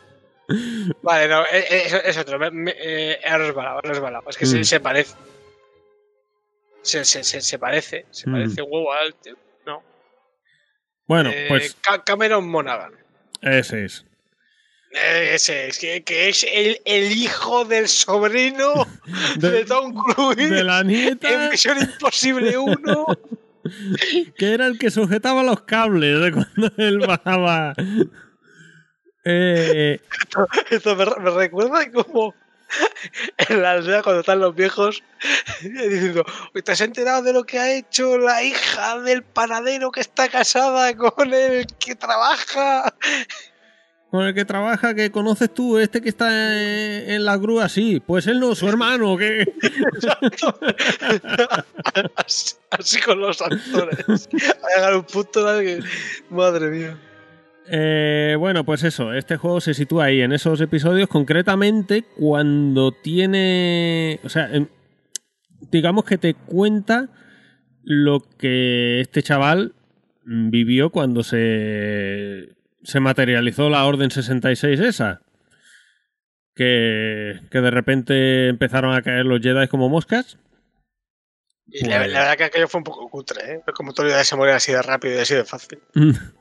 Vale, 1.03 1.29
no, 1.29 1.43
eh, 1.43 1.65
eh, 1.71 1.83
es, 1.87 1.93
es 1.93 2.17
otro. 2.19 2.39
Eh, 2.43 3.19
he 3.23 3.39
resbalado. 3.39 3.81
Es 4.29 4.37
que 4.37 4.47
Mm. 4.47 4.49
se, 4.49 4.65
se 4.65 4.81
parece. 4.81 5.15
Se, 6.83 7.05
se, 7.05 7.23
se, 7.23 7.59
parece. 7.59 8.07
Se 8.11 8.29
Mm. 8.29 8.33
parece 8.33 8.63
un 8.63 8.69
huevo 8.73 8.93
al 8.93 9.15
tío. 9.17 9.37
No. 9.67 9.83
bueno, 11.07 11.31
Eh, 11.33 11.47
pues 11.49 11.77
Ca- 11.81 12.03
Cameron 12.05 12.49
Monaghan. 12.49 12.93
ese 13.43 13.85
es. 13.85 14.05
Ese 14.91 15.69
es, 15.69 15.79
que, 15.79 16.03
que 16.03 16.31
es 16.31 16.47
el, 16.51 16.81
el 16.87 17.13
hijo 17.13 17.67
del 17.67 17.89
sobrino 17.89 18.87
de, 19.37 19.51
De- 19.51 19.65
Tom 19.67 19.93
Cruise 19.95 20.49
De 20.49 20.65
la 20.65 20.81
en 20.81 20.87
nieta, 20.87 21.51
Misión 21.51 21.77
Imposible 21.79 22.57
1. 22.57 23.07
que 24.39 24.53
era 24.55 24.67
el 24.67 24.79
que 24.79 24.91
sujetaba 24.91 25.43
los 25.43 25.61
cables 25.65 26.19
de 26.23 26.33
cuando 26.33 26.73
él 26.79 27.01
bajaba. 27.01 27.75
Eh, 29.25 30.01
Esto 30.71 30.97
me, 30.97 31.05
me 31.05 31.31
recuerda 31.31 31.91
como 31.91 32.35
en 33.49 33.63
la 33.63 33.73
aldea 33.73 34.03
cuando 34.03 34.21
están 34.21 34.41
los 34.41 34.55
viejos 34.55 35.03
diciendo, 35.63 36.25
"Oye, 36.55 36.63
¿te 36.63 36.73
has 36.73 36.81
enterado 36.81 37.23
de 37.23 37.33
lo 37.33 37.45
que 37.45 37.59
ha 37.59 37.73
hecho 37.73 38.19
la 38.19 38.43
hija 38.43 39.01
del 39.01 39.23
panadero 39.23 39.91
que 39.91 40.01
está 40.01 40.29
casada 40.29 40.95
con 40.97 41.33
el 41.33 41.67
que 41.79 41.95
trabaja? 41.95 42.95
con 44.11 44.25
el 44.25 44.35
que 44.35 44.45
trabaja, 44.47 44.95
que 44.95 45.11
conoces 45.11 45.53
tú, 45.53 45.79
este 45.79 46.01
que 46.01 46.09
está 46.09 46.29
en, 46.31 47.11
en 47.11 47.25
la 47.27 47.37
grúa, 47.37 47.69
sí. 47.69 48.01
Pues 48.01 48.27
él 48.27 48.41
no, 48.41 48.55
su 48.55 48.67
hermano, 48.67 49.19
que... 49.19 49.53
así, 52.17 52.55
así 52.71 53.01
con 53.03 53.21
los 53.21 53.43
actores. 53.43 54.29
Ha 54.63 54.77
llegado 54.77 54.99
un 55.01 55.05
punto 55.05 55.45
que... 55.59 55.81
Madre 56.31 56.69
mía. 56.69 56.99
Eh, 57.71 58.37
bueno, 58.39 58.65
pues 58.65 58.83
eso, 58.83 59.13
este 59.13 59.37
juego 59.37 59.61
se 59.61 59.75
sitúa 59.75 60.07
ahí, 60.07 60.23
en 60.23 60.33
esos 60.33 60.61
episodios, 60.61 61.09
concretamente 61.09 62.03
cuando 62.03 62.93
tiene... 62.93 64.21
O 64.25 64.29
sea, 64.29 64.49
em, 64.53 64.69
digamos 65.71 66.05
que 66.05 66.19
te 66.19 66.35
cuenta 66.35 67.09
lo 67.83 68.21
que 68.21 69.01
este 69.01 69.23
chaval 69.23 69.75
vivió 70.25 70.91
cuando 70.91 71.23
se, 71.23 72.57
se 72.83 73.01
materializó 73.01 73.69
la 73.71 73.85
Orden 73.85 74.11
66 74.11 74.81
esa. 74.81 75.23
Que, 76.55 77.41
que 77.51 77.61
de 77.61 77.71
repente 77.71 78.49
empezaron 78.49 78.95
a 78.95 79.03
caer 79.03 79.25
los 79.25 79.41
Jedi 79.41 79.69
como 79.69 79.89
moscas. 79.89 80.39
Y 81.67 81.85
la, 81.85 82.07
la 82.07 82.21
verdad 82.21 82.37
que 82.37 82.45
aquello 82.45 82.67
fue 82.67 82.79
un 82.79 82.85
poco 82.85 83.09
cutre, 83.09 83.53
¿eh? 83.53 83.63
Como 83.75 83.93
tú 83.93 84.03
le 84.03 84.25
se 84.25 84.37
morir 84.37 84.55
así 84.55 84.73
de 84.73 84.83
rápido 84.83 85.15
y 85.15 85.19
así 85.19 85.35
de 85.35 85.45
fácil. 85.45 85.79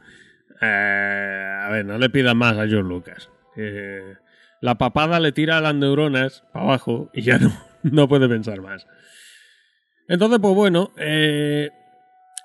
Eh, 0.61 1.59
a 1.63 1.69
ver, 1.69 1.85
no 1.85 1.97
le 1.97 2.09
pidas 2.09 2.35
más 2.35 2.53
a 2.53 2.67
George 2.67 2.87
Lucas. 2.87 3.29
Eh, 3.55 4.15
la 4.61 4.75
papada 4.75 5.19
le 5.19 5.31
tira 5.31 5.61
las 5.61 5.75
neuronas 5.75 6.43
para 6.51 6.65
abajo 6.65 7.09
y 7.13 7.21
ya 7.21 7.37
no, 7.37 7.51
no 7.83 8.07
puede 8.07 8.27
pensar 8.27 8.61
más. 8.61 8.87
Entonces, 10.07 10.39
pues 10.41 10.55
bueno, 10.55 10.91
eh, 10.97 11.69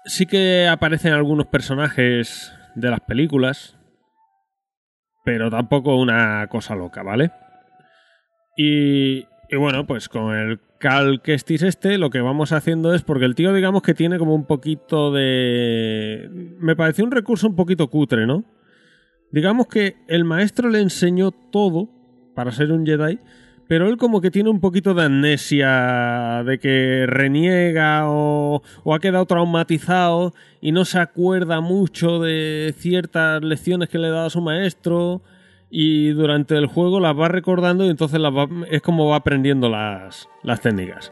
sí 0.04 0.26
que 0.26 0.68
aparecen 0.68 1.12
algunos 1.12 1.46
personajes 1.46 2.52
de 2.74 2.90
las 2.90 3.00
películas, 3.00 3.76
pero 5.24 5.50
tampoco 5.50 5.96
una 5.96 6.46
cosa 6.48 6.74
loca, 6.74 7.02
¿vale? 7.02 7.30
Y, 8.56 9.26
y 9.52 9.56
bueno, 9.56 9.86
pues 9.86 10.08
con 10.08 10.34
el 10.34 10.60
Cal 10.78 11.20
Kestis 11.20 11.62
este, 11.62 11.98
lo 11.98 12.08
que 12.08 12.22
vamos 12.22 12.52
haciendo 12.52 12.94
es, 12.94 13.02
porque 13.02 13.26
el 13.26 13.34
tío 13.34 13.52
digamos 13.52 13.82
que 13.82 13.92
tiene 13.92 14.18
como 14.18 14.34
un 14.34 14.46
poquito 14.46 15.12
de... 15.12 16.30
Me 16.58 16.74
pareció 16.74 17.04
un 17.04 17.10
recurso 17.10 17.48
un 17.48 17.54
poquito 17.54 17.88
cutre, 17.88 18.26
¿no? 18.26 18.44
Digamos 19.30 19.66
que 19.66 19.96
el 20.08 20.24
maestro 20.24 20.70
le 20.70 20.80
enseñó 20.80 21.32
todo 21.32 21.90
para 22.34 22.50
ser 22.50 22.72
un 22.72 22.86
Jedi, 22.86 23.18
pero 23.68 23.88
él 23.88 23.98
como 23.98 24.22
que 24.22 24.30
tiene 24.30 24.48
un 24.48 24.60
poquito 24.60 24.94
de 24.94 25.04
amnesia, 25.04 26.42
de 26.46 26.58
que 26.58 27.04
reniega 27.06 28.08
o, 28.08 28.62
o 28.84 28.94
ha 28.94 29.00
quedado 29.00 29.26
traumatizado 29.26 30.32
y 30.62 30.72
no 30.72 30.86
se 30.86 30.98
acuerda 30.98 31.60
mucho 31.60 32.20
de 32.20 32.74
ciertas 32.78 33.42
lecciones 33.42 33.90
que 33.90 33.98
le 33.98 34.06
ha 34.06 34.12
dado 34.12 34.30
su 34.30 34.40
maestro 34.40 35.20
y 35.74 36.10
durante 36.10 36.54
el 36.58 36.66
juego 36.66 37.00
las 37.00 37.18
va 37.18 37.28
recordando 37.28 37.86
y 37.86 37.88
entonces 37.88 38.20
las 38.20 38.30
va- 38.32 38.46
es 38.70 38.82
como 38.82 39.08
va 39.08 39.16
aprendiendo 39.16 39.70
las, 39.70 40.28
las 40.42 40.60
técnicas. 40.60 41.10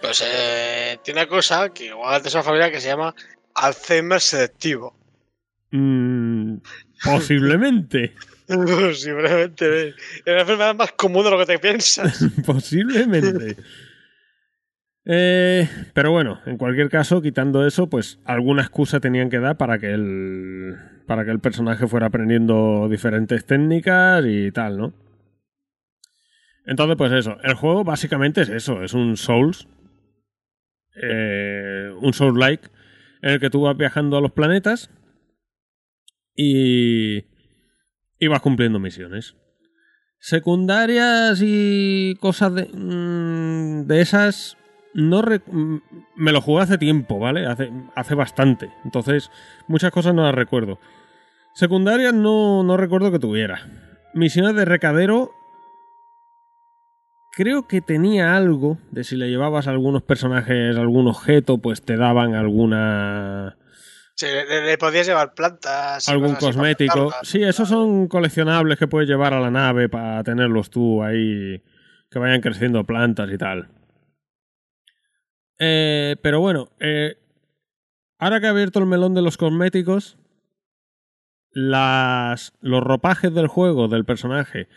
Pues 0.00 0.22
eh, 0.24 0.96
tiene 1.02 1.20
una 1.20 1.28
cosa 1.28 1.70
que 1.70 1.86
igual 1.86 2.22
de 2.22 2.28
esa 2.28 2.44
familia 2.44 2.70
que 2.70 2.80
se 2.80 2.86
llama 2.88 3.12
Alzheimer 3.54 4.20
selectivo. 4.20 4.94
Mm, 5.72 6.58
posiblemente, 7.04 8.14
Simplemente 8.94 9.88
es 9.88 9.94
una 10.24 10.40
enfermedad 10.42 10.76
más 10.76 10.92
común 10.92 11.24
de 11.24 11.30
lo 11.32 11.38
que 11.38 11.46
te 11.46 11.58
piensas. 11.58 12.24
posiblemente. 12.46 13.56
Eh, 15.04 15.68
pero 15.94 16.12
bueno, 16.12 16.40
en 16.46 16.56
cualquier 16.58 16.88
caso, 16.88 17.20
quitando 17.22 17.66
eso, 17.66 17.88
pues 17.88 18.18
alguna 18.24 18.62
excusa 18.62 19.00
tenían 19.00 19.30
que 19.30 19.38
dar 19.40 19.56
para 19.56 19.78
que 19.80 19.92
el, 19.92 20.76
para 21.06 21.24
que 21.24 21.30
el 21.30 21.40
personaje 21.40 21.86
fuera 21.86 22.06
aprendiendo 22.06 22.88
diferentes 22.90 23.44
técnicas 23.44 24.24
y 24.26 24.50
tal, 24.52 24.78
¿no? 24.78 24.92
Entonces, 26.66 26.96
pues 26.96 27.12
eso, 27.12 27.36
el 27.44 27.54
juego 27.54 27.84
básicamente 27.84 28.40
es 28.42 28.48
eso, 28.48 28.82
es 28.82 28.92
un 28.92 29.16
Souls, 29.16 29.68
eh, 31.00 31.92
un 32.00 32.12
Souls-like, 32.12 32.68
en 33.22 33.30
el 33.30 33.40
que 33.40 33.50
tú 33.50 33.62
vas 33.62 33.76
viajando 33.76 34.16
a 34.16 34.20
los 34.20 34.32
planetas 34.32 34.90
y, 36.34 37.24
y 38.18 38.26
vas 38.26 38.40
cumpliendo 38.40 38.80
misiones. 38.80 39.36
Secundarias 40.18 41.40
y 41.42 42.16
cosas 42.20 42.54
de, 42.54 42.68
mm, 42.72 43.86
de 43.86 44.00
esas. 44.00 44.56
No 44.96 45.22
me 46.16 46.32
lo 46.32 46.40
jugué 46.40 46.62
hace 46.62 46.78
tiempo, 46.78 47.18
¿vale? 47.18 47.46
Hace, 47.46 47.70
hace 47.94 48.14
bastante. 48.14 48.72
Entonces, 48.84 49.30
muchas 49.68 49.92
cosas 49.92 50.14
no 50.14 50.22
las 50.22 50.34
recuerdo. 50.34 50.78
Secundarias 51.54 52.14
no, 52.14 52.62
no 52.62 52.76
recuerdo 52.76 53.12
que 53.12 53.18
tuviera. 53.18 53.60
Misiones 54.14 54.56
de 54.56 54.64
recadero. 54.64 55.30
Creo 57.32 57.68
que 57.68 57.82
tenía 57.82 58.34
algo 58.34 58.78
de 58.90 59.04
si 59.04 59.16
le 59.16 59.28
llevabas 59.28 59.66
a 59.66 59.70
algunos 59.70 60.02
personajes 60.02 60.76
algún 60.76 61.06
objeto, 61.06 61.58
pues 61.58 61.82
te 61.82 61.98
daban 61.98 62.34
alguna 62.34 63.56
Sí, 64.16 64.26
le, 64.26 64.78
podías 64.78 65.06
llevar 65.06 65.34
plantas. 65.34 66.08
algún 66.08 66.36
cosmético. 66.36 67.12
Sí, 67.22 67.42
esos 67.42 67.68
son 67.68 68.08
coleccionables 68.08 68.78
que 68.78 68.88
puedes 68.88 69.06
llevar 69.06 69.34
a 69.34 69.40
la 69.40 69.50
nave 69.50 69.90
para 69.90 70.24
tenerlos 70.24 70.70
tú 70.70 71.02
ahí, 71.02 71.62
que 72.10 72.18
vayan 72.18 72.40
creciendo 72.40 72.84
plantas 72.84 73.30
y 73.30 73.36
tal. 73.36 73.68
Eh, 75.58 76.16
pero 76.22 76.40
bueno, 76.40 76.68
eh, 76.80 77.16
ahora 78.18 78.40
que 78.40 78.46
he 78.46 78.50
abierto 78.50 78.78
el 78.78 78.86
melón 78.86 79.14
de 79.14 79.22
los 79.22 79.36
cosméticos, 79.36 80.18
las, 81.50 82.52
los 82.60 82.82
ropajes 82.82 83.32
del 83.32 83.46
juego, 83.46 83.88
del 83.88 84.04
personaje, 84.04 84.68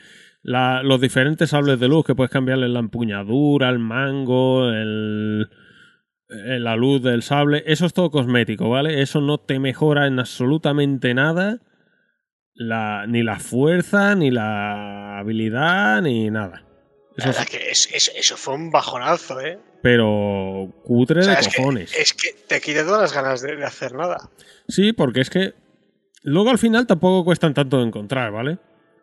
los 0.42 1.02
diferentes 1.02 1.50
sables 1.50 1.80
de 1.80 1.90
luz 1.90 2.06
que 2.06 2.16
puedes 2.16 2.32
cambiarle 2.32 2.70
la 2.70 2.80
empuñadura, 2.80 3.70
el 3.70 3.80
mango, 3.80 4.70
el, 4.70 5.50
eh, 6.30 6.60
la 6.60 6.76
luz 6.76 7.02
del 7.02 7.24
sable, 7.24 7.64
eso 7.66 7.86
es 7.86 7.94
todo 7.94 8.12
cosmético, 8.12 8.70
¿vale? 8.70 9.02
Eso 9.02 9.20
no 9.20 9.40
te 9.40 9.60
mejora 9.60 10.08
en 10.08 10.20
absolutamente 10.20 11.14
nada, 11.14 11.60
la, 12.54 13.06
ni 13.08 13.24
la 13.24 13.40
fuerza, 13.40 14.16
ni 14.16 14.32
la 14.32 15.20
habilidad, 15.20 16.02
ni 16.02 16.30
nada. 16.30 16.69
La 17.26 17.32
Eso 17.32 17.46
que 17.50 17.70
es- 17.72 17.90
es- 17.94 18.12
eso 18.16 18.38
fue 18.38 18.54
un 18.56 18.72
bajonazo, 18.72 19.40
¿eh? 19.42 19.60
pero 19.82 20.72
cutre 20.84 21.22
O 21.22 21.24
sea, 21.24 21.36
de 21.36 21.40
es, 21.42 21.48
que, 21.48 21.58
cojones. 21.58 21.96
es 21.98 22.14
que 22.14 22.30
te 22.48 22.60
quita 22.62 22.84
todas 22.86 23.02
las 23.02 23.14
ganas 23.14 23.42
de, 23.42 23.56
de 23.56 23.64
hacer 23.66 23.94
nada. 23.94 24.30
Sí, 24.68 24.92
porque 24.94 25.22
es 25.22 25.30
que 25.30 25.54
luego 26.24 26.50
al 26.50 26.58
final 26.58 26.86
tampoco 26.88 27.24
cuestan 27.26 27.54
tanto 27.54 27.78
de 27.80 27.84
encontrar, 27.88 28.32
¿vale? 28.32 28.58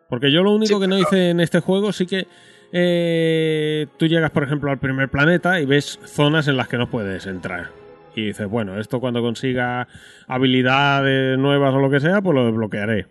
Porque 0.09 0.31
yo 0.31 0.43
lo 0.43 0.51
único 0.53 0.75
Sí, 0.75 0.81
que 0.81 0.87
no 0.87 0.97
hice 0.97 1.29
en 1.31 1.39
este 1.39 1.59
juego 1.59 1.91
sí 1.91 2.05
que 2.05 2.27
eh, 2.71 3.87
tú 3.97 4.07
llegas, 4.07 4.31
por 4.31 4.43
ejemplo, 4.43 4.69
al 4.71 4.79
primer 4.79 5.09
planeta 5.09 5.59
y 5.59 5.65
ves 5.65 5.99
zonas 6.05 6.47
en 6.47 6.57
las 6.57 6.67
que 6.67 6.77
no 6.77 6.89
puedes 6.89 7.25
entrar. 7.25 7.71
Y 8.15 8.27
dices, 8.27 8.47
bueno, 8.47 8.79
esto 8.79 8.99
cuando 8.99 9.21
consiga 9.21 9.87
habilidades 10.27 11.37
nuevas 11.37 11.73
o 11.73 11.79
lo 11.79 11.89
que 11.89 11.99
sea, 11.99 12.21
pues 12.21 12.35
lo 12.35 12.45
desbloquearé. 12.45 13.07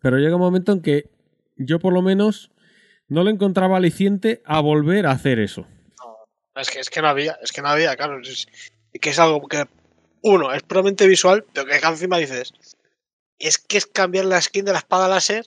Pero 0.00 0.18
llega 0.18 0.36
un 0.36 0.40
momento 0.42 0.72
en 0.72 0.82
que 0.82 1.10
yo 1.56 1.78
por 1.78 1.92
lo 1.92 2.02
menos 2.02 2.50
no 3.08 3.24
le 3.24 3.30
encontraba 3.30 3.76
aliciente 3.76 4.42
a 4.44 4.60
volver 4.60 5.06
a 5.06 5.12
hacer 5.12 5.38
eso. 5.38 5.66
Es 6.54 6.70
que, 6.70 6.80
es 6.80 6.90
que 6.90 7.00
no 7.00 7.08
había, 7.08 7.38
es 7.42 7.52
que 7.52 7.62
no 7.62 7.68
había, 7.68 7.96
claro. 7.96 8.20
Es, 8.20 8.46
que 9.00 9.10
es 9.10 9.18
algo 9.18 9.46
que, 9.46 9.64
uno, 10.22 10.52
es 10.52 10.62
puramente 10.62 11.06
visual, 11.06 11.44
pero 11.52 11.66
que 11.66 11.74
acá 11.74 11.88
encima 11.88 12.18
dices, 12.18 12.52
es 13.38 13.58
que 13.58 13.78
es 13.78 13.86
cambiar 13.86 14.24
la 14.24 14.40
skin 14.40 14.64
de 14.64 14.72
la 14.72 14.78
espada 14.78 15.08
láser, 15.08 15.46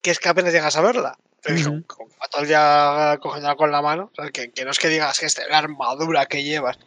que 0.00 0.10
es 0.10 0.18
que 0.18 0.28
apenas 0.28 0.52
llegas 0.52 0.76
a 0.76 0.80
verla. 0.80 1.18
Te 1.42 1.52
digo, 1.52 1.72
Ujú. 1.72 1.84
con 1.86 2.08
todo 2.30 2.44
ya 2.44 3.18
cogiéndola 3.20 3.56
con 3.56 3.72
la 3.72 3.82
mano. 3.82 4.10
Que, 4.32 4.52
que 4.52 4.64
no 4.64 4.70
es 4.70 4.78
que 4.78 4.88
digas 4.88 5.18
que 5.18 5.26
es 5.26 5.40
la 5.50 5.58
armadura 5.58 6.26
que 6.26 6.44
llevas. 6.44 6.78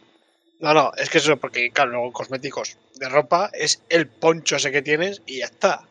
No, 0.59 0.74
no, 0.74 0.91
es 0.98 1.09
que 1.09 1.17
eso, 1.17 1.38
porque 1.38 1.69
claro, 1.72 1.91
luego 1.91 2.14
cosméticos 2.14 2.77
de 2.95 3.09
ropa 3.09 3.51
es 3.53 3.83
el 3.90 4.07
poncho 4.07 4.56
ese 4.56 4.72
que 4.72 4.82
tienes 4.82 5.22
y 5.25 5.40
ya 5.40 5.45
está. 5.45 5.83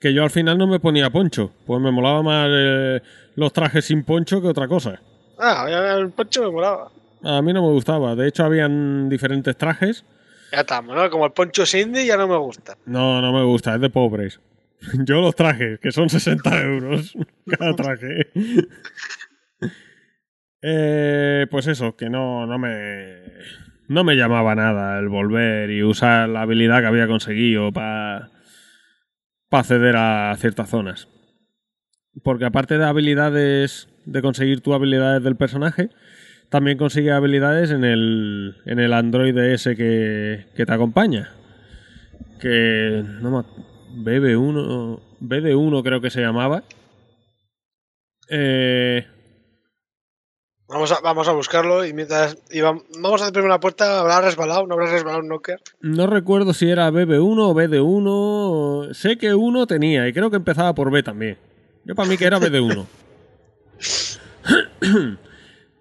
Que 0.00 0.12
yo 0.12 0.22
al 0.22 0.30
final 0.30 0.58
no 0.58 0.66
me 0.66 0.80
ponía 0.80 1.10
poncho, 1.10 1.52
pues 1.66 1.80
me 1.80 1.90
molaba 1.90 2.22
más 2.22 2.48
eh, 2.50 3.00
los 3.36 3.52
trajes 3.52 3.84
sin 3.86 4.04
poncho 4.04 4.42
que 4.42 4.48
otra 4.48 4.68
cosa. 4.68 5.00
Ah, 5.38 5.66
el 5.98 6.10
poncho 6.10 6.42
me 6.42 6.50
molaba. 6.50 6.90
A 7.22 7.40
mí 7.40 7.52
no 7.52 7.62
me 7.62 7.72
gustaba. 7.72 8.14
De 8.14 8.28
hecho, 8.28 8.44
habían 8.44 9.08
diferentes 9.08 9.56
trajes. 9.56 10.04
Ya 10.52 10.60
estamos, 10.60 10.94
¿no? 10.94 11.08
Como 11.10 11.26
el 11.26 11.32
poncho 11.32 11.64
Cindy 11.64 12.06
ya 12.06 12.16
no 12.16 12.28
me 12.28 12.36
gusta. 12.36 12.76
No, 12.86 13.20
no 13.22 13.32
me 13.32 13.42
gusta, 13.44 13.74
es 13.74 13.80
de 13.80 13.90
pobres. 13.90 14.40
Yo 15.06 15.20
los 15.20 15.34
trajes, 15.34 15.80
que 15.80 15.90
son 15.90 16.10
60 16.10 16.62
euros 16.62 17.14
cada 17.58 17.74
traje. 17.74 18.28
Eh, 20.66 21.46
pues 21.50 21.66
eso, 21.66 21.94
que 21.94 22.08
no, 22.08 22.46
no 22.46 22.58
me. 22.58 23.18
No 23.86 24.02
me 24.02 24.16
llamaba 24.16 24.54
nada 24.54 24.98
el 24.98 25.10
volver 25.10 25.70
y 25.70 25.82
usar 25.82 26.26
la 26.30 26.40
habilidad 26.40 26.80
que 26.80 26.86
había 26.86 27.06
conseguido 27.06 27.70
para. 27.70 28.30
Para 29.54 29.60
acceder 29.60 29.94
a 29.96 30.34
ciertas 30.36 30.68
zonas. 30.68 31.06
Porque 32.24 32.44
aparte 32.44 32.76
de 32.76 32.84
habilidades. 32.84 33.86
de 34.04 34.20
conseguir 34.20 34.60
tus 34.62 34.74
habilidades 34.74 35.22
del 35.22 35.36
personaje, 35.36 35.90
también 36.48 36.76
consigue 36.76 37.12
habilidades 37.12 37.70
en 37.70 37.84
el. 37.84 38.56
en 38.66 38.80
el 38.80 38.92
Android 38.92 39.36
ese 39.38 39.76
que, 39.76 40.46
que 40.56 40.66
te 40.66 40.72
acompaña. 40.72 41.30
Que. 42.40 43.04
no 43.20 43.30
ac- 43.44 43.46
BB1. 43.94 45.00
BD1 45.20 45.82
creo 45.84 46.00
que 46.00 46.10
se 46.10 46.20
llamaba. 46.20 46.64
Eh. 48.28 49.06
Vamos 50.66 50.92
a, 50.92 51.00
vamos 51.00 51.28
a 51.28 51.32
buscarlo 51.32 51.84
y 51.84 51.92
mientras. 51.92 52.38
y 52.50 52.60
vamos 52.62 53.20
a 53.20 53.24
hacer 53.24 53.32
primero 53.32 53.48
la 53.52 53.60
puerta. 53.60 54.00
¿Habrá 54.00 54.22
resbalado? 54.22 54.66
¿No 54.66 54.74
habrá 54.74 54.86
resbalado 54.90 55.22
un 55.22 55.28
knocker? 55.28 55.60
No 55.80 56.06
recuerdo 56.06 56.54
si 56.54 56.70
era 56.70 56.90
BB1 56.90 57.38
o 57.38 57.54
BD1. 57.54 58.94
Sé 58.94 59.18
que 59.18 59.34
uno 59.34 59.66
tenía 59.66 60.08
y 60.08 60.12
creo 60.12 60.30
que 60.30 60.36
empezaba 60.36 60.74
por 60.74 60.90
B 60.90 61.02
también. 61.02 61.36
Yo 61.84 61.94
para 61.94 62.08
mí 62.08 62.16
que 62.16 62.24
era 62.24 62.38
BD1. 62.38 62.86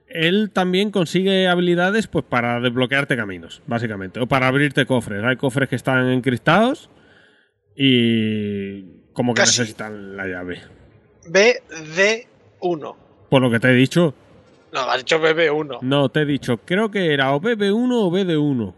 Él 0.08 0.52
también 0.54 0.92
consigue 0.92 1.48
habilidades 1.48 2.08
pues 2.08 2.24
para 2.26 2.60
desbloquearte 2.60 3.16
caminos, 3.16 3.64
básicamente, 3.66 4.20
o 4.20 4.28
para 4.28 4.48
abrirte 4.48 4.86
cofres. 4.86 5.24
Hay 5.24 5.38
cofres 5.38 5.70
que 5.70 5.76
están 5.76 6.08
encristados 6.10 6.90
y 7.76 8.84
como 9.14 9.34
que 9.34 9.42
Casi. 9.42 9.62
necesitan 9.62 10.16
la 10.16 10.28
llave. 10.28 10.62
BD1. 11.26 12.96
Por 13.30 13.42
lo 13.42 13.50
que 13.50 13.60
te 13.60 13.70
he 13.70 13.74
dicho, 13.74 14.14
No, 14.74 14.82
has 14.90 14.98
dicho 14.98 15.20
BB1. 15.20 15.80
no, 15.82 16.10
te 16.10 16.22
he 16.22 16.26
dicho, 16.26 16.58
creo 16.58 16.90
que 16.92 17.14
era 17.14 17.34
o 17.36 17.40
BB1 17.40 17.92
o 17.94 18.10
BD1. 18.12 18.76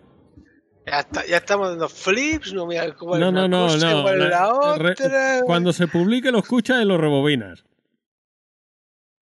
Ya, 0.87 0.99
está, 0.99 1.25
ya 1.25 1.37
estamos 1.37 1.69
dando 1.69 1.89
flips. 1.89 2.53
No, 2.53 2.67
mira 2.67 2.93
cómo 2.93 3.17
No, 3.17 3.31
no, 3.31 3.45
una 3.45 3.47
no, 3.47 3.67
cosa, 3.67 3.89
no. 3.91 3.99
igual 4.01 4.19
la- 4.19 4.29
la 4.29 4.77
re- 4.77 4.91
otra. 4.91 5.41
cuando 5.45 5.73
se 5.73 5.87
publique 5.87 6.31
lo 6.31 6.39
escuchas 6.39 6.81
y 6.81 6.85
lo 6.85 6.97
rebobinas. 6.97 7.65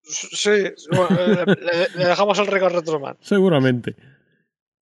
Sí, 0.02 0.50
bueno, 0.92 1.46
le- 1.46 1.88
le 1.98 2.06
dejamos 2.06 2.38
el 2.40 2.48
récord 2.48 2.74
retroman. 2.74 3.16
Seguramente. 3.22 3.96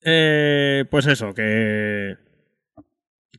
Eh, 0.03 0.85
pues 0.89 1.05
eso, 1.05 1.33
que. 1.35 2.17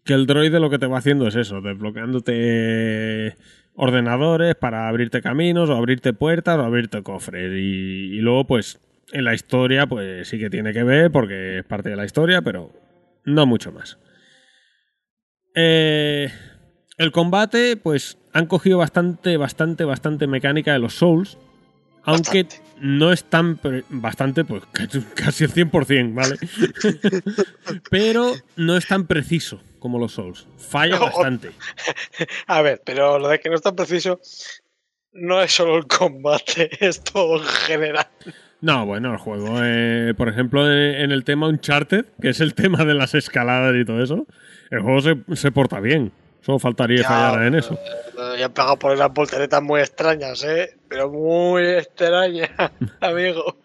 Que 0.05 0.15
el 0.15 0.27
droide 0.27 0.61
lo 0.61 0.71
que 0.71 0.79
te 0.79 0.87
va 0.87 0.99
haciendo 0.99 1.27
es 1.27 1.35
eso, 1.37 1.61
desbloqueándote 1.61 3.37
ordenadores 3.75 4.55
para 4.55 4.89
abrirte 4.89 5.23
caminos, 5.23 5.71
o 5.71 5.75
abrirte 5.77 6.13
puertas, 6.13 6.59
o 6.59 6.63
abrirte 6.63 7.03
cofres. 7.03 7.53
Y, 7.53 8.17
y 8.17 8.21
luego, 8.21 8.47
pues, 8.47 8.81
en 9.13 9.25
la 9.25 9.35
historia, 9.35 9.87
pues 9.87 10.29
sí 10.29 10.39
que 10.39 10.51
tiene 10.51 10.73
que 10.73 10.83
ver, 10.85 11.11
porque 11.11 11.59
es 11.59 11.65
parte 11.65 11.91
de 11.91 11.97
la 11.97 12.05
historia, 12.05 12.43
pero 12.43 12.71
no 13.25 13.47
mucho 13.47 13.73
más. 13.73 13.99
Eh, 15.55 16.31
el 16.99 17.13
combate, 17.13 17.77
pues, 17.77 18.19
han 18.33 18.47
cogido 18.47 18.79
bastante, 18.79 19.37
bastante, 19.37 19.85
bastante 19.85 20.27
mecánica 20.27 20.73
de 20.73 20.79
los 20.79 20.95
Souls. 20.95 21.39
Aunque 22.05 22.43
Bastante. 22.45 22.71
no 22.81 23.13
es 23.13 23.23
tan. 23.25 23.61
Bastante, 23.89 24.45
pues 24.45 24.65
casi- 24.73 25.03
casi 25.15 25.45
el 25.45 25.53
100%, 25.53 26.15
¿vale? 26.15 26.37
Pero 27.91 28.33
no 28.57 28.77
es 28.77 28.87
tan 28.89 29.07
preciso 29.07 29.61
como 29.83 29.99
los 29.99 30.13
Souls. 30.13 30.47
Falla 30.57 30.97
No. 30.99 31.01
bastante. 31.07 31.51
A 32.47 32.63
ver, 32.63 32.81
pero 32.85 33.19
lo 33.19 33.29
de 33.29 33.39
que 33.41 33.49
no 33.51 33.57
es 33.57 33.63
tan 33.63 33.77
preciso 33.77 34.21
no 35.13 35.43
es 35.43 35.53
solo 35.53 35.77
el 35.77 35.87
combate, 35.87 36.71
es 36.87 37.03
todo 37.05 37.37
en 37.43 37.45
general. 37.49 38.07
No, 38.63 38.87
bueno, 38.87 39.11
el 39.13 39.19
juego, 39.19 39.59
eh, 39.63 40.15
por 40.17 40.29
ejemplo, 40.29 40.65
en 40.73 41.11
el 41.11 41.25
tema 41.25 41.49
Uncharted, 41.49 42.07
que 42.21 42.29
es 42.29 42.41
el 42.41 42.55
tema 42.55 42.85
de 42.85 42.95
las 42.95 43.13
escaladas 43.15 43.75
y 43.75 43.85
todo 43.85 44.03
eso, 44.03 44.27
el 44.71 44.81
juego 44.81 45.01
se, 45.03 45.17
se 45.35 45.51
porta 45.51 45.81
bien. 45.81 46.13
Solo 46.43 46.59
faltaría 46.61 47.03
Ya, 47.03 47.09
fallar 47.09 47.43
en 47.43 47.55
eso. 47.57 47.75
Eh, 47.75 48.37
Ya 48.39 48.47
han 48.47 48.53
pegado 48.53 48.77
por 48.79 48.93
unas 48.93 49.13
volteretas 49.13 49.63
muy 49.63 49.81
extrañas, 49.81 50.43
¿eh? 50.45 50.77
Pero 50.89 51.11
muy 51.11 51.63
extrañas, 51.65 52.51
amigo. 53.01 53.57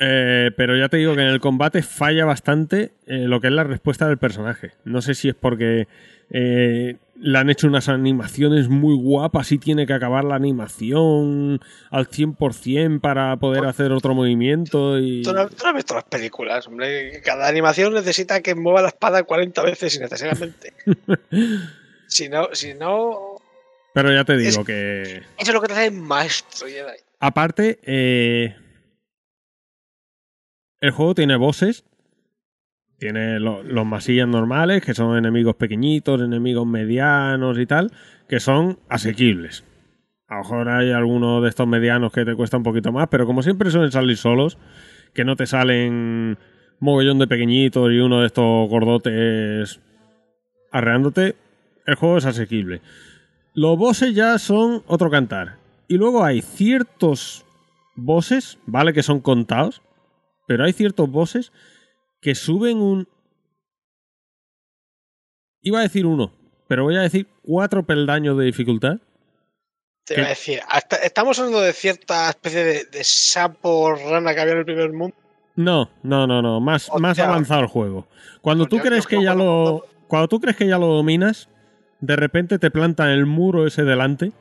Eh, 0.00 0.50
pero 0.56 0.76
ya 0.76 0.88
te 0.88 0.96
digo 0.98 1.14
que 1.16 1.22
en 1.22 1.28
el 1.28 1.40
combate 1.40 1.82
falla 1.82 2.24
bastante 2.24 2.92
eh, 3.06 3.24
lo 3.26 3.40
que 3.40 3.48
es 3.48 3.52
la 3.52 3.64
respuesta 3.64 4.06
del 4.06 4.18
personaje. 4.18 4.72
No 4.84 5.02
sé 5.02 5.14
si 5.14 5.28
es 5.28 5.34
porque 5.34 5.88
eh, 6.30 6.96
le 7.20 7.38
han 7.38 7.50
hecho 7.50 7.66
unas 7.66 7.88
animaciones 7.88 8.68
muy 8.68 8.94
guapas 8.94 9.50
y 9.50 9.58
tiene 9.58 9.86
que 9.86 9.92
acabar 9.94 10.22
la 10.24 10.36
animación 10.36 11.60
al 11.90 12.08
100% 12.08 13.00
para 13.00 13.36
poder 13.38 13.64
hacer 13.64 13.90
otro 13.90 14.14
movimiento. 14.14 15.00
Y... 15.00 15.22
Tú 15.22 15.32
no, 15.32 15.48
tú 15.48 15.56
no 15.64 15.70
has 15.70 15.74
visto 15.74 15.94
las 15.96 16.04
películas, 16.04 16.66
hombre. 16.68 17.20
Cada 17.24 17.48
animación 17.48 17.92
necesita 17.94 18.40
que 18.40 18.54
mueva 18.54 18.82
la 18.82 18.88
espada 18.88 19.24
40 19.24 19.62
veces 19.62 19.96
innecesariamente. 19.96 20.74
si 22.06 22.28
no, 22.28 22.48
si 22.52 22.74
no. 22.74 23.36
Pero 23.94 24.12
ya 24.12 24.24
te 24.24 24.36
digo 24.36 24.60
Es- 24.60 24.66
que. 24.66 25.02
Eso 25.38 25.50
es 25.50 25.52
lo 25.54 25.60
que 25.60 25.66
te 25.68 25.72
hace 25.74 25.90
maestro 25.90 26.68
Jedi. 26.68 26.98
Aparte, 27.20 27.80
eh, 27.82 28.54
el 30.80 30.90
juego 30.90 31.14
tiene 31.14 31.36
bosses. 31.36 31.84
Tiene 32.98 33.38
lo- 33.38 33.62
los 33.62 33.86
masillas 33.86 34.26
normales, 34.26 34.84
que 34.84 34.94
son 34.94 35.16
enemigos 35.16 35.54
pequeñitos, 35.54 36.20
enemigos 36.20 36.66
medianos 36.66 37.58
y 37.58 37.66
tal, 37.66 37.92
que 38.28 38.40
son 38.40 38.78
asequibles. 38.88 39.64
A 40.26 40.34
lo 40.36 40.40
mejor 40.42 40.68
hay 40.68 40.90
algunos 40.90 41.42
de 41.42 41.48
estos 41.48 41.66
medianos 41.68 42.12
que 42.12 42.24
te 42.24 42.34
cuesta 42.34 42.56
un 42.56 42.64
poquito 42.64 42.90
más, 42.92 43.08
pero 43.08 43.24
como 43.24 43.42
siempre 43.42 43.70
suelen 43.70 43.92
salir 43.92 44.16
solos, 44.16 44.58
que 45.14 45.24
no 45.24 45.36
te 45.36 45.46
salen 45.46 46.38
mogollón 46.80 47.18
de 47.18 47.26
pequeñitos 47.28 47.90
y 47.92 47.98
uno 47.98 48.20
de 48.20 48.26
estos 48.26 48.68
gordotes 48.68 49.80
arreándote, 50.70 51.36
el 51.86 51.94
juego 51.94 52.18
es 52.18 52.26
asequible. 52.26 52.82
Los 53.54 53.78
bosses 53.78 54.14
ya 54.14 54.38
son 54.38 54.82
otro 54.86 55.08
cantar. 55.10 55.56
Y 55.88 55.96
luego 55.96 56.24
hay 56.24 56.42
ciertos 56.42 57.46
bosses, 57.96 58.58
vale 58.66 58.92
que 58.92 59.02
son 59.02 59.20
contados, 59.20 59.80
pero 60.48 60.64
hay 60.64 60.72
ciertos 60.72 61.08
bosses 61.08 61.52
que 62.20 62.34
suben 62.34 62.78
un... 62.78 63.06
Iba 65.60 65.80
a 65.80 65.82
decir 65.82 66.06
uno, 66.06 66.32
pero 66.66 66.84
voy 66.84 66.96
a 66.96 67.02
decir 67.02 67.28
cuatro 67.42 67.84
peldaños 67.84 68.36
de 68.38 68.46
dificultad. 68.46 68.98
Te 70.04 70.14
iba 70.14 70.26
a 70.26 70.30
decir, 70.30 70.60
hasta- 70.68 70.96
estamos 70.96 71.38
hablando 71.38 71.60
de 71.60 71.72
cierta 71.74 72.30
especie 72.30 72.64
de, 72.64 72.84
de 72.86 73.04
sapo 73.04 73.92
rana 73.94 74.34
que 74.34 74.40
había 74.40 74.54
en 74.54 74.60
el 74.60 74.64
primer 74.64 74.92
mundo. 74.92 75.14
No, 75.54 75.90
no, 76.02 76.26
no, 76.26 76.40
no, 76.40 76.60
más, 76.60 76.88
más 76.98 77.18
avanzado 77.18 77.60
el 77.60 77.66
juego. 77.66 78.08
Cuando 78.40 78.66
tú 78.66 78.78
crees 78.78 79.06
que 79.06 79.22
ya 79.22 79.34
lo... 79.34 79.84
Cuando 80.06 80.28
tú 80.28 80.40
crees 80.40 80.56
que 80.56 80.66
ya 80.66 80.78
lo 80.78 80.86
dominas, 80.86 81.50
de 82.00 82.16
repente 82.16 82.58
te 82.58 82.70
plantan 82.70 83.10
el 83.10 83.26
muro 83.26 83.66
ese 83.66 83.82
delante, 83.84 84.32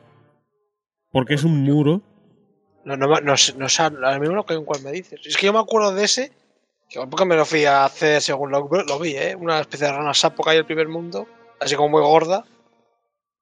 porque 1.11 1.33
es 1.33 1.43
un 1.43 1.61
muro. 1.63 2.01
No, 2.87 2.95
no, 2.95 3.19
no, 3.19 3.35
sé- 3.37 3.53
no 3.57 3.67
sé 3.67 3.81
ahora 3.83 4.17
mismo 4.17 4.35
lo 4.35 4.45
que 4.45 4.53
en 4.53 4.63
cuál 4.65 4.81
me 4.81 4.91
dices. 4.91 5.19
Es 5.25 5.35
que 5.35 5.45
yo 5.47 5.53
me 5.53 5.59
acuerdo 5.59 5.93
de 5.93 6.05
ese, 6.05 6.31
que 6.89 6.99
porque 7.07 7.25
me 7.25 7.35
lo 7.35 7.45
fui 7.45 7.65
a 7.65 7.83
hacer 7.83 8.21
según 8.21 8.49
lo, 8.51 8.67
lo 8.67 8.99
vi, 8.99 9.15
¿eh? 9.15 9.35
Una 9.35 9.59
especie 9.59 9.87
de 9.87 9.93
rana 9.93 10.13
sapo 10.13 10.43
que 10.43 10.51
hay 10.51 10.55
en 10.55 10.61
el 10.61 10.65
primer 10.65 10.87
mundo, 10.87 11.27
así 11.59 11.75
como 11.75 11.89
muy 11.89 12.01
gorda, 12.01 12.45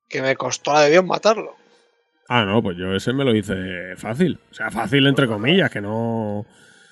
que 0.10 0.22
me 0.22 0.36
costó 0.36 0.74
la 0.74 0.82
de 0.82 0.90
Dios 0.92 1.06
matarlo. 1.06 1.56
Ah, 2.28 2.44
no, 2.44 2.64
pues 2.64 2.76
yo 2.78 2.92
ese 2.96 3.14
me 3.14 3.24
lo 3.24 3.36
hice 3.36 3.96
fácil. 3.98 4.40
O 4.50 4.54
sea, 4.56 4.72
fácil 4.72 5.06
entre 5.06 5.28
comillas, 5.28 5.70
que 5.70 5.80
no... 5.82 6.46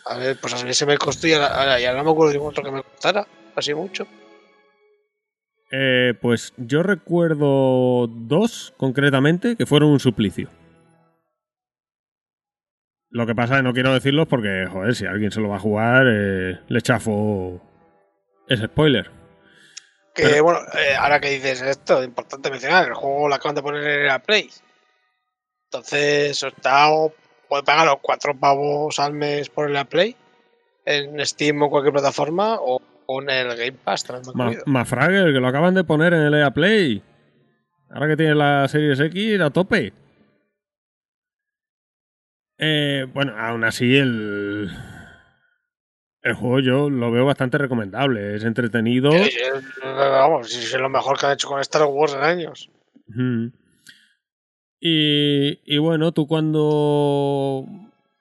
A 0.06 0.18
ver, 0.18 0.38
pues 0.40 0.54
a 0.54 0.64
mí 0.64 0.74
se 0.76 0.86
me 0.86 0.98
costó 0.98 1.26
y 1.28 1.34
ahora, 1.34 1.48
ahora- 1.48 1.80
y 1.82 1.86
ahora 1.86 2.00
no 2.00 2.04
me 2.06 2.12
acuerdo 2.12 2.30
de 2.34 2.38
ningún 2.38 2.52
otro 2.52 2.64
que 2.64 2.72
me 2.72 2.84
costara, 2.84 3.26
así 3.56 3.74
mucho. 3.74 4.06
Eh, 5.72 6.14
pues 6.22 6.54
yo 6.58 6.84
recuerdo 6.84 8.06
dos 8.08 8.74
concretamente 8.78 9.56
que 9.56 9.66
fueron 9.66 9.90
un 9.90 10.00
suplicio. 10.00 10.50
Lo 13.14 13.28
que 13.28 13.36
pasa 13.36 13.54
es 13.54 13.60
que 13.60 13.64
no 13.64 13.74
quiero 13.74 13.94
decirlos 13.94 14.28
porque, 14.28 14.66
joder, 14.72 14.96
si 14.96 15.06
alguien 15.06 15.30
se 15.30 15.40
lo 15.40 15.50
va 15.50 15.58
a 15.58 15.60
jugar, 15.60 16.08
eh, 16.10 16.60
le 16.68 16.82
chafo 16.82 17.62
ese 18.48 18.66
spoiler. 18.66 19.12
Que 20.16 20.24
Pero- 20.24 20.44
bueno, 20.44 20.60
eh, 20.74 20.96
ahora 20.98 21.20
que 21.20 21.30
dices 21.30 21.62
esto, 21.62 22.00
es 22.00 22.08
importante 22.08 22.50
mencionar, 22.50 22.88
el 22.88 22.96
juego 22.96 23.30
lo 23.30 23.36
acaban 23.36 23.54
de 23.56 23.62
poner 23.62 23.84
en 23.84 24.08
la 24.08 24.18
Play. 24.18 24.50
Entonces, 25.66 26.42
está, 26.42 26.88
puede 27.48 27.62
pagar 27.62 27.86
los 27.86 27.98
cuatro 28.02 28.36
pavos 28.36 29.00
al 29.00 29.14
mes 29.14 29.48
por 29.48 29.70
la 29.70 29.86
Play, 29.86 30.16
en 30.86 31.24
Steam 31.24 31.62
o 31.62 31.70
cualquier 31.70 31.94
plataforma, 31.94 32.58
o, 32.60 32.82
en 33.22 33.30
el 33.30 33.56
Game 33.56 33.74
Pass 33.84 34.08
Ma-. 34.34 34.54
Mafragel, 34.66 35.34
que 35.34 35.40
lo 35.40 35.48
acaban 35.48 35.76
de 35.76 35.84
poner 35.84 36.14
en 36.14 36.22
el 36.22 36.34
EA 36.34 36.50
Play. 36.50 37.04
Ahora 37.92 38.08
que 38.08 38.18
tiene 38.18 38.34
la 38.34 38.68
Series 38.68 39.00
X 39.00 39.40
a 39.40 39.52
tope. 39.52 39.94
Eh, 42.58 43.08
bueno, 43.14 43.34
aún 43.38 43.64
así 43.64 43.96
el... 43.96 44.70
El 46.22 46.36
juego 46.36 46.60
yo 46.62 46.90
lo 46.90 47.12
veo 47.12 47.26
bastante 47.26 47.58
recomendable. 47.58 48.36
Es 48.36 48.46
entretenido. 48.46 49.12
Eh, 49.12 49.26
eh, 49.26 49.62
Vamos, 49.84 50.56
es 50.56 50.80
lo 50.80 50.88
mejor 50.90 51.20
que 51.20 51.26
han 51.26 51.34
hecho 51.34 51.50
con 51.50 51.60
Star 51.60 51.84
Wars 51.86 52.14
en 52.14 52.24
años. 52.24 52.70
Y, 54.80 55.60
y 55.66 55.78
bueno, 55.80 56.14
tú 56.14 56.26
cuando. 56.26 57.66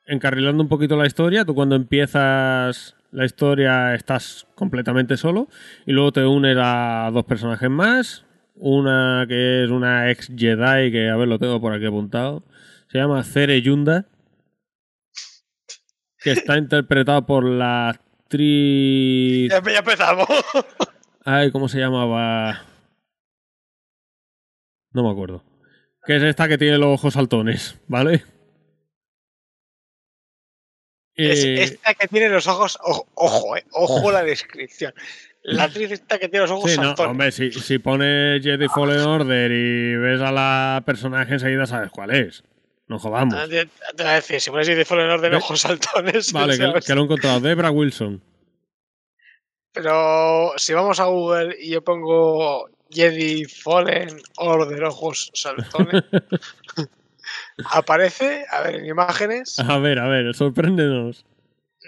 Encarrilando 0.05 0.65
un 0.65 0.69
poquito 0.69 0.97
la 0.97 1.07
historia, 1.07 1.45
tú 1.45 1.55
cuando 1.55 1.77
empiezas 1.77 2.97
la 3.13 3.25
historia 3.25 3.95
estás 3.95 4.49
completamente 4.57 5.17
solo 5.17 5.49
y 5.87 5.93
luego 5.93 6.13
te 6.13 6.25
unes 6.27 6.57
a 6.59 7.09
dos 7.13 7.25
personajes 7.25 7.71
más. 7.71 8.25
Una 8.57 9.27
que 9.29 9.65
es 9.65 9.71
una 9.71 10.11
ex 10.11 10.29
Jedi, 10.37 10.91
que 10.91 11.09
a 11.09 11.17
ver, 11.17 11.29
lo 11.29 11.39
tengo 11.39 11.61
por 11.61 11.73
aquí 11.73 11.87
apuntado. 11.87 12.43
Se 12.89 12.99
llama 12.99 13.23
Cere 13.23 13.63
Yunda. 13.63 14.07
Que 16.25 16.33
está 16.33 16.57
interpretado 16.57 17.27
por 17.27 17.45
la 17.45 17.91
actriz. 17.91 19.51
Ya, 19.51 19.63
ya 19.73 19.79
empezamos. 19.79 20.29
Ay, 21.25 21.51
¿cómo 21.51 21.69
se 21.69 21.79
llamaba? 21.79 22.63
No 24.93 25.03
me 25.05 25.11
acuerdo. 25.11 25.45
Que 26.05 26.17
es 26.17 26.23
esta 26.23 26.49
que 26.49 26.59
tiene 26.59 26.79
los 26.79 26.89
ojos 26.95 27.15
saltones, 27.15 27.79
¿vale? 27.87 28.25
Es 31.15 31.45
Eh, 31.45 31.63
esta 31.63 31.95
que 31.95 32.09
tiene 32.09 32.29
los 32.29 32.47
ojos. 32.49 32.79
Ojo, 32.83 33.07
ojo, 33.15 33.57
eh, 33.57 33.65
ojo 33.73 34.11
la 34.11 34.23
descripción. 34.25 34.93
La 35.43 35.65
actriz 35.65 35.91
esta 35.91 36.19
que 36.19 36.29
tiene 36.29 36.47
los 36.47 36.51
ojos 36.53 36.71
sí, 36.71 36.77
no, 36.77 36.85
saltones. 36.85 37.11
hombre, 37.11 37.33
si, 37.33 37.51
si 37.53 37.79
pones 37.79 38.43
Jedi 38.43 38.69
Fallen 38.69 39.01
Order 39.01 39.51
y 39.51 39.97
ves 39.97 40.21
a 40.21 40.31
la 40.33 40.83
personaje 40.87 41.35
enseguida 41.35 41.67
sabes 41.67 41.91
cuál 41.91 42.13
es. 42.13 42.45
No 42.89 42.99
jodamos. 42.99 43.35
Ah, 43.35 43.47
Te, 43.49 43.67
te 43.67 44.03
voy 44.03 44.13
a 44.13 44.15
decir, 44.17 44.41
si 44.41 44.51
pones 44.51 44.67
de 44.67 44.85
Fallen 44.85 45.11
Order 45.11 45.35
ojos 45.37 45.61
saltones. 45.61 46.33
Vale, 46.33 46.59
que 46.59 46.95
lo 46.95 47.01
he 47.01 47.05
encontrado. 47.05 47.41
Debra 47.41 47.71
Wilson. 47.71 48.23
Pero 49.73 50.53
si 50.57 50.75
vamos 50.75 51.01
a 51.01 51.07
Google 51.07 51.57
y 51.59 51.71
yo 51.71 51.83
pongo 51.83 52.69
Jedi 52.91 53.45
Fallen 53.47 54.21
Order 54.37 54.85
ojos 54.85 55.31
saltones, 55.33 56.03
aparece, 57.71 58.45
a 58.51 58.61
ver, 58.63 58.77
en 58.77 58.87
imágenes. 58.87 59.59
A 59.61 59.79
ver, 59.79 59.99
a 59.99 60.09
ver, 60.09 60.35
sorpréndenos. 60.35 61.25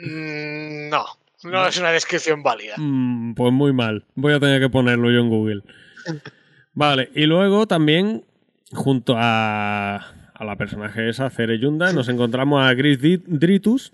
mm, 0.00 0.88
no, 0.88 1.04
no 1.42 1.66
es 1.66 1.76
una 1.76 1.92
descripción 1.92 2.42
válida. 2.42 2.74
Mm, 2.78 3.34
pues 3.34 3.52
muy 3.52 3.74
mal. 3.74 4.06
Voy 4.14 4.32
a 4.32 4.40
tener 4.40 4.60
que 4.60 4.70
ponerlo 4.70 5.10
yo 5.10 5.20
en 5.20 5.28
Google. 5.28 5.62
Vale, 6.72 7.10
y 7.14 7.26
luego 7.26 7.66
también, 7.66 8.24
junto 8.72 9.14
a, 9.18 10.10
a 10.44 10.46
la 10.46 10.56
personaje 10.56 11.08
esa, 11.08 11.30
Cere 11.30 11.58
Yunda, 11.58 11.92
nos 11.92 12.08
encontramos 12.08 12.62
a 12.62 12.72
Gris 12.74 12.98
Dritus, 13.00 13.92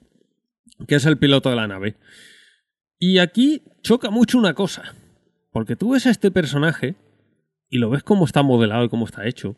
que 0.87 0.97
es 0.97 1.07
el 1.07 1.19
piloto 1.19 1.51
de 1.51 1.57
la 1.57 1.67
nave. 1.67 1.97
Y 2.99 3.19
aquí 3.19 3.63
choca 3.83 4.11
mucho 4.11 4.39
una 4.39 4.55
cosa. 4.55 4.95
Porque 5.53 5.77
tú 5.77 5.93
ves 5.93 6.07
a 6.07 6.11
este 6.11 6.31
personaje 6.31 6.97
y 7.69 7.79
lo 7.79 7.91
ves 7.91 8.03
cómo 8.03 8.25
está 8.25 8.43
modelado 8.43 8.85
y 8.85 8.89
cómo 8.89 9.07
está 9.07 9.27
hecho. 9.27 9.57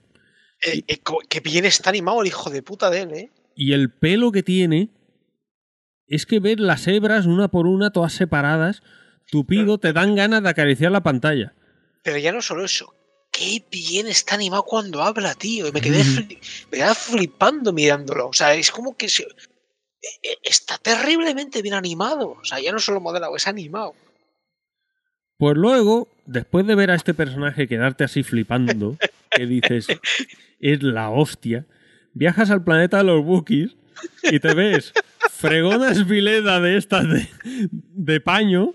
Eh, 0.65 0.83
eh, 0.87 1.01
que 1.29 1.41
bien 1.41 1.65
está 1.65 1.91
animado 1.91 2.23
el 2.23 2.29
hijo 2.29 2.51
de 2.51 2.63
puta 2.63 2.89
de 2.89 3.03
él, 3.03 3.13
¿eh? 3.13 3.31
Y 3.55 3.73
el 3.73 3.91
pelo 3.91 4.33
que 4.33 4.43
tiene 4.43 4.91
es 6.07 6.25
que 6.25 6.41
ver 6.41 6.61
las 6.61 6.87
hebras 6.87 7.27
una 7.27 7.49
por 7.49 7.67
una, 7.67 7.91
todas 7.91 8.13
separadas, 8.13 8.83
tupido, 9.31 9.79
te 9.79 9.93
dan 9.93 10.15
ganas 10.15 10.43
de 10.43 10.49
acariciar 10.49 10.93
la 10.93 11.03
pantalla. 11.03 11.55
Pero 12.03 12.19
ya 12.19 12.33
no 12.33 12.41
solo 12.41 12.65
eso. 12.65 12.95
Qué 13.33 13.65
bien 13.71 14.07
está 14.07 14.35
animado 14.35 14.63
cuando 14.65 15.03
habla, 15.03 15.35
tío. 15.35 15.67
Y 15.67 15.73
me 15.73 15.81
quedé, 15.81 16.05
Mm. 16.05 16.17
fli- 16.17 16.39
me 16.71 16.79
quedaba 16.79 16.95
flipando 16.95 17.73
mirándolo. 17.73 18.29
O 18.29 18.33
sea, 18.33 18.55
es 18.55 18.71
como 18.71 18.97
que 18.97 19.09
se- 19.09 19.23
eh, 19.25 20.07
eh, 20.23 20.37
está 20.45 20.79
terriblemente 20.79 21.63
bien 21.63 21.75
animado. 21.75 22.37
O 22.41 22.45
sea, 22.45 22.61
ya 22.61 22.73
no 22.73 22.79
solo 22.79 23.01
modelado, 23.01 23.35
es 23.35 23.47
animado. 23.49 23.95
Pues 25.39 25.57
luego, 25.57 26.09
después 26.27 26.67
de 26.67 26.75
ver 26.75 26.91
a 26.91 26.95
este 26.95 27.15
personaje 27.15 27.67
quedarte 27.67 28.05
así 28.05 28.23
flipando, 28.23 28.97
que 29.31 29.47
dices, 29.47 29.87
es 30.61 30.83
la 30.83 31.11
hostia, 31.11 31.67
viajas 32.13 32.51
al 32.51 32.63
planeta 32.63 32.99
de 32.99 33.05
los 33.05 33.25
Wookiees 33.25 33.75
y 34.25 34.39
te 34.41 34.55
ves 34.55 34.93
fregonas 35.31 36.07
vileda 36.07 36.61
de 36.61 36.77
estas 36.77 37.09
de, 37.09 37.29
de 37.73 38.21
paño, 38.21 38.73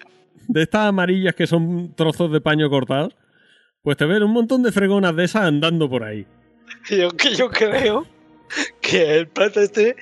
de 0.47 0.63
estas 0.63 0.87
amarillas 0.87 1.35
que 1.35 1.47
son 1.47 1.93
trozos 1.95 2.31
de 2.31 2.41
paño 2.41 2.69
cortados, 2.69 3.13
pues 3.88 3.95
te 3.95 4.03
ves 4.06 4.22
un 4.22 4.32
montón 4.32 4.64
de 4.64 4.74
fregonas 4.74 5.16
de 5.16 5.24
esas 5.24 5.43
andando 5.43 5.90
por 5.90 6.03
ahí. 6.03 6.27
Yo, 6.90 7.09
que 7.11 7.33
yo 7.35 7.49
creo 7.49 8.06
que 8.82 9.16
el 9.16 9.30
plato 9.30 9.61
este 9.61 9.95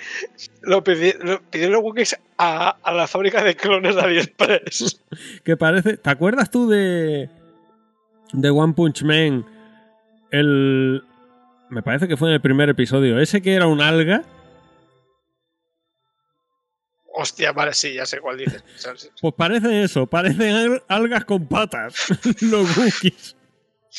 lo, 0.64 0.84
pidi- 0.84 1.16
lo 1.20 1.40
pidieron 1.52 1.74
los 1.74 1.84
Wookiees 1.84 2.18
a, 2.40 2.70
a 2.82 2.94
la 2.96 3.06
fábrica 3.06 3.44
de 3.44 3.56
clones 3.56 3.94
de 3.96 4.02
AliExpress. 4.02 5.02
Que 5.44 5.56
parece. 5.56 5.98
¿Te 5.98 6.10
acuerdas 6.10 6.50
tú 6.50 6.68
de. 6.68 7.30
de 8.34 8.50
One 8.50 8.74
Punch 8.74 9.04
Man? 9.04 9.46
El. 10.32 11.04
Me 11.70 11.84
parece 11.84 12.08
que 12.08 12.18
fue 12.18 12.30
en 12.30 12.34
el 12.34 12.42
primer 12.42 12.70
episodio. 12.70 13.20
Ese 13.20 13.40
que 13.44 13.54
era 13.54 13.68
un 13.68 13.82
alga. 13.82 14.24
Hostia, 17.18 17.52
vale, 17.52 17.74
sí, 17.76 17.94
ya 17.94 18.08
sé 18.08 18.20
cuál 18.20 18.38
dices. 18.40 18.64
Pues 19.22 19.34
parece 19.38 19.84
eso, 19.84 20.08
parecen 20.08 20.52
al- 20.56 20.84
algas 20.88 21.24
con 21.26 21.46
patas. 21.48 22.08
Los 22.42 22.76
Wookiees. 22.76 23.36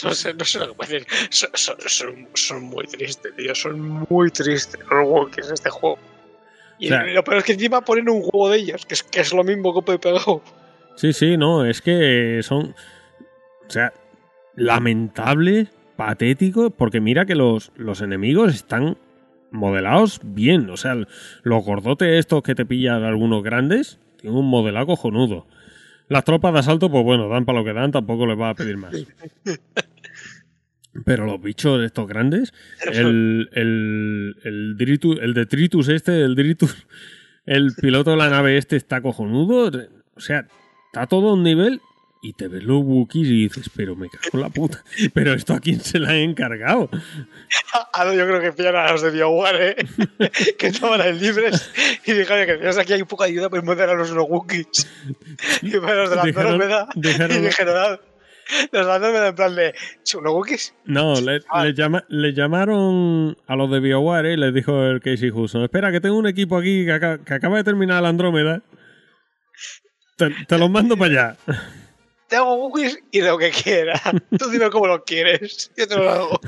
No 0.05 0.15
sé, 0.15 0.34
no 0.34 0.44
sé 0.44 0.58
lo 0.58 0.68
que 0.68 0.75
puedo 0.75 0.91
decir. 0.91 1.07
Son, 1.31 1.50
son, 1.55 1.76
son, 1.86 2.28
son 2.34 2.62
muy 2.65 2.86
tristes, 2.86 3.34
tío. 3.34 3.55
Son 3.55 4.07
muy 4.08 4.31
tristes 4.31 4.81
los 4.91 5.08
Wookiees 5.08 5.49
en 5.49 5.55
este 5.55 5.70
juego. 5.70 5.99
Y 6.78 6.91
lo 6.91 7.25
peor 7.25 7.39
es 7.39 7.44
que 7.44 7.52
encima 7.52 7.81
ponen 7.81 8.08
un 8.08 8.23
juego 8.23 8.50
de 8.50 8.58
ellos, 8.58 8.84
que 8.84 8.94
es, 8.94 9.02
que 9.02 9.20
es 9.20 9.33
lo 9.33 9.42
mismo 9.44 9.73
que 9.83 9.92
he 9.92 9.99
pegado. 9.99 10.42
Sí, 10.97 11.12
sí, 11.12 11.36
no, 11.36 11.65
es 11.65 11.81
que 11.81 12.41
son. 12.42 12.75
O 13.66 13.70
sea, 13.70 13.92
lamentable, 14.55 15.68
patético, 15.97 16.70
porque 16.70 17.00
mira 17.00 17.25
que 17.25 17.34
los, 17.34 17.73
los 17.76 18.02
enemigos 18.02 18.55
están 18.55 18.99
modelados 19.50 20.20
bien. 20.23 20.68
O 20.70 20.76
sea, 20.76 20.94
los 21.42 21.65
gordotes 21.65 22.18
estos 22.18 22.42
que 22.42 22.55
te 22.55 22.66
pillan 22.66 23.05
algunos 23.05 23.42
grandes, 23.42 23.99
tienen 24.18 24.39
un 24.39 24.49
modelado 24.49 24.86
cojonudo. 24.86 25.47
Las 26.08 26.24
tropas 26.24 26.52
de 26.52 26.60
asalto, 26.60 26.90
pues 26.90 27.04
bueno, 27.04 27.28
dan 27.28 27.44
para 27.44 27.58
lo 27.58 27.64
que 27.64 27.72
dan, 27.72 27.90
tampoco 27.90 28.26
les 28.26 28.38
va 28.38 28.50
a 28.50 28.54
pedir 28.54 28.76
más. 28.76 28.94
Pero 31.04 31.26
los 31.26 31.40
bichos 31.42 31.82
estos 31.84 32.06
grandes, 32.06 32.54
el, 32.90 33.50
el, 33.52 34.36
el, 34.44 34.76
Dritu- 34.78 35.18
el 35.20 35.34
detritus 35.34 35.88
este, 35.88 36.22
el 36.22 36.34
Dritus, 36.34 36.86
el 37.44 37.74
piloto 37.74 38.12
de 38.12 38.16
la 38.16 38.30
nave 38.30 38.56
este 38.56 38.76
está 38.76 39.02
cojonudo. 39.02 39.70
O 40.14 40.20
sea, 40.20 40.46
está 40.86 41.06
todo 41.06 41.30
a 41.30 41.34
un 41.34 41.42
nivel 41.42 41.80
y 42.22 42.32
te 42.32 42.48
ves 42.48 42.64
los 42.64 42.82
Wookiees 42.82 43.28
y 43.28 43.42
dices, 43.44 43.70
pero 43.74 43.94
me 43.96 44.08
cago 44.08 44.24
en 44.32 44.40
la 44.40 44.48
puta. 44.50 44.82
Pero 45.14 45.32
esto 45.34 45.54
a 45.54 45.60
quién 45.60 45.80
se 45.80 45.98
la 45.98 46.10
han 46.10 46.16
encargado. 46.16 46.88
Ah, 47.92 48.04
no, 48.04 48.12
yo 48.14 48.26
creo 48.26 48.40
que 48.40 48.52
pillan 48.52 48.76
a 48.76 48.92
los 48.92 49.00
de 49.02 49.10
BioWare, 49.10 49.70
¿eh? 49.70 49.76
que 50.58 50.66
estaban 50.66 51.00
ahí 51.00 51.18
libres. 51.18 51.70
Y 52.04 52.12
dijeron 52.12 52.46
que 52.46 52.56
tienes 52.56 52.76
aquí 52.78 52.92
hay 52.94 53.02
un 53.02 53.08
poco 53.08 53.24
de 53.24 53.30
ayuda, 53.30 53.48
pues 53.50 53.62
mover 53.64 53.88
a 53.90 53.94
los 53.94 54.10
Wookiees. 54.12 54.86
Y 55.62 55.70
para 55.78 55.94
los 56.02 56.10
de 56.10 56.16
la 56.16 56.22
Andrómeda. 56.22 56.88
Y 56.94 57.00
dijeron, 57.40 57.74
ah, 57.76 58.00
los 58.72 58.86
Andrómeda 58.86 59.28
en 59.28 59.34
plan 59.34 59.54
de, 59.56 59.74
"Chu, 60.04 60.20
¿no 60.20 60.32
Wookiees? 60.32 60.74
No, 60.84 61.20
le, 61.20 61.40
Ah. 61.50 61.64
le 61.64 61.74
llama- 61.74 62.04
le 62.08 62.32
llamaron 62.34 63.36
a 63.46 63.56
los 63.56 63.70
de 63.70 63.80
BioWare 63.80 64.32
y 64.32 64.36
les 64.36 64.52
dijo 64.54 64.84
el 64.84 65.00
Casey 65.00 65.30
Hudson, 65.30 65.62
espera, 65.62 65.90
que 65.92 66.00
tengo 66.00 66.16
un 66.16 66.26
equipo 66.26 66.56
aquí 66.58 66.84
que, 66.84 66.92
aca- 66.92 67.18
que 67.24 67.34
acaba 67.34 67.56
de 67.58 67.64
terminar 67.64 68.02
la 68.02 68.08
Andrómeda. 68.10 68.62
Te, 70.16 70.30
te 70.46 70.58
los 70.58 70.70
mando 70.70 70.96
para 70.96 71.10
allá. 71.10 71.36
Te 72.28 72.36
hago 72.36 72.55
Wookiees 72.56 72.98
y 73.10 73.20
lo 73.20 73.38
que 73.38 73.50
quiera. 73.50 74.00
Tú 74.38 74.50
dime 74.50 74.70
cómo 74.70 74.86
lo 74.86 75.05
quieres. 75.05 75.70
Yo 75.76 75.86
te 75.86 75.96
lo 75.96 76.10
hago. 76.10 76.40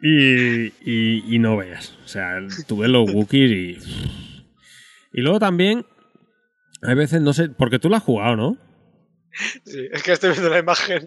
Y, 0.00 0.66
y, 0.80 1.34
y 1.34 1.38
no 1.38 1.56
veas. 1.58 1.98
O 2.04 2.08
sea, 2.08 2.38
tú 2.66 2.78
ves 2.78 2.88
los 2.88 3.12
Wookiees 3.12 3.50
y. 3.50 3.78
Y 5.12 5.20
luego 5.20 5.38
también. 5.38 5.84
Hay 6.82 6.94
veces, 6.94 7.20
no 7.20 7.34
sé, 7.34 7.50
porque 7.50 7.78
tú 7.78 7.90
lo 7.90 7.96
has 7.96 8.02
jugado, 8.02 8.36
¿no? 8.36 8.56
Sí, 9.66 9.86
es 9.92 10.02
que 10.02 10.12
estoy 10.12 10.30
viendo 10.30 10.48
la 10.48 10.58
imagen 10.58 11.06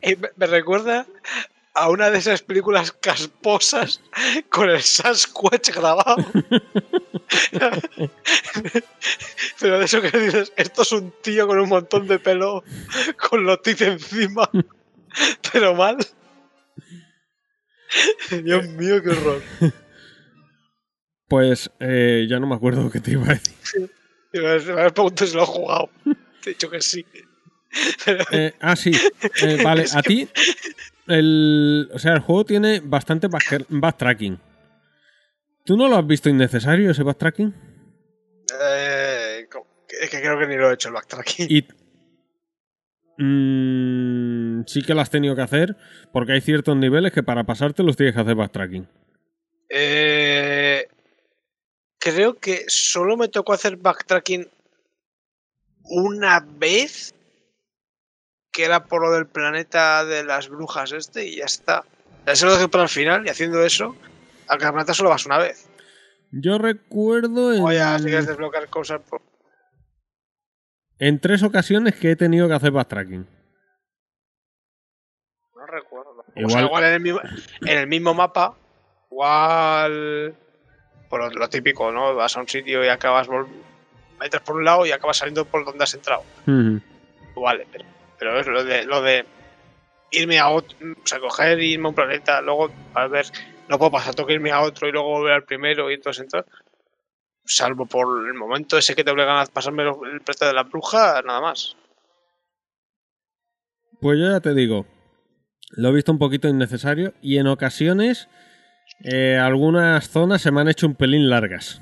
y 0.00 0.14
me, 0.14 0.28
me 0.36 0.46
recuerda 0.46 1.06
a 1.74 1.90
una 1.90 2.10
de 2.10 2.18
esas 2.18 2.42
películas 2.42 2.92
casposas 2.92 4.00
con 4.48 4.70
el 4.70 4.80
Sasquatch 4.80 5.70
grabado. 5.70 6.16
Pero 9.60 9.78
de 9.78 9.84
eso 9.86 10.00
que 10.00 10.10
dices, 10.16 10.52
esto 10.56 10.82
es 10.82 10.92
un 10.92 11.12
tío 11.22 11.46
con 11.46 11.58
un 11.58 11.68
montón 11.68 12.06
de 12.06 12.18
pelo, 12.18 12.62
con 13.28 13.44
los 13.44 13.60
teeth 13.62 13.80
encima, 13.82 14.48
pero 15.52 15.74
mal. 15.74 15.96
Dios 18.44 18.68
mío, 18.68 19.02
qué 19.02 19.10
horror. 19.10 19.42
Pues 21.26 21.70
eh, 21.80 22.26
ya 22.28 22.38
no 22.38 22.46
me 22.46 22.54
acuerdo 22.54 22.90
que 22.90 23.00
te 23.00 23.12
iba 23.12 23.24
a 23.26 23.34
decir. 23.34 23.90
Me 24.32 24.46
has 24.48 24.92
preguntado 24.92 25.26
si 25.26 25.34
lo 25.36 25.42
he 25.42 25.46
jugado. 25.46 25.90
Te 26.42 26.50
he 26.50 26.52
dicho 26.52 26.70
que 26.70 26.80
sí. 26.80 27.04
Eh, 28.30 28.54
ah, 28.60 28.76
sí. 28.76 28.92
Eh, 29.42 29.58
vale, 29.62 29.86
a 29.94 30.02
ti. 30.02 30.28
El, 31.06 31.88
o 31.92 31.98
sea, 31.98 32.12
el 32.12 32.20
juego 32.20 32.44
tiene 32.44 32.80
bastante 32.80 33.26
back- 33.28 33.66
backtracking. 33.68 34.38
¿Tú 35.64 35.76
no 35.76 35.88
lo 35.88 35.96
has 35.96 36.06
visto 36.06 36.28
innecesario 36.28 36.90
ese 36.90 37.02
backtracking? 37.02 37.54
eh, 38.62 38.87
es 40.00 40.10
que 40.10 40.20
creo 40.20 40.38
que 40.38 40.46
ni 40.46 40.56
lo 40.56 40.70
he 40.70 40.74
hecho 40.74 40.88
el 40.88 40.94
backtracking. 40.94 41.46
Y. 41.48 41.66
Mm, 43.20 44.64
sí 44.66 44.82
que 44.82 44.94
lo 44.94 45.00
has 45.00 45.10
tenido 45.10 45.34
que 45.34 45.42
hacer, 45.42 45.76
porque 46.12 46.32
hay 46.32 46.40
ciertos 46.40 46.76
niveles 46.76 47.12
que 47.12 47.22
para 47.22 47.44
pasarte 47.44 47.82
los 47.82 47.96
tienes 47.96 48.14
que 48.14 48.20
hacer 48.20 48.34
backtracking. 48.34 48.88
Eh, 49.68 50.88
creo 51.98 52.38
que 52.38 52.64
solo 52.68 53.16
me 53.16 53.28
tocó 53.28 53.52
hacer 53.52 53.76
backtracking 53.76 54.48
una 55.84 56.40
vez, 56.40 57.14
que 58.52 58.64
era 58.64 58.84
por 58.84 59.02
lo 59.02 59.12
del 59.12 59.26
planeta 59.26 60.04
de 60.04 60.24
las 60.24 60.48
brujas 60.48 60.92
este, 60.92 61.26
y 61.26 61.36
ya 61.36 61.44
está. 61.44 61.84
Eso 62.26 62.46
lo 62.46 62.52
dejé 62.52 62.68
para 62.68 62.84
el 62.84 62.90
final, 62.90 63.26
y 63.26 63.30
haciendo 63.30 63.62
eso, 63.64 63.96
al 64.46 64.58
planeta 64.58 64.94
solo 64.94 65.10
vas 65.10 65.26
una 65.26 65.38
vez. 65.38 65.68
Yo 66.30 66.58
recuerdo 66.58 67.54
en, 67.54 67.62
O 67.62 67.72
ya 67.72 67.98
si 67.98 68.04
quieres 68.04 68.26
desbloquear 68.26 68.68
cosas, 68.68 69.00
pues, 69.08 69.22
en 70.98 71.20
tres 71.20 71.42
ocasiones 71.42 71.94
que 71.96 72.10
he 72.12 72.16
tenido 72.16 72.48
que 72.48 72.54
hacer 72.54 72.70
backtracking. 72.72 73.26
no 75.56 75.66
recuerdo. 75.66 76.10
O 76.20 76.24
Igual- 76.40 76.50
sea, 76.52 76.62
igual 76.62 76.84
en 76.84 76.92
el 76.94 77.00
mismo, 77.00 77.20
en 77.62 77.78
el 77.78 77.86
mismo 77.86 78.14
mapa, 78.14 78.56
igual... 79.10 80.34
Por 81.08 81.20
lo, 81.20 81.30
lo 81.30 81.48
típico, 81.48 81.90
¿no? 81.90 82.14
Vas 82.14 82.36
a 82.36 82.40
un 82.40 82.48
sitio 82.48 82.84
y 82.84 82.88
acabas... 82.88 83.28
Entras 84.20 84.42
por 84.42 84.56
un 84.56 84.64
lado 84.64 84.84
y 84.84 84.92
acabas 84.92 85.16
saliendo 85.18 85.44
por 85.44 85.64
donde 85.64 85.84
has 85.84 85.94
entrado. 85.94 86.22
Vale, 87.36 87.66
pero, 87.70 87.84
pero 88.18 88.40
es 88.40 88.46
lo 88.46 88.64
de, 88.64 88.84
lo 88.84 89.00
de 89.00 89.24
irme 90.10 90.38
a 90.38 90.48
otro, 90.48 90.76
o 91.02 91.06
sea, 91.06 91.20
coger 91.20 91.60
irme 91.60 91.86
a 91.86 91.88
un 91.90 91.94
planeta, 91.94 92.40
luego 92.40 92.70
a 92.94 93.06
ver, 93.06 93.26
no 93.68 93.78
puedo 93.78 93.92
pasar, 93.92 94.14
tengo 94.14 94.26
que 94.26 94.32
irme 94.34 94.50
a 94.50 94.60
otro 94.62 94.88
y 94.88 94.92
luego 94.92 95.08
volver 95.08 95.34
al 95.34 95.44
primero 95.44 95.88
y 95.90 95.94
entonces 95.94 96.22
entrar. 96.24 96.44
Salvo 97.48 97.86
por 97.86 98.28
el 98.28 98.34
momento 98.34 98.76
ese 98.76 98.94
que 98.94 99.02
te 99.02 99.10
obligan 99.10 99.38
a 99.38 99.46
pasarme 99.46 99.82
el 99.82 100.20
planeta 100.20 100.46
de 100.46 100.52
la 100.52 100.64
bruja, 100.64 101.22
nada 101.22 101.40
más. 101.40 101.76
Pues 104.02 104.18
yo 104.18 104.30
ya 104.30 104.40
te 104.40 104.54
digo, 104.54 104.86
lo 105.70 105.88
he 105.88 105.92
visto 105.92 106.12
un 106.12 106.18
poquito 106.18 106.46
innecesario 106.46 107.14
y 107.22 107.38
en 107.38 107.46
ocasiones 107.46 108.28
eh, 109.02 109.38
algunas 109.38 110.10
zonas 110.10 110.42
se 110.42 110.50
me 110.50 110.60
han 110.60 110.68
hecho 110.68 110.86
un 110.86 110.94
pelín 110.94 111.30
largas. 111.30 111.80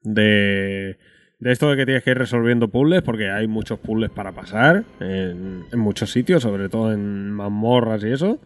De, 0.00 0.98
de 1.38 1.52
esto 1.52 1.68
de 1.68 1.76
que 1.76 1.84
tienes 1.84 2.02
que 2.02 2.12
ir 2.12 2.18
resolviendo 2.18 2.68
puzzles, 2.68 3.02
porque 3.02 3.30
hay 3.30 3.48
muchos 3.48 3.78
puzzles 3.80 4.10
para 4.10 4.32
pasar 4.32 4.84
en, 4.98 5.66
en 5.70 5.78
muchos 5.78 6.10
sitios, 6.10 6.42
sobre 6.42 6.70
todo 6.70 6.90
en 6.90 7.32
mazmorras 7.32 8.02
y 8.02 8.12
eso. 8.12 8.40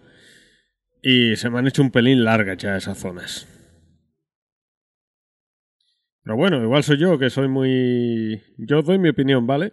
Y 1.00 1.36
se 1.36 1.48
me 1.48 1.60
han 1.60 1.68
hecho 1.68 1.80
un 1.80 1.92
pelín 1.92 2.24
largas 2.24 2.58
ya 2.58 2.76
esas 2.76 2.98
zonas. 2.98 3.53
Pero 6.24 6.36
bueno, 6.36 6.62
igual 6.62 6.82
soy 6.82 6.98
yo 6.98 7.18
que 7.18 7.30
soy 7.30 7.48
muy... 7.48 8.42
Yo 8.56 8.82
doy 8.82 8.98
mi 8.98 9.10
opinión, 9.10 9.46
¿vale? 9.46 9.72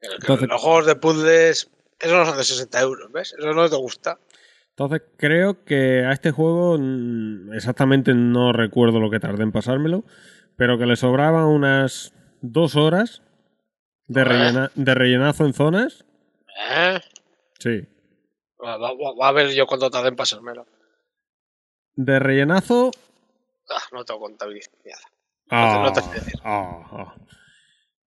Entonces- 0.00 0.48
Los 0.48 0.60
juegos 0.60 0.86
de 0.86 0.96
puzzles, 0.96 1.70
esos 1.98 2.16
no 2.16 2.24
son 2.26 2.36
de 2.38 2.44
60 2.44 2.80
euros, 2.80 3.10
¿ves? 3.12 3.34
Eso 3.38 3.52
no 3.52 3.68
te 3.68 3.76
gusta. 3.76 4.18
Entonces 4.70 5.02
creo 5.16 5.64
que 5.64 6.04
a 6.04 6.12
este 6.12 6.30
juego 6.30 6.78
exactamente 7.52 8.14
no 8.14 8.52
recuerdo 8.52 9.00
lo 9.00 9.10
que 9.10 9.20
tardé 9.20 9.42
en 9.42 9.52
pasármelo, 9.52 10.04
pero 10.56 10.78
que 10.78 10.86
le 10.86 10.96
sobraban 10.96 11.44
unas 11.46 12.14
dos 12.40 12.74
horas 12.76 13.22
de, 14.06 14.24
rellena- 14.24 14.70
de 14.74 14.94
rellenazo 14.94 15.44
en 15.46 15.52
zonas. 15.52 16.04
¿Eh? 16.70 17.00
Sí. 17.58 17.86
Va, 18.64 18.76
va- 18.78 18.92
va- 18.94 19.14
va 19.20 19.28
a 19.28 19.32
ver 19.32 19.50
yo 19.52 19.66
cuánto 19.66 19.90
tarde 19.90 20.08
en 20.08 20.16
pasármelo. 20.16 20.66
De 21.94 22.18
rellenazo. 22.18 22.92
Ah, 23.68 23.82
no 23.92 24.04
tengo 24.04 24.20
contabilidad. 24.20 24.68
Ah, 25.52 25.82
no 25.84 25.92
te 25.92 26.00
decir. 26.00 26.34
ah, 26.44 26.82
ah. 26.92 27.14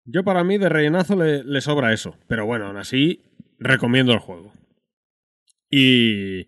Yo 0.06 0.24
para 0.24 0.44
mí 0.44 0.58
de 0.58 0.68
rellenazo 0.70 1.16
le, 1.16 1.44
le 1.44 1.62
sobra 1.62 1.94
eso, 1.94 2.18
pero 2.28 2.46
bueno, 2.46 2.68
aún 2.68 2.78
así 2.78 3.24
recomiendo 3.60 4.12
el 4.14 4.20
juego. 4.20 4.54
Y, 5.70 6.42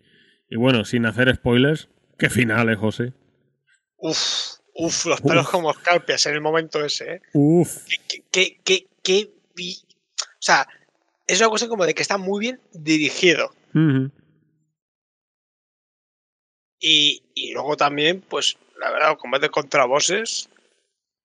y 0.48 0.56
bueno, 0.56 0.84
sin 0.84 1.06
hacer 1.06 1.34
spoilers, 1.34 1.88
qué 2.18 2.28
final, 2.30 2.68
eh, 2.70 2.76
José. 2.76 3.12
Uf, 3.96 4.58
uf, 4.74 5.06
los 5.06 5.20
pelos 5.22 5.46
Uf. 5.46 5.50
como 5.52 5.70
escarpias 5.70 6.26
en 6.26 6.34
el 6.34 6.40
momento 6.40 6.84
ese, 6.84 7.14
¿eh? 7.14 7.22
Uf. 7.32 7.86
que, 8.30 8.58
que, 8.62 8.86
que 9.02 9.30
vi- 9.54 9.78
O 10.20 10.38
sea, 10.40 10.68
es 11.26 11.40
una 11.40 11.48
cosa 11.48 11.66
como 11.68 11.86
de 11.86 11.94
que 11.94 12.02
está 12.02 12.18
muy 12.18 12.40
bien 12.40 12.60
dirigido. 12.72 13.50
Ujú. 13.74 14.10
Y, 16.78 17.22
y 17.34 17.52
luego 17.52 17.76
también, 17.76 18.20
pues, 18.28 18.56
la 18.78 18.90
verdad, 18.90 19.08
los 19.10 19.18
combates 19.18 19.50
contra 19.50 19.86
bosses. 19.86 20.48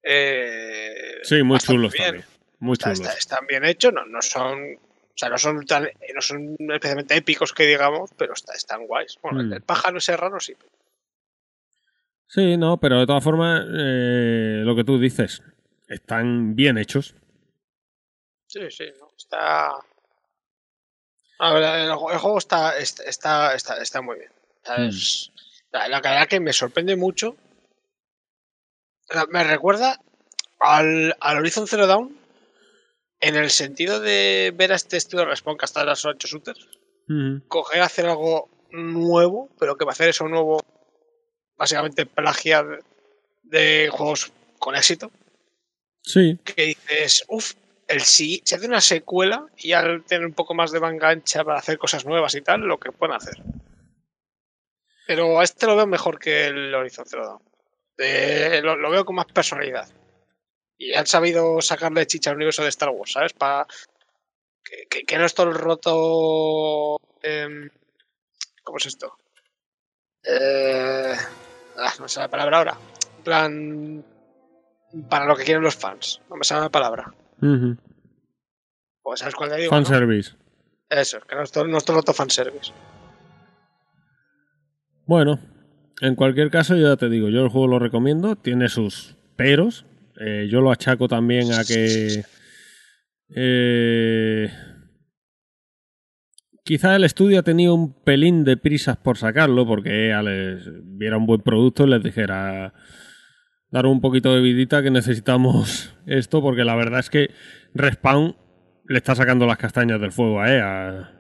Eh, 0.03 1.19
Sí, 1.23 1.43
muy 1.43 1.59
chulos 1.59 1.91
bien. 1.93 2.05
también. 2.05 2.25
Muy 2.59 2.73
Está- 2.73 2.93
chulos. 2.93 3.07
está- 3.07 3.17
están 3.19 3.47
bien 3.47 3.65
hechos, 3.65 3.93
no, 3.93 4.05
no 4.05 4.21
son. 4.21 4.75
O 5.13 5.13
sea, 5.21 5.29
no 5.29 5.37
son 5.37 5.65
tan, 5.65 5.83
no 6.15 6.21
son 6.21 6.55
especialmente 6.59 7.15
épicos 7.15 7.53
que 7.53 7.65
digamos, 7.67 8.11
pero 8.17 8.33
está, 8.33 8.53
están 8.53 8.87
guays. 8.87 9.19
Bueno, 9.21 9.43
Mm. 9.43 9.53
el 9.53 9.61
pájaro 9.61 9.97
ese 9.97 10.15
raro 10.17 10.39
sí. 10.39 10.55
Sí, 12.27 12.55
no, 12.57 12.79
pero 12.79 12.99
de 12.99 13.05
todas 13.05 13.23
formas, 13.23 13.65
eh, 13.77 14.61
lo 14.63 14.75
que 14.75 14.83
tú 14.85 14.97
dices, 14.99 15.43
están 15.89 16.55
bien 16.55 16.77
hechos. 16.77 17.13
Sí, 18.47 18.61
sí, 18.71 18.85
no, 18.99 19.09
está. 19.17 19.71
A 21.39 21.53
ver, 21.53 21.63
el, 21.63 21.89
ju- 21.91 22.11
el 22.13 22.19
juego 22.19 22.37
está, 22.37 22.77
está, 22.77 23.53
está, 23.55 23.81
está, 23.81 24.01
muy 24.01 24.17
bien. 24.19 24.31
¿sabes? 24.63 25.31
La, 25.71 25.87
la 25.87 25.99
verdad 25.99 26.27
que 26.27 26.39
me 26.39 26.53
sorprende 26.53 26.95
mucho. 26.95 27.35
Me 29.29 29.43
recuerda 29.43 29.99
al, 30.59 31.15
al 31.19 31.37
Horizon 31.37 31.67
Zero 31.67 31.87
Dawn 31.87 32.17
en 33.19 33.35
el 33.35 33.49
sentido 33.49 33.99
de 33.99 34.53
ver 34.55 34.71
a 34.71 34.75
este 34.75 34.97
estudio 34.97 35.25
de 35.25 35.31
Respawn 35.31 35.57
que 35.57 35.65
hasta 35.65 35.79
ahora 35.79 35.95
son 35.95 36.15
ocho 36.15 36.27
shooters. 36.27 36.67
Ujú. 37.07 37.41
Coger, 37.47 37.81
hacer 37.81 38.05
algo 38.07 38.49
nuevo, 38.71 39.49
pero 39.59 39.77
que 39.77 39.85
va 39.85 39.91
a 39.91 39.93
hacer 39.93 40.09
eso 40.09 40.27
nuevo, 40.27 40.63
básicamente 41.57 42.05
plagiar 42.05 42.83
de 43.43 43.89
juegos 43.91 44.31
con 44.59 44.75
éxito. 44.75 45.11
Sí, 46.03 46.39
que 46.43 46.63
dices, 46.63 47.23
uff, 47.27 47.53
el 47.87 48.01
sí, 48.01 48.41
si 48.43 48.55
hace 48.55 48.65
una 48.65 48.81
secuela 48.81 49.45
y 49.57 49.73
al 49.73 50.03
tener 50.03 50.25
un 50.25 50.33
poco 50.33 50.55
más 50.55 50.71
de 50.71 50.79
manga 50.79 51.09
ancha 51.09 51.43
para 51.43 51.59
hacer 51.59 51.77
cosas 51.77 52.05
nuevas 52.05 52.33
y 52.35 52.41
tal, 52.41 52.61
lo 52.61 52.79
que 52.79 52.91
pueden 52.91 53.15
hacer. 53.15 53.35
Pero 55.05 55.39
a 55.39 55.43
este 55.43 55.67
lo 55.67 55.75
veo 55.75 55.85
mejor 55.85 56.17
que 56.17 56.47
el 56.47 56.73
Horizon 56.73 57.05
Zero 57.05 57.25
Dawn. 57.25 57.50
Eh, 58.03 58.61
lo, 58.63 58.75
lo 58.75 58.89
veo 58.89 59.05
con 59.05 59.15
más 59.15 59.25
personalidad. 59.27 59.87
Y 60.77 60.93
han 60.93 61.05
sabido 61.05 61.61
sacarle 61.61 62.07
chicha 62.07 62.31
al 62.31 62.37
universo 62.37 62.63
de 62.63 62.69
Star 62.69 62.89
Wars, 62.89 63.11
¿sabes? 63.11 63.33
Para 63.33 63.67
que, 64.63 64.87
que- 64.89 65.03
que 65.03 65.17
no 65.17 65.25
es 65.25 65.33
todo 65.33 65.47
el 65.49 65.55
roto. 65.55 66.99
em, 67.21 67.69
¿Cómo 68.63 68.77
es 68.77 68.85
esto? 68.87 69.17
Eh, 70.23 71.13
ah, 71.77 71.93
no 71.97 72.03
me 72.03 72.09
sale 72.09 72.25
la 72.25 72.31
palabra 72.31 72.57
ahora. 72.57 72.77
En 73.17 73.23
plan. 73.23 74.05
Para 75.09 75.25
lo 75.25 75.35
que 75.35 75.43
quieren 75.45 75.63
los 75.63 75.75
fans. 75.75 76.19
No 76.29 76.35
me 76.35 76.43
sale 76.43 76.61
la 76.61 76.69
palabra. 76.69 77.13
ujú. 77.41 77.77
Pues 79.03 79.19
sabes 79.19 79.35
cuál 79.35 79.49
te 79.49 79.57
digo. 79.57 79.71
¿no? 79.71 79.77
fanservice. 79.77 80.35
Eso, 80.89 81.19
que 81.21 81.35
no 81.35 81.43
es 81.43 81.51
todo, 81.51 81.65
no 81.65 81.77
es 81.77 81.85
todo 81.85 81.97
roto 81.97 82.13
fanservice. 82.13 82.71
Bueno, 85.05 85.39
en 86.01 86.15
cualquier 86.15 86.49
caso, 86.49 86.75
yo 86.75 86.89
ya 86.89 86.97
te 86.97 87.09
digo, 87.09 87.29
yo 87.29 87.43
el 87.43 87.49
juego 87.49 87.67
lo 87.67 87.79
recomiendo, 87.79 88.35
tiene 88.35 88.69
sus 88.69 89.15
peros. 89.35 89.85
Eh, 90.19 90.47
yo 90.49 90.61
lo 90.61 90.71
achaco 90.71 91.07
también 91.07 91.53
a 91.53 91.63
que. 91.63 92.23
eh, 93.35 94.49
quizá 96.63 96.95
el 96.95 97.03
estudio 97.03 97.39
ha 97.39 97.43
tenido 97.43 97.75
un 97.75 97.93
pelín 98.03 98.43
de 98.43 98.57
prisas 98.57 98.97
por 98.97 99.17
sacarlo, 99.17 99.65
porque 99.65 100.07
EA 100.09 100.21
les 100.23 100.69
viera 100.97 101.17
un 101.17 101.25
buen 101.25 101.41
producto 101.41 101.85
y 101.85 101.89
les 101.89 102.03
dijera. 102.03 102.73
Dar 103.69 103.85
un 103.85 104.01
poquito 104.01 104.35
de 104.35 104.41
vidita 104.41 104.83
que 104.83 104.91
necesitamos 104.91 105.95
esto, 106.05 106.41
porque 106.41 106.65
la 106.65 106.75
verdad 106.75 106.99
es 106.99 107.09
que 107.09 107.29
Respawn 107.73 108.35
le 108.85 108.97
está 108.97 109.15
sacando 109.15 109.45
las 109.45 109.57
castañas 109.57 110.01
del 110.01 110.11
fuego 110.11 110.41
a 110.41 110.51
EA. 110.51 111.11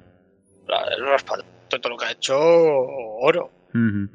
Respaldo. 1.11 1.45
Todo 1.69 1.89
lo 1.89 1.97
que 1.97 2.05
ha 2.05 2.11
hecho, 2.11 2.37
oro. 2.37 3.51
Ujú. 3.73 4.09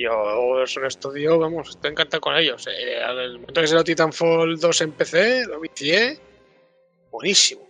Yo 0.00 0.62
es 0.62 0.74
un 0.78 0.86
estudio, 0.86 1.38
vamos, 1.38 1.68
estoy 1.68 1.90
encantado 1.90 2.22
con 2.22 2.34
ellos. 2.34 2.66
Eh, 2.66 3.02
al 3.02 3.34
momento 3.34 3.60
que 3.60 3.66
salió 3.66 3.84
Titanfall 3.84 4.58
2 4.58 4.80
en 4.80 4.92
PC, 4.92 5.46
lo 5.46 5.60
vicié. 5.60 6.18
Buenísimo. 7.12 7.60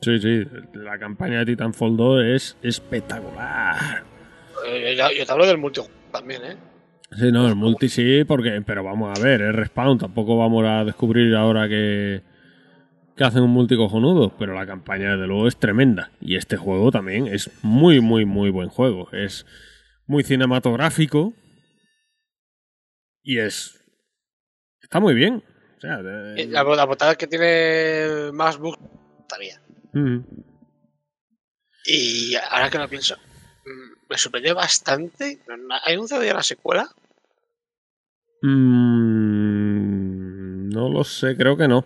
Sí, 0.00 0.20
sí, 0.20 0.44
la 0.74 0.96
campaña 1.00 1.40
de 1.40 1.46
Titanfall 1.46 1.96
2 1.96 2.24
es 2.26 2.56
espectacular. 2.62 4.04
Eh, 4.64 4.94
yo, 4.96 5.10
yo 5.10 5.26
te 5.26 5.32
hablo 5.32 5.46
del 5.46 5.58
multijugador 5.58 6.12
también, 6.12 6.44
¿eh? 6.44 6.56
Sí, 7.10 7.32
no, 7.32 7.48
el 7.48 7.56
multi 7.56 7.88
sí, 7.88 8.22
porque, 8.22 8.62
pero 8.64 8.84
vamos 8.84 9.18
a 9.18 9.20
ver, 9.20 9.42
es 9.42 9.52
respawn, 9.52 9.98
tampoco 9.98 10.38
vamos 10.38 10.64
a 10.64 10.84
descubrir 10.84 11.34
ahora 11.34 11.68
que, 11.68 12.22
que 13.16 13.24
hacen 13.24 13.42
un 13.42 13.50
multi 13.50 13.76
cojonudo, 13.76 14.32
pero 14.38 14.54
la 14.54 14.64
campaña 14.64 15.12
desde 15.12 15.26
luego 15.26 15.48
es 15.48 15.56
tremenda. 15.56 16.12
Y 16.20 16.36
este 16.36 16.56
juego 16.56 16.92
también 16.92 17.26
es 17.26 17.50
muy, 17.62 18.00
muy, 18.00 18.24
muy 18.24 18.50
buen 18.50 18.68
juego. 18.68 19.08
Es 19.10 19.44
muy 20.06 20.22
cinematográfico 20.22 21.34
y 23.24 23.38
es... 23.40 23.80
Está 24.80 25.00
muy 25.00 25.14
bien. 25.14 25.42
O 25.76 25.80
sea, 25.80 26.00
de- 26.02 26.42
Y 26.42 26.46
La, 26.46 26.62
la 26.62 26.84
botada 26.84 27.16
que 27.16 27.26
tiene 27.26 28.30
más 28.32 28.56
bugs 28.58 28.78
todavía. 29.28 29.60
Ujú. 29.92 30.24
Y 31.86 32.34
ahora 32.36 32.70
que 32.70 32.78
lo 32.78 32.88
pienso, 32.88 33.16
mm, 33.16 33.92
me 34.08 34.16
sorprendió 34.18 34.54
bastante. 34.54 35.40
¿Hay 35.84 35.94
anunciado 35.94 36.22
ya 36.24 36.34
la 36.34 36.42
secuela? 36.42 36.88
Mm, 38.94 40.68
no 40.70 40.88
lo 40.88 41.04
sé, 41.04 41.36
creo 41.36 41.56
que 41.56 41.68
no. 41.68 41.84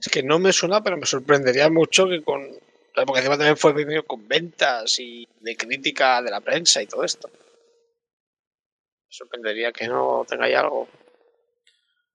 Es 0.00 0.08
que 0.08 0.22
no 0.22 0.38
me 0.38 0.52
suena, 0.52 0.82
pero 0.82 0.96
me 0.96 1.06
sorprendería 1.06 1.68
mucho 1.70 2.06
que 2.08 2.22
con. 2.22 2.42
Porque 2.94 3.18
encima 3.18 3.36
también 3.36 3.56
fue 3.58 3.72
venido 3.74 4.02
con 4.04 4.26
ventas 4.26 4.98
y 4.98 5.28
de 5.40 5.56
crítica 5.56 6.22
de 6.22 6.30
la 6.30 6.40
prensa 6.40 6.82
y 6.82 6.86
todo 6.86 7.04
esto. 7.04 7.28
Me 9.08 9.12
sorprendería 9.12 9.72
que 9.72 9.88
no 9.88 10.24
tengáis 10.28 10.56
algo. 10.56 10.88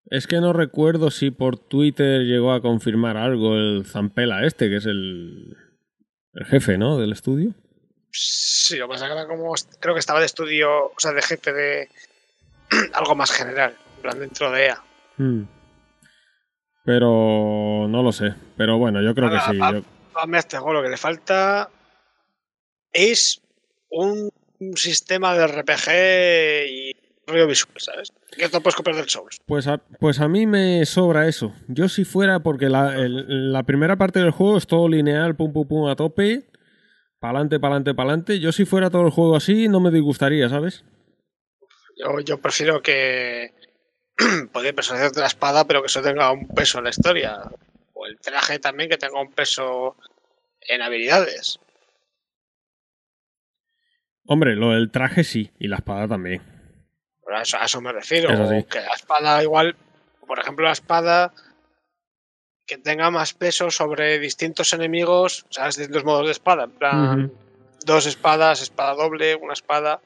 Es 0.05 0.27
que 0.27 0.41
no 0.41 0.51
recuerdo 0.51 1.09
si 1.11 1.31
por 1.31 1.57
Twitter 1.57 2.21
llegó 2.23 2.51
a 2.51 2.61
confirmar 2.61 3.17
algo 3.17 3.55
el 3.55 3.85
Zampela 3.85 4.45
este, 4.45 4.69
que 4.69 4.77
es 4.77 4.85
el, 4.85 5.55
el 6.33 6.45
jefe, 6.45 6.77
¿no? 6.77 6.97
Del 6.97 7.11
estudio. 7.13 7.53
Sí, 8.11 8.77
lo 8.77 8.87
que 8.87 8.93
pasa 8.93 9.05
es 9.05 9.11
que 9.13 9.17
era 9.19 9.27
como. 9.27 9.53
Creo 9.79 9.93
que 9.95 9.99
estaba 9.99 10.19
de 10.19 10.25
estudio, 10.25 10.87
o 10.87 10.93
sea, 10.97 11.13
de 11.13 11.21
jefe 11.21 11.53
de. 11.53 11.89
algo 12.93 13.15
más 13.15 13.31
general, 13.31 13.75
en 13.95 14.01
plan 14.01 14.19
dentro 14.19 14.51
de 14.51 14.65
EA. 14.65 14.83
Hmm. 15.17 15.43
Pero 16.83 17.87
no 17.87 18.03
lo 18.03 18.11
sé. 18.11 18.33
Pero 18.57 18.77
bueno, 18.77 19.01
yo 19.01 19.13
creo 19.15 19.29
que 19.29 19.39
sí. 19.39 19.59
a- 19.61 19.71
yo- 19.73 19.83
este 20.37 20.57
juego 20.57 20.73
lo 20.73 20.83
que 20.83 20.89
le 20.89 20.97
falta 20.97 21.69
es 22.91 23.41
un 23.89 24.29
sistema 24.75 25.35
de 25.37 25.47
RPG 25.47 26.69
y 26.69 26.95
rollo 27.27 27.47
visual, 27.47 27.73
¿sabes? 27.77 28.11
Que 28.31 28.45
esto 28.45 28.61
puedes 28.61 28.75
copiar 28.75 28.95
del 28.95 29.09
Souls. 29.09 29.37
Pues 29.45 29.67
a, 29.67 29.77
pues 29.77 30.19
a 30.19 30.27
mí 30.27 30.45
me 30.47 30.85
sobra 30.85 31.27
eso. 31.27 31.53
Yo 31.67 31.87
si 31.89 32.05
fuera, 32.05 32.39
porque 32.41 32.69
la, 32.69 32.95
el- 32.95 33.51
la 33.51 33.63
primera 33.63 33.95
parte 33.97 34.19
del 34.19 34.31
juego 34.31 34.57
es 34.57 34.67
todo 34.67 34.87
lineal, 34.87 35.35
pum 35.35 35.51
pum 35.53 35.67
pum 35.67 35.87
a 35.89 35.95
tope, 35.95 36.43
pa'lante, 37.19 37.59
pa'lante, 37.59 37.93
pa'lante. 37.93 38.39
Yo 38.39 38.51
si 38.51 38.65
fuera 38.65 38.89
todo 38.89 39.03
el 39.05 39.11
juego 39.11 39.35
así, 39.35 39.67
no 39.67 39.79
me 39.79 39.91
disgustaría, 39.91 40.49
¿sabes? 40.49 40.83
Yo, 41.97 42.19
yo 42.21 42.39
prefiero 42.39 42.81
que 42.81 43.53
poder 44.53 44.73
personalizar 44.75 45.15
la 45.17 45.27
espada, 45.27 45.65
pero 45.65 45.81
que 45.81 45.87
eso 45.87 46.01
tenga 46.01 46.31
un 46.31 46.47
peso 46.47 46.77
en 46.79 46.85
la 46.85 46.89
historia. 46.89 47.37
O 47.93 48.05
el 48.05 48.17
traje 48.19 48.59
también 48.59 48.89
que 48.89 48.97
tenga 48.97 49.21
un 49.21 49.31
peso 49.31 49.95
en 50.61 50.81
habilidades. 50.81 51.59
Hombre, 54.31 54.55
lo 54.55 54.71
del 54.71 54.91
traje 54.91 55.25
sí, 55.25 55.51
y 55.59 55.67
la 55.67 55.75
espada 55.75 56.07
también. 56.07 56.41
Pero 57.25 57.37
a 57.37 57.41
eso, 57.41 57.57
a 57.57 57.65
eso 57.65 57.81
me 57.81 57.91
refiero. 57.91 58.31
Eso 58.31 58.47
sí. 58.47 58.59
O 58.59 58.65
que 58.65 58.79
la 58.79 58.93
espada 58.93 59.43
igual, 59.43 59.75
por 60.25 60.39
ejemplo, 60.39 60.63
la 60.63 60.71
espada 60.71 61.33
que 62.65 62.77
tenga 62.77 63.11
más 63.11 63.33
peso 63.33 63.69
sobre 63.69 64.19
distintos 64.19 64.71
enemigos, 64.71 65.45
¿sabes? 65.49 65.75
Distintos 65.75 66.05
modos 66.05 66.27
de 66.27 66.31
espada. 66.31 66.63
En 66.63 66.71
plan, 66.71 67.33
dos 67.83 68.05
espadas, 68.05 68.61
espada 68.61 68.93
doble, 68.93 69.35
una 69.35 69.51
espada. 69.51 69.99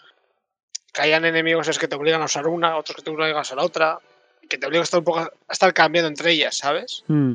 Que 0.91 1.03
hayan 1.03 1.25
enemigos 1.25 1.67
es 1.67 1.77
que 1.77 1.87
te 1.87 1.95
obligan 1.95 2.23
a 2.23 2.25
usar 2.25 2.47
una, 2.47 2.77
otros 2.77 2.95
que 2.95 3.03
te 3.03 3.11
obligan 3.11 3.37
a 3.37 3.41
usar 3.41 3.59
otra. 3.59 3.99
Que 4.49 4.57
te 4.57 4.65
obligan 4.65 4.81
a 4.81 4.85
estar 4.85 5.01
un 5.01 5.05
poco 5.05 5.19
a 5.19 5.31
estar 5.51 5.71
cambiando 5.71 6.07
entre 6.07 6.31
ellas, 6.31 6.57
¿sabes? 6.57 7.03
Hmm. 7.05 7.33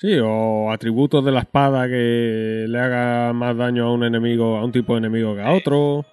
Sí, 0.00 0.18
o 0.22 0.70
atributos 0.72 1.22
de 1.24 1.30
la 1.30 1.40
espada 1.40 1.86
que 1.86 2.64
le 2.66 2.78
haga 2.80 3.32
más 3.34 3.54
daño 3.56 3.86
a 3.86 3.92
un 3.92 4.02
enemigo, 4.04 4.56
a 4.56 4.64
un 4.64 4.72
tipo 4.72 4.94
de 4.94 4.98
enemigo 5.00 5.34
que 5.34 5.42
a 5.42 5.52
otro. 5.52 6.06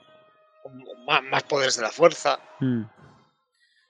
Más, 1.08 1.24
más 1.32 1.44
poderes 1.44 1.78
de 1.78 1.84
la 1.84 1.90
fuerza. 1.92 2.38
Hmm. 2.60 2.82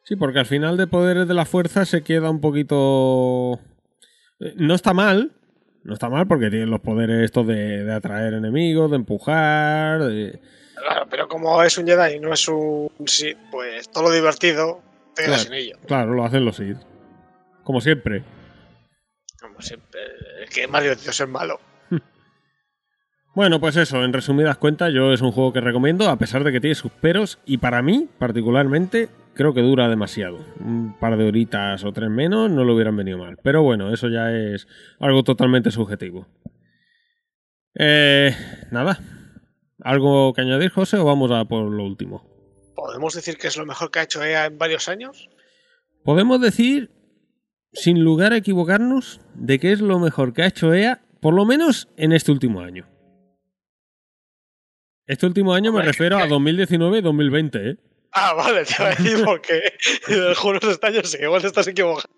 Sí, 0.03 0.15
porque 0.15 0.39
al 0.39 0.45
final 0.45 0.77
de 0.77 0.85
poderes 0.85 1.27
de 1.27 1.33
la 1.33 1.45
fuerza 1.45 1.83
se 1.85 2.03
queda 2.03 2.29
un 2.29 2.39
poquito... 2.41 3.59
Eh, 4.39 4.53
No 4.57 4.75
está 4.75 4.93
mal, 4.93 5.31
no 5.83 5.93
está 5.95 6.09
mal 6.09 6.27
porque 6.27 6.51
tiene 6.51 6.67
los 6.67 6.79
poderes 6.81 7.23
estos 7.23 7.47
de, 7.47 7.83
de 7.83 7.93
atraer 7.93 8.35
enemigos, 8.35 8.91
de 8.91 8.97
empujar, 8.97 10.03
de... 10.03 10.39
Claro, 10.75 11.07
pero 11.09 11.27
como 11.27 11.63
es 11.63 11.75
un 11.79 11.87
Jedi 11.87 12.17
y 12.17 12.19
no 12.19 12.31
es 12.31 12.47
un 12.47 12.91
Sith, 13.07 13.37
pues 13.51 13.89
todo 13.91 14.03
lo 14.03 14.11
divertido 14.11 14.79
te 15.15 15.23
quedas 15.23 15.45
Claro. 15.47 15.55
sin 15.57 15.65
ello. 15.67 15.77
Claro, 15.87 16.13
lo 16.13 16.23
hacen 16.23 16.45
los 16.45 16.55
Sith. 16.57 16.77
Como 17.63 17.81
siempre. 17.81 18.21
Como 19.57 19.65
siempre, 19.65 20.01
el 20.39 20.49
que 20.49 20.65
es 20.65 20.69
más 20.69 20.83
divertido 20.83 21.09
es 21.09 21.27
malo. 21.27 21.59
Bueno, 23.33 23.59
pues 23.59 23.75
eso, 23.75 24.03
en 24.03 24.13
resumidas 24.13 24.57
cuentas, 24.57 24.93
yo 24.93 25.13
es 25.13 25.21
un 25.21 25.31
juego 25.31 25.53
que 25.53 25.61
recomiendo, 25.61 26.09
a 26.09 26.17
pesar 26.17 26.43
de 26.43 26.51
que 26.51 26.59
tiene 26.59 26.75
sus 26.75 26.91
peros, 26.91 27.39
y 27.45 27.57
para 27.57 27.83
mí, 27.83 28.07
particularmente, 28.17 29.09
creo 29.35 29.53
que 29.55 29.61
dura 29.61 29.89
demasiado. 29.89 30.37
Un 30.59 30.95
par 30.99 31.17
de 31.17 31.27
horitas 31.27 31.83
o 31.83 31.91
tres 31.91 32.09
menos 32.09 32.49
no 32.51 32.63
lo 32.63 32.73
hubieran 32.73 32.97
venido 32.97 33.19
mal. 33.19 33.37
Pero 33.43 33.61
bueno, 33.63 33.93
eso 33.93 34.09
ya 34.09 34.31
es 34.31 34.67
algo 34.99 35.23
totalmente 35.23 35.69
subjetivo. 35.69 36.27
Eh, 37.75 38.35
nada. 38.71 38.99
¿Algo 39.81 40.33
que 40.33 40.41
añadir, 40.41 40.71
José, 40.71 40.97
o 40.97 41.05
vamos 41.05 41.31
a 41.31 41.45
por 41.45 41.71
lo 41.71 41.83
último? 41.83 42.27
¿Podemos 42.75 43.13
decir 43.13 43.37
que 43.37 43.47
es 43.47 43.57
lo 43.57 43.65
mejor 43.65 43.91
que 43.91 43.99
ha 43.99 44.03
hecho 44.03 44.23
EA 44.23 44.45
en 44.45 44.57
varios 44.57 44.87
años? 44.87 45.29
Podemos 46.03 46.41
decir, 46.41 46.89
sin 47.79 48.03
lugar 48.03 48.33
a 48.33 48.37
equivocarnos, 48.37 49.21
de 49.35 49.59
que 49.59 49.71
es 49.71 49.81
lo 49.81 49.99
mejor 49.99 50.33
que 50.33 50.41
ha 50.41 50.47
hecho 50.47 50.73
EA, 50.73 51.01
por 51.21 51.33
lo 51.33 51.45
menos 51.45 51.87
en 51.95 52.11
este 52.11 52.31
último 52.31 52.61
año. 52.61 52.87
Este 55.05 55.25
último 55.25 55.53
año 55.53 55.71
me 55.71 55.83
refiero 55.83 56.17
a 56.17 56.27
2019 56.27 56.97
y 56.97 57.01
2020, 57.01 57.69
¿eh? 57.69 57.77
Ah, 58.11 58.33
vale, 58.33 58.65
te 58.65 58.73
voy 58.79 58.87
a 58.87 58.89
decir 58.89 59.25
porque 59.25 59.73
juego 60.35 60.59
no 60.61 60.71
está 60.71 60.89
yo 60.89 61.03
sé, 61.03 61.23
igual 61.23 61.41
te 61.41 61.47
estás 61.47 61.67
equivocando. 61.67 62.09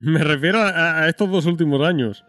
Me 0.00 0.24
refiero 0.24 0.58
a, 0.58 1.02
a 1.02 1.08
estos 1.08 1.30
dos 1.30 1.46
últimos 1.46 1.86
años. 1.86 2.24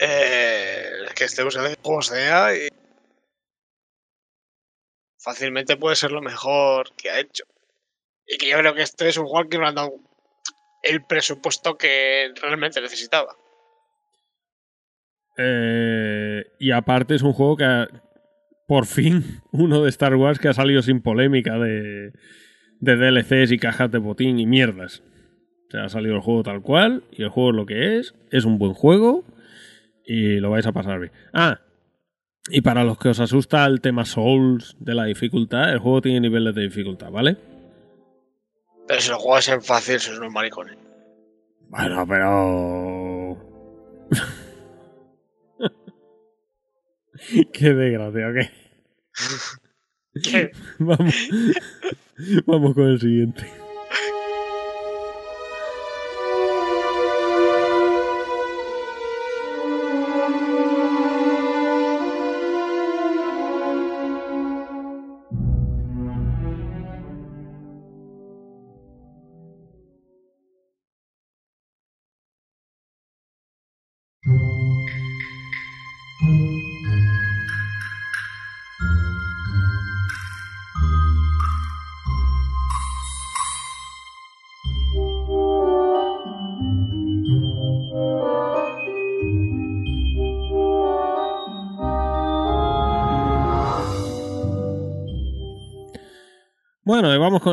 Eh, 0.00 0.90
que 1.14 1.24
este 1.24 1.44
usando 1.44 1.68
el 1.68 1.76
juego 1.76 2.02
sea 2.02 2.56
y 2.56 2.68
fácilmente 5.18 5.76
puede 5.76 5.94
ser 5.94 6.10
lo 6.10 6.20
mejor 6.20 6.92
que 6.96 7.10
ha 7.10 7.20
hecho. 7.20 7.44
Y 8.26 8.38
que 8.38 8.48
yo 8.48 8.58
creo 8.58 8.74
que 8.74 8.82
este 8.82 9.08
es 9.08 9.18
un 9.18 9.26
juego 9.26 9.48
que 9.48 9.58
no 9.58 9.68
han 9.68 9.74
dado 9.74 9.92
el 10.84 11.04
presupuesto 11.04 11.76
que 11.76 12.32
realmente 12.40 12.80
necesitaba. 12.80 13.34
Eh, 15.36 16.44
y 16.60 16.70
aparte 16.70 17.14
es 17.14 17.22
un 17.22 17.32
juego 17.32 17.56
que 17.56 17.64
ha- 17.64 17.88
por 18.66 18.86
fin 18.86 19.40
uno 19.52 19.82
de 19.82 19.88
Star 19.90 20.14
Wars 20.14 20.38
que 20.38 20.48
ha 20.48 20.52
salido 20.54 20.82
sin 20.82 21.00
polémica 21.02 21.58
de, 21.58 22.12
de 22.80 22.96
DLCs 22.96 23.50
y 23.52 23.58
cajas 23.58 23.90
de 23.90 23.98
botín 23.98 24.38
y 24.38 24.46
mierdas. 24.46 25.02
O 25.68 25.70
sea, 25.70 25.84
ha 25.84 25.88
salido 25.88 26.14
el 26.14 26.20
juego 26.20 26.42
tal 26.44 26.62
cual 26.62 27.02
y 27.10 27.22
el 27.22 27.30
juego 27.30 27.50
es 27.50 27.56
lo 27.56 27.66
que 27.66 27.98
es. 27.98 28.14
Es 28.30 28.44
un 28.44 28.58
buen 28.58 28.74
juego 28.74 29.24
y 30.06 30.36
lo 30.38 30.50
vais 30.50 30.66
a 30.66 30.72
pasar 30.72 31.00
bien. 31.00 31.12
Ah, 31.32 31.60
y 32.50 32.60
para 32.60 32.84
los 32.84 32.98
que 32.98 33.08
os 33.08 33.20
asusta 33.20 33.64
el 33.66 33.80
tema 33.80 34.04
Souls 34.04 34.76
de 34.78 34.94
la 34.94 35.04
dificultad, 35.06 35.72
el 35.72 35.78
juego 35.78 36.02
tiene 36.02 36.20
niveles 36.20 36.54
de 36.54 36.62
dificultad, 36.62 37.10
¿vale? 37.10 37.36
Pero 38.86 39.00
si 39.00 39.10
lo 39.10 39.18
juegas 39.18 39.48
en 39.48 39.62
fácil, 39.62 39.98
sois 40.00 40.18
unos 40.18 40.32
maricones. 40.32 40.76
Bueno, 41.68 42.06
pero... 42.06 43.36
Qué 47.52 47.72
desgracia, 47.72 48.28
¿ok? 48.28 48.36
¿Qué? 50.22 50.50
Vamos. 50.78 51.28
Vamos 52.46 52.74
con 52.74 52.84
el 52.84 53.00
siguiente. 53.00 53.63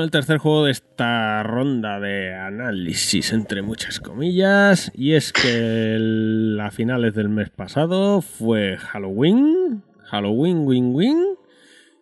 Con 0.02 0.06
el 0.06 0.12
tercer 0.12 0.40
juego 0.40 0.66
de 0.66 0.72
esta 0.72 1.44
ronda 1.44 2.00
de 2.00 2.34
análisis, 2.34 3.32
entre 3.34 3.62
muchas 3.62 4.00
comillas. 4.00 4.92
Y 4.96 5.14
es 5.14 5.32
que 5.32 5.94
el- 5.96 6.58
a 6.60 6.72
finales 6.72 7.14
del 7.14 7.30
mes 7.30 7.52
pasado 7.52 8.22
fue 8.24 8.78
Halloween. 8.78 9.84
Halloween, 10.06 10.64
win, 10.66 10.96
win. 10.96 11.24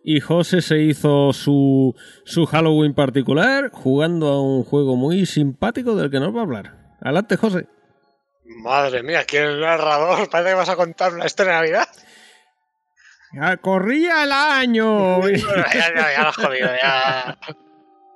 Y 0.02 0.22
José 0.22 0.62
se 0.62 0.80
hizo 0.80 1.34
su, 1.34 1.94
su 2.24 2.46
Halloween 2.46 2.94
particular 2.94 3.70
jugando 3.74 4.28
a 4.30 4.42
un 4.42 4.64
juego 4.64 4.96
muy 4.96 5.26
simpático 5.26 5.94
del 5.98 6.10
que 6.10 6.22
nos 6.22 6.34
va 6.34 6.40
a 6.40 6.44
hablar. 6.44 6.76
Adelante, 7.02 7.36
José. 7.36 7.68
Madre 8.64 9.04
mía, 9.04 9.26
¿quién 9.28 9.44
es 9.44 9.50
el 9.56 9.60
narrador? 9.60 10.30
Parece 10.30 10.52
que 10.52 10.56
vas 10.56 10.70
a 10.70 10.78
contar 10.78 11.14
una 11.14 11.26
historia 11.26 11.52
de 11.56 11.60
Navidad. 11.60 11.88
Ya 13.34 13.58
corría 13.58 14.24
el 14.24 14.32
año. 14.32 15.18
Bueno, 15.18 15.38
ya, 15.74 15.94
ya, 15.94 16.14
ya 16.14 16.22
lo 16.24 16.30
has 16.30 16.36
jodido, 16.38 16.70
ya. 16.82 17.38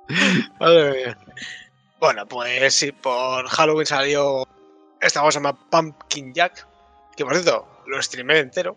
Madre 0.60 0.92
mía. 0.92 1.18
Bueno, 2.00 2.26
pues 2.26 2.74
sí, 2.74 2.92
por 2.92 3.46
Halloween 3.48 3.86
salió 3.86 4.46
esta 5.00 5.20
cosa 5.20 5.32
se 5.32 5.38
llama 5.38 5.58
Pumpkin 5.70 6.32
Jack. 6.34 6.66
Que 7.16 7.24
por 7.24 7.34
cierto, 7.34 7.66
lo 7.86 8.00
streamé 8.02 8.38
entero. 8.38 8.76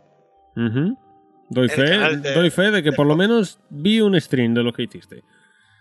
Doy 1.50 1.70
fe, 1.70 1.82
de- 1.84 2.34
doy 2.34 2.50
fe 2.50 2.72
de 2.72 2.84
que 2.84 2.92
por 2.92 3.06
lo 3.06 3.16
menos 3.16 3.60
vi 3.70 4.02
un 4.02 4.20
stream 4.20 4.54
de 4.54 4.64
lo 4.64 4.74
que 4.74 4.84
hiciste. 4.84 5.24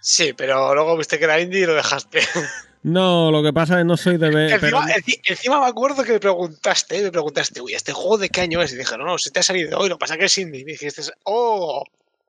Sí, 0.00 0.32
pero 0.34 0.74
luego 0.74 0.96
viste 0.96 1.18
que 1.18 1.24
era 1.24 1.40
indie 1.40 1.60
y 1.62 1.66
lo 1.66 1.74
dejaste. 1.74 2.20
No, 2.82 3.32
lo 3.32 3.42
que 3.42 3.52
pasa 3.52 3.74
es 3.74 3.78
que 3.80 3.84
no 3.84 3.96
soy 3.96 4.16
de 4.16 4.30
ver. 4.30 4.60
pero- 4.60 4.78
encima, 4.78 4.94
enci- 4.94 5.20
encima 5.24 5.58
me 5.60 5.66
acuerdo 5.66 6.04
que 6.04 6.12
me 6.12 6.20
preguntaste, 6.20 7.02
me 7.02 7.10
preguntaste, 7.10 7.60
uy, 7.60 7.74
¿este 7.74 7.92
juego 7.92 8.16
de 8.16 8.28
qué 8.28 8.42
año 8.42 8.62
es? 8.62 8.72
Y 8.72 8.76
dije, 8.76 8.96
no, 8.96 9.04
no, 9.04 9.18
si 9.18 9.32
te 9.32 9.40
ha 9.40 9.42
salido 9.42 9.76
hoy, 9.76 9.88
lo 9.88 9.96
que 9.96 10.00
pasa 10.00 10.14
es 10.14 10.20
que 10.20 10.24
es 10.26 10.38
indie. 10.38 10.60
Y 10.60 10.64
dijiste, 10.64 11.02
oh, 11.24 11.82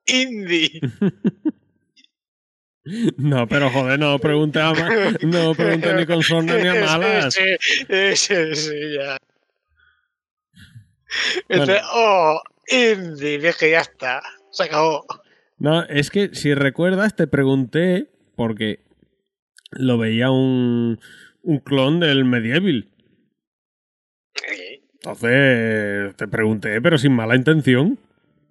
indie. 0.06 0.80
No, 3.16 3.46
pero 3.48 3.70
joder, 3.70 3.98
no 3.98 4.18
pregunté 4.18 4.60
a 4.60 4.72
no 5.22 5.54
pregunté 5.54 5.94
ni 5.94 6.06
con 6.06 6.22
sorna 6.22 6.56
ni 6.56 6.68
a 6.68 6.74
malas. 6.98 7.34
Sí, 7.34 7.56
sí, 8.16 8.54
sí, 8.54 8.94
ya. 8.96 9.18
Bueno. 11.48 11.64
Entonces, 11.64 11.82
oh, 11.92 12.40
indie, 12.68 13.38
dije, 13.38 13.70
ya 13.70 13.80
está, 13.80 14.22
se 14.50 14.64
acabó. 14.64 15.04
No, 15.58 15.82
es 15.84 16.10
que 16.10 16.34
si 16.34 16.54
recuerdas 16.54 17.16
te 17.16 17.26
pregunté 17.26 18.08
porque 18.36 18.80
lo 19.70 19.98
veía 19.98 20.30
un 20.30 21.00
un 21.48 21.58
clon 21.60 21.98
del 21.98 22.24
Medieval. 22.24 22.88
Entonces 24.94 26.14
te 26.16 26.28
pregunté, 26.28 26.80
pero 26.82 26.98
sin 26.98 27.12
mala 27.12 27.36
intención. 27.36 27.98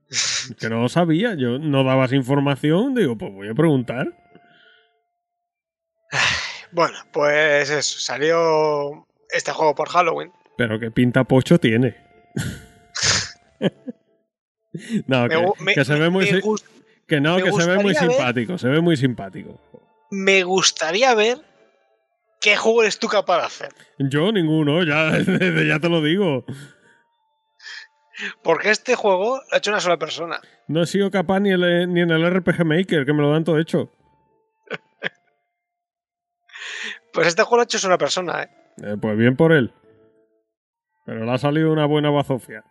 Que 0.59 0.69
no 0.69 0.81
lo 0.81 0.89
sabía, 0.89 1.35
yo 1.35 1.59
no 1.59 1.83
dabas 1.83 2.13
información, 2.13 2.95
digo, 2.95 3.17
pues 3.17 3.33
voy 3.33 3.49
a 3.49 3.53
preguntar. 3.53 4.13
Bueno, 6.71 6.97
pues 7.13 7.69
eso, 7.69 7.99
salió 7.99 9.07
este 9.29 9.51
juego 9.51 9.73
por 9.75 9.89
Halloween. 9.89 10.31
Pero 10.57 10.79
qué 10.79 10.91
pinta 10.91 11.23
pocho 11.23 11.59
tiene. 11.59 11.95
no, 15.07 15.27
que, 15.29 15.35
gu- 15.37 15.59
me- 15.59 15.73
que 15.73 15.85
se 15.85 15.95
ve 15.95 16.09
muy 16.09 16.31
me 16.31 16.41
que 17.07 17.21
no, 17.21 17.37
que 17.37 17.51
se 17.51 17.65
ve 17.67 17.75
muy 17.77 17.93
ver- 17.93 17.97
simpático, 18.09 18.57
se 18.57 18.67
ve 18.67 18.81
muy 18.81 18.97
simpático. 18.97 19.59
me 20.11 20.43
gustaría 20.43 21.15
ver 21.15 21.37
qué 22.41 22.57
juego 22.57 22.83
eres 22.83 22.99
tú 22.99 23.07
capaz 23.07 23.37
de 23.39 23.45
hacer. 23.45 23.69
Yo 23.97 24.31
ninguno, 24.31 24.83
ya, 24.83 25.17
ya 25.67 25.79
te 25.79 25.89
lo 25.89 26.01
digo. 26.01 26.45
Porque 28.43 28.71
este 28.71 28.95
juego 28.95 29.37
lo 29.37 29.53
ha 29.53 29.57
hecho 29.57 29.69
una 29.71 29.79
sola 29.79 29.97
persona. 29.97 30.41
No 30.67 30.81
he 30.81 30.87
sido 30.87 31.09
capaz 31.11 31.39
ni, 31.39 31.51
el- 31.51 31.93
ni 31.93 32.01
en 32.01 32.09
el 32.11 32.29
RPG 32.29 32.65
Maker, 32.65 33.05
que 33.05 33.13
me 33.13 33.21
lo 33.21 33.31
dan 33.31 33.43
todo 33.43 33.59
hecho. 33.59 33.91
Pues 37.17 37.29
este 37.29 37.41
juego 37.41 37.55
lo 37.55 37.61
ha 37.61 37.63
hecho 37.63 37.87
una 37.87 37.97
persona, 37.97 38.43
¿eh? 38.43 38.49
Eh, 38.83 38.95
pues 39.01 39.17
bien 39.17 39.35
por 39.35 39.51
él. 39.51 39.73
Pero 41.03 41.25
le 41.25 41.31
ha 41.31 41.37
salido 41.39 41.71
una 41.71 41.87
buena 41.87 42.11
bazofia. 42.11 42.63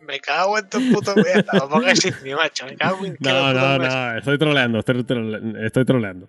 Me 0.00 0.18
cago 0.18 0.58
en 0.58 0.68
tu 0.68 0.78
puto 0.92 1.14
vida. 1.14 1.44
No 1.52 1.68
pongas 1.68 2.04
indie, 2.04 2.34
macho. 2.34 2.66
Me 2.66 2.76
cago 2.76 3.06
en 3.06 3.16
que 3.16 3.28
No, 3.28 3.52
no, 3.78 4.18
estoy 4.18 4.38
troleando, 4.38 4.80
estoy, 4.80 5.04
trole- 5.04 5.64
estoy 5.64 5.84
troleando. 5.84 6.28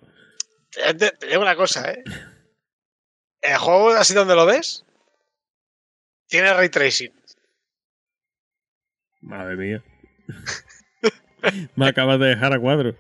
Te, 0.69 0.93
te- 0.93 1.11
te 1.18 1.26
digo 1.26 1.42
una 1.42 1.56
cosa, 1.56 1.90
¿eh? 1.92 2.03
El 3.42 3.58
juego, 3.58 3.90
así 3.90 4.14
donde 4.14 4.35
lo 4.35 4.45
ves, 4.45 4.85
tiene 6.27 6.53
ray 6.53 6.69
tracing. 6.69 7.11
Madre 9.22 9.56
mía. 9.56 9.84
Me 11.76 11.88
acabas 11.88 12.19
de 12.19 12.27
dejar 12.27 12.53
a 12.53 12.60
cuadro. 12.60 12.95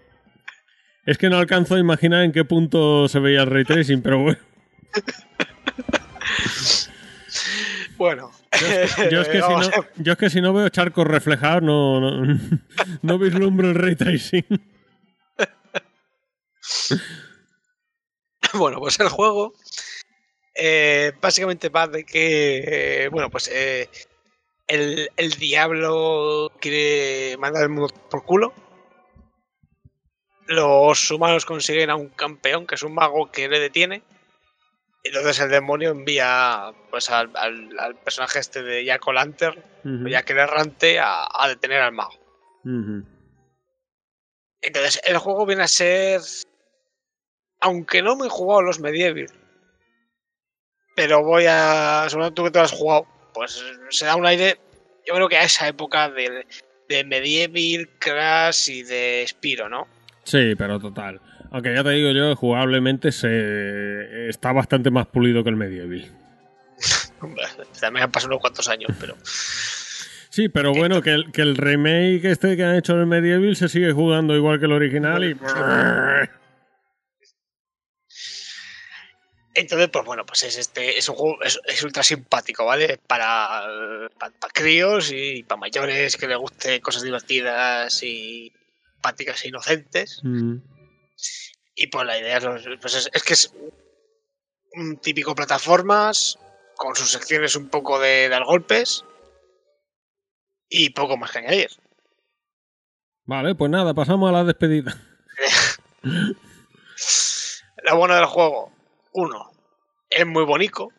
Es 1.05 1.19
que 1.19 1.29
no 1.29 1.37
alcanzo 1.37 1.75
a 1.75 1.79
imaginar 1.79 2.23
en 2.23 2.31
qué 2.31 2.43
punto 2.43 3.07
se 3.07 3.19
veía 3.19 3.41
el 3.43 3.51
ray 3.51 3.65
tracing, 3.65 4.01
pero 4.01 4.17
bueno. 4.17 4.39
Bueno. 7.97 8.31
Yo 9.09 9.21
es 9.21 9.27
que, 9.27 9.33
si 9.37 9.39
no, 9.39 9.47
vamos 9.49 9.69
a- 9.69 9.89
yo 9.97 10.11
es 10.13 10.17
que 10.17 10.29
si 10.29 10.41
no 10.41 10.53
veo 10.53 10.69
charcos 10.69 11.07
reflejados, 11.07 11.63
no, 11.63 11.99
no, 11.99 12.21
no 13.01 13.17
vislumbro 13.17 13.69
el 13.69 13.75
ray 13.75 13.95
tracing. 13.95 14.45
Bueno, 18.53 18.79
pues 18.79 18.99
el 18.99 19.09
juego 19.09 19.53
eh, 20.55 21.11
básicamente 21.19 21.69
va 21.69 21.87
de 21.87 22.05
que, 22.05 23.03
eh, 23.05 23.07
bueno, 23.09 23.29
pues 23.29 23.49
eh, 23.51 23.89
el, 24.67 25.09
el 25.17 25.31
diablo 25.31 26.51
quiere 26.59 27.37
mandar 27.37 27.63
el 27.63 27.69
mundo 27.69 27.93
por 28.09 28.23
culo. 28.25 28.53
Los 30.45 31.09
humanos 31.09 31.45
consiguen 31.45 31.89
a 31.89 31.95
un 31.95 32.09
campeón, 32.09 32.67
que 32.67 32.75
es 32.75 32.83
un 32.83 32.93
mago 32.93 33.31
que 33.31 33.47
le 33.47 33.59
detiene. 33.59 34.03
Entonces 35.03 35.39
el 35.41 35.49
demonio 35.49 35.91
envía 35.91 36.71
pues, 36.89 37.09
al, 37.09 37.29
al- 37.35 37.77
al 37.77 37.95
personaje 37.97 38.39
este 38.39 38.63
de 38.63 38.85
Jack 38.85 39.05
O'Lantern, 39.07 39.59
Ujú. 39.83 40.05
o 40.05 40.07
Jack 40.07 40.29
el 40.29 40.37
Errante, 40.39 40.99
a, 40.99 41.27
a 41.29 41.47
detener 41.49 41.81
al 41.81 41.91
mago. 41.91 42.13
Entonces, 44.61 45.01
el 45.05 45.17
juego 45.17 45.45
viene 45.45 45.63
a 45.63 45.67
ser. 45.67 46.21
Aunque 47.59 48.01
no 48.01 48.15
me 48.15 48.27
he 48.27 48.29
jugado 48.29 48.61
los 48.61 48.79
Medieval, 48.79 49.25
pero 50.95 51.23
voy 51.23 51.45
a. 51.47 52.05
Seguro 52.09 52.31
tú 52.31 52.43
que 52.45 52.51
te 52.51 52.59
lo 52.59 52.65
has 52.65 52.71
jugado, 52.71 53.05
pues 53.33 53.61
se 53.89 54.05
da 54.05 54.15
un 54.15 54.25
aire. 54.25 54.57
Yo 55.05 55.13
creo 55.15 55.27
que 55.27 55.37
a 55.37 55.43
esa 55.43 55.67
época 55.67 56.09
de, 56.09 56.45
de 56.87 57.03
Medieval, 57.03 57.89
Crash 57.99 58.69
y 58.69 58.83
de 58.83 59.25
Spiro, 59.27 59.67
¿no? 59.67 59.87
Sí, 60.23 60.55
pero 60.57 60.79
total. 60.79 61.19
Aunque 61.53 61.75
ya 61.75 61.83
te 61.83 61.91
digo 61.91 62.09
yo, 62.09 62.35
jugablemente 62.35 63.11
se 63.11 64.27
está 64.27 64.51
bastante 64.51 64.89
más 64.89 65.05
pulido 65.05 65.43
que 65.43 65.51
el 65.51 65.55
Medieval. 65.55 66.11
También 67.79 68.05
han 68.05 68.11
pasado 68.11 68.31
unos 68.31 68.41
cuantos 68.41 68.67
años, 68.67 68.89
pero. 68.99 69.15
Sí, 70.31 70.49
pero 70.49 70.73
bueno, 70.73 71.03
que 71.03 71.11
el, 71.11 71.31
que 71.31 71.43
el 71.43 71.55
remake 71.55 72.25
este 72.25 72.57
que 72.57 72.63
han 72.63 72.75
hecho 72.75 72.95
del 72.95 73.05
Medieval 73.05 73.55
se 73.55 73.69
sigue 73.69 73.91
jugando 73.91 74.35
igual 74.35 74.59
que 74.59 74.65
el 74.65 74.71
original 74.71 75.23
y... 75.23 75.37
Entonces, 79.53 79.89
pues 79.89 80.05
bueno, 80.05 80.25
pues 80.25 80.41
es 80.41 80.57
este, 80.57 80.97
es 80.97 81.07
un 81.07 81.15
juego, 81.15 81.43
es, 81.43 81.59
es 81.67 81.83
ultra 81.83 82.01
simpático, 82.01 82.65
¿vale? 82.65 82.99
Para, 83.05 83.61
para, 84.17 84.33
críos 84.51 85.11
y 85.13 85.43
para 85.43 85.59
mayores 85.59 86.17
que 86.17 86.27
les 86.27 86.37
guste 86.39 86.81
cosas 86.81 87.03
divertidas 87.03 88.01
y 88.01 88.51
simpáticas 89.03 89.45
e 89.45 89.49
inocentes. 89.49 90.19
Mm. 90.23 90.72
Y 91.75 91.87
pues 91.87 92.05
la 92.05 92.17
idea 92.17 92.37
es, 92.37 92.45
pues 92.79 92.95
es, 92.95 93.09
es 93.13 93.23
que 93.23 93.33
es 93.33 93.53
un 94.73 94.97
típico 94.97 95.35
plataformas 95.35 96.37
con 96.75 96.95
sus 96.95 97.11
secciones 97.11 97.55
un 97.55 97.69
poco 97.69 97.99
de 97.99 98.29
dar 98.29 98.43
golpes 98.43 99.05
y 100.69 100.89
poco 100.89 101.17
más 101.17 101.31
que 101.31 101.39
añadir. 101.39 101.69
Vale, 103.25 103.55
pues 103.55 103.71
nada, 103.71 103.93
pasamos 103.93 104.29
a 104.29 104.33
la 104.33 104.43
despedida. 104.43 104.99
Lo 107.83 107.97
bueno 107.97 108.15
del 108.15 108.25
juego, 108.25 108.71
uno, 109.13 109.51
es 110.09 110.25
muy 110.25 110.45
bonito. 110.45 110.89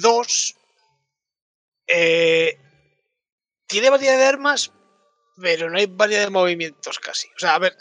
Dos, 0.00 0.56
eh, 1.86 2.58
tiene 3.66 3.90
variedad 3.90 4.18
de 4.18 4.26
armas, 4.26 4.72
pero 5.40 5.70
no 5.70 5.78
hay 5.78 5.86
variedad 5.86 6.24
de 6.24 6.30
movimientos 6.30 6.98
casi. 6.98 7.28
O 7.28 7.38
sea, 7.38 7.54
a 7.54 7.58
ver, 7.58 7.74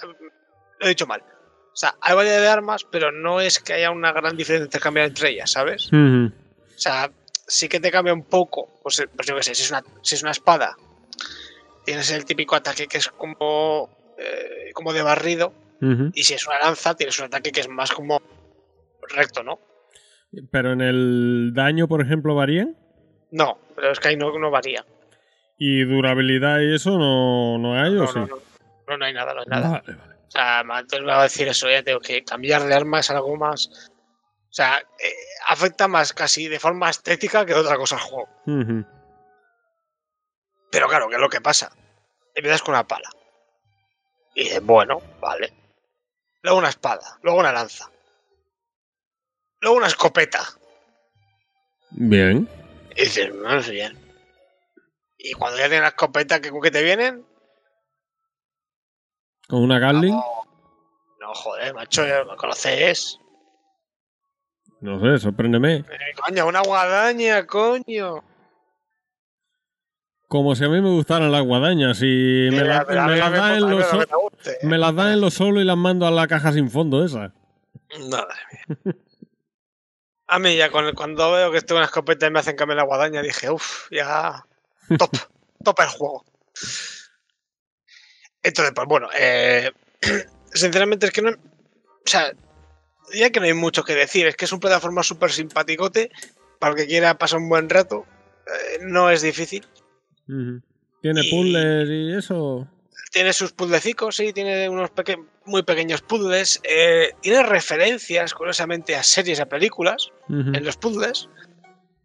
lo 0.80 0.86
he 0.86 0.90
dicho 0.90 1.08
mal. 1.08 1.22
O 1.22 1.76
sea, 1.80 1.96
hay 2.02 2.16
variedad 2.16 2.42
de 2.42 2.48
armas, 2.48 2.86
pero 2.90 3.12
no 3.12 3.42
es 3.42 3.60
que 3.60 3.74
haya 3.74 3.92
una 3.92 4.12
gran 4.12 4.36
diferencia 4.36 4.66
entre 4.66 4.80
cambiar 4.80 5.08
entre 5.08 5.30
ellas, 5.30 5.52
¿sabes? 5.52 5.90
O 5.94 6.80
sea, 6.80 7.12
sí 7.48 7.70
que 7.70 7.80
te 7.80 7.92
cambia 7.92 8.14
un 8.14 8.24
poco. 8.24 8.80
Pues, 8.84 9.04
pues 9.16 9.28
yo 9.28 9.36
qué 9.36 9.44
sé, 9.44 9.56
si 9.56 9.64
es, 9.64 9.72
una, 9.72 9.84
si 10.02 10.16
es 10.16 10.22
una 10.22 10.32
espada, 10.32 10.76
tienes 11.86 12.12
el 12.12 12.26
típico 12.26 12.56
ataque 12.56 12.88
que 12.88 12.98
es 12.98 13.10
como, 13.10 13.90
eh, 14.18 14.72
como 14.74 14.94
de 14.94 15.02
barrido. 15.02 15.54
Y 16.14 16.24
si 16.24 16.34
es 16.34 16.46
una 16.46 16.60
lanza, 16.60 16.94
tienes 16.96 17.18
un 17.20 17.28
ataque 17.28 17.54
que 17.54 17.62
es 17.62 17.70
más 17.70 17.92
como 17.92 18.22
recto, 19.08 19.44
¿no? 19.44 19.60
Pero 20.52 20.74
en 20.74 20.82
el 20.82 21.52
daño, 21.54 21.88
por 21.88 22.02
ejemplo, 22.02 22.36
varían. 22.36 22.76
No, 23.32 23.58
pero 23.76 23.92
es 23.92 24.00
que 24.00 24.10
ahí 24.10 24.18
no, 24.18 24.38
no 24.38 24.52
varía. 24.52 24.86
Y 25.60 25.84
durabilidad 25.84 26.62
y 26.62 26.74
eso 26.74 26.98
no, 26.98 27.58
no 27.58 27.80
hay, 27.80 27.96
¿o 27.96 28.04
No, 28.04 28.08
sí? 28.08 28.20
no, 28.20 28.28
no, 28.28 28.36
no, 28.88 28.98
no 28.98 29.06
hay 29.06 29.14
nada, 29.14 29.34
no 29.34 29.42
hay 29.42 29.48
nada. 29.48 29.70
Vale, 29.86 29.98
vale. 30.00 30.16
O 30.16 30.32
sea, 30.32 30.62
entonces 30.62 31.02
me 31.02 31.08
va 31.08 31.20
a 31.20 31.24
decir 31.24 31.48
eso, 31.48 31.70
ya 31.70 31.84
tengo 31.84 32.00
que 32.00 32.24
cambiar 32.24 32.64
de 32.64 32.74
arma 32.74 33.00
es 33.00 33.10
algo 33.10 33.36
más. 33.36 33.90
O 34.50 34.54
sea, 34.54 34.78
eh, 34.78 35.14
afecta 35.48 35.88
más 35.88 36.14
casi 36.14 36.48
de 36.48 36.60
forma 36.60 36.90
estética 36.90 37.46
que 37.46 37.54
otra 37.54 37.76
cosa 37.78 37.96
al 37.96 38.02
juego. 38.02 38.30
Pero 40.72 40.88
claro, 40.88 41.10
¿qué 41.10 41.16
es 41.16 41.22
lo 41.22 41.30
que 41.30 41.42
pasa? 41.42 41.72
Empiezas 42.34 42.62
con 42.62 42.76
una 42.76 42.88
pala. 42.88 43.10
Y 44.36 44.44
dices, 44.44 44.64
bueno, 44.64 45.02
vale. 45.20 45.54
Luego 46.42 46.60
una 46.60 46.70
espada, 46.70 47.18
luego 47.22 47.40
una 47.40 47.52
lanza. 47.52 47.90
Luego 49.60 49.78
una 49.78 49.88
escopeta. 49.88 50.42
Bien. 51.92 52.48
Y 52.96 53.02
dices, 53.02 53.34
no 53.36 53.58
es 53.58 53.70
bien. 53.70 54.09
Y 55.22 55.34
cuando 55.34 55.58
ya 55.58 55.66
tienes 55.66 55.82
la 55.82 55.88
escopeta, 55.90 56.40
¿qué, 56.40 56.50
qué 56.64 56.72
te 56.72 56.82
vienen? 56.82 57.26
Con 59.50 59.64
una 59.64 59.78
Gatling. 59.80 60.14
No, 60.14 61.34
joder, 61.34 61.74
macho, 61.74 62.08
ya 62.08 62.24
lo 62.24 62.38
conoces. 62.38 63.20
No 64.80 65.00
sé, 65.02 65.20
sorpréndeme. 65.22 65.76
Eh, 65.78 65.86
coño, 66.26 66.48
una 66.48 66.62
guadaña, 66.62 67.46
coño. 67.46 68.24
Como 70.30 70.56
si 70.56 70.64
a 70.64 70.70
mí 70.70 70.80
me 70.80 70.90
gustaran 70.90 71.32
las 71.32 71.42
guadañas 71.44 72.00
y 72.02 72.48
me, 72.52 72.64
las- 72.64 72.88
las 72.88 73.08
no 73.08 73.30
dan 73.38 73.56
en 73.58 73.64
mí 73.66 73.72
lo 73.72 73.80
no 73.80 73.84
so- 73.84 74.32
me 74.64 74.78
las 74.78 74.96
dan 74.96 75.12
en 75.14 75.22
lo 75.22 75.32
solo 75.32 75.60
y 75.60 75.66
las 75.66 75.76
mando 75.76 76.06
a 76.08 76.12
la 76.12 76.28
caja 76.28 76.54
sin 76.54 76.70
fondo 76.70 77.04
esa. 77.04 77.34
No, 78.00 78.08
madre 78.10 78.36
mía. 78.86 78.96
A 80.28 80.38
mí 80.40 80.56
ya 80.56 80.70
con- 80.70 80.94
cuando 80.94 81.32
veo 81.34 81.52
que 81.52 81.58
estoy 81.58 81.74
con 81.76 81.78
una 81.78 81.86
escopeta 81.88 82.28
y 82.28 82.32
me 82.32 82.40
hacen 82.40 82.56
cambiar 82.56 82.78
la 82.78 82.84
guadaña, 82.84 83.22
dije, 83.24 83.50
uff, 83.50 83.90
ya. 83.92 84.46
Top, 84.98 85.12
top 85.64 85.80
el 85.82 85.88
juego. 85.88 86.26
Entonces, 88.44 88.74
pues 88.74 88.88
bueno, 88.88 89.10
eh, 89.18 89.72
sinceramente 90.54 91.06
es 91.08 91.12
que 91.12 91.22
no. 91.22 91.32
O 91.32 91.36
sea, 92.06 92.32
diría 93.12 93.30
que 93.32 93.40
no 93.40 93.46
hay 93.46 93.54
mucho 93.54 93.84
que 93.84 93.96
decir. 93.96 94.28
Es 94.28 94.36
que 94.36 94.46
es 94.46 94.52
un 94.52 94.60
plataforma 94.60 95.04
súper 95.04 95.32
simpaticote. 95.32 96.10
Para 96.60 96.72
el 96.74 96.78
que 96.78 96.88
quiera 96.88 97.18
pasar 97.18 97.40
un 97.40 97.48
buen 97.50 97.70
rato, 97.70 98.06
eh, 98.48 98.80
no 98.82 99.10
es 99.10 99.22
difícil. 99.22 99.66
¿Tiene 101.02 101.22
Y- 101.24 101.30
puzzles 101.32 101.90
y 101.90 102.14
eso? 102.18 102.68
Tiene 103.12 103.34
sus 103.34 103.54
puzzlecicos, 103.54 104.18
sí, 104.18 104.34
tiene 104.34 104.70
unos 104.70 104.92
peque- 104.92 105.18
muy 105.46 105.64
pequeños 105.64 106.02
puzzles. 106.02 106.60
eh, 106.64 107.14
tiene 107.22 107.42
referencias, 107.44 108.34
curiosamente, 108.36 108.96
a 108.96 109.02
series, 109.04 109.40
a 109.40 109.48
películas. 109.48 110.10
En 110.28 110.64
los 110.64 110.78
puzzles, 110.78 111.28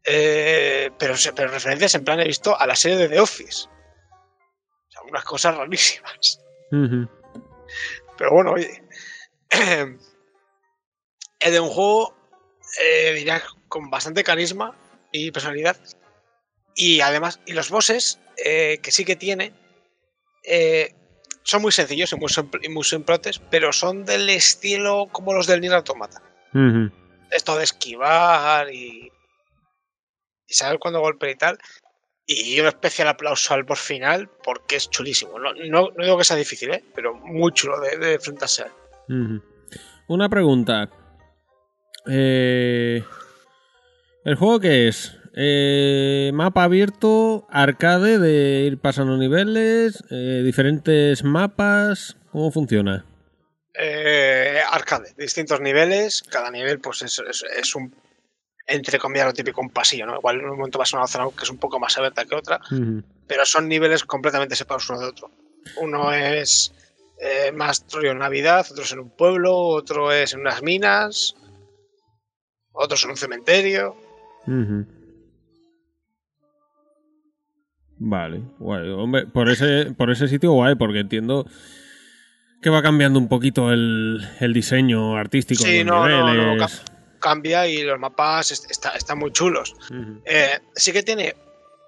eh, 0.07 0.91
pero, 0.99 1.15
pero 1.35 1.51
referencias 1.51 1.95
en 1.95 2.05
plan 2.05 2.21
he 2.21 2.25
visto 2.27 2.59
a 2.59 2.67
la 2.67 2.77
serie 2.77 2.99
de 2.99 3.09
The 3.09 3.21
Office. 3.21 3.67
O 3.69 4.91
sea, 4.91 5.03
unas 5.09 5.25
cosas 5.25 5.57
rarísimas. 5.57 6.41
Pero 8.19 8.31
bueno, 8.33 8.53
oye. 8.53 8.83
Es 11.41 11.53
de 11.53 11.61
un 11.61 11.69
juego, 11.69 12.17
eh, 12.83 13.13
diría, 13.15 13.43
con 13.69 13.91
bastante 13.91 14.25
carisma 14.25 14.75
y 15.13 15.31
personalidad. 15.31 15.77
Y 16.75 17.01
además, 17.03 17.41
y 17.47 17.53
los 17.53 17.71
bosses, 17.71 18.19
eh, 18.45 18.79
que 18.83 18.91
sí 18.91 19.05
que 19.05 19.15
tiene, 19.17 19.53
eh, 20.43 20.95
son 21.43 21.63
muy 21.63 21.71
sencillos 21.73 22.13
y 22.13 22.17
muy, 22.17 22.29
simple- 22.31 22.61
y 22.63 22.69
muy 22.69 22.85
simplotes, 22.85 23.39
pero 23.51 23.73
son 23.73 24.05
del 24.05 24.29
estilo 24.31 25.09
como 25.13 25.35
los 25.35 25.47
del 25.47 25.61
Nier 25.61 25.75
Automata. 25.75 26.23
Esto 27.31 27.57
de 27.57 27.65
esquivar 27.65 28.73
y, 28.73 29.13
y 30.55 30.57
saber 30.57 30.79
cuándo 30.79 31.01
golpear 31.01 31.33
y 31.33 31.37
tal. 31.37 31.59
Y 32.27 32.59
un 32.61 32.67
especial 32.69 33.09
aplauso 33.09 33.53
al 33.53 33.67
por 33.67 33.77
final 33.77 34.31
porque 34.43 34.77
es 34.77 34.89
chulísimo. 34.89 35.39
No, 35.39 35.53
no, 35.53 35.91
no 35.97 36.05
digo 36.05 36.17
que 36.17 36.25
sea 36.25 36.37
difícil, 36.37 36.73
¿eh? 36.73 36.83
pero 36.95 37.15
muy 37.15 37.53
chulo 37.53 37.79
de, 37.81 37.99
de 37.99 38.15
enfrentarse 38.15 38.63
a 38.63 38.67
él. 39.09 39.43
Una 40.07 40.29
pregunta. 40.29 40.91
Eh, 42.07 43.03
¿El 44.25 44.35
juego 44.37 44.61
qué 44.61 44.89
es? 44.89 45.17
Eh, 45.37 46.31
mapa 46.33 46.65
abierto, 46.65 47.47
arcade 47.51 48.19
de 48.19 48.67
ir 48.67 48.79
pasando 48.79 49.17
niveles, 49.17 50.05
eh, 50.11 50.43
diferentes 50.45 51.25
mapas. 51.25 52.17
¿Cómo 52.31 52.51
funciona? 52.53 53.05
Arcade, 54.71 55.15
distintos 55.17 55.61
niveles. 55.61 56.23
Cada 56.23 56.51
nivel, 56.51 56.81
pues 56.81 57.03
es, 57.03 57.19
es, 57.29 57.45
es 57.59 57.75
un. 57.75 57.95
Entre 58.67 58.99
comillas, 58.99 59.27
lo 59.27 59.33
típico, 59.35 59.61
un 59.61 59.71
pasillo, 59.71 60.07
¿no? 60.07 60.17
Igual 60.17 60.41
en 60.41 60.47
un 60.47 60.57
momento 60.57 60.79
vas 60.79 60.95
a 60.95 60.99
una 60.99 61.07
zona 61.07 61.27
que 61.37 61.45
es 61.45 61.51
un 61.51 61.59
poco 61.59 61.79
más 61.79 61.97
abierta 61.99 62.25
que 62.25 62.35
otra, 62.35 62.61
pero 63.27 63.45
son 63.45 63.69
niveles 63.69 64.05
completamente 64.05 64.57
separados 64.57 64.89
uno 64.89 65.01
de 65.01 65.07
otro. 65.07 65.31
Uno 65.77 66.13
es 66.13 66.73
eh, 67.21 67.53
más 67.53 67.85
rollo 67.93 68.13
en 68.13 68.19
Navidad, 68.19 68.67
otro 68.71 68.85
es 68.85 68.93
en 68.93 69.01
un 69.01 69.11
pueblo, 69.11 69.55
otro 69.57 70.13
es 70.13 70.33
en 70.33 70.41
unas 70.41 70.63
minas, 70.63 71.35
otro 72.73 72.97
es 72.97 73.05
en 73.05 73.11
un 73.11 73.17
cementerio. 73.17 73.97
Vale, 77.99 78.43
guay. 78.59 78.89
Hombre, 78.91 79.27
por 79.27 79.49
ese, 79.49 79.93
por 79.97 80.11
ese 80.11 80.29
sitio 80.29 80.53
guay, 80.53 80.75
porque 80.75 81.01
entiendo 81.01 81.47
que 82.61 82.71
va 82.71 82.83
cambiando 82.83 83.19
un 83.19 83.29
poquito 83.29 83.73
el, 83.73 84.27
el 84.41 84.53
diseño 84.55 85.17
artístico 85.17 85.65
Sí, 85.65 85.79
de 85.79 85.85
los 85.85 85.95
no, 85.95 86.09
no, 86.09 86.35
no, 86.35 86.55
niveles. 86.55 86.83
Cambia 87.25 87.67
y 87.67 87.83
los 87.83 87.99
mapas 87.99 88.51
est- 88.53 88.71
está- 88.71 88.91
están 88.97 89.19
muy 89.19 89.33
chulos. 89.33 89.75
Eh, 90.27 90.59
sí 90.77 90.93
que 90.93 91.03
tiene, 91.03 91.35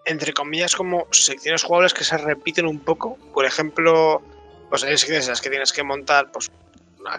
entre 0.06 0.32
comillas, 0.32 0.74
como 0.74 1.06
secciones 1.12 1.62
jugables 1.62 1.92
que 1.92 2.04
se 2.04 2.16
repiten 2.16 2.64
un 2.66 2.80
poco. 2.80 3.18
Por 3.34 3.44
ejemplo, 3.44 4.22
pues 4.70 4.82
hay 4.84 4.96
secciones 4.96 5.24
en 5.26 5.32
las 5.32 5.42
que 5.42 5.50
tienes 5.50 5.72
que 5.74 5.82
montar 5.82 6.32
pues, 6.32 6.50
una, 6.98 7.16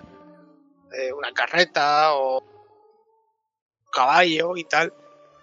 eh, 0.97 1.13
una 1.13 1.31
carreta 1.31 2.15
o 2.15 2.43
caballo 3.91 4.57
y 4.57 4.63
tal. 4.63 4.91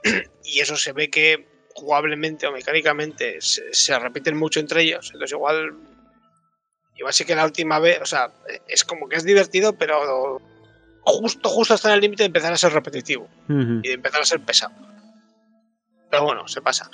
Y 0.43 0.61
eso 0.61 0.77
se 0.77 0.93
ve 0.93 1.09
que 1.11 1.47
jugablemente 1.77 2.47
o 2.47 2.53
mecánicamente 2.53 3.41
se, 3.41 3.73
se 3.73 3.99
repiten 3.99 4.37
mucho 4.37 4.59
entre 4.61 4.83
ellos. 4.83 5.07
Entonces 5.13 5.33
igual, 5.33 5.73
igual 6.97 7.13
sí 7.15 7.25
que 7.25 7.35
la 7.37 7.45
última 7.47 7.79
vez, 7.79 8.01
o 8.03 8.07
sea, 8.07 8.31
es 8.69 8.85
como 8.85 9.09
que 9.09 9.17
es 9.17 9.25
divertido, 9.25 9.73
pero 9.79 10.41
justo, 11.05 11.49
justo 11.49 11.75
está 11.75 11.89
en 11.89 11.95
el 11.95 12.01
límite 12.01 12.23
de 12.23 12.27
empezar 12.29 12.53
a 12.53 12.57
ser 12.57 12.73
repetitivo 12.73 13.29
y 13.49 13.89
de 13.89 13.95
empezar 13.95 14.21
a 14.23 14.25
ser 14.25 14.41
pesado. 14.41 14.75
Pero 16.11 16.25
bueno, 16.25 16.47
se 16.49 16.63
pasa. 16.63 16.91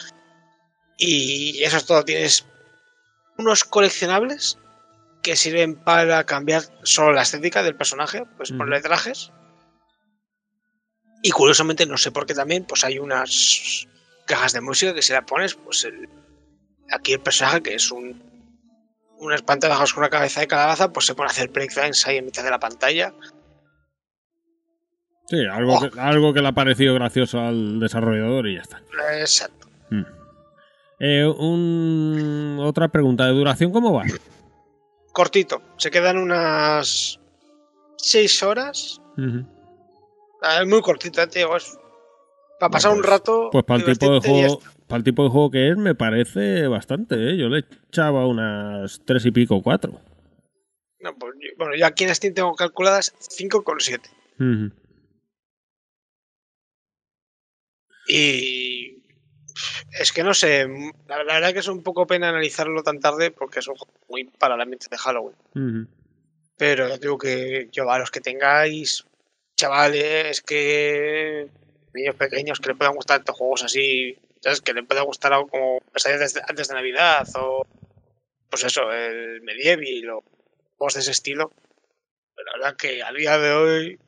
Y 0.97 1.63
eso 1.63 1.77
es 1.77 1.87
todo. 1.87 2.05
Tienes 2.05 2.45
unos 3.39 3.65
coleccionables 3.65 4.59
que 5.23 5.37
sirven 5.37 5.75
para 5.77 6.25
cambiar 6.25 6.63
solo 6.83 7.13
la 7.13 7.23
estética 7.23 7.63
del 7.63 7.77
personaje, 7.77 8.25
pues 8.37 8.51
Ujú. 8.51 8.59
ponerle 8.59 8.81
trajes. 8.83 9.31
Y 11.23 11.31
curiosamente, 11.31 11.85
no 11.87 11.99
sé 11.99 12.11
por 12.11 12.25
qué 12.27 12.35
también, 12.35 12.65
pues 12.65 12.83
hay 12.85 12.99
unas 12.99 13.87
cajas 14.27 14.53
de 14.53 14.61
música 14.63 14.95
que 14.95 15.03
si 15.03 15.13
la 15.13 15.27
pones, 15.27 15.55
pues 15.55 15.85
el- 15.85 16.09
aquí 16.91 17.13
el 17.13 17.21
personaje 17.21 17.63
que 17.63 17.75
es 17.75 17.91
un 17.91 18.29
un 19.19 19.35
espantapájaros 19.35 19.93
con 19.93 20.01
una 20.03 20.09
cabeza 20.09 20.41
de 20.41 20.47
calabaza, 20.47 20.95
pues 20.95 21.05
se 21.05 21.15
pone 21.15 21.29
a 21.29 21.31
hacer 21.31 21.51
breakdance 21.51 22.09
ahí 22.09 22.17
en 22.17 22.25
mitad 22.25 22.43
de 22.43 22.49
la 22.49 22.59
pantalla. 22.59 23.13
Sí, 25.31 25.47
algo, 25.47 25.77
Oh. 25.77 25.81
que, 25.91 26.01
algo 26.01 26.35
que 26.35 26.43
le 26.43 26.49
ha 26.49 26.53
parecido 26.53 26.93
gracioso 26.95 27.39
al 27.41 27.79
desarrollador 27.81 28.49
y 28.49 28.57
ya 28.57 28.63
está. 28.63 28.83
Exacto. 29.19 29.69
Mm. 29.91 30.03
Eh, 30.99 31.25
un- 31.27 32.59
otra 32.61 32.89
pregunta, 32.89 33.25
¿de 33.27 33.33
duración 33.33 33.71
cómo 33.73 33.93
va? 33.95 34.05
cortito. 35.13 35.61
Se 35.77 35.91
quedan 35.91 36.19
unas 36.19 37.19
6 37.97 38.43
horas. 38.43 39.01
Ah, 40.43 40.61
Es 40.63 40.67
muy 40.69 40.81
cortito, 40.83 41.27
tío. 41.29 41.57
Es 41.57 41.77
para 42.59 42.71
pasar 42.71 42.93
un 42.93 42.99
pues- 42.99 43.11
rato. 43.11 43.49
Pues 43.53 43.65
para 43.65 43.83
el, 43.85 43.99
tipo 43.99 44.13
de 44.13 44.21
juego, 44.21 44.61
para 44.87 44.99
el 44.99 45.05
tipo 45.05 45.25
de 45.25 45.31
juego 45.31 45.51
que 45.51 45.71
es, 45.71 45.77
me 45.77 45.95
parece 45.95 46.67
bastante, 46.69 47.15
¿eh? 47.17 47.37
Yo 47.37 47.49
le 47.49 47.65
echaba 47.89 48.27
unas 48.27 49.01
tres 49.05 49.25
y 49.27 49.31
pico, 49.31 49.63
cuatro. 49.63 50.01
No, 51.01 51.15
pues 51.19 51.33
bueno, 51.59 51.75
yo 51.77 51.87
aquí 51.87 52.05
en 52.05 52.15
Steam 52.15 52.35
tengo 52.35 52.55
calculadas 52.55 53.15
5,7. 53.19 54.11
Ujú. 54.39 54.71
Y. 58.11 59.03
Es 59.99 60.13
que 60.13 60.23
no 60.23 60.35
sé. 60.35 60.67
La, 61.07 61.23
la 61.25 61.35
verdad 61.35 61.53
que 61.53 61.61
es 61.61 61.69
un 61.69 61.83
poco 61.83 62.07
pena 62.07 62.29
analizarlo 62.29 62.83
tan 62.83 63.01
tarde 63.01 63.31
porque 63.31 63.61
es 63.61 63.69
un 63.69 63.77
juego 63.77 63.93
muy 64.09 64.25
para 64.25 64.55
el 64.55 64.61
ambiente 64.61 64.87
de 64.91 64.99
Halloween. 64.99 65.37
Ujú. 65.55 65.89
Pero 66.57 66.89
ya 66.89 66.99
digo 66.99 67.17
que 67.19 67.69
yo 67.73 67.91
a 67.91 67.99
los 67.99 68.11
que 68.11 68.21
tengáis, 68.21 69.05
chavales, 69.57 70.43
que. 70.43 71.49
niños 71.95 72.17
pequeños 72.17 72.61
que 72.61 72.69
les 72.69 72.79
puedan 72.79 72.95
gustar 72.95 73.21
estos 73.21 73.37
juegos 73.37 73.65
así, 73.65 74.19
¿sabes? 74.41 74.61
Que 74.61 74.75
les 74.75 74.87
pueda 74.87 75.03
gustar 75.03 75.33
algo 75.33 75.49
como 75.49 75.81
Pesadillas 75.93 76.37
antes, 76.37 76.51
antes 76.51 76.69
de 76.69 76.75
Navidad 76.75 77.27
o. 77.37 77.67
Pues 78.51 78.65
eso, 78.65 78.93
el 78.93 79.43
Medieval 79.43 80.11
o 80.11 80.25
juegos 80.77 80.95
de 80.95 81.01
ese 81.01 81.13
estilo. 81.13 81.53
Pero 82.35 82.51
la 82.51 82.59
verdad 82.59 82.77
que 82.77 83.03
a 83.03 83.13
día 83.13 83.39
de 83.39 83.53
hoy, 83.53 84.01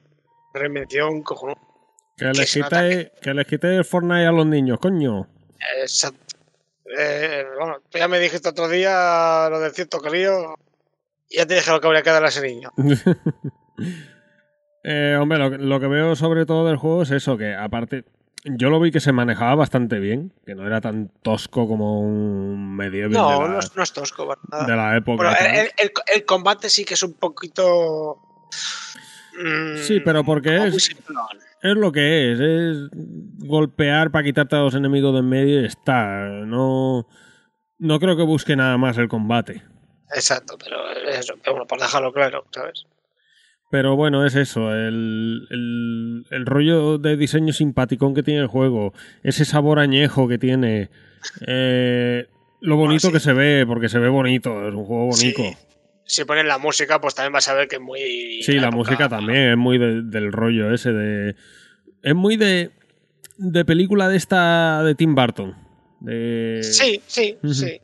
reinvención 0.53 1.23
cojonuda. 1.23 1.72
Que 2.17 2.27
les 2.27 2.53
Que 2.53 2.61
quite, 2.63 3.13
que 3.21 3.35
les 3.35 3.47
quite 3.47 3.77
el 3.77 3.85
Fortnite 3.85 4.27
a 4.27 4.33
los 4.33 4.47
niños, 4.47 4.79
coño. 4.79 5.29
Exacto. 5.81 6.37
Eh, 6.99 7.45
bueno, 7.59 7.77
tú 7.91 7.99
ya 7.99 8.07
me 8.09 8.19
dijiste 8.19 8.49
otro 8.49 8.69
día 8.69 9.49
lo 9.51 9.61
del 9.61 9.73
cierto 9.73 9.99
crío. 9.99 10.55
Ya 11.31 11.47
te 11.47 11.55
dije 11.55 11.71
lo 11.71 11.81
que 11.81 11.87
habría 11.87 12.03
que 12.03 12.11
darle 12.11 12.27
a 12.27 12.31
ese 12.31 12.43
niño. 12.43 12.71
Eh, 14.85 15.17
hombre, 15.21 15.39
lo, 15.39 15.49
que- 15.51 15.59
lo 15.59 15.79
que 15.79 15.87
veo 15.87 16.17
sobre 16.17 16.45
todo 16.45 16.67
del 16.67 16.77
juego 16.77 17.03
es 17.05 17.13
eso, 17.13 17.37
que 17.39 17.55
aparte, 17.55 18.05
yo 18.45 18.69
lo 18.69 18.81
vi 18.81 18.91
que 18.91 18.99
se 18.99 19.13
manejaba 19.13 19.55
bastante 19.55 20.01
bien, 20.01 20.33
que 20.45 20.57
no 20.57 20.67
era 20.67 20.81
tan 20.81 21.09
tosco 21.23 21.69
como 21.69 22.01
un 22.01 22.75
medieval 22.75 23.13
No, 23.13 23.31
de, 23.31 23.39
la, 23.39 23.49
no, 23.49 23.59
es, 23.61 23.77
no 23.77 23.83
es 23.85 23.93
tosco, 23.93 24.27
para 24.27 24.41
nada. 24.51 24.67
de 24.67 24.77
la 24.77 24.97
época. 24.97 25.17
Bueno, 25.23 25.37
el, 25.41 25.71
el- 25.79 25.93
el 26.13 26.25
combate 26.25 26.69
sí 26.69 26.85
que 26.85 26.95
es 26.95 27.03
un 27.05 27.13
poquito. 27.15 28.19
mm, 29.41 29.77
Sí, 29.77 30.01
pero 30.01 30.25
porque 30.25 30.57
es-. 30.67 30.91
Es 31.63 31.77
lo 31.77 31.93
que 31.93 32.33
es, 32.33 32.41
es 32.41 32.89
golpear 33.39 34.11
para 34.11 34.25
quitarte 34.25 34.57
a 34.57 34.61
los 34.61 34.75
enemigos 34.75 35.13
de 35.13 35.21
en 35.21 35.29
medio 35.29 35.63
y 35.63 35.65
está. 35.65 36.27
No, 36.45 37.07
no 37.79 38.01
creo 38.01 38.17
que 38.17 38.25
busque 38.25 38.57
nada 38.57 38.77
más 38.79 38.99
el 38.99 39.09
combate. 39.09 39.63
Exacto, 40.15 40.59
pero 40.59 40.79
bueno, 41.47 41.67
por 41.67 41.81
dejarlo 41.81 42.13
claro, 42.13 42.45
¿sabes? 42.51 42.85
Pero 43.71 43.97
bueno, 43.97 44.27
es 44.27 44.35
eso, 44.35 44.75
el, 44.75 45.47
el, 45.51 46.27
el 46.31 46.47
rollo 46.47 46.99
de 46.99 47.17
diseño 47.17 47.55
simpaticón 47.55 48.15
que 48.15 48.23
tiene 48.23 48.41
el 48.41 48.47
juego, 48.47 48.93
ese 49.23 49.47
sabor 49.47 49.79
añejo 49.79 50.29
que 50.29 50.37
tiene, 50.37 50.91
eh, 51.47 52.27
lo 52.61 52.77
bonito 52.77 53.07
sí. 53.07 53.13
que 53.15 53.21
se 53.21 53.33
ve, 53.33 53.65
porque 53.67 53.89
se 53.89 53.99
ve 53.99 54.11
bonito, 54.11 54.69
es 54.69 54.75
un 54.75 54.85
juego 54.85 55.07
bonito. 55.07 55.43
Sí. 55.43 55.57
Si 56.13 56.27
ponen 56.27 56.47
la 56.47 56.59
música, 56.59 57.01
pues 57.01 57.15
también 57.15 57.33
vas 57.33 57.49
a 57.49 57.55
ver 57.55 57.69
que 57.69 57.77
es 57.77 57.81
muy. 57.83 58.43
Sí, 58.43 58.59
la 58.59 58.71
música 58.71 59.09
también 59.09 59.53
es 59.53 59.57
muy 59.57 59.79
de- 59.79 60.03
del 60.03 60.31
rollo 60.31 60.71
ese 60.75 60.93
de. 60.93 61.37
Es 62.03 62.15
muy 62.15 62.37
de. 62.37 62.71
de 63.39 63.65
película 63.65 64.11
de 64.11 64.17
esta 64.19 64.83
de 64.83 64.95
Tim 64.95 65.15
Burton. 65.15 65.57
De... 66.01 66.61
Sí, 66.63 67.01
sí, 67.07 67.39
sí. 67.55 67.81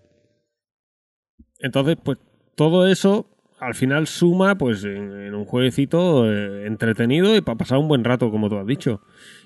Entonces, 1.60 1.96
pues 2.02 2.18
todo 2.54 2.86
eso 2.86 3.26
al 3.60 3.74
final 3.74 4.06
suma 4.06 4.56
pues 4.58 4.84
en, 4.84 5.10
en 5.26 5.34
un 5.34 5.44
jueguecito 5.46 6.30
eh, 6.30 6.66
entretenido 6.66 7.34
y 7.34 7.40
para 7.40 7.56
pasar 7.58 7.78
un 7.78 7.88
buen 7.88 8.04
rato, 8.04 8.30
como 8.30 8.50
tú 8.50 8.58
has 8.58 8.66
dicho. 8.66 9.00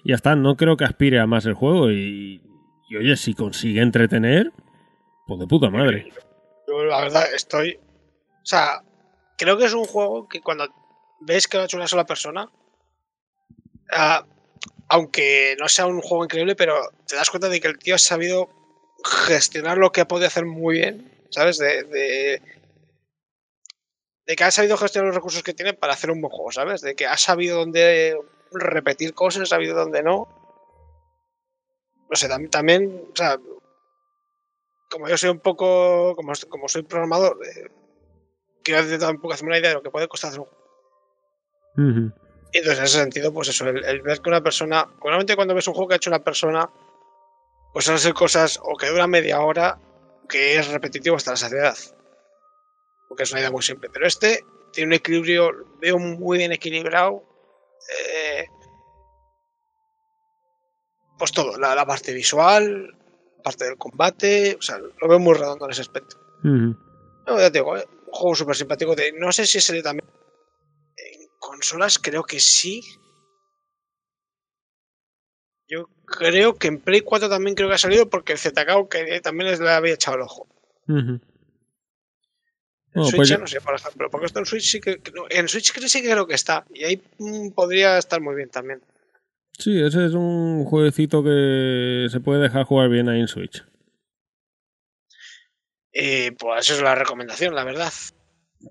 Y 0.04 0.08
ya 0.10 0.16
está, 0.16 0.34
no 0.34 0.56
creo 0.56 0.76
que 0.76 0.84
aspire 0.84 1.20
a 1.20 1.26
más 1.28 1.46
el 1.46 1.54
juego 1.54 1.90
y, 1.92 2.42
y 2.90 2.96
oye, 2.96 3.16
si 3.16 3.32
consigue 3.34 3.80
entretener, 3.80 4.50
pues 5.28 5.38
de 5.38 5.46
puta 5.46 5.70
madre. 5.70 6.08
Yo, 6.66 6.84
la 6.84 7.00
verdad, 7.00 7.24
estoy. 7.34 7.78
O 8.42 8.46
sea, 8.46 8.82
creo 9.38 9.56
que 9.56 9.66
es 9.66 9.72
un 9.74 9.84
juego 9.84 10.28
que 10.28 10.40
cuando 10.40 10.68
ves 11.20 11.46
que 11.48 11.56
lo 11.56 11.62
ha 11.62 11.66
hecho 11.66 11.76
una 11.76 11.86
sola 11.88 12.04
persona, 12.06 12.50
ah, 13.92 14.24
aunque 14.88 15.56
no 15.58 15.68
sea 15.68 15.86
un 15.86 16.00
juego 16.00 16.24
increíble, 16.24 16.56
pero 16.56 16.74
te 17.06 17.16
das 17.16 17.30
cuenta 17.30 17.48
de 17.48 17.60
que 17.60 17.68
el 17.68 17.78
tío 17.78 17.94
ha 17.94 17.98
sabido 17.98 18.48
gestionar 19.04 19.78
lo 19.78 19.90
que 19.92 20.02
ha 20.02 20.08
podido 20.08 20.26
hacer 20.28 20.44
muy 20.44 20.76
bien, 20.78 21.12
¿sabes? 21.30 21.58
De, 21.58 21.82
de, 21.84 22.42
que 24.36 24.44
ha 24.44 24.50
sabido 24.50 24.76
gestionar 24.76 25.06
los 25.08 25.14
recursos 25.16 25.42
que 25.42 25.52
tiene 25.54 25.74
para 25.74 25.92
hacer 25.92 26.10
un 26.10 26.20
buen 26.20 26.32
juego, 26.32 26.52
¿sabes? 26.52 26.80
De 26.80 26.94
que 26.94 27.06
ha 27.06 27.16
sabido 27.18 27.58
dónde 27.58 28.18
repetir 28.52 29.14
cosas, 29.14 29.42
ha 29.42 29.46
sabido 29.46 29.76
dónde 29.76 30.02
no. 30.02 30.26
No 32.10 32.16
sé, 32.16 32.28
tam- 32.28 32.50
también, 32.50 33.08
o 33.12 33.16
sea, 33.16 33.38
como 34.90 35.08
yo 35.08 35.16
soy 35.16 35.30
un 35.30 35.40
poco, 35.40 36.14
como, 36.16 36.32
como 36.48 36.68
soy 36.68 36.82
programador, 36.82 37.38
eh, 37.46 37.68
quiero 38.62 38.82
intentar 38.82 39.10
un 39.10 39.20
poco 39.20 39.34
hacerme 39.34 39.50
una 39.50 39.58
idea 39.58 39.70
de 39.70 39.74
lo 39.76 39.82
que 39.82 39.90
puede 39.90 40.08
costar 40.08 40.28
hacer 40.28 40.40
un 40.40 40.46
juego. 40.46 40.62
Y 42.52 42.58
entonces 42.58 42.78
en 42.78 42.84
ese 42.84 42.98
sentido, 42.98 43.32
pues 43.32 43.48
eso, 43.48 43.66
el, 43.68 43.84
el 43.84 44.02
ver 44.02 44.20
que 44.20 44.28
una 44.28 44.42
persona, 44.42 44.86
normalmente 45.02 45.36
cuando 45.36 45.54
ves 45.54 45.66
un 45.68 45.74
juego 45.74 45.88
que 45.88 45.94
ha 45.94 45.96
hecho 45.96 46.10
una 46.10 46.22
persona, 46.22 46.68
pues 47.72 47.86
suelen 47.86 48.00
ser 48.00 48.12
cosas 48.14 48.60
o 48.62 48.76
que 48.76 48.88
dura 48.88 49.06
media 49.06 49.40
hora, 49.40 49.78
que 50.28 50.56
es 50.56 50.68
repetitivo 50.68 51.16
hasta 51.16 51.30
la 51.30 51.36
saciedad. 51.38 51.76
Porque 53.08 53.22
es 53.22 53.30
una 53.32 53.40
idea 53.40 53.50
muy 53.50 53.62
simple. 53.62 53.88
Pero 53.90 54.06
este 54.06 54.44
tiene 54.72 54.88
un 54.88 54.92
equilibrio, 54.94 55.50
veo 55.80 55.98
muy 55.98 56.38
bien 56.38 56.52
equilibrado. 56.52 57.22
eh, 58.08 58.46
pues 61.18 61.32
todo, 61.32 61.56
la, 61.58 61.74
la 61.74 61.86
parte 61.86 62.12
visual, 62.12 62.88
la 63.36 63.42
parte 63.42 63.64
del 63.64 63.76
combate, 63.78 64.56
o 64.58 64.62
sea, 64.62 64.78
lo 64.78 65.08
veo 65.08 65.18
muy 65.18 65.34
redondo 65.34 65.64
en 65.66 65.70
ese 65.70 65.82
aspecto. 65.82 66.16
No, 67.26 67.38
ya 67.38 67.50
te 67.50 67.58
digo, 67.58 67.76
eh, 67.76 67.86
juego 68.12 68.34
súper 68.34 68.56
simpático. 68.56 68.94
De, 68.94 69.12
no 69.12 69.32
sé 69.32 69.46
si 69.46 69.60
salió 69.60 69.82
también 69.82 70.08
en 70.96 71.28
consolas, 71.38 71.98
creo 71.98 72.22
que 72.22 72.38
sí. 72.40 72.82
Yo 75.68 75.88
creo 76.04 76.54
que 76.56 76.68
en 76.68 76.80
Play 76.80 77.00
4 77.00 77.28
también 77.28 77.54
creo 77.56 77.68
que 77.68 77.74
ha 77.74 77.78
salido 77.78 78.08
porque 78.10 78.34
el 78.34 78.38
ZK 78.38 78.88
que 78.90 79.20
también 79.20 79.50
les 79.50 79.60
le 79.60 79.70
había 79.70 79.94
echado 79.94 80.16
el 80.18 80.22
ojo. 80.22 80.46
En 80.86 81.20
Bueno, 82.94 83.08
Switch 83.08 83.16
pues 83.16 83.28
ya 83.30 83.38
no 83.38 83.46
sé, 83.46 83.60
por 83.62 83.74
ejemplo, 83.74 84.10
porque 84.10 84.26
esto 84.26 84.38
en 84.38 84.46
Switch 84.46 84.70
sí 84.70 84.80
que, 84.80 85.00
no, 85.14 85.24
en 85.30 85.48
Switch 85.48 85.72
sí 85.72 86.02
que 86.02 86.10
creo 86.10 86.26
que 86.26 86.34
está. 86.34 86.66
Y 86.74 86.84
ahí 86.84 87.02
mm, 87.18 87.52
podría 87.52 87.96
estar 87.96 88.20
muy 88.20 88.34
bien 88.34 88.50
también. 88.50 88.82
Sí, 89.58 89.80
ese 89.80 90.04
es 90.04 90.12
un 90.12 90.64
jueguecito 90.64 91.22
que 91.22 92.08
se 92.10 92.20
puede 92.20 92.42
dejar 92.42 92.64
jugar 92.64 92.90
bien 92.90 93.08
ahí 93.08 93.20
en 93.20 93.28
Switch. 93.28 93.64
Y 95.92 96.30
pues 96.32 96.64
eso 96.64 96.74
es 96.74 96.82
la 96.82 96.94
recomendación, 96.94 97.54
la 97.54 97.64
verdad. 97.64 97.92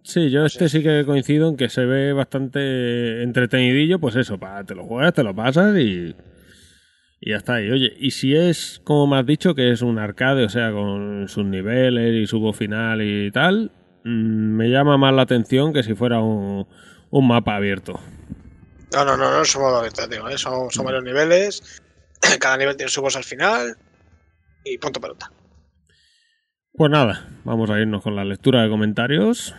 Sí, 0.03 0.29
yo 0.29 0.45
este 0.45 0.69
sí 0.69 0.81
que 0.81 1.03
coincido 1.05 1.49
en 1.49 1.57
que 1.57 1.69
se 1.69 1.85
ve 1.85 2.13
bastante 2.13 3.23
entretenidillo, 3.23 3.99
pues 3.99 4.15
eso, 4.15 4.39
pa, 4.39 4.63
te 4.63 4.73
lo 4.73 4.85
juegas, 4.85 5.13
te 5.13 5.23
lo 5.23 5.35
pasas 5.35 5.77
y, 5.77 6.15
y 7.19 7.29
ya 7.29 7.37
está. 7.37 7.61
Y 7.61 7.69
oye, 7.69 7.93
y 7.99 8.11
si 8.11 8.35
es, 8.35 8.81
como 8.83 9.07
me 9.07 9.17
has 9.19 9.25
dicho, 9.25 9.53
que 9.53 9.71
es 9.71 9.81
un 9.81 9.99
arcade, 9.99 10.45
o 10.45 10.49
sea, 10.49 10.71
con 10.71 11.27
sus 11.27 11.45
niveles 11.45 12.15
y 12.15 12.25
su 12.25 12.39
voz 12.39 12.57
final 12.57 13.01
y 13.01 13.31
tal, 13.31 13.71
mm, 14.03 14.55
me 14.55 14.69
llama 14.69 14.97
más 14.97 15.13
la 15.13 15.23
atención 15.23 15.73
que 15.73 15.83
si 15.83 15.93
fuera 15.93 16.19
un, 16.19 16.67
un 17.09 17.27
mapa 17.27 17.55
abierto. 17.55 17.99
No, 18.93 19.05
no, 19.05 19.15
no, 19.15 19.31
no 19.31 19.45
somos 19.45 19.73
abiertos, 19.73 20.09
digo, 20.09 20.27
¿eh? 20.29 20.37
son, 20.37 20.71
son 20.71 20.85
varios 20.85 21.03
niveles. 21.03 21.81
Cada 22.39 22.57
nivel 22.57 22.75
tiene 22.75 22.89
su 22.89 23.01
voz 23.01 23.15
al 23.15 23.23
final. 23.23 23.77
Y 24.63 24.77
punto 24.77 24.99
pelota. 25.01 25.31
Pues 26.73 26.89
nada, 26.89 27.27
vamos 27.43 27.69
a 27.69 27.79
irnos 27.81 28.01
con 28.01 28.15
la 28.15 28.23
lectura 28.23 28.63
de 28.63 28.69
comentarios. 28.69 29.53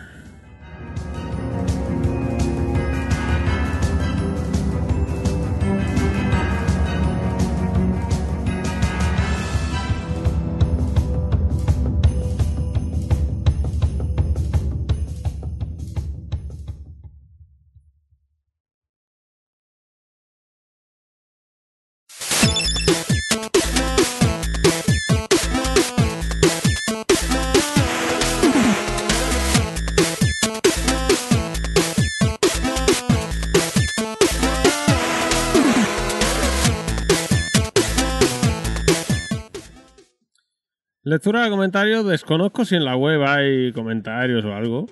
Lectura 41.13 41.43
de 41.43 41.51
comentarios, 41.51 42.07
desconozco 42.07 42.65
si 42.65 42.73
en 42.75 42.85
la 42.85 42.95
web 42.95 43.21
hay 43.23 43.71
comentarios 43.71 44.43
o 44.45 44.55
algo. 44.55 44.87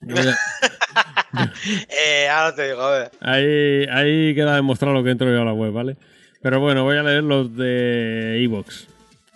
Yo 0.00 0.16
voy 0.16 0.26
a- 0.26 0.36
Eh, 1.88 2.28
ahora 2.28 2.54
te 2.56 2.66
digo, 2.70 2.82
a 2.82 2.90
ver. 2.98 3.10
Ahí, 3.20 3.84
ahí 3.88 4.34
queda 4.34 4.56
demostrado 4.56 4.94
lo 4.94 5.04
que 5.04 5.10
entro 5.10 5.30
yo 5.32 5.42
a 5.42 5.44
la 5.44 5.52
web, 5.52 5.70
¿vale? 5.72 5.96
Pero 6.42 6.58
bueno, 6.58 6.82
voy 6.82 6.96
a 6.96 7.04
leer 7.04 7.22
los 7.22 7.56
de 7.56 8.42
Evox. 8.42 8.88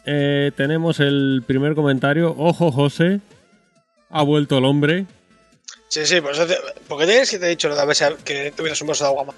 tenemos 0.05 0.99
el 0.99 1.45
primer 1.47 1.77
comentario. 1.77 2.35
Ojo, 2.37 2.73
José. 2.73 3.21
Ha 4.11 4.23
vuelto 4.25 4.59
el 4.59 4.65
hombre. 4.65 5.07
Sí, 5.87 6.05
sí, 6.05 6.21
por 6.21 6.33
eso 6.33 6.47
te- 6.49 6.59
porque 6.89 7.07
tienes 7.07 7.31
que 7.31 7.39
te 7.39 7.47
he 7.47 7.51
dicho 7.51 7.69
lo 7.69 7.77
de 7.77 7.83
a 7.83 7.87
que 8.25 8.53
tuvieras 8.57 8.81
un 8.83 8.89
vaso 8.89 9.05
de 9.05 9.11
agua 9.11 9.25
más. 9.25 9.37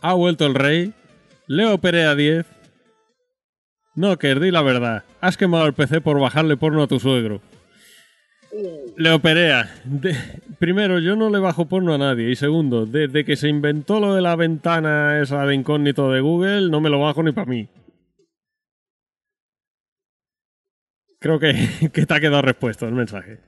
Ha 0.00 0.14
vuelto 0.14 0.46
el 0.46 0.54
rey. 0.56 0.92
Leo 1.46 1.78
Perea 1.78 2.16
10. 2.16 2.44
No, 3.94 4.18
que 4.18 4.34
di 4.34 4.50
la 4.50 4.62
verdad. 4.62 5.04
Has 5.20 5.36
quemado 5.36 5.66
el 5.66 5.74
PC 5.74 6.00
por 6.00 6.18
bajarle 6.20 6.56
porno 6.56 6.82
a 6.82 6.86
tu 6.86 6.98
suegro. 6.98 7.40
Leo 8.96 9.18
Perea. 9.20 9.70
de- 9.84 10.16
primero, 10.58 10.98
yo 10.98 11.16
no 11.16 11.30
le 11.30 11.38
bajo 11.38 11.66
porno 11.66 11.94
a 11.94 11.98
nadie. 11.98 12.30
Y 12.30 12.36
segundo, 12.36 12.86
desde 12.86 13.24
que 13.24 13.36
se 13.36 13.48
inventó 13.48 14.00
lo 14.00 14.14
de 14.14 14.22
la 14.22 14.36
ventana 14.36 15.20
esa 15.20 15.44
de 15.46 15.54
incógnito 15.54 16.10
de 16.10 16.20
Google, 16.20 16.70
no 16.70 16.80
me 16.80 16.90
lo 16.90 17.00
bajo 17.00 17.22
ni 17.22 17.32
para 17.32 17.46
mí. 17.50 17.68
Creo 21.18 21.38
que, 21.38 21.52
que 21.92 22.06
te 22.06 22.14
ha 22.14 22.20
quedado 22.20 22.42
respuesto 22.42 22.86
el 22.86 22.94
mensaje. 22.94 23.40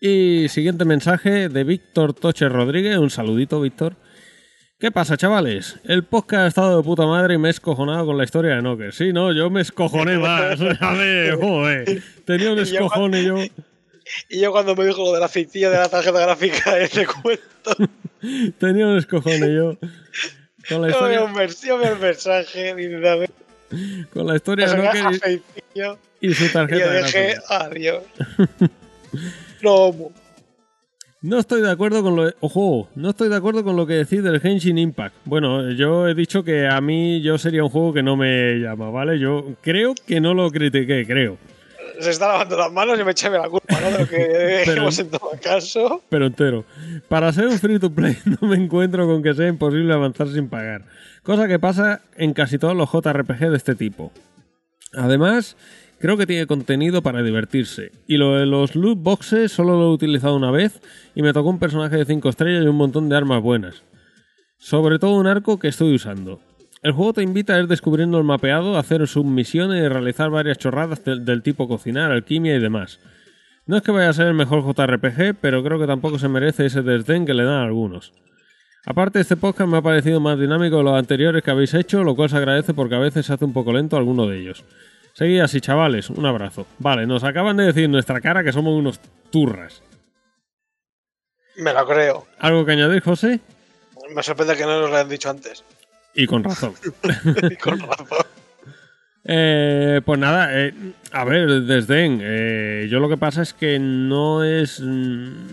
Y 0.00 0.48
siguiente 0.48 0.84
mensaje 0.84 1.48
de 1.48 1.64
Víctor 1.64 2.12
Toche 2.14 2.48
Rodríguez. 2.48 2.98
Un 2.98 3.10
saludito, 3.10 3.60
Víctor. 3.60 3.96
¿Qué 4.82 4.90
pasa, 4.90 5.16
chavales? 5.16 5.76
El 5.84 6.02
podcast 6.02 6.42
ha 6.42 6.46
estado 6.48 6.76
de 6.78 6.82
puta 6.82 7.06
madre 7.06 7.34
y 7.34 7.38
me 7.38 7.46
he 7.46 7.50
escojonado 7.52 8.04
con 8.04 8.18
la 8.18 8.24
historia 8.24 8.56
de 8.56 8.62
Nokia. 8.62 8.90
Sí, 8.90 9.12
no, 9.12 9.32
yo 9.32 9.48
me 9.48 9.60
escojoné 9.60 10.18
más. 10.18 10.58
A 10.80 10.92
ver, 10.94 11.36
joder. 11.36 12.02
Tenía 12.24 12.52
un 12.52 12.58
Y 12.58 12.64
yo-. 13.24 13.36
Y 14.28 14.40
yo 14.40 14.50
cuando 14.50 14.74
me 14.74 14.84
dijo 14.84 15.04
lo 15.04 15.12
de 15.12 15.20
la 15.20 15.28
ficilla 15.28 15.70
de 15.70 15.76
la 15.78 15.88
tarjeta 15.88 16.18
gráfica 16.18 16.74
de 16.74 16.84
ese 16.86 17.06
cuento, 17.06 17.76
Tenía 18.58 18.88
un 18.88 18.98
escojone 18.98 19.54
yo. 19.54 19.78
Con 20.68 20.82
la 20.82 20.90
historia, 20.90 21.18
yo 21.64 21.78
veo 21.78 21.92
el 21.92 22.00
mensaje 22.00 22.70
y 22.70 24.06
con 24.12 24.26
la 24.26 24.34
historia 24.34 24.66
de 24.66 24.72
era 24.72 25.10
y- 25.30 26.28
y 26.28 26.34
su 26.34 26.42
y 26.42 26.46
yo 26.48 26.52
tarjeta 26.52 26.92
dije, 27.04 27.34
gráfica. 27.34 27.56
adiós. 27.64 28.02
No, 29.62 29.94
No 31.22 31.38
estoy 31.38 31.62
de 31.62 31.70
acuerdo 31.70 32.02
con 32.02 32.16
lo 32.16 32.28
ojo, 32.40 32.88
no 32.96 33.10
estoy 33.10 33.28
de 33.28 33.36
acuerdo 33.36 33.62
con 33.62 33.76
lo 33.76 33.86
que 33.86 33.94
decís 33.94 34.24
del 34.24 34.40
Genshin 34.40 34.76
Impact. 34.76 35.14
Bueno, 35.24 35.70
yo 35.70 36.08
he 36.08 36.14
dicho 36.16 36.42
que 36.42 36.66
a 36.66 36.80
mí 36.80 37.20
yo 37.22 37.38
sería 37.38 37.62
un 37.62 37.70
juego 37.70 37.92
que 37.92 38.02
no 38.02 38.16
me 38.16 38.54
llama, 38.58 38.90
¿vale? 38.90 39.20
Yo 39.20 39.54
creo 39.60 39.94
que 40.04 40.20
no 40.20 40.34
lo 40.34 40.50
critiqué, 40.50 41.06
creo. 41.06 41.38
se 42.00 42.10
está 42.10 42.26
lavando 42.26 42.56
las 42.56 42.72
manos 42.72 42.98
y 42.98 43.04
me 43.04 43.12
eché 43.12 43.30
la 43.30 43.48
culpa, 43.48 43.80
¿no? 43.80 43.90
De 43.92 43.98
lo 44.00 44.08
que 44.08 44.64
dijimos 44.66 44.98
en 44.98 45.10
todo 45.10 45.30
caso. 45.40 46.02
pero 46.08 46.26
entero. 46.26 46.64
Para 47.08 47.32
ser 47.32 47.46
un 47.46 47.58
free 47.60 47.78
to 47.78 47.90
play 47.94 48.16
no 48.40 48.48
me 48.48 48.56
encuentro 48.56 49.06
con 49.06 49.22
que 49.22 49.32
sea 49.32 49.46
imposible 49.46 49.94
avanzar 49.94 50.26
sin 50.26 50.48
pagar. 50.48 50.86
Cosa 51.22 51.46
que 51.46 51.60
pasa 51.60 52.00
en 52.16 52.32
casi 52.32 52.58
todos 52.58 52.74
los 52.76 52.90
JRPG 52.90 53.48
de 53.48 53.56
este 53.56 53.76
tipo. 53.76 54.10
Además, 54.94 55.56
creo 56.02 56.16
que 56.16 56.26
tiene 56.26 56.48
contenido 56.48 57.00
para 57.00 57.22
divertirse. 57.22 57.92
Y 58.08 58.16
lo 58.16 58.34
de 58.34 58.44
los 58.44 58.74
loot 58.74 58.98
boxes 58.98 59.52
solo 59.52 59.78
lo 59.78 59.84
he 59.84 59.94
utilizado 59.94 60.34
una 60.34 60.50
vez 60.50 60.82
y 61.14 61.22
me 61.22 61.32
tocó 61.32 61.48
un 61.48 61.60
personaje 61.60 61.96
de 61.96 62.04
5 62.04 62.28
estrellas 62.28 62.64
y 62.64 62.66
un 62.66 62.74
montón 62.74 63.08
de 63.08 63.16
armas 63.16 63.40
buenas. 63.40 63.84
Sobre 64.58 64.98
todo 64.98 65.12
un 65.12 65.28
arco 65.28 65.60
que 65.60 65.68
estoy 65.68 65.94
usando. 65.94 66.40
El 66.82 66.90
juego 66.90 67.12
te 67.12 67.22
invita 67.22 67.54
a 67.54 67.60
ir 67.60 67.68
descubriendo 67.68 68.18
el 68.18 68.24
mapeado, 68.24 68.76
hacer 68.76 69.06
submisiones 69.06 69.80
y 69.80 69.86
realizar 69.86 70.28
varias 70.28 70.58
chorradas 70.58 71.04
del, 71.04 71.24
del 71.24 71.42
tipo 71.44 71.68
cocinar, 71.68 72.10
alquimia 72.10 72.56
y 72.56 72.60
demás. 72.60 72.98
No 73.66 73.76
es 73.76 73.84
que 73.84 73.92
vaya 73.92 74.08
a 74.08 74.12
ser 74.12 74.26
el 74.26 74.34
mejor 74.34 74.64
JRPG, 74.64 75.36
pero 75.40 75.62
creo 75.62 75.78
que 75.78 75.86
tampoco 75.86 76.18
se 76.18 76.28
merece 76.28 76.66
ese 76.66 76.82
desdén 76.82 77.24
que 77.24 77.34
le 77.34 77.44
dan 77.44 77.60
a 77.60 77.62
algunos. 77.62 78.12
Aparte, 78.84 79.20
este 79.20 79.36
podcast 79.36 79.70
me 79.70 79.78
ha 79.78 79.82
parecido 79.82 80.18
más 80.18 80.36
dinámico 80.36 80.78
de 80.78 80.82
los 80.82 80.98
anteriores 80.98 81.44
que 81.44 81.52
habéis 81.52 81.72
hecho, 81.74 82.02
lo 82.02 82.16
cual 82.16 82.28
se 82.28 82.38
agradece 82.38 82.74
porque 82.74 82.96
a 82.96 82.98
veces 82.98 83.24
se 83.26 83.32
hace 83.32 83.44
un 83.44 83.52
poco 83.52 83.72
lento 83.72 83.96
alguno 83.96 84.26
de 84.26 84.40
ellos. 84.40 84.64
Seguid 85.14 85.40
así, 85.40 85.60
chavales, 85.60 86.10
un 86.10 86.24
abrazo. 86.26 86.66
Vale, 86.78 87.06
nos 87.06 87.22
acaban 87.24 87.56
de 87.56 87.64
decir 87.64 87.84
en 87.84 87.92
nuestra 87.92 88.20
cara 88.20 88.42
que 88.42 88.52
somos 88.52 88.74
unos 88.78 89.00
turras. 89.30 89.82
Me 91.56 91.72
lo 91.72 91.86
creo. 91.86 92.26
¿Algo 92.38 92.64
que 92.64 92.72
añadir, 92.72 93.02
José? 93.02 93.40
Me 94.14 94.22
sorprende 94.22 94.56
que 94.56 94.64
no 94.64 94.80
nos 94.80 94.90
lo 94.90 94.96
hayan 94.96 95.08
dicho 95.08 95.28
antes. 95.30 95.64
Y 96.14 96.26
con 96.26 96.44
razón. 96.44 96.74
Y 97.50 97.56
con 97.56 97.78
razón. 97.78 98.06
Eh, 99.24 100.00
pues 100.04 100.18
nada, 100.18 100.48
eh, 100.58 100.74
a 101.12 101.24
ver, 101.24 101.62
desdén. 101.62 102.18
eh, 102.22 102.88
yo 102.90 102.98
lo 102.98 103.08
que 103.08 103.16
pasa 103.16 103.42
es 103.42 103.52
que 103.54 103.78
no 103.78 104.42
es. 104.44 104.80
mm, 104.80 105.46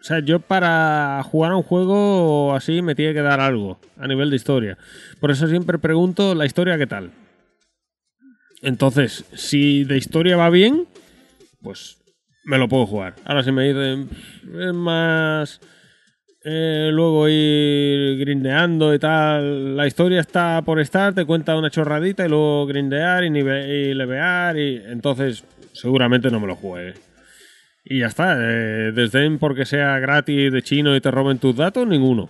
o 0.00 0.04
sea, 0.04 0.20
yo 0.20 0.38
para 0.38 1.20
jugar 1.24 1.50
a 1.52 1.56
un 1.56 1.64
juego 1.64 2.54
así 2.54 2.80
me 2.82 2.94
tiene 2.94 3.14
que 3.14 3.22
dar 3.22 3.40
algo 3.40 3.80
a 3.98 4.06
nivel 4.06 4.30
de 4.30 4.36
historia. 4.36 4.78
Por 5.18 5.30
eso 5.32 5.48
siempre 5.48 5.78
pregunto 5.78 6.34
la 6.36 6.46
historia 6.46 6.78
qué 6.78 6.86
tal. 6.86 7.10
Entonces, 8.62 9.24
si 9.34 9.84
de 9.84 9.96
historia 9.98 10.36
va 10.36 10.50
bien, 10.50 10.86
pues 11.62 11.98
me 12.44 12.58
lo 12.58 12.68
puedo 12.68 12.86
jugar. 12.86 13.14
Ahora 13.24 13.42
si 13.42 13.52
me 13.52 13.64
dicen 13.64 14.08
"Pff, 14.08 14.60
es 14.60 14.72
más 14.74 15.60
eh, 16.44 16.90
luego 16.92 17.28
ir 17.28 18.18
grindeando 18.18 18.94
y 18.94 18.98
tal. 18.98 19.76
La 19.76 19.86
historia 19.86 20.20
está 20.20 20.62
por 20.62 20.80
estar, 20.80 21.12
te 21.14 21.24
cuenta 21.24 21.56
una 21.56 21.70
chorradita 21.70 22.24
y 22.24 22.28
luego 22.28 22.66
grindear 22.66 23.24
y, 23.24 23.26
y 23.28 23.94
levear 23.94 24.56
y 24.56 24.76
entonces 24.86 25.44
seguramente 25.72 26.30
no 26.30 26.38
me 26.40 26.46
lo 26.46 26.54
juegue. 26.54 26.94
Y 27.84 28.00
ya 28.00 28.06
está, 28.06 28.36
eh, 28.38 28.92
desdén 28.92 29.38
porque 29.38 29.64
sea 29.64 29.98
gratis 29.98 30.52
de 30.52 30.62
chino 30.62 30.96
y 30.96 31.00
te 31.00 31.10
roben 31.10 31.38
tus 31.38 31.54
datos, 31.56 31.86
ninguno. 31.86 32.28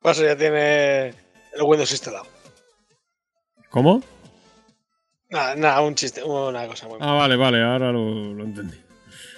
Paso 0.00 0.24
ya 0.24 0.36
tiene 0.36 1.08
el 1.08 1.62
Windows 1.64 1.90
instalado. 1.92 2.26
¿Cómo? 3.70 4.02
Nada, 5.32 5.80
un 5.80 5.94
chiste, 5.94 6.22
una 6.22 6.66
cosa 6.66 6.86
muy 6.88 6.98
Ah, 7.00 7.14
vale, 7.14 7.36
vale, 7.36 7.62
ahora 7.62 7.90
lo, 7.90 8.34
lo 8.34 8.44
entendí. 8.44 8.76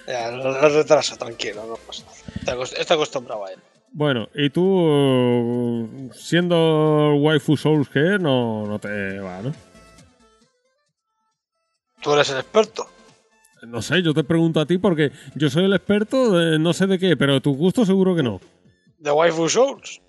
Ya, 0.07 0.29
lo, 0.29 0.51
lo 0.51 0.69
retraso, 0.69 1.15
tranquilo, 1.15 1.65
no 1.65 1.75
pasa 1.77 2.03
nada. 2.05 2.17
Está 2.39 2.53
acost- 2.55 2.77
Está 2.77 2.93
acostumbrado 2.95 3.45
a 3.45 3.51
él. 3.51 3.59
Bueno, 3.91 4.27
y 4.35 4.49
tú, 4.49 6.09
siendo 6.13 7.13
el 7.13 7.21
waifu 7.21 7.55
Souls 7.55 7.87
que 7.87 8.17
no, 8.19 8.65
no 8.67 8.77
te 8.77 9.19
va, 9.19 9.41
¿no? 9.41 9.53
Tú 12.01 12.13
eres 12.13 12.29
el 12.29 12.37
experto. 12.39 12.87
No 13.65 13.81
sé, 13.81 14.03
yo 14.03 14.13
te 14.13 14.23
pregunto 14.23 14.59
a 14.59 14.65
ti 14.65 14.77
porque 14.77 15.11
yo 15.33 15.49
soy 15.49 15.63
el 15.65 15.73
experto, 15.73 16.37
de 16.37 16.59
no 16.59 16.73
sé 16.73 16.87
de 16.87 16.99
qué, 16.99 17.15
pero 17.17 17.41
tu 17.41 17.55
gusto 17.55 17.85
seguro 17.85 18.15
que 18.15 18.21
no. 18.21 18.39
De 18.99 19.11
Waifu 19.11 19.47
Souls. 19.49 20.01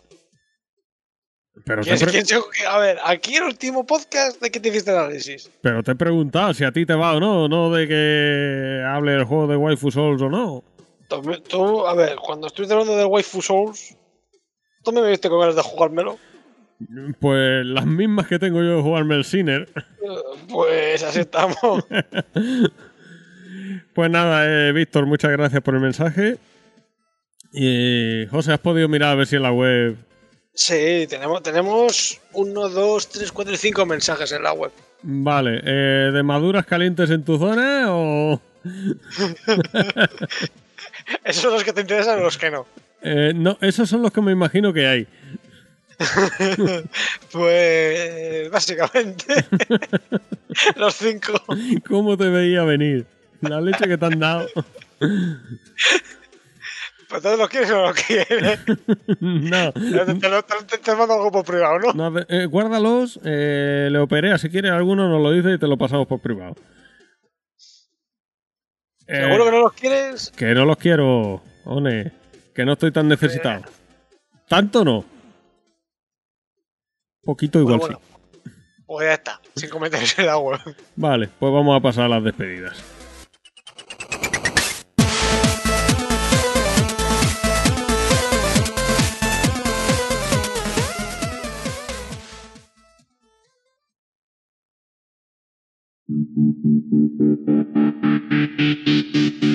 Pero 1.64 1.82
te, 1.82 1.88
¿Quién- 1.88 2.00
pre- 2.00 2.10
quién 2.12 2.26
se- 2.26 2.66
a 2.68 2.78
ver, 2.78 2.98
aquí 3.04 3.36
el 3.36 3.44
último 3.44 3.84
podcast 3.86 4.40
de 4.40 4.50
que 4.50 4.60
te 4.60 4.68
hiciste 4.68 4.90
el 4.90 4.98
análisis. 4.98 5.50
pero 5.62 5.82
te 5.82 5.92
he 5.92 5.94
preguntado 5.94 6.52
si 6.54 6.64
a 6.64 6.70
ti 6.72 6.84
te 6.86 6.94
va 6.94 7.14
o 7.14 7.20
no, 7.20 7.48
no 7.48 7.72
de 7.72 7.88
que 7.88 8.82
hable 8.86 9.14
el 9.14 9.24
juego 9.24 9.46
de 9.46 9.56
Waifu 9.56 9.90
Souls 9.90 10.20
o 10.22 10.28
no. 10.28 10.62
Tú, 11.08 11.22
tú, 11.48 11.86
a 11.86 11.94
ver, 11.94 12.16
cuando 12.16 12.46
estuviste 12.48 12.74
hablando 12.74 12.96
del 12.96 13.06
Waifu 13.06 13.40
Souls, 13.40 13.96
tú 14.84 14.92
me 14.92 15.08
viste 15.08 15.28
con 15.28 15.40
ganas 15.40 15.56
de 15.56 15.62
jugármelo. 15.62 16.18
Pues 17.20 17.64
las 17.64 17.86
mismas 17.86 18.26
que 18.26 18.38
tengo 18.38 18.58
yo 18.62 18.76
de 18.76 18.82
jugarme 18.82 19.14
el 19.14 19.24
Sinner. 19.24 19.66
Eh, 19.74 20.08
Pues 20.48 21.02
así 21.02 21.20
estamos. 21.20 21.56
Pues 23.94 24.10
nada, 24.10 24.44
eh, 24.68 24.72
Víctor, 24.72 25.06
muchas 25.06 25.30
gracias 25.32 25.62
por 25.62 25.74
el 25.74 25.80
mensaje. 25.80 26.36
Y 27.52 28.26
José, 28.30 28.52
¿has 28.52 28.58
podido 28.58 28.88
mirar 28.88 29.10
a 29.12 29.14
ver 29.14 29.26
si 29.26 29.36
en 29.36 29.42
la 29.42 29.52
web 29.52 29.96
Sí, 30.56 31.06
tenemos, 31.06 31.42
tenemos 31.42 32.18
uno, 32.32 32.68
dos, 32.70 33.08
tres, 33.10 33.30
cuatro 33.30 33.52
y 33.52 33.58
cinco 33.58 33.84
mensajes 33.84 34.32
en 34.32 34.42
la 34.42 34.54
web. 34.54 34.72
Vale, 35.02 35.60
eh, 35.62 36.10
¿de 36.12 36.22
maduras 36.22 36.64
calientes 36.64 37.10
en 37.10 37.22
tu 37.24 37.38
zona 37.38 37.88
o...? 37.90 38.40
Esos 41.24 41.42
son 41.42 41.52
los 41.52 41.62
que 41.62 41.74
te 41.74 41.82
interesan 41.82 42.18
o 42.18 42.22
los 42.22 42.38
que 42.38 42.50
no. 42.50 42.66
Eh, 43.02 43.32
no, 43.34 43.58
esos 43.60 43.88
son 43.88 44.02
los 44.02 44.10
que 44.10 44.20
me 44.20 44.32
imagino 44.32 44.72
que 44.72 44.86
hay. 44.86 45.06
Pues 47.32 48.50
básicamente 48.50 49.44
los 50.76 50.94
cinco. 50.94 51.34
¿Cómo 51.86 52.16
te 52.16 52.28
veía 52.28 52.64
venir? 52.64 53.06
La 53.42 53.60
leche 53.60 53.86
que 53.86 53.98
te 53.98 54.06
han 54.06 54.18
dado. 54.18 54.46
Pues 57.08 57.22
todos 57.22 57.38
los 57.38 57.48
quieres 57.48 57.70
o 57.70 57.74
no 57.76 57.82
los 57.82 57.94
quieres. 57.94 58.58
no, 59.20 59.72
Te, 59.72 60.14
te, 60.16 60.28
lo- 60.28 60.42
te- 60.44 60.78
te 60.78 60.94
mando 60.96 61.14
algo 61.14 61.30
por 61.30 61.44
privado, 61.44 61.78
¿no? 61.94 62.20
eh, 62.28 62.46
guárdalos, 62.46 63.20
eh, 63.24 63.88
le 63.92 63.98
operé, 63.98 64.36
si 64.38 64.48
quieres 64.50 64.72
alguno 64.72 65.08
nos 65.08 65.22
lo 65.22 65.30
dice 65.30 65.52
y 65.52 65.58
te 65.58 65.68
lo 65.68 65.76
pasamos 65.76 66.06
por 66.08 66.18
privado. 66.20 66.54
Eh, 69.06 69.20
Seguro 69.20 69.44
que 69.44 69.50
no 69.52 69.58
los 69.60 69.72
quieres. 69.72 70.32
que 70.36 70.46
no 70.54 70.64
los 70.64 70.76
quiero, 70.78 71.40
One, 71.64 72.12
que 72.54 72.64
no 72.64 72.72
estoy 72.72 72.90
tan 72.90 73.06
necesitado. 73.06 73.62
Tanto 74.48 74.84
no. 74.84 75.04
Poquito 77.22 77.58
igual 77.60 77.78
Pues 77.78 77.92
bueno, 77.92 78.00
sí. 78.44 78.50
Pues 78.86 79.06
ya 79.06 79.14
está, 79.14 79.40
sin 79.54 79.70
comentarios 79.70 80.18
en 80.18 80.26
la 80.26 80.38
web. 80.38 80.58
Vale, 80.96 81.28
pues 81.38 81.52
vamos 81.52 81.76
a 81.76 81.80
pasar 81.82 82.04
a 82.04 82.08
las 82.08 82.24
despedidas. 82.24 82.76
Thank 96.36 96.56
you. 99.42 99.45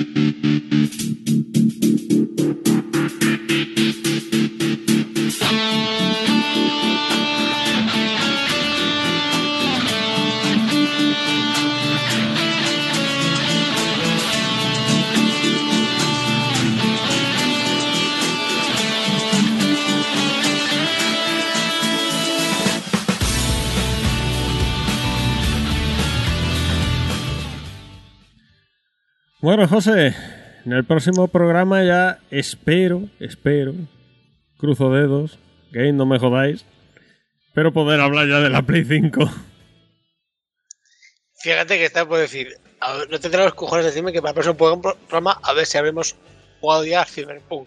Bueno, 29.42 29.66
José, 29.66 30.14
en 30.64 30.72
el 30.72 30.84
próximo 30.84 31.26
programa 31.26 31.82
ya 31.82 32.20
espero, 32.30 33.08
espero, 33.18 33.74
cruzo 34.56 34.92
dedos, 34.92 35.40
game, 35.72 35.94
no 35.94 36.06
me 36.06 36.20
jodáis, 36.20 36.64
pero 37.52 37.72
poder 37.72 37.98
hablar 37.98 38.28
ya 38.28 38.38
de 38.38 38.50
la 38.50 38.62
Play 38.62 38.84
5. 38.84 39.28
Fíjate 41.40 41.76
que 41.76 41.84
está 41.84 42.06
por 42.06 42.18
decir, 42.18 42.56
no 43.10 43.18
tendrá 43.18 43.42
los 43.42 43.54
cojones 43.54 43.84
de 43.84 43.90
decirme 43.90 44.12
que 44.12 44.22
para 44.22 44.30
el 44.30 44.34
próximo 44.34 44.80
programa 44.80 45.40
a 45.42 45.52
ver 45.54 45.66
si 45.66 45.76
habremos 45.76 46.14
jugado 46.60 46.84
ya 46.84 47.02
a 47.02 47.04
Cyberpunk. 47.04 47.66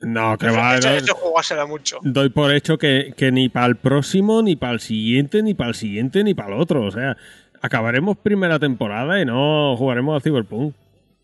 No, 0.00 0.38
que 0.38 0.46
va, 0.46 0.78
no, 0.78 1.14
jugársela 1.16 1.66
mucho. 1.66 1.98
doy 2.02 2.28
por 2.28 2.54
hecho 2.54 2.78
que, 2.78 3.12
que 3.16 3.32
ni 3.32 3.48
para 3.48 3.66
el 3.66 3.74
próximo, 3.74 4.42
ni 4.42 4.54
para 4.54 4.74
el 4.74 4.80
siguiente, 4.80 5.42
ni 5.42 5.54
para 5.54 5.70
el 5.70 5.74
siguiente, 5.74 6.22
ni 6.22 6.34
para 6.34 6.54
el 6.54 6.60
otro. 6.60 6.84
O 6.84 6.90
sea, 6.92 7.16
acabaremos 7.60 8.16
primera 8.18 8.58
temporada 8.58 9.20
y 9.20 9.24
no 9.24 9.76
jugaremos 9.76 10.16
a 10.16 10.20
Cyberpunk. 10.22 10.74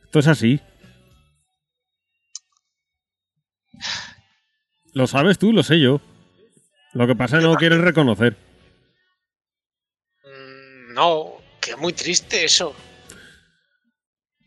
Esto 0.04 0.18
es 0.18 0.26
así. 0.28 0.60
Lo 4.92 5.06
sabes 5.06 5.38
tú, 5.38 5.52
lo 5.52 5.62
sé 5.62 5.80
yo. 5.80 6.00
Lo 6.92 7.06
que 7.06 7.16
pasa 7.16 7.38
es 7.38 7.42
que 7.42 7.48
no 7.50 7.56
quieres 7.56 7.80
reconocer. 7.80 8.36
Mm, 10.24 10.94
No, 10.94 11.32
que 11.60 11.72
es 11.72 11.78
muy 11.78 11.92
triste 11.92 12.44
eso. 12.44 12.74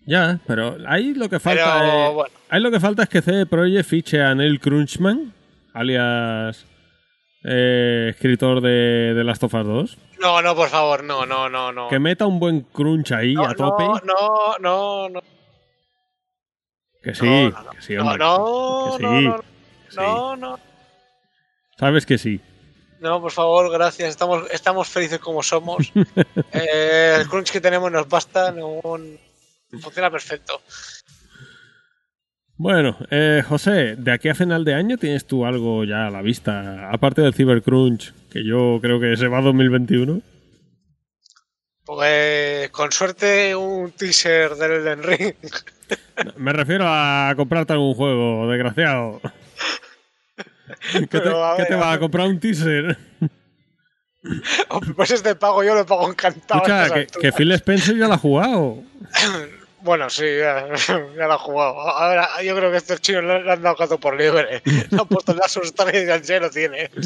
Ya, 0.05 0.39
pero 0.47 0.77
ahí 0.87 1.13
lo 1.13 1.27
que 1.27 1.37
falta 1.37 1.79
Pero 1.81 2.07
es, 2.07 2.13
bueno, 2.13 2.35
ahí 2.47 2.61
lo 2.61 2.71
que 2.71 2.79
falta 2.79 3.03
es 3.03 3.09
que 3.09 3.21
CD 3.21 3.45
Projekt 3.45 3.89
fiche 3.89 4.21
a 4.21 4.33
Neil 4.33 4.61
Crunchman, 4.61 5.33
alias 5.73 6.65
eh, 7.43 8.07
escritor 8.11 8.61
de, 8.61 9.13
de 9.13 9.23
Last 9.23 9.43
of 9.43 9.53
Us 9.53 9.65
2, 9.65 9.97
no, 10.19 10.41
no, 10.41 10.55
por 10.55 10.69
favor, 10.69 11.03
no, 11.03 11.25
no, 11.25 11.47
no, 11.49 11.71
no. 11.71 11.89
que 11.89 11.99
meta 11.99 12.25
un 12.25 12.39
buen 12.39 12.61
crunch 12.61 13.11
ahí 13.11 13.33
no, 13.35 13.45
a 13.45 13.53
tope. 13.53 13.83
no, 13.83 13.99
no, 14.03 14.57
no, 14.59 15.09
no. 15.09 15.21
Que 17.03 17.13
sí, 17.15 17.25
no, 17.25 17.49
no, 17.51 17.63
no. 17.63 17.69
que 17.71 17.81
sí, 17.81 17.93
No, 17.95 18.01
hombre. 18.03 18.17
no, 18.17 18.91
que 18.91 18.97
sí, 18.97 19.03
no, 19.03 19.21
no, 19.21 19.37
que 19.37 19.91
sí. 19.91 19.97
no, 19.97 20.35
no. 20.35 20.59
Sabes 21.79 22.05
que 22.05 22.17
sí. 22.17 22.41
No, 22.99 23.21
por 23.21 23.31
favor, 23.31 23.71
gracias. 23.71 24.09
Estamos, 24.09 24.49
estamos 24.51 24.87
felices 24.89 25.19
como 25.19 25.43
somos. 25.43 25.91
Eh, 26.51 27.17
el 27.19 27.27
crunch 27.27 27.51
que 27.51 27.61
tenemos 27.61 27.91
nos 27.91 28.09
basta. 28.09 28.51
No, 28.51 28.81
funciona 29.79 30.09
perfecto. 30.09 30.61
Bueno, 32.57 32.97
eh, 33.11 33.43
José, 33.47 33.95
de 33.97 34.11
aquí 34.11 34.29
a 34.29 34.35
final 34.35 34.65
de 34.65 34.73
año 34.73 34.97
tienes 34.97 35.25
tú 35.25 35.45
algo 35.45 35.83
ya 35.83 36.07
a 36.07 36.09
la 36.09 36.23
vista, 36.23 36.89
aparte 36.89 37.21
del 37.21 37.35
Cybercrunch, 37.35 38.13
que 38.31 38.43
yo 38.43 38.79
creo 38.81 38.99
que 38.99 39.15
se 39.15 39.27
va 39.27 39.37
a 39.37 39.41
2021. 39.41 40.21
Pues 41.85 42.69
con 42.71 42.91
suerte 42.91 43.55
un 43.55 43.91
teaser 43.91 44.55
del 44.55 44.71
Elden 44.71 45.03
Ring. 45.03 45.35
Me 46.37 46.51
refiero 46.51 46.85
a 46.87 47.31
comprarte 47.37 47.73
algún 47.73 47.93
juego, 47.93 48.49
desgraciado. 48.49 49.21
¿Qué 50.91 51.05
te, 51.05 51.19
Pero, 51.19 51.83
a 51.83 51.99
comprar 51.99 52.27
un 52.27 52.39
teaser? 52.39 52.97
Pues 54.95 55.11
este 55.11 55.35
pago 55.35 55.63
yo 55.63 55.75
lo 55.75 55.85
pago 55.85 56.09
encantado. 56.09 56.61
Escucha, 56.65 56.93
que, 56.93 57.05
que 57.21 57.31
Phil 57.31 57.51
Spencer 57.51 57.95
ya 57.95 58.07
lo 58.07 58.15
ha 58.15 58.17
jugado. 58.17 58.83
Bueno, 59.87 60.09
sí, 60.09 60.25
ya, 60.37 60.67
lo 61.27 61.33
ha 61.33 61.37
jugado. 61.37 61.79
Ahora, 61.79 62.27
yo 62.43 62.53
creo 62.57 62.69
que 62.69 62.75
estos 62.75 62.99
chinos 62.99 63.23
le 63.23 63.49
han 63.49 63.61
dado 63.61 63.77
gato 63.77 63.97
por 63.97 64.17
libre. 64.17 64.61
Le 64.65 64.99
han 64.99 65.07
puesto 65.07 65.33
la 65.33 65.47
sustancia 65.47 66.17
y 66.17 66.21
ya 66.21 66.39
lo 66.41 66.49
tiene. 66.49 66.91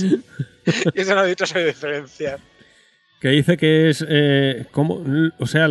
Y 0.93 1.01
eso 1.01 1.15
no 1.15 1.21
ha 1.21 1.25
dicho 1.25 1.43
esa 1.43 1.57
diferencia. 1.59 2.37
Que 3.19 3.29
dice 3.29 3.57
que 3.57 3.89
es. 3.89 4.05
Eh, 4.07 4.65
¿cómo? 4.71 5.03
O 5.39 5.47
sea, 5.47 5.67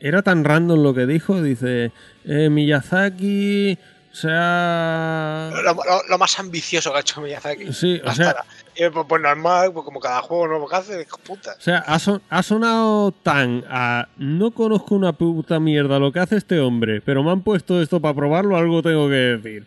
era 0.00 0.22
tan 0.22 0.44
random 0.44 0.82
lo 0.82 0.94
que 0.94 1.06
dijo. 1.06 1.42
Dice: 1.42 1.92
eh, 2.26 2.50
Miyazaki. 2.50 3.78
O 4.14 4.16
sea. 4.16 5.50
Lo, 5.52 5.74
lo- 5.74 6.02
lo 6.08 6.18
más 6.18 6.38
ambicioso 6.38 6.92
que 6.92 6.98
ha 6.98 7.00
hecho 7.00 7.20
Miyazaki. 7.20 7.72
Sí, 7.72 8.00
o 8.04 8.12
sea-. 8.14 8.44
Y 8.76 8.88
pues, 8.88 9.06
pues 9.08 9.20
normal, 9.20 9.72
pues 9.72 9.84
como 9.84 9.98
cada 9.98 10.20
juego 10.22 10.46
nuevo 10.46 10.68
que 10.68 10.76
hace, 10.76 11.04
puta. 11.26 11.56
O 11.58 11.60
sea, 11.60 11.78
ha, 11.78 11.98
son- 11.98 12.22
ha 12.30 12.42
sonado 12.44 13.10
tan 13.10 13.64
a. 13.68 14.06
No 14.16 14.52
conozco 14.52 14.94
una 14.94 15.12
puta 15.14 15.58
mierda 15.58 15.98
lo 15.98 16.12
que 16.12 16.20
hace 16.20 16.36
este 16.36 16.60
hombre, 16.60 17.00
pero 17.00 17.24
me 17.24 17.32
han 17.32 17.42
puesto 17.42 17.82
esto 17.82 17.98
para 18.00 18.14
probarlo, 18.14 18.56
algo 18.56 18.82
tengo 18.82 19.08
que 19.08 19.14
decir. 19.14 19.66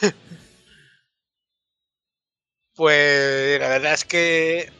Pues 2.76 3.60
la 3.60 3.68
verdad 3.68 3.92
es 3.94 4.04
que 4.06 4.72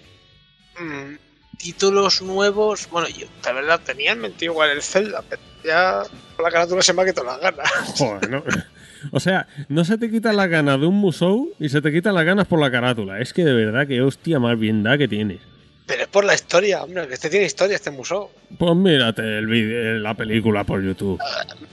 mm, 0.79 1.15
títulos 1.59 2.23
nuevos, 2.23 2.89
bueno, 2.91 3.09
yo 3.09 3.27
la 3.45 3.53
verdad 3.53 3.81
tenía 3.85 4.13
en 4.13 4.21
mente 4.21 4.47
igual 4.47 4.71
el 4.71 4.83
Zelda, 4.83 5.23
pero 5.29 5.43
ya 5.65 6.03
con 6.37 6.45
la 6.45 6.51
carátula 6.51 6.81
se 6.83 6.95
me 6.95 7.03
ha 7.03 7.07
quitado 7.07 7.27
las 7.27 7.41
ganas. 7.41 7.71
Joder, 7.99 8.31
no. 8.31 8.43
O 9.13 9.21
sea, 9.21 9.47
no 9.69 9.85
se 9.85 9.99
te 9.99 10.11
quitan 10.11 10.37
las 10.37 10.49
ganas 10.49 10.81
de 10.81 10.87
un 10.87 10.97
Musou 10.97 11.53
y 11.59 11.69
se 11.69 11.81
te 11.81 11.93
quitan 11.93 12.15
las 12.15 12.25
ganas 12.25 12.47
por 12.47 12.61
la 12.61 12.71
carátula. 12.71 13.21
Es 13.21 13.33
que 13.33 13.45
de 13.45 13.55
verdad 13.55 13.87
que 13.87 14.03
hostia 14.03 14.39
más 14.39 14.59
bien 14.59 14.83
da 14.83 14.99
que 14.99 15.09
tienes. 15.09 15.41
Pero 15.87 16.03
es 16.03 16.09
por 16.09 16.25
la 16.25 16.35
historia, 16.35 16.85
hombre, 16.85 17.09
que 17.09 17.15
este 17.15 17.29
tiene 17.29 17.47
historia, 17.47 17.75
este 17.75 17.91
museo. 17.91 18.31
Pues 18.57 18.77
mírate 18.77 19.39
el 19.39 19.47
vídeo, 19.47 19.99
la 19.99 20.15
película 20.15 20.63
por 20.63 20.83
YouTube. 20.83 21.21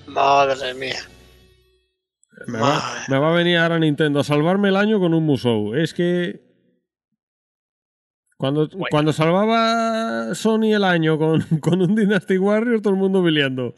Madre 0.08 0.74
mía. 0.74 1.00
Me 2.48 2.60
va, 2.60 3.04
me 3.10 3.20
va 3.20 3.30
a 3.30 3.36
venir 3.36 3.58
ahora 3.58 3.78
Nintendo 3.78 4.20
a 4.20 4.24
salvarme 4.24 4.70
el 4.70 4.76
año 4.76 5.00
con 5.00 5.14
un 5.14 5.24
Musou. 5.24 5.76
Es 5.76 5.94
que. 5.94 6.42
Cuando, 8.38 8.70
cuando 8.92 9.14
salvaba 9.14 10.34
Sony 10.34 10.74
el 10.76 10.84
año 10.84 11.18
con, 11.20 11.42
con 11.62 11.82
un 11.82 11.96
Dynasty 11.96 12.38
Warrior, 12.38 12.82
todo 12.82 12.94
el 12.94 13.00
mundo 13.00 13.22
biliando. 13.22 13.76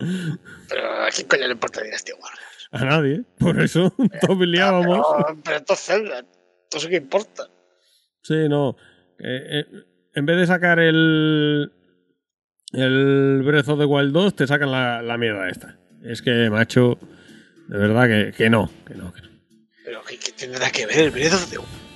Pero 0.70 1.04
a 1.04 1.10
quién 1.10 1.28
coño 1.28 1.48
le 1.48 1.54
importa 1.54 1.82
Dynasty 1.82 2.14
Warriors. 2.14 2.49
A 2.72 2.86
nadie. 2.86 3.24
Por 3.38 3.62
eso 3.62 3.94
todos 4.22 4.40
biliábamos. 4.40 5.06
Pero, 5.18 5.42
pero 5.44 5.58
esto 5.58 5.74
es 5.74 5.80
Zelda, 5.80 6.20
esto 6.20 6.80
sí 6.80 6.88
que 6.90 6.98
importa. 6.98 7.48
Sí, 8.22 8.48
no. 8.48 8.76
Eh, 9.20 9.60
eh, 9.60 9.66
en 10.14 10.26
vez 10.26 10.38
de 10.38 10.48
sacar 10.48 10.80
el. 10.80 11.72
El 12.72 13.42
Breath 13.44 13.70
of 13.70 13.80
the 13.80 13.86
Wild 13.86 14.14
2, 14.14 14.36
te 14.36 14.46
sacan 14.46 14.72
la, 14.72 15.02
la 15.02 15.18
mierda 15.18 15.50
esta. 15.50 15.80
Es 16.04 16.22
que, 16.22 16.50
macho. 16.52 17.00
De 17.68 17.78
verdad 17.78 18.08
que, 18.08 18.32
que 18.36 18.50
no. 18.50 18.70
Que 18.86 18.94
no, 18.94 19.12
que 19.12 19.22
no. 19.22 19.30
Pero 19.84 20.04
¿qué, 20.04 20.20
qué 20.20 20.32
tendrá 20.34 20.70
que 20.70 20.86
ver 20.86 21.00
el 21.00 21.12
Breath 21.12 21.34
of 21.34 21.50
the 21.50 21.58
Wild? 21.58 21.90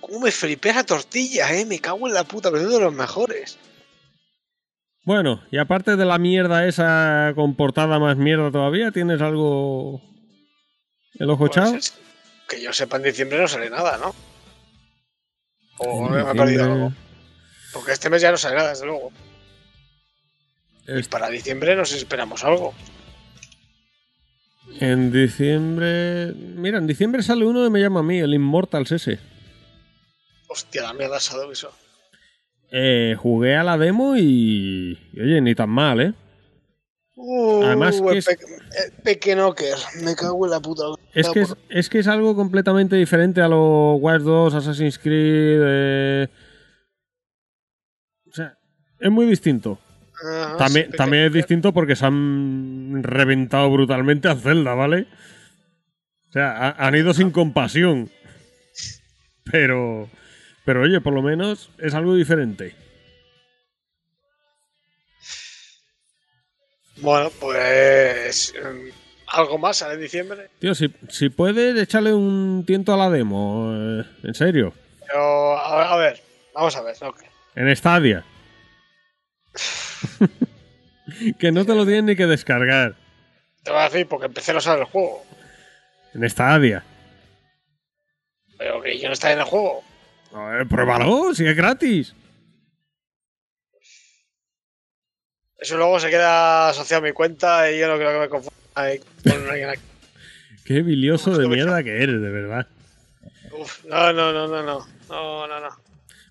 cómo 0.00 0.20
me 0.20 0.30
flipé 0.30 0.70
esa 0.70 0.84
tortilla, 0.84 1.52
eh. 1.54 1.64
Me 1.64 1.78
cago 1.78 2.06
en 2.06 2.14
la 2.14 2.24
puta, 2.24 2.50
pero 2.50 2.64
es 2.64 2.70
de 2.70 2.80
los 2.80 2.94
mejores. 2.94 3.58
Bueno, 5.06 5.40
y 5.52 5.58
aparte 5.58 5.96
de 5.96 6.04
la 6.04 6.18
mierda 6.18 6.66
esa 6.66 7.32
con 7.36 7.54
portada 7.54 7.98
más 8.00 8.16
mierda 8.16 8.50
todavía, 8.50 8.90
¿tienes 8.90 9.22
algo 9.22 10.02
el 11.14 11.30
ojo 11.30 11.46
echado? 11.46 11.70
Pues 11.72 11.86
es- 11.86 11.98
que 12.48 12.60
yo 12.60 12.72
sepa, 12.72 12.96
en 12.96 13.04
diciembre 13.04 13.38
no 13.40 13.48
sale 13.48 13.70
nada, 13.70 13.98
¿no? 13.98 14.14
O 15.78 16.08
me 16.08 16.20
he 16.20 16.34
perdido 16.34 16.64
algo. 16.64 16.92
Porque 17.72 17.92
este 17.92 18.10
mes 18.10 18.20
ya 18.22 18.30
no 18.30 18.36
sale 18.36 18.56
nada, 18.56 18.70
desde 18.70 18.86
luego. 18.86 19.12
Y 20.88 21.02
para 21.04 21.28
diciembre 21.28 21.74
nos 21.76 21.92
esperamos 21.92 22.44
algo. 22.44 22.74
En 24.80 25.12
diciembre... 25.12 26.32
Mira, 26.34 26.78
en 26.78 26.86
diciembre 26.86 27.22
sale 27.22 27.44
uno 27.44 27.64
que 27.64 27.70
me 27.70 27.80
llama 27.80 28.00
a 28.00 28.04
mí, 28.04 28.18
el 28.18 28.34
Immortals 28.34 28.92
ese. 28.92 29.18
Hostia, 30.48 30.82
la 30.82 30.92
mierda 30.92 31.18
eso. 31.18 31.72
Eh, 32.70 33.14
jugué 33.18 33.56
a 33.56 33.62
la 33.64 33.78
demo 33.78 34.16
y... 34.16 34.98
Oye, 35.20 35.40
ni 35.40 35.54
tan 35.54 35.70
mal, 35.70 36.00
¿eh? 36.00 36.12
Uh, 37.14 37.62
Además 37.64 38.00
que 38.02 38.18
es- 38.18 38.26
pe- 38.26 38.32
el 38.32 38.92
Pequenoker. 39.02 39.76
Me 40.02 40.14
cago 40.14 40.44
en 40.44 40.50
la 40.50 40.60
puta. 40.60 40.82
Es 41.14 41.28
que 41.30 41.40
es, 41.42 41.54
es 41.70 41.88
que 41.88 42.00
es 42.00 42.08
algo 42.08 42.34
completamente 42.36 42.96
diferente 42.96 43.40
a 43.40 43.48
los 43.48 44.00
Watch 44.00 44.22
2, 44.22 44.54
Assassin's 44.54 44.98
Creed... 44.98 45.60
eh, 45.64 46.28
O 48.28 48.32
sea, 48.34 48.58
es 49.00 49.10
muy 49.10 49.26
distinto. 49.26 49.78
También, 50.58 50.90
sí, 50.90 50.96
también 50.96 51.24
es 51.24 51.32
distinto 51.32 51.72
porque 51.72 51.94
se 51.96 52.06
han 52.06 53.02
reventado 53.02 53.70
brutalmente 53.70 54.28
a 54.28 54.34
Zelda, 54.34 54.74
¿vale? 54.74 55.06
O 56.28 56.32
sea, 56.32 56.50
ha- 56.56 56.86
han 56.86 56.94
ido 56.96 57.14
sin 57.14 57.30
compasión. 57.30 58.10
Pero, 59.50 60.08
pero 60.66 60.82
oye, 60.82 61.00
por 61.00 61.14
lo 61.14 61.22
menos 61.22 61.70
es 61.78 61.94
algo 61.94 62.14
diferente. 62.14 62.74
Bueno, 66.96 67.30
pues. 67.38 68.52
em, 68.56 68.90
algo 69.28 69.58
más 69.58 69.76
sale 69.78 69.94
en 69.94 70.00
diciembre. 70.00 70.50
Tío, 70.58 70.74
si, 70.74 70.92
si 71.08 71.28
puedes, 71.28 71.80
échale 71.80 72.12
un 72.12 72.64
tiento 72.66 72.92
a 72.92 72.96
la 72.96 73.08
demo. 73.10 73.72
eh, 73.72 74.04
en 74.24 74.34
serio. 74.34 74.74
Pero, 75.06 75.56
a 75.56 75.76
ver, 75.76 75.86
a 75.86 75.96
ver, 75.96 76.22
vamos 76.52 76.76
a 76.76 76.82
ver. 76.82 76.96
ok. 77.00 77.22
En 77.54 77.74
Stadia. 77.76 78.24
que 81.38 81.52
no 81.52 81.64
te 81.64 81.74
lo 81.76 81.86
tienes 81.86 82.04
ni 82.04 82.16
que 82.16 82.26
descargar. 82.26 82.96
Te 83.62 83.70
voy 83.70 83.80
a 83.80 83.84
decir, 83.84 84.08
porque 84.08 84.26
empecé 84.26 84.52
no 84.52 84.60
sale 84.60 84.80
el 84.80 84.86
juego. 84.86 85.24
En 86.12 86.28
Stadia. 86.28 86.82
Pero 88.58 88.82
que 88.82 88.98
yo 88.98 89.06
no 89.06 89.12
está 89.12 89.32
en 89.32 89.38
el 89.38 89.44
juego. 89.44 89.84
A 90.32 90.48
ver, 90.50 90.66
pruébalo, 90.66 91.34
si 91.34 91.46
es 91.46 91.56
gratis. 91.56 92.14
Eso 95.58 95.76
luego 95.76 95.98
se 95.98 96.10
queda 96.10 96.68
asociado 96.68 97.02
a 97.02 97.06
mi 97.06 97.12
cuenta 97.12 97.70
y 97.70 97.78
yo 97.80 97.88
no 97.88 97.96
creo 97.96 98.12
que 98.12 98.18
me 98.18 98.28
confunda. 98.28 98.56
Qué 100.64 100.82
bilioso 100.82 101.36
de 101.36 101.48
mierda 101.48 101.82
que 101.82 102.02
eres, 102.02 102.20
de 102.20 102.30
verdad. 102.30 102.66
Uf, 103.58 103.84
no, 103.86 104.12
no, 104.12 104.32
no, 104.32 104.48
no, 104.48 104.62
no. 104.62 104.86
No, 105.08 105.46
no, 105.46 105.60
no. 105.60 105.68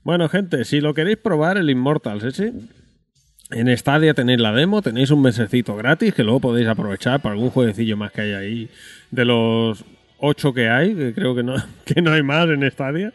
Bueno, 0.04 0.30
gente, 0.30 0.66
si 0.66 0.82
lo 0.82 0.94
queréis 0.94 1.18
probar, 1.18 1.58
el 1.58 1.70
Immortals 1.70 2.24
ese, 2.24 2.54
en 3.50 3.78
Stadia 3.78 4.14
tenéis 4.14 4.40
la 4.40 4.52
demo, 4.52 4.82
tenéis 4.82 5.10
un 5.10 5.22
mesecito 5.22 5.76
gratis 5.76 6.14
que 6.14 6.24
luego 6.24 6.42
podéis 6.42 6.68
aprovechar 6.68 7.22
para 7.22 7.34
algún 7.34 7.50
jueguecillo 7.50 7.98
más 7.98 8.12
que 8.12 8.22
hay 8.22 8.34
ahí 8.34 8.70
de 9.10 9.26
los 9.26 9.84
ocho 10.26 10.54
que 10.54 10.70
hay, 10.70 10.96
que 10.96 11.14
creo 11.14 11.36
que 11.36 11.44
no, 11.44 11.56
que 11.86 12.02
no 12.02 12.14
hay 12.14 12.24
más 12.24 12.48
en 12.50 12.70
Stadia. 12.72 13.12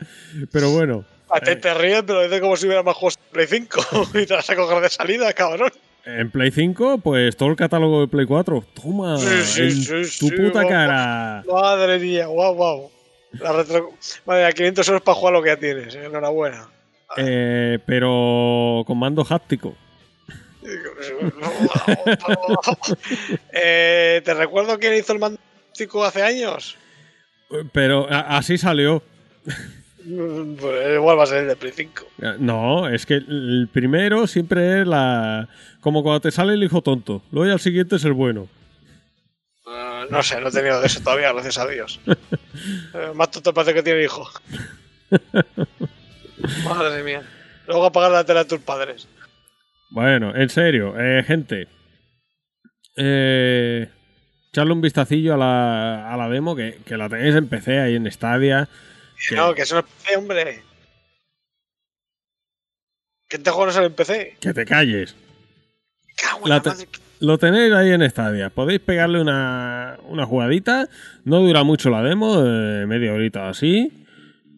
Pero 0.52 0.70
bueno, 0.70 1.04
A 1.28 1.40
ti 1.40 1.56
te 1.56 1.72
ríes, 1.74 2.02
pero 2.06 2.22
dice 2.22 2.40
como 2.40 2.56
si 2.56 2.66
hubiera 2.66 2.82
más 2.82 2.96
juegos 2.96 3.16
de 3.16 3.22
Play 3.32 3.46
5 3.46 4.10
y 4.22 4.26
te 4.26 4.34
vas 4.34 4.48
a 4.50 4.56
coger 4.56 4.82
de 4.82 4.88
salida, 4.88 5.32
cabrón. 5.32 5.70
en 6.04 6.30
Play 6.30 6.50
5, 6.50 6.98
pues 6.98 7.36
todo 7.36 7.50
el 7.50 7.56
catálogo 7.56 8.00
de 8.02 8.08
Play 8.08 8.26
4. 8.26 8.64
Toma, 8.74 9.16
Sí, 9.18 9.42
sí, 9.44 9.62
en 9.92 10.04
sí, 10.04 10.18
tu 10.28 10.36
puta 10.36 10.62
guau, 10.62 10.68
cara. 10.68 11.44
Madre 11.46 11.98
mía, 11.98 12.26
guau, 12.26 12.54
guau. 12.54 12.90
La 13.32 13.52
retro... 13.52 13.90
Madre 14.26 14.42
mía, 14.44 14.52
500 14.52 14.88
euros 14.88 15.02
para 15.02 15.14
jugar 15.14 15.34
lo 15.34 15.42
que 15.42 15.50
ya 15.50 15.56
tienes. 15.56 15.94
eh, 15.94 16.04
Enhorabuena. 16.06 16.68
Eh, 17.16 17.78
pero 17.86 18.82
con 18.86 18.98
mando 18.98 19.26
háptico. 19.28 19.76
eh, 23.52 24.22
¿Te 24.24 24.34
recuerdo 24.34 24.78
quién 24.78 24.94
hizo 24.94 25.12
el 25.12 25.18
mantico 25.18 26.04
hace 26.04 26.22
años? 26.22 26.76
Pero 27.72 28.06
así 28.10 28.58
salió. 28.58 29.02
Pues 30.02 30.94
igual 30.94 31.18
va 31.18 31.24
a 31.24 31.26
ser 31.26 31.42
el 31.42 31.48
de 31.48 31.56
Play 31.56 31.72
5. 31.76 32.06
No, 32.38 32.88
es 32.88 33.04
que 33.04 33.14
el 33.16 33.68
primero 33.70 34.26
siempre 34.26 34.80
es 34.80 34.86
la. 34.86 35.48
Como 35.80 36.02
cuando 36.02 36.20
te 36.20 36.30
sale 36.30 36.54
el 36.54 36.64
hijo 36.64 36.80
tonto. 36.80 37.22
Luego 37.30 37.46
ya 37.46 37.52
el 37.52 37.60
siguiente 37.60 37.96
es 37.96 38.04
el 38.04 38.14
bueno. 38.14 38.48
Eh, 39.66 40.06
no 40.10 40.22
sé, 40.22 40.40
no 40.40 40.48
he 40.48 40.52
tenido 40.52 40.80
de 40.80 40.86
eso 40.86 41.00
todavía, 41.00 41.32
gracias 41.32 41.58
a 41.58 41.68
Dios. 41.68 42.00
Eh, 42.92 43.12
más 43.14 43.30
tonto 43.30 43.54
parece 43.54 43.72
que 43.72 43.82
tiene 43.82 44.02
hijo. 44.02 44.28
Madre 46.64 47.02
mía. 47.04 47.22
Luego 47.66 47.86
apagar 47.86 48.10
la 48.10 48.24
tele 48.24 48.40
a 48.40 48.44
tus 48.44 48.58
padres. 48.58 49.06
Bueno, 49.90 50.34
en 50.34 50.48
serio, 50.48 50.94
eh, 50.98 51.22
gente. 51.22 51.68
Eh, 52.96 53.88
echarle 54.52 54.72
un 54.72 54.80
vistacillo 54.80 55.34
a 55.34 55.36
la, 55.36 56.12
a 56.12 56.16
la 56.16 56.28
demo, 56.28 56.54
que, 56.56 56.78
que 56.84 56.96
la 56.96 57.08
tenéis 57.08 57.34
en 57.34 57.48
PC 57.48 57.78
ahí 57.80 57.94
en 57.96 58.10
Stadia. 58.10 58.68
Que 59.28 59.36
no, 59.36 59.54
que 59.54 59.62
eso 59.62 59.74
no 59.76 59.80
es 59.80 59.86
PC, 59.86 60.16
hombre. 60.16 60.62
Que 63.28 63.36
este 63.36 63.50
juego 63.50 63.66
no 63.66 63.72
sale 63.72 63.86
en 63.86 63.94
PC. 63.94 64.36
Que 64.40 64.52
te 64.52 64.64
calles. 64.64 65.14
La 66.44 66.60
te- 66.60 66.70
Lo 67.20 67.38
tenéis 67.38 67.72
ahí 67.72 67.90
en 67.90 68.08
Stadia. 68.10 68.50
Podéis 68.50 68.80
pegarle 68.80 69.20
una, 69.20 69.98
una 70.08 70.26
jugadita. 70.26 70.88
No 71.24 71.40
dura 71.40 71.62
mucho 71.62 71.90
la 71.90 72.02
demo, 72.02 72.42
eh, 72.44 72.86
media 72.86 73.12
horita 73.12 73.42
o 73.44 73.48
así. 73.48 74.04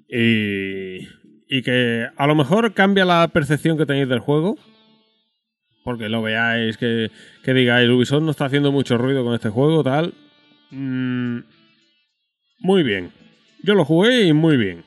Y, 0.09 1.09
y 1.49 1.63
que 1.63 2.09
a 2.17 2.27
lo 2.27 2.35
mejor 2.35 2.73
cambia 2.73 3.05
la 3.05 3.29
percepción 3.29 3.77
que 3.77 3.87
tenéis 3.87 4.09
del 4.09 4.21
juego. 4.21 4.57
Porque 5.85 6.09
lo 6.09 6.23
veáis, 6.23 6.77
que, 6.77 7.11
que 7.43 7.55
digáis, 7.55 7.89
Ubisoft 7.89 8.23
no 8.23 8.31
está 8.31 8.45
haciendo 8.45 8.71
mucho 8.71 8.97
ruido 8.99 9.25
con 9.25 9.35
este 9.35 9.49
juego, 9.49 9.83
tal. 9.83 10.15
Mm, 10.71 11.41
muy 12.61 12.83
bien. 12.83 13.13
Yo 13.63 13.75
lo 13.75 13.85
jugué 13.85 14.23
y 14.23 14.33
muy 14.33 14.57
bien. 14.57 14.85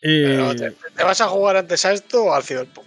Pero, 0.00 0.54
¿te, 0.54 0.70
te 0.70 1.02
vas 1.02 1.20
a 1.20 1.26
jugar 1.26 1.56
antes 1.56 1.84
a 1.84 1.92
esto 1.92 2.24
o 2.24 2.32
al 2.34 2.44
Cyberpunk? 2.44 2.86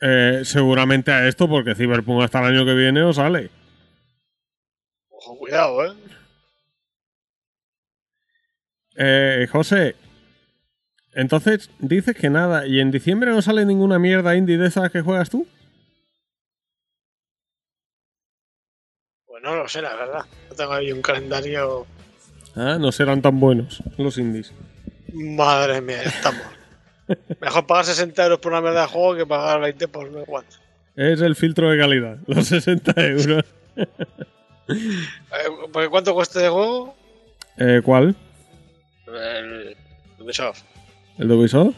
eh, 0.00 0.42
seguramente 0.44 1.10
a 1.10 1.26
esto, 1.26 1.48
porque 1.48 1.74
Cyberpunk 1.74 2.22
hasta 2.22 2.40
el 2.40 2.56
año 2.56 2.64
que 2.64 2.74
viene 2.74 3.02
os 3.02 3.16
sale. 3.16 3.50
Ojo, 5.08 5.38
cuidado, 5.38 5.86
¿eh? 5.86 5.96
Eh, 8.96 9.46
José, 9.50 9.94
entonces 11.14 11.70
dices 11.78 12.16
que 12.16 12.30
nada, 12.30 12.66
¿y 12.66 12.80
en 12.80 12.90
diciembre 12.90 13.30
no 13.30 13.42
sale 13.42 13.64
ninguna 13.64 13.98
mierda 13.98 14.36
indie 14.36 14.58
de 14.58 14.68
esas 14.68 14.90
que 14.90 15.00
juegas 15.00 15.30
tú? 15.30 15.46
Pues 19.26 19.42
no 19.42 19.56
lo 19.56 19.68
sé, 19.68 19.82
la 19.82 19.94
verdad. 19.94 20.24
No 20.50 20.56
tengo 20.56 20.72
ahí 20.72 20.92
un 20.92 21.02
calendario. 21.02 21.86
Ah, 22.56 22.76
no 22.78 22.92
serán 22.92 23.22
tan 23.22 23.38
buenos 23.40 23.82
los 23.96 24.18
indies. 24.18 24.52
Madre 25.12 25.80
mía, 25.80 26.02
ya 26.02 26.10
estamos. 26.10 26.42
Mejor 27.40 27.66
pagar 27.66 27.84
60 27.84 28.22
euros 28.24 28.38
por 28.40 28.52
una 28.52 28.60
mierda 28.60 28.82
de 28.82 28.86
juego 28.88 29.16
que 29.16 29.26
pagar 29.26 29.60
20 29.60 29.88
por 29.88 30.12
sé 30.12 30.24
cuánto. 30.26 30.56
Es 30.96 31.20
el 31.20 31.36
filtro 31.36 31.70
de 31.70 31.78
calidad, 31.78 32.18
los 32.26 32.46
60 32.46 33.06
euros. 33.06 33.44
Eh, 33.76 33.86
porque 35.72 35.88
¿Cuánto 35.88 36.12
cuesta 36.14 36.40
de 36.40 36.48
juego? 36.48 36.94
Eh, 37.56 37.80
¿Cuál? 37.84 38.14
El 39.06 39.76
Ubisoft. 40.18 40.62
¿El 41.18 41.28
de 41.28 41.34
Ubisoft? 41.34 41.74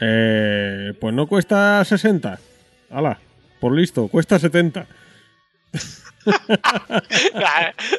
Eh, 0.00 0.92
pues 1.00 1.14
no 1.14 1.26
cuesta 1.28 1.84
60. 1.84 2.40
Hala, 2.90 3.20
por 3.60 3.72
listo, 3.74 4.08
cuesta 4.08 4.38
70. 4.38 4.86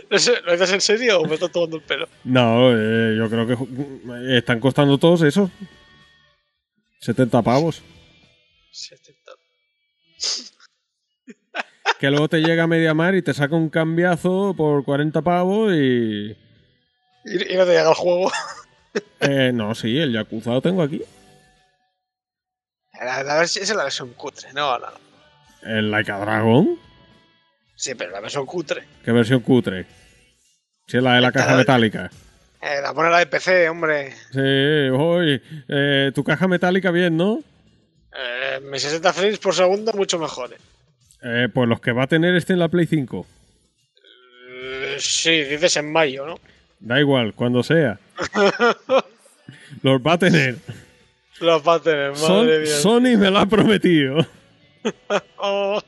no 0.09 0.19
sé, 0.19 0.41
¿Lo 0.41 0.51
dices 0.51 0.73
en 0.73 0.81
serio 0.81 1.21
o 1.21 1.27
me 1.27 1.35
estás 1.35 1.51
tomando 1.51 1.77
el 1.77 1.83
pelo? 1.83 2.07
No, 2.25 2.71
eh, 2.71 3.15
yo 3.17 3.29
creo 3.29 3.47
que 3.47 4.37
están 4.37 4.59
costando 4.59 4.97
todos 4.97 5.21
eso. 5.21 5.49
70 6.99 7.41
pavos. 7.41 7.81
70. 8.71 9.31
Que 11.99 12.09
luego 12.09 12.27
te 12.27 12.41
llega 12.41 12.63
a 12.63 12.67
Mediamar 12.67 13.15
y 13.15 13.21
te 13.21 13.33
saca 13.33 13.55
un 13.55 13.69
cambiazo 13.69 14.53
por 14.57 14.83
40 14.83 15.21
pavos 15.21 15.71
y... 15.71 16.35
Y, 17.23 17.53
y 17.53 17.55
no 17.55 17.63
te 17.63 17.71
llega 17.71 17.87
el 17.87 17.95
juego. 17.95 18.29
Eh, 19.22 19.51
no, 19.53 19.74
sí, 19.75 19.98
el 19.98 20.11
Yakuza 20.14 20.51
lo 20.51 20.61
tengo 20.61 20.82
aquí. 20.83 21.01
La, 22.99 23.24
la 23.24 23.43
esa 23.43 23.59
es 23.61 23.75
la 23.75 23.83
versión 23.83 24.14
cutre, 24.14 24.53
no, 24.53 24.77
no. 24.80 24.88
El 25.64 25.91
Like 25.91 26.11
a 26.11 26.19
Dragon. 26.19 26.80
Sí, 27.75 27.93
pero 27.95 28.11
la 28.11 28.22
versión 28.22 28.45
cutre. 28.45 28.83
¿Qué 29.03 29.11
versión 29.11 29.41
cutre? 29.41 29.85
Es 30.88 30.93
la 31.01 31.15
de 31.15 31.22
la 31.22 31.32
caja 31.32 31.56
metálica. 31.57 32.09
Eh, 32.61 32.82
la 32.82 32.93
pone 32.93 33.09
la 33.09 33.19
de 33.19 33.25
PC, 33.27 33.67
hombre. 33.69 34.14
Sí, 34.32 34.40
hoy. 34.40 35.41
eh, 35.67 36.11
tu 36.15 36.24
caja 36.24 36.48
metálica 36.48 36.91
bien, 36.91 37.17
¿no? 37.17 37.40
Eh, 38.17 38.59
mis 38.72 38.82
60 38.82 39.11
frames 39.14 39.40
por 39.40 39.53
segundo, 39.53 39.91
mucho 39.93 40.17
mejor. 40.19 40.53
eh. 40.53 40.57
Eh, 41.24 41.49
pues 41.53 41.67
los 41.67 41.82
que 41.82 41.91
va 41.91 42.03
a 42.03 42.07
tener 42.07 42.35
este 42.35 42.53
en 42.53 42.59
la 42.59 42.69
Play 42.69 42.85
5. 42.85 43.25
Eh, 44.51 44.95
sí, 44.99 45.43
dices 45.43 45.75
en 45.77 45.91
mayo, 45.91 46.25
¿no? 46.25 46.40
Da 46.85 46.99
igual, 46.99 47.33
cuando 47.33 47.64
sea. 47.64 47.97
los 49.81 49.99
va 50.01 50.14
a 50.14 50.17
tener. 50.19 50.57
Los 51.41 51.67
va 51.67 51.73
a 51.75 51.80
tener, 51.81 52.11
madre 52.11 52.17
Son- 52.19 52.47
mía. 52.47 53.15
Sony 53.15 53.17
me 53.19 53.31
lo 53.31 53.39
ha 53.39 53.45
prometido. 53.47 54.17
Oh. 55.38 55.81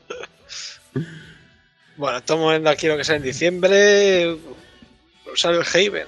Bueno, 1.96 2.18
estamos 2.18 2.50
viendo 2.50 2.68
aquí 2.68 2.88
lo 2.88 2.96
que 2.96 3.04
sale 3.04 3.18
en 3.18 3.22
diciembre. 3.22 4.36
Sale 5.36 5.58
el 5.58 5.62
Haven. 5.64 6.06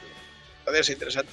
Podría 0.65 0.83
ser 0.83 0.95
interesante. 0.95 1.31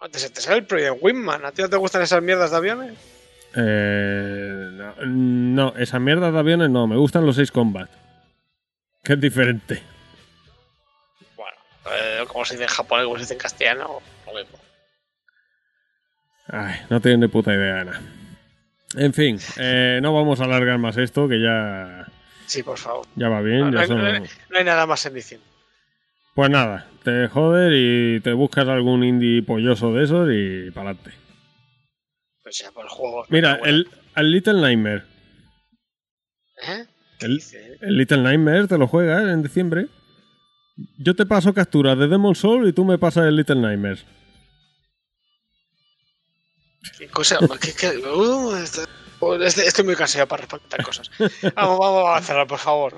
Antes 0.00 0.32
te 0.32 0.40
sale 0.40 0.58
el 0.58 0.64
Project 0.66 0.98
Wingman. 1.02 1.44
¿A 1.44 1.50
ti 1.50 1.62
no 1.62 1.68
te 1.68 1.76
gustan 1.76 2.02
esas 2.02 2.22
mierdas 2.22 2.52
de 2.52 2.56
aviones? 2.56 2.92
Eh, 3.56 4.68
no, 4.74 4.94
no, 5.06 5.74
esa 5.76 5.98
mierda 5.98 6.30
de 6.30 6.38
aviones 6.38 6.70
no. 6.70 6.86
Me 6.86 6.96
gustan 6.96 7.26
los 7.26 7.34
6 7.34 7.50
Combat. 7.50 7.90
Que 9.02 9.14
es 9.14 9.20
diferente. 9.20 9.82
Eh, 11.92 12.24
como 12.28 12.44
se 12.44 12.54
dice 12.54 12.64
en 12.64 12.70
japonés, 12.70 13.04
como 13.04 13.16
se 13.16 13.22
dice 13.22 13.34
en 13.34 13.40
castellano, 13.40 14.00
lo 14.26 14.34
mismo. 14.34 14.58
Ay, 16.48 16.76
no 16.88 17.00
tienen 17.00 17.20
ni 17.20 17.28
puta 17.28 17.52
idea 17.54 17.76
de 17.76 17.84
nada. 17.86 18.00
En 18.96 19.12
fin, 19.12 19.38
eh, 19.58 19.98
no 20.02 20.14
vamos 20.14 20.40
a 20.40 20.44
alargar 20.44 20.78
más 20.78 20.96
esto, 20.96 21.28
que 21.28 21.40
ya, 21.42 22.06
Sí, 22.46 22.62
por 22.62 22.78
favor. 22.78 23.06
ya 23.16 23.28
va 23.28 23.42
bien. 23.42 23.70
No, 23.70 23.80
ya 23.80 23.86
son- 23.86 23.98
no 23.98 24.06
hay- 24.06 24.20
no 24.48 24.58
hay 24.58 24.64
nada 24.64 24.86
más 24.86 25.04
en 25.04 25.14
diciembre. 25.14 25.46
Pues 26.34 26.50
nada, 26.50 26.86
te 27.02 27.28
joder 27.28 27.72
y 27.74 28.20
te 28.20 28.32
buscas 28.32 28.66
algún 28.68 29.04
indie 29.04 29.42
polloso 29.42 29.92
de 29.92 30.04
esos 30.04 30.28
y 30.32 30.70
para 30.70 30.90
adelante. 30.90 31.12
Pues 32.42 32.58
ya, 32.58 32.70
por 32.70 32.84
el 32.84 32.90
juego. 32.90 33.26
Mira, 33.28 33.60
el, 33.64 33.88
el 34.16 34.30
Little 34.30 34.54
Nightmare. 34.60 35.02
¿Eh? 36.66 36.86
¿Qué 37.18 37.26
El, 37.26 37.42
el 37.82 37.96
Little 37.98 38.18
Nightmare 38.22 38.68
te 38.68 38.78
lo 38.78 38.86
juegas 38.86 39.24
en 39.24 39.42
diciembre. 39.42 39.86
Yo 40.98 41.14
te 41.16 41.26
paso 41.26 41.52
capturas 41.52 41.98
de 41.98 42.08
Demon 42.08 42.34
Soul 42.34 42.68
y 42.68 42.72
tú 42.72 42.84
me 42.84 42.98
pasas 42.98 43.26
el 43.26 43.36
Little 43.36 43.56
Nightmare. 43.60 43.98
¿Qué 46.98 47.08
cosa? 47.08 47.38
¿Qué- 47.60 47.72
qué- 47.78 47.98
uh, 47.98 48.54
esto- 48.56 48.82
estoy, 49.44 49.64
estoy 49.66 49.84
muy 49.84 49.96
cansado 49.96 50.26
para 50.26 50.42
responder 50.42 50.82
cosas. 50.82 51.10
Vamos, 51.54 51.78
vamos 51.78 52.16
a 52.16 52.20
cerrar, 52.22 52.46
por 52.46 52.58
favor. 52.58 52.94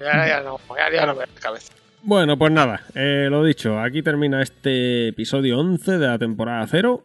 Ya, 0.00 0.26
ya 0.26 0.40
no, 0.42 0.58
ya, 0.76 0.92
ya 0.92 1.06
no 1.06 1.14
me 1.14 1.20
da 1.20 1.26
la 1.34 1.40
cabeza. 1.40 1.72
Bueno, 2.02 2.38
pues 2.38 2.50
nada, 2.50 2.82
eh, 2.94 3.28
lo 3.30 3.44
dicho, 3.44 3.78
aquí 3.78 4.02
termina 4.02 4.42
este 4.42 5.08
episodio 5.08 5.58
11 5.58 5.98
de 5.98 6.06
la 6.06 6.18
temporada 6.18 6.66
0. 6.68 7.04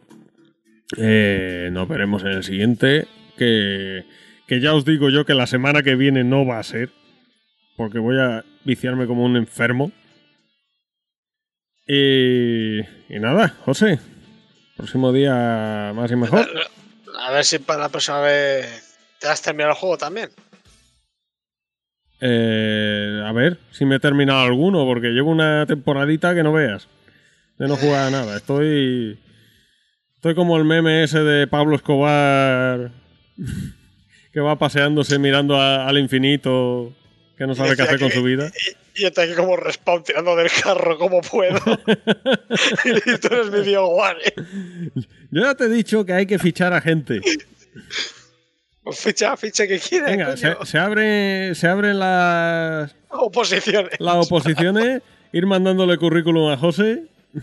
Eh, 0.96 1.68
nos 1.70 1.86
veremos 1.86 2.22
en 2.22 2.28
el 2.28 2.44
siguiente, 2.44 3.06
que, 3.36 4.04
que 4.46 4.60
ya 4.60 4.72
os 4.74 4.86
digo 4.86 5.10
yo 5.10 5.26
que 5.26 5.34
la 5.34 5.46
semana 5.46 5.82
que 5.82 5.96
viene 5.96 6.24
no 6.24 6.46
va 6.46 6.58
a 6.58 6.62
ser, 6.62 6.90
porque 7.76 7.98
voy 7.98 8.18
a 8.18 8.42
viciarme 8.64 9.06
como 9.06 9.24
un 9.24 9.36
enfermo. 9.36 9.92
Y, 11.86 12.80
y 12.80 13.20
nada, 13.20 13.54
José, 13.64 14.00
próximo 14.76 15.12
día 15.12 15.92
más 15.94 16.10
y 16.10 16.16
mejor. 16.16 16.48
A 17.20 17.30
ver 17.32 17.44
si 17.44 17.58
para 17.58 17.80
la 17.82 17.88
próxima 17.88 18.20
vez 18.20 18.96
te 19.20 19.28
has 19.28 19.40
terminado 19.42 19.70
el 19.72 19.78
juego 19.78 19.96
también. 19.96 20.30
Eh, 22.20 23.22
a 23.24 23.32
ver 23.32 23.58
si 23.72 23.84
me 23.84 23.96
he 23.96 24.00
terminado 24.00 24.40
alguno, 24.40 24.84
porque 24.84 25.08
llevo 25.08 25.30
una 25.30 25.66
temporadita 25.66 26.34
que 26.34 26.42
no 26.42 26.52
veas. 26.52 26.88
De 27.58 27.68
no 27.68 27.76
jugar 27.76 28.08
a 28.08 28.10
nada. 28.10 28.36
Estoy. 28.36 29.18
Estoy 30.14 30.34
como 30.34 30.56
el 30.56 30.64
meme 30.64 31.04
ese 31.04 31.20
de 31.20 31.46
Pablo 31.46 31.76
Escobar. 31.76 32.90
Que 34.32 34.40
va 34.40 34.58
paseándose 34.58 35.18
mirando 35.18 35.58
a- 35.58 35.88
al 35.88 35.96
infinito. 35.96 36.92
Que 37.38 37.46
no 37.46 37.54
sabe 37.54 37.74
qué 37.74 37.82
hacer 37.82 37.98
con 37.98 38.08
que- 38.10 38.14
su 38.16 38.22
vida. 38.22 38.50
Y, 38.96 39.06
estoy 39.06 39.26
aquí 39.26 39.34
como 39.34 39.56
respawn 39.56 40.02
tirando 40.02 40.36
del 40.36 40.50
carro 40.50 40.98
como 40.98 41.20
puedo. 41.20 41.58
y 42.84 43.18
tú 43.18 43.28
eres 43.30 43.50
mi 43.50 43.60
Diego 43.62 43.88
Guare. 43.88 44.32
Yo 45.30 45.42
ya 45.42 45.54
te 45.54 45.64
he 45.64 45.68
dicho 45.68 46.04
que 46.04 46.12
hay 46.12 46.26
que 46.26 46.38
fichar 46.38 46.72
a 46.72 46.80
gente. 46.80 47.20
Pues 48.82 49.00
Ficha, 49.00 49.36
ficha 49.36 49.66
que 49.66 49.78
quieras. 49.78 50.10
Venga, 50.10 50.24
coño. 50.26 50.36
se, 50.36 50.70
se 50.70 50.78
abre, 50.78 51.54
se 51.54 51.66
abren 51.66 51.98
las, 51.98 52.94
Oposiciones. 53.08 53.92
las 53.98 54.26
oposiciones. 54.26 55.02
Ir 55.32 55.46
mandándole 55.46 55.96
currículum 55.98 56.50
a 56.50 56.56
José. 56.56 57.06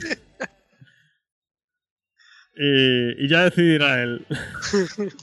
Y, 2.55 3.25
y 3.25 3.27
ya 3.27 3.45
decidirá 3.45 4.03
él. 4.03 4.27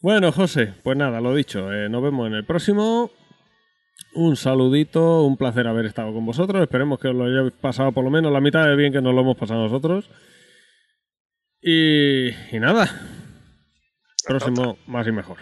bueno, 0.00 0.32
José, 0.32 0.74
pues 0.82 0.96
nada, 0.96 1.20
lo 1.20 1.34
dicho. 1.34 1.72
eh, 1.72 1.88
nos 1.88 2.02
vemos 2.02 2.26
en 2.26 2.34
el 2.34 2.44
próximo. 2.44 3.10
Un 4.14 4.36
saludito, 4.36 5.22
un 5.22 5.36
placer 5.36 5.66
haber 5.66 5.86
estado 5.86 6.12
con 6.12 6.26
vosotros. 6.26 6.62
Esperemos 6.62 6.98
que 6.98 7.08
os 7.08 7.14
lo 7.14 7.24
hayáis 7.24 7.52
pasado 7.52 7.92
por 7.92 8.04
lo 8.04 8.10
menos 8.10 8.32
la 8.32 8.40
mitad 8.40 8.66
de 8.66 8.76
bien 8.76 8.92
que 8.92 9.00
nos 9.00 9.14
lo 9.14 9.20
hemos 9.20 9.36
pasado 9.36 9.62
nosotros. 9.62 10.10
Y, 11.62 12.28
y 12.28 12.58
nada. 12.58 12.90
Próximo, 14.26 14.78
más 14.86 15.06
y 15.06 15.12
mejor. 15.12 15.38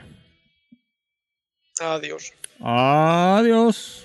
Adiós. 1.80 2.32
Adiós. 2.60 4.04